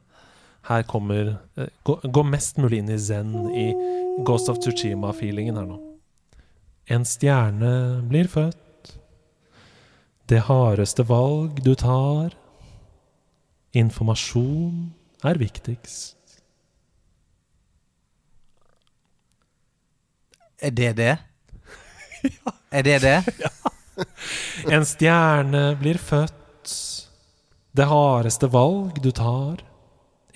Her 0.68 0.84
kommer 0.84 1.36
uh, 1.58 1.68
gå, 1.84 2.00
gå 2.12 2.24
mest 2.28 2.60
mulig 2.60 2.84
inn 2.84 2.92
i 2.92 3.00
zen, 3.00 3.34
i 3.56 3.68
Ghost 4.28 4.52
of 4.52 4.60
Tsushima-feelingen 4.60 5.58
her 5.60 5.68
nå. 5.68 5.80
En 6.92 7.06
stjerne 7.08 8.04
blir 8.10 8.28
født. 8.28 8.98
Det 10.30 10.44
hardeste 10.50 11.06
valg 11.08 11.64
du 11.64 11.74
tar. 11.80 12.36
Informasjon 13.74 14.92
er 15.24 15.40
viktigst. 15.40 16.13
Er 20.64 20.72
det 20.72 20.94
det? 20.96 21.14
ja. 22.24 22.54
Er 22.72 22.86
det 22.88 23.00
det? 23.04 23.18
ja. 23.44 23.52
En 24.72 24.86
stjerne 24.88 25.74
blir 25.80 26.00
født. 26.00 26.72
Det 27.74 27.88
hardeste 27.90 28.48
valg 28.54 29.02
du 29.04 29.10
tar. 29.12 29.60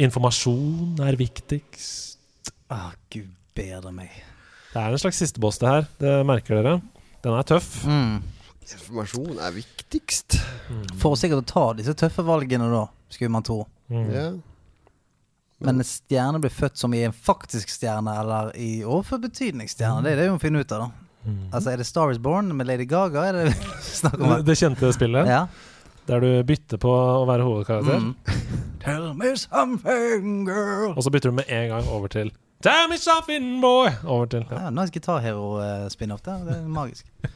Informasjon 0.01 0.99
er 1.05 1.17
viktigst. 1.17 2.51
Å, 2.73 2.89
gud 3.13 3.31
bedre 3.57 3.93
meg. 3.95 4.11
Det 4.73 4.81
er 4.81 4.93
en 4.93 5.01
slags 5.01 5.21
siste 5.23 5.41
boss, 5.41 5.61
det 5.61 5.69
her. 5.71 5.87
Det 6.01 6.17
merker 6.27 6.59
dere. 6.59 6.75
Den 7.23 7.37
er 7.37 7.47
tøff. 7.47 7.69
Mm. 7.87 8.19
Informasjon 8.67 9.39
er 9.39 9.55
viktigst. 9.55 10.37
For 10.99 11.15
sikkert 11.17 11.45
å 11.45 11.49
ta 11.53 11.65
disse 11.79 11.95
tøffe 11.97 12.25
valgene, 12.27 12.67
da, 12.73 12.83
skulle 13.13 13.33
man 13.33 13.47
tro. 13.47 13.61
Mm. 13.87 14.05
Ja. 14.11 14.27
Men 15.59 15.79
en 15.81 15.87
stjerne 15.87 16.39
blir 16.43 16.51
født 16.53 16.77
som 16.77 16.93
i 16.93 16.99
en 17.07 17.13
faktisk 17.15 17.69
stjerne, 17.73 18.13
eller 18.21 18.51
i 18.61 18.83
overført 18.85 19.23
betydningsstjerne. 19.25 20.03
Det 20.05 20.11
er 20.11 20.19
det 20.21 20.27
vi 20.27 20.33
må 20.35 20.41
finne 20.43 20.61
ut 20.61 20.71
av, 20.75 20.83
da. 20.87 21.31
Altså, 21.51 21.71
Er 21.73 21.77
det 21.81 21.85
Star 21.89 22.11
Is 22.13 22.19
Born 22.23 22.51
med 22.55 22.67
Lady 22.69 22.85
Gaga? 22.87 23.23
Er 23.31 23.33
det 23.33 23.55
snakk 24.01 24.19
om? 24.21 24.29
Det, 24.37 24.45
det 24.51 24.57
kjente 24.61 24.91
spillet, 24.95 25.27
Ja. 25.27 25.47
der 26.07 26.21
du 26.23 26.29
bytter 26.47 26.77
på 26.79 26.91
å 26.93 27.25
være 27.27 27.43
hovedkarakter. 27.43 27.99
Mm. 27.99 28.13
Tell 28.85 29.09
me 29.17 29.33
something, 29.35 30.45
girl. 30.47 30.93
Og 30.95 31.03
så 31.03 31.11
bytter 31.11 31.33
du 31.33 31.39
med 31.41 31.49
en 31.49 31.69
gang 31.73 31.89
over 31.91 32.07
til 32.13 32.29
Tell 32.63 32.87
me 32.89 32.97
something, 32.97 33.59
boy! 33.61 33.89
Over 34.05 34.25
til 34.31 34.45
ja. 34.49 34.61
Ja, 34.63 34.69
nice 34.73 34.89
gitarhero-spin-off 34.95 36.23
der. 36.25 36.45
Det 36.47 36.55
er 36.55 36.63
magisk. 36.73 37.05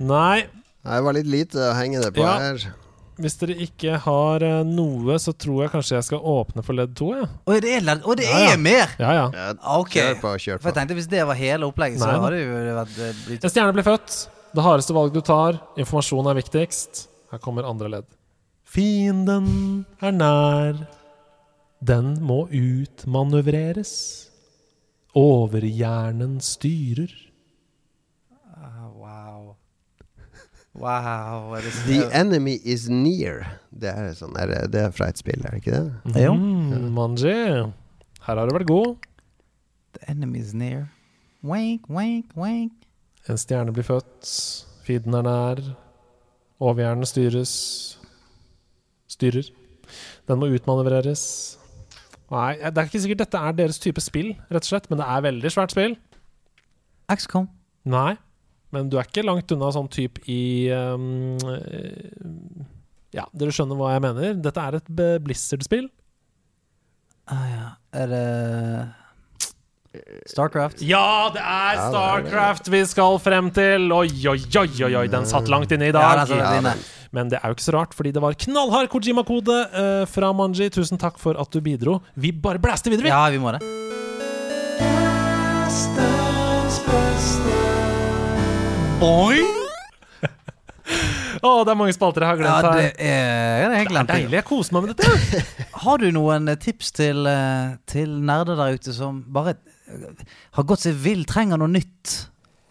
Nei, 0.00 0.44
Nei, 0.84 0.96
Det 0.98 1.04
var 1.06 1.16
litt 1.16 1.30
lite 1.30 1.62
å 1.70 1.76
henge 1.78 2.02
det 2.02 2.10
på 2.16 2.24
Ja. 2.26 2.34
her. 2.42 2.66
Hvis 3.20 3.36
dere 3.40 3.54
ikke 3.64 3.98
har 4.04 4.42
eh, 4.42 4.60
noe, 4.66 5.16
så 5.22 5.32
tror 5.36 5.62
jeg 5.64 5.72
kanskje 5.74 5.96
jeg 5.98 6.06
skal 6.08 6.24
åpne 6.34 6.64
for 6.66 6.74
ledd 6.78 6.94
to. 6.98 7.12
Ja. 7.14 7.26
Og 7.46 7.60
det 7.62 7.74
er, 7.78 7.90
og 8.04 8.16
det 8.18 8.26
Ja, 8.26 8.38
ja. 8.42 8.52
er 8.56 8.60
mer! 8.62 8.94
Ja, 8.98 9.12
ja. 9.18 9.26
Ja, 9.34 9.48
Ok. 9.78 9.94
Kjør 9.98 10.18
på, 10.22 10.32
kjør 10.42 10.58
på. 10.58 10.62
For 10.64 10.70
jeg 10.72 10.78
tenkte 10.80 10.96
Hvis 10.98 11.10
det 11.12 11.22
var 11.28 11.38
hele 11.38 11.68
opplegget, 11.68 12.00
så 12.02 12.08
Nei. 12.10 12.18
hadde 12.24 12.36
det 12.36 12.42
jo 12.44 12.76
vært 12.80 12.98
eh, 13.08 13.22
blitt 13.28 13.44
En 13.46 13.52
stjerne 13.54 13.76
blir 13.76 13.86
født. 13.86 14.18
Det 14.54 14.62
hardeste 14.66 14.94
valget 14.94 15.14
du 15.18 15.24
tar. 15.26 15.60
Informasjon 15.82 16.28
er 16.30 16.38
viktigst. 16.38 17.04
Her 17.32 17.40
kommer 17.42 17.66
andre 17.66 17.88
ledd. 17.96 18.10
Fienden 18.74 19.84
er 20.02 20.12
nær. 20.14 20.78
Den 21.84 22.14
må 22.24 22.44
utmanøvreres. 22.48 23.94
Overhjernen 25.14 26.40
styrer. 26.42 27.12
Ah, 28.54 28.88
Wow. 28.94 29.56
Wow. 30.74 31.54
Er 31.54 31.62
det 31.62 31.72
The 31.86 32.08
enemy 32.18 32.56
is 32.66 32.88
near. 32.90 33.44
Det 33.70 33.92
er, 33.92 34.10
sånn, 34.18 34.34
er 34.40 34.50
det 34.70 34.80
er 34.88 34.94
fra 34.94 35.06
et 35.12 35.20
spill, 35.20 35.38
er 35.46 35.54
det 35.54 35.62
ikke 35.62 35.76
det? 35.76 36.22
Jo. 36.24 36.34
Mm, 36.34 36.88
Manji. 36.96 37.34
Her 38.24 38.40
har 38.40 38.48
du 38.48 38.54
vært 38.56 38.68
god. 38.70 39.06
The 39.94 40.10
enemy 40.10 40.42
is 40.42 40.54
near. 40.54 40.88
Wink, 41.46 41.86
wink, 41.92 42.32
wink. 42.34 42.72
En 43.30 43.38
stjerne 43.38 43.72
blir 43.74 43.86
født. 43.86 44.30
Feeden 44.84 45.14
er 45.14 45.26
nær. 45.28 45.60
Overhjernen 46.64 47.06
styres. 47.08 47.52
Styrer. 49.10 49.50
Den 50.26 50.40
må 50.40 50.48
utmanøvreres. 50.56 51.22
Nei, 52.32 52.54
det 52.58 52.80
er 52.80 52.88
ikke 52.88 53.02
sikkert 53.04 53.22
dette 53.26 53.40
er 53.46 53.56
deres 53.56 53.78
type 53.78 54.02
spill, 54.02 54.32
rett 54.50 54.64
og 54.64 54.70
slett, 54.72 54.88
men 54.90 54.98
det 54.98 55.06
er 55.06 55.24
veldig 55.26 55.50
svært 55.52 55.74
spill. 55.74 55.94
XCOM. 57.12 57.46
Nei, 57.92 58.14
men 58.74 58.90
du 58.90 58.98
er 58.98 59.06
ikke 59.08 59.24
langt 59.26 59.54
unna 59.54 59.70
sånn 59.74 59.90
type 59.92 60.22
i 60.30 60.68
um, 60.74 61.38
Ja, 63.14 63.28
dere 63.32 63.54
skjønner 63.54 63.78
hva 63.78 63.94
jeg 63.94 64.04
mener. 64.04 64.34
Dette 64.42 64.66
er 64.66 64.80
et 64.80 64.90
Blizzard-spill. 65.24 65.88
Ah, 67.30 67.46
ja. 67.48 67.68
Er 67.94 68.10
det 68.10 68.24
Starcraft? 70.26 70.82
Ja, 70.82 71.30
det 71.34 71.40
er. 71.40 71.78
Starcraft 71.88 72.68
vi 72.72 72.82
skal 72.90 73.18
frem 73.22 73.50
til! 73.54 73.92
Oi, 73.94 74.08
oi, 74.26 74.40
oi, 74.42 74.68
oi, 74.88 74.92
oi, 75.04 75.06
den 75.12 75.28
satt 75.30 75.48
langt 75.52 75.72
inne 75.74 75.92
i 75.92 75.94
dag. 75.94 76.26
Men 77.14 77.30
det 77.30 77.38
er 77.38 77.46
jo 77.46 77.54
ikke 77.54 77.68
så 77.68 77.76
rart, 77.76 77.94
fordi 77.94 78.10
det 78.14 78.22
var 78.24 78.34
knallhard 78.34 78.90
Kojima-kode 78.90 79.60
eh, 79.70 80.02
fra 80.10 80.32
Manji. 80.34 80.66
Tusen 80.74 80.98
takk 80.98 81.20
for 81.22 81.38
at 81.38 81.54
du 81.54 81.62
bidro. 81.62 82.00
Vi 82.18 82.34
bare 82.34 82.58
blæster 82.62 82.90
videre, 82.90 83.06
vi! 83.06 83.14
Ja, 83.14 83.30
vi 83.30 83.38
må 83.38 83.54
det. 83.54 83.62
Boing! 89.04 89.50
Å, 91.44 91.50
det 91.66 91.72
er 91.72 91.76
mange 91.76 91.92
spalter 91.92 92.24
jeg 92.24 92.30
har 92.30 92.38
Ja, 92.40 92.40
glemt 92.40 92.64
det 92.64 92.70
her. 92.72 92.94
er, 93.04 93.58
ja, 93.60 93.66
det 93.68 93.74
er 93.74 93.74
helt 93.74 93.74
Det 93.74 93.80
er 93.84 93.90
glemt. 93.92 94.12
deilig. 94.14 94.36
Jeg 94.38 94.46
koser 94.48 94.76
meg 94.76 94.86
med 94.86 94.94
dette. 94.94 95.40
Har 95.84 96.00
du 96.00 96.06
noen 96.16 96.48
eh, 96.48 96.56
tips 96.62 96.92
til, 96.96 97.20
eh, 97.28 97.74
til 97.90 98.14
nerder 98.24 98.56
der 98.56 98.78
ute 98.78 98.94
som 98.96 99.18
bare 99.34 99.52
eh, 99.92 100.24
har 100.56 100.66
gått 100.70 100.86
seg 100.86 100.96
vill, 101.04 101.26
trenger 101.28 101.60
noe 101.60 101.68
nytt? 101.74 102.14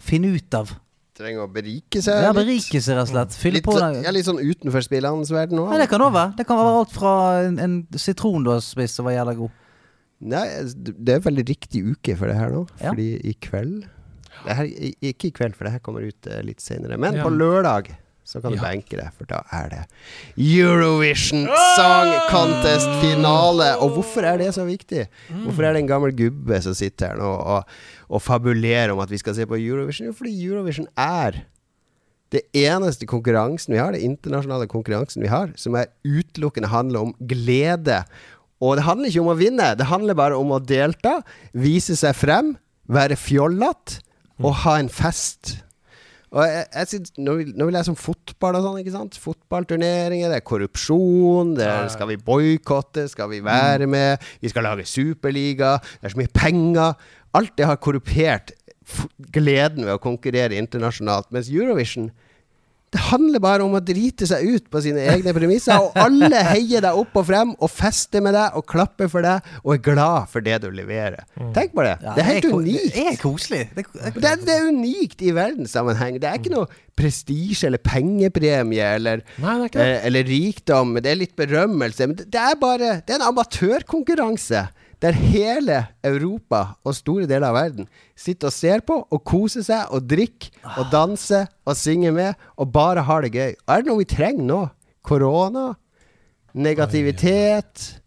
Finne 0.01 0.31
ut 0.33 0.57
av. 0.57 0.73
Trenger 1.19 1.45
å 1.45 1.49
berike 1.53 2.01
seg 2.01 2.17
Ja, 2.25 2.31
litt. 2.33 2.39
berike 2.41 2.81
seg, 2.81 2.97
rett 2.97 3.05
og 3.05 3.13
slett. 3.13 3.37
Fylle 3.37 3.59
Litt, 3.61 3.67
på 3.69 3.77
så- 3.77 3.91
det. 3.93 4.01
ja, 4.07 4.13
litt 4.17 4.25
sånn 4.25 4.41
utenfor 4.41 4.87
spillernes 4.89 5.29
verden 5.35 5.61
òg. 5.61 5.69
Ja, 5.75 5.83
det 5.83 5.89
kan 5.93 6.01
òg 6.01 6.15
være. 6.17 6.33
Det 6.41 6.47
kan 6.49 6.57
være 6.63 6.75
alt 6.81 6.95
fra 6.97 7.13
en, 7.45 7.59
en 7.61 7.77
sitron 8.01 8.41
du 8.47 8.55
har 8.55 8.63
spist 8.65 8.97
som 8.97 9.05
var 9.05 9.13
jævla 9.19 9.37
god. 9.37 9.53
Nei, 10.33 10.47
det 10.73 11.19
er 11.19 11.25
veldig 11.29 11.45
riktig 11.51 11.85
uke 11.93 12.17
for 12.17 12.31
det 12.31 12.39
her 12.41 12.49
nå. 12.57 12.65
Ja. 12.81 12.89
Fordi 12.95 13.11
i 13.21 13.35
kveld 13.43 13.83
det 13.85 13.92
her, 14.47 14.65
Ikke 15.01 15.29
i 15.29 15.31
kveld, 15.35 15.55
for 15.55 15.65
det 15.67 15.73
her 15.77 15.83
kommer 15.85 16.05
ut 16.07 16.27
uh, 16.29 16.41
litt 16.45 16.61
senere. 16.63 16.97
Men 16.97 17.15
Ja. 17.19 17.23
på 17.23 17.31
lørdag 17.33 17.93
så 18.23 18.39
kan 18.41 18.51
du 18.53 18.57
Ja. 18.57 18.63
benke 18.63 18.95
deg, 18.95 19.09
for 19.17 19.25
da 19.27 19.41
er 19.51 19.69
det 19.69 19.81
Eurovision 20.39 21.45
Song 21.75 22.11
Contest 22.31 22.87
finale. 23.01 23.73
Og 23.83 23.97
hvorfor 23.97 24.23
er 24.23 24.37
det 24.39 24.53
så 24.55 24.63
viktig? 24.67 25.07
Hvorfor 25.43 25.63
er 25.67 25.73
det 25.73 25.81
en 25.83 25.89
gammel 25.91 26.13
gubbe 26.15 26.61
som 26.63 26.73
sitter 26.77 27.11
her 27.13 27.17
nå 27.19 27.31
og, 27.31 27.65
og 28.09 28.21
fabulerer 28.23 28.93
om 28.93 29.01
at 29.03 29.11
vi 29.11 29.19
skal 29.21 29.35
se 29.35 29.45
på 29.49 29.59
Eurovision? 29.59 30.07
Jo, 30.07 30.13
fordi 30.15 30.35
Eurovision 30.47 30.87
er 30.95 31.43
det 32.33 32.41
eneste 32.57 33.05
konkurransen 33.05 33.75
vi 33.75 33.81
har, 33.81 33.91
det 33.93 34.01
internasjonale 34.01 34.67
konkurransen 34.71 35.21
vi 35.21 35.29
har, 35.29 35.51
som 35.59 35.75
er 35.77 35.91
utelukkende 36.07 36.71
handler 36.71 37.03
om 37.09 37.13
glede. 37.29 37.99
Og 38.63 38.77
det 38.79 38.87
handler 38.87 39.11
ikke 39.11 39.21
om 39.21 39.33
å 39.35 39.37
vinne, 39.37 39.73
det 39.77 39.85
handler 39.91 40.17
bare 40.17 40.39
om 40.39 40.55
å 40.55 40.61
delta, 40.63 41.19
vise 41.53 41.97
seg 41.99 42.15
frem, 42.17 42.55
være 42.89 43.19
fjollete 43.19 43.99
og 44.41 44.55
ha 44.63 44.79
en 44.81 44.89
fest. 44.89 45.57
Og 46.33 46.41
jeg, 46.49 46.65
jeg 46.73 46.89
synes, 46.89 47.11
når, 47.21 47.35
vi, 47.39 47.43
når 47.53 47.67
vi 47.69 47.73
leser 47.75 47.93
om 47.93 47.99
fotball 47.99 48.57
og 48.57 48.65
sånn, 48.65 48.79
ikke 48.81 48.95
sant? 48.95 49.17
Fotballturneringer, 49.21 50.31
det 50.31 50.39
er 50.39 50.47
korrupsjon, 50.47 51.53
det 51.59 51.67
er, 51.67 51.91
skal 51.93 52.09
vi 52.09 52.17
boikotte, 52.17 53.05
skal 53.11 53.29
vi 53.29 53.43
være 53.45 53.85
med, 53.89 54.23
vi 54.41 54.49
skal 54.49 54.65
lage 54.65 54.87
superliga, 54.89 55.75
det 55.99 56.09
er 56.09 56.15
så 56.15 56.21
mye 56.23 56.33
penger. 56.33 56.97
Alt 57.37 57.53
det 57.59 57.69
har 57.69 57.81
korrupert 57.81 58.55
gleden 59.33 59.85
ved 59.85 59.93
å 59.93 60.01
konkurrere 60.01 60.57
internasjonalt. 60.57 61.29
Mens 61.33 61.53
Eurovision 61.53 62.09
det 62.93 63.01
handler 63.09 63.41
bare 63.41 63.65
om 63.65 63.73
å 63.73 63.81
drite 63.81 64.27
seg 64.29 64.45
ut 64.45 64.67
på 64.71 64.81
sine 64.85 65.01
egne 65.15 65.33
premisser, 65.33 65.81
og 65.81 65.95
alle 65.97 66.43
heier 66.51 66.83
deg 66.85 66.99
opp 66.99 67.15
og 67.17 67.25
frem 67.25 67.53
og 67.57 67.71
fester 67.73 68.21
med 68.21 68.35
deg 68.37 68.57
og 68.59 68.67
klapper 68.69 69.09
for 69.09 69.25
deg 69.25 69.47
og 69.63 69.73
er 69.75 69.81
glad 69.87 70.29
for 70.29 70.45
det 70.45 70.59
du 70.61 70.69
leverer. 70.73 71.25
Tenk 71.55 71.73
på 71.73 71.85
det. 71.87 71.95
Ja, 72.03 72.13
det 72.13 72.23
er 72.23 72.29
helt 72.29 72.49
unikt. 72.53 72.93
Det 72.93 73.07
er 73.15 73.17
koselig. 73.21 73.63
Det, 73.73 73.87
er, 74.21 74.37
det 74.45 74.53
er 74.53 74.69
unikt 74.69 75.25
i 75.25 75.33
verdenssammenheng. 75.33 76.21
Det 76.21 76.29
er 76.29 76.37
ikke 76.37 76.53
noe 76.53 76.69
prestisje 76.93 77.71
eller 77.71 77.81
pengepremie 77.81 78.91
eller, 78.99 79.25
Nei, 79.41 79.57
eh, 79.73 79.97
eller 80.05 80.29
rikdom. 80.29 80.93
Det 81.01 81.15
er 81.15 81.21
litt 81.23 81.35
berømmelse. 81.39 82.09
Men 82.11 82.19
det, 82.21 82.29
det 82.33 82.45
er 82.45 82.59
bare 82.61 82.95
Det 83.01 83.15
er 83.15 83.21
en 83.23 83.29
amatørkonkurranse. 83.31 84.67
Der 85.03 85.11
hele 85.19 85.81
Europa 86.07 86.61
og 86.87 86.95
store 86.95 87.27
deler 87.27 87.49
av 87.49 87.57
verden 87.57 87.87
sitter 88.15 88.47
og 88.47 88.55
ser 88.55 88.83
på 88.87 89.01
og 89.03 89.23
koser 89.27 89.65
seg 89.65 89.91
og 89.91 90.05
drikker 90.07 90.53
og 90.77 90.87
danser 90.93 91.49
og 91.67 91.75
synger 91.75 92.15
med 92.15 92.45
og 92.55 92.71
bare 92.71 93.03
har 93.03 93.25
det 93.25 93.33
gøy. 93.35 93.51
Er 93.67 93.83
det 93.83 93.89
noe 93.91 93.99
vi 93.99 94.07
trenger 94.07 94.47
nå? 94.47 94.61
Korona? 95.03 95.73
Negativitet? 96.55 97.99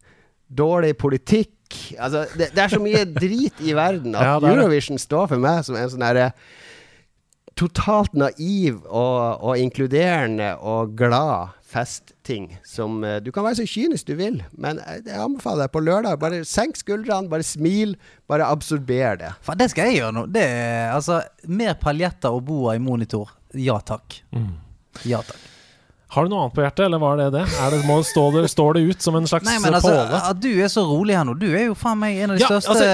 Dårlig 0.49 0.95
politikk? 0.97 1.53
Altså, 1.99 2.23
det, 2.33 2.49
det 2.55 2.63
er 2.63 2.71
så 2.71 2.79
mye 2.81 3.03
drit 3.05 3.61
i 3.61 3.75
verden 3.77 4.15
at 4.15 4.23
Ja. 4.23 4.53
Eurovision 4.55 4.97
står 4.97 5.27
for 5.35 5.43
meg 5.43 5.65
som 5.67 5.77
en 5.77 5.91
sånn 5.91 6.05
herre 6.05 6.31
totalt 7.57 8.13
naiv 8.17 8.83
og, 8.85 9.43
og 9.43 9.59
inkluderende 9.59 10.53
og 10.61 10.95
glad 10.97 11.56
festting 11.67 12.47
som 12.65 13.01
eh, 13.03 13.17
Du 13.23 13.31
kan 13.35 13.45
være 13.45 13.59
så 13.59 13.67
kynisk 13.67 14.07
du 14.07 14.15
vil, 14.19 14.39
men 14.55 14.79
jeg, 14.83 15.03
jeg 15.09 15.19
anbefaler 15.23 15.65
deg 15.65 15.73
på 15.75 15.83
lørdag. 15.83 16.19
Bare 16.21 16.43
senk 16.47 16.79
skuldrene, 16.79 17.29
bare 17.31 17.45
smil, 17.45 17.97
bare 18.29 18.47
absorber 18.47 19.19
det. 19.23 19.33
For 19.45 19.59
det 19.59 19.69
skal 19.73 19.89
jeg 19.91 20.01
gjøre 20.01 20.15
nå. 20.15 20.25
Det 20.31 20.45
er, 20.47 20.93
altså, 20.95 21.21
mer 21.49 21.75
paljetter 21.81 22.35
og 22.37 22.45
boa 22.47 22.77
i 22.77 22.81
monitor. 22.83 23.35
Ja 23.57 23.79
takk. 23.83 24.21
Mm. 24.35 24.55
Ja 25.07 25.21
takk. 25.25 25.56
Har 26.15 26.23
du 26.23 26.31
noe 26.31 26.45
annet 26.45 26.53
på 26.55 26.61
hjertet, 26.63 26.85
eller 26.85 27.01
var 27.03 27.17
det 27.19 27.25
det? 27.35 27.41
Er 27.59 27.73
det 27.75 27.81
må 27.83 27.97
stå 28.07 28.21
det, 28.37 28.45
står 28.49 28.77
det 28.77 28.83
ut 28.93 29.01
som 29.03 29.15
en 29.19 29.25
slags 29.27 29.43
Nei, 29.43 29.57
men 29.59 29.75
altså, 29.75 29.91
påle? 29.91 30.21
at 30.31 30.37
du 30.39 30.49
er 30.63 30.69
så 30.71 30.85
rolig 30.87 31.17
her 31.17 31.25
nå. 31.27 31.33
Du 31.35 31.47
er 31.51 31.65
jo 31.67 31.73
faen 31.75 31.99
meg 31.99 32.21
en 32.23 32.31
av 32.31 32.37
de 32.39 32.45
Ja, 32.45 32.47
største 32.47 32.71
altså, 32.71 32.85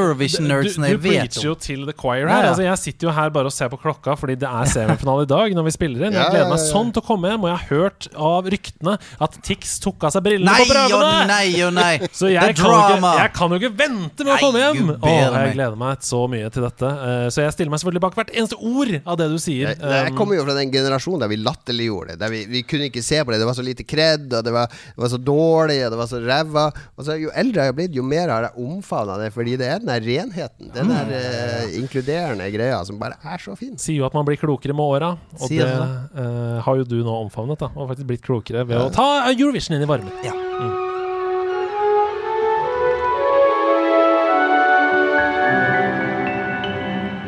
Eurovision-nerdsene 0.00 0.90
du, 0.90 0.94
om. 0.96 1.00
du 1.02 1.08
preacher 1.08 1.46
jo 1.48 1.54
til 1.58 1.82
the 1.88 1.94
choir 1.96 2.28
her. 2.28 2.44
ja. 2.44 2.50
Altså, 2.52 2.64
jeg 2.64 2.78
sitter 2.84 3.08
jo 3.08 3.14
her 3.16 3.32
bare 3.34 3.50
og 3.50 3.54
ser 3.54 3.70
på 3.72 3.78
klokka 3.82 4.14
fordi 4.20 4.36
det 4.40 4.48
er 4.48 4.70
semifinale 4.70 5.26
i 5.26 5.30
dag 5.30 5.54
når 5.58 5.66
vi 5.66 5.72
spiller 5.74 6.06
inn. 6.08 6.16
Jeg 6.18 6.30
gleder 6.34 6.50
meg 6.52 6.62
sånn 6.62 6.92
til 6.94 7.02
å 7.02 7.06
komme 7.06 7.32
hjem, 7.32 7.44
og 7.46 7.50
jeg 7.50 7.58
har 7.58 7.80
hørt 7.80 8.08
av 8.30 8.50
ryktene 8.54 8.96
at 9.26 9.38
Tix 9.46 9.74
tok 9.82 10.06
av 10.08 10.14
seg 10.14 10.24
brillene 10.26 10.50
Nei 10.50 10.62
på 10.64 10.68
prøvene! 10.70 11.10
Oh, 11.10 11.26
nei 11.30 11.48
oh, 11.66 11.72
nei! 11.74 11.92
Så 12.20 12.30
jeg 12.30 12.56
kan, 12.58 12.70
ikke, 12.70 13.12
jeg 13.24 13.34
kan 13.36 13.54
jo 13.54 13.60
ikke 13.60 13.72
vente 13.82 14.26
med 14.26 14.34
å 14.36 14.38
komme 14.42 14.62
hjem! 14.64 14.94
Å, 15.00 15.14
jeg 15.16 15.54
gleder 15.58 15.78
meg 15.80 16.06
så 16.06 16.22
mye 16.30 16.48
til 16.54 16.64
dette. 16.66 16.88
Eh, 17.10 17.26
så 17.32 17.42
jeg 17.44 17.54
stiller 17.54 17.72
meg 17.74 17.80
selvfølgelig 17.82 18.02
bak 18.06 18.16
hvert 18.18 18.30
eneste 18.34 18.56
ord 18.62 18.92
av 19.04 19.18
det 19.20 19.26
du 19.34 19.38
sier. 19.42 19.72
Jeg, 19.74 19.80
jeg 19.82 20.08
Um, 20.10 20.16
kommer 20.16 20.36
jo 20.38 20.44
fra 20.46 20.54
den 20.56 20.70
generasjonen 20.72 21.20
der 21.24 21.30
vi 21.32 21.36
latterliggjorde 21.40 22.14
det. 22.14 22.18
Der 22.22 22.30
vi, 22.32 22.40
vi 22.50 22.59
kunne 22.68 22.88
ikke 22.90 23.02
se 23.04 23.20
på 23.24 23.32
det. 23.32 23.38
Det 23.42 23.46
var 23.48 23.56
så 23.58 23.64
lite 23.66 23.84
kred, 23.88 24.26
og 24.32 24.44
det 24.46 24.52
var, 24.54 24.66
det 24.68 25.00
var 25.04 25.12
så 25.12 25.18
dårlig, 25.20 25.78
og 25.86 25.94
det 25.94 25.98
var 26.00 26.10
så 26.10 26.20
ræva. 26.24 26.66
Og 26.96 27.04
så 27.06 27.16
Jo 27.20 27.30
eldre 27.34 27.64
jeg 27.66 27.72
har 27.72 27.76
blitt, 27.78 27.94
jo 27.96 28.02
mer 28.06 28.28
har 28.32 28.48
jeg 28.48 28.64
omfavna 28.66 29.18
det, 29.20 29.32
fordi 29.34 29.56
det 29.60 29.66
er 29.68 29.78
den 29.82 29.90
der 29.92 30.00
renheten. 30.06 30.70
Den 30.74 30.88
der 30.92 31.14
eh, 31.16 31.78
inkluderende 31.80 32.50
greia 32.54 32.82
som 32.84 32.98
bare 33.00 33.18
er 33.24 33.38
så 33.42 33.56
fin. 33.56 33.76
sier 33.78 34.00
jo 34.02 34.06
at 34.08 34.14
man 34.14 34.24
blir 34.28 34.36
klokere 34.40 34.72
med 34.76 34.84
åra, 34.84 35.12
og 35.40 35.46
Sier 35.48 35.66
det 35.66 35.76
det. 35.80 36.24
eh, 36.24 36.60
har 36.66 36.76
jo 36.80 36.84
du 36.84 36.98
nå 37.04 37.16
omfavnet. 37.26 37.58
da 37.60 37.70
Og 37.74 37.88
faktisk 37.92 38.06
blitt 38.10 38.22
klokere 38.26 38.66
ved 38.66 38.76
å 38.80 38.90
ta 38.94 39.08
Eurovision 39.30 39.76
inn 39.76 39.82
i 39.86 39.90
varmen. 39.90 40.12
Ja. 40.24 40.32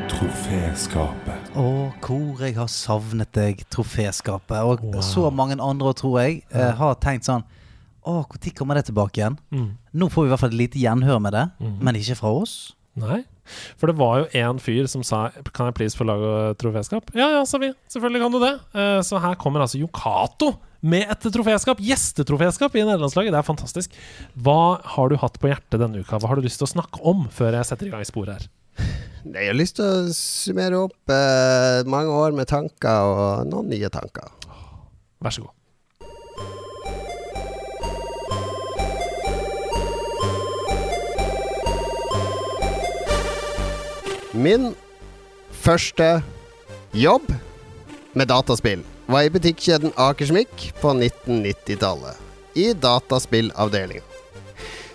Troféskapet. 0.09 1.22
Å, 1.53 1.65
hvor 2.01 2.41
jeg 2.41 2.55
har 2.57 2.69
savnet 2.73 3.33
deg, 3.37 3.65
troféskapet. 3.73 4.63
Og 4.65 4.81
Wow. 4.87 5.03
så 5.05 5.27
mange 5.33 5.59
andre, 5.61 5.93
tror 5.95 6.21
jeg, 6.23 6.45
eh, 6.51 6.71
har 6.79 6.95
tenkt 6.97 7.25
sånn 7.29 7.45
Å, 8.05 8.25
når 8.27 8.51
kommer 8.59 8.75
det 8.75 8.87
tilbake 8.89 9.21
igjen? 9.21 9.37
Mm. 9.53 9.77
Nå 9.95 10.09
får 10.11 10.25
vi 10.25 10.27
i 10.27 10.31
hvert 10.33 10.41
fall 10.41 10.51
et 10.51 10.59
lite 10.59 10.81
gjenhør 10.81 11.21
med 11.23 11.33
det, 11.37 11.45
men 11.81 11.95
ikke 11.95 12.17
fra 12.19 12.33
oss. 12.35 12.73
Nei. 12.99 13.21
For 13.79 13.87
det 13.87 13.97
var 13.97 14.19
jo 14.23 14.27
en 14.39 14.59
fyr 14.59 14.87
som 14.87 15.03
sa 15.03 15.29
Kan 15.53 15.67
jeg 15.67 15.75
please 15.75 15.97
få 15.97 16.05
lage 16.05 16.57
troféskap? 16.61 17.09
Ja 17.15 17.29
ja, 17.31 17.45
sa 17.45 17.59
vi. 17.59 17.73
Selvfølgelig 17.89 18.21
kan 18.23 18.33
du 18.35 18.39
det. 18.41 18.53
Eh, 18.75 19.01
så 19.07 19.21
her 19.23 19.35
kommer 19.37 19.61
altså 19.61 19.79
Yokato 19.79 20.57
med 20.83 21.07
et 21.11 21.21
troféskap. 21.21 21.79
Gjestetroféskap 21.79 22.75
i 22.75 22.83
nederlandslaget. 22.83 23.31
Det 23.31 23.39
er 23.39 23.47
fantastisk. 23.47 23.95
Hva 24.37 24.81
har 24.97 25.09
du 25.09 25.17
hatt 25.17 25.39
på 25.39 25.49
hjertet 25.53 25.79
denne 25.79 26.03
uka? 26.03 26.19
Hva 26.19 26.29
har 26.29 26.37
du 26.37 26.43
lyst 26.43 26.59
til 26.59 26.67
å 26.67 26.73
snakke 26.75 27.01
om 27.07 27.29
før 27.31 27.53
jeg 27.55 27.67
setter 27.71 27.87
i 27.87 27.91
gang 27.95 28.03
sporet 28.05 28.35
her? 28.41 28.49
Jeg 29.23 29.53
har 29.53 29.55
lyst 29.55 29.77
til 29.79 29.87
å 29.87 30.15
summere 30.17 30.81
opp 30.89 31.13
eh, 31.15 31.87
mange 31.87 32.11
år 32.11 32.35
med 32.35 32.49
tanker 32.51 33.07
og 33.07 33.47
noen 33.47 33.69
nye 33.71 33.91
tanker. 33.93 34.27
Vær 35.23 35.31
så 35.31 35.45
god. 35.47 35.55
Min 44.35 44.73
første 45.63 46.23
jobb 46.97 47.31
med 48.19 48.27
dataspill 48.33 48.83
var 49.07 49.29
i 49.29 49.31
butikkjeden 49.31 49.95
Akersmik 50.01 50.73
på 50.83 50.97
1990-tallet. 50.99 52.19
I 52.59 52.73
dataspillavdelinga. 52.75 54.12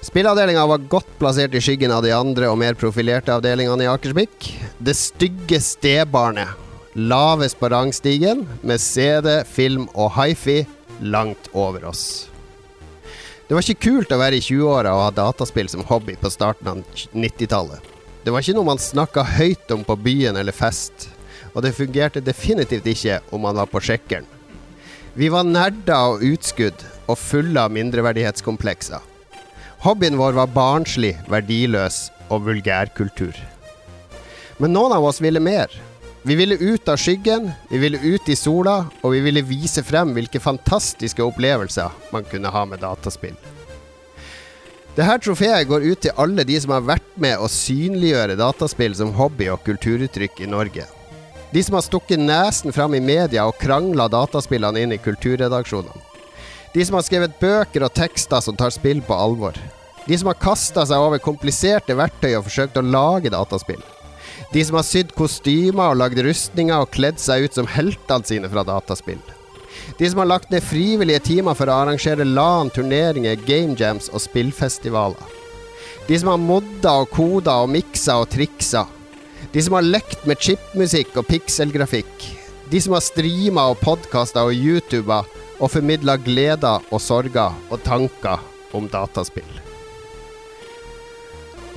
Spillavdelinga 0.08 0.62
var 0.68 0.78
godt 0.88 1.10
plassert 1.20 1.56
i 1.58 1.60
skyggen 1.60 1.92
av 1.92 2.06
de 2.06 2.14
andre 2.16 2.48
og 2.48 2.56
mer 2.62 2.78
profilerte 2.80 3.34
avdelingene 3.34 3.84
i 3.84 3.90
Akersbikk. 3.92 4.46
Det 4.80 4.94
stygge 4.96 5.60
stebarnet. 5.60 6.54
Lavest 6.96 7.60
på 7.60 7.68
rangstigen, 7.70 8.46
med 8.64 8.80
CD, 8.80 9.42
film 9.44 9.90
og 9.92 10.14
hifi 10.16 10.62
langt 11.04 11.50
over 11.52 11.84
oss. 11.90 12.06
Det 13.50 13.58
var 13.58 13.66
ikke 13.66 13.84
kult 13.90 14.16
å 14.16 14.22
være 14.22 14.40
i 14.40 14.46
20-åra 14.46 14.94
og 14.96 15.04
ha 15.10 15.12
dataspill 15.18 15.68
som 15.72 15.84
hobby 15.92 16.16
på 16.22 16.32
starten 16.32 16.72
av 16.72 17.04
90-tallet. 17.12 17.92
Det 18.24 18.32
var 18.32 18.46
ikke 18.46 18.56
noe 18.56 18.70
man 18.72 18.82
snakka 18.82 19.28
høyt 19.36 19.76
om 19.76 19.84
på 19.88 20.00
byen 20.08 20.40
eller 20.40 20.56
fest, 20.56 21.10
og 21.52 21.68
det 21.68 21.76
fungerte 21.76 22.24
definitivt 22.24 22.88
ikke 22.96 23.20
om 23.36 23.44
man 23.44 23.60
var 23.60 23.68
på 23.68 23.84
sjekkeren. 23.84 24.28
Vi 25.20 25.28
var 25.36 25.44
nerder 25.44 26.16
og 26.16 26.24
utskudd 26.24 26.88
og 27.12 27.20
fulle 27.20 27.60
av 27.60 27.76
mindreverdighetskomplekser. 27.76 29.17
Hobbyen 29.88 30.18
vår 30.20 30.34
var 30.36 30.50
barnslig, 30.52 31.14
verdiløs 31.32 32.10
og 32.28 32.42
vulgærkultur. 32.44 33.38
Men 34.60 34.74
noen 34.76 34.92
av 34.98 35.06
oss 35.08 35.22
ville 35.24 35.40
mer. 35.40 35.72
Vi 36.28 36.36
ville 36.36 36.58
ut 36.60 36.90
av 36.92 37.00
skyggen, 37.00 37.54
vi 37.70 37.80
ville 37.80 38.02
ut 38.04 38.28
i 38.28 38.36
sola, 38.36 38.82
og 39.00 39.14
vi 39.14 39.22
ville 39.24 39.46
vise 39.48 39.80
frem 39.88 40.12
hvilke 40.18 40.42
fantastiske 40.44 41.24
opplevelser 41.24 41.96
man 42.12 42.28
kunne 42.28 42.52
ha 42.52 42.66
med 42.68 42.84
dataspill. 42.84 43.38
Dette 44.98 45.16
trofeet 45.24 45.72
går 45.72 45.88
ut 45.88 46.04
til 46.04 46.20
alle 46.20 46.44
de 46.52 46.60
som 46.60 46.76
har 46.76 46.84
vært 46.84 47.16
med 47.16 47.40
å 47.40 47.48
synliggjøre 47.48 48.36
dataspill 48.44 49.00
som 49.00 49.16
hobby 49.16 49.48
og 49.56 49.64
kulturuttrykk 49.70 50.44
i 50.44 50.52
Norge. 50.52 50.84
De 51.56 51.64
som 51.64 51.80
har 51.80 51.88
stukket 51.88 52.20
nesen 52.20 52.76
fram 52.76 53.00
i 53.00 53.04
media 53.14 53.48
og 53.48 53.56
krangla 53.64 54.12
dataspillene 54.12 54.84
inn 54.84 54.98
i 54.98 55.00
kulturredaksjonene. 55.00 56.04
De 56.76 56.84
som 56.84 57.00
har 57.00 57.08
skrevet 57.08 57.40
bøker 57.40 57.88
og 57.88 57.96
tekster 57.96 58.44
som 58.44 58.60
tar 58.60 58.76
spill 58.76 59.00
på 59.00 59.16
alvor. 59.16 59.56
De 60.08 60.18
som 60.18 60.30
har 60.32 60.40
kasta 60.40 60.86
seg 60.88 61.04
over 61.04 61.20
kompliserte 61.20 61.96
verktøy 61.98 62.38
og 62.38 62.46
forsøkt 62.48 62.80
å 62.80 62.86
lage 62.86 63.32
dataspill. 63.34 63.82
De 64.54 64.64
som 64.64 64.78
har 64.80 64.86
sydd 64.88 65.12
kostymer 65.18 65.92
og 65.92 66.00
lagd 66.00 66.22
rustninger 66.24 66.80
og 66.80 66.94
kledd 66.96 67.20
seg 67.20 67.48
ut 67.48 67.58
som 67.58 67.68
heltene 67.68 68.28
sine 68.28 68.52
fra 68.52 68.64
dataspill. 68.68 69.20
De 70.00 70.10
som 70.10 70.22
har 70.22 70.30
lagt 70.30 70.52
ned 70.52 70.64
frivillige 70.64 71.26
timer 71.28 71.58
for 71.58 71.68
å 71.70 71.82
arrangere 71.82 72.28
LAN, 72.28 72.72
turneringer, 72.72 73.36
game 73.48 73.76
jams 73.80 74.08
og 74.14 74.24
spillfestivaler. 74.24 75.36
De 76.08 76.16
som 76.20 76.32
har 76.32 76.40
modda 76.40 76.94
og 77.04 77.12
koda 77.12 77.60
og 77.66 77.72
miksa 77.76 78.22
og 78.22 78.30
triksa. 78.32 78.86
De 79.52 79.64
som 79.64 79.76
har 79.76 79.88
lekt 79.88 80.24
med 80.28 80.40
chipmusikk 80.40 81.20
og 81.20 81.28
pikselgrafikk. 81.28 82.30
De 82.72 82.80
som 82.84 82.96
har 82.96 83.04
streama 83.04 83.70
og 83.74 83.82
podkasta 83.84 84.48
og 84.48 84.56
youtuba 84.56 85.24
og 85.58 85.72
formidla 85.74 86.18
gleder 86.24 86.84
og 86.92 87.04
sorger 87.04 87.56
og 87.72 87.82
tanker 87.84 88.44
om 88.76 88.88
dataspill. 88.92 89.67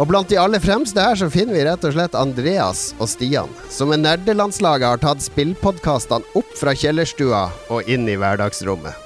Og 0.00 0.08
blant 0.08 0.30
de 0.32 0.38
aller 0.40 0.62
fremste 0.64 1.02
her 1.02 1.18
så 1.20 1.26
finner 1.28 1.58
vi 1.58 1.64
rett 1.66 1.82
og 1.84 1.92
slett 1.92 2.14
Andreas 2.16 2.94
og 2.96 3.10
Stian, 3.12 3.50
som 3.68 3.90
med 3.92 4.00
nerdelandslaget 4.00 4.86
har 4.88 5.00
tatt 5.02 5.20
spillpodkastene 5.20 6.24
opp 6.40 6.54
fra 6.56 6.72
kjellerstua 6.72 7.42
og 7.68 7.88
inn 7.90 8.06
i 8.08 8.16
hverdagsrommet. 8.16 8.96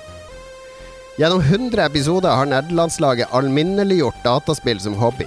Gjennom 1.19 1.43
100 1.43 1.83
episoder 1.83 2.39
har 2.39 2.47
nerdelandslaget 2.51 3.35
alminneliggjort 3.35 4.23
dataspill 4.23 4.79
som 4.83 4.95
hobby. 4.99 5.27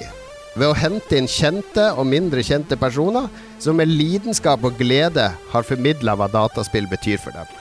Ved 0.55 0.71
å 0.71 0.75
hente 0.75 1.19
inn 1.19 1.27
kjente 1.31 1.89
og 1.99 2.07
mindre 2.07 2.43
kjente 2.43 2.79
personer 2.79 3.27
som 3.59 3.75
med 3.79 3.91
lidenskap 3.91 4.63
og 4.67 4.79
glede 4.79 5.29
har 5.51 5.67
formidla 5.67 6.15
hva 6.15 6.29
dataspill 6.31 6.87
betyr 6.91 7.19
for 7.23 7.35
dem. 7.35 7.51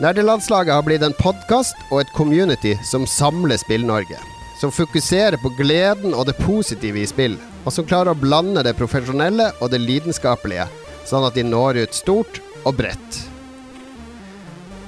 Nerdelandslaget 0.00 0.76
har 0.76 0.84
blitt 0.84 1.04
en 1.08 1.16
podkast 1.16 1.76
og 1.88 2.02
et 2.04 2.12
community 2.16 2.76
som 2.88 3.08
samler 3.08 3.60
Spill-Norge 3.60 4.20
som 4.60 4.72
fokuserer 4.72 5.40
på 5.40 5.48
gleden 5.56 6.12
og 6.12 6.26
det 6.28 6.36
positive 6.36 7.00
i 7.00 7.08
spill, 7.08 7.38
og 7.64 7.72
som 7.72 7.86
klarer 7.88 8.12
å 8.12 8.20
blande 8.20 8.60
det 8.66 8.76
profesjonelle 8.76 9.50
og 9.58 9.72
det 9.72 9.80
lidenskapelige, 9.80 10.66
sånn 11.08 11.24
at 11.24 11.38
de 11.38 11.46
når 11.48 11.80
ut 11.86 11.96
stort 11.96 12.42
og 12.68 12.76
bredt. 12.76 13.22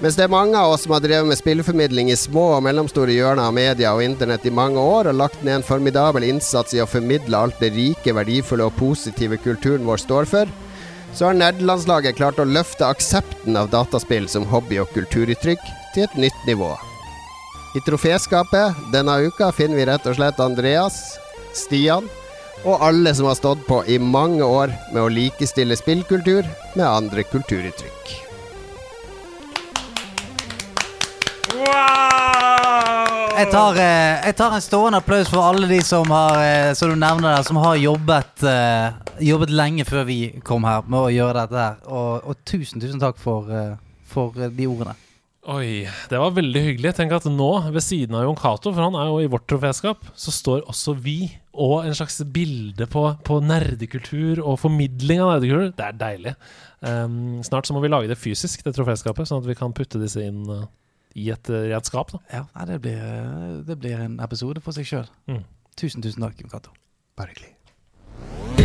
Mens 0.02 0.18
det 0.18 0.26
er 0.26 0.34
mange 0.34 0.58
av 0.58 0.74
oss 0.74 0.82
som 0.84 0.92
har 0.96 1.00
drevet 1.04 1.30
med 1.30 1.38
spillformidling 1.38 2.10
i 2.10 2.18
små 2.18 2.48
og 2.56 2.64
mellomstore 2.66 3.14
hjørner 3.14 3.46
av 3.46 3.54
media 3.54 3.94
og 3.94 4.02
internett 4.02 4.44
i 4.44 4.52
mange 4.52 4.82
år, 4.82 5.08
og 5.08 5.20
lagt 5.20 5.44
ned 5.46 5.60
en 5.60 5.66
formidabel 5.66 6.26
innsats 6.26 6.74
i 6.74 6.82
å 6.82 6.90
formidle 6.90 7.38
alt 7.38 7.62
det 7.62 7.70
rike, 7.76 8.12
verdifulle 8.18 8.66
og 8.66 8.76
positive 8.76 9.40
kulturen 9.40 9.86
vår 9.88 10.02
står 10.04 10.28
for, 10.34 10.54
så 11.14 11.30
har 11.30 11.38
nerdelandslaget 11.38 12.18
klart 12.18 12.40
å 12.42 12.48
løfte 12.48 12.88
aksepten 12.88 13.56
av 13.56 13.72
dataspill 13.72 14.28
som 14.28 14.48
hobby 14.52 14.82
og 14.82 14.90
kulturuttrykk 14.96 15.68
til 15.94 16.08
et 16.08 16.24
nytt 16.26 16.48
nivå. 16.50 16.74
I 17.72 17.80
troféskapet 17.80 18.74
denne 18.92 19.14
uka 19.24 19.46
finner 19.56 19.78
vi 19.78 19.84
rett 19.88 20.04
og 20.04 20.18
slett 20.18 20.40
Andreas, 20.44 20.98
Stian 21.56 22.04
og 22.68 22.82
alle 22.84 23.14
som 23.16 23.30
har 23.30 23.38
stått 23.38 23.62
på 23.64 23.78
i 23.88 23.96
mange 23.96 24.44
år 24.44 24.74
med 24.92 25.00
å 25.00 25.08
likestille 25.08 25.76
spillkultur 25.80 26.44
med 26.76 26.84
andre 26.84 27.24
kulturuttrykk. 27.24 28.12
Jeg 33.32 33.48
tar, 33.50 33.78
eh, 33.80 34.20
jeg 34.26 34.36
tar 34.36 34.52
en 34.52 34.62
stående 34.62 35.00
applaus 35.00 35.30
for 35.32 35.40
alle 35.42 35.66
de 35.66 35.80
som 35.82 36.10
har 36.12 36.36
eh, 36.44 36.74
Som 36.74 36.92
du 36.92 36.96
nevner 36.96 37.34
der, 37.34 37.42
som 37.42 37.56
har 37.56 37.76
jobbet, 37.80 38.42
eh, 38.44 38.92
jobbet 39.18 39.50
lenge 39.50 39.86
før 39.88 40.04
vi 40.04 40.18
kom 40.44 40.68
her 40.68 40.84
med 40.86 41.00
å 41.00 41.10
gjøre 41.10 41.46
dette 41.46 41.56
her. 41.56 41.80
Og, 41.88 42.28
og 42.28 42.44
tusen, 42.44 42.84
tusen 42.84 43.00
takk 43.00 43.16
for, 43.18 43.48
for 44.04 44.36
de 44.36 44.68
ordene. 44.68 44.94
Oi, 45.50 45.88
det 46.06 46.18
var 46.22 46.34
veldig 46.36 46.60
hyggelig. 46.62 46.92
Tenk 46.94 47.12
at 47.16 47.24
nå, 47.26 47.48
ved 47.74 47.82
siden 47.82 48.14
av 48.14 48.22
Jon 48.28 48.36
Cato, 48.38 48.70
for 48.70 48.84
han 48.84 48.94
er 48.94 49.08
jo 49.10 49.16
i 49.24 49.30
vårt 49.30 49.48
troféskap, 49.50 50.04
så 50.14 50.30
står 50.30 50.60
også 50.70 50.94
vi 51.02 51.32
og 51.50 51.82
en 51.82 51.96
slags 51.98 52.20
bilde 52.30 52.86
på, 52.86 53.02
på 53.26 53.40
nerdekultur 53.42 54.38
og 54.38 54.60
formidling 54.62 55.18
av 55.24 55.32
nerdekultur. 55.32 55.72
Det 55.74 55.88
er 55.88 55.98
deilig. 55.98 56.34
Um, 56.78 57.42
snart 57.42 57.66
så 57.66 57.74
må 57.74 57.82
vi 57.82 57.90
lage 57.90 58.10
det 58.10 58.20
fysisk, 58.22 58.62
det 58.62 58.76
troféskapet, 58.76 59.26
sånn 59.26 59.42
at 59.42 59.48
vi 59.50 59.58
kan 59.58 59.74
putte 59.74 59.98
disse 59.98 60.22
inn 60.22 60.46
uh, 60.46 60.62
i, 61.18 61.26
et, 61.34 61.50
uh, 61.50 61.66
i 61.66 61.74
et 61.74 61.90
skap. 61.90 62.14
da 62.14 62.22
Ja, 62.30 62.44
nei, 62.54 62.68
det, 62.70 62.78
blir, 62.86 63.02
eh, 63.02 63.58
det 63.66 63.78
blir 63.82 63.98
en 63.98 64.20
episode 64.22 64.62
for 64.62 64.78
seg 64.78 64.86
sjøl. 64.86 65.10
Mm. 65.26 65.42
Tusen, 65.74 66.06
tusen 66.06 66.22
takk, 66.22 66.38
Jon 66.38 66.54
Cato. 66.54 66.70
Bare 67.18 67.34
hyggelig. 67.34 67.50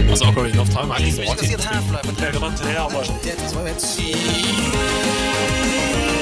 Altså, 0.08 0.30
Ocarina 0.30 0.62
of 0.62 0.70
Time 0.70 0.94
er 0.94 1.02
liksom 1.02 1.26
ikke 1.26 1.58
3 1.58 1.82
er 2.78 2.86
bare 2.94 3.06
sånn 3.10 3.18
Har 5.98 6.17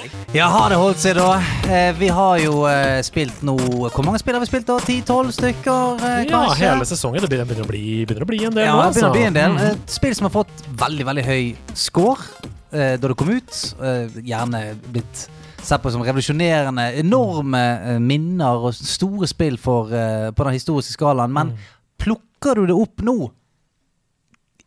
holdt 0.00 0.12
seg? 0.12 0.34
Ja, 0.36 0.46
har 0.52 0.70
det 0.72 0.78
holdt 0.80 1.00
seg, 1.02 1.16
da. 1.18 1.26
Eh, 1.68 1.92
vi 1.98 2.08
har 2.12 2.38
jo 2.42 2.62
eh, 2.68 3.00
spilt 3.04 3.42
nå 3.44 3.56
Hvor 3.92 4.04
mange 4.06 4.20
spill 4.22 4.34
har 4.36 4.40
vi 4.44 4.48
spilt? 4.50 4.66
da? 4.68 4.78
10-12 4.80 5.32
stykker, 5.36 6.02
eh, 6.08 6.22
Ja, 6.30 6.40
hele 6.58 6.86
sesongen. 6.88 7.20
Det 7.24 7.28
begynner, 7.30 7.62
å, 7.64 7.68
bli, 7.68 7.82
begynner 8.06 8.24
å 8.26 8.30
bli 8.30 8.40
en 8.48 8.56
del 8.56 8.66
Ja, 8.66 8.76
nå, 8.78 8.86
det 8.88 8.94
begynner 8.96 9.10
å 9.12 9.18
bli 9.18 9.26
en 9.28 9.36
del. 9.38 9.56
Mm. 9.58 9.68
Et 9.76 9.94
spill 9.98 10.14
som 10.18 10.28
har 10.28 10.34
fått 10.38 10.64
veldig 10.80 11.06
veldig 11.10 11.24
høy 11.28 11.42
score 11.74 12.24
eh, 12.72 12.96
da 12.96 13.12
det 13.12 13.18
kom 13.20 13.30
ut. 13.34 13.60
Eh, 13.82 14.18
gjerne 14.32 14.64
blitt 14.92 15.26
sett 15.62 15.82
på 15.84 15.92
som 15.94 16.02
revolusjonerende. 16.02 16.88
Enorme 17.04 17.60
eh, 17.94 18.00
minner 18.02 18.64
og 18.68 18.74
store 18.74 19.28
spill 19.30 19.58
for, 19.62 19.92
eh, 19.94 20.30
på 20.34 20.48
den 20.48 20.56
historiske 20.58 20.96
skalaen. 20.96 21.32
Men 21.36 21.52
Mm. 21.52 21.58
plukker 22.02 22.58
du 22.58 22.66
det 22.66 22.74
opp 22.74 23.02
nå, 23.06 23.30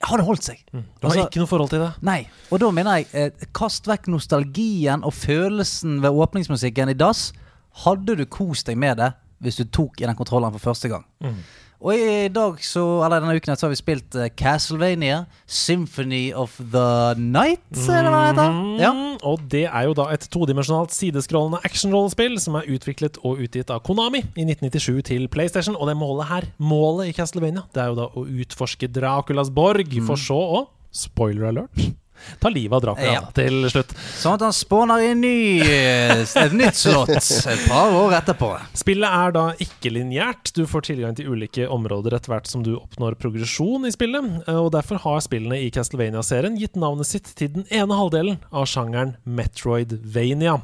har 0.03 0.17
det 0.17 0.25
holdt 0.25 0.43
seg. 0.43 0.59
Du 0.71 0.77
har 0.79 1.09
Altså- 1.09 1.27
ikke 1.29 1.39
noe 1.39 1.47
forhold 1.47 1.69
til 1.69 1.79
det? 1.79 1.91
Nei. 2.01 2.27
Og 2.51 2.59
da 2.59 2.71
mener 2.71 2.95
jeg, 2.97 3.07
eh, 3.13 3.29
kast 3.53 3.85
vekk 3.87 4.07
nostalgien 4.07 5.03
og 5.03 5.13
følelsen 5.13 6.01
ved 6.01 6.09
åpningsmusikken 6.11 6.89
i 6.89 6.93
dass. 6.93 7.31
Hadde 7.85 8.15
du 8.17 8.25
kost 8.25 8.65
deg 8.67 8.77
med 8.77 8.97
det 8.97 9.13
hvis 9.41 9.57
du 9.57 9.63
tok 9.65 10.01
i 10.01 10.05
den 10.05 10.15
kontrollen 10.15 10.51
for 10.51 10.59
første 10.73 10.89
gang? 10.89 11.05
Mm. 11.21 11.35
Og 11.81 11.91
i 11.99 12.27
dag, 12.33 12.59
så, 12.63 12.81
eller 13.05 13.19
denne 13.21 13.35
uken, 13.35 13.57
så 13.59 13.65
har 13.67 13.73
vi 13.73 13.77
spilt 13.79 14.15
eh, 14.15 14.29
Castlevania, 14.39 15.25
Symphony 15.45 16.31
of 16.33 16.55
the 16.71 17.15
Night, 17.19 17.65
eller 17.75 18.09
hva 18.13 18.21
det 18.21 18.29
heter? 18.31 18.55
Ja. 18.81 18.91
Mm, 18.95 19.17
Og 19.25 19.43
det 19.51 19.63
er 19.67 19.87
jo 19.89 19.93
da 19.97 20.05
et 20.13 20.27
todimensjonalt 20.31 20.93
sideskrollende 20.95 21.59
actionrollspill 21.67 22.37
som 22.41 22.55
er 22.59 22.69
utviklet 22.75 23.19
og 23.25 23.41
utgitt 23.43 23.69
av 23.73 23.83
Konami 23.85 24.23
i 24.35 24.45
1997 24.47 25.03
til 25.11 25.27
PlayStation. 25.33 25.75
Og 25.75 25.89
det 25.91 25.97
målet 25.99 26.29
her, 26.31 26.47
målet 26.57 27.11
i 27.11 27.17
Castlevania, 27.17 27.65
det 27.75 27.83
er 27.83 27.91
jo 27.91 27.99
da 27.99 28.07
å 28.13 28.25
utforske 28.25 28.89
Draculas 28.95 29.51
borg, 29.53 29.91
Mm. 29.95 30.07
for 30.07 30.15
så 30.19 30.39
å 30.39 30.65
Spoiler 30.95 31.49
alert. 31.49 31.75
Ta 32.39 32.49
livet 32.49 32.75
av 32.77 32.81
Dracula 32.81 33.11
Ja. 33.13 33.21
til 33.35 33.65
slutt. 33.69 33.91
Sånn 34.19 34.33
at 34.37 34.41
han 34.41 34.53
spåner 34.55 35.03
i 35.05 35.13
ny, 35.13 35.61
et 35.61 36.53
nytt 36.53 36.75
slott 36.79 37.09
et 37.15 37.65
par 37.67 37.91
år 37.93 38.15
etterpå. 38.21 38.49
Spillet 38.73 39.09
er 39.09 39.31
da 39.35 39.45
ikke 39.61 39.91
lineært. 39.93 40.53
Du 40.55 40.65
får 40.65 40.81
tilgang 40.89 41.15
til 41.15 41.29
ulike 41.33 41.67
områder 41.69 42.15
etter 42.17 42.33
hvert 42.33 42.47
som 42.47 42.63
du 42.63 42.75
oppnår 42.77 43.15
progresjon 43.21 43.85
i 43.85 43.91
spillet. 43.91 44.43
eh, 44.47 44.55
Og 44.55 44.71
derfor 44.71 44.97
har 45.03 45.19
spillene 45.21 45.59
i 45.61 45.69
Castlevania-serien 45.71 46.57
gitt 46.59 46.75
navnet 46.75 47.05
sitt 47.05 47.35
til 47.35 47.49
den 47.49 47.65
ene 47.71 47.93
halvdelen 47.93 48.39
av 48.51 48.65
sjangeren 48.65 49.15
Metroidvania. 49.25 50.61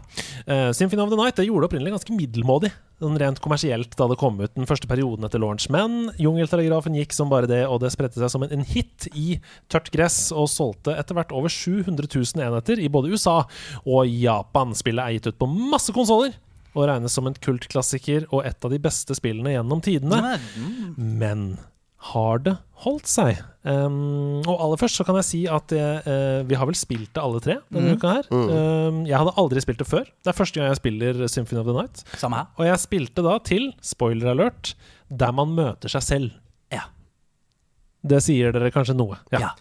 Eh, 0.48 0.72
Symphony 0.72 1.02
of 1.04 1.10
the 1.10 1.16
Night 1.18 1.36
det 1.36 1.46
gjorde 1.48 1.68
det 1.68 1.72
opprinnelig 1.72 1.94
ganske 2.00 2.16
middelmådig. 2.18 2.72
Sånn 3.02 3.18
rent 3.18 3.40
kommersielt 3.42 3.96
da 3.98 4.06
det 4.12 4.20
kom 4.22 4.36
ut 4.38 4.54
den 4.54 4.68
første 4.70 4.86
perioden 4.90 5.26
etter 5.26 5.42
launch. 5.42 5.66
Men 5.74 6.12
Jungeltelegrafen 6.22 6.94
gikk 7.00 7.16
som 7.18 7.32
bare 7.32 7.50
det, 7.50 7.64
og 7.66 7.80
det 7.82 7.90
spredte 7.96 8.22
seg 8.22 8.30
som 8.30 8.46
en, 8.46 8.54
en 8.54 8.68
hit 8.68 9.08
i 9.18 9.40
tørt 9.74 9.90
gress, 9.94 10.28
og 10.30 10.52
solgte 10.54 10.94
etter 10.94 11.18
hvert 11.18 11.34
over 11.34 11.50
700 11.50 12.06
000 12.06 12.46
enheter 12.46 12.78
i 12.78 12.92
både 12.94 13.10
USA 13.16 13.40
og 13.82 14.06
Japan. 14.06 14.78
Spillet 14.78 15.02
er 15.02 15.18
gitt 15.18 15.32
ut 15.32 15.42
på 15.42 15.50
masse 15.50 15.96
konsoller. 15.96 16.38
Og 16.72 16.86
regnes 16.88 17.12
som 17.12 17.26
en 17.28 17.36
kultklassiker 17.36 18.30
og 18.30 18.46
et 18.48 18.64
av 18.64 18.72
de 18.72 18.80
beste 18.80 19.18
spillene 19.18 19.58
gjennom 19.58 19.82
tidene. 19.84 20.38
Men 20.96 21.50
har 22.12 22.40
det 22.46 22.56
holdt 22.82 23.06
seg? 23.10 23.38
Um, 23.62 24.40
og 24.50 24.56
aller 24.58 24.80
først 24.82 24.98
så 24.98 25.06
kan 25.06 25.20
jeg 25.20 25.28
si 25.28 25.42
at 25.46 25.70
jeg, 25.76 26.00
uh, 26.08 26.42
vi 26.50 26.58
har 26.58 26.66
vel 26.66 26.78
spilt 26.80 27.12
det 27.14 27.22
alle 27.22 27.42
tre 27.46 27.60
denne 27.70 27.92
Mm. 27.94 27.98
uka 28.00 28.14
her. 28.16 28.30
Um, 28.34 29.04
jeg 29.06 29.18
hadde 29.22 29.36
aldri 29.38 29.62
spilt 29.62 29.78
det 29.84 29.88
før. 29.92 30.08
Det 30.10 30.32
er 30.34 30.38
første 30.40 30.58
gang 30.60 30.72
jeg 30.72 30.80
spiller 30.82 31.22
Symphony 31.30 31.62
of 31.62 31.68
the 31.70 31.76
Night. 31.78 32.02
Samme 32.18 32.40
her. 32.42 32.48
Og 32.58 32.66
jeg 32.66 32.80
spilte 32.82 33.22
da 33.28 33.36
til, 33.46 33.70
spoiler 33.86 34.32
alert, 34.34 34.74
der 35.14 35.32
man 35.32 35.54
møter 35.54 35.94
seg 35.94 36.02
selv. 36.08 36.32
Ja. 38.02 38.08
Det 38.12 38.18
sier 38.26 38.50
dere 38.50 38.72
kanskje 38.74 38.96
noe. 38.98 39.20
Ja. 39.30 39.52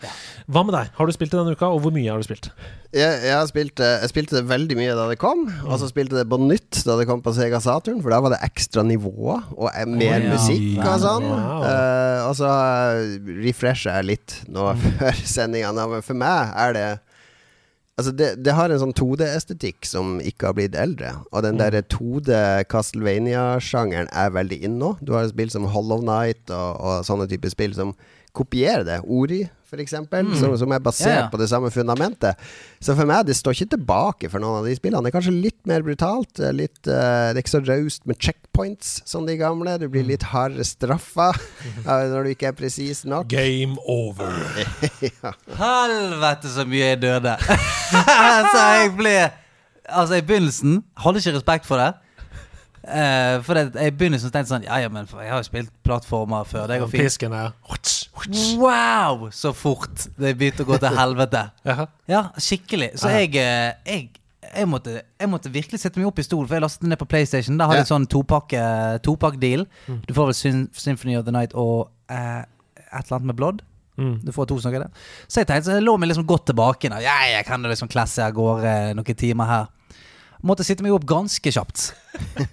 Hva 0.48 0.62
med 0.64 0.72
deg? 0.72 0.88
Har 0.96 1.08
du 1.08 1.12
spilt 1.12 1.34
det 1.34 1.36
denne 1.42 1.52
uka, 1.52 1.68
og 1.68 1.82
hvor 1.84 1.92
mye 1.92 2.08
har 2.08 2.22
du 2.22 2.24
spilt? 2.24 2.48
Jeg, 2.88 3.18
jeg, 3.26 3.48
spilte, 3.50 3.90
jeg 4.00 4.10
spilte 4.10 4.38
det 4.38 4.46
veldig 4.48 4.78
mye 4.78 4.94
da 4.96 5.04
det 5.10 5.18
kom, 5.20 5.44
og 5.66 5.76
så 5.82 5.90
spilte 5.90 6.16
det 6.16 6.24
på 6.30 6.38
nytt 6.40 6.80
da 6.88 6.96
det 6.96 7.04
kom 7.10 7.20
på 7.22 7.34
Sega 7.36 7.60
Saturn, 7.60 8.00
for 8.00 8.14
da 8.14 8.22
var 8.24 8.32
det 8.32 8.40
ekstra 8.48 8.82
nivåer 8.88 9.44
og 9.58 9.68
eh, 9.68 9.84
mer 9.84 10.16
oh, 10.16 10.24
ja. 10.24 10.32
musikk 10.32 10.80
og 10.80 11.04
sånn. 11.04 11.28
Eh, 11.28 12.24
og 12.24 12.34
så 12.40 12.54
refresher 13.44 14.00
jeg 14.00 14.10
litt 14.14 14.40
nå 14.48 14.72
før 14.88 15.22
sendinga, 15.36 15.76
men 15.76 16.04
for 16.06 16.16
meg 16.18 16.56
er 16.64 16.76
det 16.78 16.88
Altså 18.00 18.14
det, 18.16 18.28
det 18.40 18.54
har 18.56 18.72
en 18.72 18.80
sånn 18.80 18.94
2D-estetikk 18.96 19.84
som 19.84 20.14
ikke 20.24 20.46
har 20.48 20.54
blitt 20.56 20.76
eldre. 20.78 21.10
Og 21.36 21.42
den 21.44 21.58
der 21.60 21.74
2D 21.84 22.32
Castlevania-sjangeren 22.72 24.08
er 24.16 24.30
veldig 24.32 24.56
inn 24.64 24.78
nå. 24.80 24.94
Du 25.04 25.12
har 25.12 25.26
spill 25.28 25.52
som 25.52 25.66
Hollow 25.68 26.00
Night 26.06 26.48
og, 26.48 26.80
og 26.80 27.04
sånne 27.04 27.28
typer 27.28 27.52
spill 27.52 27.76
som 27.76 27.92
kopierer 28.36 28.84
det. 28.86 29.00
Ori, 29.06 29.42
eksempel, 29.70 30.24
Mm. 30.26 30.34
som, 30.34 30.56
som 30.58 30.72
er 30.74 30.80
basert 30.82 31.06
Ja, 31.14 31.18
ja. 31.20 31.26
på 31.30 31.38
det 31.38 31.46
samme 31.48 31.68
fundamentet. 31.70 32.34
Så 32.82 32.96
for 32.98 33.06
meg, 33.06 33.24
det 33.28 33.36
står 33.38 33.54
ikke 33.54 33.76
tilbake 33.76 34.28
for 34.32 34.42
noen 34.42 34.58
av 34.58 34.64
de 34.66 34.72
spillene. 34.74 35.04
Det 35.06 35.12
er 35.12 35.14
kanskje 35.20 35.34
litt 35.44 35.60
mer 35.70 35.84
brutalt. 35.86 36.40
eh, 36.42 36.50
Litt, 36.50 36.80
uh, 36.88 37.30
det 37.30 37.38
er 37.38 37.42
ikke 37.44 37.52
så 37.54 37.60
raust 37.68 38.02
med 38.10 38.18
checkpoints 38.18 39.02
som 39.06 39.26
de 39.28 39.36
gamle. 39.38 39.76
Du 39.78 39.86
blir 39.88 40.02
litt 40.08 40.26
hardere 40.32 40.66
straffa 40.66 41.28
eh, 41.86 42.10
når 42.10 42.24
du 42.26 42.30
ikke 42.34 42.48
er 42.50 42.58
presis 42.58 43.04
nok. 43.06 43.28
Game 43.30 43.78
over. 43.86 44.34
ja. 45.06 45.32
Helvete 45.62 46.50
så 46.50 46.66
mye 46.66 46.90
jeg 46.96 47.02
døde. 47.06 47.36
så 48.50 48.66
jeg 48.80 48.94
ble 48.98 49.14
Altså, 49.90 50.18
i 50.18 50.22
begynnelsen 50.26 50.82
hadde 51.02 51.18
ikke 51.22 51.32
respekt 51.38 51.66
for 51.66 51.78
det. 51.82 51.92
Uh, 52.90 53.38
for 53.46 53.54
det, 53.54 53.64
I 53.78 53.90
begynnelsen 53.94 54.30
tenkte 54.32 54.48
jeg 54.48 54.52
sånn 54.54 54.66
Ja, 54.66 54.78
ja, 54.82 54.88
men 54.90 55.06
jeg 55.06 55.30
har 55.30 55.42
jo 55.42 55.46
spilt 55.46 55.70
plattformer 55.86 56.46
før. 56.48 56.66
Det 56.70 56.78
går 56.82 56.90
fint. 56.90 57.02
Pisken 57.06 57.34
er 57.38 57.52
Wow! 58.60 59.28
Så 59.32 59.52
fort 59.56 60.08
det 60.18 60.34
begynte 60.38 60.64
å 60.64 60.68
gå 60.68 60.78
til 60.82 60.96
helvete. 60.96 61.44
Ja, 62.10 62.24
skikkelig. 62.42 62.92
Så 63.00 63.12
jeg, 63.14 63.36
eh, 63.38 63.72
jeg 63.86 64.08
jeg 64.50 64.66
måtte, 64.66 64.96
jeg 65.20 65.28
måtte 65.30 65.50
virkelig 65.52 65.78
sette 65.78 66.00
meg 66.00 66.08
opp 66.08 66.18
i 66.18 66.24
stol, 66.26 66.42
for 66.48 66.56
jeg 66.56 66.62
lastet 66.64 66.82
den 66.82 66.90
ned 66.90 66.98
på 66.98 67.06
PlayStation. 67.06 67.54
Da 67.60 67.68
hadde 67.68 67.84
jeg 67.84 67.86
Ja. 67.86 67.90
sånn 67.92 68.06
topakke- 68.10 68.98
topakk-deal. 69.04 69.62
Mm. 69.86 70.00
Du 70.08 70.14
får 70.16 70.26
vel 70.30 70.34
Sym 70.34 70.62
Symphony 70.74 71.14
of 71.16 71.24
the 71.28 71.30
Night 71.30 71.52
og 71.54 71.90
eh, 72.10 72.40
et 72.40 73.04
eller 73.04 73.18
annet 73.20 73.28
med 73.30 73.36
Blood. 73.38 73.60
Mm. 74.00 74.16
Du 74.24 74.32
får 74.34 74.48
to 74.50 74.56
sånne. 74.58 74.88
Så 75.28 75.44
jeg 75.44 75.46
tenkte, 75.46 75.68
så 75.68 75.76
jeg 75.78 75.84
lå 75.86 75.94
meg 76.00 76.08
liksom 76.10 76.26
godt 76.26 76.46
tilbake. 76.50 76.90
Da. 76.90 76.98
Ja, 77.04 77.14
jeg 77.30 77.46
kan 77.46 77.62
liksom 77.62 77.88
klasse 77.92 78.24
av 78.26 78.32
gårde 78.34 78.74
noen 78.98 79.14
timer 79.22 79.46
her. 79.46 79.68
Måtte 80.42 80.64
sitte 80.66 80.82
meg 80.82 80.96
opp 80.96 81.04
ganske 81.06 81.52
kjapt. 81.52 81.92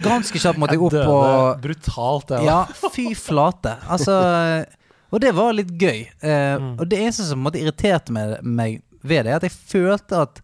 Ganske 0.04 0.38
kjapt 0.44 0.60
måtte 0.60 0.76
jeg 0.78 0.84
opp 0.84 0.94
og 1.18 1.62
brutalt, 1.64 2.28
det. 2.36 2.44
Ja, 2.46 2.66
fy 2.94 3.14
flate. 3.16 3.78
Altså 3.90 4.20
Og 5.12 5.22
det 5.24 5.32
var 5.36 5.54
litt 5.56 5.72
gøy. 5.80 6.02
Eh, 6.22 6.58
Mm. 6.58 6.74
Og 6.80 6.88
det 6.90 7.00
eneste 7.00 7.24
som 7.28 7.40
måtte 7.40 7.60
irriterte 7.62 8.12
meg, 8.12 8.42
meg 8.44 8.82
ved 9.04 9.24
det, 9.26 9.32
er 9.32 9.36
at 9.36 9.44
jeg 9.44 9.52
følte 9.52 10.22
at 10.22 10.42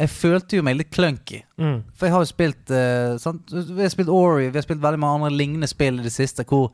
Jeg 0.00 0.08
følte 0.08 0.56
jo 0.56 0.62
meg 0.62 0.76
litt 0.78 0.90
clunky. 0.94 1.42
Mm. 1.58 1.82
For 1.92 2.06
jeg 2.06 2.12
har 2.14 2.22
jo 2.22 2.28
spilt 2.30 2.70
eh, 2.72 3.18
sant? 3.20 3.50
Vi 3.52 3.82
har 3.82 3.90
spilt 3.92 4.08
Ori, 4.08 4.46
vi 4.48 4.56
har 4.56 4.64
spilt 4.64 4.80
veldig 4.80 4.98
mange 4.98 5.18
andre 5.18 5.36
lignende 5.36 5.68
spill 5.68 5.98
i 6.00 6.02
det 6.06 6.12
siste 6.14 6.44
hvor 6.48 6.70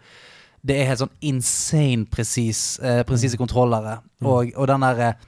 det 0.63 0.77
er 0.77 0.87
helt 0.87 1.01
sånn 1.01 1.15
insane 1.23 2.07
eh, 2.07 3.03
presise 3.03 3.37
kontrollere. 3.41 3.97
Mm. 4.21 4.27
Og, 4.31 4.53
og 4.55 4.69
den 4.71 4.85
der 4.87 5.01
eh, 5.09 5.27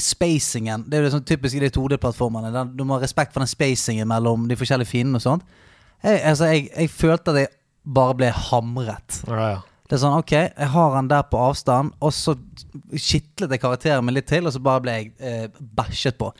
spacingen 0.00 0.84
Det 0.88 0.98
er 0.98 1.06
jo 1.06 1.14
sånn 1.16 1.26
typisk 1.28 1.56
i 1.56 1.64
de 1.64 1.70
2D-plattformene. 1.72 2.66
Du 2.76 2.84
må 2.84 2.96
ha 2.96 3.02
respekt 3.02 3.32
for 3.34 3.40
den 3.44 3.50
spacingen 3.50 4.08
mellom 4.08 4.46
de 4.48 4.56
forskjellige 4.58 4.92
fiendene 4.92 5.20
og 5.20 5.24
sånt. 5.24 5.44
Jeg, 6.02 6.20
altså, 6.26 6.48
jeg, 6.52 6.70
jeg 6.76 6.90
følte 6.90 7.34
at 7.34 7.40
jeg 7.44 7.52
bare 7.82 8.16
ble 8.18 8.30
hamret. 8.50 9.22
Ja, 9.28 9.52
ja. 9.54 9.60
Det 9.92 9.98
er 9.98 10.06
sånn, 10.06 10.14
ok, 10.22 10.30
jeg 10.56 10.68
har 10.72 10.94
han 10.96 11.08
der 11.10 11.26
på 11.28 11.36
avstand, 11.36 11.92
og 12.00 12.14
så 12.16 12.32
skitlet 12.96 13.52
jeg 13.52 13.60
karakteren 13.60 14.06
min 14.06 14.16
litt 14.16 14.30
til, 14.30 14.46
og 14.48 14.54
så 14.54 14.62
bare 14.64 14.80
ble 14.86 14.94
jeg 14.96 15.10
eh, 15.20 15.50
bæsjet 15.76 16.16
på. 16.16 16.30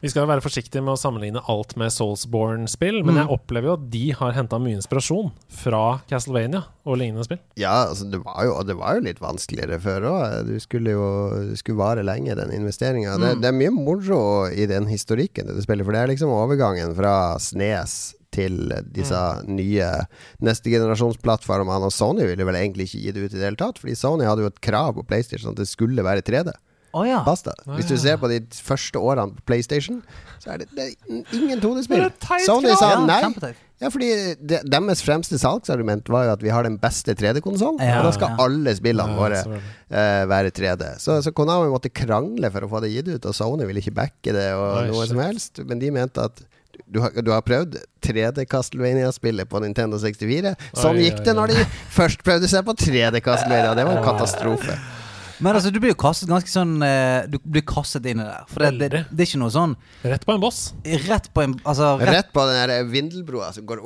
Vi 0.00 0.06
skal 0.08 0.22
jo 0.22 0.28
være 0.30 0.40
forsiktige 0.44 0.80
med 0.80 0.94
å 0.94 1.00
sammenligne 1.00 1.40
alt 1.50 1.72
med 1.76 1.90
Soulsborne-spill, 1.90 3.00
men 3.04 3.16
Mm. 3.16 3.18
jeg 3.18 3.32
opplever 3.34 3.66
jo 3.68 3.72
at 3.74 3.90
de 3.90 4.02
har 4.14 4.32
henta 4.32 4.56
mye 4.62 4.78
inspirasjon 4.78 5.32
fra 5.50 6.00
Castlevania 6.08 6.62
og 6.86 6.96
lignende 7.00 7.24
spill. 7.26 7.40
Ja, 7.58 7.88
altså 7.90 8.06
det 8.08 8.20
var 8.24 8.44
jo, 8.46 8.54
og 8.54 8.66
det 8.70 8.76
var 8.78 8.94
jo 8.94 9.04
litt 9.08 9.18
vanskeligere 9.20 9.80
før 9.82 10.06
òg. 10.12 10.46
Du 10.46 10.54
skulle 10.62 10.94
jo 10.94 11.08
det 11.50 11.58
skulle 11.58 11.82
vare 11.82 12.06
lenge, 12.06 12.36
den 12.38 12.54
investeringa. 12.54 13.18
Det, 13.18 13.34
Mm. 13.36 13.40
det 13.42 13.48
er 13.52 13.58
mye 13.58 13.74
moro 13.74 14.46
i 14.48 14.64
den 14.70 14.86
historikken 14.86 15.46
til 15.50 15.56
det 15.56 15.64
spillet, 15.66 15.84
for 15.84 15.92
det 15.92 16.00
er 16.00 16.14
liksom 16.14 16.30
overgangen 16.30 16.94
fra 16.96 17.36
Snes 17.38 18.14
til 18.38 18.60
disse 18.94 19.18
Mm. 19.18 19.50
nye 19.58 19.90
neste 20.46 20.70
generasjonsplattformene. 20.70 21.88
Og 21.90 21.92
Sony 21.94 22.24
ville 22.30 22.46
vel 22.48 22.58
egentlig 22.62 22.88
ikke 22.88 23.02
gi 23.04 23.12
det 23.18 23.26
ut 23.26 23.34
i 23.34 23.38
det 23.40 23.46
hele 23.50 23.60
tatt, 23.60 23.78
fordi 23.82 23.96
Sony 23.98 24.24
hadde 24.28 24.46
jo 24.46 24.52
et 24.54 24.62
krav 24.64 24.94
på 24.98 25.06
PlayStation 25.10 25.52
at 25.52 25.60
det 25.60 25.68
skulle 25.70 26.04
være 26.06 26.22
3D. 26.26 26.54
Oh, 26.96 27.04
ja. 27.04 27.18
Basta. 27.22 27.52
Hvis 27.76 27.90
du 27.90 27.98
ser 28.00 28.16
på 28.16 28.30
de 28.32 28.38
første 28.64 28.96
årene 28.98 29.34
på 29.36 29.42
PlayStation, 29.50 29.98
så 30.40 30.54
er 30.54 30.62
det, 30.62 30.68
det 30.74 30.84
er 30.86 31.34
ingen 31.36 31.60
2D-spill. 31.60 32.00
Det 32.00 32.14
et 32.14 32.22
teit 32.24 32.46
Sony 32.48 32.70
sa 32.80 32.94
nei. 33.04 33.52
Ja, 33.78 33.90
fordi 33.94 34.08
de, 34.40 34.56
deres 34.66 35.02
fremste 35.06 35.36
salgsargument 35.38 36.08
var 36.10 36.24
jo 36.26 36.32
at 36.32 36.40
vi 36.42 36.48
har 36.50 36.64
den 36.66 36.78
beste 36.82 37.12
3D-konsollen, 37.14 37.78
Ja, 37.84 38.00
og 38.00 38.08
da 38.08 38.14
skal 38.16 38.32
ja. 38.32 38.38
alle 38.42 38.72
spillene 38.74 39.14
Ja, 39.14 39.18
våre 39.20 39.42
eh, 39.92 40.24
være 40.32 40.50
3D. 40.56 40.88
Så, 41.04 41.20
så 41.22 41.30
Konami 41.36 41.68
måtte 41.70 41.92
krangle 41.94 42.50
for 42.50 42.64
å 42.66 42.70
få 42.72 42.80
det 42.82 42.90
gitt 42.96 43.12
ut, 43.12 43.28
og 43.30 43.36
Sony 43.36 43.68
ville 43.68 43.84
ikke 43.84 43.94
backe 44.00 44.34
det 44.34 44.48
og 44.56 44.80
Oi, 44.80 44.86
noe 44.88 45.04
shit. 45.04 45.12
som 45.12 45.20
helst. 45.22 45.60
Men 45.68 45.78
de 45.84 45.92
mente 45.94 46.24
at 46.24 46.40
du 46.86 47.00
har, 47.02 47.10
du 47.22 47.30
har 47.32 47.42
prøvd 47.44 47.76
3D 48.04 48.44
Castlevania-spillet 48.48 49.48
på 49.50 49.60
Nintendo 49.64 49.98
64. 50.00 50.54
Sånn 50.72 50.96
Oi, 50.96 51.08
gikk 51.08 51.24
det 51.26 51.34
når 51.36 51.52
de 51.54 51.66
først 51.94 52.22
prøvde 52.26 52.48
seg 52.50 52.64
på 52.68 52.76
3D 52.78 53.20
Castlevania. 53.24 53.74
Det 53.76 53.84
var 53.88 53.98
en 53.98 54.06
katastrofe. 54.06 54.78
Men 55.38 55.54
altså, 55.54 55.70
du 55.70 55.78
blir 55.78 55.92
jo 55.92 55.98
kastet 55.98 56.26
ganske 56.30 56.50
sånn 56.50 56.82
eh, 56.82 57.28
Du 57.30 57.36
blir 57.46 57.62
kastet 57.62 58.06
inn 58.10 58.18
i 58.18 58.26
det. 58.26 58.38
For 58.50 58.64
det, 58.64 58.88
det, 58.90 59.02
det 59.06 59.22
er 59.22 59.28
ikke 59.28 59.38
noe 59.38 59.54
sånn 59.54 59.76
Rett 60.02 60.24
på 60.26 60.34
en 60.34 60.42
boss. 60.42 60.58
rett 61.06 61.28
på 61.34 61.44
en 61.44 61.54
Altså, 61.62 61.92
rett, 62.00 62.10
Rett 62.16 62.32
på 62.34 62.46
den 62.48 62.58
der 62.58 62.88
vindelbroa 62.90 63.52
som 63.54 63.68
går 63.68 63.84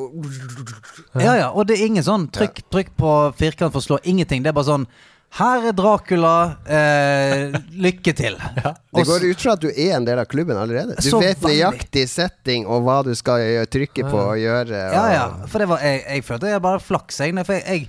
Ja, 1.21 1.35
ja. 1.37 1.51
Og 1.53 1.69
det 1.69 1.77
er 1.77 1.91
ingen 1.91 2.07
sånn 2.07 2.25
trykk, 2.33 2.65
trykk 2.73 2.95
på 2.97 3.11
firkant 3.37 3.75
for 3.75 3.83
å 3.83 3.85
slå. 3.85 4.01
Ingenting. 4.09 4.41
Det 4.45 4.53
er 4.53 4.57
bare 4.57 4.71
sånn 4.71 4.89
Her 5.33 5.65
er 5.71 5.73
Dracula. 5.73 6.35
Eh, 6.69 7.55
lykke 7.73 8.13
til. 8.13 8.37
Det 8.97 9.05
går 9.09 9.25
ut 9.31 9.41
fra 9.41 9.55
at 9.57 9.63
du 9.63 9.71
er 9.71 9.95
en 9.97 10.05
del 10.05 10.21
av 10.21 10.29
klubben 10.29 10.59
allerede. 10.61 10.99
Du 11.01 11.09
vet 11.17 11.41
veldig. 11.41 11.49
nøyaktig 11.49 12.05
setting 12.13 12.67
og 12.69 12.85
hva 12.85 12.99
du 13.07 13.15
skal 13.17 13.65
trykke 13.73 14.05
på 14.05 14.19
og 14.21 14.37
gjøre. 14.37 14.83
Og 14.91 14.99
Ja, 14.99 15.07
ja. 15.15 15.25
For 15.49 15.65
det 15.65 15.71
var 15.73 15.81
Jeg, 15.81 16.05
jeg 16.05 16.27
følte 16.29 16.53
jeg 16.53 16.65
bare 16.65 16.85
flaks, 16.85 17.23
jeg. 17.25 17.37
For 17.49 17.57
jeg, 17.57 17.65
jeg 17.65 17.89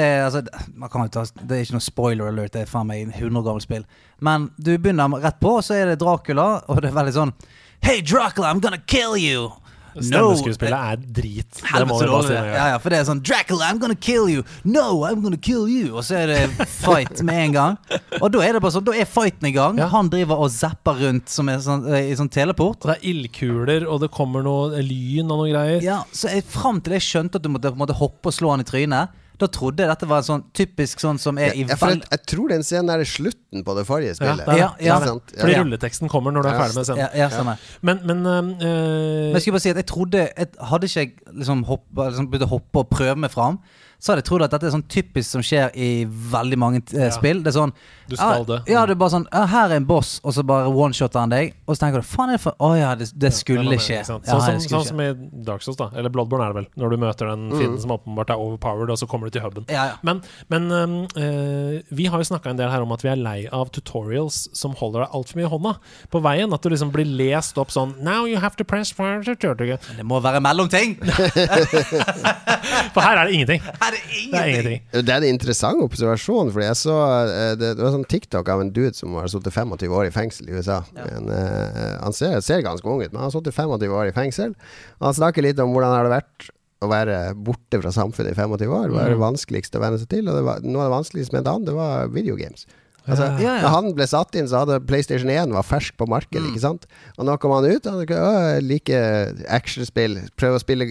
eh, 0.00 0.24
altså, 0.24 0.42
man 0.72 0.88
kan 0.88 1.12
ta, 1.12 1.26
Det 1.36 1.58
er 1.58 1.66
ikke 1.66 1.76
noe 1.76 1.84
spoiler 1.84 2.32
alert, 2.32 2.54
det 2.56 2.64
er 2.64 2.70
faen 2.70 2.88
meg 2.88 3.04
en 3.04 3.12
100 3.12 3.42
år 3.42 3.48
gammelt 3.50 3.68
spill. 3.68 3.84
Men 4.24 4.48
du 4.56 4.76
begynner 4.78 5.20
rett 5.20 5.40
på, 5.40 5.58
så 5.60 5.76
er 5.76 5.92
det 5.92 6.00
Dracula, 6.00 6.62
og 6.66 6.80
det 6.80 6.94
er 6.94 6.96
veldig 6.96 7.16
sånn 7.16 7.36
Hey, 7.80 8.00
Dracula, 8.00 8.48
I'm 8.52 8.60
gonna 8.60 8.80
kill 8.86 9.16
you! 9.16 9.50
Stemmeskuespillet 9.96 10.76
er 10.76 11.00
drit. 11.20 11.60
Det 11.60 11.86
må 11.88 11.98
vi 12.00 12.08
bare 12.10 12.26
si. 12.28 12.34
Ja, 12.36 12.66
ja, 12.72 12.78
for 12.82 12.92
det 12.92 13.00
er 13.00 13.06
sånn 13.08 13.22
Dracula, 13.26 13.70
I'm 13.70 13.80
gonna 13.82 13.96
kill 13.98 14.28
you! 14.30 14.44
No, 14.64 15.02
I'm 15.08 15.22
gonna 15.24 15.40
kill 15.40 15.66
you! 15.70 15.92
Og 15.96 16.04
så 16.06 16.20
er 16.22 16.32
det 16.32 16.68
fight 16.80 17.22
med 17.26 17.40
en 17.48 17.56
gang. 17.56 17.78
Og 18.20 18.28
da 18.34 18.42
er 18.46 18.56
det 18.56 18.62
bare 18.64 18.74
sånn, 18.76 18.86
da 18.86 18.94
er 18.96 19.08
fighten 19.10 19.50
i 19.50 19.54
gang. 19.56 19.80
Ja. 19.80 19.88
Han 19.94 20.10
driver 20.12 20.44
og 20.46 20.52
zapper 20.54 21.00
rundt 21.04 21.30
som 21.32 21.50
er 21.52 21.62
sånn, 21.64 21.86
eh, 21.90 22.10
i 22.12 22.16
sånn 22.18 22.30
teleport. 22.32 22.82
Og 22.84 22.92
det 22.92 22.98
er 22.98 23.08
ildkuler, 23.12 23.88
og 23.90 24.02
det 24.04 24.10
kommer 24.14 24.44
noe 24.46 24.82
lyn 24.84 25.26
og 25.30 25.44
noe 25.44 25.50
greier. 25.52 25.82
Ja, 25.84 26.02
Så 26.12 26.30
jeg, 26.32 26.44
fram 26.50 26.80
til 26.84 26.96
jeg 26.98 27.06
skjønte 27.06 27.40
at 27.40 27.46
du 27.46 27.50
måtte, 27.52 27.74
måte 27.78 27.96
hoppe 27.96 28.30
og 28.30 28.36
slå 28.36 28.54
han 28.54 28.64
i 28.64 28.68
trynet, 28.68 29.16
Da 29.40 29.48
trodde 29.48 29.84
jeg 29.84 29.88
dette 29.88 30.08
var 30.10 30.20
en 30.20 30.26
sånn 30.26 30.42
typisk 30.56 31.00
sånn 31.00 31.18
som 31.20 31.38
er 31.40 31.54
i 31.56 31.64
Ja, 31.64 31.76
jeg, 31.76 32.02
jeg 32.04 32.22
tror 32.28 32.52
den 32.52 32.64
scenen 32.66 32.92
er 32.92 33.04
slutten 33.08 33.64
på 33.64 33.76
det 33.78 33.86
forrige 33.88 34.14
spillet. 34.18 34.46
Ja. 34.52 34.70
Ja, 34.82 34.98
ja. 35.00 35.00
Fordi 35.00 35.56
rulleteksten 35.56 36.12
kommer 36.12 36.34
når 36.34 36.44
du 36.44 36.50
er 36.52 36.58
ferdig 36.60 36.76
med 36.80 36.88
scenen. 36.90 37.04
Ja, 37.16 37.28
ja. 37.30 37.56
Men, 37.80 38.02
men 38.04 38.24
øh, 38.26 38.42
Men 38.52 39.38
jeg 39.38 39.44
skulle 39.46 39.56
bare 39.56 39.66
si 39.66 39.72
at 39.72 39.80
jeg 39.80 39.88
trodde 39.90 40.24
jeg, 40.26 40.50
Hadde 40.70 40.90
ikke 40.90 41.00
jeg 41.06 41.14
liksom 41.40 41.64
hoppa, 41.68 42.10
liksom 42.10 42.28
begynt 42.30 42.48
å 42.48 42.52
hoppe 42.54 42.84
og 42.84 42.90
prøve 42.92 43.16
meg 43.24 43.32
fram, 43.32 43.60
så 44.00 44.12
hadde 44.12 44.22
jeg 44.22 44.28
trodd 44.30 44.44
at 44.46 44.54
dette 44.54 44.68
er 44.70 44.72
sånn 44.72 44.86
typisk 44.88 45.28
som 45.28 45.42
skjer 45.44 45.74
i 45.76 45.88
veldig 46.08 46.58
mange 46.60 46.80
eh, 46.96 47.10
spill. 47.12 47.42
Det 47.44 47.52
er 47.52 47.56
sånn 47.58 47.72
Du 48.08 48.16
skal 48.16 48.40
ja, 48.40 48.46
det. 48.48 48.58
Ja, 48.72 48.84
det 48.88 48.94
er 48.96 49.00
bare 49.02 49.12
sånn 49.12 49.26
ja, 49.28 49.42
Her 49.52 49.74
er 49.74 49.76
en 49.76 49.86
boss, 49.88 50.14
og 50.24 50.32
så 50.34 50.44
bare 50.46 50.70
one-shotter 50.72 51.20
han 51.20 51.34
deg. 51.34 51.52
Og 51.66 51.76
så 51.76 51.84
tenker 51.84 52.00
du 52.00 52.08
faen 52.08 52.32
er 52.32 52.38
det 52.38 52.42
for 52.46 52.56
Å 52.64 52.70
ja, 52.78 52.94
det, 52.96 53.10
det 53.20 53.32
skulle 53.36 53.76
Ja, 53.76 53.82
skje. 53.84 54.00
ikke? 54.00 54.00
Ja, 54.00 54.08
Sånn, 54.08 54.24
som, 54.24 54.62
skulle 54.64 54.80
sånn 54.80 54.88
som 54.88 55.02
i 55.04 55.44
Dark 55.46 55.66
Souls, 55.66 55.76
da. 55.78 55.90
Eller 56.00 56.12
Bloodborne 56.14 56.48
er 56.48 56.54
det 56.54 56.62
vel. 56.62 56.68
Når 56.80 56.94
du 56.94 57.02
møter 57.04 57.30
den 57.30 57.44
fienden 57.52 57.80
som 57.84 57.92
åpenbart 57.98 58.32
er 58.32 58.40
overpowered, 58.40 58.94
og 58.94 58.98
så 59.02 59.08
kommer 59.10 59.28
du 59.28 59.36
til 59.36 59.44
huben. 59.44 59.68
Ja, 59.68 59.84
ja. 59.92 59.98
Men, 60.06 60.22
men 60.52 60.70
um, 60.72 60.96
uh, 61.14 61.76
vi 61.92 62.08
har 62.10 62.24
jo 62.24 62.30
snakka 62.30 62.54
en 62.54 62.60
del 62.60 62.72
her 62.72 62.86
om 62.86 62.96
at 62.96 63.04
vi 63.04 63.12
er 63.12 63.20
lei 63.20 63.38
av 63.52 63.68
tutorials 63.76 64.46
som 64.56 64.72
holder 64.80 65.04
deg 65.04 65.18
altfor 65.20 65.40
mye 65.42 65.48
i 65.48 65.52
hånda 65.52 65.74
på 66.10 66.24
veien. 66.24 66.56
At 66.56 66.64
du 66.64 66.72
liksom 66.72 66.90
blir 66.96 67.08
lest 67.20 67.60
opp 67.60 67.72
sånn 67.74 67.98
Now 68.00 68.24
you 68.24 68.40
have 68.40 68.56
to 68.56 68.64
press 68.64 68.94
fire 68.96 69.20
to. 69.28 69.54
Det 69.60 70.08
må 70.08 70.20
være 70.24 70.40
mellomting! 70.40 70.96
For 72.94 73.02
her 73.02 73.18
er 73.18 73.28
det 73.28 73.36
ingenting. 73.36 73.62
Her 73.80 73.89
er 73.90 73.96
det 73.96 74.20
Det 74.30 74.40
er 74.40 74.50
ingenting! 74.50 74.84
Det 74.94 75.14
er 75.14 75.18
en 75.18 75.28
interessant 75.28 75.82
observasjon, 75.84 76.52
Fordi 76.54 76.66
jeg 76.66 76.78
så 76.80 76.96
eh, 77.18 77.54
det, 77.58 77.74
det 77.78 77.84
var 77.84 77.92
sånn 77.96 78.06
TikTok 78.10 78.48
av 78.52 78.62
en 78.64 78.72
dude 78.76 78.94
som 78.96 79.18
har 79.18 79.28
sittet 79.32 79.56
25 79.56 79.98
år 79.98 80.08
i 80.08 80.14
fengsel 80.14 80.48
i 80.48 80.56
USA. 80.56 80.80
Men, 80.96 81.28
uh, 81.32 81.98
han 82.00 82.16
ser, 82.16 82.38
ser 82.46 82.64
ganske 82.66 82.86
ung 82.86 83.02
ut, 83.02 83.10
men 83.10 83.20
han 83.20 83.28
har 83.28 83.36
sittet 83.36 83.56
25 83.56 83.98
år 84.00 84.10
i 84.10 84.16
fengsel. 84.16 84.56
Og 85.00 85.10
han 85.10 85.20
snakker 85.20 85.46
litt 85.46 85.60
om 85.62 85.74
hvordan 85.74 85.92
det 85.92 86.00
har 86.00 86.12
vært 86.14 86.50
å 86.80 86.88
være 86.88 87.16
borte 87.36 87.80
fra 87.82 87.92
samfunnet 87.92 88.32
i 88.32 88.38
25 88.38 88.72
år. 88.72 88.92
Hva 88.92 89.04
er 89.04 89.14
det 89.14 89.20
vanskeligste 89.20 89.80
å 89.80 89.84
venne 89.84 90.00
seg 90.00 90.08
til? 90.12 90.28
Og 90.30 90.38
det 90.38 90.44
var, 90.46 90.62
noe 90.64 90.86
av 90.86 90.88
det 90.88 90.96
vanskeligste 90.96 91.36
mente 91.36 91.52
han, 91.52 91.66
det 91.66 91.76
var 91.76 92.12
videogames. 92.14 92.64
Altså, 93.10 93.28
Ja, 93.42 93.54
ja. 93.58 93.62
Da 93.64 93.72
han 93.74 93.92
ble 93.96 94.06
satt 94.10 94.34
inn, 94.40 94.48
så 94.50 94.62
hadde 94.64 94.80
PlayStation 94.88 95.30
1 95.32 95.52
var 95.56 95.66
fersk 95.66 95.96
på 96.00 96.06
markedet. 96.10 96.44
Mm. 96.46 96.52
Ikke 96.54 96.64
sant? 96.64 96.86
Og 97.18 97.26
nå 97.28 97.36
kom 97.42 97.52
han 97.56 97.66
ut, 97.70 97.84
han 97.90 98.00
ikke, 98.06 98.18
«Å, 98.20 98.32
jeg 98.56 98.66
liker 98.70 99.44
actionspill. 99.60 100.18
Prøver 100.40 100.58
å 100.60 100.62
spille 100.62 100.90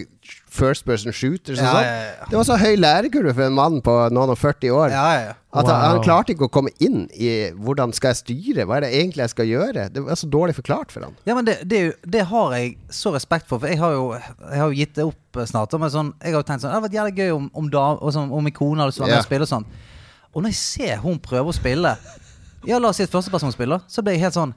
first 0.50 0.84
person 0.86 1.12
shooter. 1.14 1.54
Ja, 1.58 1.64
sånn. 1.64 1.84
ja, 1.86 1.98
ja. 2.20 2.26
Det 2.30 2.36
var 2.38 2.46
så 2.46 2.56
høy 2.60 2.74
lærekurve 2.78 3.32
for 3.34 3.46
en 3.46 3.54
mann 3.56 3.78
på 3.86 3.94
noen 4.14 4.32
og 4.34 4.38
40 4.38 4.72
år. 4.74 4.90
Ja, 4.94 5.04
ja, 5.14 5.20
ja. 5.30 5.36
At 5.50 5.66
han, 5.66 5.74
Wow. 5.80 5.96
han 5.96 6.02
klarte 6.04 6.30
ikke 6.34 6.46
å 6.46 6.50
komme 6.52 6.70
inn 6.78 7.08
i 7.18 7.50
hvordan 7.58 7.90
skal 7.96 8.12
jeg 8.12 8.20
styre, 8.20 8.66
hva 8.70 8.76
er 8.76 8.84
det 8.86 8.90
egentlig 8.94 9.24
jeg 9.24 9.32
skal 9.32 9.48
gjøre? 9.50 9.88
Det 9.90 10.02
var 10.06 10.14
så 10.20 10.28
dårlig 10.30 10.54
forklart 10.54 10.92
for 10.94 11.02
han. 11.06 11.16
Ja, 11.26 11.34
men 11.34 11.48
det, 11.48 11.56
det, 11.66 11.80
det 12.06 12.22
har 12.30 12.54
jeg 12.54 12.76
så 12.94 13.10
respekt 13.14 13.48
for. 13.50 13.58
For 13.58 13.66
jeg 13.72 13.80
har 13.82 13.96
jo, 13.96 14.04
jeg 14.14 14.60
har 14.62 14.68
jo 14.70 14.78
gitt 14.78 14.94
det 14.94 15.06
opp 15.08 15.40
snart. 15.50 15.74
Men 15.78 15.90
sånn, 15.90 16.12
jeg 16.22 16.34
har 16.34 16.42
jo 16.42 16.46
tenkt 16.46 16.62
sånn 16.62 16.70
Det 16.70 16.76
hadde 16.78 16.86
vært 16.86 16.98
jævlig 17.00 17.16
gøy 17.18 17.34
om, 17.34 17.50
om, 17.54 17.70
da, 17.70 17.86
og 17.98 18.14
sånn, 18.14 18.30
om 18.30 18.46
min 18.46 18.54
kone 18.54 18.82
hadde 18.84 18.94
vært 18.94 19.10
med 19.10 19.18
og 19.18 19.26
spille 19.26 19.46
og 19.48 19.52
sånn. 19.54 19.66
Og 20.34 20.42
når 20.42 20.52
jeg 20.52 20.60
ser 20.60 21.00
hun 21.04 21.18
prøve 21.22 21.50
å 21.52 21.56
spille 21.56 21.94
Ja, 22.68 22.78
la 22.78 22.90
oss 22.90 23.00
si 23.00 23.06
et 23.06 23.12
førstepersonsspiller, 23.12 23.86
så 23.88 24.04
blir 24.04 24.18
jeg 24.18 24.26
helt 24.26 24.36
sånn 24.36 24.52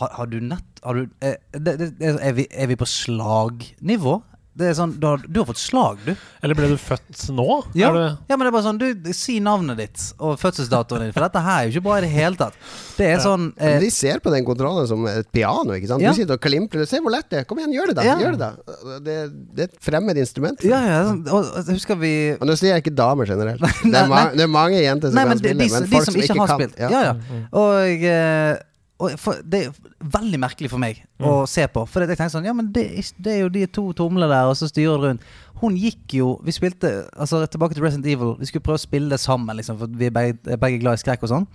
Har, 0.00 0.12
har 0.18 0.28
du 0.30 0.38
nett 0.42 0.82
Har 0.84 0.98
du 0.98 1.06
er, 1.22 1.38
det, 1.54 1.78
det, 1.80 1.92
er, 2.00 2.34
vi, 2.36 2.46
er 2.50 2.70
vi 2.72 2.78
på 2.80 2.88
slagnivå? 2.88 4.18
Det 4.52 4.66
er 4.68 4.74
sånn, 4.76 4.90
du 5.00 5.06
har, 5.08 5.22
du 5.24 5.38
har 5.40 5.46
fått 5.48 5.60
slag, 5.62 6.00
du. 6.04 6.10
Eller 6.44 6.56
ble 6.58 6.66
du 6.68 6.74
født 6.76 7.22
nå? 7.32 7.46
Ja, 7.78 7.88
Er 7.88 7.94
du, 7.96 8.00
ja, 8.28 8.36
men 8.36 8.42
det 8.44 8.50
er 8.50 8.54
bare 8.58 8.64
sånn 8.66 8.80
Du, 8.82 9.12
si 9.16 9.38
navnet 9.40 9.78
ditt 9.80 10.02
og 10.20 10.34
fødselsdatoen 10.42 11.06
din, 11.06 11.12
for 11.16 11.24
dette 11.24 11.40
her 11.40 11.62
er 11.62 11.68
jo 11.70 11.72
ikke 11.72 11.84
bra 11.86 11.96
i 11.96 12.02
det 12.04 12.10
hele 12.12 12.36
tatt. 12.36 12.58
Det 12.98 13.06
er 13.14 13.22
sånn 13.24 13.46
eh, 13.56 13.78
de 13.80 13.88
ser 13.94 14.20
på 14.20 14.32
den 14.34 14.44
kontrollen 14.44 14.84
som 14.90 15.06
et 15.08 15.30
piano. 15.32 15.72
ikke 15.78 15.88
sant? 15.88 16.04
Ja. 16.04 16.12
Du 16.12 16.20
sitter 16.20 16.36
og 16.36 16.42
klimprer. 16.44 16.84
Se 16.90 17.00
hvor 17.00 17.14
lett 17.14 17.30
det 17.32 17.40
er! 17.40 17.46
Kom 17.48 17.62
igjen, 17.62 17.72
gjør 17.78 17.92
det, 17.92 17.96
da! 18.00 18.04
Ja. 18.10 18.16
Gjør 18.20 18.36
Det 18.36 18.42
da 18.42 18.98
Det, 19.06 19.16
det 19.56 19.64
er 19.64 19.70
et 19.70 19.78
fremmed 19.88 20.20
instrument. 20.20 20.66
Ja, 20.68 20.82
ja, 20.84 20.98
sånn, 21.08 21.22
og, 21.32 21.48
og 21.62 21.72
husker 21.72 21.96
vi 22.02 22.12
Og 22.36 22.44
nå 22.50 22.58
sier 22.60 22.74
jeg 22.76 22.84
ikke 22.84 22.94
damer 23.00 23.30
generelt. 23.32 23.64
Det 23.92 23.96
er, 24.02 24.10
ma 24.10 24.20
nei. 24.26 24.36
det 24.36 24.44
er 24.44 24.52
mange 24.52 24.82
jenter 24.84 25.10
som 25.12 25.16
Nei, 25.16 25.24
kan 25.24 25.32
men 25.32 25.40
de, 25.40 25.48
spille, 25.48 25.64
de, 25.64 25.72
men 25.72 25.88
de 25.88 25.96
folk 25.96 26.10
som 26.10 26.20
ikke 26.20 26.36
har 26.42 26.52
kan. 26.52 26.60
spilt. 26.60 26.76
Ja, 26.82 27.00
ja. 27.08 27.40
Og, 27.56 28.04
eh, 28.12 28.52
og 28.52 28.71
for, 29.18 29.40
det 29.42 29.58
er 29.66 29.92
veldig 30.14 30.38
merkelig 30.42 30.70
for 30.70 30.82
meg 30.82 31.00
å 31.22 31.42
se 31.50 31.64
på. 31.70 31.84
For 31.90 32.04
jeg 32.04 32.12
tenkte 32.12 32.34
sånn 32.36 32.46
Ja, 32.46 32.54
men 32.56 32.68
det, 32.74 32.84
det 33.22 33.32
er 33.34 33.40
jo 33.44 33.52
de 33.52 33.64
to 33.70 33.84
tomler 33.98 34.30
der, 34.30 34.50
og 34.50 34.56
så 34.58 34.68
styrer 34.70 35.00
det 35.00 35.10
rundt. 35.10 35.26
Hun 35.62 35.76
gikk 35.78 36.16
jo 36.16 36.32
Vi 36.42 36.54
spilte 36.54 36.90
Altså 37.12 37.44
tilbake 37.46 37.76
til 37.76 37.84
Resident 37.84 38.08
Evil. 38.10 38.34
Vi 38.40 38.48
skulle 38.50 38.64
prøve 38.66 38.80
å 38.80 38.82
spille 38.82 39.12
det 39.12 39.20
sammen, 39.22 39.56
liksom, 39.58 39.78
for 39.80 39.90
vi 39.98 40.08
er 40.08 40.14
begge, 40.14 40.58
begge 40.58 40.80
glad 40.82 40.98
i 40.98 41.02
skrekk 41.02 41.24
og 41.26 41.32
sånn. 41.32 41.46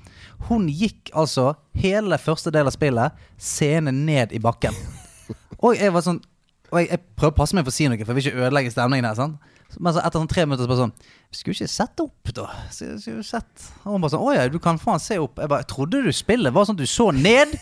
Hun 0.48 0.70
gikk 0.72 1.12
altså 1.18 1.52
hele 1.78 2.20
første 2.22 2.54
del 2.54 2.70
av 2.70 2.76
spillet 2.76 3.28
scene 3.38 3.94
ned 3.94 4.36
i 4.36 4.42
bakken. 4.44 4.76
Og 5.64 5.76
jeg 5.76 5.92
var 5.94 6.06
sånn 6.06 6.22
Og 6.72 6.82
jeg, 6.82 6.92
jeg 6.92 7.04
prøver 7.16 7.34
å 7.34 7.40
passe 7.40 7.56
meg 7.56 7.64
for 7.68 7.74
å 7.74 7.78
si 7.78 7.88
noe, 7.88 8.00
for 8.04 8.12
jeg 8.12 8.20
vil 8.20 8.28
ikke 8.28 8.48
ødelegge 8.48 8.74
stemningen 8.74 9.08
her. 9.08 9.20
Sant? 9.20 9.54
Men 9.80 9.94
så 9.94 10.02
etter 10.02 10.22
sånn 10.22 10.30
tre 10.32 10.46
minutter 10.48 10.66
så 10.66 10.72
bare 10.72 10.84
sånn 10.86 10.94
skulle 11.36 11.58
ikke 11.58 11.70
sette 11.72 12.06
opp, 12.06 12.32
da. 12.34 12.46
Skulle 12.74 13.26
sett. 13.26 13.68
Og 13.84 13.96
hun 13.96 14.04
bare 14.04 14.14
sånn 14.16 14.24
Å 14.26 14.36
ja, 14.38 14.46
du 14.52 14.60
kan 14.64 14.80
faen 14.82 15.02
se 15.04 15.20
opp. 15.22 15.42
Jeg 15.42 15.52
bare 15.52 15.66
jeg 15.66 15.72
trodde 15.74 16.06
du 16.06 16.14
spillet 16.16 16.56
var 16.56 16.68
sånn 16.68 16.80
at 16.80 16.86
du 16.86 16.90
så 16.90 17.12
ned. 17.16 17.58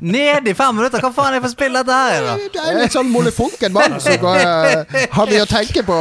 Ned 0.00 0.48
i 0.48 0.54
fem 0.56 0.76
minutter! 0.76 1.02
Hva 1.04 1.10
faen 1.12 1.34
er 1.34 1.38
det 1.38 1.44
for 1.44 1.52
spill 1.52 1.76
dette 1.76 1.96
her 1.98 2.14
er, 2.14 2.22
da? 2.24 2.34
Det 2.54 2.62
er 2.62 2.78
litt 2.80 2.94
sånn 2.96 3.10
molefonken 3.12 3.74
mann 3.76 3.98
som 4.00 4.24
eh, 4.30 4.94
har 5.12 5.28
mye 5.28 5.42
å 5.44 5.50
tenke 5.50 5.84
på. 5.84 5.98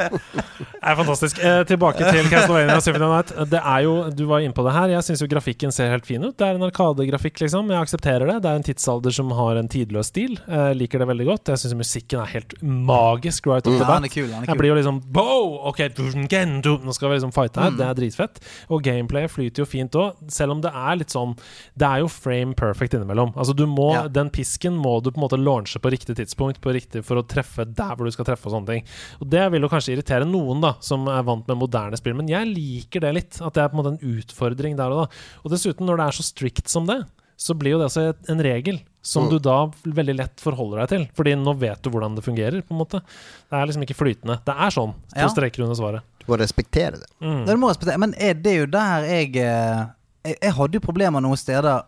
Er 0.82 0.96
fantastisk. 0.96 1.38
Eh, 1.44 1.62
tilbake 1.68 1.98
til 2.08 2.24
Castlevania 2.32 2.78
Symphony 2.80 3.04
of 3.04 3.12
Night. 3.12 3.50
Det 3.50 3.60
er 3.60 3.82
jo, 3.84 3.94
Du 4.16 4.22
var 4.30 4.40
inne 4.40 4.54
på 4.56 4.64
det 4.64 4.72
her. 4.72 4.88
Jeg 4.94 5.04
syns 5.04 5.20
jo 5.20 5.26
grafikken 5.28 5.72
ser 5.76 5.90
helt 5.92 6.06
fin 6.08 6.22
ut. 6.24 6.32
Det 6.40 6.46
er 6.46 6.56
en 6.56 6.64
arkadegrafikk, 6.64 7.36
liksom. 7.42 7.68
Jeg 7.68 7.82
aksepterer 7.84 8.24
det. 8.30 8.38
Det 8.46 8.48
er 8.48 8.56
en 8.60 8.64
tidsalder 8.64 9.12
som 9.12 9.30
har 9.36 9.60
en 9.60 9.68
tidløs 9.68 10.08
stil. 10.08 10.38
Eh, 10.48 10.70
liker 10.78 11.02
det 11.02 11.08
veldig 11.10 11.26
godt. 11.28 11.52
Jeg 11.52 11.60
syns 11.60 11.76
musikken 11.76 12.22
er 12.22 12.30
helt 12.32 12.54
magisk 12.64 13.46
right 13.50 13.66
off 13.68 13.76
the 13.76 13.84
Ja, 13.84 13.84
bat. 13.84 13.90
er 13.90 14.24
han 14.32 14.44
er 14.44 14.46
Jeg 14.48 14.56
blir 14.62 14.72
jo 14.72 14.78
liksom 14.80 15.02
Bow! 15.12 15.58
Ok, 15.68 15.82
nå 15.96 16.92
skal 16.96 17.10
vi 17.10 17.14
liksom 17.18 17.32
fighte 17.36 17.60
Mm. 17.60 17.62
her. 17.64 17.70
Det 17.76 17.86
er 17.86 17.94
dritfett. 18.00 18.40
Og 18.70 18.82
gameplayet 18.82 19.30
flyter 19.30 19.58
jo 19.62 19.66
fint 19.68 19.92
òg, 20.00 20.14
selv 20.32 20.52
om 20.56 20.60
det 20.64 20.72
er 20.72 20.96
litt 20.96 21.10
sånn 21.12 21.36
Det 21.76 21.86
er 21.86 21.98
jo 22.00 22.08
frame 22.08 22.54
perfect 22.54 22.94
innimellom. 22.94 23.34
Altså 23.36 23.54
du 23.54 23.66
må 23.66 23.92
Ja. 23.92 24.08
Den 24.08 24.30
pisken 24.30 24.76
må 24.80 25.02
du 25.02 25.10
på 25.10 25.18
en 25.20 25.28
måte 25.28 25.36
launche 25.38 25.78
på 25.78 25.90
riktig 25.92 26.16
tidspunkt 26.16 26.60
på 26.60 26.72
riktig 26.72 27.04
for 27.04 27.16
å 27.20 27.26
treffe 27.26 27.64
der 27.68 27.94
hvor 27.96 28.04
du 28.06 28.10
skal 28.10 28.24
treffe 28.24 28.46
og 28.46 28.52
sånne 28.54 28.66
ting. 28.66 28.84
Og 29.20 29.28
det 29.28 29.50
vil 29.52 29.60
jo 29.62 29.68
kanskje 29.68 29.92
irritere 29.96 30.24
noen 30.26 30.60
da 30.62 30.69
som 30.80 31.06
er 31.08 31.22
vant 31.26 31.46
med 31.48 31.58
moderne 31.58 31.96
spill, 31.98 32.14
men 32.18 32.28
jeg 32.30 32.46
liker 32.54 33.00
det 33.00 33.14
litt. 33.16 33.40
At 33.42 33.54
det 33.54 33.62
er 33.64 33.68
på 33.72 33.78
en 33.78 33.82
måte 33.84 33.94
en 33.96 34.18
utfordring 34.18 34.76
der 34.78 34.90
og 34.94 35.02
da. 35.04 35.22
Og 35.44 35.50
dessuten, 35.54 35.86
når 35.88 35.96
det 36.00 36.06
er 36.06 36.18
så 36.20 36.26
strict 36.28 36.68
som 36.68 36.86
det, 36.86 37.00
så 37.40 37.54
blir 37.56 37.72
jo 37.72 37.78
det 37.80 37.86
også 37.88 38.02
en 38.28 38.42
regel 38.44 38.80
som 39.02 39.24
Mm. 39.24 39.30
du 39.30 39.38
da 39.38 39.58
veldig 39.96 40.14
lett 40.18 40.40
forholder 40.40 40.82
deg 40.82 40.88
til. 40.90 41.04
Fordi 41.16 41.32
nå 41.40 41.54
vet 41.58 41.80
du 41.82 41.88
hvordan 41.88 42.14
det 42.14 42.24
fungerer, 42.24 42.60
på 42.60 42.74
en 42.74 42.80
måte. 42.82 43.00
Det 43.00 43.56
er 43.56 43.66
liksom 43.66 43.82
ikke 43.86 43.96
flytende. 43.96 44.36
Det 44.44 44.54
er 44.54 44.70
sånn, 44.70 44.92
to 45.08 45.20
Ja. 45.20 45.28
streker 45.28 45.62
under 45.64 45.74
svaret. 45.74 46.02
Du 46.20 46.26
må 46.28 46.36
respektere 46.38 47.00
det. 47.00 47.06
Mm. 47.22 47.46
Det 47.46 47.56
må 47.58 47.70
respektere. 47.72 47.98
Men 47.98 48.12
er 48.18 48.34
det 48.34 48.52
er 48.52 48.58
jo 48.60 48.66
der 48.66 49.06
jeg 49.08 49.36
eh, 49.36 49.86
Jeg, 50.22 50.36
jeg 50.42 50.52
hadde 50.52 50.74
jo 50.74 50.80
problemer 50.80 51.20
noen 51.22 51.36
steder 51.40 51.82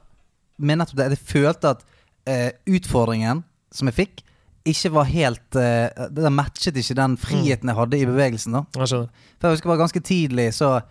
med 0.58 0.78
nettopp 0.78 0.96
det. 0.96 1.10
Jeg 1.10 1.18
følte 1.18 1.68
at 1.76 1.82
eh, 2.26 2.50
utfordringen 2.66 3.44
som 3.70 3.88
jeg 3.88 3.94
fikk, 4.06 4.22
ikke 4.68 4.91
var 4.94 5.08
helt 5.10 5.57
uh, 5.58 6.08
Det 6.15 6.32
matchet 6.32 6.76
ikke 6.78 6.99
den 6.99 7.16
friheten 7.20 7.70
jeg 7.70 7.78
hadde 7.78 7.99
i 7.99 8.08
bevegelsen. 8.08 8.55
da 8.58 8.65
Jeg 8.78 8.92
skjønner. 8.92 9.31
For 9.39 9.49
jeg 9.49 9.58
husker 9.58 9.73
bare 9.73 9.82
ganske 9.82 10.02
tidlig 10.07 10.49
så 10.55 10.68
uh, 10.78 10.82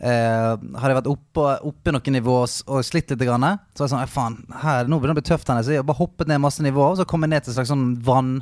hadde 0.00 0.90
jeg 0.90 0.98
vært 0.98 1.10
oppe, 1.12 1.44
oppe 1.70 1.94
noen 1.94 2.16
nivåer 2.16 2.56
og 2.66 2.82
slitt 2.86 3.12
litt. 3.12 3.22
Grann. 3.28 3.46
Så 3.74 3.84
var 3.84 3.86
jeg 3.86 3.94
sånn, 3.94 4.02
«Ei, 4.02 4.10
faen, 4.10 4.40
her, 4.64 4.90
nå 4.90 4.98
begynner 4.98 5.14
det 5.14 5.20
å 5.20 5.22
bli 5.22 5.30
tøft. 5.30 5.52
Her, 5.52 5.62
så 5.66 5.76
jeg 5.76 5.86
bare 5.86 6.00
hoppet 6.00 6.30
ned 6.30 6.42
masse 6.42 6.64
nivåer, 6.64 6.96
og 6.96 7.00
så 7.00 7.06
kom 7.08 7.26
jeg 7.26 7.34
ned 7.34 7.46
til 7.46 7.54
en 7.54 7.58
slags 7.60 7.72
sånn 7.72 7.86
vann, 8.06 8.34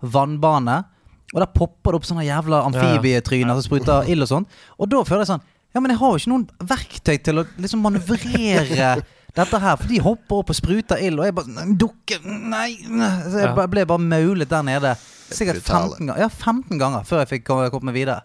vannbane. 0.00 0.80
Og 1.30 1.38
der 1.42 1.50
popper 1.54 1.92
det 1.94 2.00
opp 2.00 2.08
sånne 2.08 2.26
jævla 2.26 2.64
amfibietryner 2.66 3.54
som 3.58 3.66
spruter 3.66 4.08
ild 4.10 4.26
og 4.26 4.30
sånn. 4.32 4.46
Og 4.80 4.90
da 4.90 5.02
føler 5.06 5.26
jeg 5.26 5.34
sånn 5.36 5.48
Ja, 5.70 5.78
men 5.78 5.92
jeg 5.92 6.00
har 6.00 6.10
jo 6.10 6.18
ikke 6.18 6.30
noen 6.32 6.46
verktøy 6.66 7.18
til 7.22 7.38
å 7.38 7.44
liksom 7.62 7.84
manøvrere 7.84 8.88
dette 9.36 9.60
her. 9.60 9.76
For 9.76 9.88
de 9.88 10.00
hopper 10.04 10.40
opp 10.42 10.50
og 10.50 10.56
spruter 10.58 11.00
ild, 11.06 11.18
og 11.20 11.24
jeg 11.28 11.34
bare 11.34 11.66
dukker, 11.76 11.76
Dukke! 11.80 12.18
Nei! 12.24 12.76
nei». 12.88 13.12
Så 13.28 13.38
jeg 13.42 13.48
Ja. 13.56 13.66
ble 13.66 13.84
bare 13.86 13.98
maulet 14.02 14.48
der 14.48 14.62
nede. 14.62 14.96
Sikkert 15.30 15.62
15 15.62 16.06
ganger, 16.08 16.18
ja, 16.18 16.28
15 16.28 16.78
ganger 16.78 17.04
før 17.06 17.20
jeg 17.22 17.28
fikk 17.28 17.44
komme 17.46 17.70
komme 17.70 17.92
meg 17.92 17.94
videre. 17.94 18.22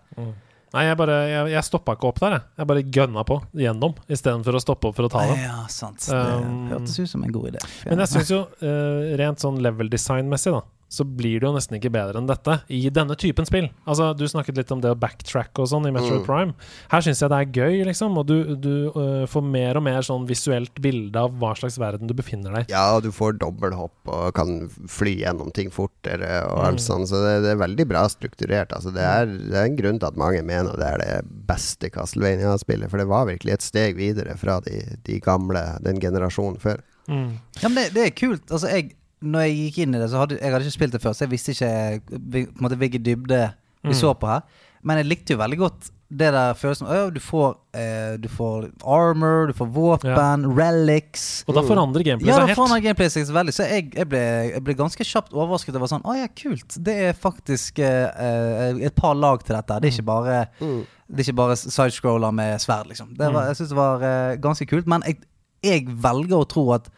Nei, 0.74 0.84
jeg 0.90 0.98
bare 0.98 1.16
Jeg, 1.30 1.52
jeg 1.54 1.64
stoppa 1.64 1.94
ikke 1.96 2.08
opp 2.10 2.20
der, 2.20 2.32
jeg. 2.32 2.42
Jeg 2.58 2.68
bare 2.68 2.82
gønna 2.84 3.24
på 3.24 3.38
gjennom 3.56 3.94
istedenfor 4.12 4.58
å 4.58 4.62
stoppe 4.64 4.90
opp 4.90 4.96
for 4.98 5.06
å 5.08 5.12
ta 5.14 5.22
det. 5.30 5.38
Ja, 5.44 5.62
sant. 5.72 6.00
Det 6.10 6.16
Um, 6.16 6.68
hørtes 6.74 6.98
ut 7.00 7.08
som 7.10 7.24
en 7.24 7.32
god 7.32 7.54
idé. 7.54 7.62
Men 7.86 8.00
jeg 8.00 8.08
syns 8.12 8.32
jo, 8.34 8.42
uh, 8.62 9.16
rent 9.22 9.40
sånn 9.40 9.62
level 9.62 9.88
design-messig, 9.88 10.52
da, 10.52 10.62
så 10.96 11.04
blir 11.06 11.42
det 11.44 11.48
jo 11.50 11.54
nesten 11.56 11.76
ikke 11.78 11.92
bedre 11.94 12.22
enn 12.22 12.30
dette 12.30 12.62
i 12.72 12.86
denne 12.94 13.18
typen 13.20 13.46
spill. 13.48 13.68
Altså, 13.86 14.14
Du 14.16 14.24
snakket 14.32 14.56
litt 14.62 14.72
om 14.72 14.80
det 14.82 14.94
å 14.94 14.98
backtrack 15.00 15.60
og 15.60 15.68
sånn 15.72 15.86
i 15.90 15.92
Metro 15.92 16.16
Mm. 16.22 16.26
Prime. 16.26 16.54
Her 16.92 17.04
syns 17.04 17.20
jeg 17.22 17.30
det 17.34 17.40
er 17.42 17.52
gøy, 17.60 17.84
liksom, 17.90 18.16
og 18.22 18.26
du, 18.30 18.56
du 18.56 18.72
uh, 18.96 19.26
får 19.28 19.44
mer 19.44 19.76
og 19.80 19.84
mer 19.84 20.02
sånn 20.08 20.24
visuelt 20.30 20.80
bilde 20.82 21.20
av 21.20 21.36
hva 21.42 21.52
slags 21.60 21.76
verden 21.82 22.08
du 22.08 22.14
befinner 22.16 22.56
deg 22.56 22.70
i. 22.70 22.74
Ja, 22.74 22.86
og 22.96 23.04
du 23.04 23.12
får 23.12 23.36
dobbelthopp 23.42 24.08
og 24.16 24.34
kan 24.38 24.70
fly 24.88 25.18
gjennom 25.26 25.52
ting 25.54 25.70
fortere 25.76 26.44
og 26.48 26.56
Mm. 26.62 26.66
alt 26.70 26.80
sånt. 26.86 27.10
Så 27.12 27.20
det, 27.26 27.36
det 27.44 27.52
er 27.56 27.62
veldig 27.66 27.88
bra 27.92 28.06
strukturert. 28.10 28.72
Altså, 28.72 28.94
det, 28.96 29.04
er, 29.04 29.26
det 29.28 29.58
er 29.60 29.66
en 29.68 29.76
grunn 29.78 30.00
til 30.00 30.08
at 30.08 30.18
mange 30.22 30.42
mener 30.48 30.78
det 30.80 30.88
er 30.94 31.02
det 31.04 31.16
beste 31.50 31.90
Castlevania-spillet. 31.92 32.90
For 32.90 33.02
det 33.02 33.08
var 33.12 33.28
virkelig 33.28 33.54
et 33.58 33.66
steg 33.66 33.98
videre 34.00 34.38
fra 34.40 34.60
de, 34.66 34.80
de 35.06 35.20
gamle, 35.20 35.62
den 35.86 36.00
generasjonen 36.00 36.60
før. 36.62 36.80
Mm. 37.12 37.36
Ja, 37.62 37.68
men 37.70 37.76
det, 37.78 37.90
det 37.98 38.06
er 38.08 38.16
kult. 38.18 38.46
Altså, 38.50 38.70
jeg, 38.72 38.96
når 39.22 39.46
jeg 39.48 39.56
gikk 39.58 39.78
inn 39.86 39.96
i 39.96 40.00
det, 40.00 40.10
så 40.12 40.18
hadde 40.24 40.40
jeg 40.42 40.52
hadde 40.52 40.66
ikke 40.68 40.78
spilt 40.80 40.92
det 40.98 41.02
før, 41.02 41.14
så 41.16 41.26
jeg 41.26 41.32
visste 41.32 41.52
ikke 41.56 41.72
på 42.10 42.38
en 42.44 42.64
måte 42.66 42.78
hvilken 42.78 43.04
dybde 43.04 43.42
vi 43.86 43.90
Mm. 43.94 43.94
så 43.94 44.14
på 44.18 44.28
her. 44.28 44.42
Men 44.84 44.98
jeg 44.98 45.06
likte 45.06 45.34
jo 45.34 45.38
veldig 45.40 45.58
godt 45.58 45.92
det 46.16 46.32
der 46.34 46.54
følelsen 46.54 46.88
av 46.88 47.12
du, 47.14 47.20
får, 47.20 47.56
eh, 47.74 48.18
du 48.22 48.28
får 48.30 48.68
armor, 48.86 49.48
du 49.48 49.54
får 49.54 49.68
våpen, 49.74 50.46
relics. 50.58 51.44
Og 51.48 51.56
da 51.56 51.62
forandrer 51.66 52.04
gameplayet 52.06 52.30
Ja, 52.30 52.40
seg 52.46 52.48
da 52.48 52.54
forandrer 52.56 52.82
gameplay 52.84 53.10
seg 53.10 53.26
veldig. 53.34 53.54
Så 53.54 53.66
jeg, 53.66 53.88
jeg, 53.96 54.08
ble, 54.10 54.20
jeg 54.54 54.64
ble 54.64 54.76
ganske 54.78 55.04
kjapt 55.06 55.34
overrasket. 55.34 55.74
Det 55.74 55.82
var 55.82 55.88
sånn 55.90 56.06
Å 56.06 56.14
ja, 56.18 56.28
kult. 56.28 56.78
Det 56.86 56.96
er 57.10 57.14
faktisk 57.18 57.80
eh, 57.80 58.10
eh, 58.10 58.86
et 58.86 58.96
par 58.96 59.16
lag 59.18 59.42
til 59.44 59.56
dette. 59.58 59.80
Det 59.82 59.90
er 59.90 59.98
ikke 59.98 60.06
bare 60.12 60.38
Det 60.62 61.20
er 61.20 61.24
ikke 61.26 61.36
bare 61.42 61.56
sidescroller 61.58 62.32
med 62.34 62.62
sverd, 62.62 62.88
liksom. 62.90 63.16
Det 63.18 63.32
var, 63.34 63.42
Mm. 63.44 63.48
jeg 63.50 63.56
syns 63.58 63.70
det 63.70 63.78
var 63.78 64.02
eh, 64.06 64.36
ganske 64.38 64.66
kult. 64.70 64.88
Men 64.88 65.02
jeg, 65.06 65.18
jeg 65.64 65.88
velger 65.90 66.38
å 66.38 66.48
tro 66.48 66.72
at 66.74 66.90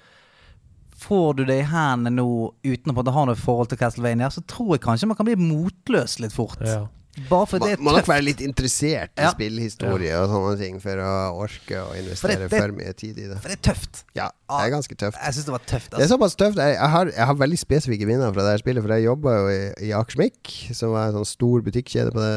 Får 0.98 1.34
du 1.38 1.44
det 1.46 1.60
i 1.62 1.66
hendene 1.70 2.18
nå 2.18 2.28
uten 2.66 2.94
å 2.94 3.14
ha 3.14 3.26
noe 3.30 3.38
forhold 3.38 3.70
til 3.72 3.80
Castlevania, 3.82 4.32
så 4.34 4.42
tror 4.50 4.76
jeg 4.76 4.86
kanskje 4.86 5.10
man 5.12 5.20
kan 5.20 5.28
bli 5.30 5.38
motløs 5.38 6.18
litt 6.24 6.34
fort. 6.34 6.62
Ja. 6.66 6.88
Bare 7.30 7.48
for 7.50 7.58
Man 7.60 7.70
det 7.72 7.80
er 7.80 7.82
må 7.82 7.94
nok 7.96 8.06
være 8.08 8.24
litt 8.28 8.42
interessert 8.46 9.10
i 9.18 9.24
Ja. 9.26 9.32
spillhistorie 9.34 10.14
og 10.22 10.30
sånne 10.30 10.58
ting 10.60 10.80
for 10.80 11.02
å 11.02 11.14
orke 11.42 11.80
å 11.82 11.96
investere 11.98 12.46
for, 12.46 12.50
det- 12.50 12.62
for 12.62 12.76
mye 12.78 12.94
tid 12.94 13.18
i 13.18 13.26
det. 13.32 13.40
For 13.42 13.50
det 13.50 13.58
er 13.58 13.64
tøft. 13.74 14.04
Ja, 14.14 14.28
det 14.30 14.60
er 14.68 14.74
ganske 14.76 14.96
tøft. 14.96 15.18
Jeg 15.18 15.34
syns 15.34 15.46
det 15.50 15.56
var 15.56 15.66
tøft. 15.66 15.90
Det 15.90 15.98
er 15.98 16.04
Altså. 16.04 16.14
såpass 16.18 16.36
tøft. 16.38 16.58
Jeg, 16.62 16.76
jeg, 16.78 16.90
har, 16.94 17.06
jeg 17.12 17.26
har 17.26 17.34
veldig 17.42 17.58
spesifikke 17.60 18.06
minner 18.08 18.32
fra 18.34 18.42
det 18.46 18.54
her 18.54 18.62
spillet, 18.62 18.84
for 18.86 18.94
jeg 18.94 19.08
jobba 19.08 19.34
jo 19.40 19.48
i, 19.50 19.90
i 19.90 19.92
Akersmik, 19.98 20.54
som 20.78 20.92
var 20.94 21.08
en 21.10 21.18
sånn 21.18 21.26
stor 21.26 21.62
butikkjede 21.66 22.14
på 22.14 22.22
det, 22.22 22.34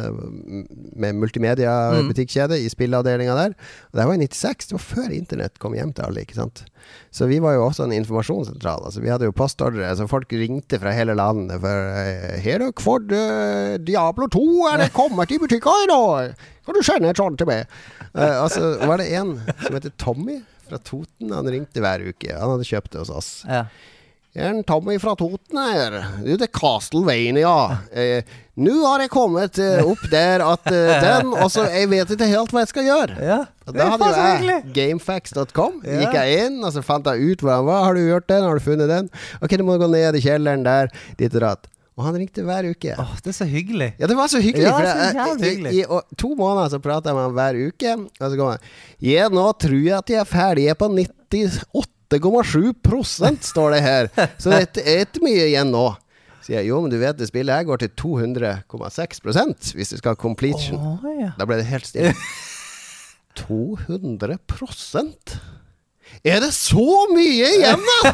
med 0.97 1.15
multimedia-butikkjede 1.21 2.59
i 2.65 2.69
spilleavdelinga 2.73 3.37
der. 3.37 3.55
Og 3.93 4.01
det 4.01 4.07
var 4.09 4.15
i 4.17 4.25
96. 4.27 4.67
Det 4.71 4.77
var 4.79 4.85
før 4.87 5.13
internett 5.15 5.59
kom 5.63 5.75
hjem 5.77 5.93
til 5.95 6.05
alle, 6.09 6.25
ikke 6.25 6.39
sant. 6.41 6.65
Så 7.13 7.27
vi 7.29 7.39
var 7.43 7.55
jo 7.55 7.67
også 7.69 7.85
en 7.85 7.93
informasjonssentral. 7.95 8.85
Altså, 8.89 9.03
vi 9.05 9.11
hadde 9.13 9.27
jo 9.29 9.35
postordre, 9.37 9.91
så 9.99 10.09
folk 10.11 10.31
ringte 10.33 10.79
fra 10.81 10.93
hele 10.97 11.15
landet 11.19 11.61
for 11.61 11.69
eh, 11.93 12.41
Her 12.41 12.65
har 12.65 12.73
Kvord 12.79 13.13
eh, 13.13 13.77
Diablo 13.83 14.27
2 14.33 14.47
er 14.73 14.85
det 14.85 14.93
kommer 14.97 15.29
til 15.29 15.43
butikker 15.43 15.85
i 15.85 15.91
dag! 15.91 16.35
Kan 16.67 16.77
du 16.77 16.83
sende 16.87 17.11
et 17.11 17.21
sånt 17.21 17.41
til 17.41 17.49
meg? 17.51 17.71
Uh, 18.15 18.43
altså, 18.43 18.75
var 18.87 19.01
det 19.03 19.11
en 19.19 19.37
som 19.65 19.77
heter 19.77 19.95
Tommy 20.01 20.41
fra 20.71 20.79
Toten. 20.79 21.33
Han 21.35 21.49
ringte 21.51 21.83
hver 21.83 22.05
uke. 22.11 22.35
Han 22.35 22.55
hadde 22.55 22.69
kjøpt 22.69 22.95
det 22.95 23.03
hos 23.03 23.15
oss. 23.15 23.33
Ja. 23.49 23.65
En 24.39 24.63
Tommy 24.63 24.95
fra 25.03 25.17
Toten 25.19 25.59
her. 25.59 25.97
Du, 26.23 26.31
det 26.39 26.47
er 26.47 26.53
Castlevania. 26.55 27.55
Eh, 27.91 28.37
Nå 28.61 28.77
har 28.85 29.03
jeg 29.03 29.11
kommet 29.11 29.59
eh, 29.59 29.81
opp 29.83 30.03
der 30.13 30.43
at 30.45 30.69
eh, 30.69 30.91
den 31.01 31.31
Og 31.33 31.49
så 31.49 31.65
Jeg 31.73 31.89
vet 31.89 32.13
ikke 32.13 32.29
helt 32.29 32.53
hva 32.55 32.63
jeg 32.63 32.71
skal 32.71 32.87
gjøre. 32.87 33.17
Ja. 33.19 33.41
Da 33.67 33.89
hadde 33.95 34.11
jo 34.11 34.53
jeg 34.53 34.61
gamefax.com. 34.77 35.81
Ja. 35.83 35.99
Gikk 36.05 36.15
jeg 36.21 36.47
inn, 36.47 36.61
og 36.63 36.71
så 36.77 36.85
fant 36.87 37.11
jeg 37.11 37.33
ut 37.35 37.43
hva 37.43 37.59
han 37.59 37.67
var. 37.67 37.89
Har 37.89 37.99
du 37.99 38.05
gjort 38.05 38.29
den? 38.31 38.47
Har 38.47 38.61
du 38.61 38.65
funnet 38.69 38.91
den? 38.93 39.11
Ok, 39.43 39.59
du 39.59 39.67
må 39.67 39.79
gå 39.83 39.91
ned 39.91 40.19
i 40.19 40.23
kjelleren 40.23 40.63
der. 40.67 40.95
Ditt 41.19 41.35
og 41.35 41.47
datt. 41.49 41.71
Og 42.01 42.05
han 42.07 42.15
ringte 42.17 42.41
hver 42.47 42.65
uke. 42.73 42.95
Åh, 42.97 43.13
det 43.21 43.29
er 43.35 43.37
så 43.37 43.45
hyggelig. 43.49 43.91
Ja, 44.01 44.07
det 44.09 44.17
var 44.17 44.29
så 44.33 44.41
hyggelig. 44.41 44.65
Ja, 44.65 44.73
så 44.73 44.81
jeg, 44.89 44.97
jævlig 45.19 45.45
i, 45.45 45.47
hyggelig. 45.51 45.71
i, 45.77 45.79
og 45.85 46.01
to 46.17 46.33
måneder 46.39 46.69
så 46.73 46.79
prata 46.81 47.11
jeg 47.11 47.17
med 47.19 47.25
han 47.27 47.35
hver 47.37 47.55
uke, 47.69 47.91
og 48.09 48.25
så 48.25 48.35
kom 48.41 48.49
han 48.55 48.63
Ja, 49.05 49.29
nå 49.29 49.45
tror 49.61 49.77
jeg 49.77 49.93
at 49.99 50.09
jeg 50.15 50.21
er 50.23 50.29
ferdig 50.31 50.65
Jeg 50.65 50.73
er 50.73 50.81
på 50.81 50.89
98,7% 50.89 53.45
står 53.53 53.69
det 53.77 53.83
her. 53.85 54.09
Så 54.41 54.49
det 54.57 54.81
er 54.81 55.05
ikke 55.05 55.21
mye 55.29 55.45
igjen 55.51 55.69
nå. 55.75 55.85
Sier 56.41 56.57
jeg 56.63 56.71
jo, 56.71 56.81
men 56.81 56.89
du 56.91 56.97
vet 56.99 57.19
det 57.21 57.29
spillet 57.29 57.53
her 57.53 57.65
går 57.69 57.77
til 57.85 57.93
200,6 58.01 59.77
hvis 59.77 59.93
du 59.93 59.97
skal 60.01 60.15
ha 60.15 60.19
completion. 60.19 60.81
Å, 60.81 60.97
ja. 61.21 61.31
Da 61.37 61.45
ble 61.47 61.61
det 61.61 61.69
helt 61.69 61.85
stille. 61.87 62.15
200 63.41 64.39
Er 66.21 66.43
det 66.45 66.51
så 66.53 66.83
mye 67.15 67.47
igjen, 67.49 67.81
da?! 67.81 68.11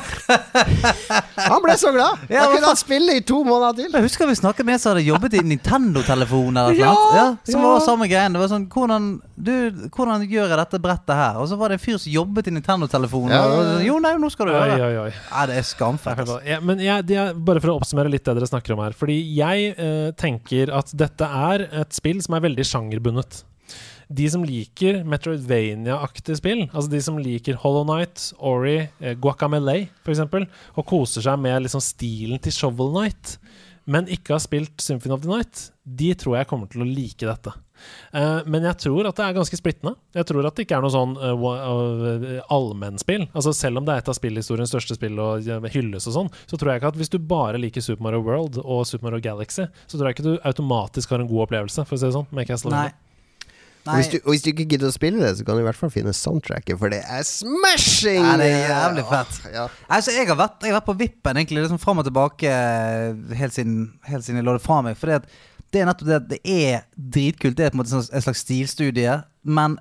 Han 1.50 1.62
ble 1.64 1.74
så 1.74 1.90
glad! 1.90 2.20
Ja, 2.30 2.44
Da 2.44 2.44
hva 2.44 2.52
kunne 2.52 2.68
han 2.70 2.78
spille 2.78 3.16
i 3.18 3.22
to 3.26 3.40
måneder 3.42 3.74
til. 3.80 3.96
Jeg 3.96 4.06
husker 4.06 4.28
vi 4.30 4.36
snakket 4.38 4.68
med 4.68 4.76
en 4.76 4.82
som 4.82 4.92
hadde 4.92 5.02
jobbet 5.08 5.34
i 5.34 5.42
Nintendo-telefon 5.42 6.54
eller 6.54 6.70
noe. 6.70 6.78
Ja, 6.78 6.92
Ja, 7.16 7.24
som 7.50 7.64
ja. 7.64 7.72
var 7.72 7.82
samme 7.82 8.06
greien. 8.10 8.36
Det 8.36 8.42
var 8.44 8.52
sånn 8.52 8.68
hvordan, 8.70 9.08
du, 9.34 9.50
hvordan 9.96 10.22
gjør 10.22 10.54
jeg 10.54 10.60
dette 10.62 10.80
brettet 10.84 11.18
her? 11.18 11.40
Og 11.42 11.50
så 11.50 11.58
var 11.58 11.74
det 11.74 11.80
en 11.80 11.82
fyr 11.82 11.98
som 11.98 12.14
jobbet 12.14 12.52
i 12.52 12.54
Nintendo-telefonen. 12.54 13.34
Ja, 13.34 13.42
ja, 13.42 13.66
ja. 13.72 13.82
Jo, 13.88 13.98
nei, 14.06 14.14
nå 14.22 14.30
skal 14.30 14.52
du 14.52 14.54
gjøre 14.54 14.70
det. 14.76 14.86
oi, 14.86 15.02
oi. 15.08 15.10
Ja, 15.32 15.48
det 15.50 15.58
er 15.58 15.66
skamfett. 15.72 16.32
Ja, 16.46 16.60
men 16.62 16.84
jeg, 16.86 17.08
det 17.10 17.18
er, 17.24 17.34
bare 17.50 17.64
for 17.64 17.74
å 17.74 17.78
oppsummere 17.80 18.12
litt 18.14 18.22
det 18.26 18.36
dere 18.38 18.52
snakker 18.52 18.76
om 18.78 18.84
her. 18.86 18.94
Fordi 18.94 19.18
jeg 19.34 19.74
eh, 19.74 20.08
tenker 20.14 20.70
at 20.78 20.94
dette 20.94 21.26
er 21.50 21.66
et 21.82 21.98
spill 21.98 22.22
som 22.22 22.38
er 22.38 22.46
veldig 22.46 22.70
sjangerbundet. 22.70 23.42
De 24.06 24.26
som 24.30 24.44
liker 24.46 25.00
Metroidvania-aktige 25.08 26.38
spill, 26.38 26.64
altså 26.70 26.90
de 26.92 27.02
som 27.02 27.18
liker 27.18 27.58
Hollow 27.62 27.86
Knight, 27.88 28.30
Ori, 28.38 28.78
eh, 29.00 29.16
Guacamele 29.18 29.88
f.eks., 30.04 30.22
og 30.76 30.86
koser 30.86 31.26
seg 31.26 31.40
med 31.42 31.64
liksom 31.64 31.82
stilen 31.82 32.42
til 32.42 32.54
Shovel 32.54 32.92
Knight, 32.94 33.36
men 33.86 34.08
ikke 34.10 34.36
har 34.36 34.42
spilt 34.42 34.82
Symphony 34.82 35.14
of 35.14 35.22
the 35.22 35.30
Night, 35.30 35.70
de 35.82 36.12
tror 36.18 36.38
jeg 36.38 36.50
kommer 36.50 36.70
til 36.70 36.82
å 36.82 36.88
like 36.88 37.22
dette. 37.26 37.54
Uh, 38.14 38.40
men 38.48 38.64
jeg 38.64 38.78
tror 38.86 39.06
at 39.08 39.18
det 39.18 39.24
er 39.26 39.36
ganske 39.36 39.58
splittende. 39.58 39.94
Jeg 40.16 40.26
tror 40.30 40.46
at 40.48 40.56
det 40.56 40.64
ikke 40.66 40.78
er 40.78 40.84
noe 40.84 40.94
sånn 40.94 41.14
uh, 41.20 41.34
uh, 41.36 42.38
allmennspill. 42.52 43.26
Altså 43.32 43.52
Selv 43.56 43.80
om 43.80 43.86
det 43.86 43.94
er 43.94 44.02
et 44.02 44.10
av 44.10 44.16
spillhistoriens 44.16 44.72
største 44.72 44.96
spill 44.98 45.20
og 45.22 45.46
hylles 45.74 46.08
og 46.10 46.16
sånn, 46.16 46.30
så 46.48 46.58
tror 46.58 46.72
jeg 46.72 46.82
ikke 46.82 46.94
at 46.94 47.00
hvis 47.02 47.12
du 47.12 47.18
bare 47.20 47.60
liker 47.62 47.84
Super 47.84 48.06
Mario 48.08 48.24
World 48.26 48.60
og 48.62 48.86
Super 48.88 49.10
Mario 49.10 49.22
Galaxy, 49.24 49.68
så 49.86 49.98
tror 49.98 50.10
jeg 50.10 50.18
ikke 50.18 50.28
du 50.30 50.34
automatisk 50.40 51.12
har 51.12 51.22
en 51.22 51.30
god 51.30 51.46
opplevelse, 51.48 51.86
for 51.86 51.98
å 51.98 52.00
si 52.00 52.08
det 52.08 52.16
sånn, 52.16 52.30
med 52.34 52.48
Castle 52.48 52.74
Nei. 52.74 52.88
Og 53.86 53.94
hvis, 54.00 54.08
du, 54.12 54.16
og 54.24 54.32
hvis 54.34 54.42
du 54.44 54.48
ikke 54.50 54.66
gidder 54.72 54.90
å 54.90 54.94
spille 54.94 55.22
det, 55.22 55.32
så 55.38 55.44
kan 55.46 55.56
du 55.58 55.62
i 55.62 55.66
hvert 55.68 55.78
fall 55.78 55.92
finne 55.94 56.12
soundtracket, 56.16 56.78
for 56.80 56.90
det 56.92 57.02
er 57.06 57.22
smashing! 57.28 58.22
Ja, 58.24 58.36
det 58.40 58.48
er 58.50 58.68
jævlig 58.72 59.04
fett. 59.10 59.40
Ja. 59.54 59.66
Altså, 59.88 60.14
jeg 60.16 60.26
har 60.30 60.38
vært, 60.40 60.58
jeg 60.62 60.72
har 60.74 60.80
vært 60.80 60.88
på 60.90 60.96
vippen 61.00 61.36
egentlig 61.40 61.62
liksom 61.64 61.78
fram 61.82 62.02
og 62.02 62.08
tilbake 62.08 62.50
eh, 62.50 63.36
helt 63.40 63.54
siden, 63.56 63.80
helt 64.10 64.26
siden 64.26 64.40
jeg 64.42 64.48
lå 64.48 64.56
det 64.58 64.64
fra 64.66 64.80
meg. 64.86 64.98
For 64.98 65.12
det 65.14 65.82
er 65.82 65.90
nettopp 65.90 66.08
det 66.10 66.16
at 66.20 66.30
det 66.30 66.40
er 66.46 66.86
dritkult. 66.96 67.56
Det 67.58 67.66
er 67.68 67.74
på 67.74 67.78
en 67.78 67.84
måte 67.84 67.94
sånn- 67.94 68.10
en 68.14 68.24
slags 68.26 68.42
stilstudie. 68.46 69.20
Men 69.46 69.76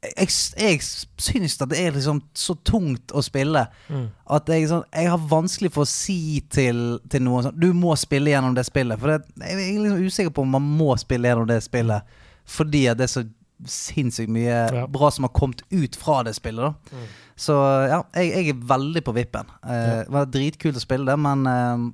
jeg, 0.00 0.30
jeg 0.56 0.78
syns 1.20 1.58
at 1.60 1.68
det 1.74 1.80
er 1.82 1.92
liksom 1.92 2.22
så 2.32 2.54
tungt 2.64 3.12
å 3.12 3.20
spille 3.20 3.66
at 3.68 4.48
jeg, 4.48 4.68
sånn, 4.70 4.86
jeg 4.96 5.10
har 5.12 5.26
vanskelig 5.28 5.68
for 5.74 5.84
å 5.84 5.90
si 5.90 6.40
til, 6.48 6.94
til 7.12 7.20
noen 7.26 7.44
sånn 7.50 7.58
Du 7.60 7.66
må 7.76 7.92
spille 8.00 8.32
gjennom 8.32 8.54
det 8.56 8.64
spillet. 8.64 8.96
For 9.02 9.12
det, 9.12 9.18
jeg 9.44 9.58
er 9.74 9.82
liksom 9.84 10.06
usikker 10.08 10.32
på 10.32 10.46
om 10.46 10.56
man 10.56 10.64
må 10.80 10.94
spille 11.02 11.28
gjennom 11.28 11.50
det 11.50 11.60
spillet 11.66 12.16
fordi 12.50 12.80
at 12.90 12.98
det 12.98 13.04
er 13.04 13.10
så 13.12 13.20
sinnssykt 13.66 14.30
mye 14.32 14.60
Ja. 14.74 14.86
bra 14.86 15.10
som 15.10 15.24
har 15.24 15.32
kommet 15.36 15.62
ut 15.70 15.96
fra 15.96 16.22
det 16.22 16.34
spillet. 16.38 16.74
da 16.92 16.98
så 17.40 17.54
ja, 17.88 18.02
jeg, 18.14 18.30
jeg 18.34 18.48
er 18.52 18.58
veldig 18.68 19.00
på 19.02 19.14
vippen. 19.16 19.46
Eh, 19.64 20.04
Det 20.04 20.10
var 20.12 20.26
dritkult 20.26 20.76
å 20.76 20.80
spille 20.82 21.06
det, 21.08 21.14
men 21.18 21.46
uh, 21.48 21.86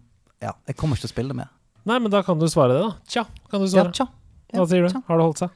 ja, 0.42 0.52
jeg 0.66 0.74
kommer 0.76 0.96
ikke 0.96 1.06
til 1.06 1.12
å 1.12 1.14
spille 1.14 1.28
det 1.30 1.36
mer. 1.38 1.52
Nei, 1.86 2.00
men 2.02 2.10
da 2.10 2.22
kan 2.26 2.38
du 2.40 2.48
svare 2.50 2.74
det, 2.74 2.80
da. 2.82 2.96
Tja, 3.06 3.22
kan 3.50 3.60
du 3.62 3.66
Ja, 3.68 3.84
svare. 3.84 3.92
tja. 3.94 4.08
Ja, 4.52 4.58
Hva 4.58 4.66
sier 4.66 4.82
du? 4.82 4.88
tja. 4.90 5.02
Har 5.06 5.16
det 5.20 5.26
holdt 5.28 5.38
seg? 5.44 5.50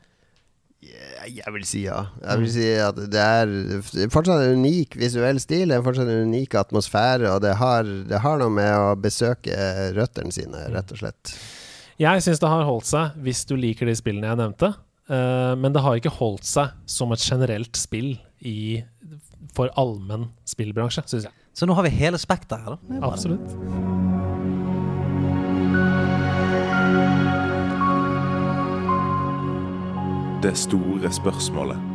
Jeg 1.30 1.52
vil 1.52 1.64
si 1.68 1.82
ja. 1.84 2.06
Jeg 2.22 2.38
vil 2.40 2.50
si 2.54 2.68
at 2.80 2.96
det 3.12 3.20
er 3.20 3.50
fortsatt 4.14 4.40
en 4.46 4.62
unik 4.62 4.94
visuell 4.96 5.40
stil, 5.42 5.68
det 5.68 5.76
er 5.76 5.82
fortsatt 5.84 6.08
en 6.08 6.30
unik 6.30 6.54
atmosfære, 6.62 7.26
og 7.34 7.42
det 7.44 7.56
har, 7.60 7.82
det 8.08 8.20
har 8.24 8.38
noe 8.40 8.48
med 8.54 8.70
å 8.72 8.94
besøke 8.96 9.52
røttene 9.98 10.32
sine, 10.32 10.62
rett 10.72 10.94
og 10.94 11.02
slett. 11.02 11.34
Jeg 12.00 12.22
syns 12.24 12.40
det 12.40 12.48
har 12.48 12.64
holdt 12.64 12.86
seg 12.88 13.18
hvis 13.20 13.42
du 13.50 13.56
liker 13.60 13.90
de 13.90 13.94
spillene 13.98 14.30
jeg 14.30 14.38
nevnte. 14.40 14.72
Eh, 15.10 15.56
men 15.58 15.74
det 15.74 15.82
har 15.82 15.98
ikke 15.98 16.12
holdt 16.20 16.46
seg 16.46 16.76
som 16.86 17.10
et 17.14 17.24
generelt 17.24 17.74
spill 17.78 18.12
i, 18.46 18.82
for 19.56 19.72
allmenn 19.80 20.28
spillbransje, 20.48 21.02
syns 21.10 21.26
jeg. 21.26 21.34
Så 21.56 21.66
nå 21.66 21.74
har 21.74 21.86
vi 21.88 21.94
hele 21.98 22.20
spekteret 22.20 22.62
her, 22.62 22.78
da. 22.78 23.00
Absolutt. 23.10 23.56
Det 30.40 30.54
store 30.56 31.10
spørsmålet 31.12 31.89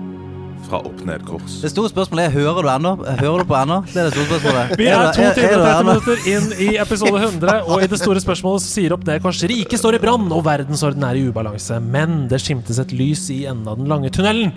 fra 0.69 0.79
Opp 0.85 1.01
Ned 1.05 1.23
Kors. 1.27 1.59
Det 1.61 1.69
store 1.71 1.89
spørsmålet 1.91 2.27
er 2.29 2.33
hører 2.35 2.61
du 2.65 2.69
ennå. 2.73 2.91
Hører 3.21 3.43
du 3.43 3.45
på 3.49 3.57
ennå? 3.59 3.77
Det 3.91 3.97
er 4.01 4.09
det 4.09 4.13
store 4.15 4.27
spørsmålet. 4.39 4.77
Vi 4.79 4.87
er 4.87 5.03
du- 5.03 5.11
to 5.17 5.27
timer 5.37 5.57
og 5.57 5.65
30 5.65 5.85
minutter 5.89 6.29
inn 6.33 6.47
i 6.65 6.69
episode 6.81 7.19
100, 7.21 7.59
og 7.67 7.83
i 7.83 7.87
det 7.87 7.99
store 8.01 8.19
spørsmålet 8.23 8.61
så 8.65 8.71
sier 8.75 8.93
opp 8.97 9.05
ned 9.07 9.21
kors 9.21 9.43
riket 9.43 9.79
står 9.79 9.95
i 9.95 10.01
brann, 10.05 10.31
og 10.31 10.43
verdensorden 10.43 11.03
er 11.03 11.15
i 11.21 11.27
ubalanse. 11.29 11.79
Men 11.81 12.27
det 12.27 12.41
skimtes 12.41 12.79
et 12.79 12.91
lys 12.91 13.29
i 13.29 13.45
enden 13.45 13.67
av 13.67 13.77
den 13.77 13.87
lange 13.87 14.09
tunnelen. 14.09 14.53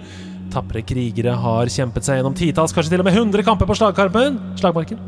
Tapre 0.53 0.81
krigere 0.87 1.35
har 1.37 1.69
kjempet 1.73 2.07
seg 2.07 2.19
gjennom 2.19 2.37
titalls, 2.37 2.73
kanskje 2.73 2.95
til 2.95 3.03
og 3.03 3.09
med 3.09 3.17
100 3.19 3.45
kamper 3.45 3.69
på 3.69 3.77
slagkarpen, 3.77 4.39
slagmarken, 4.61 5.01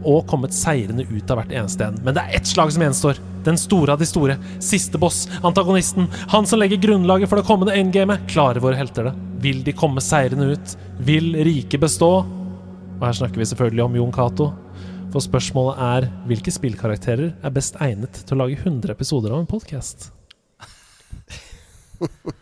og 0.00 0.24
kommet 0.30 0.56
seirende 0.56 1.06
ut 1.10 1.30
av 1.30 1.40
hvert 1.40 1.54
eneste 1.54 1.86
en. 1.86 2.00
Men 2.04 2.16
det 2.16 2.24
er 2.24 2.40
ett 2.40 2.50
slag 2.50 2.72
som 2.74 2.82
gjenstår. 2.84 3.20
Den 3.46 3.58
store 3.60 3.94
av 3.94 4.02
de 4.02 4.08
store. 4.08 4.36
Siste 4.64 4.98
boss. 5.00 5.22
Antagonisten. 5.46 6.08
Han 6.34 6.48
som 6.48 6.60
legger 6.60 6.82
grunnlaget 6.82 7.30
for 7.30 7.40
det 7.40 7.46
kommende 7.48 7.76
endgamet. 7.78 8.26
Klarer 8.32 8.60
våre 8.64 8.78
helter 8.80 9.08
det? 9.08 9.14
Vil 9.44 9.62
de 9.64 9.76
komme 9.76 10.02
seirende 10.04 10.50
ut? 10.56 10.74
Vil 11.06 11.32
riket 11.46 11.80
bestå? 11.80 12.10
Og 12.98 13.06
her 13.06 13.16
snakker 13.16 13.40
vi 13.40 13.48
selvfølgelig 13.48 13.86
om 13.86 13.96
Jon 14.00 14.12
Cato. 14.12 14.50
For 15.10 15.24
spørsmålet 15.24 15.80
er 15.86 16.10
hvilke 16.28 16.52
spillkarakterer 16.54 17.32
er 17.32 17.54
best 17.54 17.78
egnet 17.82 18.22
til 18.26 18.36
å 18.36 18.44
lage 18.44 18.60
100 18.60 18.92
episoder 18.92 19.34
av 19.34 19.42
en 19.42 19.50
podkast? 19.50 20.10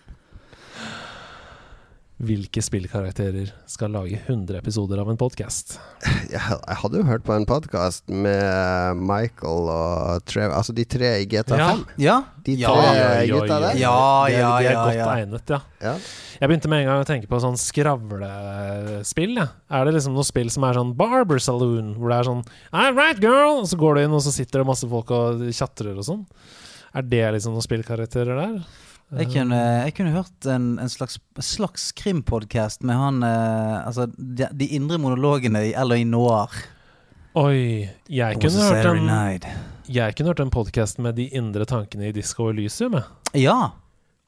Hvilke 2.19 2.59
spillkarakterer 2.67 3.53
skal 3.71 3.93
lage 3.95 4.17
100 4.25 4.57
episoder 4.59 4.99
av 4.99 5.07
en 5.13 5.19
podkast? 5.21 5.77
Jeg, 6.33 6.41
hadde 6.43 6.99
jo 6.99 7.05
hørt 7.07 7.23
på 7.23 7.31
en 7.37 7.45
podkast 7.47 8.09
med 8.11 8.99
Michael 8.99 9.69
og 9.71 10.25
Trev 10.27 10.51
Altså 10.51 10.75
de 10.75 10.83
tre 10.83 11.13
i 11.23 11.29
GTA5. 11.31 11.61
Ja. 11.63 11.69
Ja. 12.03 12.17
De 12.43 12.57
Ja. 12.59 12.73
tre 12.75 12.97
ja, 12.99 13.37
gutta 13.37 13.61
der. 13.63 13.79
Ja, 13.79 13.93
Ja, 13.93 14.27
De 14.27 14.35
ja, 14.35 14.49
De 14.59 14.67
er 14.67 14.73
ja, 14.73 14.81
godt 14.83 14.99
ja. 14.99 15.07
egnet, 15.15 15.53
ja. 15.55 15.61
Ja. 15.85 15.93
Jeg 16.41 16.51
begynte 16.51 16.73
med 16.73 16.83
en 16.83 16.91
gang 16.91 17.05
å 17.05 17.07
tenke 17.07 17.31
på 17.31 17.39
sånn 17.45 17.61
skravlespill. 17.61 19.39
Ja. 19.39 19.47
Er 19.79 19.87
det 19.87 19.95
liksom 20.01 20.19
noe 20.19 20.27
spill 20.27 20.51
som 20.51 20.67
er 20.67 20.75
sånn 20.75 20.97
Barber 20.99 21.39
Saloon, 21.39 21.95
hvor 22.01 22.11
det 22.11 22.19
er 22.19 22.31
sånn 22.33 22.43
All 22.73 22.99
right, 22.99 23.23
girl! 23.23 23.63
Og 23.63 23.71
så 23.71 23.79
går 23.79 23.95
du 23.95 24.03
inn, 24.09 24.19
og 24.19 24.27
så 24.27 24.35
sitter 24.35 24.65
det 24.65 24.71
masse 24.75 24.91
folk 24.91 25.15
og 25.15 25.47
tjatrer 25.55 25.95
og 25.95 26.11
sånn. 26.11 26.27
Er 26.99 27.07
det 27.07 27.25
liksom 27.39 27.55
noen 27.55 27.63
spillkarakterer 27.63 28.43
der? 28.43 28.59
Jeg 29.17 29.31
kunne, 29.33 29.57
jeg 29.87 29.95
kunne 29.97 30.11
hørt 30.13 30.47
en, 30.53 30.65
en 30.83 30.89
slags, 30.93 31.17
slags 31.41 31.93
krimpodkast 31.97 32.83
med 32.85 32.95
han 33.01 33.23
eh, 33.25 33.87
Altså 33.87 34.05
de, 34.19 34.49
de 34.53 34.67
indre 34.77 34.99
monologene 35.01 35.63
i 35.71 35.73
LA 35.73 36.03
Noir. 36.05 36.53
Oi, 37.39 37.89
jeg 38.11 38.37
kunne 38.43 38.67
hørt 38.69 38.85
en. 38.91 39.49
Jeg 39.89 40.17
kunne 40.19 40.29
hørt 40.35 40.41
en 40.45 40.51
podkast 40.53 40.99
med 41.01 41.17
de 41.17 41.29
indre 41.39 41.65
tankene 41.65 42.11
i 42.11 42.13
Disco 42.13 42.51
Elysium. 42.53 42.99
Ja. 43.33 43.71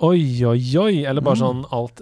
Oi, 0.00 0.22
oi, 0.48 0.60
oi! 0.80 1.04
Eller 1.04 1.20
bare 1.20 1.36
Mm. 1.36 1.44
sånn 1.44 1.64
alt 1.76 2.00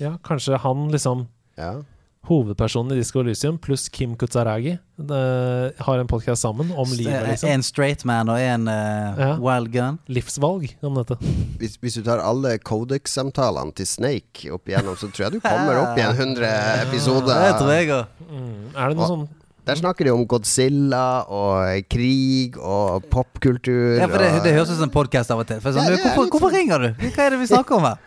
Ja, 0.00 0.18
kanskje 0.22 0.58
han 0.60 0.90
liksom 0.92 1.26
Ja. 1.56 1.78
Hovedpersonen 2.26 2.92
i 2.96 2.98
Disco 2.98 3.20
Elysium 3.22 3.54
pluss 3.62 3.84
Kim 3.94 4.16
Kutsaragi 4.18 4.72
eh, 4.74 5.84
har 5.86 5.98
en 6.02 6.08
podkast 6.10 6.42
sammen 6.42 6.72
om 6.74 6.90
livet, 6.90 7.22
liksom. 7.28 7.50
En 7.54 7.62
straight 7.62 8.02
man 8.08 8.28
og 8.32 8.40
en 8.42 8.66
uh, 8.66 9.20
Ja. 9.20 9.28
wild 9.38 9.70
gun. 9.74 9.98
Livsvalg, 10.10 10.72
om 10.82 10.98
dette. 10.98 11.18
Hvis, 11.60 11.76
hvis 11.78 11.98
du 12.00 12.02
tar 12.08 12.18
alle 12.24 12.56
Codex-samtalene 12.58 13.74
til 13.78 13.86
Snake 13.86 14.50
opp 14.54 14.66
igjennom, 14.66 14.98
så 14.98 15.06
tror 15.12 15.28
jeg 15.28 15.36
du 15.38 15.40
kommer 15.44 15.78
opp 15.84 15.98
i 15.98 16.02
en 16.02 16.14
100 16.18 16.50
episoder. 16.88 17.34
Det 17.46 17.56
tror 17.60 17.74
jeg 17.76 17.92
òg. 17.94 18.22
Mm. 18.26 18.54
Er 18.74 18.88
det 18.90 18.98
noe 18.98 19.10
sånn 19.12 19.26
Der 19.66 19.78
snakker 19.80 20.06
de 20.06 20.12
om 20.14 20.20
Godzilla 20.30 21.06
og 21.30 21.86
krig 21.90 22.54
og 22.58 23.06
popkultur. 23.10 23.96
Ja, 23.98 24.06
for 24.10 24.22
det, 24.22 24.28
det 24.44 24.52
høres 24.54 24.70
ut 24.70 24.78
som 24.78 24.86
en 24.86 24.94
podkast 24.94 25.30
av 25.34 25.42
og 25.42 25.48
til. 25.48 25.58
For 25.62 25.74
sånn, 25.74 25.88
Ja, 25.90 25.98
hvorfor, 26.04 26.28
hvorfor 26.30 26.52
sånn. 26.54 26.58
ringer 26.60 26.84
du? 26.86 27.08
Hva 27.14 27.24
er 27.26 27.34
det 27.34 27.40
vi 27.42 27.48
snakker 27.50 27.78
om 27.80 27.86
her? 27.88 28.02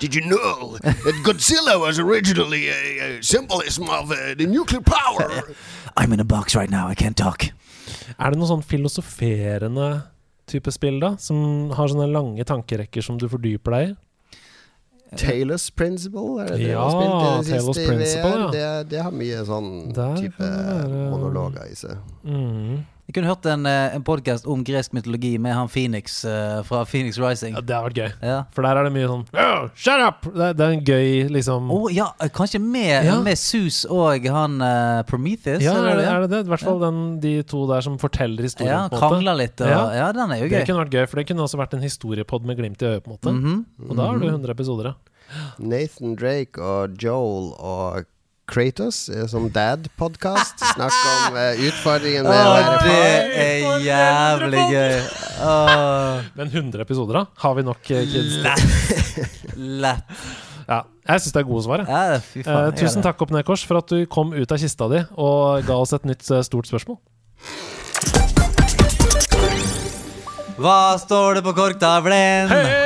Did 0.00 0.14
you 0.14 0.22
know 0.26 0.76
that 0.82 1.14
Godzilla 1.24 1.78
was 1.80 1.98
originally 1.98 2.68
a, 2.68 3.18
a 3.18 3.22
symbolism 3.22 3.88
of 3.88 4.10
uh, 4.10 4.34
the 4.36 4.46
nuclear 4.46 4.80
power? 4.82 5.54
I'm 5.96 6.12
in 6.12 6.20
a 6.20 6.24
box 6.24 6.54
right 6.56 6.70
now, 6.70 6.88
I 6.88 6.94
can't 6.94 7.16
talk. 7.16 7.46
Er 8.18 8.30
det 8.34 8.38
noe 8.40 8.48
sånn 8.50 8.64
filosoferende 8.66 9.88
type 10.50 10.72
spill, 10.74 10.98
da? 11.00 11.14
Som 11.22 11.70
har 11.76 11.88
sånne 11.88 12.08
lange 12.10 12.44
tankerekker 12.46 13.04
som 13.06 13.16
du 13.20 13.28
fordyper 13.30 13.76
deg 13.78 13.92
i? 13.92 13.94
Taylor's 15.14 15.68
Principle, 15.70 16.40
er 16.42 16.48
det 16.50 16.56
det 16.58 16.72
Ja, 16.72 16.80
du 16.80 16.80
har 16.80 16.90
spilt 16.90 17.14
i 17.14 17.28
det 17.28 17.52
Taylor's 17.52 17.68
siste 17.68 17.82
i 17.84 17.86
Principle, 17.86 18.32
VR? 18.32 18.40
ja. 18.40 18.48
Det, 18.50 18.90
det 18.90 19.02
har 19.06 19.14
mye 19.14 19.44
sånn 19.46 19.70
Der 19.94 20.16
type 20.18 20.48
monologer 21.12 21.70
i 21.70 21.76
seg. 21.78 22.00
Mm. 22.26 22.82
Jeg 23.14 23.22
kunne 23.22 23.30
hørt 23.30 23.46
en, 23.46 23.66
eh, 23.70 23.92
en 23.94 24.02
podkast 24.02 24.46
om 24.50 24.64
gresk 24.66 24.90
mytologi 24.96 25.36
med 25.38 25.52
han 25.54 25.68
Phoenix 25.70 26.24
eh, 26.26 26.62
fra 26.66 26.80
Phoenix 26.84 27.14
Rising. 27.22 27.54
Ja, 27.54 27.60
det 27.62 27.74
har 27.76 27.84
vært 27.84 27.98
gøy. 28.00 28.08
Ja. 28.26 28.38
For 28.50 28.66
der 28.66 28.80
er 28.80 28.88
det 28.88 28.90
mye 28.96 29.06
sånn 29.06 29.20
oh, 29.38 29.68
Shut 29.78 30.00
up! 30.02 30.24
Det, 30.34 30.48
det 30.58 30.64
er 30.66 30.72
en 30.74 30.80
gøy 30.82 31.28
liksom 31.30 31.68
oh, 31.70 31.84
ja, 31.94 32.08
eh, 32.18 32.32
kanskje 32.34 32.58
med, 32.58 33.06
Ja. 33.06 33.20
med 33.22 33.38
Sus 33.38 33.84
og 33.86 34.26
han 34.34 34.56
Prometheus? 35.06 35.62
Ja, 35.62 35.76
er 35.78 36.00
det, 36.00 36.08
er 36.10 36.24
det 36.26 36.30
det? 36.32 36.40
I 36.48 36.50
hvert 36.56 36.64
fall 36.66 36.80
den, 36.82 36.98
de 37.22 37.36
to 37.46 37.60
der 37.70 37.86
som 37.86 38.00
forteller 38.02 38.48
historien. 38.48 38.72
Ja, 38.74 38.80
på 38.88 38.96
en 38.96 38.98
måte. 38.98 39.12
krangler 39.14 39.38
litt. 39.44 39.62
Og, 39.62 39.70
ja. 39.70 39.84
Ja. 40.00 40.08
den 40.18 40.34
er 40.34 40.42
jo 40.42 40.48
gøy. 40.48 40.56
Det 40.58 40.64
kunne 40.72 40.82
vært 40.82 40.96
gøy, 40.98 41.06
for 41.12 41.20
det 41.22 41.26
kunne 41.30 41.46
også 41.46 41.60
vært 41.62 41.76
en 41.78 41.86
historiepod 41.86 42.50
med 42.50 42.58
glimt 42.58 42.82
i 42.82 42.90
øyet. 42.96 43.04
på 43.06 43.12
en 43.12 43.14
måte 43.14 43.36
Mhm. 43.38 43.62
Og 43.90 43.94
da 43.94 44.08
har 44.10 44.18
du 44.18 44.26
100 44.26 44.50
episoder. 44.50 44.90
ja. 44.90 45.46
Nathan 45.62 46.16
Drake 46.18 46.58
og 46.58 46.98
Joel 46.98 47.52
og 47.62 48.10
Kratos 48.44 49.08
eh, 49.08 49.24
som 49.30 49.46
dad-podkast. 49.52 50.60
Snakk 50.74 50.92
om 50.92 51.36
uh, 51.38 51.62
utfordringen 51.64 52.26
med 52.28 52.36
å 52.36 52.50
være 52.52 52.74
far. 52.74 52.88
det 52.90 53.44
er 53.44 53.84
jævlig 53.86 54.64
gøy. 54.74 54.96
Åh. 55.48 56.26
Men 56.36 56.50
100 56.52 56.84
episoder, 56.84 57.20
da? 57.22 57.24
Har 57.40 57.56
vi 57.56 57.64
nok 57.64 57.80
uh, 57.88 58.02
kids? 58.12 58.36
Lett. 58.44 59.56
Lett. 59.56 60.20
Ja, 60.68 60.82
jeg 61.08 61.24
syns 61.24 61.36
det 61.36 61.40
er 61.40 61.48
gode 61.48 61.64
svar. 61.64 61.86
Ja, 61.88 62.20
faen. 62.20 62.44
jeg 62.44 62.78
tusen 62.84 63.04
takk, 63.04 63.24
Opp 63.24 63.32
ned 63.32 63.48
kors, 63.48 63.64
for 63.68 63.80
at 63.80 63.88
du 63.88 64.04
kom 64.12 64.36
ut 64.36 64.52
av 64.52 64.60
kista 64.60 64.88
di 64.92 65.02
og 65.16 65.64
ga 65.64 65.80
oss 65.80 65.96
et 65.96 66.08
nytt 66.08 66.28
stort 66.44 66.68
spørsmål. 66.68 67.00
Hva 70.60 70.94
står 71.02 71.40
det 71.40 71.48
på 71.48 71.56
korktavlen? 71.56 72.52
Hei, 72.52 72.83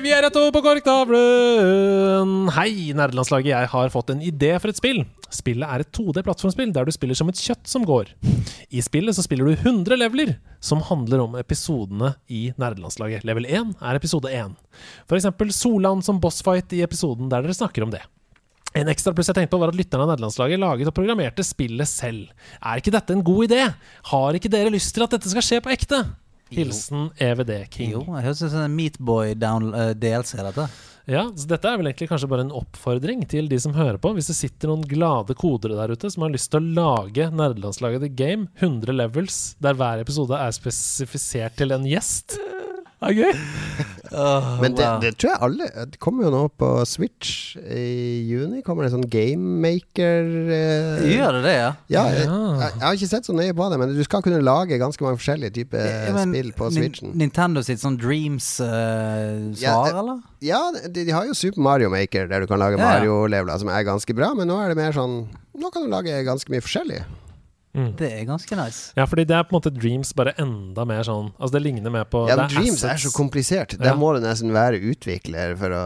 vi 0.00 0.12
er 0.14 0.22
rett 0.24 0.36
over 0.38 0.52
på 0.54 0.62
korktavlen! 0.64 2.30
Hei, 2.56 2.92
nerdelandslaget. 2.96 3.50
Jeg 3.52 3.68
har 3.72 3.90
fått 3.92 4.12
en 4.14 4.22
idé 4.24 4.54
for 4.60 4.72
et 4.72 4.78
spill. 4.78 5.02
Spillet 5.30 5.66
er 5.66 5.84
et 5.84 5.90
2D-plattformspill 5.96 6.72
der 6.74 6.88
du 6.88 6.92
spiller 6.94 7.18
som 7.18 7.28
et 7.30 7.40
kjøtt 7.40 7.68
som 7.68 7.84
går. 7.86 8.12
I 8.72 8.80
spillet 8.84 9.16
så 9.16 9.24
spiller 9.26 9.50
du 9.50 9.58
100 9.58 9.98
leveler, 10.00 10.32
som 10.64 10.80
handler 10.88 11.24
om 11.26 11.36
episodene 11.40 12.14
i 12.32 12.48
nerdelandslaget. 12.60 13.26
Level 13.28 13.48
1 13.48 13.74
er 13.76 13.98
episode 14.00 14.32
1. 14.32 14.56
For 15.10 15.20
eksempel 15.20 15.52
Solan 15.54 16.00
som 16.06 16.22
bossfight 16.22 16.72
i 16.78 16.82
episoden 16.86 17.28
der 17.32 17.44
dere 17.44 17.58
snakker 17.58 17.84
om 17.84 17.92
det. 17.92 18.02
En 18.80 18.88
ekstra 18.88 19.12
pluss 19.12 19.28
jeg 19.28 19.36
tenkte 19.36 19.52
på 19.52 19.60
var 19.60 19.72
at 19.72 19.78
lytterne 19.78 20.06
av 20.06 20.12
nederlandslaget 20.14 20.62
laget 20.62 20.88
og 20.88 20.96
programmerte 20.96 21.44
spillet 21.44 21.90
selv. 21.90 22.30
Er 22.62 22.80
ikke 22.80 22.94
dette 22.94 23.16
en 23.16 23.26
god 23.26 23.50
idé? 23.50 23.64
Har 24.14 24.38
ikke 24.38 24.52
dere 24.52 24.72
lyst 24.72 24.94
til 24.94 25.04
at 25.04 25.18
dette 25.18 25.32
skal 25.32 25.44
skje 25.44 25.62
på 25.64 25.74
ekte? 25.74 26.04
Hilsen 26.54 27.10
EVD 27.16 27.52
King. 27.70 27.92
Jo, 27.94 28.04
det 28.08 28.24
høres 28.26 28.42
ut 28.42 28.52
som 28.52 28.64
en 28.64 28.76
Meatboy-DLC, 28.78 30.34
uh, 30.38 30.46
dette. 30.50 30.68
Ja, 31.10 31.24
så 31.34 31.48
Dette 31.50 31.66
er 31.66 31.78
vel 31.80 31.88
egentlig 31.90 32.10
kanskje 32.10 32.28
bare 32.30 32.44
en 32.44 32.52
oppfordring 32.54 33.24
til 33.30 33.48
de 33.50 33.58
som 33.62 33.74
hører 33.74 33.98
på. 34.02 34.12
Hvis 34.14 34.28
det 34.30 34.36
sitter 34.38 34.70
noen 34.70 34.84
glade 34.86 35.34
kodere 35.38 35.78
der 35.78 35.94
ute 35.96 36.10
som 36.12 36.26
har 36.26 36.34
lyst 36.34 36.52
til 36.52 36.60
å 36.60 36.74
lage 36.76 37.30
nerdelandslaget 37.34 38.04
The 38.04 38.12
Game, 38.14 38.46
100 38.60 38.94
levels, 38.94 39.40
der 39.62 39.78
hver 39.78 40.04
episode 40.04 40.38
er 40.38 40.54
spesifisert 40.54 41.56
til 41.58 41.74
en 41.74 41.88
gjest. 41.88 42.38
Det 43.00 43.26
gøy! 44.10 44.60
Men 44.60 44.74
det, 44.76 44.84
wow. 44.86 45.00
det 45.02 45.12
tror 45.16 45.30
jeg 45.30 45.40
alle 45.46 45.66
Det 45.92 45.98
kommer 46.02 46.26
jo 46.26 46.30
nå 46.34 46.40
på 46.58 46.68
Switch 46.88 47.56
i 47.60 47.84
juni. 48.28 48.60
Kommer 48.66 48.84
det 48.86 48.90
sånn 48.94 49.06
Gamemaker 49.10 50.28
eh, 50.56 51.04
Gjør 51.14 51.38
det 51.38 51.42
det, 51.46 51.54
ja? 51.56 51.70
Ja, 51.94 52.04
jeg, 52.14 52.26
Ja. 52.26 52.40
jeg, 52.60 52.72
jeg 52.74 52.84
har 52.86 52.98
ikke 52.98 53.10
sett 53.12 53.30
så 53.30 53.36
nøye 53.36 53.54
på 53.56 53.68
det, 53.72 53.78
men 53.82 53.94
du 53.96 54.02
skal 54.06 54.24
kunne 54.26 54.42
lage 54.44 54.80
ganske 54.82 55.06
mange 55.06 55.20
forskjellige 55.22 55.54
typer 55.60 55.86
Ja, 55.86 56.12
men 56.16 56.34
spill 56.34 56.52
på 56.58 56.70
Switchen. 56.74 57.14
Nintendo 57.20 57.62
sitt 57.66 57.82
sånn 57.82 57.98
Dreams-svar, 58.00 59.54
Ja, 59.62 59.76
eh, 59.86 59.98
eller? 60.02 60.20
Ja, 60.44 60.60
de, 60.74 61.04
de 61.06 61.10
har 61.14 61.26
jo 61.28 61.34
Super 61.36 61.62
Mario 61.64 61.90
Maker, 61.92 62.28
der 62.30 62.42
du 62.44 62.50
kan 62.50 62.60
lage 62.62 62.78
Ja, 62.78 62.82
ja. 62.82 62.98
Mario-leveler, 63.00 63.58
som 63.62 63.70
er 63.72 63.86
ganske 63.88 64.14
bra, 64.16 64.32
men 64.38 64.48
nå 64.50 64.58
er 64.62 64.72
det 64.74 64.78
mer 64.80 64.96
sånn 64.96 65.22
Nå 65.60 65.68
kan 65.74 65.84
du 65.84 65.90
lage 65.92 66.22
ganske 66.24 66.48
mye 66.52 66.62
forskjellig. 66.64 67.02
Det 67.72 68.08
er 68.10 68.24
ganske 68.26 68.56
nice. 68.58 68.92
Ja, 68.98 69.04
fordi 69.06 69.22
det 69.30 69.36
er 69.36 69.44
på 69.46 69.54
en 69.54 69.60
måte 69.60 69.70
Dreams 69.70 70.08
bare 70.18 70.32
enda 70.42 70.82
mer 70.84 71.04
sånn 71.06 71.28
Altså, 71.38 71.52
det 71.54 71.60
ligner 71.62 71.92
mer 71.94 72.04
på 72.10 72.24
Ja, 72.26 72.34
men 72.34 72.46
er 72.48 72.54
Dreams 72.56 72.82
er 72.82 72.98
så 72.98 73.12
komplisert. 73.14 73.76
Ja. 73.78 73.92
Må 73.94 74.08
du 74.16 74.18
nesten 74.24 74.50
være 74.50 74.80
utvikler 74.90 75.54
for 75.60 75.70
å 75.76 75.82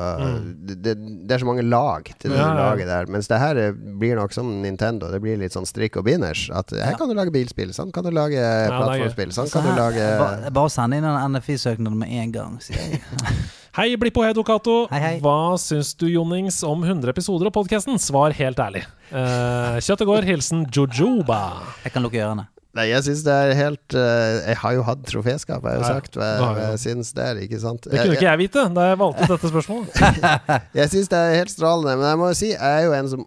det, 0.64 0.78
det, 0.80 0.94
det 1.28 1.36
er 1.36 1.42
så 1.44 1.48
mange 1.50 1.66
lag 1.66 2.08
til 2.18 2.32
det 2.32 2.38
Ja, 2.40 2.54
lager 2.56 2.88
der. 2.88 3.10
Mens 3.12 3.28
det 3.28 3.38
her 3.42 3.60
blir 3.76 4.16
nok 4.16 4.32
som 4.32 4.48
Nintendo. 4.62 5.10
Det 5.12 5.20
blir 5.20 5.36
litt 5.36 5.52
sånn 5.52 5.68
strikk 5.68 5.98
og 6.00 6.06
binders. 6.08 6.46
At 6.56 6.72
her 6.72 6.94
Ja. 6.94 6.96
kan 6.96 7.08
du 7.12 7.14
lage 7.18 7.34
bilspill, 7.34 7.74
sånn 7.76 7.92
kan 7.92 8.04
du 8.08 8.10
lage 8.16 8.40
plattformspill, 8.72 9.34
sånn 9.36 9.50
Så 9.52 9.60
kan 9.60 9.68
du 9.68 9.76
lage 9.82 10.08
ba- 10.22 10.50
Bare 10.56 10.70
send 10.72 10.94
inn 10.96 11.04
en 11.04 11.34
NFI-søknad 11.36 11.92
med 12.00 12.08
en 12.08 12.32
gang, 12.32 12.56
sier 12.64 12.80
jeg. 12.80 13.02
Hei, 13.75 13.97
Blippo 13.99 14.23
Hedokato. 14.23 14.85
Hei, 14.93 15.01
hei. 15.03 15.15
Hva 15.23 15.57
syns 15.59 15.97
du, 15.99 16.07
Jonnings, 16.07 16.61
om 16.62 16.85
100 16.86 17.11
episoder 17.11 17.49
av 17.51 17.55
podkasten? 17.57 17.99
Svar 17.99 18.31
helt 18.39 18.61
ærlig. 18.62 18.85
Uh, 19.11 19.81
kjøttet 19.83 20.07
går. 20.07 20.27
Hilsen 20.28 20.62
Jojoba. 20.70 21.41
Jeg 21.83 21.94
kan 21.97 22.05
lukke 22.07 22.20
ørene. 22.23 22.47
Nei, 22.75 22.85
jeg 22.91 23.03
syns 23.07 23.20
det 23.23 23.35
er 23.35 23.53
helt 23.55 23.94
uh, 23.94 24.39
Jeg 24.49 24.57
har 24.59 24.73
jo 24.75 24.83
hatt 24.86 25.03
troféskap, 25.07 25.62
jeg 25.62 25.78
har 25.78 25.83
jo 25.83 25.91
sagt 25.91 26.17
hva 26.19 26.31
hva 26.41 26.49
jeg 26.73 26.81
syns 26.83 27.12
der, 27.15 27.39
ikke 27.43 27.61
sant? 27.62 27.86
Det 27.86 27.99
kunne 28.01 28.17
ikke 28.17 28.27
jeg 28.27 28.41
vite 28.41 28.65
da 28.75 28.86
jeg 28.89 28.99
valgte 29.03 29.28
dette 29.31 29.51
spørsmålet. 29.53 30.01
Jeg, 30.81 30.89
syns 30.91 31.11
det 31.12 31.20
er 31.20 31.36
helt 31.39 31.53
strålende, 31.55 31.94
men 32.01 32.09
jeg 32.09 32.19
må 32.19 32.31
jo 32.33 32.39
si 32.41 32.49
jeg 32.51 32.59
er 32.81 32.89
jo 32.89 32.97
en 32.99 33.11
som 33.12 33.23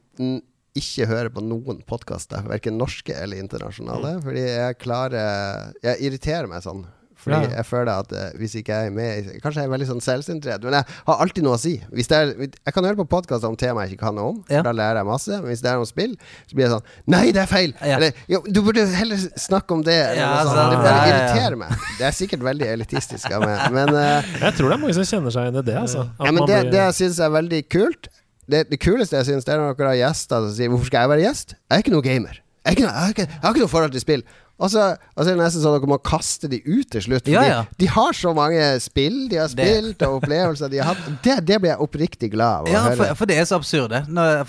ikke 0.78 1.08
hører 1.10 1.32
på 1.34 1.44
noen 1.48 1.80
podkaster, 1.88 2.44
verken 2.52 2.76
norske 2.80 3.16
eller 3.16 3.40
internasjonale, 3.40 4.18
Mm. 4.18 4.22
fordi 4.28 4.44
jeg 4.44 4.78
klarer 4.84 5.72
Jeg 5.84 6.04
irriterer 6.10 6.52
meg 6.52 6.64
sånn. 6.68 6.84
Fordi 7.28 7.50
Ja. 7.52 7.56
jeg 7.60 7.66
føler 7.68 7.92
at 8.02 8.12
uh, 8.16 8.38
hvis 8.40 8.56
ikke 8.62 8.72
jeg 8.78 8.88
er 8.88 8.94
med 8.96 9.28
Kanskje 9.44 9.60
jeg 9.62 9.68
er 9.68 9.74
veldig 9.74 9.88
sånn 9.90 10.02
selvsentrert, 10.06 10.64
men 10.64 10.74
jeg 10.80 10.86
har 11.08 11.22
alltid 11.26 11.44
noe 11.44 11.58
å 11.58 11.60
si. 11.62 11.74
Hvis 11.92 12.08
det 12.08 12.18
er, 12.18 12.32
jeg 12.48 12.74
kan 12.74 12.88
høre 12.88 12.96
på 13.02 13.06
podkaster 13.12 13.50
om 13.52 13.58
tema 13.60 13.84
jeg 13.86 13.96
ikke 13.98 14.06
kan 14.08 14.16
noe 14.16 14.30
om, 14.32 14.38
Ja. 14.50 14.62
da 14.66 14.72
lærer 14.72 15.02
jeg 15.02 15.06
masse. 15.10 15.30
Men 15.42 15.52
hvis 15.52 15.62
det 15.66 15.72
er 15.72 15.78
om 15.82 15.86
spill, 15.90 16.16
så 16.48 16.56
blir 16.56 16.66
jeg 16.68 16.72
sånn 16.78 16.86
Nei, 17.14 17.32
det 17.36 17.42
er 17.44 17.50
feil! 17.52 17.74
Ja. 17.84 17.98
Eller 17.98 18.14
jo, 18.32 18.42
du 18.48 18.62
burde 18.64 18.86
heller 18.88 19.18
snakke 19.38 19.72
om 19.78 19.84
det. 19.84 19.98
Eller 20.08 20.22
Ja, 20.24 20.44
noe 20.44 20.54
sånt. 20.56 20.72
Det 20.72 20.80
bare 20.88 21.08
irriterer 21.12 21.58
meg. 21.58 21.70
Det 22.00 22.06
er 22.08 22.16
sikkert 22.16 22.44
veldig 22.48 22.68
elitistisk 22.78 23.32
av 23.36 23.44
meg, 23.46 23.68
men 23.76 23.90
uh, 23.94 24.22
Jeg 24.42 24.54
tror 24.58 24.70
det 24.72 24.78
er 24.80 24.82
mange 24.88 24.96
som 24.98 25.04
kjenner 25.12 25.32
seg 25.36 25.48
igjen 25.52 25.60
i 25.62 25.66
det. 25.68 25.78
Altså. 25.84 26.08
Ja, 26.20 26.32
men 26.32 26.46
det, 26.46 26.56
blir- 26.64 26.72
det 26.72 26.82
jeg 26.86 26.94
syns 27.04 27.20
er 27.20 27.30
veldig 27.36 27.62
kult 27.70 28.08
Det, 28.48 28.70
det 28.72 28.80
kuleste 28.80 29.18
jeg 29.20 29.26
syns, 29.28 29.44
det 29.44 29.54
er 29.54 29.60
når 29.60 29.74
dere 29.76 29.88
har 29.92 29.98
gjester 30.08 30.40
som 30.48 30.54
sier 30.56 30.70
'Hvorfor 30.72 30.86
skal 30.88 31.02
jeg 31.04 31.10
være 31.10 31.24
gjest?' 31.28 31.50
Jeg 31.68 31.76
er 31.76 31.82
ikke 31.84 31.92
noe 31.92 32.02
gamer. 32.06 32.36
Jeg, 32.38 32.68
er 32.68 32.72
ikke 32.72 32.84
noe, 32.88 32.94
jeg, 32.96 33.02
har 33.04 33.10
ikke, 33.12 33.26
jeg 33.28 33.42
har 33.44 33.52
ikke 33.54 33.60
noe 33.66 33.72
forhold 33.76 33.92
til 33.92 34.02
spill. 34.02 34.24
Og 34.58 34.72
så, 34.74 34.84
og 35.14 35.20
så 35.22 35.30
er 35.30 35.36
det 35.36 35.42
nesten 35.44 35.62
sånn 35.62 35.76
at 35.78 35.84
dere 35.84 35.90
må 35.92 35.98
kaste 36.02 36.48
de 36.50 36.58
ut 36.66 36.88
til 36.90 37.04
slutt. 37.06 37.22
Fordi 37.28 37.36
Ja, 37.36 37.44
ja. 37.46 37.60
de 37.78 37.88
har 37.94 38.16
så 38.18 38.32
mange 38.34 38.64
spill 38.82 39.28
de 39.30 39.38
har 39.38 39.52
spilt, 39.52 40.02
og 40.08 40.16
opplevelser 40.24 40.72
de 40.74 40.80
har 40.82 40.96
hatt. 40.96 41.12
Det, 41.24 41.36
det 41.46 41.60
blir 41.62 41.70
jeg 41.76 41.80
oppriktig 41.86 42.32
glad 42.34 42.64
av 42.64 42.66
å 42.66 42.72
Ja, 42.74 42.82
høre. 42.88 42.96
for, 42.98 43.20
for 43.22 43.30
det 43.30 43.38
er 43.38 43.46
så 43.46 43.60
absurd. 43.62 43.94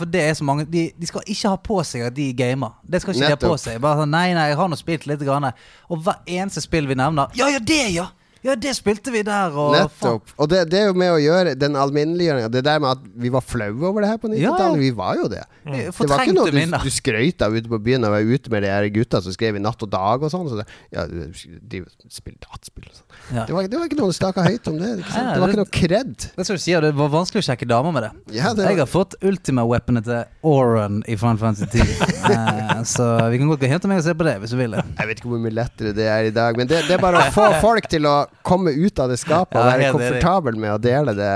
for 0.00 0.04
det 0.08 0.22
er 0.30 0.32
så 0.38 0.44
mange 0.48 0.64
de, 0.64 0.86
de 0.96 1.06
skal 1.10 1.20
ikke 1.28 1.52
ha 1.52 1.56
på 1.68 1.82
seg 1.84 2.06
at 2.08 2.16
de 2.16 2.30
gamer. 2.32 2.72
Det 2.88 3.02
skal 3.04 3.14
ikke 3.14 3.26
de 3.26 3.36
ha 3.36 3.42
på 3.44 3.56
seg. 3.60 3.80
Bare 3.84 4.00
sånn, 4.00 4.10
Nei, 4.16 4.32
nei, 4.32 4.48
jeg 4.48 4.56
har 4.62 4.68
nå 4.72 4.76
spilt 4.80 5.04
litt. 5.06 5.20
Grann. 5.28 5.50
Og 5.92 6.00
hver 6.06 6.22
eneste 6.24 6.62
spill 6.64 6.86
vi 6.88 6.96
nevner 6.96 7.28
Ja, 7.36 7.50
ja, 7.52 7.58
det, 7.60 7.82
ja! 7.92 8.08
Ja, 8.47 8.55
det 8.55 8.75
spilte 8.78 9.10
vi 9.10 9.25
der, 9.26 9.55
og. 9.55 9.73
Nettopp. 9.75 10.33
Og 10.39 10.50
det, 10.50 10.60
det 10.70 10.78
er 10.83 10.91
jo 10.92 10.97
med 10.99 11.10
å 11.10 11.18
gjøre 11.18 11.55
den 11.58 11.75
alminneliggjøringa 11.78 12.50
Det 12.55 12.62
der 12.67 12.78
med 12.83 12.92
at 12.94 13.07
vi 13.18 13.33
var 13.34 13.42
flaue 13.42 13.89
over 13.91 14.05
det 14.05 14.12
her 14.12 14.20
på 14.23 14.31
90-tallet. 14.31 14.83
Vi 14.83 14.91
var 14.99 15.18
jo 15.18 15.26
det. 15.33 15.42
Mm. 15.65 15.78
Det 15.89 16.08
var 16.12 16.23
ikke 16.23 16.36
noe 16.36 16.52
du, 16.55 16.60
du 16.86 16.91
skrøt 16.94 17.44
av 17.44 17.57
ute 17.57 17.73
på 17.73 17.81
byen 17.89 18.07
og 18.07 18.15
var 18.15 18.31
ute 18.31 18.55
med 18.55 18.62
de 18.67 18.70
her 18.73 18.86
gutta 18.94 19.23
som 19.25 19.34
skrev 19.34 19.58
i 19.58 19.62
Natt 19.62 19.83
og 19.84 19.91
Dag 19.92 20.23
og 20.23 20.33
sånn. 20.33 20.47
Så 20.52 20.60
det, 20.60 20.68
ja, 20.94 21.07
de 21.08 21.83
spiller 22.07 22.39
dataspill 22.47 22.86
og 22.86 22.94
sånn. 23.00 23.07
Ja. 23.34 23.44
Det, 23.44 23.52
var, 23.52 23.66
det 23.68 23.76
var 23.76 23.84
ikke 23.90 23.98
noe 23.98 24.08
du 24.12 24.16
snakka 24.16 24.44
høyt 24.47 24.68
om 24.70 24.78
det. 24.81 24.90
Ikke 25.02 25.12
sant? 25.12 25.26
Ja, 25.28 25.34
Det 25.34 25.40
var 25.42 25.47
det- 25.47 25.55
ikke 25.55 25.62
noe 25.65 25.73
kred. 25.78 26.12
Det 26.16 26.40
er 26.42 26.48
som 26.48 26.57
du 26.57 26.62
sier, 26.62 26.81
det 26.81 26.92
var 26.97 27.08
vanskelig 27.12 27.42
å 27.42 27.47
sjekke 27.48 27.68
damer 27.68 27.92
med 27.92 28.02
det. 28.07 28.10
Ja, 28.39 28.52
det 28.55 28.65
var- 28.65 28.70
Jeg 28.73 28.78
har 28.78 28.86
fått 28.92 29.15
ultima-weaponet 29.23 30.05
til 30.05 30.24
Oran 30.42 31.02
i 31.07 31.16
Final 31.16 31.36
Fantasy 31.39 31.66
10. 31.66 31.84
Eh, 32.28 32.82
så 32.84 33.05
vi 33.31 33.39
kan 33.39 33.48
godt 33.48 33.60
gå 33.62 33.68
hjem 33.70 33.81
til 33.81 33.89
meg 33.89 33.98
og 33.98 34.05
se 34.05 34.12
på 34.15 34.24
det, 34.26 34.34
hvis 34.42 34.50
du 34.52 34.57
vil 34.58 34.70
det. 34.76 34.82
Jeg 34.98 35.08
vet 35.08 35.20
ikke 35.23 35.31
hvor 35.31 35.40
mye 35.40 35.55
lettere 35.55 35.94
det 35.97 36.07
er 36.12 36.26
i 36.28 36.31
dag, 36.34 36.57
men 36.60 36.66
det, 36.68 36.82
det 36.86 36.97
er 36.98 37.00
bare 37.00 37.23
å 37.23 37.31
få 37.32 37.47
folk 37.66 37.89
til 37.89 38.05
å 38.05 38.26
komme 38.44 38.74
ut 38.76 38.98
av 39.00 39.08
det 39.08 39.16
skapet 39.18 39.57
og 39.57 39.65
være 39.65 39.92
komfortabel 39.97 40.57
med 40.60 40.74
å 40.74 40.78
dele. 40.78 41.15
Det, 41.16 41.31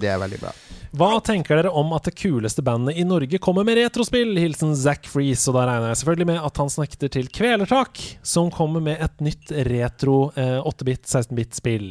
det 0.00 0.10
er 0.12 0.18
veldig 0.20 0.40
bra. 0.42 0.52
Hva 0.96 1.08
tenker 1.24 1.58
dere 1.58 1.72
om 1.74 1.90
at 1.96 2.06
det 2.08 2.14
kuleste 2.18 2.62
bandet 2.66 2.98
i 3.00 3.06
Norge 3.06 3.40
kommer 3.42 3.66
med 3.66 3.78
retrospill? 3.80 4.36
Hilsen 4.38 4.76
Zack 4.78 5.08
Freeze. 5.10 5.48
Og 5.50 5.56
da 5.58 5.66
regner 5.70 5.90
jeg 5.92 6.02
selvfølgelig 6.02 6.28
med 6.30 6.44
at 6.50 6.62
han 6.62 6.70
snakker 6.72 7.10
til 7.16 7.32
Kvelertak, 7.32 8.02
som 8.26 8.52
kommer 8.54 8.84
med 8.84 9.02
et 9.02 9.24
nytt 9.24 9.52
retro 9.70 10.20
eh, 10.36 10.60
8-bit, 10.62 11.04
16-bit-spill. 11.08 11.90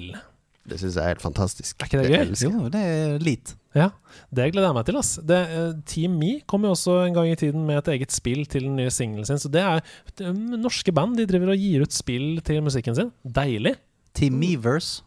Det 0.65 0.79
syns 0.81 0.95
jeg 0.97 1.03
er 1.03 1.13
helt 1.13 1.21
fantastisk. 1.21 1.77
Er 1.77 1.89
ikke 1.89 2.01
det 2.01 2.09
gøy? 2.09 2.33
Jo, 2.47 2.69
det 2.73 2.81
er 2.81 3.19
lit. 3.21 3.53
Ja, 3.75 3.89
det 4.33 4.47
gleder 4.53 4.69
jeg 4.71 4.77
meg 4.77 4.85
til. 4.87 4.97
ass 4.97 5.11
det, 5.21 5.41
eh, 5.53 5.73
Team 5.85 6.15
Me 6.17 6.39
kom 6.49 6.63
jo 6.65 6.71
også 6.73 7.01
en 7.05 7.17
gang 7.17 7.29
i 7.29 7.37
tiden 7.37 7.67
med 7.67 7.83
et 7.83 7.91
eget 7.97 8.15
spill 8.15 8.45
til 8.49 8.69
den 8.69 8.77
nye 8.79 8.93
singelen 8.93 9.27
sin. 9.27 9.41
Så 9.41 9.51
det 9.51 9.61
er 9.61 9.83
det 10.17 10.31
norske 10.33 10.93
band. 10.95 11.19
De 11.19 11.27
driver 11.29 11.53
og 11.53 11.59
gir 11.61 11.83
ut 11.85 11.93
spill 11.93 12.39
til 12.45 12.63
musikken 12.65 12.97
sin. 12.97 13.11
Deilig. 13.21 13.75
Team 14.15 14.39
Meverse. 14.39 15.03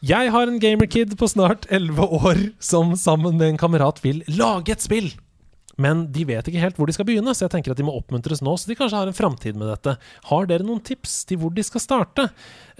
Jeg 0.00 0.30
har 0.32 0.48
en 0.48 0.60
gamerkid 0.60 1.12
på 1.20 1.26
snart 1.28 1.66
11 1.68 2.06
år 2.16 2.38
som 2.62 2.94
sammen 2.96 3.36
med 3.36 3.50
en 3.50 3.58
kamerat 3.60 3.98
vil 4.00 4.22
lage 4.32 4.72
et 4.72 4.80
spill. 4.80 5.10
Men 5.80 6.06
de 6.12 6.24
vet 6.28 6.46
ikke 6.48 6.60
helt 6.60 6.76
hvor 6.80 6.88
de 6.88 6.94
skal 6.96 7.06
begynne, 7.08 7.32
så 7.36 7.44
jeg 7.44 7.52
tenker 7.54 7.72
at 7.72 7.78
de 7.80 7.84
må 7.84 7.92
oppmuntres 7.96 8.40
nå. 8.44 8.54
Så 8.56 8.68
de 8.68 8.76
kanskje 8.76 8.96
har 8.96 9.10
en 9.10 9.16
framtid 9.16 9.56
med 9.60 9.68
dette. 9.68 9.94
Har 10.28 10.48
dere 10.48 10.64
noen 10.64 10.80
tips 10.84 11.18
til 11.28 11.40
hvor 11.40 11.52
de 11.56 11.64
skal 11.64 11.84
starte? 11.84 12.26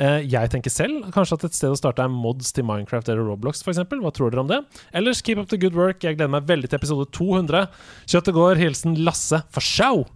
Eh, 0.01 0.25
jeg 0.33 0.53
tenker 0.53 0.73
selv 0.73 1.11
kanskje 1.13 1.37
at 1.37 1.47
et 1.49 1.57
sted 1.57 1.73
å 1.73 1.81
starte 1.81 2.05
er 2.05 2.13
mods 2.13 2.53
til 2.57 2.65
Minecraft 2.69 3.13
eller 3.13 3.29
Roblox 3.29 3.61
f.eks. 3.65 3.83
Hva 3.85 4.13
tror 4.17 4.33
dere 4.33 4.45
om 4.45 4.53
det? 4.53 4.63
Ellers 4.97 5.21
keep 5.25 5.41
up 5.41 5.49
the 5.53 5.61
good 5.61 5.77
work. 5.77 6.01
Jeg 6.05 6.17
gleder 6.17 6.33
meg 6.33 6.49
veldig 6.49 6.73
til 6.73 6.81
episode 6.81 7.09
200. 7.17 7.69
Kjøttet 8.09 8.37
går. 8.37 8.61
Hilsen 8.65 8.97
Lasse. 9.05 9.45
For 9.53 9.65
show! 9.65 10.07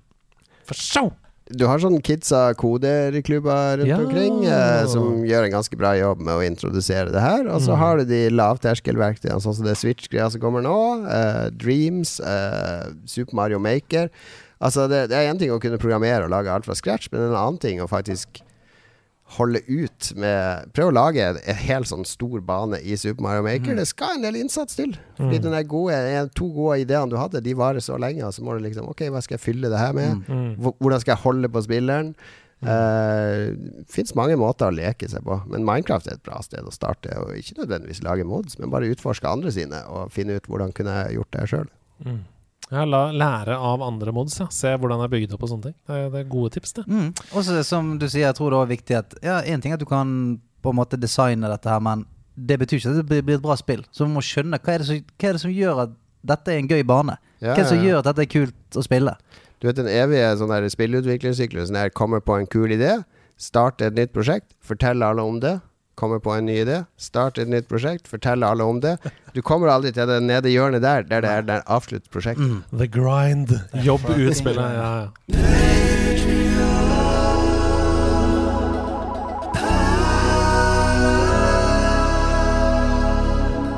For 0.65 0.81
show! 0.81 1.13
Du 1.53 1.67
har 1.69 1.77
sånn 1.79 1.99
kidsa 2.01 2.55
koderklubber 2.57 3.77
rundt 3.83 3.89
Ja. 3.91 3.99
omkring 4.01 4.47
eh, 4.49 4.87
som 4.89 5.19
gjør 5.29 5.45
en 5.45 5.53
ganske 5.53 5.77
bra 5.77 5.91
jobb 5.99 6.21
med 6.25 6.35
å 6.35 6.45
introdusere 6.47 7.13
det 7.13 7.21
her. 7.21 7.45
Og 7.53 7.61
så 7.61 7.73
Mm. 7.75 7.79
har 7.79 7.97
du 7.99 8.05
de 8.07 8.31
lavterskelverktøyene, 8.31 9.43
sånn 9.43 9.55
som 9.55 9.65
det 9.67 9.77
Switch-greia 9.77 10.31
som 10.33 10.41
kommer 10.41 10.63
nå. 10.63 11.05
eh, 11.07 11.51
Dreams, 11.51 12.19
eh, 12.21 12.89
Super 13.05 13.35
Mario 13.37 13.59
Maker. 13.59 14.09
Altså 14.63 14.89
det, 14.89 15.11
det 15.11 15.17
er 15.19 15.29
én 15.35 15.39
ting 15.39 15.51
å 15.51 15.61
kunne 15.61 15.77
programmere 15.77 16.25
og 16.25 16.31
lage 16.31 16.49
alt 16.49 16.65
fra 16.65 16.75
scratch, 16.75 17.09
men 17.13 17.21
en 17.21 17.35
annen 17.37 17.61
ting 17.61 17.79
å 17.81 17.89
faktisk 17.89 18.41
holde 19.37 19.61
ut 19.67 20.11
med 20.21 20.71
Prøv 20.77 20.91
å 20.91 20.95
lage 20.95 21.25
en, 21.27 21.39
helt 21.65 21.89
sånn 21.91 22.05
stor 22.07 22.41
bane 22.47 22.79
i 22.83 22.97
Super 23.01 23.23
Mario 23.27 23.43
Maker. 23.47 23.73
Mm. 23.75 23.81
Det 23.83 23.87
skal 23.91 24.17
en 24.19 24.23
del 24.27 24.37
innsats 24.41 24.77
til. 24.79 24.95
Fordi 25.19 25.39
Mm. 25.41 25.51
den 25.51 25.69
gode, 25.69 26.31
to 26.35 26.49
gode 26.55 26.81
ideene 26.85 27.11
du 27.11 27.17
hadde, 27.17 27.43
de 27.43 27.55
varer 27.55 27.81
så 27.85 27.99
lenge, 27.99 28.23
og 28.25 28.33
så 28.33 28.43
må 28.43 28.57
du 28.59 28.65
liksom 28.65 28.89
Ok, 28.89 29.03
hva 29.11 29.23
skal 29.23 29.37
jeg 29.39 29.45
fylle 29.47 29.71
det 29.71 29.79
her 29.79 29.93
med? 29.93 30.25
Mm. 30.29 30.57
Hvordan 30.81 31.01
skal 31.01 31.13
jeg 31.17 31.23
holde 31.25 31.49
på 31.49 31.63
spilleren? 31.67 32.15
Det 32.65 33.85
fins 33.93 34.15
mange 34.17 34.37
måter 34.41 34.71
å 34.71 34.75
leke 34.75 35.09
seg 35.11 35.25
på, 35.27 35.37
men 35.53 35.67
Minecraft 35.67 36.07
er 36.09 36.17
et 36.19 36.23
bra 36.27 36.39
sted 36.45 36.65
å 36.65 36.73
starte. 36.73 37.13
Og 37.21 37.35
ikke 37.37 37.59
nødvendigvis 37.61 38.03
lage 38.07 38.25
mods, 38.25 38.59
men 38.59 38.71
bare 38.73 38.89
utforske 38.95 39.29
andre 39.29 39.53
sine, 39.53 39.83
og 39.91 40.13
finne 40.15 40.37
ut 40.39 40.47
hvordan 40.49 40.73
kunne 40.77 40.95
jeg 41.03 41.19
gjort 41.19 41.35
det 41.37 41.49
sjøl. 41.51 41.69
Mm. 42.05 42.23
Ja, 42.73 42.85
la, 42.89 43.03
lære 43.13 43.57
av 43.61 43.83
andre 43.85 44.13
mods. 44.17 44.39
Ja. 44.41 44.47
Se 44.53 44.73
hvordan 44.81 45.03
det 45.03 45.09
er 45.09 45.13
bygd 45.13 45.35
opp 45.37 45.45
og 45.45 45.51
sånne 45.53 45.69
ting. 45.69 45.77
Det 45.87 45.99
er, 45.99 46.09
det 46.13 46.23
er 46.23 46.31
gode 46.33 46.55
tips, 46.57 46.73
det. 46.79 46.87
Mm. 46.89 47.11
Og 47.37 47.51
som 47.69 47.93
du 48.01 48.07
sier, 48.09 48.25
jeg 48.29 48.39
tror 48.39 48.55
det 48.55 48.61
er 48.63 48.73
viktig 48.73 48.99
at 48.99 49.17
Ja, 49.25 49.41
én 49.43 49.61
ting 49.63 49.75
er 49.75 49.79
at 49.79 49.85
du 49.85 49.89
kan 49.91 50.41
på 50.65 50.73
en 50.73 50.79
måte 50.81 50.97
designe 51.01 51.51
dette 51.51 51.69
her, 51.69 51.83
men 51.85 52.07
det 52.35 52.57
betyr 52.63 52.81
ikke 52.81 52.95
at 52.95 53.09
det 53.09 53.25
blir- 53.27 53.37
et 53.37 53.43
bra 53.45 53.55
spill. 53.57 53.85
Så 53.93 54.07
man 54.09 54.17
må 54.17 54.25
skjønne 54.25 54.59
hva 54.59 54.75
er 54.75 54.79
det 54.79 54.87
som, 54.89 54.97
hva 54.97 55.29
er 55.29 55.33
det 55.37 55.41
som 55.45 55.53
gjør 55.53 55.83
at 55.85 55.91
dette 56.25 56.49
er 56.49 56.59
en 56.59 56.69
gøy 56.69 56.83
bane. 56.89 57.19
Ja, 57.41 57.53
hva 57.53 57.59
er 57.59 57.63
det 57.63 57.69
som 57.69 57.79
ja, 57.79 57.83
ja. 57.85 57.89
gjør 57.91 57.99
at 57.99 58.05
dette 58.11 58.23
er 58.25 58.33
kult 58.33 58.79
å 58.81 58.83
spille. 58.83 59.17
Du 59.61 59.69
vet 59.69 59.77
den 59.77 59.89
evige 59.93 60.33
sånn 60.41 60.71
spillutviklersyklusen 60.71 61.77
her 61.77 61.91
kommer 61.91 62.21
på 62.21 62.39
en 62.41 62.47
kul 62.47 62.73
idé, 62.75 63.05
starter 63.37 63.87
et 63.87 63.95
nytt 63.95 64.13
prosjekt, 64.13 64.53
forteller 64.61 65.13
alle 65.13 65.23
om 65.23 65.39
det. 65.41 65.61
Kommer 65.95 66.19
på 66.19 66.33
en 66.35 66.47
ny 66.47 66.57
idé, 66.65 66.81
start 66.99 67.39
et 67.39 67.51
nytt 67.51 67.69
prosjekt, 67.71 68.09
fortell 68.11 68.43
alle 68.43 68.67
om 68.67 68.81
det. 68.83 68.97
Du 69.35 69.43
kommer 69.43 69.71
aldri 69.71 69.93
til 69.95 70.11
det 70.11 70.21
nede 70.27 70.51
hjørnet 70.51 70.83
der, 70.83 71.07
der 71.07 71.23
det 71.23 71.31
er 71.31 71.47
der 71.47 71.63
avslutt 71.71 72.11
prosjektet. 72.11 72.63
The 72.73 72.91
grind. 72.91 73.55
Jobb 73.87 74.09
ut 74.11 74.35
spillet. 74.37 74.75
Ja, 74.79 75.09
ja. 75.31 75.74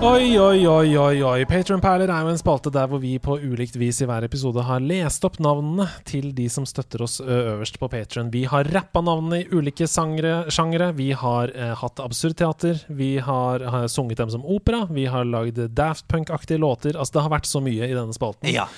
Oi, 0.06 0.36
oi, 0.38 0.66
oi, 0.70 0.92
oi, 1.02 1.22
oi. 1.26 1.44
Patronperler 1.50 2.06
er 2.14 2.22
jo 2.22 2.30
en 2.30 2.38
spalte 2.38 2.70
der 2.70 2.86
hvor 2.86 3.00
vi 3.02 3.16
på 3.18 3.34
ulikt 3.42 3.74
vis 3.80 3.98
i 4.04 4.06
hver 4.06 4.22
episode 4.22 4.62
har 4.62 4.84
lest 4.84 5.24
opp 5.26 5.40
navnene 5.42 5.88
til 6.06 6.28
de 6.36 6.44
som 6.52 6.62
støtter 6.68 7.02
oss 7.02 7.16
øverst 7.18 7.80
på 7.82 7.88
Patron. 7.90 8.30
Vi 8.30 8.44
har 8.46 8.70
rappa 8.70 9.02
navnene 9.02 9.40
i 9.42 9.48
ulike 9.50 9.88
sjangre. 9.90 10.92
Vi 10.94 11.08
har 11.10 11.50
eh, 11.50 11.72
hatt 11.80 12.04
absurdteater. 12.04 12.84
Vi 12.86 13.16
har, 13.18 13.66
har 13.66 13.88
sunget 13.90 14.22
dem 14.22 14.30
som 14.30 14.46
opera. 14.46 14.84
Vi 14.86 15.08
har 15.10 15.26
lagd 15.26 15.58
Daft 15.74 16.06
Punk-aktige 16.06 16.62
låter. 16.62 16.94
Altså, 16.94 17.18
det 17.18 17.26
har 17.26 17.34
vært 17.34 17.50
så 17.50 17.64
mye 17.66 17.90
i 17.90 17.98
denne 17.98 18.14
spalten. 18.14 18.46
Ja. 18.54 18.68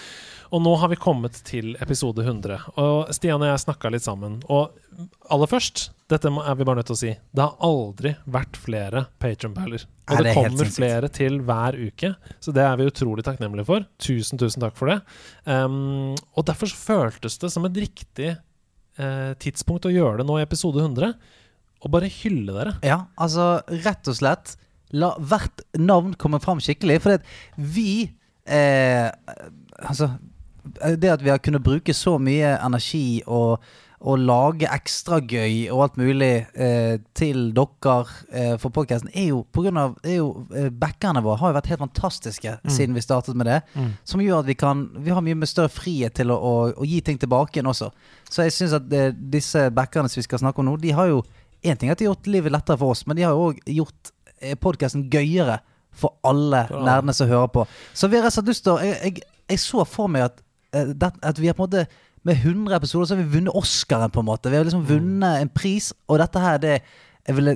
Og 0.48 0.62
nå 0.64 0.72
har 0.80 0.88
vi 0.88 0.96
kommet 1.00 1.36
til 1.44 1.74
episode 1.82 2.22
100. 2.24 2.56
Og 2.80 3.10
Stian 3.12 3.42
og 3.42 3.50
jeg 3.50 3.62
snakka 3.62 3.90
litt 3.92 4.04
sammen. 4.04 4.38
Og 4.48 4.72
aller 5.32 5.50
først, 5.50 5.88
dette 6.08 6.30
er 6.30 6.56
vi 6.56 6.66
bare 6.66 6.80
nødt 6.80 6.88
til 6.88 6.96
å 6.96 7.00
si, 7.00 7.10
det 7.36 7.44
har 7.44 7.56
aldri 7.68 8.14
vært 8.24 8.56
flere 8.56 9.04
Patron-perler. 9.20 9.84
Og 10.08 10.22
det, 10.24 10.32
er 10.32 10.38
kommer 10.38 10.70
flere 10.72 11.10
til 11.12 11.40
hver 11.44 11.76
uke, 11.76 12.14
så 12.40 12.54
det 12.56 12.64
er 12.64 12.78
vi 12.80 12.88
utrolig 12.88 13.26
takknemlige 13.26 13.68
for. 13.68 13.84
Tusen, 14.00 14.40
tusen 14.40 14.64
takk 14.64 14.78
for 14.78 14.92
det. 14.92 15.00
Um, 15.44 16.14
og 16.32 16.46
derfor 16.48 16.70
så 16.70 16.80
føltes 16.80 17.36
det 17.42 17.52
som 17.52 17.68
et 17.68 17.82
riktig 17.84 18.32
uh, 18.32 19.34
tidspunkt 19.42 19.90
å 19.90 19.92
gjøre 19.92 20.22
det 20.22 20.28
nå 20.30 20.38
i 20.40 20.46
episode 20.46 20.80
100. 20.80 21.12
Og 21.84 21.92
bare 21.92 22.08
hylle 22.22 22.56
dere. 22.56 22.78
Ja, 22.86 23.02
altså 23.20 23.58
rett 23.84 24.08
og 24.10 24.18
slett 24.18 24.56
La 24.96 25.10
hvert 25.20 25.60
navn 25.76 26.14
komme 26.16 26.38
fram 26.40 26.62
skikkelig. 26.64 26.94
For 27.04 27.20
vi 27.60 28.08
eh, 28.48 29.10
Altså 29.84 30.08
Det 30.98 31.10
at 31.12 31.22
vi 31.24 31.30
har 31.30 31.38
kunnet 31.42 31.62
bruke 31.64 31.94
så 31.94 32.16
mye 32.22 32.54
energi 32.64 33.22
og, 33.26 33.60
og 33.98 34.18
lage 34.22 34.68
ekstra 34.70 35.18
gøy 35.26 35.68
og 35.74 35.80
alt 35.82 35.96
mulig 35.98 36.30
eh, 36.54 36.98
til 37.18 37.48
dere 37.56 37.94
eh, 38.30 38.52
for 38.62 38.70
podkasten, 38.74 39.10
er 39.14 39.30
jo 39.32 39.40
på 39.52 39.64
grunn 39.64 39.80
av 39.80 39.96
jo, 40.06 40.28
eh, 40.54 40.68
Backerne 40.70 41.22
våre 41.24 41.40
har 41.40 41.50
jo 41.52 41.56
vært 41.58 41.70
helt 41.72 41.82
fantastiske 41.86 42.56
Mm. 42.58 42.70
siden 42.70 42.94
vi 42.94 43.02
startet 43.02 43.34
med 43.36 43.46
det. 43.46 43.60
Mm. 43.74 43.90
Som 44.04 44.20
gjør 44.22 44.40
at 44.44 44.46
vi 44.46 44.54
kan 44.54 44.88
Vi 45.02 45.10
har 45.10 45.20
mye 45.22 45.34
med 45.34 45.48
større 45.50 45.68
frihet 45.72 46.14
til 46.14 46.30
å, 46.30 46.36
å, 46.38 46.52
å 46.78 46.84
gi 46.86 47.00
ting 47.00 47.18
tilbake 47.18 47.56
igjen 47.58 47.66
også. 47.70 47.90
Så 48.30 48.42
jeg 48.46 48.52
syns 48.54 48.76
at 48.78 48.92
eh, 48.92 49.10
disse 49.12 49.70
backerne 49.74 50.08
som 50.08 50.20
vi 50.20 50.26
skal 50.28 50.38
snakke 50.44 50.62
om 50.62 50.70
nå, 50.70 50.76
de 50.82 50.94
har 50.94 51.10
jo 51.10 51.24
Én 51.66 51.74
ting 51.74 51.88
er 51.90 51.96
at 51.96 51.98
de 51.98 52.06
har 52.06 52.12
gjort 52.14 52.28
livet 52.30 52.52
lettere 52.54 52.78
for 52.78 52.94
oss, 52.94 53.00
men 53.06 53.16
de 53.18 53.24
har 53.26 53.32
jo 53.34 53.48
òg 53.50 53.56
gjort 53.66 54.12
podkasten 54.62 55.08
gøyere 55.10 55.56
for 55.90 56.14
alle 56.22 56.60
nerdene 56.70 57.10
som 57.16 57.26
hører 57.26 57.48
på. 57.50 57.64
Så 57.98 58.06
vi 58.06 58.14
har 58.20 58.28
rett 58.28 58.38
og 58.38 58.46
lyst 58.46 58.62
til 58.62 58.76
å 58.76 58.78
jeg, 58.78 58.94
jeg, 59.02 59.24
jeg 59.50 59.58
så 59.64 59.82
for 59.82 60.06
meg 60.06 60.28
at, 60.28 60.38
eh, 60.38 60.44
at 60.72 61.40
vi 61.40 61.48
har 61.48 61.56
på 61.56 61.64
en 61.64 61.70
måte 61.70 61.86
med 62.26 62.34
100 62.34 62.76
episoder 62.76 63.06
så 63.06 63.14
har 63.16 63.22
vi 63.22 63.36
vunnet 63.38 63.54
Oscaren, 63.56 64.10
på 64.10 64.20
en 64.20 64.28
måte. 64.28 64.50
Vi 64.50 64.58
har 64.58 64.66
liksom 64.66 64.86
vunnet 64.88 65.42
en 65.42 65.48
pris, 65.48 65.92
og 66.08 66.18
dette 66.20 66.42
her, 66.42 66.58
det 66.62 66.74
jeg 67.28 67.36
ville, 67.36 67.54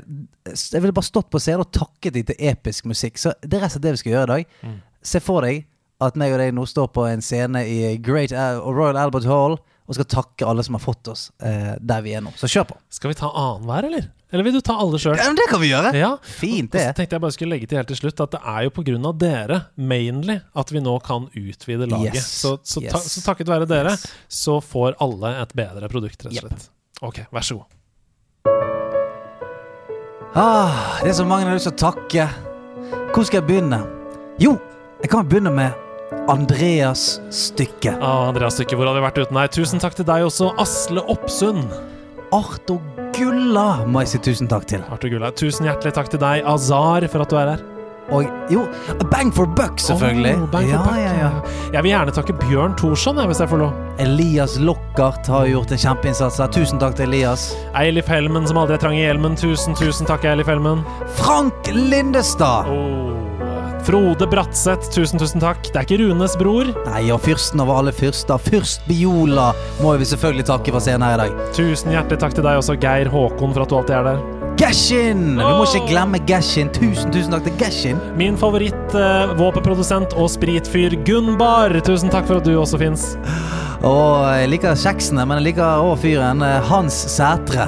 jeg 0.52 0.82
ville 0.84 0.92
bare 0.92 1.08
stått 1.08 1.30
på 1.32 1.40
scenen 1.40 1.64
og 1.64 1.72
takket 1.72 2.12
dem 2.14 2.26
til 2.28 2.40
episk 2.52 2.88
musikk. 2.90 3.16
Så 3.20 3.32
det 3.40 3.56
er 3.56 3.64
rett 3.64 3.72
og 3.72 3.78
slett 3.78 3.86
det 3.86 3.94
vi 3.94 4.00
skal 4.02 4.12
gjøre 4.12 4.24
i 4.24 4.32
dag. 4.32 4.56
Mm. 4.68 4.80
Se 5.12 5.20
for 5.24 5.46
deg 5.46 5.64
at 6.02 6.18
meg 6.18 6.34
og 6.34 6.42
deg 6.42 6.52
nå 6.56 6.66
står 6.68 6.90
på 6.92 7.06
en 7.08 7.22
scene 7.24 7.62
i 7.68 7.94
Great 8.02 8.34
Al 8.36 8.60
Royal 8.66 8.98
Albert 9.00 9.28
Hall 9.30 9.56
og 9.56 9.96
skal 9.96 10.08
takke 10.10 10.48
alle 10.48 10.64
som 10.66 10.76
har 10.76 10.82
fått 10.82 11.08
oss 11.10 11.30
eh, 11.44 11.74
der 11.80 12.04
vi 12.04 12.12
er 12.16 12.24
nå. 12.24 12.34
Så 12.36 12.50
kjør 12.52 12.68
på. 12.72 12.78
Skal 12.92 13.12
vi 13.12 13.18
ta 13.18 13.30
annenhver, 13.30 13.88
eller? 13.88 14.10
Eller 14.32 14.46
vil 14.46 14.54
du 14.56 14.62
ta 14.64 14.78
alle 14.80 14.96
sjøl? 15.00 15.18
Ja, 15.20 15.26
men 15.28 15.36
det 15.36 15.44
kan 15.50 15.60
vi 15.60 15.68
gjøre. 15.68 15.90
Ja. 15.98 16.14
Fint, 16.24 16.72
Og 16.72 16.80
så 16.80 16.94
tenkte 16.96 17.18
jeg 17.18 17.22
bare 17.24 17.34
skulle 17.36 17.52
legge 17.52 17.68
til 17.68 17.76
helt 17.76 17.90
til 17.92 17.98
slutt 18.00 18.22
at 18.24 18.32
det 18.32 18.40
er 18.40 18.64
jo 18.64 18.72
pga. 18.72 19.12
dere, 19.20 19.58
mainly, 19.76 20.38
at 20.56 20.72
vi 20.72 20.80
nå 20.80 20.94
kan 21.04 21.28
utvide 21.36 21.88
laget. 21.90 22.16
Yes. 22.16 22.30
Så, 22.40 22.56
så, 22.64 22.80
ta, 22.80 22.98
så 23.04 23.20
takket 23.26 23.52
være 23.52 23.68
dere, 23.68 23.92
så 24.32 24.56
får 24.64 24.96
alle 25.04 25.34
et 25.42 25.52
bedre 25.58 25.92
produkt, 25.92 26.24
rett 26.24 26.32
og 26.32 26.48
slett. 26.48 26.70
Ok, 27.02 27.20
vær 27.28 27.44
så 27.44 27.60
god. 27.60 27.78
Ah, 30.32 31.02
det 31.02 31.10
er 31.12 31.18
så 31.18 31.28
mange 31.28 31.44
jeg 31.44 31.50
har 31.50 31.58
lyst 31.58 31.68
til 31.68 31.76
å 31.76 31.92
takke. 31.92 32.28
Hvor 33.12 33.26
skal 33.28 33.42
jeg 33.42 33.48
begynne? 33.50 33.82
Jo, 34.40 34.56
jeg 35.02 35.12
kan 35.12 35.28
begynne 35.28 35.52
med 35.52 35.76
Andreas 36.32 37.18
Stykke. 37.28 37.98
Ah, 38.00 38.30
Andreas 38.30 38.56
Stykke, 38.56 38.78
hvor 38.80 38.88
hadde 38.88 39.02
vi 39.02 39.06
vært 39.10 39.20
uten 39.26 39.36
deg? 39.36 39.52
Tusen 39.52 39.82
takk 39.82 39.98
til 39.98 40.08
deg 40.08 40.24
også, 40.24 40.54
Asle 40.62 41.04
Oppsund. 41.12 41.68
Arthur 42.32 42.80
Gulla 43.16 43.84
må 43.86 44.02
jeg 44.04 44.14
si 44.14 44.22
tusen 44.30 44.48
takk 44.50 44.66
til. 44.70 44.82
Arthur 44.92 45.12
Gulla, 45.12 45.32
tusen 45.36 45.68
hjertelig 45.68 45.94
takk 45.98 46.10
til 46.12 46.22
deg, 46.22 46.46
Azar, 46.48 47.06
for 47.12 47.24
at 47.24 47.32
du 47.32 47.38
er 47.40 47.54
her. 47.54 47.68
Og 48.12 48.26
jo, 48.50 48.64
Bang 49.12 49.30
for 49.32 49.46
buck, 49.46 49.78
selvfølgelig. 49.80 50.34
Oh, 50.34 50.48
bang 50.50 50.66
for 50.66 50.74
ja, 50.74 50.82
buck, 50.82 50.98
ja, 50.98 51.12
ja. 51.20 51.30
Jeg 51.72 51.84
vil 51.86 51.92
gjerne 51.92 52.14
takke 52.16 52.34
Bjørn 52.42 52.74
Thorsson, 52.76 53.20
hvis 53.30 53.40
jeg 53.40 53.52
får 53.52 53.62
lov. 53.62 53.78
Elias 54.02 54.58
Lockart 54.60 55.30
har 55.30 55.46
gjort 55.48 55.72
en 55.72 55.82
kjempeinnsats 55.84 56.40
her. 56.42 56.52
Tusen 56.52 56.82
takk 56.82 56.98
til 56.98 57.08
Elias. 57.08 57.52
Eilif 57.78 58.10
Helmen, 58.10 58.48
som 58.50 58.60
aldri 58.60 58.76
er 58.76 58.84
trang 58.84 58.98
i 58.98 59.04
hjelmen. 59.06 59.38
Tusen, 59.38 59.78
tusen 59.78 60.08
takk, 60.08 60.26
Eilif 60.28 60.50
Helmen. 60.50 60.84
Frank 61.20 61.72
Lindestad. 61.72 62.68
Oh. 62.68 63.31
Frode 63.82 64.26
Bratseth, 64.30 64.92
tusen, 64.94 65.18
tusen 65.18 65.42
takk. 65.42 65.64
Det 65.72 65.80
er 65.80 65.86
ikke 65.86 65.96
Runes 66.04 66.36
bror. 66.38 66.68
Nei, 66.86 67.08
og 67.10 67.22
fyrsten 67.24 67.62
over 67.64 67.80
alle 67.80 67.94
fyrster. 67.94 68.38
Fyrst 68.38 68.84
Biola 68.86 69.48
må 69.82 69.96
vi 69.98 70.06
selvfølgelig 70.06 70.46
takke 70.52 70.74
for 70.74 70.84
scenen 70.84 71.02
her 71.06 71.16
i 71.16 71.24
dag. 71.24 71.40
Tusen 71.56 71.90
hjertelig 71.94 72.20
takk 72.22 72.36
til 72.38 72.46
deg 72.46 72.60
også, 72.60 72.76
Geir 72.82 73.10
Håkon, 73.10 73.54
for 73.56 73.64
at 73.64 73.72
du 73.72 73.78
alltid 73.80 73.96
er 73.98 74.08
der. 74.12 74.22
Gashin! 74.60 75.24
Vi 75.40 75.42
må 75.42 75.64
ikke 75.66 75.88
glemme 75.90 76.20
Gashin. 76.28 76.70
Tusen, 76.76 77.10
tusen 77.10 77.34
takk 77.34 77.48
til 77.48 77.56
Gashin. 77.58 77.98
Min 78.20 78.36
favoritt 78.38 78.94
eh, 78.94 79.32
og 79.34 80.28
spritfyr 80.30 80.94
Gunbar. 81.08 81.74
Tusen 81.82 82.12
takk 82.12 82.28
for 82.28 82.38
at 82.38 82.46
du 82.46 82.54
også 82.60 82.78
fins. 82.78 83.08
Og 83.82 84.22
jeg 84.38 84.52
liker 84.52 84.78
kjeksene, 84.78 85.26
men 85.26 85.40
jeg 85.40 85.48
liker 85.50 85.82
òg 85.82 85.96
fyren. 86.04 86.44
eh, 86.46 86.60
Hans 86.70 86.94
Sætre. 87.16 87.66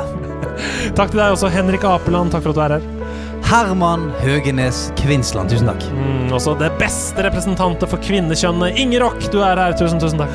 Takk 0.95 1.11
til 1.11 1.19
deg 1.19 1.35
også, 1.35 1.51
Henrik 1.51 1.83
Apeland. 1.89 2.31
Takk 2.31 2.47
for 2.47 2.55
at 2.55 2.61
du 2.61 2.63
er 2.69 2.77
her. 2.79 3.04
Herman 3.45 4.09
Høgenes 4.23 4.89
Kvinsland. 4.99 5.53
Tusen 5.53 5.69
takk. 5.69 5.85
Mm, 5.93 6.33
også 6.35 6.55
det 6.61 6.71
beste 6.81 7.25
representantet 7.27 7.91
for 7.91 8.01
kvinnekjønnet. 8.03 8.79
Inger 8.81 9.05
Rock. 9.07 9.27
du 9.33 9.41
er 9.45 9.61
her. 9.61 9.77
Tusen, 9.79 10.01
tusen 10.01 10.23
takk. 10.23 10.33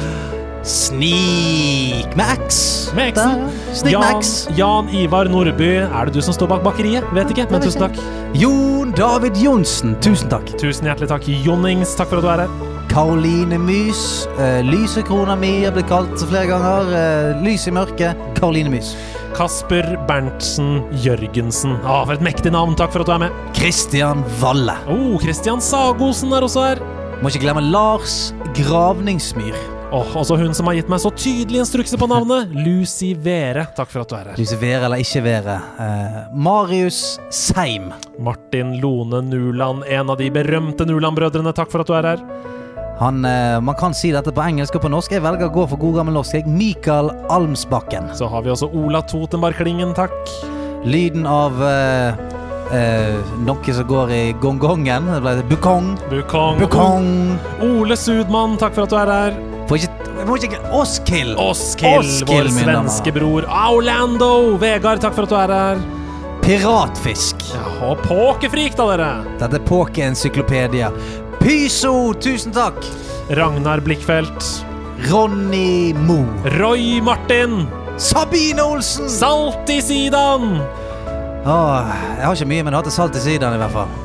Snik 0.69 2.15
med 2.19 2.43
X. 2.45 2.89
Med 2.95 3.13
X-en. 3.15 3.45
Jan, 3.89 4.19
X. 4.19 4.47
Jan 4.57 4.89
Ivar 4.93 5.29
Nordby. 5.31 5.71
Er 5.87 6.09
det 6.09 6.13
du 6.13 6.21
som 6.21 6.35
står 6.35 6.51
bak 6.51 6.65
bakeriet? 6.67 7.07
Vet 7.15 7.31
ikke, 7.33 7.47
men 7.51 7.63
tusen 7.63 7.87
takk. 7.87 8.01
Jon 8.37 8.91
David 8.97 9.39
Johnsen. 9.41 9.95
Tusen 10.03 10.29
takk. 10.29 10.51
Tusen 10.59 10.89
hjertelig 10.89 11.09
takk. 11.09 11.31
Jonnings, 11.45 11.95
takk 11.97 12.11
for 12.11 12.21
at 12.21 12.27
du 12.27 12.33
er 12.35 12.45
her. 12.45 12.78
Karoline 12.89 13.57
Mys. 13.61 14.27
Uh, 14.39 14.59
lysekrona 14.65 15.35
mi 15.37 15.59
er 15.67 15.73
blitt 15.75 15.89
kalt 15.91 16.17
flere 16.25 16.49
ganger. 16.49 16.89
Uh, 16.89 17.43
lys 17.45 17.67
i 17.69 17.73
mørket. 17.75 18.17
Karoline 18.39 18.71
Mys. 18.73 18.95
Kasper 19.37 19.85
Berntsen 20.09 20.81
Jørgensen. 21.03 21.77
Ah, 21.85 22.01
for 22.03 22.17
et 22.17 22.25
mektig 22.25 22.51
navn. 22.55 22.73
Takk 22.79 22.95
for 22.95 23.05
at 23.05 23.09
du 23.09 23.13
er 23.15 23.21
med. 23.27 23.41
Christian 23.55 24.25
Valle. 24.41 24.75
Oh, 24.89 25.19
Christian 25.21 25.61
Sagosen 25.63 26.33
er 26.33 26.47
også 26.47 26.65
her. 26.71 26.81
Må 27.21 27.29
ikke 27.31 27.45
glemme 27.45 27.63
Lars 27.69 28.33
Gravningsmyr. 28.57 29.55
Oh, 29.89 30.05
også 30.21 30.35
hun 30.37 30.53
som 30.53 30.67
har 30.69 30.77
gitt 30.77 30.89
meg 30.91 31.01
så 31.01 31.09
tydelige 31.13 31.63
instrukser 31.63 31.97
på 32.01 32.09
navnet. 32.09 32.51
Lucy 32.65 33.13
Vere. 33.17 33.69
Takk 33.77 33.89
for 33.93 34.03
at 34.03 34.11
du 34.11 34.17
er 34.17 34.31
her. 34.31 34.37
Lucy 34.41 34.57
Vere 34.61 34.85
eller 34.89 35.01
ikke 35.01 35.23
Vere. 35.25 35.55
Eh, 35.81 36.19
Marius 36.33 37.19
Seim. 37.33 37.89
Martin 38.21 38.75
Lone 38.81 39.23
Nuland, 39.29 39.85
en 39.89 40.13
av 40.13 40.19
de 40.21 40.29
berømte 40.33 40.85
Nuland-brødrene. 40.89 41.53
Takk 41.57 41.73
for 41.73 41.85
at 41.85 41.89
du 41.89 41.97
er 41.97 42.15
her. 42.15 42.23
Han, 42.99 43.25
eh, 43.25 43.61
man 43.61 43.75
kan 43.75 43.93
si 43.93 44.11
dette 44.11 44.31
på 44.35 44.43
engelsk 44.43 44.75
og 44.75 44.83
på 44.83 44.91
norsk. 44.91 45.13
Jeg 45.15 45.23
velger 45.23 45.47
å 45.47 45.53
gå 45.55 45.63
for 45.71 45.79
god 45.79 46.01
gammel 46.01 46.17
norsk. 46.19 46.47
Mikael 46.51 47.13
Almsbakken. 47.31 48.09
Så 48.15 48.27
har 48.27 48.43
vi 48.43 48.51
også 48.51 48.67
Ola 48.75 49.01
Totenberg 49.07 49.55
Klingen, 49.55 49.93
takk. 49.95 50.15
Lyden 50.83 51.23
av 51.27 51.55
uh, 51.59 52.19
uh, 52.71 53.31
noe 53.47 53.75
som 53.75 53.87
går 53.87 54.11
i 54.15 54.23
gongongen. 54.43 55.07
Bukong. 55.47 55.93
Bukong. 56.11 56.59
Bukong. 56.59 57.07
Ole 57.63 57.95
Sudmann, 57.99 58.57
takk 58.59 58.75
for 58.75 58.83
at 58.83 58.91
du 58.91 58.97
er 58.99 59.13
her. 59.13 59.39
Får 59.69 59.85
ikke, 59.85 60.09
må 60.27 60.35
ikke 60.39 60.59
vår 62.27 62.51
svenske 62.51 63.15
bror. 63.15 63.47
Aulando! 63.47 64.57
Vegard, 64.59 64.99
takk 65.03 65.15
for 65.15 65.27
at 65.27 65.31
du 65.31 65.39
er 65.39 65.55
her. 65.55 65.87
Piratfisk. 66.49 67.43
Ja, 67.53 67.65
og 67.91 67.99
Pokerfrik, 68.07 68.73
da, 68.73 68.85
dere. 68.89 69.09
Dette 69.37 69.59
er 69.59 69.65
Poke-encyklopedia. 69.67 70.89
Pyso, 71.39 72.13
tusen 72.19 72.51
takk. 72.51 72.75
Ragnar 73.29 73.79
Blikkfelt. 73.79 74.65
Ronny 75.09 75.93
Mo. 75.93 76.25
Roy 76.59 76.99
Martin. 77.01 77.67
Sabine 77.97 78.61
Olsen. 78.63 79.09
Salt 79.09 79.69
i 79.69 79.79
sidan. 79.81 80.59
Åh, 81.45 81.87
jeg 82.19 82.25
har 82.25 82.35
ikke 82.35 82.49
mye, 82.51 82.63
men 82.67 82.73
jeg 82.73 82.77
har 82.81 82.83
hatt 82.83 82.93
salt 82.93 83.15
i 83.15 83.23
sidan 83.23 83.55
i 83.55 83.61
hvert 83.61 83.71
fall. 83.71 83.95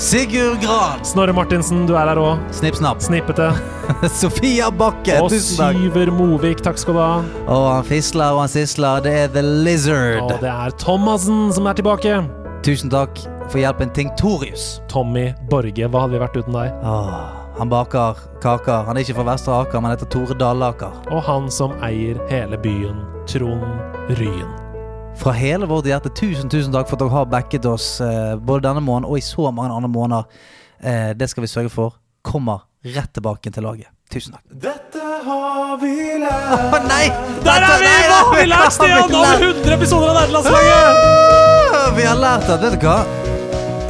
Sigurd 0.00 0.58
Gran. 0.64 1.02
Snorre 1.06 1.34
Martinsen, 1.36 1.84
du 1.86 1.94
er 1.94 2.08
her 2.10 2.18
òg. 2.18 2.40
Snipp, 2.56 2.78
snapp. 2.80 3.02
Snippete. 3.04 3.50
Sofia 4.20 4.70
Bakke, 4.74 5.20
Og 5.22 5.30
tusen 5.30 5.60
takk. 5.60 5.78
Syver 5.78 6.10
Movik, 6.16 6.62
takk 6.66 6.80
skal 6.80 6.96
du 6.96 7.02
ha. 7.04 7.10
Og 7.46 7.66
han 7.76 7.86
fisler 7.86 8.34
og 8.34 8.42
han 8.46 8.50
sisler. 8.52 9.04
Det 9.06 9.14
er 9.22 9.34
The 9.36 9.44
Lizard. 9.44 10.24
Og 10.26 10.40
det 10.42 10.50
er 10.50 10.74
Thomassen 10.82 11.50
som 11.54 11.70
er 11.70 11.78
tilbake. 11.78 12.22
Tusen 12.66 12.90
takk 12.92 13.22
for 13.50 13.58
hjelpen, 13.60 13.90
Tinctorius. 13.94 14.80
Tommy 14.88 15.30
Borge, 15.50 15.88
hva 15.90 16.04
hadde 16.04 16.14
vi 16.16 16.22
vært 16.22 16.36
uten 16.38 16.54
deg? 16.54 16.72
Åh, 16.86 17.12
han 17.58 17.70
baker 17.72 18.18
kaker. 18.42 18.84
Han 18.86 18.96
er 18.96 19.04
ikke 19.04 19.16
fra 19.18 19.26
Vestre 19.32 19.56
Aker, 19.64 19.82
men 19.82 19.92
heter 19.94 20.08
Tore 20.12 20.36
Dallaker. 20.38 20.94
Og 21.10 21.22
han 21.26 21.50
som 21.52 21.74
eier 21.84 22.20
hele 22.30 22.58
byen, 22.62 23.02
Trond 23.28 23.66
Ryen. 24.20 24.48
Fra 25.20 25.34
hele 25.36 25.66
vårt 25.68 25.88
hjerte, 25.90 26.12
tusen 26.16 26.48
tusen 26.48 26.72
takk 26.72 26.88
for 26.88 26.96
at 26.96 27.02
dere 27.04 27.12
har 27.12 27.26
backet 27.28 27.66
oss 27.68 27.88
eh, 28.00 28.36
både 28.38 28.68
denne 28.70 28.80
måneden 28.86 29.10
og 29.10 29.18
i 29.18 29.24
så 29.26 29.50
mange 29.52 29.74
andre 29.76 29.90
måneder. 29.92 30.42
Eh, 30.80 31.10
det 31.18 31.28
skal 31.28 31.44
vi 31.44 31.50
sørge 31.52 31.72
for 31.74 31.98
kommer 32.24 32.62
rett 32.94 33.12
tilbake 33.16 33.52
til 33.52 33.66
laget. 33.66 33.90
Tusen 34.10 34.32
takk. 34.38 34.46
Dette 34.62 35.02
har 35.26 35.76
vi 35.82 35.92
lært. 36.22 36.72
Å 36.78 36.80
nei! 36.86 37.04
Der 37.44 37.66
er 37.66 37.82
vi! 37.82 37.92
Hva 38.08 38.20
har 38.30 38.36
vi 38.38 38.46
lært, 38.54 38.74
Stian? 38.78 39.12
Over 39.12 39.44
100 39.50 39.76
episoder 39.76 40.14
av 40.14 40.20
Nederlandslaget! 40.22 41.02
Ah, 41.70 41.90
Vi 41.98 42.06
har 42.08 42.18
lært 42.20 42.48
at, 42.48 42.62
vet 42.64 42.78
du 42.80 42.86
hva 42.86 42.98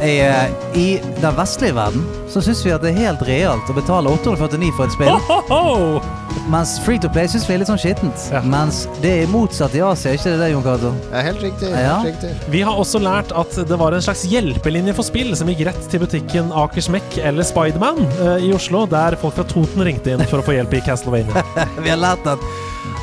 I, 0.01 0.19
eh, 0.19 0.77
I 0.77 1.01
den 1.21 1.35
vestlige 1.37 1.75
verden 1.77 2.05
så 2.31 2.41
syns 2.41 2.63
vi 2.65 2.71
at 2.73 2.81
det 2.81 2.93
er 2.93 3.09
helt 3.09 3.21
realt 3.27 3.69
å 3.69 3.75
betale 3.75 4.09
849 4.09 4.71
for 4.77 4.87
et 4.87 4.95
spill. 4.95 5.11
Ho, 5.11 5.19
ho, 5.29 5.41
ho. 5.51 6.21
Mens 6.49 6.77
Free 6.81 6.99
to 7.01 7.09
Play 7.11 7.27
syns 7.29 7.45
vi 7.45 7.53
er 7.53 7.61
litt 7.61 7.69
sånn 7.69 7.79
skittent. 7.79 8.23
Ja. 8.31 8.41
Mens 8.47 8.85
det 9.03 9.11
er 9.23 9.29
motsatt 9.29 9.75
i 9.77 9.83
Asia, 9.85 10.15
ikke 10.15 10.31
det 10.31 10.39
det, 10.41 10.49
Jon 10.53 10.65
Cato? 10.65 10.93
Ja, 11.11 11.23
helt 11.27 11.43
riktig. 11.43 11.69
Ja. 11.69 11.99
Helt 12.01 12.23
riktig. 12.23 12.49
Vi 12.53 12.63
har 12.65 12.81
også 12.81 13.01
lært 13.03 13.33
at 13.37 13.59
det 13.67 13.79
var 13.79 13.93
en 13.93 14.03
slags 14.03 14.23
hjelpelinje 14.31 14.95
for 14.97 15.07
spill 15.07 15.35
som 15.37 15.51
gikk 15.51 15.65
rett 15.69 15.87
til 15.91 16.01
butikken 16.03 16.51
Akersmek 16.63 17.19
eller 17.21 17.45
Spiderman 17.47 18.01
uh, 18.21 18.37
i 18.41 18.51
Oslo, 18.55 18.87
der 18.89 19.19
folk 19.21 19.37
fra 19.37 19.45
Toten 19.51 19.85
ringte 19.85 20.15
inn 20.15 20.25
for 20.25 20.41
å 20.41 20.47
få 20.47 20.57
hjelp 20.57 20.79
i 20.79 20.83
Castlevania. 20.87 21.45
Vi 21.83 21.91
har 21.91 21.99
lært 22.01 22.25
at 22.31 22.41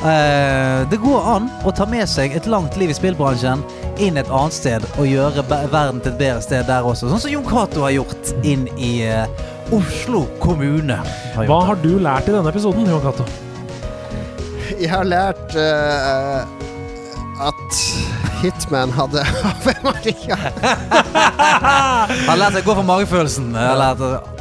uh, 0.02 0.88
det 0.90 0.98
går 1.04 1.34
an 1.36 1.52
å 1.68 1.74
ta 1.74 1.86
med 1.88 2.08
seg 2.10 2.34
et 2.36 2.48
langt 2.50 2.80
liv 2.80 2.90
i 2.90 2.96
spillbransjen 2.96 3.62
inn 4.02 4.18
et 4.20 4.30
annet 4.30 4.54
sted 4.54 4.84
og 4.96 5.06
gjøre 5.08 5.44
verden 5.48 6.00
til 6.02 6.12
et 6.12 6.20
bedre 6.20 6.42
sted 6.44 6.66
der 6.68 6.86
også. 6.86 7.10
Sånn 7.10 7.22
som 7.24 7.32
Jon 7.32 7.46
Cato 7.46 7.84
har 7.86 7.94
gjort 7.96 8.32
inn 8.46 8.66
i 8.76 8.92
eh, 9.06 9.26
Oslo 9.74 10.24
kommune. 10.42 10.96
Har 11.34 11.50
Hva 11.50 11.58
har 11.70 11.82
du 11.82 11.92
lært 12.00 12.30
i 12.30 12.34
denne 12.36 12.52
episoden, 12.52 12.88
Jon 12.88 13.04
Cato? 13.04 13.26
Jeg 14.78 14.90
har 14.92 15.06
lært 15.08 15.56
uh, 15.56 16.44
at 17.48 17.78
Hitman 18.42 18.92
hadde 18.94 19.24
Ave 19.50 19.74
Maria. 19.82 20.38
Han 20.38 22.26
har 22.30 22.42
lært 22.42 22.58
seg 22.58 22.62
å 22.62 22.68
gå 22.70 22.76
for 22.80 22.86
magefølelsen. 22.86 23.50
Jeg 23.56 23.72
har 23.72 23.80
lært 23.80 24.04
at 24.08 24.37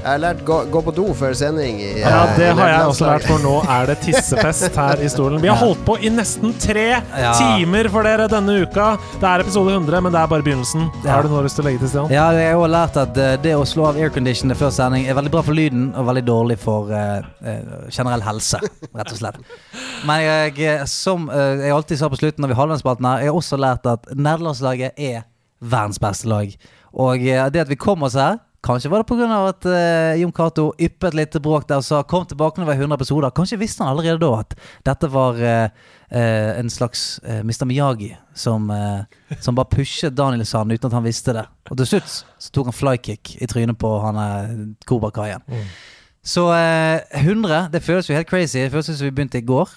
Jeg 0.00 0.08
har 0.14 0.20
lært 0.22 0.38
gå, 0.48 0.54
gå 0.72 0.80
på 0.86 0.92
do 0.96 1.02
før 1.12 1.34
sending. 1.36 1.76
I, 1.84 1.88
Ja, 2.00 2.22
eh, 2.24 2.38
det 2.38 2.46
har 2.56 2.68
jeg 2.70 2.84
også 2.88 3.04
lært, 3.04 3.24
for 3.28 3.42
nå 3.44 3.50
er 3.68 3.90
det 3.90 3.96
tissefest 4.00 4.78
her 4.80 5.02
i 5.04 5.08
stolen. 5.12 5.42
Vi 5.42 5.50
har 5.50 5.58
holdt 5.64 5.82
på 5.84 5.98
i 6.00 6.08
nesten 6.08 6.54
tre 6.62 6.86
Ja. 7.20 7.34
timer 7.36 7.90
for 7.92 8.08
dere 8.08 8.24
denne 8.32 8.54
uka. 8.64 8.94
Det 9.20 9.28
er 9.28 9.44
episode 9.44 9.74
100, 9.76 10.00
men 10.06 10.14
det 10.16 10.22
er 10.22 10.30
bare 10.32 10.46
begynnelsen. 10.46 10.86
Ja. 11.04 11.18
Har 11.18 11.28
du 11.28 11.28
noe 11.34 11.44
lyst 11.44 11.60
til 11.60 11.66
å 11.66 11.68
legge 11.68 11.82
til, 11.84 11.92
Stian? 11.92 12.08
Ja, 12.16 12.30
jeg 12.32 12.48
har 12.48 12.56
også 12.62 12.72
lært 12.72 12.96
at 13.04 13.20
eh, 13.26 13.36
det 13.44 13.54
å 13.60 13.68
slå 13.68 13.90
av 13.90 14.00
airconditioner 14.00 14.56
før 14.56 14.72
sending 14.78 15.04
er 15.04 15.20
veldig 15.20 15.34
bra 15.36 15.44
for 15.44 15.60
lyden 15.60 15.90
og 15.92 16.08
veldig 16.08 16.24
dårlig 16.32 16.58
for 16.64 16.88
eh, 16.96 17.20
generell 17.92 18.24
helse, 18.24 18.62
rett 18.96 19.12
og 19.12 19.20
slett. 19.20 19.40
Men 20.08 20.24
jeg, 20.24 20.78
som 20.88 21.28
uh, 21.28 21.60
jeg 21.60 21.74
alltid 21.76 22.00
sa 22.00 22.08
på 22.08 22.16
slutten 22.16 22.40
når 22.46 22.54
vi 22.54 22.56
holder 22.56 22.78
den 22.78 22.80
spalten 22.86 23.04
her, 23.10 23.20
jeg 23.26 23.34
har 23.34 23.36
også 23.44 23.58
lært 23.60 23.88
at 23.90 24.08
nederlandslaget 24.16 24.96
er 24.96 25.26
verdens 25.60 26.00
beste 26.00 26.30
lag. 26.30 26.54
Og 26.96 27.20
det 27.20 27.60
at 27.66 27.68
vi 27.68 27.76
kom 27.78 28.02
oss 28.08 28.16
her, 28.18 28.38
Kanskje 28.60 28.90
var 28.92 29.00
det 29.00 29.08
pga. 29.08 29.48
at 29.48 29.64
uh, 29.64 30.20
Jon 30.20 30.32
Cato 30.32 30.66
yppet 30.78 31.14
litt 31.16 31.36
bråk 31.40 31.66
der 31.68 31.80
og 31.80 31.84
sa 31.84 32.02
'kom 32.02 32.26
tilbake 32.26 32.60
når 32.60 32.66
det 32.66 32.76
var 32.76 32.82
100 32.82 32.96
episoder'. 32.96 33.32
Kanskje 33.32 33.58
visste 33.58 33.84
han 33.84 33.96
allerede 33.96 34.20
da 34.20 34.40
at 34.40 34.54
dette 34.84 35.08
var 35.08 35.32
uh, 35.32 35.68
uh, 36.12 36.58
en 36.58 36.68
slags 36.70 37.20
uh, 37.24 37.40
Mr. 37.40 37.64
Miyagi 37.64 38.16
som, 38.34 38.70
som 39.40 39.54
bare 39.54 39.68
pushet 39.72 40.14
Daniel 40.14 40.44
Sand 40.46 40.72
uten 40.72 40.86
at 40.86 40.92
han 40.92 41.04
visste 41.04 41.32
det. 41.32 41.46
Og 41.70 41.76
til 41.76 41.86
slutt 41.86 42.24
så 42.38 42.50
tok 42.52 42.66
han 42.66 42.76
flykick 42.76 43.36
i 43.40 43.46
trynet 43.46 43.78
på 43.78 43.98
han 44.00 44.16
uh, 44.16 44.74
Cobra 44.86 45.10
Kaien. 45.10 45.40
Så 46.22 46.52
eh, 46.52 47.00
100, 47.16 47.70
det 47.72 47.80
føles 47.82 48.10
jo 48.10 48.14
helt 48.14 48.28
crazy. 48.28 48.58
Det 48.58 48.70
føles 48.70 48.86
som 48.86 49.06
vi 49.06 49.10
begynte 49.10 49.38
i 49.38 49.46
går. 49.46 49.70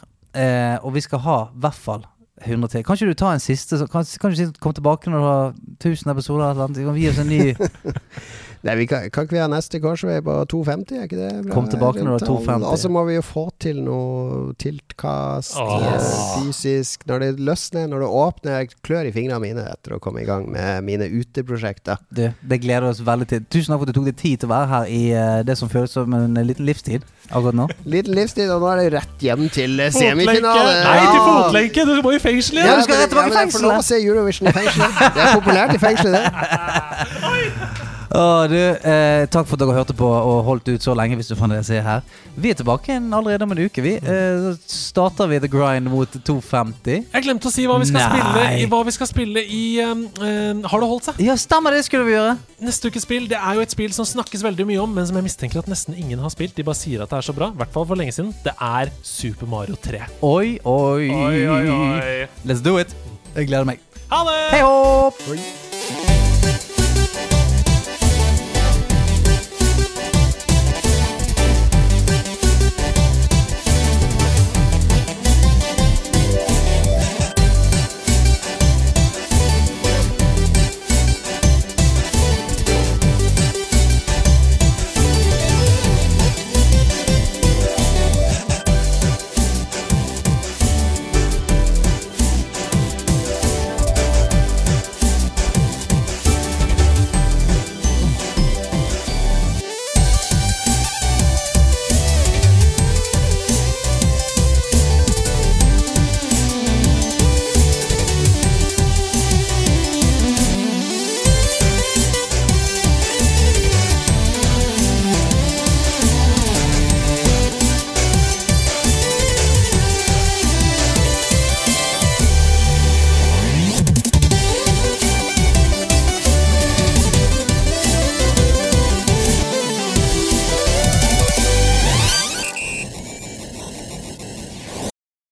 Og 0.84 0.94
vi 0.94 1.00
skal 1.00 1.20
ha 1.20 1.38
i 1.46 1.60
hvert 1.64 1.80
fall 1.80 2.04
100 2.46 2.68
til. 2.68 2.84
Kan 2.84 2.98
du 2.98 3.14
ta 3.14 3.34
en 3.34 3.40
siste? 3.40 3.78
Så, 3.78 3.88
kan, 3.88 4.06
kan 4.22 4.32
du 4.32 4.52
kom 4.60 4.74
tilbake 4.74 5.10
når 5.10 5.18
du 5.18 5.26
har 5.26 5.54
1000 5.80 6.12
episoder? 6.12 6.52
Eller? 6.52 6.68
Kan 6.68 7.00
gi 7.00 7.10
oss 7.10 7.20
en 7.20 7.28
ny 7.28 7.56
Nei, 8.64 8.76
vi 8.80 8.86
kan, 8.88 9.10
kan 9.12 9.26
ikke 9.28 9.36
vi 9.36 9.42
ha 9.44 9.48
neste 9.52 9.80
korsvei 9.84 10.22
på 10.24 10.34
250? 10.48 10.96
Er 10.96 11.08
ikke 11.10 11.18
det 11.20 11.32
bra? 11.44 11.52
Kom 11.52 11.66
tilbake 11.68 12.00
når 12.00 12.14
det 12.16 12.24
er 12.24 12.30
250. 12.30 12.68
Og 12.72 12.78
så 12.80 12.92
må 12.96 13.02
vi 13.10 13.18
jo 13.18 13.24
få 13.28 13.42
til 13.60 13.82
noe 13.84 14.54
tiltkast 14.62 15.58
eh, 15.60 16.06
fysisk. 16.38 17.04
Når 17.10 17.26
det 17.26 17.30
løsner, 17.44 17.90
når 17.92 18.06
det 18.06 18.10
åpner. 18.24 18.56
Jeg 18.62 18.72
klør 18.88 19.10
i 19.10 19.12
fingrene 19.16 19.42
mine 19.44 19.66
etter 19.68 19.98
å 19.98 20.00
komme 20.04 20.24
i 20.24 20.28
gang 20.30 20.48
med 20.54 20.80
mine 20.88 21.10
uteprosjekter. 21.12 22.00
Du, 22.16 22.24
det 22.40 22.62
gleder 22.64 22.88
oss 22.94 23.04
veldig 23.04 23.28
til. 23.34 23.44
Tusen 23.52 23.74
takk 23.76 23.84
for 23.84 23.90
at 23.90 23.92
du 23.92 24.00
tok 24.00 24.08
deg 24.14 24.18
tid 24.24 24.40
til 24.46 24.48
å 24.48 24.54
være 24.54 24.72
her 24.72 24.94
i 24.96 25.02
eh, 25.12 25.42
det 25.50 25.58
som 25.60 25.72
føles 25.72 25.92
som 26.00 26.16
en 26.16 26.40
liten 26.48 26.64
livstid 26.70 27.04
akkurat 27.34 27.56
nå. 27.60 27.68
Liten 27.94 28.16
livstid, 28.16 28.48
og 28.52 28.64
nå 28.64 28.72
er 28.74 28.82
det 28.86 28.88
rett 28.96 29.28
hjem 29.28 29.46
til 29.52 29.76
eh, 29.84 29.92
semifinale. 29.96 30.74
Nei, 30.88 30.98
til 31.04 31.20
Ja. 31.20 31.28
fotlenke! 31.28 31.86
Du 31.92 31.94
må 32.08 32.16
i 32.16 32.24
fengsel 32.24 32.62
Ja, 32.62 32.70
igjen! 32.70 32.80
du 32.80 32.88
skal 32.88 33.04
rett 33.04 33.12
tilbake 33.12 33.32
i 33.32 33.36
ja, 33.36 33.44
jeg 33.44 33.54
får 33.58 33.68
lov 33.68 33.76
å 33.80 33.86
se 33.92 34.00
Eurovision 34.00 34.48
i 34.48 34.56
fengselet. 34.56 35.04
Det 35.04 35.24
er 35.28 35.36
populært 35.40 35.76
i 35.76 35.84
fengselet, 35.84 36.28
det. 36.32 37.73
Å, 38.14 38.46
du, 38.46 38.56
eh, 38.56 39.24
takk 39.34 39.48
for 39.50 39.58
at 39.58 39.62
dere 39.64 39.74
hørte 39.74 39.96
på 39.98 40.06
og 40.06 40.44
holdt 40.46 40.68
ut 40.70 40.84
så 40.86 40.94
lenge, 40.94 41.16
hvis 41.18 41.32
du 41.32 41.34
fant 41.38 41.50
det 41.50 41.64
jeg 41.64 41.70
ser 41.72 41.86
her. 41.86 42.04
Vi 42.38 42.52
er 42.54 42.58
tilbake 42.60 42.92
igjen 42.92 43.08
allerede 43.10 43.48
om 43.48 43.56
en 43.56 43.62
uke. 43.66 43.82
Vi 43.82 43.96
eh, 43.98 44.46
starter 44.70 45.32
vi 45.32 45.40
The 45.42 45.50
Grind 45.50 45.90
mot 45.90 46.14
250. 46.14 47.08
Jeg 47.10 47.26
glemte 47.26 47.50
å 47.50 47.54
si 47.54 47.66
hva 47.70 47.80
vi 47.82 47.90
skal, 47.90 48.06
Nei. 48.06 48.20
spille 48.22 48.46
i, 48.60 48.68
hva 48.70 48.84
vi 48.86 48.94
skal 48.94 49.10
spille 49.10 49.42
i 49.42 49.64
um, 49.82 50.06
um, 50.22 50.62
Har 50.70 50.84
det 50.84 50.92
holdt 50.92 51.10
seg? 51.10 51.24
Ja, 51.26 51.34
stemmer 51.42 51.74
det, 51.74 51.82
skulle 51.88 52.06
vi 52.06 52.14
gjøre. 52.14 52.38
Neste 52.64 52.94
ukes 52.94 53.08
spill 53.08 53.26
Det 53.32 53.40
er 53.40 53.58
jo 53.58 53.66
et 53.66 53.74
spill 53.74 53.98
som 53.98 54.06
snakkes 54.08 54.46
veldig 54.46 54.70
mye 54.70 54.86
om, 54.86 54.94
men 54.94 55.10
som 55.10 55.18
jeg 55.18 55.26
mistenker 55.32 55.64
at 55.64 55.74
nesten 55.74 55.98
ingen 55.98 56.22
har 56.22 56.34
spilt. 56.34 56.54
De 56.54 56.68
bare 56.70 56.78
sier 56.78 57.02
at 57.02 57.10
det 57.10 57.18
er 57.18 57.30
så 57.32 57.34
bra. 57.34 57.50
I 57.50 57.62
hvert 57.64 57.74
fall 57.74 57.90
for 57.90 57.98
lenge 57.98 58.14
siden. 58.14 58.30
Det 58.46 58.54
er 58.54 58.94
Super 59.02 59.50
Mario 59.50 59.80
3. 59.90 60.06
Oi, 60.22 60.60
oi. 60.62 61.10
Oi, 61.10 61.44
oi, 61.58 61.66
oi. 61.80 62.24
Let's 62.46 62.62
do 62.62 62.78
it. 62.78 62.94
Jeg 63.34 63.50
gleder 63.50 63.66
meg. 63.74 63.82
Ha 64.14 64.22
det! 64.30 64.40
Hei 64.54 64.66
hopp! 64.68 65.63